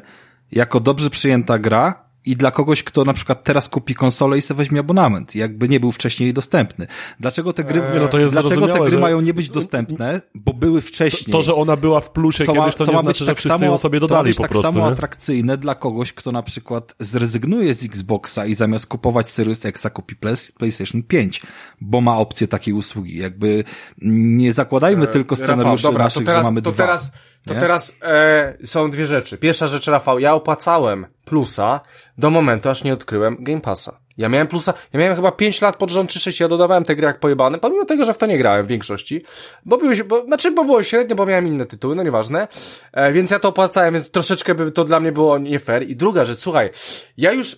jako 0.52 0.80
dobrze 0.80 1.10
przyjęta 1.10 1.58
gra, 1.58 2.04
i 2.24 2.36
dla 2.36 2.50
kogoś, 2.50 2.82
kto 2.82 3.04
na 3.04 3.12
przykład 3.12 3.44
teraz 3.44 3.68
kupi 3.68 3.94
konsolę 3.94 4.38
i 4.38 4.42
sobie 4.42 4.58
weźmie 4.58 4.80
abonament, 4.80 5.34
jakby 5.34 5.68
nie 5.68 5.80
był 5.80 5.92
wcześniej 5.92 6.32
dostępny. 6.32 6.86
Dlaczego 7.20 7.52
te 7.52 7.64
gry, 7.64 7.82
eee, 7.82 8.00
no 8.00 8.08
to 8.08 8.18
jest 8.18 8.34
dlaczego 8.34 8.68
te 8.68 8.90
gry 8.90 8.98
mają 8.98 9.20
nie 9.20 9.34
być 9.34 9.48
dostępne? 9.48 10.20
Bo 10.34 10.52
były 10.52 10.80
wcześniej. 10.80 11.32
To, 11.32 11.38
to 11.38 11.42
że 11.42 11.54
ona 11.54 11.76
była 11.76 12.00
w 12.00 12.10
plusie 12.10 12.44
to 12.44 12.52
kiedyś, 12.52 12.74
to, 12.74 12.86
to 12.86 12.92
nie 12.92 12.98
znaczy, 12.98 13.18
że 13.18 13.26
tak 13.26 13.38
wszyscy 13.38 13.58
samo, 13.58 13.72
ją 13.72 13.78
sobie 13.78 14.00
dodali 14.00 14.18
to 14.18 14.22
ma 14.22 14.24
być 14.24 14.36
po 14.36 14.42
tak 14.42 14.50
prostu. 14.50 14.72
samo 14.72 14.86
nie? 14.86 14.92
atrakcyjne 14.92 15.56
dla 15.56 15.74
kogoś, 15.74 16.12
kto 16.12 16.32
na 16.32 16.42
przykład 16.42 16.94
zrezygnuje 16.98 17.74
z 17.74 17.84
Xboxa 17.84 18.46
i 18.46 18.54
zamiast 18.54 18.86
kupować 18.86 19.28
Series 19.28 19.66
X 19.66 19.86
kupi 19.92 20.16
PlayStation 20.58 21.02
5, 21.02 21.42
bo 21.80 22.00
ma 22.00 22.18
opcję 22.18 22.48
takiej 22.48 22.74
usługi. 22.74 23.18
Jakby 23.18 23.64
nie 24.02 24.52
zakładajmy 24.52 25.06
eee, 25.06 25.12
tylko 25.12 25.36
scenariuszy 25.36 25.82
Rafał, 25.82 25.92
dobra, 25.92 26.04
naszych, 26.04 26.24
teraz, 26.24 26.36
że 26.36 26.42
mamy 26.42 26.62
dwa. 26.62 26.72
Teraz 26.72 27.10
to 27.46 27.54
nie? 27.54 27.60
teraz 27.60 27.96
e, 28.02 28.66
są 28.66 28.90
dwie 28.90 29.06
rzeczy. 29.06 29.38
Pierwsza 29.38 29.66
rzecz, 29.66 29.86
Rafał, 29.86 30.18
ja 30.18 30.34
opłacałem 30.34 31.06
plusa 31.24 31.80
do 32.18 32.30
momentu, 32.30 32.68
aż 32.68 32.84
nie 32.84 32.92
odkryłem 32.92 33.36
Game 33.40 33.60
Passa. 33.60 34.00
Ja 34.18 34.28
miałem 34.28 34.46
plusa, 34.46 34.74
ja 34.92 35.00
miałem 35.00 35.16
chyba 35.16 35.32
5 35.32 35.60
lat 35.60 35.76
pod 35.76 35.90
rząd 35.90 36.10
czy 36.10 36.20
6, 36.20 36.40
ja 36.40 36.48
dodawałem 36.48 36.84
te 36.84 36.96
gry 36.96 37.06
jak 37.06 37.20
pojebane, 37.20 37.58
pomimo 37.58 37.84
tego, 37.84 38.04
że 38.04 38.14
w 38.14 38.18
to 38.18 38.26
nie 38.26 38.38
grałem 38.38 38.66
w 38.66 38.68
większości, 38.68 39.22
bo 39.64 39.76
były, 39.76 40.04
bo, 40.04 40.24
znaczy, 40.24 40.50
bo 40.50 40.64
było 40.64 40.82
średnio, 40.82 41.16
bo 41.16 41.26
miałem 41.26 41.46
inne 41.46 41.66
tytuły, 41.66 41.94
no 41.94 42.02
nieważne, 42.02 42.48
e, 42.92 43.12
więc 43.12 43.30
ja 43.30 43.38
to 43.38 43.48
opłacałem, 43.48 43.94
więc 43.94 44.10
troszeczkę 44.10 44.54
by 44.54 44.70
to 44.70 44.84
dla 44.84 45.00
mnie 45.00 45.12
było 45.12 45.38
nie 45.38 45.58
fair. 45.58 45.88
I 45.88 45.96
druga 45.96 46.24
rzecz, 46.24 46.38
słuchaj, 46.38 46.70
ja 47.16 47.32
już, 47.32 47.56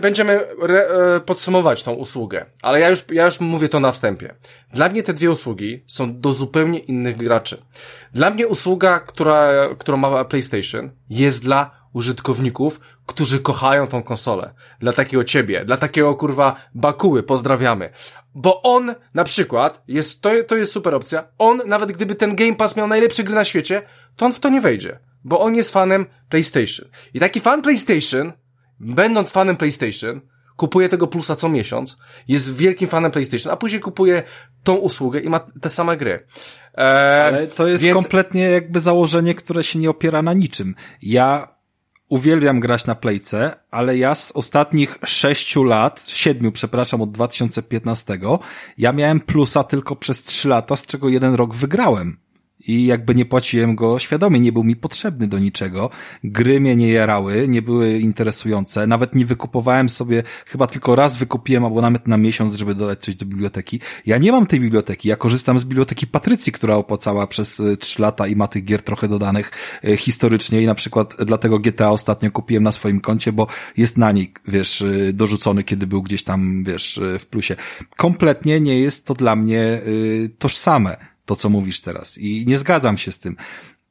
będziemy 0.00 0.40
re, 0.62 0.88
e, 0.88 1.20
podsumować 1.20 1.82
tą 1.82 1.92
usługę, 1.92 2.46
ale 2.62 2.80
ja 2.80 2.90
już, 2.90 3.04
ja 3.12 3.24
już 3.24 3.40
mówię 3.40 3.68
to 3.68 3.80
na 3.80 3.92
wstępie. 3.92 4.34
Dla 4.72 4.88
mnie 4.88 5.02
te 5.02 5.12
dwie 5.12 5.30
usługi 5.30 5.84
są 5.86 6.20
do 6.20 6.32
zupełnie 6.32 6.78
innych 6.78 7.16
graczy. 7.16 7.62
Dla 8.12 8.30
mnie 8.30 8.46
usługa, 8.46 9.00
która, 9.00 9.52
którą 9.78 9.96
ma 9.96 10.24
PlayStation, 10.24 10.90
jest 11.10 11.42
dla 11.42 11.85
użytkowników, 11.96 12.80
którzy 13.06 13.40
kochają 13.40 13.86
tą 13.86 14.02
konsolę. 14.02 14.54
Dla 14.80 14.92
takiego 14.92 15.24
ciebie, 15.24 15.64
dla 15.64 15.76
takiego 15.76 16.14
kurwa 16.14 16.56
Bakuły, 16.74 17.22
pozdrawiamy. 17.22 17.90
Bo 18.34 18.62
on, 18.62 18.94
na 19.14 19.24
przykład, 19.24 19.82
jest, 19.88 20.20
to, 20.20 20.30
to 20.48 20.56
jest 20.56 20.72
super 20.72 20.94
opcja, 20.94 21.28
on, 21.38 21.62
nawet 21.66 21.92
gdyby 21.92 22.14
ten 22.14 22.36
Game 22.36 22.54
Pass 22.54 22.76
miał 22.76 22.86
najlepsze 22.86 23.24
gry 23.24 23.34
na 23.34 23.44
świecie, 23.44 23.82
to 24.16 24.26
on 24.26 24.32
w 24.32 24.40
to 24.40 24.48
nie 24.48 24.60
wejdzie. 24.60 24.98
Bo 25.24 25.40
on 25.40 25.54
jest 25.54 25.70
fanem 25.70 26.06
PlayStation. 26.28 26.88
I 27.14 27.20
taki 27.20 27.40
fan 27.40 27.62
PlayStation, 27.62 28.32
będąc 28.80 29.30
fanem 29.30 29.56
PlayStation, 29.56 30.20
kupuje 30.56 30.88
tego 30.88 31.06
plusa 31.06 31.36
co 31.36 31.48
miesiąc, 31.48 31.96
jest 32.28 32.56
wielkim 32.56 32.88
fanem 32.88 33.10
PlayStation, 33.10 33.52
a 33.52 33.56
później 33.56 33.80
kupuje 33.80 34.22
tą 34.64 34.74
usługę 34.74 35.20
i 35.20 35.28
ma 35.28 35.40
te 35.60 35.68
same 35.68 35.96
gry. 35.96 36.26
Eee, 36.74 37.34
Ale 37.34 37.46
to 37.46 37.66
jest 37.66 37.84
więc... 37.84 37.96
kompletnie 37.96 38.42
jakby 38.42 38.80
założenie, 38.80 39.34
które 39.34 39.64
się 39.64 39.78
nie 39.78 39.90
opiera 39.90 40.22
na 40.22 40.32
niczym. 40.32 40.74
Ja 41.02 41.55
uwielbiam 42.08 42.60
grać 42.60 42.86
na 42.86 42.94
playce, 42.94 43.56
ale 43.70 43.98
ja 43.98 44.14
z 44.14 44.32
ostatnich 44.32 44.98
sześciu 45.04 45.64
lat, 45.64 46.04
siedmiu, 46.06 46.52
przepraszam, 46.52 47.02
od 47.02 47.10
2015, 47.10 48.18
ja 48.78 48.92
miałem 48.92 49.20
plusa 49.20 49.64
tylko 49.64 49.96
przez 49.96 50.24
trzy 50.24 50.48
lata, 50.48 50.76
z 50.76 50.86
czego 50.86 51.08
jeden 51.08 51.34
rok 51.34 51.54
wygrałem 51.54 52.25
i 52.68 52.86
jakby 52.86 53.14
nie 53.14 53.24
płaciłem 53.24 53.74
go 53.74 53.98
świadomie, 53.98 54.40
nie 54.40 54.52
był 54.52 54.64
mi 54.64 54.76
potrzebny 54.76 55.26
do 55.28 55.38
niczego. 55.38 55.90
Gry 56.24 56.60
mnie 56.60 56.76
nie 56.76 56.88
jarały, 56.88 57.48
nie 57.48 57.62
były 57.62 57.98
interesujące, 57.98 58.86
nawet 58.86 59.14
nie 59.14 59.26
wykupowałem 59.26 59.88
sobie, 59.88 60.22
chyba 60.46 60.66
tylko 60.66 60.96
raz 60.96 61.16
wykupiłem 61.16 61.64
abonament 61.64 62.08
na 62.08 62.16
miesiąc, 62.16 62.54
żeby 62.54 62.74
dodać 62.74 62.98
coś 62.98 63.14
do 63.14 63.26
biblioteki. 63.26 63.80
Ja 64.06 64.18
nie 64.18 64.32
mam 64.32 64.46
tej 64.46 64.60
biblioteki, 64.60 65.08
ja 65.08 65.16
korzystam 65.16 65.58
z 65.58 65.64
biblioteki 65.64 66.06
Patrycji, 66.06 66.52
która 66.52 66.76
opłacała 66.76 67.26
przez 67.26 67.60
e, 67.60 67.76
trzy 67.76 68.02
lata 68.02 68.26
i 68.26 68.36
ma 68.36 68.48
tych 68.48 68.64
gier 68.64 68.82
trochę 68.82 69.08
dodanych 69.08 69.50
e, 69.84 69.96
historycznie 69.96 70.62
i 70.62 70.66
na 70.66 70.74
przykład 70.74 71.16
dlatego 71.18 71.58
GTA 71.58 71.90
ostatnio 71.90 72.30
kupiłem 72.30 72.62
na 72.62 72.72
swoim 72.72 73.00
koncie, 73.00 73.32
bo 73.32 73.46
jest 73.76 73.98
na 73.98 74.12
niej, 74.12 74.32
wiesz, 74.48 74.82
e, 74.82 75.12
dorzucony, 75.12 75.64
kiedy 75.64 75.86
był 75.86 76.02
gdzieś 76.02 76.22
tam, 76.22 76.64
wiesz, 76.64 77.00
w 77.18 77.26
plusie. 77.26 77.56
Kompletnie 77.96 78.60
nie 78.60 78.80
jest 78.80 79.06
to 79.06 79.14
dla 79.14 79.36
mnie 79.36 79.80
tożsame 80.38 81.15
to, 81.26 81.36
co 81.36 81.48
mówisz 81.48 81.80
teraz. 81.80 82.18
I 82.18 82.44
nie 82.46 82.58
zgadzam 82.58 82.98
się 82.98 83.12
z 83.12 83.18
tym. 83.18 83.36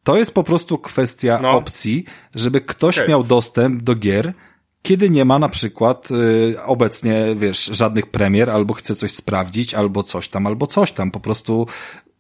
To 0.03 0.17
jest 0.17 0.33
po 0.33 0.43
prostu 0.43 0.77
kwestia 0.77 1.39
no. 1.41 1.51
opcji, 1.51 2.05
żeby 2.35 2.61
ktoś 2.61 2.97
okay. 2.97 3.09
miał 3.09 3.23
dostęp 3.23 3.83
do 3.83 3.95
gier, 3.95 4.33
kiedy 4.81 5.09
nie 5.09 5.25
ma 5.25 5.39
na 5.39 5.49
przykład 5.49 6.11
y, 6.11 6.63
obecnie, 6.65 7.25
wiesz, 7.35 7.65
żadnych 7.65 8.07
premier, 8.07 8.49
albo 8.49 8.73
chce 8.73 8.95
coś 8.95 9.11
sprawdzić, 9.11 9.73
albo 9.73 10.03
coś 10.03 10.27
tam, 10.27 10.47
albo 10.47 10.67
coś 10.67 10.91
tam. 10.91 11.11
Po 11.11 11.19
prostu 11.19 11.67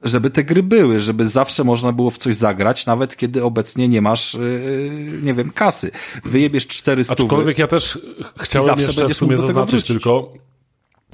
żeby 0.03 0.29
te 0.29 0.43
gry 0.43 0.63
były, 0.63 0.99
żeby 0.99 1.27
zawsze 1.27 1.63
można 1.63 1.91
było 1.91 2.11
w 2.11 2.17
coś 2.17 2.35
zagrać, 2.35 2.85
nawet 2.85 3.15
kiedy 3.15 3.43
obecnie 3.43 3.87
nie 3.87 4.01
masz, 4.01 4.33
yy, 4.33 5.19
nie 5.23 5.33
wiem, 5.33 5.51
kasy. 5.51 5.91
Wyjebiesz 6.25 6.67
400 6.67 7.13
Aczkolwiek 7.13 7.57
ja 7.57 7.67
też 7.67 7.99
chciałem 8.39 8.79
jeszcze 8.79 9.07
w 9.07 9.13
sumie 9.13 9.37
zaznaczyć 9.37 9.87
tylko, 9.87 10.33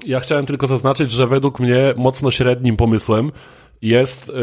ja 0.05 0.19
chciałem 0.19 0.45
tylko 0.45 0.67
zaznaczyć, 0.67 1.11
że 1.11 1.27
według 1.27 1.59
mnie 1.59 1.93
mocno 1.97 2.31
średnim 2.31 2.77
pomysłem 2.77 3.31
jest 3.81 4.29
y, 4.29 4.33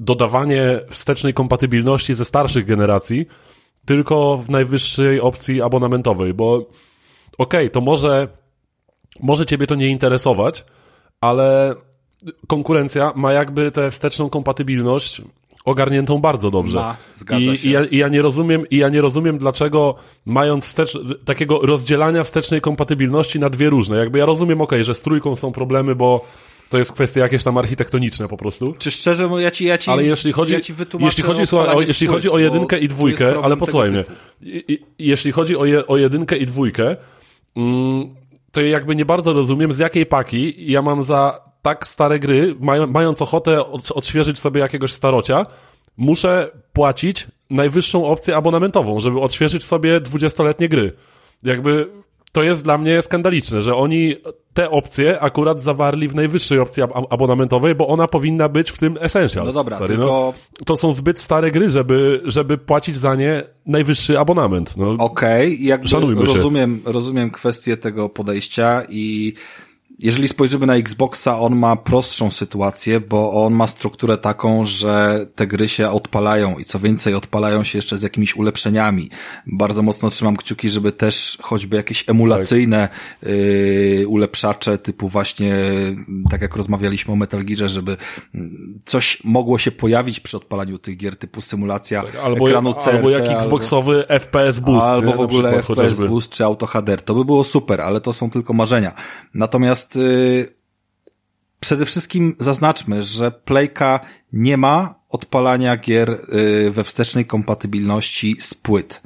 dodawanie 0.00 0.80
wstecznej 0.90 1.34
kompatybilności 1.34 2.14
ze 2.14 2.24
starszych 2.24 2.66
generacji, 2.66 3.26
tylko 3.84 4.36
w 4.36 4.50
najwyższej 4.50 5.20
opcji 5.20 5.62
abonamentowej, 5.62 6.34
bo 6.34 6.54
okej, 6.54 6.68
okay, 7.38 7.70
to 7.70 7.80
może, 7.80 8.28
może 9.20 9.46
ciebie 9.46 9.66
to 9.66 9.74
nie 9.74 9.88
interesować, 9.88 10.64
ale 11.20 11.74
konkurencja 12.46 13.12
ma 13.16 13.32
jakby 13.32 13.70
tę 13.70 13.90
wsteczną 13.90 14.30
kompatybilność 14.30 15.22
ogarniętą 15.64 16.18
bardzo 16.18 16.50
dobrze. 16.50 16.76
Ma, 16.76 16.96
I, 17.38 17.66
I, 17.66 17.70
ja, 17.70 17.84
I, 17.84 17.96
ja, 17.96 18.08
nie 18.08 18.22
rozumiem, 18.22 18.64
I 18.70 18.76
ja 18.76 18.88
nie 18.88 19.00
rozumiem, 19.00 19.38
dlaczego 19.38 19.94
mając 20.26 20.64
wstecz, 20.64 20.98
takiego 21.24 21.58
rozdzielania 21.60 22.24
wstecznej 22.24 22.60
kompatybilności 22.60 23.38
na 23.38 23.50
dwie 23.50 23.70
różne. 23.70 23.96
Jakby 23.96 24.18
ja 24.18 24.26
rozumiem, 24.26 24.60
ok, 24.60 24.72
że 24.80 24.94
z 24.94 25.02
trójką 25.02 25.36
są 25.36 25.52
problemy, 25.52 25.94
bo 25.94 26.24
to 26.68 26.78
jest 26.78 26.92
kwestia 26.92 27.20
jakieś 27.20 27.44
tam 27.44 27.58
architektoniczne 27.58 28.28
po 28.28 28.36
prostu. 28.36 28.74
Czy 28.78 28.90
szczerze, 28.90 29.28
ja 29.38 29.50
ci, 29.50 29.64
ja 29.64 29.78
ci, 29.78 29.90
ale 29.90 30.04
jeśli 30.04 30.32
chodzi, 30.32 30.52
ja 30.52 30.60
ci 30.60 30.74
jeśli 31.00 31.22
chodzi, 31.22 31.46
słuchaj, 31.46 31.76
o, 31.76 31.80
jeśli 31.80 32.06
chodzi 32.06 32.30
o 32.30 32.38
jedynkę 32.38 32.78
i 32.78 32.88
dwójkę, 32.88 33.34
ale 33.42 33.56
posłuchaj 33.56 33.90
mnie, 33.90 34.04
jeśli 34.98 35.32
chodzi 35.32 35.56
o, 35.56 35.64
je, 35.64 35.86
o 35.86 35.96
jedynkę 35.96 36.36
i 36.36 36.46
dwójkę, 36.46 36.96
mm, 37.56 38.14
to 38.52 38.60
jakby 38.60 38.96
nie 38.96 39.04
bardzo 39.04 39.32
rozumiem, 39.32 39.72
z 39.72 39.78
jakiej 39.78 40.06
paki 40.06 40.72
ja 40.72 40.82
mam 40.82 41.04
za 41.04 41.40
tak 41.62 41.86
stare 41.86 42.18
gry, 42.18 42.56
mając 42.88 43.22
ochotę 43.22 43.64
odświeżyć 43.94 44.38
sobie 44.38 44.60
jakiegoś 44.60 44.92
starocia, 44.92 45.42
muszę 45.96 46.50
płacić 46.72 47.26
najwyższą 47.50 48.06
opcję 48.06 48.36
abonamentową, 48.36 49.00
żeby 49.00 49.20
odświeżyć 49.20 49.64
sobie 49.64 50.00
dwudziestoletnie 50.00 50.68
gry. 50.68 50.92
Jakby 51.42 51.88
to 52.32 52.42
jest 52.42 52.64
dla 52.64 52.78
mnie 52.78 53.02
skandaliczne, 53.02 53.62
że 53.62 53.74
oni 53.74 54.16
te 54.54 54.70
opcje 54.70 55.20
akurat 55.20 55.62
zawarli 55.62 56.08
w 56.08 56.14
najwyższej 56.14 56.58
opcji 56.58 56.82
ab 56.82 56.92
abonamentowej, 57.10 57.74
bo 57.74 57.88
ona 57.88 58.06
powinna 58.06 58.48
być 58.48 58.70
w 58.70 58.78
tym 58.78 58.98
Essentials. 59.00 59.46
No 59.46 59.52
dobra, 59.52 59.76
stary, 59.76 59.94
no. 59.94 60.00
tylko... 60.00 60.34
No, 60.60 60.64
to 60.66 60.76
są 60.76 60.92
zbyt 60.92 61.20
stare 61.20 61.50
gry, 61.50 61.70
żeby, 61.70 62.20
żeby 62.24 62.58
płacić 62.58 62.96
za 62.96 63.14
nie 63.14 63.44
najwyższy 63.66 64.18
abonament. 64.18 64.76
No, 64.76 64.90
Okej, 64.90 65.54
okay, 65.54 65.66
jakby 65.66 65.88
rozumiem, 66.26 66.80
rozumiem 66.84 67.30
kwestię 67.30 67.76
tego 67.76 68.08
podejścia 68.08 68.82
i 68.88 69.34
jeżeli 69.98 70.28
spojrzymy 70.28 70.66
na 70.66 70.74
Xboxa, 70.74 71.38
on 71.38 71.56
ma 71.56 71.76
prostszą 71.76 72.30
sytuację, 72.30 73.00
bo 73.00 73.44
on 73.44 73.54
ma 73.54 73.66
strukturę 73.66 74.18
taką, 74.18 74.64
że 74.64 75.26
te 75.34 75.46
gry 75.46 75.68
się 75.68 75.90
odpalają 75.90 76.58
i 76.58 76.64
co 76.64 76.80
więcej, 76.80 77.14
odpalają 77.14 77.64
się 77.64 77.78
jeszcze 77.78 77.98
z 77.98 78.02
jakimiś 78.02 78.36
ulepszeniami. 78.36 79.10
Bardzo 79.46 79.82
mocno 79.82 80.10
trzymam 80.10 80.36
kciuki, 80.36 80.68
żeby 80.68 80.92
też 80.92 81.38
choćby 81.42 81.76
jakieś 81.76 82.04
emulacyjne 82.08 82.88
tak. 82.88 83.28
yy, 83.28 84.08
ulepszacze, 84.08 84.78
typu 84.78 85.08
właśnie, 85.08 85.54
tak 86.30 86.42
jak 86.42 86.56
rozmawialiśmy 86.56 87.12
o 87.12 87.16
Metal 87.16 87.44
Gearze, 87.44 87.68
żeby 87.68 87.96
coś 88.84 89.24
mogło 89.24 89.58
się 89.58 89.70
pojawić 89.70 90.20
przy 90.20 90.36
odpalaniu 90.36 90.78
tych 90.78 90.96
gier, 90.96 91.16
typu 91.16 91.40
symulacja 91.40 92.02
tak, 92.02 92.16
albo, 92.24 92.48
ekranu 92.48 92.74
CRT. 92.74 92.86
Albo 92.86 93.10
jak 93.10 93.30
Xboxowy 93.30 94.06
albo, 94.08 94.24
FPS 94.24 94.60
Boost. 94.60 94.86
Albo 94.86 95.12
w 95.12 95.20
ogóle 95.20 95.50
FPS 95.52 95.66
chociażby. 95.66 96.08
Boost 96.08 96.30
czy 96.30 96.44
Auto 96.44 96.66
HDR. 96.66 97.02
To 97.02 97.14
by 97.14 97.24
było 97.24 97.44
super, 97.44 97.80
ale 97.80 98.00
to 98.00 98.12
są 98.12 98.30
tylko 98.30 98.52
marzenia. 98.52 98.92
Natomiast 99.34 99.87
Natomiast 99.94 99.96
y, 99.96 100.54
przede 101.60 101.86
wszystkim 101.86 102.36
zaznaczmy, 102.38 103.02
że 103.02 103.30
Playka 103.30 104.00
nie 104.32 104.56
ma 104.56 104.94
odpalania 105.08 105.76
gier 105.76 106.10
y, 106.10 106.70
we 106.70 106.84
wstecznej 106.84 107.26
kompatybilności 107.26 108.36
z 108.40 108.54
płyt. 108.54 109.02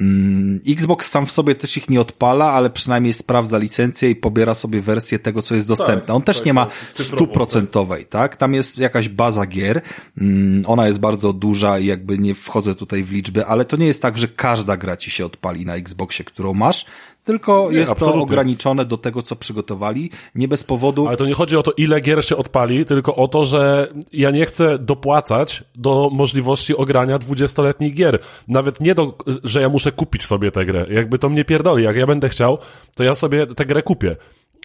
Mm, 0.00 0.60
Xbox 0.68 1.10
sam 1.10 1.26
w 1.26 1.32
sobie 1.32 1.54
też 1.54 1.76
ich 1.76 1.90
nie 1.90 2.00
odpala, 2.00 2.52
ale 2.52 2.70
przynajmniej 2.70 3.12
sprawdza 3.12 3.58
licencję 3.58 4.10
i 4.10 4.16
pobiera 4.16 4.54
sobie 4.54 4.80
wersję 4.80 5.18
tego, 5.18 5.42
co 5.42 5.54
jest 5.54 5.68
dostępne. 5.68 6.14
On 6.14 6.22
też 6.22 6.36
tak, 6.36 6.46
nie 6.46 6.54
ma 6.54 6.66
tak, 6.66 7.06
stuprocentowej, 7.06 8.02
tak. 8.02 8.10
tak? 8.10 8.36
Tam 8.36 8.54
jest 8.54 8.78
jakaś 8.78 9.08
baza 9.08 9.46
gier, 9.46 9.82
mm, 10.18 10.64
ona 10.66 10.86
jest 10.86 11.00
bardzo 11.00 11.32
duża 11.32 11.78
i 11.78 11.86
jakby 11.86 12.18
nie 12.18 12.34
wchodzę 12.34 12.74
tutaj 12.74 13.04
w 13.04 13.12
liczby, 13.12 13.46
ale 13.46 13.64
to 13.64 13.76
nie 13.76 13.86
jest 13.86 14.02
tak, 14.02 14.18
że 14.18 14.28
każda 14.28 14.76
gra 14.76 14.96
ci 14.96 15.10
się 15.10 15.26
odpali 15.26 15.66
na 15.66 15.74
Xboxie, 15.74 16.24
którą 16.24 16.54
masz, 16.54 16.86
tylko 17.26 17.68
nie, 17.70 17.78
jest 17.78 17.92
absolutnie. 17.92 18.20
to 18.20 18.24
ograniczone 18.24 18.84
do 18.84 18.96
tego, 18.96 19.22
co 19.22 19.36
przygotowali, 19.36 20.10
nie 20.34 20.48
bez 20.48 20.64
powodu. 20.64 21.08
Ale 21.08 21.16
to 21.16 21.26
nie 21.26 21.34
chodzi 21.34 21.56
o 21.56 21.62
to, 21.62 21.72
ile 21.76 22.00
gier 22.00 22.24
się 22.24 22.36
odpali, 22.36 22.84
tylko 22.84 23.14
o 23.14 23.28
to, 23.28 23.44
że 23.44 23.92
ja 24.12 24.30
nie 24.30 24.46
chcę 24.46 24.78
dopłacać 24.78 25.64
do 25.74 26.10
możliwości 26.12 26.76
ogrania 26.76 27.18
dwudziestoletnich 27.18 27.94
gier. 27.94 28.18
Nawet 28.48 28.80
nie 28.80 28.94
do, 28.94 29.18
że 29.44 29.60
ja 29.60 29.68
muszę 29.68 29.92
kupić 29.92 30.24
sobie 30.24 30.50
tę 30.50 30.66
grę. 30.66 30.86
Jakby 30.90 31.18
to 31.18 31.28
mnie 31.28 31.44
pierdoli. 31.44 31.84
Jak 31.84 31.96
ja 31.96 32.06
będę 32.06 32.28
chciał, 32.28 32.58
to 32.96 33.04
ja 33.04 33.14
sobie 33.14 33.46
tę 33.46 33.66
grę 33.66 33.82
kupię. 33.82 34.16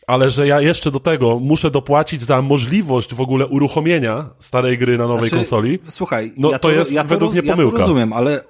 Ale 0.08 0.30
że 0.30 0.48
ja 0.48 0.62
jeszcze 0.62 0.92
do 0.92 1.00
tego 1.00 1.40
muszę 1.40 1.72
dopłacić 1.72 2.22
za 2.22 2.42
możliwość 2.42 3.14
w 3.14 3.22
ogóle 3.22 3.48
uruchomienia 3.48 4.30
starej 4.40 4.78
gry 4.78 4.98
na 4.98 5.08
nowej 5.08 5.30
znaczy, 5.30 5.36
konsoli. 5.36 5.80
Słuchaj, 5.88 6.32
no 6.38 6.52
ja 6.52 6.60
to, 6.60 6.68
to 6.68 6.76
jest 6.76 6.92
ja 6.92 7.04
to 7.04 7.10
według 7.10 7.34
mnie 7.34 7.44
pomyłka. 7.44 7.78
Ja 7.78 7.84
to 7.84 7.88
rozumiem, 7.88 8.14
ale 8.14 8.44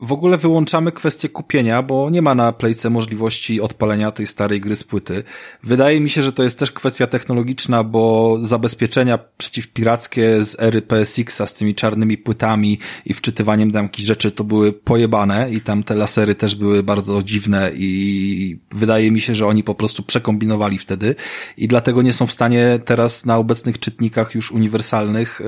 w 0.00 0.12
ogóle 0.12 0.38
wyłączamy 0.38 0.92
kwestię 0.92 1.28
kupienia, 1.28 1.82
bo 1.82 2.10
nie 2.10 2.22
ma 2.22 2.34
na 2.34 2.52
Playce 2.52 2.90
możliwości 2.90 3.60
odpalenia 3.60 4.10
tej 4.10 4.26
starej 4.26 4.60
gry 4.60 4.76
z 4.76 4.84
płyty. 4.84 5.24
Wydaje 5.62 6.00
mi 6.00 6.10
się, 6.10 6.22
że 6.22 6.32
to 6.32 6.42
jest 6.42 6.58
też 6.58 6.72
kwestia 6.72 7.06
technologiczna, 7.06 7.84
bo 7.84 8.36
zabezpieczenia 8.40 9.18
przeciwpirackie 9.38 10.44
z 10.44 10.60
ery 10.60 10.82
PSX-a 10.82 11.46
z 11.46 11.54
tymi 11.54 11.74
czarnymi 11.74 12.18
płytami 12.18 12.78
i 13.06 13.14
wczytywaniem 13.14 13.72
tam 13.72 13.82
jakichś 13.82 14.08
rzeczy 14.08 14.30
to 14.30 14.44
były 14.44 14.72
pojebane 14.72 15.50
i 15.50 15.60
tam 15.60 15.82
te 15.82 15.94
lasery 15.94 16.34
też 16.34 16.54
były 16.54 16.82
bardzo 16.82 17.22
dziwne 17.22 17.70
i 17.74 18.58
wydaje 18.70 19.10
mi 19.10 19.20
się, 19.20 19.34
że 19.34 19.46
oni 19.46 19.62
po 19.62 19.74
prostu 19.74 20.02
przekombinowali 20.02 20.78
wtedy 20.78 21.14
i 21.56 21.68
dlatego 21.68 22.02
nie 22.02 22.12
są 22.12 22.26
w 22.26 22.32
stanie 22.32 22.78
teraz 22.84 23.26
na 23.26 23.36
obecnych 23.36 23.78
czytnikach 23.78 24.34
już 24.34 24.52
uniwersalnych 24.52 25.40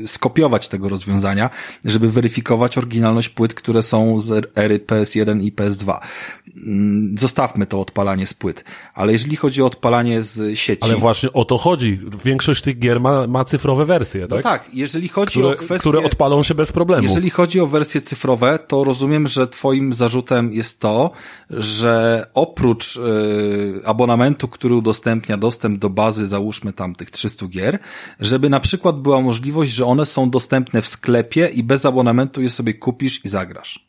yy, 0.00 0.08
skopiować 0.08 0.68
tego 0.68 0.88
rozwiązania, 0.88 1.50
żeby 1.84 2.10
weryfikować 2.10 2.78
oryginalność 2.78 2.95
oryginalność 2.96 3.28
płyt, 3.28 3.54
które 3.54 3.82
są 3.82 4.20
z 4.20 4.50
ery 4.56 4.78
PS1 4.78 5.42
i 5.42 5.52
PS2. 5.52 5.98
Mm, 6.56 7.18
zostawmy 7.18 7.66
to 7.66 7.80
odpalanie 7.80 8.26
z 8.26 8.34
płyt. 8.34 8.64
Ale 8.94 9.12
jeżeli 9.12 9.36
chodzi 9.36 9.62
o 9.62 9.66
odpalanie 9.66 10.22
z 10.22 10.58
sieci... 10.58 10.82
Ale 10.82 10.96
właśnie 10.96 11.32
o 11.32 11.44
to 11.44 11.58
chodzi. 11.58 11.98
Większość 12.24 12.62
tych 12.62 12.78
gier 12.78 13.00
ma, 13.00 13.26
ma 13.26 13.44
cyfrowe 13.44 13.84
wersje, 13.84 14.20
no 14.20 14.28
tak? 14.28 14.44
No 14.44 14.50
tak, 14.50 14.68
jeżeli 14.72 15.08
chodzi 15.08 15.30
które, 15.30 15.48
o 15.48 15.56
kwestie... 15.56 15.90
Które 15.90 16.06
odpalą 16.06 16.42
się 16.42 16.54
bez 16.54 16.72
problemu. 16.72 17.02
Jeżeli 17.02 17.30
chodzi 17.30 17.60
o 17.60 17.66
wersje 17.66 18.00
cyfrowe, 18.00 18.58
to 18.58 18.84
rozumiem, 18.84 19.26
że 19.26 19.48
twoim 19.48 19.94
zarzutem 19.94 20.52
jest 20.52 20.80
to, 20.80 21.10
że 21.50 22.26
oprócz 22.34 22.96
y, 22.96 23.00
abonamentu, 23.84 24.48
który 24.48 24.74
udostępnia 24.74 25.36
dostęp 25.36 25.78
do 25.78 25.90
bazy, 25.90 26.26
załóżmy 26.26 26.72
tam 26.72 26.94
tych 26.94 27.10
300 27.10 27.46
gier, 27.46 27.78
żeby 28.20 28.50
na 28.50 28.60
przykład 28.60 29.00
była 29.00 29.20
możliwość, 29.20 29.72
że 29.72 29.84
one 29.84 30.06
są 30.06 30.30
dostępne 30.30 30.82
w 30.82 30.88
sklepie 30.88 31.46
i 31.46 31.62
bez 31.62 31.86
abonamentu 31.86 32.42
je 32.42 32.50
sobie 32.50 32.74
kupisz 32.86 33.24
i 33.24 33.28
zagrasz. 33.28 33.88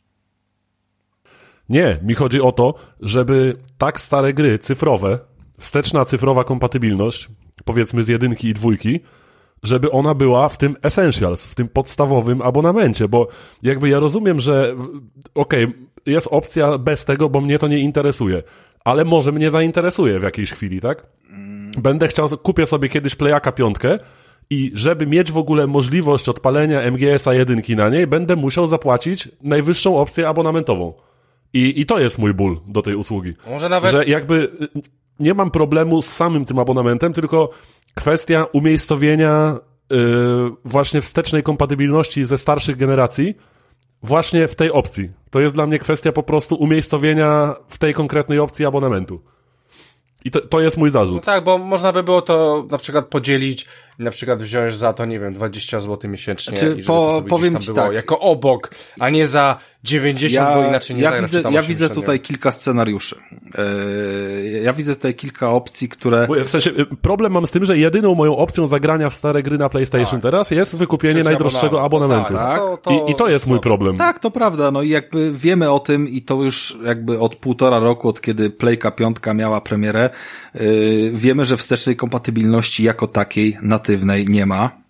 Nie, 1.68 1.98
mi 2.02 2.14
chodzi 2.14 2.40
o 2.40 2.52
to, 2.52 2.74
żeby 3.00 3.56
tak 3.78 4.00
stare 4.00 4.32
gry 4.32 4.58
cyfrowe, 4.58 5.18
wsteczna 5.58 6.04
cyfrowa 6.04 6.44
kompatybilność, 6.44 7.28
powiedzmy 7.64 8.04
z 8.04 8.08
jedynki 8.08 8.48
i 8.48 8.54
dwójki, 8.54 9.00
żeby 9.62 9.90
ona 9.90 10.14
była 10.14 10.48
w 10.48 10.58
tym 10.58 10.76
essentials, 10.82 11.46
w 11.46 11.54
tym 11.54 11.68
podstawowym 11.68 12.42
abonamencie, 12.42 13.08
bo 13.08 13.28
jakby 13.62 13.88
ja 13.88 13.98
rozumiem, 13.98 14.40
że 14.40 14.76
okej, 15.34 15.64
okay, 15.64 15.74
jest 16.06 16.28
opcja 16.30 16.78
bez 16.78 17.04
tego, 17.04 17.28
bo 17.28 17.40
mnie 17.40 17.58
to 17.58 17.68
nie 17.68 17.78
interesuje, 17.78 18.42
ale 18.84 19.04
może 19.04 19.32
mnie 19.32 19.50
zainteresuje 19.50 20.20
w 20.20 20.22
jakiejś 20.22 20.52
chwili, 20.52 20.80
tak? 20.80 21.06
Będę 21.82 22.08
chciał, 22.08 22.28
kupię 22.28 22.66
sobie 22.66 22.88
kiedyś 22.88 23.14
Playaka 23.14 23.52
piątkę, 23.52 23.98
i 24.50 24.70
żeby 24.74 25.06
mieć 25.06 25.32
w 25.32 25.38
ogóle 25.38 25.66
możliwość 25.66 26.28
odpalenia 26.28 26.90
MGS-a 26.90 27.34
jedynki 27.34 27.76
na 27.76 27.88
niej, 27.88 28.06
będę 28.06 28.36
musiał 28.36 28.66
zapłacić 28.66 29.28
najwyższą 29.42 29.98
opcję 29.98 30.28
abonamentową. 30.28 30.92
I, 31.52 31.80
I 31.80 31.86
to 31.86 31.98
jest 31.98 32.18
mój 32.18 32.34
ból 32.34 32.60
do 32.66 32.82
tej 32.82 32.94
usługi. 32.94 33.32
Może 33.50 33.68
nawet... 33.68 33.92
Że 33.92 34.04
jakby 34.04 34.34
y, 34.34 34.68
nie 35.20 35.34
mam 35.34 35.50
problemu 35.50 36.02
z 36.02 36.06
samym 36.06 36.44
tym 36.44 36.58
abonamentem, 36.58 37.12
tylko 37.12 37.50
kwestia 37.94 38.46
umiejscowienia 38.52 39.58
yy, 39.90 39.98
właśnie 40.64 41.00
wstecznej 41.00 41.42
kompatybilności 41.42 42.24
ze 42.24 42.38
starszych 42.38 42.76
generacji 42.76 43.34
właśnie 44.02 44.48
w 44.48 44.54
tej 44.54 44.70
opcji. 44.70 45.10
To 45.30 45.40
jest 45.40 45.54
dla 45.54 45.66
mnie 45.66 45.78
kwestia 45.78 46.12
po 46.12 46.22
prostu 46.22 46.54
umiejscowienia 46.54 47.54
w 47.68 47.78
tej 47.78 47.94
konkretnej 47.94 48.38
opcji 48.38 48.66
abonamentu. 48.66 49.22
I 50.24 50.30
to, 50.30 50.40
to 50.40 50.60
jest 50.60 50.76
mój 50.76 50.90
zarzut. 50.90 51.16
No 51.16 51.22
tak, 51.22 51.44
bo 51.44 51.58
można 51.58 51.92
by 51.92 52.02
było 52.02 52.22
to 52.22 52.66
na 52.70 52.78
przykład 52.78 53.06
podzielić 53.06 53.66
i 53.98 54.02
na 54.02 54.10
przykład 54.10 54.42
wziąć 54.42 54.76
za 54.76 54.92
to, 54.92 55.04
nie 55.04 55.20
wiem, 55.20 55.32
20 55.32 55.80
zł 55.80 56.10
miesięcznie 56.10 56.58
znaczy, 56.58 56.66
i 56.66 56.70
żeby 56.70 56.82
po, 56.82 57.22
to 57.22 57.28
powiem 57.28 57.58
ci 57.58 57.74
tak. 57.74 57.92
jako 57.92 58.20
obok, 58.20 58.70
a 59.00 59.10
nie 59.10 59.26
za 59.26 59.58
90, 59.84 60.32
ja, 60.32 60.54
bo 60.54 60.68
inaczej 60.68 60.96
nie 60.96 61.02
ja 61.02 61.22
widzę, 61.22 61.42
ja 61.50 61.62
widzę 61.62 61.90
tutaj 61.90 62.20
kilka 62.20 62.52
scenariuszy. 62.52 63.16
Yy, 63.58 64.60
ja 64.60 64.72
widzę 64.72 64.94
tutaj 64.96 65.14
kilka 65.14 65.50
opcji, 65.50 65.88
które... 65.88 66.28
W 66.44 66.50
sensie, 66.50 66.70
y, 66.70 66.86
problem 67.02 67.32
mam 67.32 67.46
z 67.46 67.50
tym, 67.50 67.64
że 67.64 67.78
jedyną 67.78 68.14
moją 68.14 68.36
opcją 68.36 68.66
zagrania 68.66 69.10
w 69.10 69.14
stare 69.14 69.42
gry 69.42 69.58
na 69.58 69.68
PlayStation 69.68 70.20
tak. 70.20 70.22
teraz 70.22 70.50
jest 70.50 70.76
wykupienie 70.76 71.22
najdroższego 71.22 71.82
abonamentu. 71.82 72.34
Tak, 72.34 72.58
to, 72.58 72.76
to, 72.76 72.90
I, 72.90 73.10
I 73.10 73.14
to 73.14 73.28
jest 73.28 73.46
mój 73.46 73.60
problem. 73.60 73.96
Tak, 73.96 74.18
to 74.18 74.30
prawda. 74.30 74.70
No 74.70 74.82
i 74.82 74.88
jakby 74.88 75.32
wiemy 75.32 75.70
o 75.70 75.78
tym 75.78 76.08
i 76.08 76.22
to 76.22 76.42
już 76.42 76.78
jakby 76.84 77.18
od 77.18 77.36
półtora 77.36 77.78
roku, 77.78 78.08
od 78.08 78.20
kiedy 78.20 78.50
Playka 78.50 78.90
piątka 78.90 79.34
miała 79.34 79.60
premierę, 79.60 80.10
yy, 80.54 81.10
wiemy, 81.14 81.44
że 81.44 81.56
wstecznej 81.56 81.96
kompatybilności 81.96 82.82
jako 82.82 83.06
takiej 83.06 83.58
na 83.62 83.78
nie 84.28 84.46
ma. 84.46 84.82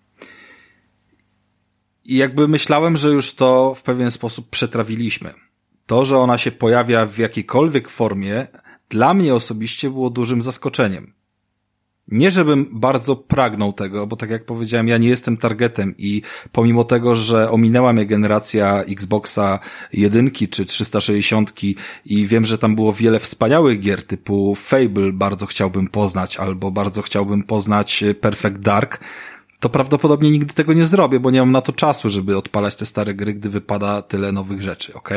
I 2.05 2.15
jakby 2.15 2.47
myślałem, 2.47 2.97
że 2.97 3.09
już 3.09 3.35
to 3.35 3.75
w 3.75 3.83
pewien 3.83 4.11
sposób 4.11 4.49
przetrawiliśmy. 4.49 5.33
To, 5.85 6.05
że 6.05 6.17
ona 6.17 6.37
się 6.37 6.51
pojawia 6.51 7.05
w 7.05 7.17
jakiejkolwiek 7.17 7.89
formie, 7.89 8.47
dla 8.89 9.13
mnie 9.13 9.35
osobiście 9.35 9.89
było 9.89 10.09
dużym 10.09 10.41
zaskoczeniem. 10.41 11.13
Nie, 12.11 12.31
żebym 12.31 12.67
bardzo 12.71 13.15
pragnął 13.15 13.73
tego, 13.73 14.07
bo 14.07 14.15
tak 14.15 14.29
jak 14.29 14.45
powiedziałem, 14.45 14.87
ja 14.87 14.97
nie 14.97 15.09
jestem 15.09 15.37
targetem 15.37 15.95
i 15.97 16.21
pomimo 16.51 16.83
tego, 16.83 17.15
że 17.15 17.51
ominęła 17.51 17.93
mnie 17.93 18.05
generacja 18.05 18.83
Xboxa 18.83 19.59
jedynki 19.93 20.47
czy 20.47 20.65
360 20.65 21.53
i 22.05 22.27
wiem, 22.27 22.45
że 22.45 22.57
tam 22.57 22.75
było 22.75 22.93
wiele 22.93 23.19
wspaniałych 23.19 23.79
gier 23.79 24.03
typu 24.03 24.55
Fable 24.55 25.11
bardzo 25.13 25.45
chciałbym 25.45 25.87
poznać 25.87 26.37
albo 26.37 26.71
bardzo 26.71 27.01
chciałbym 27.01 27.43
poznać 27.43 28.03
Perfect 28.21 28.59
Dark, 28.59 28.99
to 29.59 29.69
prawdopodobnie 29.69 30.31
nigdy 30.31 30.53
tego 30.53 30.73
nie 30.73 30.85
zrobię, 30.85 31.19
bo 31.19 31.31
nie 31.31 31.39
mam 31.39 31.51
na 31.51 31.61
to 31.61 31.73
czasu, 31.73 32.09
żeby 32.09 32.37
odpalać 32.37 32.75
te 32.75 32.85
stare 32.85 33.13
gry, 33.13 33.33
gdy 33.33 33.49
wypada 33.49 34.01
tyle 34.01 34.31
nowych 34.31 34.61
rzeczy, 34.61 34.93
ok? 34.93 35.09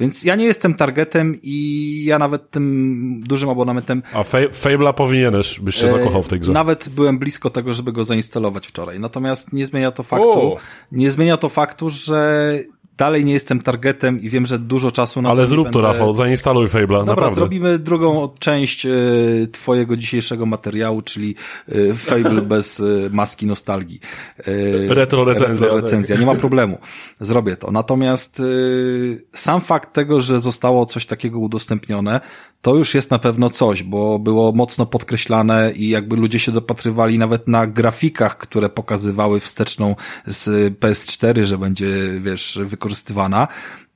Więc 0.00 0.24
ja 0.24 0.36
nie 0.36 0.44
jestem 0.44 0.74
targetem 0.74 1.38
i 1.42 2.04
ja 2.04 2.18
nawet 2.18 2.50
tym 2.50 3.22
dużym 3.26 3.48
abonamentem... 3.50 4.02
A 4.12 4.22
Fable'a 4.22 4.94
powinieneś, 4.94 5.60
byś 5.60 5.76
się 5.76 5.86
e, 5.86 5.90
zakochał 5.90 6.22
w 6.22 6.28
tej 6.28 6.40
grze. 6.40 6.52
Nawet 6.52 6.88
byłem 6.88 7.18
blisko 7.18 7.50
tego, 7.50 7.74
żeby 7.74 7.92
go 7.92 8.04
zainstalować 8.04 8.66
wczoraj. 8.66 9.00
Natomiast 9.00 9.52
nie 9.52 9.66
zmienia 9.66 9.90
to 9.90 10.02
faktu, 10.02 10.56
nie 10.92 11.10
zmienia 11.10 11.36
to 11.36 11.48
faktu, 11.48 11.90
że 11.90 12.58
dalej 13.00 13.24
nie 13.24 13.32
jestem 13.32 13.60
targetem 13.60 14.20
i 14.20 14.30
wiem, 14.30 14.46
że 14.46 14.58
dużo 14.58 14.92
czasu 14.92 15.22
na 15.22 15.30
Ale 15.30 15.40
to 15.40 15.46
zrób 15.46 15.64
będę... 15.64 15.72
to, 15.72 15.80
Rafał, 15.80 16.14
zainstaluj 16.14 16.66
Fable'a, 16.66 16.86
Dobra, 16.86 17.04
naprawdę. 17.04 17.34
zrobimy 17.34 17.78
drugą 17.78 18.28
część 18.38 18.86
e, 18.86 18.90
twojego 19.52 19.96
dzisiejszego 19.96 20.46
materiału, 20.46 21.02
czyli 21.02 21.34
e, 21.68 21.94
Fable 21.94 22.42
bez 22.54 22.80
e, 22.80 22.84
maski 23.10 23.46
nostalgii. 23.46 24.00
Retro 24.88 25.24
recenzja. 25.24 25.66
Retro 25.66 25.80
recenzja, 25.80 26.16
nie 26.16 26.26
ma 26.26 26.34
problemu. 26.34 26.78
Zrobię 27.20 27.56
to. 27.56 27.70
Natomiast 27.70 28.42
sam 29.32 29.60
fakt 29.60 29.92
tego, 29.92 30.20
że 30.20 30.38
zostało 30.38 30.86
coś 30.86 31.06
takiego 31.06 31.38
udostępnione, 31.38 32.20
to 32.62 32.74
już 32.74 32.94
jest 32.94 33.10
na 33.10 33.18
pewno 33.18 33.50
coś, 33.50 33.82
bo 33.82 34.18
było 34.18 34.52
mocno 34.52 34.86
podkreślane 34.86 35.72
i 35.76 35.88
jakby 35.88 36.16
ludzie 36.16 36.40
się 36.40 36.52
dopatrywali 36.52 37.18
nawet 37.18 37.48
na 37.48 37.66
grafikach, 37.66 38.38
które 38.38 38.68
pokazywały 38.68 39.40
wsteczną 39.40 39.96
z 40.26 40.74
PS4, 40.78 41.42
że 41.42 41.58
będzie, 41.58 41.86
wiesz, 42.20 42.60
wykorzystywana, 42.90 43.48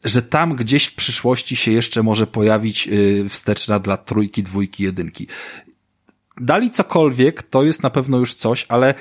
że 0.05 0.23
tam 0.23 0.57
gdzieś 0.57 0.87
w 0.87 0.95
przyszłości 0.95 1.57
się 1.57 1.73
jeszcze 1.73 2.03
może 2.03 2.27
pojawić 2.27 2.89
y, 2.89 3.29
wsteczna 3.29 3.79
dla 3.79 3.97
trójki, 3.97 4.43
dwójki, 4.43 4.85
jedynki 4.85 5.27
dali 6.41 6.71
cokolwiek, 6.71 7.43
to 7.43 7.63
jest 7.63 7.83
na 7.83 7.91
pewno 7.91 8.19
już 8.19 8.35
coś, 8.35 8.67
ale 8.69 8.95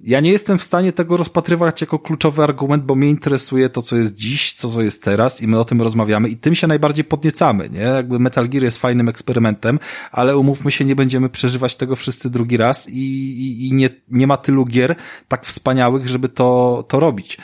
ja 0.00 0.20
nie 0.20 0.30
jestem 0.30 0.58
w 0.58 0.62
stanie 0.62 0.92
tego 0.92 1.16
rozpatrywać 1.16 1.80
jako 1.80 1.98
kluczowy 1.98 2.42
argument, 2.42 2.84
bo 2.84 2.94
mnie 2.94 3.08
interesuje 3.08 3.68
to, 3.68 3.82
co 3.82 3.96
jest 3.96 4.14
dziś, 4.14 4.52
co, 4.52 4.68
co 4.68 4.82
jest 4.82 5.02
teraz 5.02 5.42
i 5.42 5.48
my 5.48 5.58
o 5.58 5.64
tym 5.64 5.82
rozmawiamy 5.82 6.28
i 6.28 6.36
tym 6.36 6.54
się 6.54 6.66
najbardziej 6.66 7.04
podniecamy, 7.04 7.68
nie? 7.70 7.80
Jakby 7.80 8.18
Metal 8.18 8.48
Gear 8.48 8.64
jest 8.64 8.78
fajnym 8.78 9.08
eksperymentem, 9.08 9.78
ale 10.12 10.38
umówmy 10.38 10.70
się, 10.70 10.84
nie 10.84 10.96
będziemy 10.96 11.28
przeżywać 11.28 11.74
tego 11.74 11.96
wszyscy 11.96 12.30
drugi 12.30 12.56
raz 12.56 12.88
i, 12.88 12.98
i, 12.98 13.68
i 13.68 13.72
nie, 13.72 13.90
nie 14.08 14.26
ma 14.26 14.36
tylu 14.36 14.64
gier 14.64 14.96
tak 15.28 15.46
wspaniałych, 15.46 16.08
żeby 16.08 16.28
to, 16.28 16.84
to 16.88 17.00
robić. 17.00 17.38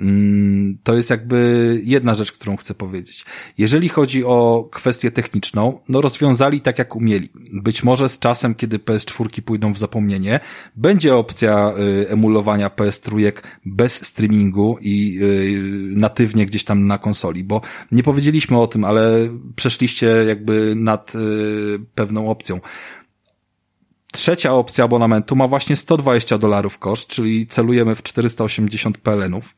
Mm, 0.00 0.78
to 0.82 0.96
jest 0.96 1.10
jakby 1.10 1.80
jedna 1.84 2.14
rzecz, 2.14 2.32
którą 2.32 2.56
chcę 2.56 2.74
powiedzieć. 2.74 3.24
Jeżeli 3.58 3.88
chodzi 3.88 4.24
o 4.24 4.68
kwestię 4.72 5.10
techniczną, 5.10 5.78
no 5.88 6.00
rozwiązali 6.00 6.60
tak 6.60 6.78
jak 6.78 6.96
umieli. 6.96 7.28
Być 7.52 7.84
może 7.84 8.08
z 8.08 8.18
czasem, 8.18 8.54
kiedy 8.54 8.78
PS4 8.78 9.42
pójdą 9.42 9.72
w 9.72 9.78
zapomnienie, 9.78 10.40
będzie 10.76 11.16
opcja 11.16 11.72
y, 12.02 12.08
emulowania 12.08 12.68
PS3 12.68 13.32
bez 13.64 14.04
streamingu 14.04 14.78
i 14.80 15.18
y, 15.22 15.96
natywnie 15.96 16.46
gdzieś 16.46 16.64
tam 16.64 16.86
na 16.86 16.98
konsoli, 16.98 17.44
bo 17.44 17.60
nie 17.92 18.02
powiedzieliśmy 18.02 18.60
o 18.60 18.66
tym, 18.66 18.84
ale 18.84 19.28
przeszliście 19.56 20.06
jakby 20.06 20.74
nad 20.76 21.14
y, 21.14 21.18
pewną 21.94 22.30
opcją. 22.30 22.60
Trzecia 24.12 24.54
opcja 24.54 24.84
abonamentu 24.84 25.36
ma 25.36 25.48
właśnie 25.48 25.76
120 25.76 26.38
dolarów 26.38 26.78
koszt, 26.78 27.08
czyli 27.08 27.46
celujemy 27.46 27.94
w 27.94 28.02
480 28.02 28.98
PLN-ów 28.98 29.56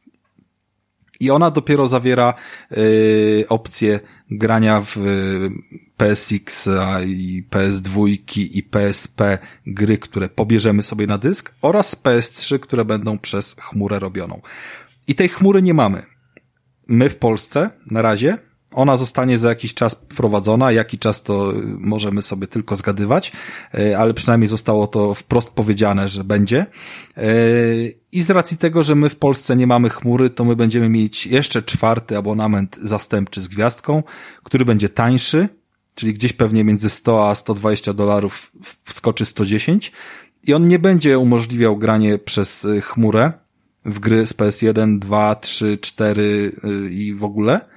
i 1.20 1.30
ona 1.30 1.50
dopiero 1.50 1.88
zawiera 1.88 2.34
y, 2.72 3.44
opcję 3.48 4.00
grania 4.30 4.80
w 4.80 4.96
y, 4.96 5.50
PSX 5.96 6.68
i 7.06 7.44
PS2 7.50 8.18
i 8.36 8.62
PSP 8.62 9.38
gry, 9.66 9.98
które 9.98 10.28
pobierzemy 10.28 10.82
sobie 10.82 11.06
na 11.06 11.18
dysk 11.18 11.54
oraz 11.62 12.02
PS3, 12.02 12.58
które 12.58 12.84
będą 12.84 13.18
przez 13.18 13.56
chmurę 13.60 13.98
robioną. 13.98 14.40
I 15.08 15.14
tej 15.14 15.28
chmury 15.28 15.62
nie 15.62 15.74
mamy. 15.74 16.02
My 16.88 17.10
w 17.10 17.16
Polsce 17.16 17.70
na 17.86 18.02
razie 18.02 18.38
ona 18.72 18.96
zostanie 18.96 19.38
za 19.38 19.48
jakiś 19.48 19.74
czas 19.74 19.94
wprowadzona, 19.94 20.72
jaki 20.72 20.98
czas 20.98 21.22
to 21.22 21.52
możemy 21.78 22.22
sobie 22.22 22.46
tylko 22.46 22.76
zgadywać, 22.76 23.32
e, 23.74 23.98
ale 23.98 24.14
przynajmniej 24.14 24.48
zostało 24.48 24.86
to 24.86 25.14
wprost 25.14 25.50
powiedziane, 25.50 26.08
że 26.08 26.24
będzie. 26.24 26.66
E, 27.16 27.24
I 28.12 28.22
z 28.22 28.30
racji 28.30 28.58
tego, 28.58 28.82
że 28.82 28.94
my 28.94 29.08
w 29.08 29.16
Polsce 29.16 29.56
nie 29.56 29.66
mamy 29.66 29.90
chmury, 29.90 30.30
to 30.30 30.44
my 30.44 30.56
będziemy 30.56 30.88
mieć 30.88 31.26
jeszcze 31.26 31.62
czwarty 31.62 32.16
abonament 32.16 32.78
zastępczy 32.82 33.42
z 33.42 33.48
gwiazdką, 33.48 34.02
który 34.42 34.64
będzie 34.64 34.88
tańszy, 34.88 35.48
czyli 35.94 36.14
gdzieś 36.14 36.32
pewnie 36.32 36.64
między 36.64 36.90
100 36.90 37.30
a 37.30 37.34
120 37.34 37.92
dolarów 37.92 38.52
wskoczy 38.84 39.24
110 39.24 39.92
i 40.44 40.54
on 40.54 40.68
nie 40.68 40.78
będzie 40.78 41.18
umożliwiał 41.18 41.76
granie 41.76 42.18
przez 42.18 42.66
chmurę 42.82 43.32
w 43.84 43.98
gry 43.98 44.26
z 44.26 44.34
PS1, 44.34 44.98
2, 44.98 45.34
3, 45.34 45.78
4 45.78 46.52
i 46.90 47.14
w 47.14 47.24
ogóle, 47.24 47.75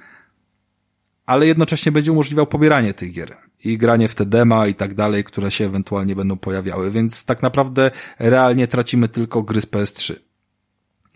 ale 1.30 1.46
jednocześnie 1.46 1.92
będzie 1.92 2.12
umożliwiał 2.12 2.46
pobieranie 2.46 2.94
tych 2.94 3.12
gier 3.12 3.36
i 3.64 3.78
granie 3.78 4.08
w 4.08 4.14
te 4.14 4.26
dema 4.26 4.66
i 4.66 4.74
tak 4.74 4.94
dalej, 4.94 5.24
które 5.24 5.50
się 5.50 5.66
ewentualnie 5.66 6.16
będą 6.16 6.36
pojawiały, 6.36 6.90
więc 6.90 7.24
tak 7.24 7.42
naprawdę 7.42 7.90
realnie 8.18 8.66
tracimy 8.66 9.08
tylko 9.08 9.42
gry 9.42 9.60
z 9.60 9.66
PS3. 9.66 10.14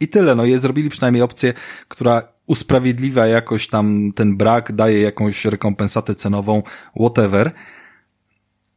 I 0.01 0.09
tyle, 0.09 0.35
no 0.35 0.45
i 0.45 0.59
zrobili 0.59 0.91
przynajmniej 0.91 1.23
opcję, 1.23 1.55
która 1.89 2.23
usprawiedliwia 2.47 3.27
jakoś 3.27 3.69
tam 3.69 4.13
ten 4.15 4.37
brak, 4.37 4.73
daje 4.73 5.01
jakąś 5.01 5.45
rekompensatę 5.45 6.15
cenową, 6.15 6.63
whatever, 6.97 7.53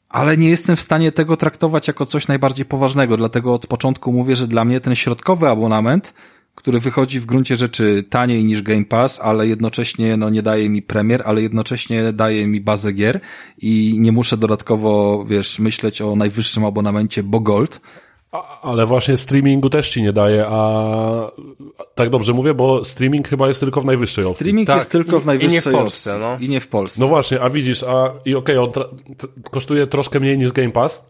ale 0.10 0.38
nie 0.38 0.50
jestem 0.50 0.76
w 0.76 0.82
stanie 0.82 1.12
tego 1.12 1.38
traktować 1.38 1.88
jako 1.88 2.06
coś 2.06 2.28
najbardziej 2.28 2.66
poważnego, 2.66 3.18
dlatego 3.18 3.54
od 3.54 3.68
początku 3.68 4.14
mówię, 4.14 4.36
że 4.36 4.48
dla 4.48 4.66
mnie 4.66 4.80
ten 4.80 4.96
środkowy 4.96 5.50
abonament 5.50 6.14
który 6.58 6.80
wychodzi 6.80 7.20
w 7.20 7.26
gruncie 7.26 7.56
rzeczy 7.58 8.04
taniej 8.10 8.44
niż 8.44 8.62
Game 8.62 8.86
Pass, 8.86 9.20
ale 9.22 9.48
jednocześnie 9.48 10.18
no, 10.18 10.30
nie 10.30 10.42
daje 10.42 10.70
mi 10.70 10.82
premier, 10.82 11.22
ale 11.26 11.42
jednocześnie 11.42 12.14
daje 12.14 12.48
mi 12.48 12.62
bazę 12.62 12.94
gier 12.94 13.20
i 13.62 13.96
nie 14.00 14.12
muszę 14.12 14.38
dodatkowo, 14.38 15.26
wiesz, 15.26 15.60
myśleć 15.60 16.02
o 16.02 16.16
najwyższym 16.16 16.66
abonamencie, 16.66 17.24
bo 17.24 17.40
Gold, 17.40 17.82
ale 18.62 18.86
właśnie 18.86 19.18
streamingu 19.18 19.70
też 19.70 19.90
ci 19.90 20.02
nie 20.02 20.14
daje, 20.14 20.46
a 20.48 21.32
tak 21.96 22.10
dobrze 22.10 22.34
mówię, 22.34 22.54
bo 22.54 22.84
streaming 22.84 23.28
chyba 23.28 23.48
jest 23.48 23.60
tylko 23.60 23.82
w 23.82 23.86
najwyższej 23.86 24.24
opcji. 24.24 24.36
Streaming 24.36 24.68
tak, 24.68 24.78
jest 24.78 24.92
tylko 24.92 25.20
w 25.20 25.26
najwyższej 25.26 25.52
i 25.52 25.76
nie 25.76 25.80
w 25.80 25.82
Polsce, 25.82 26.12
opcji. 26.12 26.26
No. 26.26 26.38
I 26.40 26.50
nie 26.50 26.60
w 26.60 26.68
Polsce. 26.68 27.02
No 27.02 27.08
właśnie, 27.08 27.42
a 27.42 27.50
widzisz, 27.50 27.84
a 27.84 28.14
i 28.26 28.36
okej, 28.36 28.58
okay, 28.58 28.84
on 28.84 28.98
kosztuje 29.52 29.88
troszkę 29.88 30.20
mniej 30.20 30.38
niż 30.38 30.52
Game 30.52 30.72
Pass, 30.72 31.04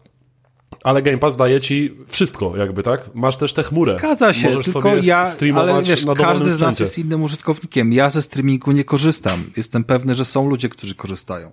ale 0.82 1.02
Game 1.02 1.18
Pass 1.18 1.36
daje 1.36 1.60
ci 1.60 1.94
wszystko, 2.06 2.56
jakby, 2.56 2.82
tak? 2.82 3.10
Masz 3.14 3.36
też 3.36 3.52
tę 3.52 3.62
chmurę. 3.62 3.92
Zgadza 3.92 4.32
się, 4.32 4.48
Możesz 4.48 4.64
tylko 4.64 4.96
ja, 5.02 5.32
ale 5.54 5.82
wiesz, 5.82 6.06
każdy 6.16 6.50
z 6.52 6.60
nas 6.60 6.80
jest 6.80 6.98
innym 6.98 7.22
użytkownikiem. 7.22 7.92
Ja 7.92 8.10
ze 8.10 8.22
streamingu 8.22 8.72
nie 8.72 8.84
korzystam. 8.84 9.44
Jestem 9.56 9.84
pewny, 9.84 10.14
że 10.14 10.24
są 10.24 10.48
ludzie, 10.48 10.68
którzy 10.68 10.94
korzystają. 10.94 11.50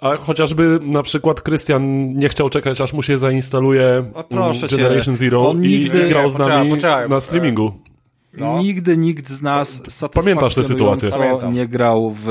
A 0.00 0.16
chociażby 0.16 0.78
na 0.82 1.02
przykład 1.02 1.40
Krystian 1.40 2.14
nie 2.14 2.28
chciał 2.28 2.50
czekać, 2.50 2.80
aż 2.80 2.92
mu 2.92 3.02
się 3.02 3.18
zainstaluje 3.18 4.12
Generation 4.70 5.16
cię. 5.16 5.16
Zero 5.16 5.48
On 5.48 5.64
i 5.64 5.68
nigdy... 5.68 6.08
grał 6.08 6.30
z 6.30 6.38
nami 6.38 6.48
poczekaj, 6.48 6.70
poczekaj, 6.70 7.08
na 7.08 7.20
streamingu. 7.20 7.72
No. 8.34 8.58
Nigdy 8.58 8.96
nikt 8.96 9.28
z 9.28 9.42
nas 9.42 9.82
Pamiętasz 10.12 10.54
tę 10.54 10.64
sytuację? 10.64 11.10
nie 11.52 11.68
grał 11.68 12.16
w 12.24 12.28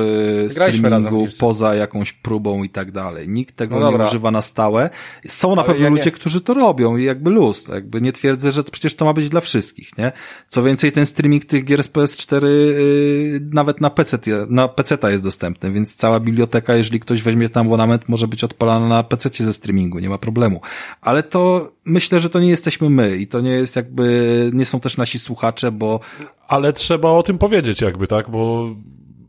streamingu 0.50 1.28
poza 1.40 1.76
jakąś 1.76 2.14
próbą 2.14 2.64
i 2.64 2.70
tak 2.70 2.92
dalej. 2.92 3.30
Nikt 3.30 3.56
tego 3.56 3.80
no 3.80 3.92
nie 3.92 4.04
używa 4.04 4.32
na 4.32 4.42
stałe. 4.42 4.90
Są 5.28 5.56
na 5.56 5.64
pewno 5.64 5.84
ja 5.84 5.90
ludzie, 5.90 6.06
nie... 6.06 6.12
którzy 6.12 6.42
to 6.42 6.54
robią 6.54 6.98
i 6.98 7.04
jakby 7.04 7.30
luz. 7.30 7.68
Jakby 7.68 8.02
nie 8.02 8.12
twierdzę, 8.12 8.52
że 8.52 8.64
to 8.64 8.72
przecież 8.72 8.96
to 8.96 9.06
ma 9.06 9.14
być 9.14 9.30
dla 9.30 9.42
wszystkich, 9.42 9.98
nie? 9.98 10.12
Co 10.48 10.64
więcej, 10.64 10.92
ten 10.92 11.06
streaming 11.06 11.46
tych 11.46 11.66
gier 11.66 11.84
z 11.84 11.90
PS4 11.90 12.44
yy, 12.44 13.40
nawet 13.54 13.82
na 13.82 13.90
PC, 13.90 14.18
na 14.50 14.68
PC 14.68 15.12
jest 15.12 15.24
dostępny, 15.24 15.72
więc 15.72 15.96
cała 15.96 16.20
biblioteka, 16.20 16.76
jeżeli 16.76 17.00
ktoś 17.00 17.22
weźmie 17.22 17.50
tam 17.50 17.68
abonament, 17.68 18.10
może 18.10 18.28
być 18.28 18.44
odpalana 18.44 18.88
na 18.88 19.04
PC 19.04 19.30
ze 19.44 19.54
streamingu, 19.54 20.00
nie 20.00 20.10
ma 20.10 20.18
problemu. 20.18 20.62
Ale 21.02 21.24
to 21.24 21.72
myślę, 21.90 22.20
że 22.20 22.30
to 22.30 22.40
nie 22.40 22.50
jesteśmy 22.50 22.90
my 22.90 23.18
i 23.18 23.28
to 23.28 23.42
nie 23.42 23.52
jest 23.52 23.76
jakby, 23.76 24.50
nie 24.54 24.66
są 24.66 24.80
też 24.80 24.98
nasi 24.98 25.20
słuchacze, 25.20 25.72
bo... 25.72 26.00
Ale 26.48 26.74
trzeba 26.74 27.10
o 27.10 27.24
tym 27.24 27.38
powiedzieć 27.38 27.82
jakby, 27.82 28.08
tak, 28.08 28.30
bo 28.30 28.70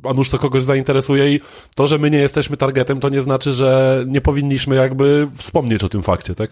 a 0.05 0.13
nuż 0.13 0.31
to 0.31 0.39
kogoś 0.39 0.65
zainteresuje 0.65 1.35
i 1.35 1.41
to, 1.75 1.87
że 1.87 1.99
my 1.99 2.11
nie 2.11 2.19
jesteśmy 2.19 2.57
targetem, 2.57 3.01
to 3.01 3.09
nie 3.09 3.21
znaczy, 3.21 3.53
że 3.53 4.05
nie 4.07 4.21
powinniśmy 4.21 4.77
jakby 4.77 5.29
wspomnieć 5.35 5.85
o 5.85 5.89
tym 5.89 6.03
fakcie, 6.03 6.35
tak? 6.35 6.51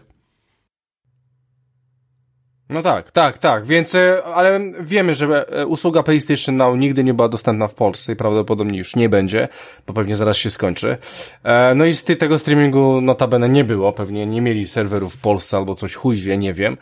No 2.70 2.82
tak, 2.82 3.12
tak, 3.12 3.38
tak, 3.38 3.66
więc, 3.66 3.94
e, 3.94 4.24
ale 4.24 4.60
wiemy, 4.80 5.14
że 5.14 5.48
e, 5.48 5.66
usługa 5.66 6.02
PlayStation 6.02 6.56
Now 6.56 6.78
nigdy 6.78 7.04
nie 7.04 7.14
była 7.14 7.28
dostępna 7.28 7.68
w 7.68 7.74
Polsce 7.74 8.12
i 8.12 8.16
prawdopodobnie 8.16 8.78
już 8.78 8.96
nie 8.96 9.08
będzie, 9.08 9.48
bo 9.86 9.92
pewnie 9.92 10.16
zaraz 10.16 10.36
się 10.36 10.50
skończy. 10.50 10.96
E, 11.44 11.74
no 11.74 11.84
i 11.84 11.94
z 11.94 12.04
tego 12.04 12.38
streamingu 12.38 13.00
notabene 13.00 13.48
nie 13.48 13.64
było, 13.64 13.92
pewnie 13.92 14.26
nie 14.26 14.40
mieli 14.40 14.66
serwerów 14.66 15.14
w 15.14 15.20
Polsce 15.20 15.56
albo 15.56 15.74
coś 15.74 15.94
chuj 15.94 16.16
wie, 16.16 16.38
nie 16.38 16.52
wiem. 16.52 16.76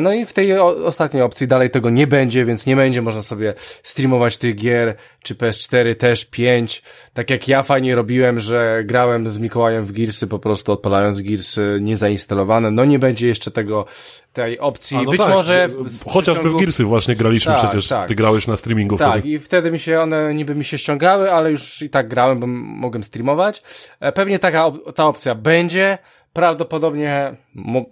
No 0.00 0.12
i 0.12 0.24
w 0.24 0.32
tej 0.32 0.58
ostatniej 0.58 1.22
opcji 1.22 1.46
dalej 1.46 1.70
tego 1.70 1.90
nie 1.90 2.06
będzie, 2.06 2.44
więc 2.44 2.66
nie 2.66 2.76
będzie 2.76 3.02
można 3.02 3.22
sobie 3.22 3.54
streamować 3.82 4.38
tych 4.38 4.56
gier, 4.56 4.94
czy 5.22 5.34
PS4 5.34 5.94
też, 5.94 6.24
5, 6.24 6.82
tak 7.14 7.30
jak 7.30 7.48
ja 7.48 7.62
fajnie 7.62 7.94
robiłem, 7.94 8.40
że 8.40 8.82
grałem 8.84 9.28
z 9.28 9.38
Mikołajem 9.38 9.86
w 9.86 9.92
Gearsy, 9.92 10.26
po 10.26 10.38
prostu 10.38 10.72
odpalając 10.72 11.20
Gearsy 11.20 11.78
niezainstalowane, 11.80 12.70
no 12.70 12.84
nie 12.84 12.98
będzie 12.98 13.28
jeszcze 13.28 13.50
tego 13.50 13.86
tej 14.36 14.58
opcji. 14.58 14.96
No 14.96 15.10
Być 15.10 15.20
tak. 15.20 15.30
może... 15.30 15.68
W, 15.68 15.98
w 15.98 16.12
Chociażby 16.12 16.50
w 16.50 16.56
Gearsy 16.56 16.84
właśnie 16.84 17.16
graliśmy 17.16 17.52
tak, 17.52 17.62
przecież, 17.62 17.88
tak. 17.88 18.08
ty 18.08 18.14
grałeś 18.14 18.46
na 18.46 18.56
streamingu 18.56 18.98
tak, 18.98 19.12
wtedy. 19.12 19.28
i 19.28 19.38
wtedy 19.38 19.70
mi 19.70 19.78
się 19.78 20.00
one 20.00 20.34
niby 20.34 20.54
mi 20.54 20.64
się 20.64 20.78
ściągały, 20.78 21.32
ale 21.32 21.50
już 21.50 21.82
i 21.82 21.90
tak 21.90 22.08
grałem, 22.08 22.40
bo 22.40 22.46
mogłem 22.46 23.02
streamować. 23.02 23.62
E, 24.00 24.12
pewnie 24.12 24.38
taka 24.38 24.72
ta 24.94 25.06
opcja 25.06 25.34
będzie. 25.34 25.98
Prawdopodobnie 26.32 27.36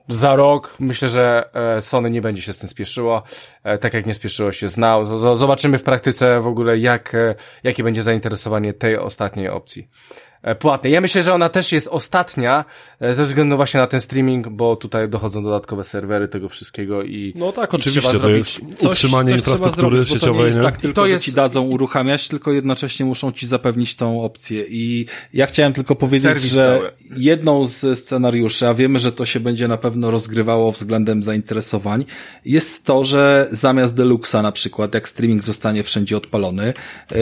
za 0.08 0.36
rok 0.36 0.76
myślę, 0.80 1.08
że 1.08 1.50
e, 1.54 1.82
Sony 1.82 2.10
nie 2.10 2.20
będzie 2.20 2.42
się 2.42 2.52
z 2.52 2.56
tym 2.56 2.68
spieszyło, 2.68 3.22
e, 3.62 3.78
tak 3.78 3.94
jak 3.94 4.06
nie 4.06 4.14
spieszyło 4.14 4.52
się 4.52 4.68
z 4.68 4.76
Now. 4.76 5.08
Zobaczymy 5.32 5.78
w 5.78 5.82
praktyce 5.82 6.40
w 6.40 6.46
ogóle, 6.46 6.78
jak, 6.78 7.16
jakie 7.62 7.84
będzie 7.84 8.02
zainteresowanie 8.02 8.72
tej 8.72 8.98
ostatniej 8.98 9.48
opcji. 9.48 9.88
E, 10.44 10.54
płatnej. 10.54 10.92
Ja 10.92 11.00
myślę, 11.00 11.22
że 11.22 11.34
ona 11.34 11.48
też 11.48 11.72
jest 11.72 11.88
ostatnia 11.88 12.64
e, 13.00 13.14
ze 13.14 13.24
względu 13.24 13.56
właśnie 13.56 13.80
na 13.80 13.86
ten 13.86 14.00
streaming, 14.00 14.48
bo 14.48 14.76
tutaj 14.76 15.08
dochodzą 15.08 15.44
dodatkowe 15.44 15.84
serwery 15.84 16.28
tego 16.28 16.48
wszystkiego 16.48 17.02
i 17.02 17.32
No 17.36 17.52
tak, 17.52 17.74
oczywiście, 17.74 18.18
to 18.18 18.30
jest 18.30 18.60
utrzymanie 18.80 19.30
coś, 19.30 19.40
coś 19.40 19.52
infrastruktury 19.52 19.96
zrobić, 19.96 20.08
sieciowej. 20.08 20.34
To 20.34 20.40
nie 20.40 20.46
jest 20.46 20.60
tak 20.60 20.76
tylko, 20.76 20.94
to 20.94 21.06
jest... 21.06 21.24
że 21.24 21.30
ci 21.30 21.36
dadzą 21.36 21.62
uruchamiać, 21.62 22.28
tylko 22.28 22.52
jednocześnie 22.52 23.06
muszą 23.06 23.32
ci 23.32 23.46
zapewnić 23.46 23.94
tą 23.94 24.22
opcję 24.22 24.64
i 24.68 25.06
ja 25.34 25.46
chciałem 25.46 25.72
tylko 25.72 25.96
powiedzieć, 25.96 26.22
Serwis 26.22 26.52
że 26.52 26.64
cały. 26.64 26.92
jedną 27.16 27.64
z 27.64 27.98
scenariuszy, 27.98 28.68
a 28.68 28.74
wiemy, 28.74 28.98
że 28.98 29.12
to 29.12 29.24
się 29.24 29.40
będzie 29.40 29.68
na 29.68 29.76
pewno 29.76 30.10
rozgrywało 30.10 30.72
względem 30.72 31.22
zainteresowań, 31.22 32.04
jest 32.44 32.84
to, 32.84 33.04
że 33.04 33.48
zamiast 33.52 33.96
Deluxa 33.96 34.42
na 34.42 34.52
przykład, 34.52 34.94
jak 34.94 35.08
streaming 35.08 35.42
zostanie 35.42 35.82
wszędzie 35.82 36.16
odpalony, 36.16 36.72
yy, 37.10 37.18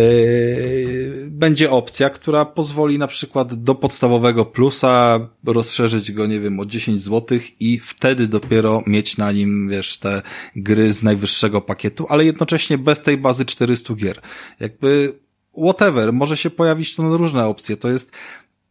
będzie 1.31 1.71
opcja, 1.71 2.11
która 2.11 2.45
pozwoli 2.45 2.99
na 2.99 3.12
przykład 3.13 3.55
do 3.55 3.75
podstawowego 3.75 4.45
plusa 4.45 5.29
rozszerzyć 5.47 6.13
go, 6.13 6.27
nie 6.27 6.41
wiem, 6.41 6.61
o 6.61 6.67
10 6.67 7.03
zł 7.03 7.39
i 7.61 7.79
wtedy 7.79 8.27
dopiero 8.27 8.83
mieć 8.87 9.17
na 9.17 9.33
nim, 9.33 9.69
wiesz, 9.69 9.99
te 9.99 10.23
gry 10.57 10.93
z 10.93 11.03
najwyższego 11.03 11.61
pakietu, 11.61 12.07
ale 12.09 12.25
jednocześnie 12.25 12.79
bez 12.79 13.03
tej 13.03 13.19
bazy 13.19 13.45
400 13.45 13.95
gier. 13.95 14.21
Jakby 14.61 15.19
whatever, 15.65 16.13
może 16.13 16.37
się 16.37 16.51
pojawić 16.51 16.95
to 16.95 17.03
na 17.03 17.17
różne 17.17 17.47
opcje. 17.47 17.77
To 17.77 17.91
jest, 17.91 18.13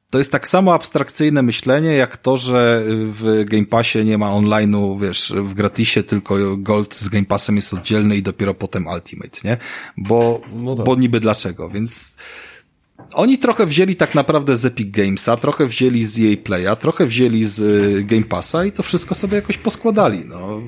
to 0.10 0.18
jest 0.18 0.32
tak 0.32 0.48
samo 0.48 0.74
abstrakcyjne 0.74 1.42
myślenie, 1.42 1.94
jak 1.94 2.18
to, 2.18 2.38
że 2.38 2.84
w 2.88 3.44
Game 3.46 3.66
Passie 3.66 4.06
nie 4.06 4.18
ma 4.18 4.30
online'u, 4.30 5.02
wiesz, 5.02 5.34
w 5.36 5.54
gratisie, 5.54 6.04
tylko 6.04 6.58
Gold 6.58 6.96
z 6.96 7.10
Game 7.10 7.26
Passem 7.26 7.56
jest 7.56 7.74
oddzielny 7.74 8.18
i 8.18 8.22
dopiero 8.22 8.54
potem 8.54 8.88
Ultimate, 8.88 9.40
nie? 9.44 9.58
Bo, 9.98 10.42
no 10.56 10.76
tak. 10.76 10.86
bo 10.86 10.96
niby 10.96 11.20
dlaczego, 11.20 11.70
więc 11.70 12.14
oni 13.14 13.38
trochę 13.38 13.66
wzięli 13.66 13.96
tak 13.96 14.16
naprawdę 14.16 14.58
z 14.58 14.66
Epic 14.66 14.92
Gamesa, 14.92 15.38
trochę 15.38 15.68
wzięli 15.68 16.04
z 16.04 16.20
EA 16.20 16.38
Playa, 16.44 16.76
trochę 16.80 17.06
wzięli 17.06 17.44
z 17.44 17.60
y, 17.60 18.04
Game 18.04 18.24
Passa 18.24 18.66
i 18.66 18.72
to 18.72 18.84
wszystko 18.84 19.16
sobie 19.16 19.36
jakoś 19.36 19.58
poskładali, 19.58 20.24
no. 20.26 20.62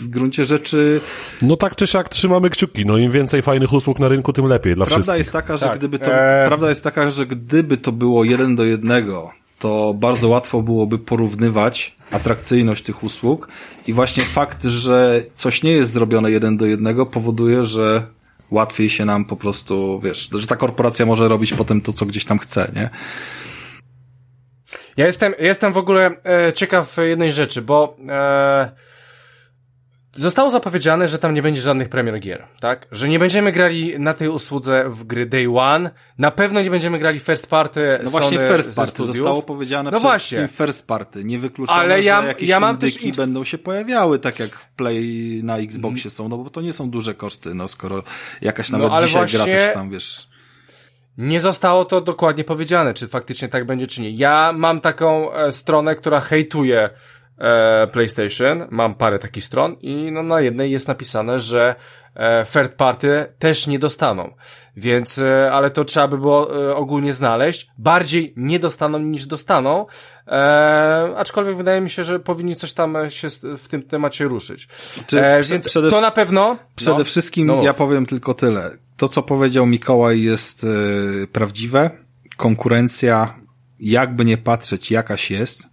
W 0.00 0.08
gruncie 0.08 0.44
rzeczy... 0.44 1.00
No 1.42 1.56
tak 1.56 1.76
czy 1.76 1.86
siak 1.86 2.08
trzymamy 2.08 2.50
kciuki, 2.50 2.86
no 2.86 2.98
im 2.98 3.12
więcej 3.12 3.42
fajnych 3.42 3.72
usług 3.72 3.98
na 3.98 4.08
rynku, 4.08 4.32
tym 4.32 4.46
lepiej 4.46 4.74
dla 4.74 4.86
prawda 4.86 5.02
wszystkich. 5.02 5.18
Jest 5.18 5.32
taka, 5.32 5.56
że 5.56 5.66
tak. 5.66 5.78
gdyby 5.78 5.98
to, 5.98 6.14
eee... 6.14 6.46
Prawda 6.46 6.68
jest 6.68 6.84
taka, 6.84 7.10
że 7.10 7.26
gdyby 7.26 7.76
to 7.76 7.92
było 7.92 8.24
jeden 8.24 8.56
do 8.56 8.64
jednego, 8.64 9.30
to 9.58 9.94
bardzo 9.94 10.28
łatwo 10.28 10.62
byłoby 10.62 10.98
porównywać 10.98 11.96
atrakcyjność 12.10 12.84
tych 12.84 13.04
usług 13.04 13.48
i 13.86 13.92
właśnie 13.92 14.24
fakt, 14.24 14.64
że 14.64 15.22
coś 15.36 15.62
nie 15.62 15.72
jest 15.72 15.92
zrobione 15.92 16.30
jeden 16.30 16.56
do 16.56 16.66
jednego 16.66 17.06
powoduje, 17.06 17.64
że 17.64 18.06
łatwiej 18.50 18.90
się 18.90 19.04
nam 19.04 19.24
po 19.24 19.36
prostu, 19.36 20.00
wiesz, 20.04 20.30
że 20.32 20.46
ta 20.46 20.56
korporacja 20.56 21.06
może 21.06 21.28
robić 21.28 21.54
potem 21.54 21.80
to, 21.80 21.92
co 21.92 22.06
gdzieś 22.06 22.24
tam 22.24 22.38
chce, 22.38 22.72
nie? 22.76 22.90
Ja 24.96 25.06
jestem, 25.06 25.34
jestem 25.38 25.72
w 25.72 25.76
ogóle 25.76 26.10
e, 26.24 26.52
ciekaw 26.52 26.96
jednej 26.96 27.32
rzeczy, 27.32 27.62
bo 27.62 27.96
e, 28.08 28.70
Zostało 30.16 30.50
zapowiedziane, 30.50 31.08
że 31.08 31.18
tam 31.18 31.34
nie 31.34 31.42
będzie 31.42 31.60
żadnych 31.60 31.88
premier 31.88 32.20
gier, 32.20 32.46
tak? 32.60 32.86
Że 32.92 33.08
nie 33.08 33.18
będziemy 33.18 33.52
grali 33.52 33.98
na 33.98 34.14
tej 34.14 34.28
usłudze 34.28 34.84
w 34.88 35.04
gry 35.04 35.26
Day 35.26 35.58
One. 35.58 35.90
Na 36.18 36.30
pewno 36.30 36.62
nie 36.62 36.70
będziemy 36.70 36.98
grali 36.98 37.20
first 37.20 37.46
party. 37.46 37.98
No 38.04 38.10
właśnie 38.10 38.38
first 38.38 38.76
party 38.76 39.04
zostało 39.04 39.42
powiedziane 39.42 39.90
no 39.90 40.00
właśnie. 40.00 40.48
first 40.48 40.86
party. 40.86 41.24
Nie 41.24 41.38
wykluczone, 41.38 41.78
Ale 41.78 42.02
ja, 42.02 42.22
że 42.22 42.28
jakieś 42.28 42.48
ja 42.48 42.60
mam 42.60 42.74
indyki 42.74 43.08
też... 43.08 43.16
będą 43.16 43.44
się 43.44 43.58
pojawiały, 43.58 44.18
tak 44.18 44.38
jak 44.38 44.56
w 44.56 44.68
Play 44.68 45.40
na 45.44 45.58
Xboxie 45.58 46.10
są, 46.10 46.28
no 46.28 46.38
bo 46.38 46.50
to 46.50 46.60
nie 46.60 46.72
są 46.72 46.90
duże 46.90 47.14
koszty, 47.14 47.54
no 47.54 47.68
skoro 47.68 48.02
jakaś 48.42 48.70
no 48.70 48.78
nawet 48.78 48.92
no, 48.92 49.00
dzisiaj 49.02 49.26
gra 49.26 49.44
też 49.44 49.74
tam, 49.74 49.90
wiesz... 49.90 50.30
Nie 51.18 51.40
zostało 51.40 51.84
to 51.84 52.00
dokładnie 52.00 52.44
powiedziane, 52.44 52.94
czy 52.94 53.08
faktycznie 53.08 53.48
tak 53.48 53.66
będzie, 53.66 53.86
czy 53.86 54.02
nie. 54.02 54.10
Ja 54.10 54.52
mam 54.56 54.80
taką 54.80 55.32
e, 55.32 55.52
stronę, 55.52 55.96
która 55.96 56.20
hejtuje 56.20 56.90
PlayStation, 57.92 58.66
mam 58.70 58.94
parę 58.94 59.18
takich 59.18 59.44
stron 59.44 59.76
i 59.80 60.12
no, 60.12 60.22
na 60.22 60.40
jednej 60.40 60.70
jest 60.70 60.88
napisane, 60.88 61.40
że 61.40 61.74
e, 62.14 62.46
third 62.52 62.74
party 62.74 63.26
też 63.38 63.66
nie 63.66 63.78
dostaną. 63.78 64.34
Więc, 64.76 65.18
e, 65.18 65.52
ale 65.52 65.70
to 65.70 65.84
trzeba 65.84 66.08
by 66.08 66.18
było 66.18 66.70
e, 66.70 66.76
ogólnie 66.76 67.12
znaleźć. 67.12 67.70
Bardziej 67.78 68.34
nie 68.36 68.58
dostaną 68.58 68.98
niż 68.98 69.26
dostaną, 69.26 69.86
e, 70.26 70.32
aczkolwiek 71.16 71.56
wydaje 71.56 71.80
mi 71.80 71.90
się, 71.90 72.04
że 72.04 72.20
powinni 72.20 72.56
coś 72.56 72.72
tam 72.72 72.96
się 73.08 73.28
w 73.58 73.68
tym 73.68 73.82
temacie 73.82 74.24
ruszyć. 74.24 74.68
E, 75.12 75.40
więc 75.50 75.66
przede, 75.66 75.90
to 75.90 76.00
na 76.00 76.10
pewno... 76.10 76.56
Przede 76.76 76.98
no, 76.98 77.04
wszystkim 77.04 77.46
no. 77.46 77.62
ja 77.62 77.74
powiem 77.74 78.06
tylko 78.06 78.34
tyle. 78.34 78.70
To, 78.96 79.08
co 79.08 79.22
powiedział 79.22 79.66
Mikołaj 79.66 80.22
jest 80.22 80.64
e, 80.64 81.26
prawdziwe. 81.26 81.90
Konkurencja, 82.36 83.34
jakby 83.80 84.24
nie 84.24 84.38
patrzeć, 84.38 84.90
jakaś 84.90 85.30
jest 85.30 85.69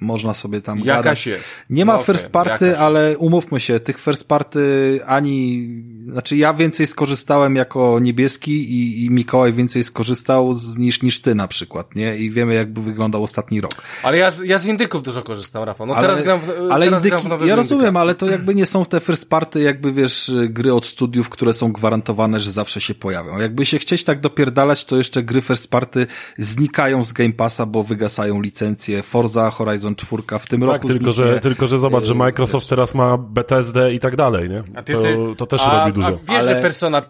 można 0.00 0.34
sobie 0.34 0.60
tam 0.60 0.78
Jakaś 0.78 1.04
gadać. 1.04 1.26
Jest. 1.26 1.44
Nie 1.70 1.84
ma 1.84 1.96
no 1.96 2.02
first 2.02 2.30
party, 2.30 2.66
jakaś. 2.66 2.80
ale 2.80 3.18
umówmy 3.18 3.60
się, 3.60 3.80
tych 3.80 4.00
first 4.00 4.28
party 4.28 5.00
ani, 5.06 5.68
znaczy 6.12 6.36
ja 6.36 6.54
więcej 6.54 6.86
skorzystałem 6.86 7.56
jako 7.56 7.98
niebieski 8.00 8.52
i, 8.52 9.04
i 9.04 9.10
Mikołaj 9.10 9.52
więcej 9.52 9.84
skorzystał 9.84 10.54
z, 10.54 10.78
niż, 10.78 11.02
niż 11.02 11.22
ty 11.22 11.34
na 11.34 11.48
przykład, 11.48 11.94
nie? 11.94 12.16
I 12.16 12.30
wiemy 12.30 12.54
jakby 12.54 12.82
wyglądał 12.82 13.22
ostatni 13.22 13.60
rok. 13.60 13.82
Ale 14.02 14.16
ja, 14.18 14.32
ja 14.44 14.58
z 14.58 14.66
indyków 14.66 15.02
dużo 15.02 15.22
korzystam, 15.22 15.64
Rafał. 15.64 15.86
No 15.86 15.94
ale, 15.94 16.08
teraz 16.08 16.24
gram 16.24 16.40
w, 16.40 16.50
ale 16.70 16.86
teraz 16.86 17.04
indyki, 17.04 17.26
gram 17.26 17.38
w 17.38 17.46
Ja 17.46 17.56
rozumiem, 17.56 17.84
indyka. 17.84 18.00
ale 18.00 18.14
to 18.14 18.30
jakby 18.30 18.54
nie 18.54 18.66
są 18.66 18.84
te 18.84 19.00
first 19.00 19.28
party, 19.30 19.62
jakby 19.62 19.92
wiesz, 19.92 20.32
gry 20.48 20.74
od 20.74 20.86
studiów, 20.86 21.28
które 21.28 21.54
są 21.54 21.72
gwarantowane, 21.72 22.40
że 22.40 22.52
zawsze 22.52 22.80
się 22.80 22.94
pojawią. 22.94 23.38
Jakby 23.38 23.66
się 23.66 23.78
chcieć 23.78 24.04
tak 24.04 24.20
dopierdalać, 24.20 24.84
to 24.84 24.96
jeszcze 24.96 25.22
gry 25.22 25.42
first 25.42 25.70
party 25.70 26.06
znikają 26.38 27.04
z 27.04 27.12
Game 27.12 27.32
Passa, 27.32 27.66
bo 27.66 27.84
wygasają 27.84 28.40
licencje. 28.42 29.02
Forza 29.02 29.50
Horizon 29.50 29.87
4 29.94 30.22
w 30.40 30.46
tym 30.46 30.60
tak, 30.60 30.70
roku 30.70 30.88
tylko, 30.88 31.12
że, 31.12 31.40
tylko, 31.40 31.66
że 31.66 31.78
zobacz, 31.78 32.04
że 32.04 32.14
Microsoft 32.14 32.64
wiesz. 32.64 32.70
teraz 32.70 32.94
ma 32.94 33.18
BTSD 33.18 33.94
i 33.94 34.00
tak 34.00 34.16
dalej, 34.16 34.50
nie? 34.50 34.82
Ty, 34.82 34.92
to, 34.92 35.34
to 35.36 35.46
też 35.46 35.60
a, 35.64 35.80
robi 35.80 35.92
dużo. 35.92 36.08
A 36.08 36.32
wiesz, 36.32 36.40
ale... 36.40 36.54
że 36.54 36.62
Persona 36.62 37.02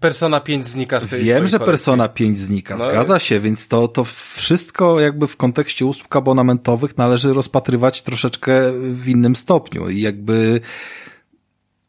Persona 0.00 0.40
5 0.40 0.66
znika 0.66 1.00
z 1.00 1.06
tej 1.06 1.24
Wiem, 1.24 1.46
że 1.46 1.58
Persona 1.58 2.08
5 2.08 2.38
znika, 2.38 2.76
no 2.76 2.84
zgadza 2.84 3.18
się, 3.18 3.40
więc 3.40 3.68
to, 3.68 3.88
to 3.88 4.04
wszystko 4.34 5.00
jakby 5.00 5.26
w 5.26 5.36
kontekście 5.36 5.86
usług 5.86 6.16
abonamentowych 6.16 6.98
należy 6.98 7.32
rozpatrywać 7.32 8.02
troszeczkę 8.02 8.72
w 8.92 9.08
innym 9.08 9.36
stopniu 9.36 9.88
i 9.88 10.00
jakby 10.00 10.60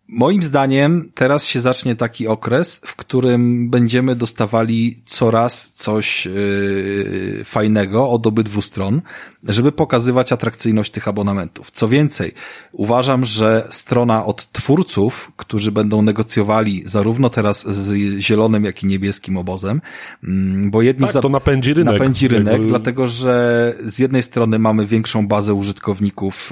Moim 0.09 0.43
zdaniem 0.43 1.11
teraz 1.15 1.45
się 1.45 1.61
zacznie 1.61 1.95
taki 1.95 2.27
okres, 2.27 2.81
w 2.85 2.95
którym 2.95 3.69
będziemy 3.69 4.15
dostawali 4.15 4.95
coraz 5.05 5.71
coś 5.71 6.25
yy, 6.25 7.41
fajnego 7.45 8.09
od 8.09 8.27
obydwu 8.27 8.61
stron, 8.61 9.01
żeby 9.43 9.71
pokazywać 9.71 10.31
atrakcyjność 10.31 10.91
tych 10.91 11.07
abonamentów. 11.07 11.71
Co 11.71 11.87
więcej, 11.87 12.31
uważam, 12.71 13.25
że 13.25 13.67
strona 13.69 14.25
od 14.25 14.51
twórców, 14.51 15.31
którzy 15.35 15.71
będą 15.71 16.01
negocjowali 16.01 16.83
zarówno 16.85 17.29
teraz 17.29 17.67
z 17.67 18.19
zielonym, 18.19 18.63
jak 18.65 18.83
i 18.83 18.87
niebieskim 18.87 19.37
obozem, 19.37 19.81
mm, 20.23 20.71
bo 20.71 20.81
jedni 20.81 21.05
tak, 21.05 21.13
za... 21.13 21.21
to 21.21 21.29
napędzi 21.29 21.73
rynek. 21.73 21.93
Napędzi 21.93 22.27
rynek, 22.27 22.53
jakby... 22.53 22.67
dlatego 22.67 23.07
że 23.07 23.75
z 23.85 23.99
jednej 23.99 24.23
strony 24.23 24.59
mamy 24.59 24.85
większą 24.85 25.27
bazę 25.27 25.53
użytkowników 25.53 26.51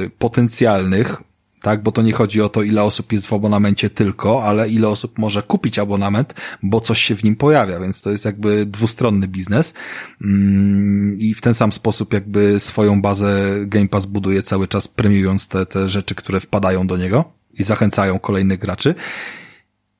yy, 0.00 0.10
potencjalnych, 0.18 1.22
tak? 1.66 1.82
Bo 1.82 1.92
to 1.92 2.02
nie 2.02 2.12
chodzi 2.12 2.42
o 2.42 2.48
to, 2.48 2.62
ile 2.62 2.82
osób 2.82 3.12
jest 3.12 3.26
w 3.26 3.32
abonamencie 3.32 3.90
tylko, 3.90 4.44
ale 4.44 4.68
ile 4.68 4.88
osób 4.88 5.18
może 5.18 5.42
kupić 5.42 5.78
abonament, 5.78 6.34
bo 6.62 6.80
coś 6.80 7.00
się 7.02 7.16
w 7.16 7.24
nim 7.24 7.36
pojawia, 7.36 7.80
więc 7.80 8.02
to 8.02 8.10
jest 8.10 8.24
jakby 8.24 8.66
dwustronny 8.66 9.28
biznes 9.28 9.74
mm, 10.22 11.18
i 11.18 11.34
w 11.34 11.40
ten 11.40 11.54
sam 11.54 11.72
sposób 11.72 12.12
jakby 12.12 12.60
swoją 12.60 13.02
bazę 13.02 13.52
Game 13.66 13.88
Pass 13.88 14.06
buduje 14.06 14.42
cały 14.42 14.68
czas 14.68 14.88
premiując 14.88 15.48
te, 15.48 15.66
te 15.66 15.88
rzeczy, 15.88 16.14
które 16.14 16.40
wpadają 16.40 16.86
do 16.86 16.96
niego 16.96 17.24
i 17.58 17.62
zachęcają 17.62 18.18
kolejnych 18.18 18.58
graczy 18.58 18.94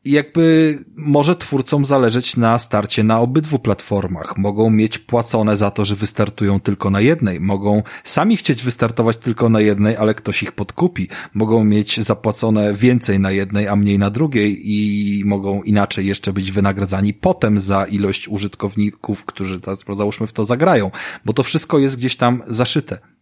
jakby 0.06 0.78
może 0.96 1.36
twórcom 1.36 1.84
zależeć 1.84 2.36
na 2.36 2.58
starcie 2.58 3.04
na 3.04 3.20
obydwu 3.20 3.58
platformach. 3.58 4.36
Mogą 4.36 4.70
mieć 4.70 4.98
płacone 4.98 5.56
za 5.56 5.70
to, 5.70 5.84
że 5.84 5.96
wystartują 5.96 6.60
tylko 6.60 6.90
na 6.90 7.00
jednej. 7.00 7.40
Mogą 7.40 7.82
sami 8.04 8.36
chcieć 8.36 8.62
wystartować 8.62 9.16
tylko 9.16 9.48
na 9.48 9.60
jednej, 9.60 9.96
ale 9.96 10.14
ktoś 10.14 10.42
ich 10.42 10.52
podkupi. 10.52 11.08
Mogą 11.34 11.64
mieć 11.64 12.00
zapłacone 12.00 12.74
więcej 12.74 13.20
na 13.20 13.30
jednej, 13.30 13.68
a 13.68 13.76
mniej 13.76 13.98
na 13.98 14.10
drugiej 14.10 14.60
i 14.64 15.24
mogą 15.24 15.62
inaczej 15.62 16.06
jeszcze 16.06 16.32
być 16.32 16.52
wynagradzani 16.52 17.14
potem 17.14 17.60
za 17.60 17.84
ilość 17.84 18.28
użytkowników, 18.28 19.24
którzy 19.24 19.60
załóżmy 19.92 20.26
w 20.26 20.32
to 20.32 20.44
zagrają, 20.44 20.90
bo 21.24 21.32
to 21.32 21.42
wszystko 21.42 21.78
jest 21.78 21.96
gdzieś 21.96 22.16
tam 22.16 22.42
zaszyte. 22.46 23.15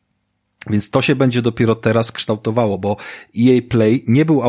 Więc 0.71 0.91
to 0.91 1.03
się 1.03 1.15
będzie 1.15 1.43
dopiero 1.43 1.75
teraz 1.75 2.13
kształtowało, 2.13 2.79
bo 2.79 2.97
EA 3.39 3.61
Play 3.69 4.05
nie 4.09 4.25
był 4.25 4.43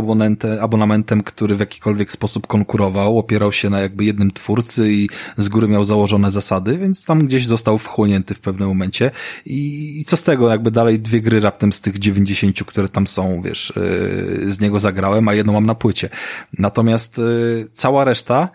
abonamentem, 0.61 1.23
który 1.23 1.55
w 1.55 1.59
jakikolwiek 1.59 2.11
sposób 2.11 2.47
konkurował, 2.47 3.19
opierał 3.19 3.51
się 3.51 3.69
na 3.69 3.79
jakby 3.79 4.05
jednym 4.05 4.31
twórcy 4.31 4.91
i 4.91 5.09
z 5.37 5.49
góry 5.49 5.67
miał 5.67 5.83
założone 5.83 6.31
zasady, 6.31 6.77
więc 6.77 7.05
tam 7.05 7.25
gdzieś 7.27 7.45
został 7.47 7.77
wchłonięty 7.77 8.33
w 8.33 8.39
pewnym 8.39 8.67
momencie. 8.67 9.11
I, 9.45 9.99
i 9.99 10.05
co 10.05 10.17
z 10.17 10.23
tego, 10.23 10.49
jakby 10.49 10.71
dalej 10.71 10.99
dwie 10.99 11.21
gry 11.21 11.39
raptem 11.39 11.71
z 11.71 11.81
tych 11.81 11.99
90, 11.99 12.63
które 12.63 12.89
tam 12.89 13.07
są, 13.07 13.41
wiesz, 13.41 13.73
yy, 13.75 14.51
z 14.51 14.59
niego 14.59 14.79
zagrałem, 14.79 15.27
a 15.27 15.33
jedną 15.33 15.53
mam 15.53 15.65
na 15.65 15.75
płycie. 15.75 16.09
Natomiast 16.59 17.17
yy, 17.17 17.67
cała 17.73 18.03
reszta, 18.03 18.49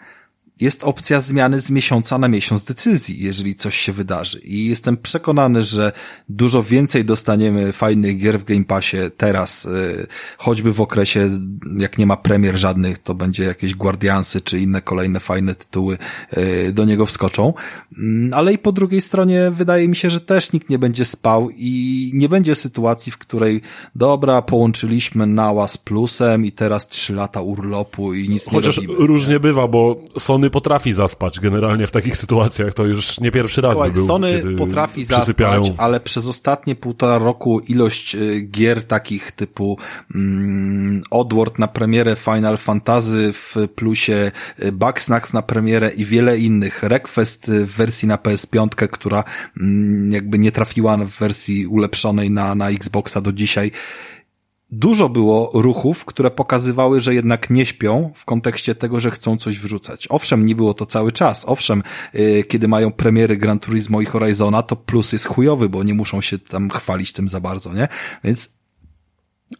jest 0.60 0.84
opcja 0.84 1.20
zmiany 1.20 1.60
z 1.60 1.70
miesiąca 1.70 2.18
na 2.18 2.28
miesiąc 2.28 2.64
decyzji, 2.64 3.24
jeżeli 3.24 3.54
coś 3.54 3.76
się 3.76 3.92
wydarzy. 3.92 4.38
I 4.38 4.64
jestem 4.64 4.96
przekonany, 4.96 5.62
że 5.62 5.92
dużo 6.28 6.62
więcej 6.62 7.04
dostaniemy 7.04 7.72
fajnych 7.72 8.18
gier 8.18 8.40
w 8.40 8.44
Game 8.44 8.64
Passie 8.64 8.96
teraz, 9.16 9.64
y, 9.64 10.06
choćby 10.38 10.72
w 10.72 10.80
okresie, 10.80 11.28
jak 11.78 11.98
nie 11.98 12.06
ma 12.06 12.16
premier 12.16 12.58
żadnych, 12.58 12.98
to 12.98 13.14
będzie 13.14 13.44
jakieś 13.44 13.74
Guardiansy 13.74 14.40
czy 14.40 14.58
inne 14.58 14.80
kolejne 14.80 15.20
fajne 15.20 15.54
tytuły 15.54 15.98
y, 16.38 16.72
do 16.72 16.84
niego 16.84 17.06
wskoczą. 17.06 17.54
Mm, 17.98 18.34
ale 18.34 18.52
i 18.52 18.58
po 18.58 18.72
drugiej 18.72 19.00
stronie 19.00 19.50
wydaje 19.50 19.88
mi 19.88 19.96
się, 19.96 20.10
że 20.10 20.20
też 20.20 20.52
nikt 20.52 20.70
nie 20.70 20.78
będzie 20.78 21.04
spał 21.04 21.50
i 21.56 22.10
nie 22.14 22.28
będzie 22.28 22.54
sytuacji, 22.54 23.12
w 23.12 23.18
której 23.18 23.60
dobra, 23.94 24.42
połączyliśmy 24.42 25.26
Nała 25.26 25.68
z 25.68 25.78
plusem 25.78 26.44
i 26.44 26.52
teraz 26.52 26.88
trzy 26.88 27.14
lata 27.14 27.40
urlopu 27.40 28.14
i 28.14 28.28
nic 28.28 28.44
Chociaż 28.44 28.76
nie 28.76 28.80
robimy. 28.80 28.94
Chociaż 28.94 29.08
różnie 29.08 29.32
nie? 29.32 29.40
bywa, 29.40 29.68
bo 29.68 30.00
Sony 30.18 30.49
potrafi 30.50 30.92
zaspać 30.92 31.40
generalnie 31.40 31.86
w 31.86 31.90
takich 31.90 32.16
sytuacjach. 32.16 32.74
To 32.74 32.84
już 32.86 33.20
nie 33.20 33.30
pierwszy 33.30 33.60
raz 33.60 33.72
Słuchaj, 33.72 33.90
by 33.90 33.94
był, 33.94 34.06
Sony 34.06 34.42
potrafi 34.58 35.04
zaspać, 35.04 35.72
ale 35.76 36.00
przez 36.00 36.26
ostatnie 36.26 36.74
półtora 36.74 37.18
roku 37.18 37.60
ilość 37.60 38.14
y, 38.14 38.40
gier 38.40 38.86
takich 38.86 39.32
typu 39.32 39.78
mm, 40.14 41.02
Odward 41.10 41.58
na 41.58 41.68
premierę 41.68 42.16
Final 42.16 42.56
Fantasy 42.56 43.32
w 43.32 43.56
plusie, 43.74 44.32
y, 44.64 44.72
Bugsnax 44.72 45.32
na 45.32 45.42
premierę 45.42 45.90
i 45.90 46.04
wiele 46.04 46.38
innych. 46.38 46.82
Request 46.82 47.50
w 47.50 47.76
wersji 47.76 48.08
na 48.08 48.16
PS5, 48.16 48.68
która 48.68 49.24
mm, 49.60 50.12
jakby 50.12 50.38
nie 50.38 50.52
trafiła 50.52 50.96
w 50.96 51.18
wersji 51.18 51.66
ulepszonej 51.66 52.30
na, 52.30 52.54
na 52.54 52.70
Xboxa 52.70 53.20
do 53.20 53.32
dzisiaj 53.32 53.70
dużo 54.72 55.08
było 55.08 55.50
ruchów, 55.54 56.04
które 56.04 56.30
pokazywały, 56.30 57.00
że 57.00 57.14
jednak 57.14 57.50
nie 57.50 57.66
śpią 57.66 58.12
w 58.14 58.24
kontekście 58.24 58.74
tego, 58.74 59.00
że 59.00 59.10
chcą 59.10 59.36
coś 59.36 59.58
wrzucać. 59.58 60.06
Owszem, 60.10 60.46
nie 60.46 60.54
było 60.54 60.74
to 60.74 60.86
cały 60.86 61.12
czas. 61.12 61.44
Owszem, 61.48 61.82
yy, 62.14 62.44
kiedy 62.44 62.68
mają 62.68 62.92
premiery 62.92 63.36
Gran 63.36 63.58
Turismo 63.58 64.00
i 64.00 64.04
Horizona, 64.04 64.62
to 64.62 64.76
plus 64.76 65.12
jest 65.12 65.26
chujowy, 65.26 65.68
bo 65.68 65.82
nie 65.82 65.94
muszą 65.94 66.20
się 66.20 66.38
tam 66.38 66.70
chwalić 66.70 67.12
tym 67.12 67.28
za 67.28 67.40
bardzo, 67.40 67.74
nie? 67.74 67.88
Więc 68.24 68.59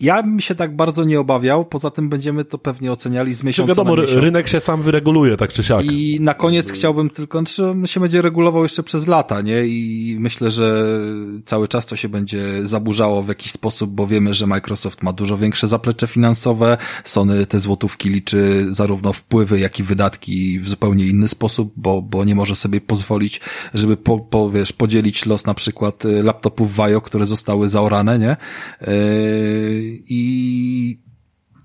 ja 0.01 0.23
bym 0.23 0.41
się 0.41 0.55
tak 0.55 0.77
bardzo 0.77 1.05
nie 1.05 1.21
obawiał, 1.21 1.65
poza 1.65 1.91
tym 1.91 2.09
będziemy 2.09 2.45
to 2.45 2.59
pewnie 2.59 2.93
oceniali 2.93 3.35
z 3.35 3.43
miesiąca 3.45 3.69
wiadomo, 3.69 3.97
na 3.97 4.03
miesiąc. 4.03 4.23
rynek 4.23 4.49
się 4.49 4.61
sam 4.61 4.83
wyreguluje, 4.83 5.37
tak 5.37 5.53
czy 5.53 5.65
siak. 5.65 5.85
I 5.85 6.19
na 6.21 6.35
koniec 6.35 6.73
chciałbym 6.73 7.11
tylko, 7.11 7.45
czy 7.45 7.67
on 7.67 7.87
się 7.87 8.01
będzie 8.01 8.23
regulował 8.23 8.63
jeszcze 8.63 8.83
przez 8.83 9.07
lata, 9.07 9.41
nie? 9.41 9.67
I 9.67 10.17
myślę, 10.21 10.51
że 10.51 10.99
cały 11.45 11.69
czas 11.69 11.87
to 11.87 11.97
się 11.97 12.09
będzie 12.09 12.67
zaburzało 12.67 13.23
w 13.23 13.29
jakiś 13.29 13.53
sposób, 13.53 13.91
bo 13.91 14.07
wiemy, 14.07 14.35
że 14.35 14.47
Microsoft 14.47 15.03
ma 15.03 15.13
dużo 15.13 15.39
większe 15.39 15.67
zaplecze 15.67 16.07
finansowe, 16.07 16.77
Sony 17.05 17.47
te 17.47 17.59
złotówki 17.59 18.09
liczy 18.09 18.67
zarówno 18.69 19.13
wpływy, 19.13 19.61
jak 19.61 19.79
i 19.79 19.83
wydatki 19.83 20.61
w 20.61 20.69
zupełnie 20.69 21.07
inny 21.07 21.29
sposób, 21.29 21.73
bo, 21.77 22.03
bo 22.03 22.25
nie 22.25 22.35
może 22.35 22.57
sobie 22.57 22.81
pozwolić, 22.81 23.41
żeby 23.75 23.97
po, 23.97 24.19
po, 24.19 24.51
wiesz, 24.51 24.73
podzielić 24.73 25.27
los 25.27 25.47
na 25.47 25.55
przykład 25.55 26.05
laptopów 26.05 26.77
Vajo, 26.77 27.01
które 27.01 27.27
zostały 27.27 27.69
zaorane, 27.69 28.19
nie? 28.19 28.37
Yy 28.81 29.80
i 30.09 30.99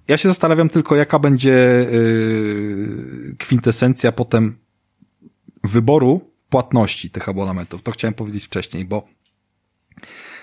ja 0.07 0.17
się 0.17 0.29
zastanawiam 0.29 0.69
tylko, 0.69 0.95
jaka 0.95 1.19
będzie 1.19 1.51
y, 1.51 3.35
kwintesencja 3.39 4.11
potem 4.11 4.57
wyboru 5.63 6.31
płatności 6.49 7.09
tych 7.09 7.29
abonamentów. 7.29 7.83
To 7.83 7.91
chciałem 7.91 8.13
powiedzieć 8.13 8.45
wcześniej, 8.45 8.85
bo 8.85 9.07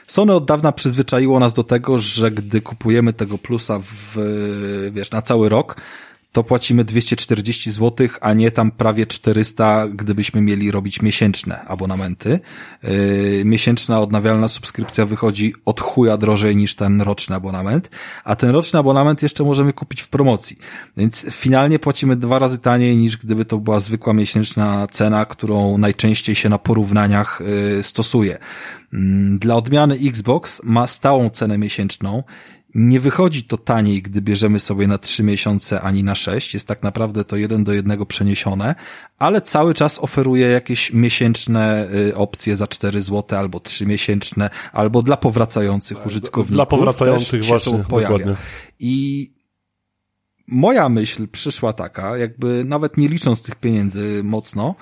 Sony 0.06 0.32
od 0.32 0.44
dawna 0.44 0.72
przyzwyczaiło 0.72 1.40
nas 1.40 1.54
do 1.54 1.64
tego, 1.64 1.98
że 1.98 2.30
gdy 2.30 2.60
kupujemy 2.60 3.12
tego 3.12 3.38
plusa 3.38 3.78
w, 3.78 4.16
wiesz, 4.92 5.10
na 5.10 5.22
cały 5.22 5.48
rok, 5.48 5.80
to 6.32 6.44
płacimy 6.44 6.84
240 6.84 7.72
zł, 7.72 8.08
a 8.20 8.32
nie 8.32 8.50
tam 8.50 8.70
prawie 8.70 9.06
400, 9.06 9.88
gdybyśmy 9.88 10.40
mieli 10.40 10.70
robić 10.70 11.02
miesięczne 11.02 11.64
abonamenty. 11.64 12.40
Yy, 12.82 13.42
miesięczna 13.44 14.00
odnawialna 14.00 14.48
subskrypcja 14.48 15.06
wychodzi 15.06 15.54
od 15.64 15.80
chuja 15.80 16.16
drożej 16.16 16.56
niż 16.56 16.74
ten 16.74 17.00
roczny 17.00 17.36
abonament, 17.36 17.90
a 18.24 18.36
ten 18.36 18.50
roczny 18.50 18.78
abonament 18.78 19.22
jeszcze 19.22 19.44
możemy 19.44 19.72
kupić 19.72 20.02
w 20.02 20.08
promocji. 20.08 20.58
Więc 20.96 21.26
finalnie 21.30 21.78
płacimy 21.78 22.16
dwa 22.16 22.38
razy 22.38 22.58
taniej 22.58 22.96
niż 22.96 23.16
gdyby 23.16 23.44
to 23.44 23.58
była 23.58 23.80
zwykła 23.80 24.12
miesięczna 24.12 24.86
cena, 24.90 25.24
którą 25.24 25.78
najczęściej 25.78 26.34
się 26.34 26.48
na 26.48 26.58
porównaniach 26.58 27.42
yy, 27.76 27.82
stosuje. 27.82 28.38
Yy, 28.92 28.98
dla 29.38 29.56
odmiany 29.56 29.94
Xbox 29.94 30.60
ma 30.64 30.86
stałą 30.86 31.30
cenę 31.30 31.58
miesięczną 31.58 32.22
nie 32.74 33.00
wychodzi 33.00 33.44
to 33.44 33.58
taniej, 33.58 34.02
gdy 34.02 34.22
bierzemy 34.22 34.58
sobie 34.58 34.86
na 34.86 34.98
trzy 34.98 35.22
miesiące 35.22 35.80
ani 35.80 36.04
na 36.04 36.14
sześć. 36.14 36.54
Jest 36.54 36.68
tak 36.68 36.82
naprawdę 36.82 37.24
to 37.24 37.36
jeden 37.36 37.64
do 37.64 37.72
jednego 37.72 38.06
przeniesione, 38.06 38.74
ale 39.18 39.40
cały 39.40 39.74
czas 39.74 39.98
oferuje 39.98 40.48
jakieś 40.48 40.92
miesięczne 40.92 41.88
y, 41.94 42.16
opcje 42.16 42.56
za 42.56 42.66
4 42.66 43.02
zł 43.02 43.38
albo 43.38 43.60
trzy 43.60 43.86
miesięczne, 43.86 44.50
albo 44.72 45.02
dla 45.02 45.16
powracających 45.16 46.06
użytkowników. 46.06 46.54
Dla 46.54 46.66
powracających 46.66 47.44
właśnie, 47.44 47.78
pojawia. 47.78 48.18
Dokładnie. 48.18 48.36
I 48.78 49.32
moja 50.46 50.88
myśl 50.88 51.28
przyszła 51.28 51.72
taka, 51.72 52.16
jakby 52.16 52.64
nawet 52.64 52.96
nie 52.96 53.08
licząc 53.08 53.42
tych 53.42 53.54
pieniędzy 53.54 54.20
mocno, 54.24 54.74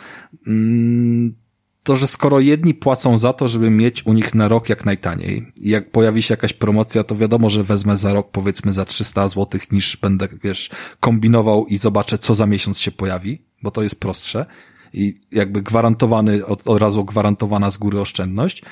mm, 0.46 1.39
to, 1.82 1.96
że 1.96 2.06
skoro 2.06 2.40
jedni 2.40 2.74
płacą 2.74 3.18
za 3.18 3.32
to, 3.32 3.48
żeby 3.48 3.70
mieć 3.70 4.06
u 4.06 4.12
nich 4.12 4.34
na 4.34 4.48
rok 4.48 4.68
jak 4.68 4.84
najtaniej 4.84 5.52
i 5.60 5.70
jak 5.70 5.90
pojawi 5.90 6.22
się 6.22 6.32
jakaś 6.32 6.52
promocja, 6.52 7.04
to 7.04 7.16
wiadomo, 7.16 7.50
że 7.50 7.64
wezmę 7.64 7.96
za 7.96 8.12
rok 8.12 8.30
powiedzmy 8.30 8.72
za 8.72 8.84
300 8.84 9.28
zł 9.28 9.60
niż 9.72 9.96
będę, 9.96 10.28
wiesz, 10.42 10.70
kombinował 11.00 11.66
i 11.66 11.76
zobaczę, 11.76 12.18
co 12.18 12.34
za 12.34 12.46
miesiąc 12.46 12.78
się 12.78 12.90
pojawi, 12.90 13.42
bo 13.62 13.70
to 13.70 13.82
jest 13.82 14.00
prostsze 14.00 14.46
i 14.92 15.20
jakby 15.32 15.62
gwarantowany, 15.62 16.46
od, 16.46 16.68
od 16.68 16.78
razu 16.78 17.04
gwarantowana 17.04 17.70
z 17.70 17.78
góry 17.78 18.00
oszczędność. 18.00 18.62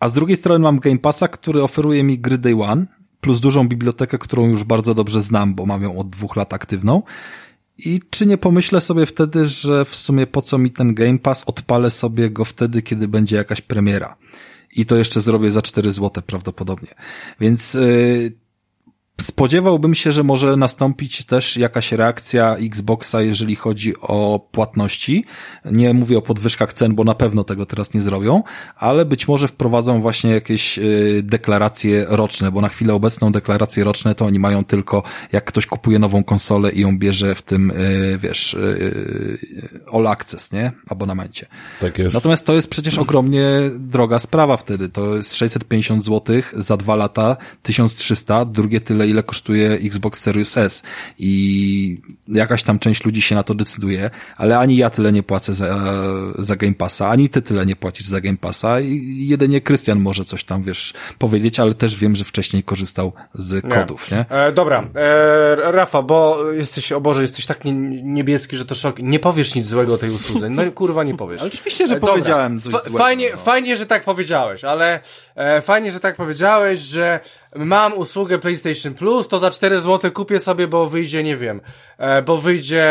A 0.00 0.08
z 0.08 0.12
drugiej 0.12 0.36
strony 0.36 0.64
mam 0.64 0.78
Game 0.78 0.98
Passa, 0.98 1.28
który 1.28 1.62
oferuje 1.62 2.02
mi 2.04 2.18
gry 2.18 2.38
Day 2.38 2.62
One, 2.62 2.86
plus 3.20 3.40
dużą 3.40 3.68
bibliotekę, 3.68 4.18
którą 4.18 4.48
już 4.48 4.64
bardzo 4.64 4.94
dobrze 4.94 5.20
znam, 5.20 5.54
bo 5.54 5.66
mam 5.66 5.82
ją 5.82 5.98
od 5.98 6.10
dwóch 6.10 6.36
lat 6.36 6.52
aktywną 6.52 7.02
i 7.84 8.00
czy 8.10 8.26
nie 8.26 8.38
pomyślę 8.38 8.80
sobie 8.80 9.06
wtedy, 9.06 9.46
że 9.46 9.84
w 9.84 9.96
sumie 9.96 10.26
po 10.26 10.42
co 10.42 10.58
mi 10.58 10.70
ten 10.70 10.94
Game 10.94 11.18
Pass, 11.18 11.44
odpalę 11.46 11.90
sobie 11.90 12.30
go 12.30 12.44
wtedy, 12.44 12.82
kiedy 12.82 13.08
będzie 13.08 13.36
jakaś 13.36 13.60
premiera. 13.60 14.16
I 14.76 14.86
to 14.86 14.96
jeszcze 14.96 15.20
zrobię 15.20 15.50
za 15.50 15.62
4 15.62 15.92
zł 15.92 16.22
prawdopodobnie. 16.26 16.88
Więc 17.40 17.74
yy, 17.74 18.32
Spodziewałbym 19.22 19.94
się, 19.94 20.12
że 20.12 20.22
może 20.22 20.56
nastąpić 20.56 21.24
też 21.24 21.56
jakaś 21.56 21.92
reakcja 21.92 22.56
Xboxa, 22.56 23.22
jeżeli 23.22 23.56
chodzi 23.56 23.94
o 24.00 24.48
płatności. 24.52 25.24
Nie 25.64 25.94
mówię 25.94 26.18
o 26.18 26.22
podwyżkach 26.22 26.72
cen, 26.72 26.94
bo 26.94 27.04
na 27.04 27.14
pewno 27.14 27.44
tego 27.44 27.66
teraz 27.66 27.94
nie 27.94 28.00
zrobią, 28.00 28.42
ale 28.76 29.04
być 29.04 29.28
może 29.28 29.48
wprowadzą 29.48 30.00
właśnie 30.00 30.30
jakieś 30.30 30.78
y, 30.78 31.20
deklaracje 31.22 32.06
roczne, 32.08 32.52
bo 32.52 32.60
na 32.60 32.68
chwilę 32.68 32.94
obecną 32.94 33.32
deklaracje 33.32 33.84
roczne 33.84 34.14
to 34.14 34.24
oni 34.24 34.38
mają 34.38 34.64
tylko, 34.64 35.02
jak 35.32 35.44
ktoś 35.44 35.66
kupuje 35.66 35.98
nową 35.98 36.24
konsolę 36.24 36.72
i 36.72 36.80
ją 36.80 36.98
bierze 36.98 37.34
w 37.34 37.42
tym, 37.42 37.70
y, 37.70 38.18
wiesz, 38.22 38.54
y, 38.54 39.38
All 39.92 40.06
Access, 40.06 40.52
nie? 40.52 40.72
Abonamencie. 40.88 41.46
Tak 41.80 41.98
jest. 41.98 42.14
Natomiast 42.14 42.44
to 42.44 42.54
jest 42.54 42.68
przecież 42.68 42.98
ogromnie 42.98 43.46
droga 43.78 44.18
sprawa 44.18 44.56
wtedy. 44.56 44.88
To 44.88 45.16
jest 45.16 45.36
650 45.36 46.04
zł 46.04 46.42
za 46.56 46.76
dwa 46.76 46.96
lata, 46.96 47.36
1300, 47.62 48.44
drugie 48.44 48.80
tyle, 48.80 49.08
ile 49.12 49.22
kosztuje 49.22 49.70
Xbox 49.70 50.20
Series 50.20 50.56
S. 50.56 50.82
I 51.18 52.00
jakaś 52.28 52.62
tam 52.62 52.78
część 52.78 53.04
ludzi 53.04 53.22
się 53.22 53.34
na 53.34 53.42
to 53.42 53.54
decyduje, 53.54 54.10
ale 54.36 54.58
ani 54.58 54.76
ja 54.76 54.90
tyle 54.90 55.12
nie 55.12 55.22
płacę 55.22 55.54
za, 55.54 55.80
za 56.38 56.56
Game 56.56 56.74
Passa, 56.74 57.08
ani 57.08 57.28
ty 57.28 57.42
tyle 57.42 57.66
nie 57.66 57.76
płacisz 57.76 58.06
za 58.06 58.20
Game 58.20 58.36
Passa 58.36 58.80
i 58.80 59.26
jedynie 59.28 59.60
Krystian 59.60 60.00
może 60.00 60.24
coś 60.24 60.44
tam, 60.44 60.62
wiesz, 60.62 60.92
powiedzieć, 61.18 61.60
ale 61.60 61.74
też 61.74 61.96
wiem, 61.96 62.16
że 62.16 62.24
wcześniej 62.24 62.62
korzystał 62.62 63.12
z 63.34 63.72
kodów, 63.74 64.10
nie? 64.10 64.16
nie? 64.16 64.36
E, 64.36 64.52
dobra, 64.52 64.88
e, 64.94 65.72
Rafa, 65.72 66.02
bo 66.02 66.52
jesteś, 66.52 66.92
o 66.92 67.00
Boże, 67.00 67.22
jesteś 67.22 67.46
tak 67.46 67.60
niebieski, 68.02 68.56
że 68.56 68.64
to 68.64 68.74
szok. 68.74 68.98
Nie 68.98 69.18
powiesz 69.18 69.54
nic 69.54 69.66
złego 69.66 69.94
o 69.94 69.98
tej 69.98 70.10
usłudze. 70.10 70.50
No 70.50 70.72
kurwa 70.72 71.04
nie 71.04 71.14
powiesz. 71.14 71.40
Ale 71.40 71.50
oczywiście, 71.54 71.86
że 71.86 71.96
e, 71.96 72.00
powiedziałem 72.00 72.60
coś 72.60 72.72
złego. 72.72 72.98
Fajnie, 72.98 73.30
no. 73.30 73.36
fajnie, 73.36 73.76
że 73.76 73.86
tak 73.86 74.04
powiedziałeś, 74.04 74.64
ale 74.64 75.00
e, 75.34 75.60
fajnie, 75.60 75.92
że 75.92 76.00
tak 76.00 76.16
powiedziałeś, 76.16 76.80
że 76.80 77.20
mam 77.56 77.98
usługę 77.98 78.38
PlayStation 78.38 78.91
Plus, 78.94 79.28
to 79.28 79.38
za 79.38 79.50
4 79.50 79.78
zł 79.80 80.10
kupię 80.10 80.40
sobie, 80.40 80.66
bo 80.66 80.86
wyjdzie, 80.86 81.24
nie 81.24 81.36
wiem, 81.36 81.60
e, 81.98 82.22
bo 82.22 82.36
wyjdzie 82.36 82.84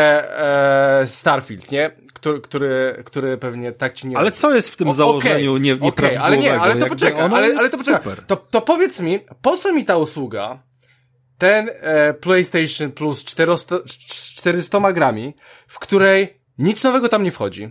e, 1.00 1.06
Starfield, 1.06 1.70
nie? 1.70 1.90
Który, 2.14 2.40
który, 2.40 3.02
który 3.06 3.38
pewnie 3.38 3.72
tak 3.72 3.94
ci 3.94 4.08
nie... 4.08 4.18
Ale 4.18 4.32
co 4.32 4.54
jest 4.54 4.70
w 4.70 4.76
tym 4.76 4.88
o, 4.88 4.92
założeniu 4.92 5.50
okay, 5.50 5.60
nie, 5.60 5.70
nieprawidłowego? 5.70 6.14
Okay, 6.14 6.26
ale 6.26 6.38
nie, 6.38 6.60
ale 6.60 6.76
to 6.76 6.86
poczekaj, 6.86 7.20
ale, 7.20 7.54
ale 7.58 7.70
to 7.70 7.78
poczekaj. 7.78 8.14
To, 8.26 8.36
to 8.36 8.60
powiedz 8.60 9.00
mi, 9.00 9.20
po 9.42 9.56
co 9.56 9.72
mi 9.72 9.84
ta 9.84 9.96
usługa, 9.96 10.62
ten 11.38 11.70
e, 11.80 12.14
PlayStation 12.14 12.92
Plus 12.92 13.24
400, 13.24 13.76
400 13.86 14.92
grami, 14.92 15.34
w 15.66 15.78
której 15.78 16.40
nic 16.58 16.84
nowego 16.84 17.08
tam 17.08 17.22
nie 17.22 17.30
wchodzi, 17.30 17.70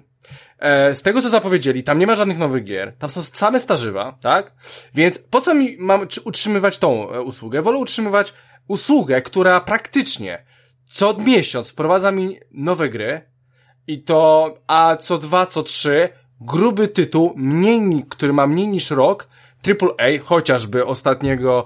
E, 0.62 0.96
z 0.96 1.02
tego 1.02 1.22
co 1.22 1.30
zapowiedzieli, 1.30 1.84
tam 1.84 2.00
nie 2.00 2.08
ma 2.08 2.16
żadnych 2.16 2.38
nowych 2.38 2.64
gier, 2.64 2.94
tam 2.98 3.10
są 3.10 3.22
same 3.22 3.60
starzywa, 3.60 4.18
tak? 4.22 4.54
Więc 4.94 5.20
po 5.20 5.42
co 5.42 5.54
mi 5.54 5.78
mam 5.80 6.08
utrzymywać 6.26 6.78
tą 6.78 7.12
e, 7.12 7.22
usługę? 7.22 7.62
Wolę 7.62 7.78
utrzymywać 7.78 8.34
usługę, 8.68 9.22
która 9.22 9.62
praktycznie 9.62 10.46
co 10.90 11.14
miesiąc 11.14 11.72
wprowadza 11.72 12.12
mi 12.12 12.40
nowe 12.52 12.90
gry 12.90 13.22
i 13.88 14.04
to, 14.04 14.54
a 14.68 14.98
co 14.98 15.18
dwa, 15.18 15.46
co 15.46 15.64
trzy, 15.64 16.10
gruby 16.42 16.88
tytuł, 16.88 17.34
mniej, 17.36 18.06
który 18.10 18.34
ma 18.34 18.48
mniej 18.48 18.68
niż 18.68 18.92
rok, 18.92 19.28
AAA, 19.68 20.24
chociażby 20.24 20.86
ostatniego 20.86 21.66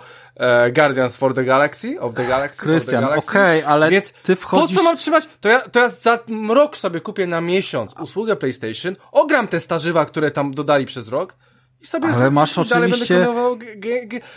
Guardians 0.71 1.17
for 1.17 1.33
the 1.33 1.43
Galaxy, 1.43 1.99
of 1.99 2.13
the 2.13 2.27
Galaxy. 2.27 2.61
Krystian, 2.61 3.03
okej, 3.03 3.17
okay, 3.17 3.67
ale 3.67 3.89
Więc 3.89 4.13
ty 4.23 4.35
wchodzisz... 4.35 4.77
po 4.77 4.83
co 4.83 4.89
mam 4.89 4.97
trzymać? 4.97 5.27
To 5.41 5.49
ja, 5.49 5.59
to 5.59 5.79
ja 5.79 5.89
za 5.89 6.19
rok 6.49 6.77
sobie 6.77 7.01
kupię 7.01 7.27
na 7.27 7.41
miesiąc 7.41 7.93
usługę 8.01 8.35
PlayStation, 8.35 8.95
ogram 9.11 9.47
te 9.47 9.59
starzywa, 9.59 10.05
które 10.05 10.31
tam 10.31 10.53
dodali 10.53 10.85
przez 10.85 11.07
rok 11.07 11.35
i 11.85 11.87
sobie 11.87 12.07
ale 12.07 12.31
masz 12.31 12.57
oczywiście... 12.57 13.27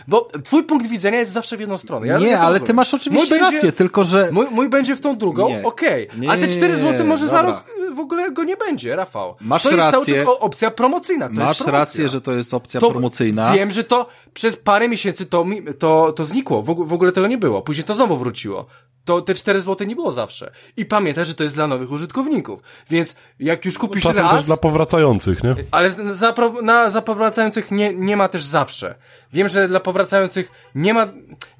bo 0.09 0.29
twój 0.45 0.65
punkt 0.65 0.87
widzenia 0.87 1.19
jest 1.19 1.33
zawsze 1.33 1.57
w 1.57 1.61
jedną 1.61 1.79
stronę. 1.79 2.07
Ja 2.07 2.19
nie, 2.19 2.39
ale 2.39 2.61
ty 2.61 2.75
masz 2.75 2.95
oczywiście 2.95 3.35
mój 3.35 3.41
rację, 3.41 3.61
będzie, 3.61 3.73
tylko 3.73 4.05
że... 4.05 4.29
Mój, 4.33 4.47
mój 4.51 4.69
będzie 4.69 4.97
w 4.97 5.01
tą 5.01 5.19
drugą, 5.19 5.63
okej. 5.65 6.09
Okay. 6.09 6.31
A 6.31 6.37
te 6.37 6.49
4 6.49 6.77
zł 6.77 7.07
może 7.07 7.27
dobra. 7.27 7.41
za 7.41 7.47
rok 7.47 7.65
y, 7.91 7.95
w 7.95 8.01
ogóle 8.01 8.33
go 8.33 8.45
nie 8.45 8.57
będzie, 8.57 8.97
Rafał. 8.97 9.37
Masz 9.41 9.63
to 9.63 9.69
jest 9.69 9.81
rację. 9.81 10.15
cały 10.15 10.27
czas 10.27 10.35
opcja 10.41 10.71
promocyjna. 10.71 11.29
To 11.29 11.35
masz 11.35 11.67
rację, 11.67 12.09
że 12.09 12.21
to 12.21 12.33
jest 12.33 12.55
opcja 12.55 12.81
to 12.81 12.91
promocyjna. 12.91 13.53
Wiem, 13.53 13.71
że 13.71 13.85
to 13.85 14.07
przez 14.35 14.57
parę 14.57 14.89
miesięcy 14.89 15.27
to, 15.27 15.47
to, 15.79 16.13
to 16.13 16.25
znikło. 16.25 16.63
W, 16.63 16.87
w 16.89 16.93
ogóle 16.93 17.13
tego 17.13 17.27
nie 17.27 17.39
było. 17.39 17.63
Później 17.63 17.85
to 17.85 17.95
znowu 17.95 18.17
wróciło 18.17 18.67
to 19.09 19.23
te 19.23 19.35
4 19.35 19.61
zł 19.61 19.87
nie 19.87 19.95
było 19.95 20.11
zawsze. 20.11 20.51
I 20.77 20.85
pamiętaj, 20.85 21.25
że 21.25 21.35
to 21.35 21.43
jest 21.43 21.55
dla 21.55 21.67
nowych 21.67 21.91
użytkowników. 21.91 22.63
Więc 22.91 23.15
jak 23.41 23.65
już 23.65 23.79
kupisz 23.79 24.03
Czasem 24.03 24.25
raz... 24.25 24.35
też 24.35 24.45
dla 24.45 24.57
powracających, 24.57 25.45
nie? 25.45 25.55
Ale 25.71 25.91
za, 25.91 26.35
na, 26.63 26.91
za 26.91 27.03
powracających 27.03 27.71
nie, 27.71 27.95
nie 27.95 28.17
ma 28.17 28.29
też 28.29 28.43
zawsze. 28.43 28.95
Wiem, 29.33 29.49
że 29.49 29.69
dla 29.69 29.81
powracających 29.81 30.53
nie 30.75 30.95
ma... 30.95 31.09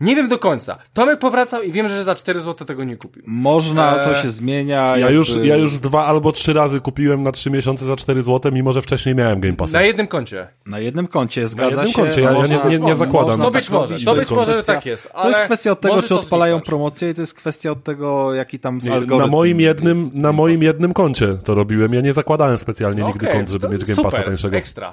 Nie 0.01 0.17
wiem 0.17 0.29
do 0.29 0.39
końca. 0.39 0.79
Tomek 0.93 1.19
powracał 1.19 1.63
i 1.63 1.73
wiem, 1.73 1.89
że 1.89 2.05
za 2.05 2.15
4 2.15 2.41
zł 2.41 2.67
tego 2.67 2.85
nie 2.85 2.97
kupił. 2.97 3.23
Można, 3.27 3.95
to 3.95 4.15
się 4.15 4.29
zmienia. 4.29 4.77
Ja 4.77 4.97
jakby... 4.97 5.15
już, 5.15 5.37
ja 5.43 5.57
już 5.57 5.79
dwa 5.79 6.07
albo 6.07 6.33
trzy 6.33 6.53
razy 6.53 6.81
kupiłem 6.81 7.23
na 7.23 7.33
3 7.33 7.51
miesiące 7.51 7.85
za 7.85 7.97
4 7.97 8.23
zł, 8.23 8.53
mimo 8.53 8.73
że 8.73 8.83
wcześniej 8.83 9.15
miałem 9.15 9.41
Game 9.41 9.57
Pass. 9.57 9.73
Na 9.73 9.83
jednym 9.83 10.07
koncie. 10.07 10.49
Na 10.67 10.79
jednym 10.79 11.07
koncie, 11.07 11.49
zgadza 11.49 11.77
na 11.77 11.83
jednym 11.83 11.89
się. 11.89 12.03
koncie, 12.03 12.21
ja, 12.21 12.33
ja 12.33 12.43
nie, 12.43 12.79
nie, 12.79 12.87
nie 12.87 12.95
zakładam. 12.95 13.41
To 13.41 13.51
być 13.51 13.65
tak 13.65 13.73
może, 13.73 14.05
to 14.05 14.15
być 14.15 14.31
może, 14.31 14.55
że 14.55 14.65
tak 14.65 14.87
jest. 14.87 15.13
to 15.13 15.29
jest 15.29 15.41
kwestia 15.41 15.73
od 15.73 15.81
tego, 15.81 16.03
czy 16.03 16.15
odpalają 16.15 16.61
promocję 16.61 17.11
i 17.11 17.15
to 17.15 17.21
jest 17.21 17.35
kwestia 17.39 17.71
od 17.71 17.85
tego, 17.85 18.35
jaki 18.35 18.59
tam 18.59 18.79
nie, 18.83 18.93
algorytm. 18.93 19.19
Na 19.19 19.27
moim 19.27 19.61
jednym, 19.61 20.11
na 20.15 20.33
moim 20.33 20.63
jednym 20.63 20.93
koncie 20.93 21.39
to 21.45 21.55
robiłem. 21.55 21.95
Ja 21.95 22.01
nie 22.01 22.13
zakładałem 22.13 22.59
specjalnie 22.59 23.01
no 23.01 23.07
nigdy 23.09 23.27
okay, 23.27 23.39
kont, 23.39 23.49
żeby 23.51 23.69
mieć 23.69 23.85
Game 23.85 24.03
Passa 24.03 24.23
tańszego. 24.23 24.57
ekstra. 24.57 24.91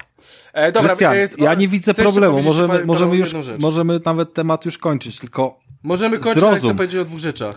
E, 0.52 0.72
dobra, 0.72 0.88
Krystian, 0.88 1.16
e, 1.16 1.28
ja 1.38 1.54
nie 1.54 1.68
widzę 1.68 1.94
problemu. 1.94 2.42
Możemy, 2.42 2.84
możemy 2.84 3.16
już, 3.16 3.34
możemy 3.58 4.00
nawet 4.04 4.34
temat 4.34 4.64
już 4.64 4.78
kończyć, 4.78 5.18
tylko 5.18 5.58
Możemy 5.82 6.18
kończyć, 6.18 6.40
zrozum. 6.40 6.58
chcę 6.58 6.76
powiedzieć 6.76 7.00
o 7.00 7.04
dwóch 7.04 7.20
rzeczach. 7.20 7.54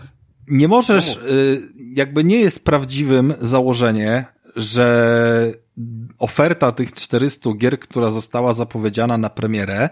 Nie 0.48 0.68
możesz, 0.68 1.16
no 1.16 1.22
jakby 1.94 2.24
nie 2.24 2.40
jest 2.40 2.64
prawdziwym 2.64 3.34
założenie, 3.40 4.24
że 4.56 5.52
oferta 6.18 6.72
tych 6.72 6.92
400 6.92 7.50
gier, 7.52 7.78
która 7.78 8.10
została 8.10 8.52
zapowiedziana 8.52 9.18
na 9.18 9.30
premierę, 9.30 9.88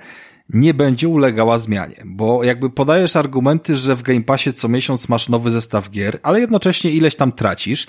nie 0.49 0.75
będzie 0.75 1.09
ulegała 1.09 1.59
zmianie, 1.59 2.03
bo 2.05 2.45
jakby 2.45 2.71
podajesz 2.71 3.17
argumenty, 3.17 3.77
że 3.77 3.97
w 3.97 4.03
Game 4.03 4.23
Passie 4.23 4.53
co 4.53 4.69
miesiąc 4.69 5.09
masz 5.09 5.29
nowy 5.29 5.51
zestaw 5.51 5.91
gier, 5.91 6.19
ale 6.23 6.41
jednocześnie 6.41 6.91
ileś 6.91 7.15
tam 7.15 7.33
tracisz 7.33 7.87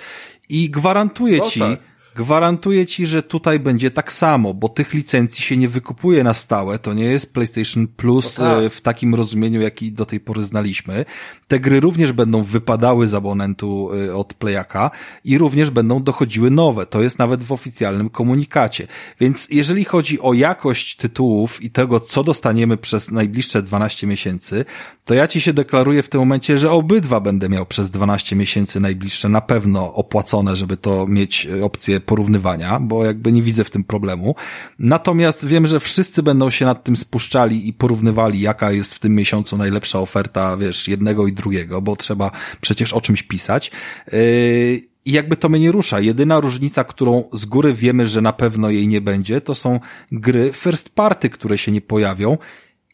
i 0.49 0.69
gwarantuję 0.69 1.37
no 1.37 1.45
ci, 1.45 1.59
tak 1.59 1.79
Gwarantuję 2.19 2.85
ci, 2.85 3.05
że 3.05 3.23
tutaj 3.23 3.59
będzie 3.59 3.91
tak 3.91 4.13
samo, 4.13 4.53
bo 4.53 4.69
tych 4.69 4.93
licencji 4.93 5.43
się 5.43 5.57
nie 5.57 5.69
wykupuje 5.69 6.23
na 6.23 6.33
stałe. 6.33 6.79
To 6.79 6.93
nie 6.93 7.05
jest 7.05 7.33
PlayStation 7.33 7.87
Plus 7.87 8.37
no 8.37 8.45
tak. 8.45 8.63
E, 8.63 8.69
w 8.69 8.81
takim 8.81 9.15
rozumieniu, 9.15 9.61
jaki 9.61 9.91
do 9.91 10.05
tej 10.05 10.19
pory 10.19 10.43
znaliśmy. 10.43 11.05
Te 11.47 11.59
gry 11.59 11.79
również 11.79 12.11
będą 12.11 12.43
wypadały 12.43 13.07
z 13.07 13.13
abonentu 13.13 13.89
e, 13.93 14.15
od 14.15 14.33
Playaka 14.33 14.91
i 15.23 15.37
również 15.37 15.69
będą 15.69 16.03
dochodziły 16.03 16.51
nowe. 16.51 16.85
To 16.85 17.01
jest 17.01 17.19
nawet 17.19 17.43
w 17.43 17.51
oficjalnym 17.51 18.09
komunikacie. 18.09 18.87
Więc 19.19 19.47
jeżeli 19.51 19.85
chodzi 19.85 20.21
o 20.21 20.33
jakość 20.33 20.95
tytułów 20.95 21.63
i 21.63 21.71
tego, 21.71 21.99
co 21.99 22.23
dostaniemy 22.23 22.77
przez 22.77 23.11
najbliższe 23.11 23.61
12 23.61 24.07
miesięcy, 24.07 24.65
to 25.05 25.13
ja 25.13 25.27
ci 25.27 25.41
się 25.41 25.53
deklaruję 25.53 26.03
w 26.03 26.09
tym 26.09 26.19
momencie, 26.19 26.57
że 26.57 26.71
obydwa 26.71 27.19
będę 27.19 27.49
miał 27.49 27.65
przez 27.65 27.89
12 27.89 28.35
miesięcy 28.35 28.79
najbliższe 28.79 29.29
na 29.29 29.41
pewno 29.41 29.93
opłacone, 29.93 30.55
żeby 30.55 30.77
to 30.77 31.07
mieć 31.07 31.45
e, 31.45 31.65
opcję 31.65 31.99
porównywania, 32.09 32.79
bo 32.79 33.05
jakby 33.05 33.31
nie 33.31 33.41
widzę 33.41 33.63
w 33.63 33.69
tym 33.69 33.83
problemu. 33.83 34.35
Natomiast 34.79 35.45
wiem, 35.45 35.67
że 35.67 35.79
wszyscy 35.79 36.23
będą 36.23 36.49
się 36.49 36.65
nad 36.65 36.83
tym 36.83 36.97
spuszczali 36.97 37.67
i 37.67 37.73
porównywali, 37.73 38.41
jaka 38.41 38.71
jest 38.71 38.93
w 38.93 38.99
tym 38.99 39.15
miesiącu 39.15 39.57
najlepsza 39.57 39.99
oferta, 39.99 40.57
wiesz, 40.57 40.87
jednego 40.87 41.27
i 41.27 41.33
drugiego, 41.33 41.81
bo 41.81 41.95
trzeba 41.95 42.31
przecież 42.61 42.93
o 42.93 43.01
czymś 43.01 43.23
pisać. 43.23 43.71
Yy, 44.11 44.81
i 45.05 45.11
jakby 45.11 45.37
to 45.37 45.49
mnie 45.49 45.59
nie 45.59 45.71
rusza. 45.71 45.99
Jedyna 45.99 46.39
różnica, 46.39 46.83
którą 46.83 47.23
z 47.33 47.45
góry 47.45 47.73
wiemy, 47.73 48.07
że 48.07 48.21
na 48.21 48.33
pewno 48.33 48.69
jej 48.69 48.87
nie 48.87 49.01
będzie, 49.01 49.41
to 49.41 49.55
są 49.55 49.79
gry 50.11 50.49
first 50.53 50.89
party, 50.89 51.29
które 51.29 51.57
się 51.57 51.71
nie 51.71 51.81
pojawią 51.81 52.37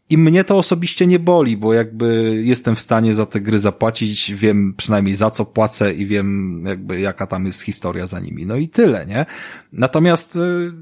i 0.10 0.18
mnie 0.18 0.44
to 0.44 0.58
osobiście 0.58 1.08
nie 1.08 1.20
boli, 1.20 1.58
bo 1.58 1.74
jakby 1.74 2.42
jestem 2.46 2.76
w 2.76 2.80
stanie 2.80 3.14
za 3.14 3.26
te 3.26 3.42
gry 3.42 3.60
zapłacić, 3.60 4.34
wiem 4.34 4.74
przynajmniej 4.78 5.16
za 5.16 5.32
co 5.32 5.46
płacę 5.46 5.94
i 5.94 6.06
wiem 6.06 6.64
jakby 6.68 7.00
jaka 7.00 7.28
tam 7.28 7.46
jest 7.46 7.62
historia 7.62 8.08
za 8.08 8.20
nimi. 8.20 8.46
No 8.46 8.56
i 8.56 8.70
tyle, 8.70 9.06
nie? 9.06 9.26
Natomiast 9.72 10.36
y, 10.36 10.74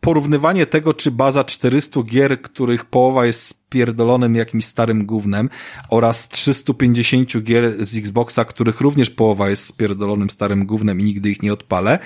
porównywanie 0.00 0.66
tego, 0.66 0.94
czy 0.94 1.10
baza 1.10 1.44
400 1.44 2.02
gier, 2.02 2.42
których 2.42 2.84
połowa 2.84 3.26
jest 3.26 3.46
spierdolonym 3.46 4.34
jakimś 4.34 4.64
starym 4.64 5.06
gównem 5.06 5.48
oraz 5.90 6.28
350 6.28 7.42
gier 7.42 7.84
z 7.84 7.98
Xboxa, 7.98 8.44
których 8.44 8.80
również 8.80 9.10
połowa 9.10 9.48
jest 9.48 9.66
spierdolonym 9.66 10.30
starym 10.30 10.66
gównem 10.66 11.00
i 11.00 11.04
nigdy 11.04 11.30
ich 11.30 11.42
nie 11.42 11.52
odpalę, 11.52 11.98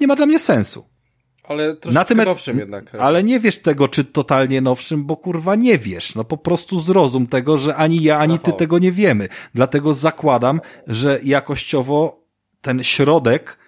nie 0.00 0.06
ma 0.06 0.16
dla 0.16 0.26
mnie 0.26 0.38
sensu. 0.38 0.97
Ale 1.48 1.76
na 1.84 2.04
tym 2.04 2.18
nowszym 2.18 2.58
jednak. 2.58 2.94
Ale 2.94 3.22
nie 3.24 3.40
wiesz 3.40 3.58
tego, 3.58 3.88
czy 3.88 4.04
totalnie 4.04 4.60
nowszym, 4.60 5.04
bo 5.04 5.16
kurwa 5.16 5.54
nie 5.54 5.78
wiesz. 5.78 6.14
No 6.14 6.24
po 6.24 6.36
prostu 6.36 6.80
zrozum 6.80 7.26
tego, 7.26 7.58
że 7.58 7.76
ani 7.76 8.02
ja, 8.02 8.18
ani 8.18 8.38
ty 8.38 8.52
tego 8.52 8.78
nie 8.78 8.92
wiemy. 8.92 9.28
Dlatego 9.54 9.94
zakładam, 9.94 10.60
że 10.86 11.20
jakościowo 11.24 12.22
ten 12.60 12.84
środek 12.84 13.58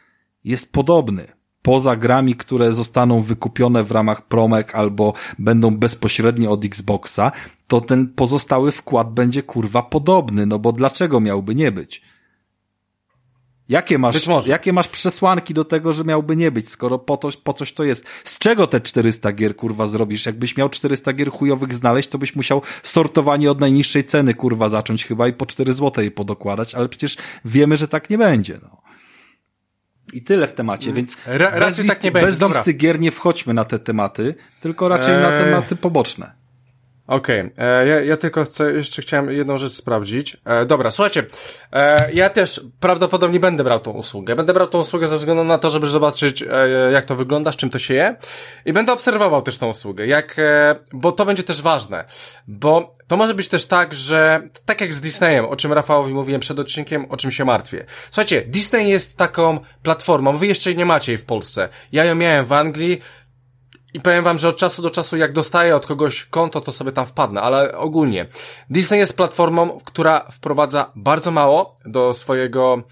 jest 0.44 0.72
podobny. 0.72 1.26
poza 1.62 1.96
grami, 1.96 2.34
które 2.34 2.72
zostaną 2.72 3.22
wykupione 3.22 3.84
w 3.84 3.90
ramach 3.90 4.28
promek 4.28 4.74
albo 4.74 5.12
będą 5.38 5.76
bezpośrednio 5.76 6.50
od 6.50 6.64
Xboxa, 6.64 7.32
to 7.68 7.80
ten 7.80 8.08
pozostały 8.08 8.72
wkład 8.72 9.12
będzie 9.12 9.42
kurwa 9.42 9.82
podobny, 9.82 10.46
no 10.46 10.58
bo 10.58 10.72
dlaczego 10.72 11.20
miałby 11.20 11.54
nie 11.54 11.72
być? 11.72 12.02
Jakie 13.70 13.98
masz, 13.98 14.16
jakie 14.46 14.72
masz 14.72 14.88
przesłanki 14.88 15.54
do 15.54 15.64
tego, 15.64 15.92
że 15.92 16.04
miałby 16.04 16.36
nie 16.36 16.50
być, 16.50 16.68
skoro 16.68 16.98
po, 16.98 17.16
to, 17.16 17.28
po 17.44 17.52
coś 17.52 17.72
to 17.72 17.84
jest? 17.84 18.04
Z 18.24 18.38
czego 18.38 18.66
te 18.66 18.80
400 18.80 19.32
gier, 19.32 19.56
kurwa, 19.56 19.86
zrobisz? 19.86 20.26
Jakbyś 20.26 20.56
miał 20.56 20.68
400 20.68 21.12
gier 21.12 21.30
chujowych 21.30 21.74
znaleźć, 21.74 22.08
to 22.08 22.18
byś 22.18 22.36
musiał 22.36 22.62
sortowanie 22.82 23.50
od 23.50 23.60
najniższej 23.60 24.04
ceny, 24.04 24.34
kurwa, 24.34 24.68
zacząć 24.68 25.04
chyba 25.04 25.28
i 25.28 25.32
po 25.32 25.46
4 25.46 25.72
złote 25.72 26.04
je 26.04 26.10
podokładać, 26.10 26.74
ale 26.74 26.88
przecież 26.88 27.16
wiemy, 27.44 27.76
że 27.76 27.88
tak 27.88 28.10
nie 28.10 28.18
będzie, 28.18 28.58
no. 28.62 28.80
I 30.12 30.22
tyle 30.22 30.46
w 30.46 30.52
temacie, 30.52 30.92
więc 30.92 31.16
Ra 31.26 31.60
bez, 31.60 31.78
listy, 31.78 31.94
tak 31.94 32.02
nie 32.02 32.10
będzie. 32.10 32.26
bez 32.26 32.56
listy 32.56 32.72
gier 32.72 33.00
nie 33.00 33.10
wchodźmy 33.10 33.54
na 33.54 33.64
te 33.64 33.78
tematy, 33.78 34.34
tylko 34.60 34.88
raczej 34.88 35.14
eee... 35.14 35.22
na 35.22 35.38
tematy 35.38 35.76
poboczne. 35.76 36.39
Okej, 37.10 37.40
okay. 37.40 37.66
E, 37.66 37.86
ja, 37.86 38.00
ja 38.00 38.16
tylko 38.16 38.44
chcę, 38.44 38.72
jeszcze 38.72 39.02
chciałem 39.02 39.30
jedną 39.30 39.56
rzecz 39.56 39.72
sprawdzić. 39.72 40.36
E, 40.44 40.66
dobra, 40.66 40.90
słuchajcie, 40.90 41.26
e, 41.72 42.12
ja 42.12 42.30
też 42.30 42.60
prawdopodobnie 42.80 43.40
będę 43.40 43.64
brał 43.64 43.80
tą 43.80 43.90
usługę. 43.90 44.36
Będę 44.36 44.52
brał 44.52 44.68
tą 44.68 44.78
usługę 44.78 45.06
ze 45.06 45.18
względu 45.18 45.44
na 45.44 45.58
to, 45.58 45.70
żeby 45.70 45.86
zobaczyć, 45.86 46.42
e, 46.42 46.46
jak 46.92 47.04
to 47.04 47.14
wygląda, 47.14 47.52
z 47.52 47.56
czym 47.56 47.70
to 47.70 47.78
się 47.78 47.94
je. 47.94 48.16
I 48.64 48.72
będę 48.72 48.92
obserwował 48.92 49.42
też 49.42 49.58
tą 49.58 49.68
usługę, 49.68 50.06
jak, 50.06 50.38
e, 50.38 50.76
bo 50.92 51.12
to 51.12 51.24
będzie 51.24 51.42
też 51.42 51.62
ważne. 51.62 52.04
Bo 52.48 52.96
to 53.06 53.16
może 53.16 53.34
być 53.34 53.48
też 53.48 53.66
tak, 53.66 53.94
że 53.94 54.42
tak 54.64 54.80
jak 54.80 54.94
z 54.94 55.00
Disneyem, 55.00 55.44
o 55.44 55.56
czym 55.56 55.72
Rafałowi 55.72 56.14
mówiłem 56.14 56.40
przed 56.40 56.58
odcinkiem, 56.58 57.06
o 57.08 57.16
czym 57.16 57.30
się 57.30 57.44
martwię. 57.44 57.84
Słuchajcie, 58.10 58.42
Disney 58.46 58.88
jest 58.88 59.16
taką 59.16 59.60
platformą, 59.82 60.36
wy 60.36 60.46
jeszcze 60.46 60.74
nie 60.74 60.86
macie 60.86 61.12
jej 61.12 61.18
w 61.18 61.24
Polsce. 61.24 61.68
Ja 61.92 62.04
ją 62.04 62.14
miałem 62.14 62.44
w 62.44 62.52
Anglii, 62.52 63.00
i 63.94 64.00
powiem 64.00 64.24
wam, 64.24 64.38
że 64.38 64.48
od 64.48 64.56
czasu 64.56 64.82
do 64.82 64.90
czasu, 64.90 65.16
jak 65.16 65.32
dostaję 65.32 65.76
od 65.76 65.86
kogoś 65.86 66.24
konto, 66.24 66.60
to 66.60 66.72
sobie 66.72 66.92
tam 66.92 67.06
wpadnę, 67.06 67.40
ale 67.40 67.78
ogólnie. 67.78 68.26
Disney 68.70 68.98
jest 68.98 69.16
platformą, 69.16 69.80
która 69.84 70.20
wprowadza 70.32 70.92
bardzo 70.96 71.30
mało 71.30 71.78
do 71.86 72.12
swojego, 72.12 72.82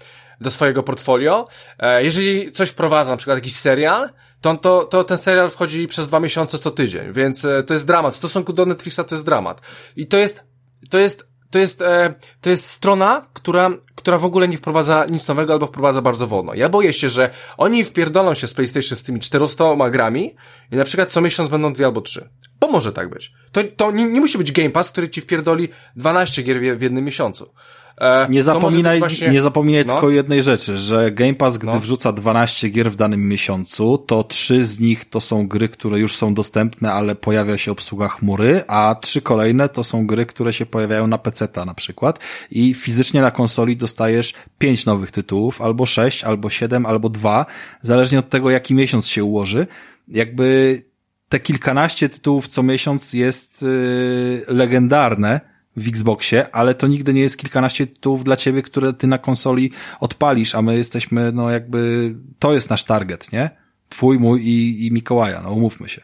do 0.41 0.51
swojego 0.51 0.83
portfolio. 0.83 1.47
E, 1.79 2.03
jeżeli 2.03 2.51
coś 2.51 2.69
wprowadza, 2.69 3.11
na 3.11 3.17
przykład 3.17 3.37
jakiś 3.37 3.55
serial, 3.55 4.09
to, 4.41 4.57
to, 4.57 4.83
to 4.83 5.03
ten 5.03 5.17
serial 5.17 5.49
wchodzi 5.49 5.87
przez 5.87 6.07
dwa 6.07 6.19
miesiące 6.19 6.57
co 6.57 6.71
tydzień, 6.71 7.13
więc 7.13 7.45
e, 7.45 7.63
to 7.63 7.73
jest 7.73 7.87
dramat. 7.87 8.13
W 8.13 8.17
stosunku 8.17 8.53
do 8.53 8.65
Netflixa 8.65 8.99
to 9.07 9.15
jest 9.15 9.25
dramat. 9.25 9.61
I 9.95 10.07
to 10.07 10.17
jest, 10.17 10.43
to 10.89 10.97
jest 10.97 11.28
to 11.51 11.59
jest, 11.59 11.81
e, 11.81 12.13
to 12.41 12.49
jest 12.49 12.65
strona, 12.65 13.25
która, 13.33 13.69
która 13.95 14.17
w 14.17 14.25
ogóle 14.25 14.47
nie 14.47 14.57
wprowadza 14.57 15.05
nic 15.09 15.27
nowego 15.27 15.53
albo 15.53 15.65
wprowadza 15.65 16.01
bardzo 16.01 16.27
wolno. 16.27 16.53
Ja 16.53 16.69
boję 16.69 16.93
się, 16.93 17.09
że 17.09 17.29
oni 17.57 17.83
wpierdolą 17.83 18.33
się 18.33 18.47
z 18.47 18.53
PlayStation 18.53 18.97
z 18.97 19.03
tymi 19.03 19.19
400 19.19 19.89
grami 19.89 20.35
i 20.71 20.75
na 20.75 20.83
przykład 20.83 21.11
co 21.11 21.21
miesiąc 21.21 21.49
będą 21.49 21.73
dwie 21.73 21.85
albo 21.85 22.01
trzy. 22.01 22.29
Bo 22.59 22.71
może 22.71 22.93
tak 22.93 23.09
być. 23.09 23.33
To, 23.51 23.61
to 23.77 23.91
nie, 23.91 24.05
nie 24.05 24.19
musi 24.19 24.37
być 24.37 24.51
Game 24.51 24.69
Pass, 24.69 24.91
który 24.91 25.09
ci 25.09 25.21
wpierdoli 25.21 25.69
12 25.95 26.43
gier 26.43 26.59
w, 26.59 26.79
w 26.79 26.81
jednym 26.81 27.03
miesiącu. 27.03 27.53
E, 27.99 28.27
nie 28.29 28.43
zapominaj, 28.43 28.99
właśnie... 28.99 29.29
nie 29.29 29.41
zapominaj 29.41 29.85
no. 29.85 29.93
tylko 29.93 30.09
jednej 30.09 30.43
rzeczy, 30.43 30.77
że 30.77 31.11
Game 31.11 31.33
Pass, 31.33 31.57
gdy 31.57 31.71
no. 31.71 31.79
wrzuca 31.79 32.11
12 32.11 32.69
gier 32.69 32.91
w 32.91 32.95
danym 32.95 33.27
miesiącu, 33.27 33.97
to 33.97 34.23
trzy 34.23 34.65
z 34.65 34.79
nich 34.79 35.05
to 35.05 35.21
są 35.21 35.47
gry, 35.47 35.69
które 35.69 35.99
już 35.99 36.15
są 36.15 36.33
dostępne, 36.33 36.93
ale 36.93 37.15
pojawia 37.15 37.57
się 37.57 37.71
obsługa 37.71 38.07
chmury, 38.07 38.63
a 38.67 38.95
trzy 39.01 39.21
kolejne 39.21 39.69
to 39.69 39.83
są 39.83 40.07
gry, 40.07 40.25
które 40.25 40.53
się 40.53 40.65
pojawiają 40.65 41.07
na 41.07 41.17
PC-ta 41.17 41.65
na 41.65 41.73
przykład 41.73 42.19
i 42.51 42.73
fizycznie 42.73 43.21
na 43.21 43.31
konsoli 43.31 43.77
dostajesz 43.77 44.33
pięć 44.57 44.85
nowych 44.85 45.11
tytułów, 45.11 45.61
albo 45.61 45.85
sześć, 45.85 46.23
albo 46.23 46.49
siedem, 46.49 46.85
albo 46.85 47.09
dwa, 47.09 47.45
zależnie 47.81 48.19
od 48.19 48.29
tego, 48.29 48.49
jaki 48.49 48.75
miesiąc 48.75 49.07
się 49.07 49.23
ułoży. 49.23 49.67
Jakby 50.07 50.81
te 51.29 51.39
kilkanaście 51.39 52.09
tytułów 52.09 52.47
co 52.47 52.63
miesiąc 52.63 53.13
jest 53.13 53.61
yy, 53.61 54.43
legendarne, 54.47 55.48
w 55.79 55.87
Xboxie, 55.87 56.51
ale 56.51 56.73
to 56.73 56.87
nigdy 56.87 57.13
nie 57.13 57.21
jest 57.21 57.37
kilkanaście 57.37 57.87
tytułów 57.87 58.23
dla 58.23 58.35
ciebie, 58.35 58.61
które 58.61 58.93
ty 58.93 59.07
na 59.07 59.17
konsoli 59.17 59.71
odpalisz, 59.99 60.55
a 60.55 60.61
my 60.61 60.77
jesteśmy, 60.77 61.31
no 61.31 61.49
jakby, 61.49 62.15
to 62.39 62.53
jest 62.53 62.69
nasz 62.69 62.83
target, 62.83 63.31
nie? 63.31 63.49
Twój, 63.89 64.19
mój 64.19 64.41
i, 64.41 64.85
i 64.85 64.91
Mikołaja, 64.91 65.41
no 65.41 65.51
umówmy 65.51 65.89
się. 65.89 66.01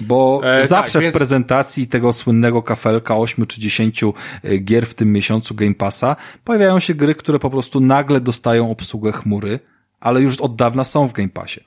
Bo 0.00 0.40
e, 0.44 0.60
tak, 0.60 0.68
zawsze 0.68 0.92
tak, 0.92 1.02
więc... 1.02 1.14
w 1.14 1.18
prezentacji 1.18 1.86
tego 1.86 2.12
słynnego 2.12 2.62
kafelka 2.62 3.16
8 3.16 3.46
czy 3.46 3.60
10 3.60 4.04
e, 4.04 4.58
gier 4.58 4.86
w 4.86 4.94
tym 4.94 5.12
miesiącu 5.12 5.54
Game 5.54 5.74
Passa 5.74 6.16
pojawiają 6.44 6.80
się 6.80 6.94
gry, 6.94 7.14
które 7.14 7.38
po 7.38 7.50
prostu 7.50 7.80
nagle 7.80 8.20
dostają 8.20 8.70
obsługę 8.70 9.12
chmury, 9.12 9.60
ale 10.00 10.20
już 10.20 10.36
od 10.40 10.56
dawna 10.56 10.84
są 10.84 11.08
w 11.08 11.12
Game 11.12 11.28
Passie. 11.28 11.60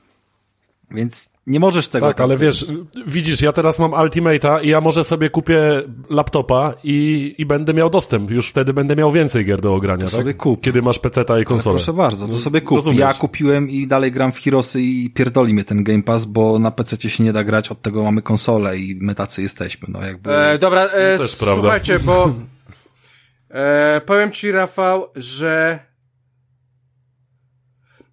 Więc 0.92 1.30
nie 1.48 1.60
możesz 1.60 1.88
tego 1.88 2.08
tak, 2.08 2.18
tak 2.18 2.24
ale 2.24 2.38
wiesz, 2.38 2.66
widzisz, 3.08 3.42
ja 3.42 3.52
teraz 3.54 3.80
mam 3.80 3.92
Ultimate'a 3.92 4.64
i 4.64 4.68
ja 4.68 4.82
może 4.82 5.04
sobie 5.04 5.30
kupię 5.30 5.84
laptopa 6.10 6.74
i, 6.84 7.36
i 7.38 7.46
będę 7.46 7.74
miał 7.74 7.90
dostęp. 7.90 8.32
Już 8.32 8.50
wtedy 8.50 8.74
będę 8.74 8.96
miał 8.96 9.12
więcej 9.12 9.46
gier 9.46 9.62
do 9.62 9.74
ogrania, 9.76 10.06
to 10.06 10.12
tak? 10.12 10.20
sobie 10.20 10.34
kup. 10.34 10.62
Kiedy 10.62 10.82
masz 10.82 11.00
PC-ta 11.00 11.40
i 11.40 11.46
konsolę. 11.46 11.76
proszę 11.76 11.94
bardzo, 11.94 12.28
to 12.28 12.40
sobie 12.40 12.62
kup. 12.62 12.76
Rozumiesz. 12.76 13.00
Ja 13.00 13.14
kupiłem 13.14 13.70
i 13.70 13.88
dalej 13.88 14.12
gram 14.12 14.32
w 14.32 14.40
Heroesy 14.40 14.82
i 14.82 15.10
pierdoli 15.10 15.54
mnie 15.54 15.64
ten 15.64 15.84
Game 15.84 16.04
Pass, 16.04 16.26
bo 16.26 16.60
na 16.60 16.72
PC 16.72 17.10
się 17.10 17.24
nie 17.24 17.34
da 17.34 17.44
grać, 17.44 17.70
od 17.70 17.82
tego 17.82 18.04
mamy 18.04 18.22
konsolę 18.22 18.78
i 18.78 18.98
my 19.02 19.16
tacy 19.16 19.42
jesteśmy, 19.42 19.88
no 19.92 20.02
jakby... 20.02 20.36
E, 20.36 20.58
dobra, 20.58 20.86
e, 20.86 21.18
słuchajcie, 21.28 22.00
bo 22.00 22.34
e, 23.50 24.02
powiem 24.06 24.32
ci, 24.32 24.52
Rafał, 24.52 25.08
że 25.16 25.80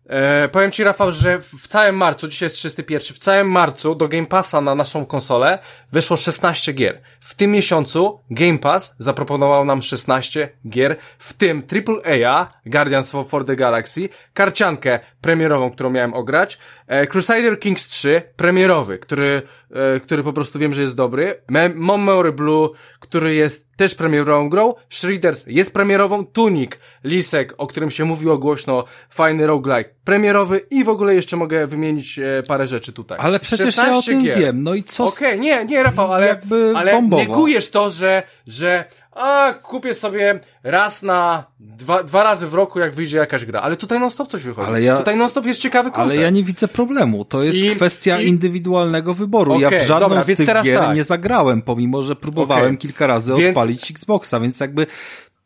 E, 0.08 0.48
powiem 0.48 0.70
Ci, 0.70 0.84
Rafał, 0.84 1.12
że 1.12 1.40
w 1.40 1.68
całym 1.68 1.96
marcu, 1.96 2.28
dzisiaj 2.28 2.46
jest 2.46 2.56
31, 2.56 3.14
w 3.14 3.18
całym 3.18 3.50
marcu 3.50 3.94
do 3.94 4.08
Game 4.08 4.26
Passa 4.26 4.60
na 4.60 4.74
naszą 4.74 5.06
konsolę 5.06 5.58
wyszło 5.92 6.16
16 6.16 6.72
gier. 6.72 7.00
W 7.20 7.34
tym 7.34 7.50
miesiącu 7.50 8.20
Game 8.30 8.58
Pass 8.58 8.94
zaproponował 8.98 9.64
nam 9.64 9.82
16 9.82 10.48
gier, 10.68 10.96
w 11.18 11.32
tym 11.32 11.62
AAA, 11.72 12.52
Guardians 12.66 13.14
of 13.14 13.26
the 13.46 13.56
Galaxy, 13.56 14.08
karciankę 14.34 15.00
premierową, 15.20 15.70
którą 15.70 15.90
miałem 15.90 16.14
ograć, 16.14 16.58
e, 16.86 17.06
Crusader 17.06 17.60
Kings 17.60 17.88
3, 17.88 18.22
premierowy, 18.36 18.98
który, 18.98 19.42
e, 19.70 20.00
który 20.00 20.22
po 20.22 20.32
prostu 20.32 20.58
wiem, 20.58 20.72
że 20.72 20.82
jest 20.82 20.94
dobry, 20.94 21.42
Memory 21.74 22.32
Blue, 22.32 22.70
który 23.00 23.34
jest 23.34 23.68
też 23.76 23.94
premierową 23.94 24.48
grą, 24.48 24.74
Shredders 24.90 25.44
jest 25.47 25.72
premierową, 25.72 26.26
Tunic, 26.26 26.70
Lisek, 27.05 27.55
o 27.58 27.66
którym 27.66 27.90
się 27.90 28.05
mówiło 28.05 28.38
głośno, 28.38 28.84
fajny 29.10 29.47
roguelike, 29.47 29.90
premierowy. 30.05 30.60
I 30.70 30.84
w 30.84 30.88
ogóle 30.88 31.14
jeszcze 31.14 31.36
mogę 31.36 31.66
wymienić 31.66 32.18
e, 32.18 32.42
parę 32.48 32.66
rzeczy 32.66 32.92
tutaj. 32.92 33.18
Ale 33.20 33.40
przecież 33.40 33.76
ja 33.76 33.97
o 33.97 34.02
tym 34.02 34.22
gier. 34.22 34.38
wiem, 34.38 34.62
no 34.62 34.74
i 34.74 34.82
co... 34.82 35.05
Okej, 35.05 35.28
okay, 35.28 35.40
nie, 35.40 35.64
nie 35.64 35.82
Rafał, 35.82 36.12
ale, 36.12 36.26
jakby 36.26 36.72
ale 36.76 37.02
negujesz 37.02 37.70
to, 37.70 37.90
że, 37.90 38.22
że 38.47 38.84
a 39.18 39.52
kupię 39.52 39.94
sobie 39.94 40.40
raz 40.62 41.02
na 41.02 41.44
dwa, 41.60 42.02
dwa 42.02 42.22
razy 42.22 42.47
w 42.47 42.55
roku, 42.55 42.78
jak 42.78 42.94
wyjdzie 42.94 43.16
jakaś 43.16 43.44
gra. 43.44 43.60
Ale 43.60 43.76
tutaj 43.76 44.00
non-stop 44.00 44.28
coś 44.28 44.42
wychodzi. 44.42 44.68
Ale 44.68 44.82
ja, 44.82 44.97
tutaj 44.97 45.16
non-stop 45.16 45.47
jest 45.47 45.60
ciekawy 45.60 45.90
kontent. 45.90 46.12
Ale 46.12 46.22
ja 46.22 46.30
nie 46.30 46.44
widzę 46.44 46.68
problemu. 46.68 47.24
To 47.24 47.42
jest 47.42 47.58
I, 47.58 47.70
kwestia 47.70 48.20
i... 48.20 48.28
indywidualnego 48.28 49.14
wyboru. 49.14 49.52
Okay, 49.55 49.72
ja 49.72 49.80
w 49.80 49.86
żadną 49.86 50.08
dobra, 50.08 50.22
z 50.22 50.26
tych 50.26 50.38
gier 50.38 50.78
tak. 50.78 50.97
nie 50.97 51.05
zagrałem, 51.05 51.62
pomimo, 51.62 52.02
że 52.02 52.16
próbowałem 52.16 52.66
okay. 52.66 52.76
kilka 52.76 53.06
razy 53.06 53.34
więc... 53.34 53.58
odpalić 53.58 53.90
Xboxa, 53.90 54.40
więc 54.40 54.60
jakby 54.60 54.86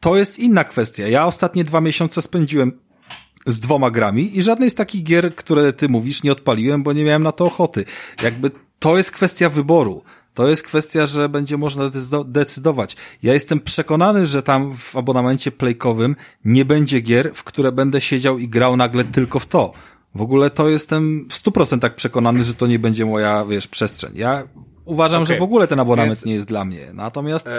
to 0.01 0.17
jest 0.17 0.39
inna 0.39 0.65
kwestia. 0.65 1.09
Ja 1.09 1.27
ostatnie 1.27 1.65
dwa 1.65 1.81
miesiące 1.81 2.23
spędziłem 2.23 2.73
z 3.47 3.61
dwoma 3.61 3.91
grami 3.91 4.39
i 4.39 4.43
żadnej 4.43 4.71
z 4.71 4.75
takich 4.75 5.05
gier, 5.05 5.35
które 5.35 5.73
ty 5.73 5.89
mówisz, 5.89 6.23
nie 6.23 6.33
odpaliłem, 6.33 6.83
bo 6.83 6.93
nie 6.93 7.05
miałem 7.05 7.23
na 7.23 7.33
to 7.33 7.45
ochoty. 7.45 7.85
Jakby 8.23 8.51
to 8.79 8.97
jest 8.97 9.11
kwestia 9.11 9.49
wyboru. 9.49 10.03
To 10.35 10.49
jest 10.49 10.63
kwestia, 10.63 11.07
że 11.07 11.29
będzie 11.29 11.57
można 11.57 11.91
decydować. 12.25 12.97
Ja 13.23 13.33
jestem 13.33 13.61
przekonany, 13.61 14.27
że 14.27 14.43
tam 14.43 14.77
w 14.77 14.97
abonamencie 14.97 15.51
playkowym 15.51 16.17
nie 16.45 16.65
będzie 16.65 17.01
gier, 17.01 17.31
w 17.35 17.45
które 17.45 17.73
będę 17.73 18.01
siedział 18.01 18.39
i 18.39 18.49
grał 18.49 18.77
nagle 18.77 19.05
tylko 19.05 19.39
w 19.39 19.47
to. 19.47 19.73
W 20.15 20.23
ogóle 20.23 20.51
to 20.51 20.69
jestem 20.69 21.27
w 21.29 21.35
stu 21.35 21.53
procentach 21.53 21.95
przekonany, 21.95 22.45
że 22.45 22.55
to 22.55 22.67
nie 22.67 22.79
będzie 22.79 23.07
moja, 23.07 23.45
wiesz, 23.45 23.67
przestrzeń. 23.67 24.13
Ja 24.15 24.43
uważam, 24.85 25.23
okay. 25.23 25.35
że 25.35 25.41
w 25.41 25.43
ogóle 25.43 25.67
ten 25.67 25.81
abonament 25.81 26.19
Więc... 26.19 26.25
nie 26.25 26.35
jest 26.35 26.47
dla 26.47 26.65
mnie. 26.65 26.87
Natomiast 26.93 27.47
eee, 27.47 27.53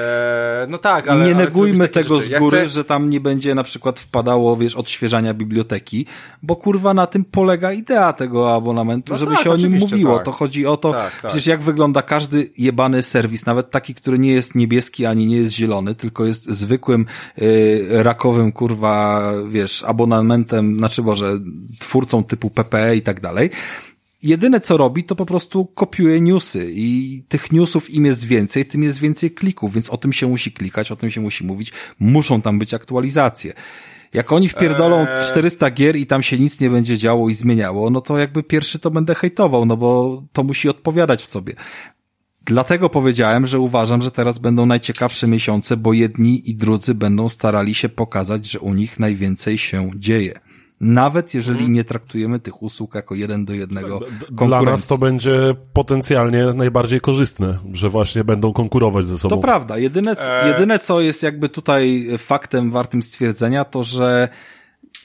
no 0.68 0.78
tak, 0.78 1.10
ale, 1.10 1.26
nie 1.26 1.36
negujmy 1.36 1.88
tego 1.88 2.16
z 2.16 2.30
góry, 2.40 2.58
chcę... 2.58 2.68
że 2.68 2.84
tam 2.84 3.10
nie 3.10 3.20
będzie 3.20 3.56
na 3.56 3.64
przykład 3.64 4.00
wpadało, 4.00 4.58
wiesz, 4.58 4.76
odświeżania 4.76 5.34
biblioteki, 5.34 6.06
bo 6.44 6.56
kurwa 6.56 6.94
na 6.94 7.08
tym 7.08 7.26
polega 7.26 7.72
idea 7.72 8.14
tego 8.14 8.56
abonamentu, 8.56 9.14
no 9.14 9.20
żeby 9.20 9.36
tak, 9.36 9.44
się 9.44 9.52
o 9.52 9.56
nim 9.56 9.80
mówiło. 9.80 10.16
Tak. 10.16 10.26
To 10.26 10.32
chodzi 10.32 10.66
o 10.66 10.78
to, 10.78 10.94
tak, 10.94 11.22
tak. 11.22 11.32
przecież 11.32 11.48
jak 11.48 11.62
wygląda 11.62 12.02
każdy 12.02 12.50
jebany 12.58 13.02
serwis, 13.02 13.46
nawet 13.46 13.72
taki, 13.72 13.96
który 13.96 14.20
nie 14.20 14.32
jest 14.32 14.56
niebieski 14.56 15.06
ani 15.06 15.28
nie 15.28 15.38
jest 15.38 15.54
zielony, 15.54 15.96
tylko 15.96 16.26
jest 16.26 16.46
zwykłym 16.46 17.06
yy, 17.38 18.04
rakowym, 18.04 18.52
kurwa, 18.52 19.24
wiesz, 19.50 19.84
abonamentem, 19.88 20.78
znaczy 20.78 21.02
Boże, 21.02 21.40
twórcą 21.80 22.24
typu 22.24 22.50
PPE 22.50 22.96
i 22.96 23.02
tak 23.02 23.20
dalej, 23.20 23.50
jedyne 24.24 24.62
co 24.62 24.78
robi, 24.78 25.04
to 25.04 25.16
po 25.16 25.26
prostu 25.26 25.66
kopiuje 25.66 26.22
newsy 26.22 26.72
i 26.74 27.24
tych 27.28 27.52
newsów 27.52 27.90
im 27.90 28.06
jest 28.06 28.26
więcej, 28.26 28.66
tym 28.66 28.84
jest 28.84 29.00
więcej 29.00 29.32
klików, 29.32 29.74
więc 29.74 29.90
o 29.90 29.98
tym 29.98 30.14
się 30.14 30.28
musi 30.28 30.52
klikać, 30.52 30.92
o 30.92 30.96
tym 30.96 31.12
się 31.12 31.22
musi 31.22 31.46
mówić, 31.46 31.74
muszą 32.00 32.42
tam 32.42 32.60
być 32.60 32.74
aktualizacje. 32.74 33.54
Jak 34.14 34.32
oni 34.32 34.50
wpierdolą 34.50 35.08
eee... 35.08 35.22
400 35.22 35.72
gier 35.72 35.96
i 35.96 36.06
tam 36.06 36.24
się 36.24 36.38
nic 36.38 36.60
nie 36.60 36.70
będzie 36.70 36.98
działo 36.98 37.30
i 37.30 37.34
zmieniało, 37.34 37.90
no 37.90 38.02
to 38.02 38.18
jakby 38.18 38.44
pierwszy 38.44 38.80
to 38.80 38.92
będę 38.92 39.16
hejtował, 39.16 39.66
no 39.66 39.78
bo 39.78 40.24
to 40.34 40.44
musi 40.44 40.70
odpowiadać 40.70 41.22
w 41.22 41.28
sobie. 41.28 41.54
Dlatego 42.46 42.90
powiedziałem, 42.90 43.48
że 43.48 43.60
uważam, 43.60 44.02
że 44.02 44.12
teraz 44.12 44.40
będą 44.40 44.66
najciekawsze 44.66 45.28
miesiące, 45.28 45.78
bo 45.78 45.94
jedni 45.94 46.50
i 46.50 46.56
drudzy 46.56 46.96
będą 46.96 47.30
starali 47.30 47.74
się 47.74 47.90
pokazać, 47.90 48.46
że 48.46 48.60
u 48.60 48.74
nich 48.74 49.00
najwięcej 49.00 49.58
się 49.58 49.92
dzieje. 49.96 50.40
Nawet 50.84 51.34
jeżeli 51.34 51.60
hmm. 51.60 51.74
nie 51.74 51.84
traktujemy 51.84 52.40
tych 52.40 52.64
usług 52.64 52.96
jako 52.96 53.16
jeden 53.16 53.46
do 53.46 53.54
jednego 53.54 54.00
Dla 54.32 54.62
nas 54.62 54.88
to 54.88 54.98
będzie 54.98 55.56
potencjalnie 55.74 56.46
najbardziej 56.56 57.02
korzystne, 57.02 57.58
że 57.74 57.90
właśnie 57.90 58.24
będą 58.24 58.54
konkurować 58.54 59.08
ze 59.08 59.18
sobą. 59.18 59.36
To 59.36 59.42
prawda. 59.42 59.78
Jedyne, 59.78 60.16
e... 60.20 60.48
jedyne 60.48 60.80
co 60.80 61.02
jest 61.02 61.24
jakby 61.24 61.50
tutaj 61.50 62.08
faktem 62.18 62.72
wartym 62.72 63.02
stwierdzenia, 63.02 63.66
to 63.66 63.84
że 63.84 64.30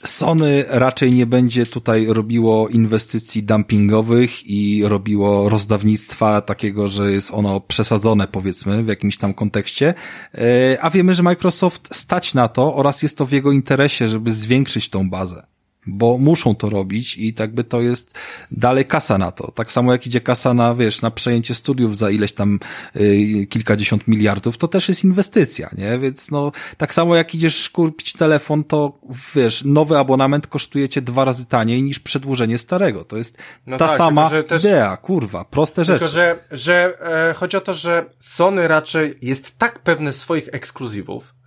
Sony 0.05 0.65
raczej 0.69 1.11
nie 1.11 1.27
będzie 1.27 1.67
tutaj 1.67 2.07
robiło 2.07 2.69
inwestycji 2.69 3.43
dumpingowych 3.43 4.47
i 4.47 4.83
robiło 4.85 5.49
rozdawnictwa 5.49 6.41
takiego, 6.41 6.89
że 6.89 7.13
jest 7.13 7.31
ono 7.35 7.61
przesadzone 7.61 8.29
powiedzmy 8.29 8.83
w 8.83 8.89
jakimś 8.89 9.17
tam 9.17 9.35
kontekście, 9.35 9.95
e, 10.35 10.79
a 10.81 10.91
wiemy, 10.91 11.15
że 11.15 11.23
Microsoft 11.23 11.97
stać 11.97 12.35
na 12.35 12.49
to 12.49 12.75
oraz 12.75 13.03
jest 13.03 13.19
to 13.19 13.27
w 13.27 13.33
jego 13.33 13.53
interesie, 13.53 14.09
żeby 14.09 14.33
zwiększyć 14.33 14.89
tą 14.89 15.11
bazę 15.11 15.47
bo 15.89 16.19
muszą 16.19 16.55
to 16.55 16.71
robić 16.71 17.17
i 17.19 17.35
tak 17.35 17.55
by 17.55 17.65
to 17.65 17.81
jest 17.81 18.19
dalej 18.51 18.85
kasa 18.85 19.19
na 19.19 19.33
to. 19.33 19.53
Tak 19.53 19.71
samo 19.71 19.93
jak 19.93 20.07
idzie 20.07 20.21
kasa 20.21 20.55
na, 20.55 20.75
wiesz, 20.75 21.03
na 21.03 21.11
przejęcie 21.11 21.55
studiów 21.55 21.97
za 21.97 22.11
ileś 22.11 22.33
tam 22.33 22.59
y, 22.97 23.47
kilkadziesiąt 23.51 24.09
miliardów, 24.09 24.59
to 24.59 24.69
też 24.69 24.89
jest 24.89 25.05
inwestycja, 25.05 25.71
nie? 25.79 25.99
Więc 25.99 26.31
no, 26.31 26.53
tak 26.77 26.95
samo 26.95 27.17
jak 27.17 27.35
idziesz 27.35 27.71
kupić 27.71 28.13
telefon, 28.13 28.65
to 28.65 28.99
wiesz, 29.35 29.65
nowy 29.65 29.99
abonament 29.99 30.47
kosztuje 30.47 30.89
cię 30.89 31.03
dwa 31.03 31.25
razy 31.25 31.47
taniej 31.47 31.83
niż 31.83 31.99
przedłużenie 32.01 32.59
starego. 32.59 33.05
To 33.05 33.17
jest 33.17 33.39
no 33.67 33.77
ta 33.77 33.89
tak, 33.89 33.99
sama 33.99 34.31
tylko, 34.31 34.49
też, 34.49 34.65
idea, 34.65 34.97
kurwa, 34.97 35.45
proste 35.45 35.85
tylko, 35.85 36.07
rzeczy. 36.07 36.15
Tylko, 36.15 36.15
że, 36.15 36.59
że 36.59 36.99
e, 37.31 37.35
chodzi 37.35 37.57
o 37.57 37.61
to, 37.61 37.73
że 37.73 38.07
Sony 38.21 38.69
raczej 38.69 39.19
jest 39.23 39.59
tak 39.59 39.79
pewne 39.79 40.13
swoich 40.13 40.49
ekskluzywów, 40.53 41.38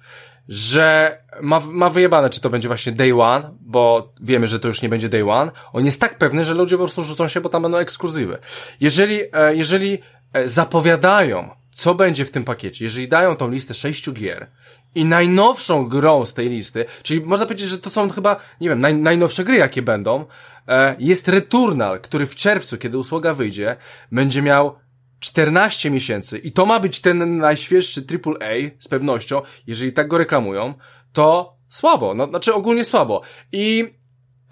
że 0.51 1.17
ma, 1.41 1.59
ma 1.59 1.89
wyjebane, 1.89 2.29
czy 2.29 2.41
to 2.41 2.49
będzie 2.49 2.67
właśnie 2.67 2.91
day 2.91 3.21
one, 3.21 3.51
bo 3.61 4.13
wiemy, 4.21 4.47
że 4.47 4.59
to 4.59 4.67
już 4.67 4.81
nie 4.81 4.89
będzie 4.89 5.09
day 5.09 5.31
one. 5.31 5.51
On 5.73 5.85
jest 5.85 5.99
tak 5.99 6.17
pewny, 6.17 6.45
że 6.45 6.53
ludzie 6.53 6.75
po 6.75 6.83
prostu 6.83 7.01
rzucą 7.01 7.27
się, 7.27 7.41
bo 7.41 7.49
tam 7.49 7.61
będą 7.61 7.77
ekskluzywy. 7.77 8.37
Jeżeli, 8.79 9.21
e, 9.33 9.55
jeżeli 9.55 9.99
e, 10.33 10.49
zapowiadają, 10.49 11.49
co 11.71 11.95
będzie 11.95 12.25
w 12.25 12.31
tym 12.31 12.43
pakiecie, 12.43 12.85
jeżeli 12.85 13.07
dają 13.07 13.35
tą 13.35 13.49
listę 13.49 13.73
sześciu 13.73 14.13
gier 14.13 14.47
i 14.95 15.05
najnowszą 15.05 15.89
grą 15.89 16.25
z 16.25 16.33
tej 16.33 16.49
listy, 16.49 16.85
czyli 17.03 17.21
można 17.21 17.45
powiedzieć, 17.45 17.67
że 17.67 17.77
to 17.77 17.89
są 17.89 18.09
chyba, 18.09 18.35
nie 18.61 18.69
wiem, 18.69 18.79
naj, 18.79 18.95
najnowsze 18.95 19.43
gry, 19.43 19.55
jakie 19.55 19.81
będą, 19.81 20.25
e, 20.67 20.95
jest 20.99 21.27
Returnal, 21.27 21.99
który 21.99 22.25
w 22.25 22.35
czerwcu, 22.35 22.77
kiedy 22.77 22.97
usługa 22.97 23.33
wyjdzie, 23.33 23.75
będzie 24.11 24.41
miał 24.41 24.75
14 25.21 25.91
miesięcy 25.91 26.37
i 26.37 26.51
to 26.51 26.65
ma 26.65 26.79
być 26.79 27.01
ten 27.01 27.37
najświeższy 27.37 28.05
AAA 28.25 28.53
z 28.79 28.87
pewnością, 28.87 29.41
jeżeli 29.67 29.93
tak 29.93 30.07
go 30.07 30.17
reklamują, 30.17 30.73
to 31.13 31.57
słabo, 31.69 32.13
no, 32.13 32.27
znaczy 32.27 32.53
ogólnie 32.53 32.83
słabo. 32.83 33.21
I 33.51 33.93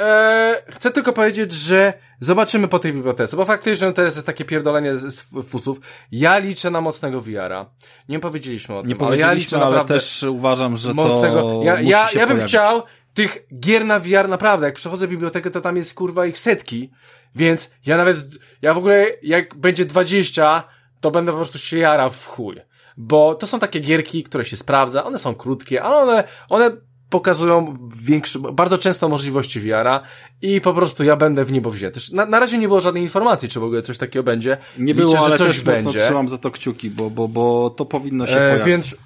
e, 0.02 0.64
chcę 0.68 0.92
tylko 0.92 1.14
powiedzieć, 1.14 1.52
że 1.52 1.94
zobaczymy 2.20 2.68
po 2.68 2.80
tej 2.80 2.94
bibliotece, 2.94 3.38
bo 3.38 3.46
faktycznie 3.46 3.94
teraz 3.94 4.16
jest 4.16 4.28
takie 4.28 4.46
pierdolenie 4.46 4.98
z, 4.98 5.14
z 5.14 5.50
fusów. 5.50 5.82
Ja 6.12 6.38
liczę 6.38 6.72
na 6.72 6.82
mocnego 6.82 7.22
VR-a. 7.22 7.66
Nie 8.10 8.20
powiedzieliśmy 8.20 8.76
o 8.76 8.82
tym, 8.82 8.90
Nie 8.90 8.96
powiedzieliśmy, 8.96 9.58
ale, 9.58 9.66
ja 9.66 9.74
liczę 9.74 9.80
ale 9.80 10.00
też 10.00 10.24
uważam, 10.24 10.78
że 10.78 10.94
mocnego, 10.94 11.42
to 11.42 11.62
ja, 11.64 11.82
ja, 11.82 12.08
ja 12.16 12.28
bym 12.28 12.42
chciał 12.42 12.84
tych 13.20 13.38
gier 13.60 13.86
na 13.86 14.00
VR 14.00 14.30
naprawdę, 14.30 14.66
jak 14.66 14.76
przechodzę 14.76 15.08
bibliotekę, 15.08 15.52
to 15.52 15.62
tam 15.62 15.76
jest 15.76 15.94
kurwa 15.94 16.26
ich 16.26 16.38
setki, 16.38 16.92
więc 17.36 17.72
ja 17.86 17.98
nawet, 17.98 18.18
ja 18.62 18.74
w 18.74 18.78
ogóle, 18.78 19.06
jak 19.22 19.56
będzie 19.56 19.86
20, 19.86 20.64
to 21.02 21.12
będę 21.12 21.32
po 21.32 21.38
prostu 21.38 21.58
się 21.58 21.78
jara 21.78 22.10
w 22.10 22.26
chuj. 22.28 22.56
Bo 22.98 23.36
to 23.36 23.48
są 23.48 23.60
takie 23.60 23.80
gierki, 23.80 24.24
które 24.24 24.46
się 24.46 24.58
sprawdza, 24.58 25.04
one 25.04 25.18
są 25.18 25.36
krótkie, 25.36 25.84
ale 25.84 25.98
one, 25.98 26.24
one 26.50 26.72
pokazują 27.10 27.78
większe, 27.98 28.40
bardzo 28.40 28.78
często 28.78 29.10
możliwości 29.10 29.60
VR-a 29.60 30.02
i 30.42 30.62
po 30.62 30.74
prostu 30.74 31.04
ja 31.04 31.16
będę 31.16 31.46
w 31.46 31.52
niebo 31.52 31.72
wzięty. 31.72 32.00
Na, 32.14 32.26
na 32.26 32.40
razie 32.40 32.58
nie 32.58 32.68
było 32.68 32.82
żadnej 32.82 33.04
informacji, 33.04 33.50
czy 33.50 33.60
w 33.60 33.64
ogóle 33.64 33.82
coś 33.82 33.98
takiego 33.98 34.24
będzie. 34.24 34.58
Nie 34.78 34.94
Liczę, 34.94 35.06
było, 35.06 35.26
ale 35.26 35.38
coś 35.38 35.48
też 35.48 35.64
będzie. 35.64 35.84
mocno 35.84 36.02
trzymam 36.02 36.30
za 36.30 36.38
to 36.38 36.52
kciuki, 36.52 36.90
bo, 36.90 37.10
bo, 37.10 37.28
bo 37.28 37.70
to 37.70 37.86
powinno 37.86 38.28
się 38.28 38.36
e, 38.36 38.38
pojawić. 38.38 38.66
Więc, 38.66 38.98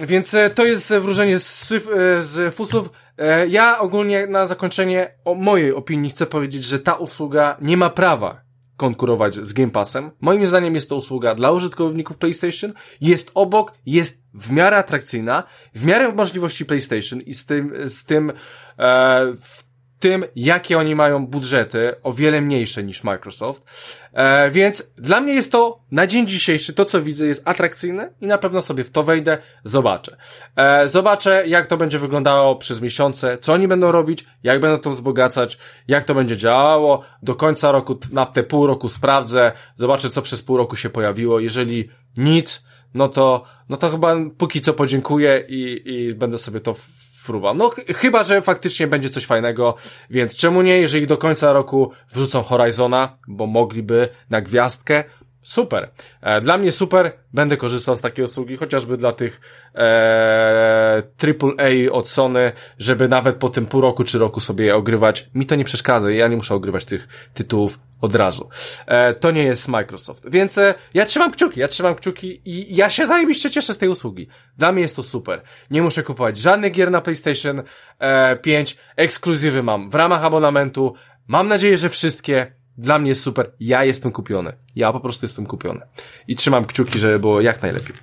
więc 0.00 0.34
e, 0.34 0.50
to 0.50 0.64
jest 0.64 0.94
wróżenie 0.94 1.38
z, 1.38 1.72
e, 1.72 1.76
z 2.22 2.54
fusów. 2.54 2.90
E, 3.20 3.48
ja 3.48 3.78
ogólnie 3.78 4.26
na 4.26 4.46
zakończenie 4.46 5.14
o 5.24 5.34
mojej 5.34 5.72
opinii 5.74 6.10
chcę 6.10 6.26
powiedzieć, 6.26 6.64
że 6.64 6.78
ta 6.78 6.94
usługa 6.94 7.56
nie 7.60 7.76
ma 7.76 7.90
prawa 7.90 8.40
konkurować 8.76 9.34
z 9.34 9.52
Game 9.52 9.70
Passem. 9.70 10.10
Moim 10.20 10.46
zdaniem 10.46 10.74
jest 10.74 10.88
to 10.88 10.96
usługa 10.96 11.34
dla 11.34 11.50
użytkowników 11.50 12.18
PlayStation. 12.18 12.72
Jest 13.00 13.30
obok, 13.34 13.72
jest 13.86 14.22
w 14.34 14.50
miarę 14.52 14.76
atrakcyjna, 14.76 15.42
w 15.74 15.84
miarę 15.84 16.12
możliwości 16.12 16.64
PlayStation 16.64 17.20
i 17.20 17.34
z 17.34 17.46
tym, 17.46 17.72
z 17.86 18.04
tym, 18.04 18.32
e, 18.78 19.32
tym, 20.00 20.24
jakie 20.36 20.78
oni 20.78 20.94
mają 20.94 21.26
budżety, 21.26 21.94
o 22.02 22.12
wiele 22.12 22.40
mniejsze 22.40 22.82
niż 22.82 23.04
Microsoft. 23.04 23.62
E, 24.12 24.50
więc 24.50 24.92
dla 24.96 25.20
mnie 25.20 25.34
jest 25.34 25.52
to 25.52 25.80
na 25.90 26.06
dzień 26.06 26.26
dzisiejszy, 26.26 26.72
to 26.72 26.84
co 26.84 27.00
widzę 27.00 27.26
jest 27.26 27.48
atrakcyjne 27.48 28.10
i 28.20 28.26
na 28.26 28.38
pewno 28.38 28.60
sobie 28.60 28.84
w 28.84 28.90
to 28.90 29.02
wejdę, 29.02 29.38
zobaczę. 29.64 30.16
E, 30.56 30.88
zobaczę, 30.88 31.46
jak 31.46 31.66
to 31.66 31.76
będzie 31.76 31.98
wyglądało 31.98 32.56
przez 32.56 32.80
miesiące, 32.80 33.38
co 33.40 33.52
oni 33.52 33.68
będą 33.68 33.92
robić, 33.92 34.26
jak 34.42 34.60
będą 34.60 34.78
to 34.78 34.90
wzbogacać, 34.90 35.58
jak 35.88 36.04
to 36.04 36.14
będzie 36.14 36.36
działało. 36.36 37.02
Do 37.22 37.34
końca 37.34 37.72
roku, 37.72 37.98
na 38.12 38.26
te 38.26 38.42
pół 38.42 38.66
roku 38.66 38.88
sprawdzę, 38.88 39.52
zobaczę, 39.76 40.10
co 40.10 40.22
przez 40.22 40.42
pół 40.42 40.56
roku 40.56 40.76
się 40.76 40.90
pojawiło. 40.90 41.40
Jeżeli 41.40 41.88
nic, 42.16 42.64
no 42.94 43.08
to, 43.08 43.44
no 43.68 43.76
to 43.76 43.90
chyba 43.90 44.16
póki 44.38 44.60
co 44.60 44.74
podziękuję 44.74 45.44
i, 45.48 45.82
i 45.84 46.14
będę 46.14 46.38
sobie 46.38 46.60
to 46.60 46.74
fruwa. 47.30 47.54
No 47.54 47.70
ch 47.70 47.76
chyba, 47.96 48.24
że 48.24 48.40
faktycznie 48.40 48.86
będzie 48.86 49.10
coś 49.10 49.26
fajnego, 49.26 49.74
więc 50.10 50.36
czemu 50.36 50.62
nie, 50.62 50.78
jeżeli 50.78 51.06
do 51.06 51.16
końca 51.16 51.52
roku 51.52 51.92
wrzucą 52.12 52.42
Horizona, 52.42 53.18
bo 53.28 53.46
mogliby 53.46 54.08
na 54.30 54.40
gwiazdkę, 54.40 55.04
super. 55.42 55.90
E, 56.20 56.40
dla 56.40 56.58
mnie 56.58 56.72
super, 56.72 57.12
będę 57.32 57.56
korzystał 57.56 57.96
z 57.96 58.00
takiej 58.00 58.24
usługi, 58.24 58.56
chociażby 58.56 58.96
dla 58.96 59.12
tych 59.12 59.40
e, 59.74 61.02
AAA 61.22 61.92
od 61.92 62.08
Sony, 62.08 62.52
żeby 62.78 63.08
nawet 63.08 63.36
po 63.36 63.48
tym 63.48 63.66
pół 63.66 63.80
roku 63.80 64.04
czy 64.04 64.18
roku 64.18 64.40
sobie 64.40 64.64
je 64.64 64.76
ogrywać. 64.76 65.30
Mi 65.34 65.46
to 65.46 65.54
nie 65.54 65.64
przeszkadza, 65.64 66.10
ja 66.10 66.28
nie 66.28 66.36
muszę 66.36 66.54
ogrywać 66.54 66.84
tych 66.84 67.30
tytułów 67.34 67.78
od 68.00 68.14
razu. 68.14 68.48
E, 68.86 69.14
to 69.14 69.30
nie 69.30 69.42
jest 69.42 69.68
Microsoft. 69.68 70.30
Więc 70.30 70.58
e, 70.58 70.74
ja 70.94 71.06
trzymam 71.06 71.30
kciuki, 71.30 71.60
ja 71.60 71.68
trzymam 71.68 71.94
kciuki 71.94 72.40
i 72.44 72.76
ja 72.76 72.90
się 72.90 73.06
zajebiście 73.06 73.50
cieszę 73.50 73.74
z 73.74 73.78
tej 73.78 73.88
usługi. 73.88 74.28
Dla 74.58 74.72
mnie 74.72 74.82
jest 74.82 74.96
to 74.96 75.02
super. 75.02 75.42
Nie 75.70 75.82
muszę 75.82 76.02
kupować 76.02 76.38
żadnych 76.38 76.72
gier 76.72 76.90
na 76.90 77.00
PlayStation 77.00 77.62
e, 77.98 78.36
5, 78.36 78.76
ekskluzywy 78.96 79.62
mam 79.62 79.90
w 79.90 79.94
ramach 79.94 80.24
abonamentu. 80.24 80.94
Mam 81.28 81.48
nadzieję, 81.48 81.78
że 81.78 81.88
wszystkie 81.88 82.59
dla 82.78 82.98
mnie 82.98 83.08
jest 83.08 83.22
super. 83.22 83.50
Ja 83.60 83.84
jestem 83.84 84.12
kupiony. 84.12 84.52
Ja 84.76 84.92
po 84.92 85.00
prostu 85.00 85.24
jestem 85.24 85.46
kupiony. 85.46 85.80
I 86.28 86.36
trzymam 86.36 86.64
kciuki, 86.64 86.98
żeby 86.98 87.18
było 87.18 87.40
jak 87.40 87.62
najlepiej. 87.62 87.96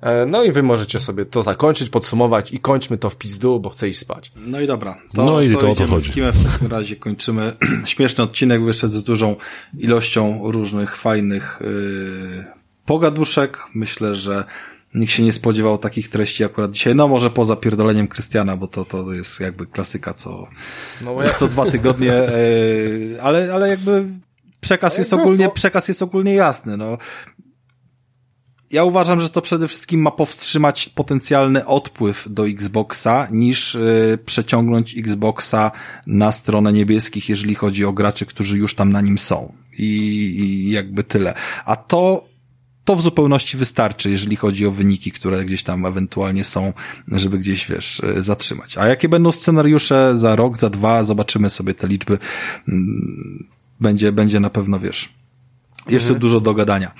E, 0.00 0.26
no 0.26 0.42
i 0.42 0.52
wy 0.52 0.62
możecie 0.62 1.00
sobie 1.00 1.24
to 1.26 1.42
zakończyć, 1.42 1.90
podsumować 1.90 2.52
i 2.52 2.60
kończmy 2.60 2.98
to 2.98 3.10
w 3.10 3.16
pizdu, 3.16 3.60
bo 3.60 3.70
chcę 3.70 3.88
iść 3.88 3.98
spać. 3.98 4.32
No 4.36 4.60
i 4.60 4.66
dobra. 4.66 4.98
To, 5.14 5.24
no 5.24 5.40
i 5.40 5.52
to, 5.52 5.58
to 5.58 5.70
o 5.70 5.74
to 5.74 5.86
chodzi. 5.86 6.10
W 6.10 6.52
takim 6.52 6.70
razie 6.70 6.96
kończymy. 6.96 7.52
Śmieszny 7.84 8.24
odcinek 8.24 8.64
wyszedł 8.64 8.94
z 8.94 9.04
dużą 9.04 9.36
ilością 9.78 10.40
różnych 10.42 10.96
fajnych 10.96 11.58
yy, 11.60 12.44
pogaduszek. 12.86 13.58
Myślę, 13.74 14.14
że 14.14 14.44
Nikt 14.94 15.12
się 15.12 15.22
nie 15.22 15.32
spodziewał 15.32 15.78
takich 15.78 16.08
treści 16.08 16.44
akurat 16.44 16.70
dzisiaj. 16.70 16.94
No 16.94 17.08
może 17.08 17.30
poza 17.30 17.56
pierdoleniem 17.56 18.08
Krystiana, 18.08 18.56
bo 18.56 18.66
to, 18.66 18.84
to 18.84 19.12
jest 19.12 19.40
jakby 19.40 19.66
klasyka 19.66 20.14
co, 20.14 20.46
no, 21.04 21.22
ja... 21.22 21.34
co 21.34 21.48
dwa 21.48 21.70
tygodnie, 21.70 22.12
e, 22.12 22.32
ale, 23.22 23.54
ale 23.54 23.68
jakby 23.68 24.04
przekaz 24.60 24.98
jest 24.98 25.12
ogólnie, 25.12 25.48
przekaz 25.50 25.88
jest 25.88 26.02
ogólnie 26.02 26.34
jasny, 26.34 26.76
no. 26.76 26.98
Ja 28.70 28.84
uważam, 28.84 29.20
że 29.20 29.30
to 29.30 29.42
przede 29.42 29.68
wszystkim 29.68 30.02
ma 30.02 30.10
powstrzymać 30.10 30.88
potencjalny 30.88 31.66
odpływ 31.66 32.26
do 32.30 32.48
Xboxa, 32.48 33.28
niż 33.30 33.74
y, 33.74 34.18
przeciągnąć 34.26 34.98
Xboxa 34.98 35.70
na 36.06 36.32
stronę 36.32 36.72
niebieskich, 36.72 37.28
jeżeli 37.28 37.54
chodzi 37.54 37.84
o 37.84 37.92
graczy, 37.92 38.26
którzy 38.26 38.58
już 38.58 38.74
tam 38.74 38.92
na 38.92 39.00
nim 39.00 39.18
są. 39.18 39.52
I, 39.78 39.86
i 39.86 40.70
jakby 40.70 41.04
tyle. 41.04 41.34
A 41.64 41.76
to 41.76 42.29
to 42.90 42.96
w 42.96 43.02
zupełności 43.02 43.56
wystarczy, 43.56 44.10
jeżeli 44.10 44.36
chodzi 44.36 44.66
o 44.66 44.70
wyniki, 44.70 45.12
które 45.12 45.44
gdzieś 45.44 45.62
tam 45.62 45.86
ewentualnie 45.86 46.44
są, 46.44 46.72
żeby 47.12 47.38
gdzieś, 47.38 47.66
wiesz, 47.66 48.00
e, 48.00 48.22
zatrzymać. 48.22 48.78
A 48.78 48.86
jakie 48.86 49.08
będą 49.08 49.32
scenariusze 49.32 50.18
za 50.18 50.36
rok, 50.36 50.58
za 50.58 50.70
dwa, 50.70 51.02
zobaczymy 51.02 51.50
sobie 51.50 51.74
te 51.74 51.88
liczby. 51.88 52.18
Mm, 52.68 53.46
będzie, 53.80 54.12
będzie 54.12 54.40
na 54.40 54.50
pewno, 54.50 54.80
wiesz, 54.80 55.08
Jeszcze 55.88 56.08
mhm. 56.08 56.20
dużo 56.20 56.40
do 56.40 56.54
gadania. 56.54 56.88
E, 56.88 56.92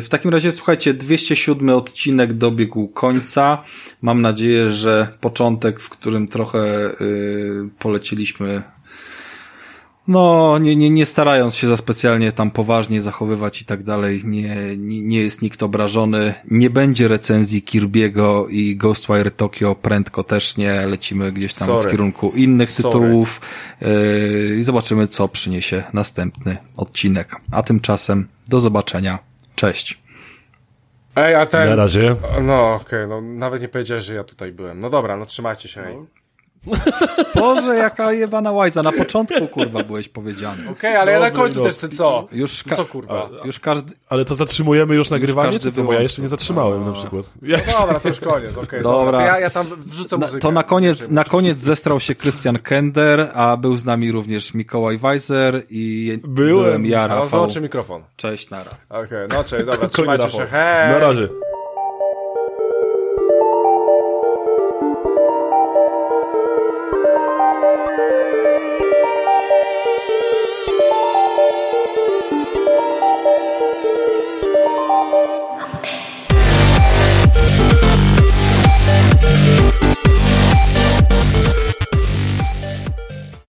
w 0.00 0.06
takim 0.10 0.30
razie, 0.30 0.52
słuchajcie, 0.52 0.94
207 0.94 1.68
odcinek 1.68 2.32
dobiegł 2.32 2.88
końca. 2.88 3.62
Mam 4.02 4.22
nadzieję, 4.22 4.72
że 4.72 5.08
początek, 5.20 5.80
w 5.80 5.88
którym 5.88 6.28
trochę 6.28 6.90
y, 7.00 7.68
poleciliśmy 7.78 8.62
no, 10.08 10.58
nie, 10.58 10.76
nie, 10.76 10.90
nie 10.90 11.06
starając 11.06 11.54
się 11.54 11.66
za 11.66 11.76
specjalnie 11.76 12.32
tam 12.32 12.50
poważnie 12.50 13.00
zachowywać 13.00 13.62
i 13.62 13.64
tak 13.64 13.82
dalej, 13.82 14.22
nie, 14.24 14.76
nie, 14.76 15.02
nie 15.02 15.20
jest 15.20 15.42
nikt 15.42 15.62
obrażony. 15.62 16.34
Nie 16.50 16.70
będzie 16.70 17.08
recenzji 17.08 17.62
Kirby'ego 17.62 18.46
i 18.50 18.76
Ghostwire 18.76 19.30
Tokyo 19.30 19.74
prędko 19.74 20.24
też 20.24 20.56
nie. 20.56 20.86
Lecimy 20.86 21.32
gdzieś 21.32 21.54
tam 21.54 21.68
Sorry. 21.68 21.88
w 21.88 21.90
kierunku 21.92 22.30
innych 22.30 22.70
Sorry. 22.70 22.92
tytułów 22.92 23.40
yy, 23.80 24.56
i 24.58 24.62
zobaczymy, 24.62 25.06
co 25.06 25.28
przyniesie 25.28 25.82
następny 25.92 26.56
odcinek. 26.76 27.36
A 27.52 27.62
tymczasem 27.62 28.28
do 28.48 28.60
zobaczenia. 28.60 29.18
Cześć. 29.54 30.00
Ej, 31.16 31.34
a 31.34 31.46
ten... 31.46 31.68
Na 31.68 31.76
razie. 31.76 32.16
No, 32.42 32.74
okej, 32.74 33.04
okay, 33.04 33.06
no 33.06 33.20
nawet 33.20 33.62
nie 33.62 33.68
powiedziałeś, 33.68 34.04
że 34.04 34.14
ja 34.14 34.24
tutaj 34.24 34.52
byłem. 34.52 34.80
No 34.80 34.90
dobra, 34.90 35.16
no 35.16 35.26
trzymajcie 35.26 35.68
się. 35.68 35.82
No. 35.94 36.19
Boże, 37.34 37.76
jaka 37.76 38.12
jebana 38.12 38.52
łajza. 38.52 38.82
Na 38.82 38.92
początku, 38.92 39.48
kurwa, 39.48 39.82
byłeś 39.82 40.08
powiedziany. 40.08 40.62
Okej, 40.62 40.72
okay, 40.72 40.98
ale 40.98 41.12
ja 41.12 41.20
na 41.20 41.30
końcu 41.30 41.62
też 41.62 41.74
chcę 41.74 41.88
co? 41.88 42.28
Już 42.32 42.62
co, 42.76 42.84
kurwa? 42.84 43.28
A, 43.42 43.46
już 43.46 43.60
każdy... 43.60 43.94
Ale 44.08 44.24
to 44.24 44.34
zatrzymujemy 44.34 44.94
już 44.94 45.10
nagrywanie, 45.10 45.52
już 45.52 45.62
czy 45.62 45.72
co? 45.72 45.82
Bo 45.82 45.92
ja 45.92 46.00
jeszcze 46.00 46.22
nie 46.22 46.28
zatrzymałem 46.28 46.86
na 46.86 46.92
przykład. 46.92 47.34
Ja 47.42 47.58
no 47.66 47.80
dobra, 47.80 48.00
to 48.00 48.08
już 48.08 48.20
koniec, 48.20 48.50
okej. 48.50 48.62
Okay, 48.62 48.82
dobra. 48.82 49.04
dobra. 49.04 49.26
Ja, 49.26 49.40
ja 49.40 49.50
tam 49.50 49.66
wrzucę 49.78 50.16
muzykę. 50.16 50.38
to 50.38 50.52
na 50.52 50.62
koniec, 50.62 51.10
na 51.10 51.24
koniec 51.24 51.58
zestrał 51.58 52.00
się 52.00 52.14
Krystian 52.14 52.58
Kender, 52.58 53.30
a 53.34 53.56
był 53.56 53.76
z 53.76 53.84
nami 53.84 54.12
również 54.12 54.54
Mikołaj 54.54 54.98
Weiser 54.98 55.62
i 55.70 56.18
byłem, 56.24 56.54
byłem 56.54 56.86
ja, 56.86 57.06
Rafał. 57.06 57.48
mikrofon. 57.62 58.02
Cześć, 58.16 58.50
nara. 58.50 58.70
Okej, 58.88 59.04
okay, 59.04 59.28
no 59.28 59.44
cześć, 59.44 59.64
dobra, 59.64 59.88
trzymajcie 59.88 60.30
się, 60.30 60.46
hej! 60.46 60.88
Na 60.88 60.98
razie. 60.98 61.28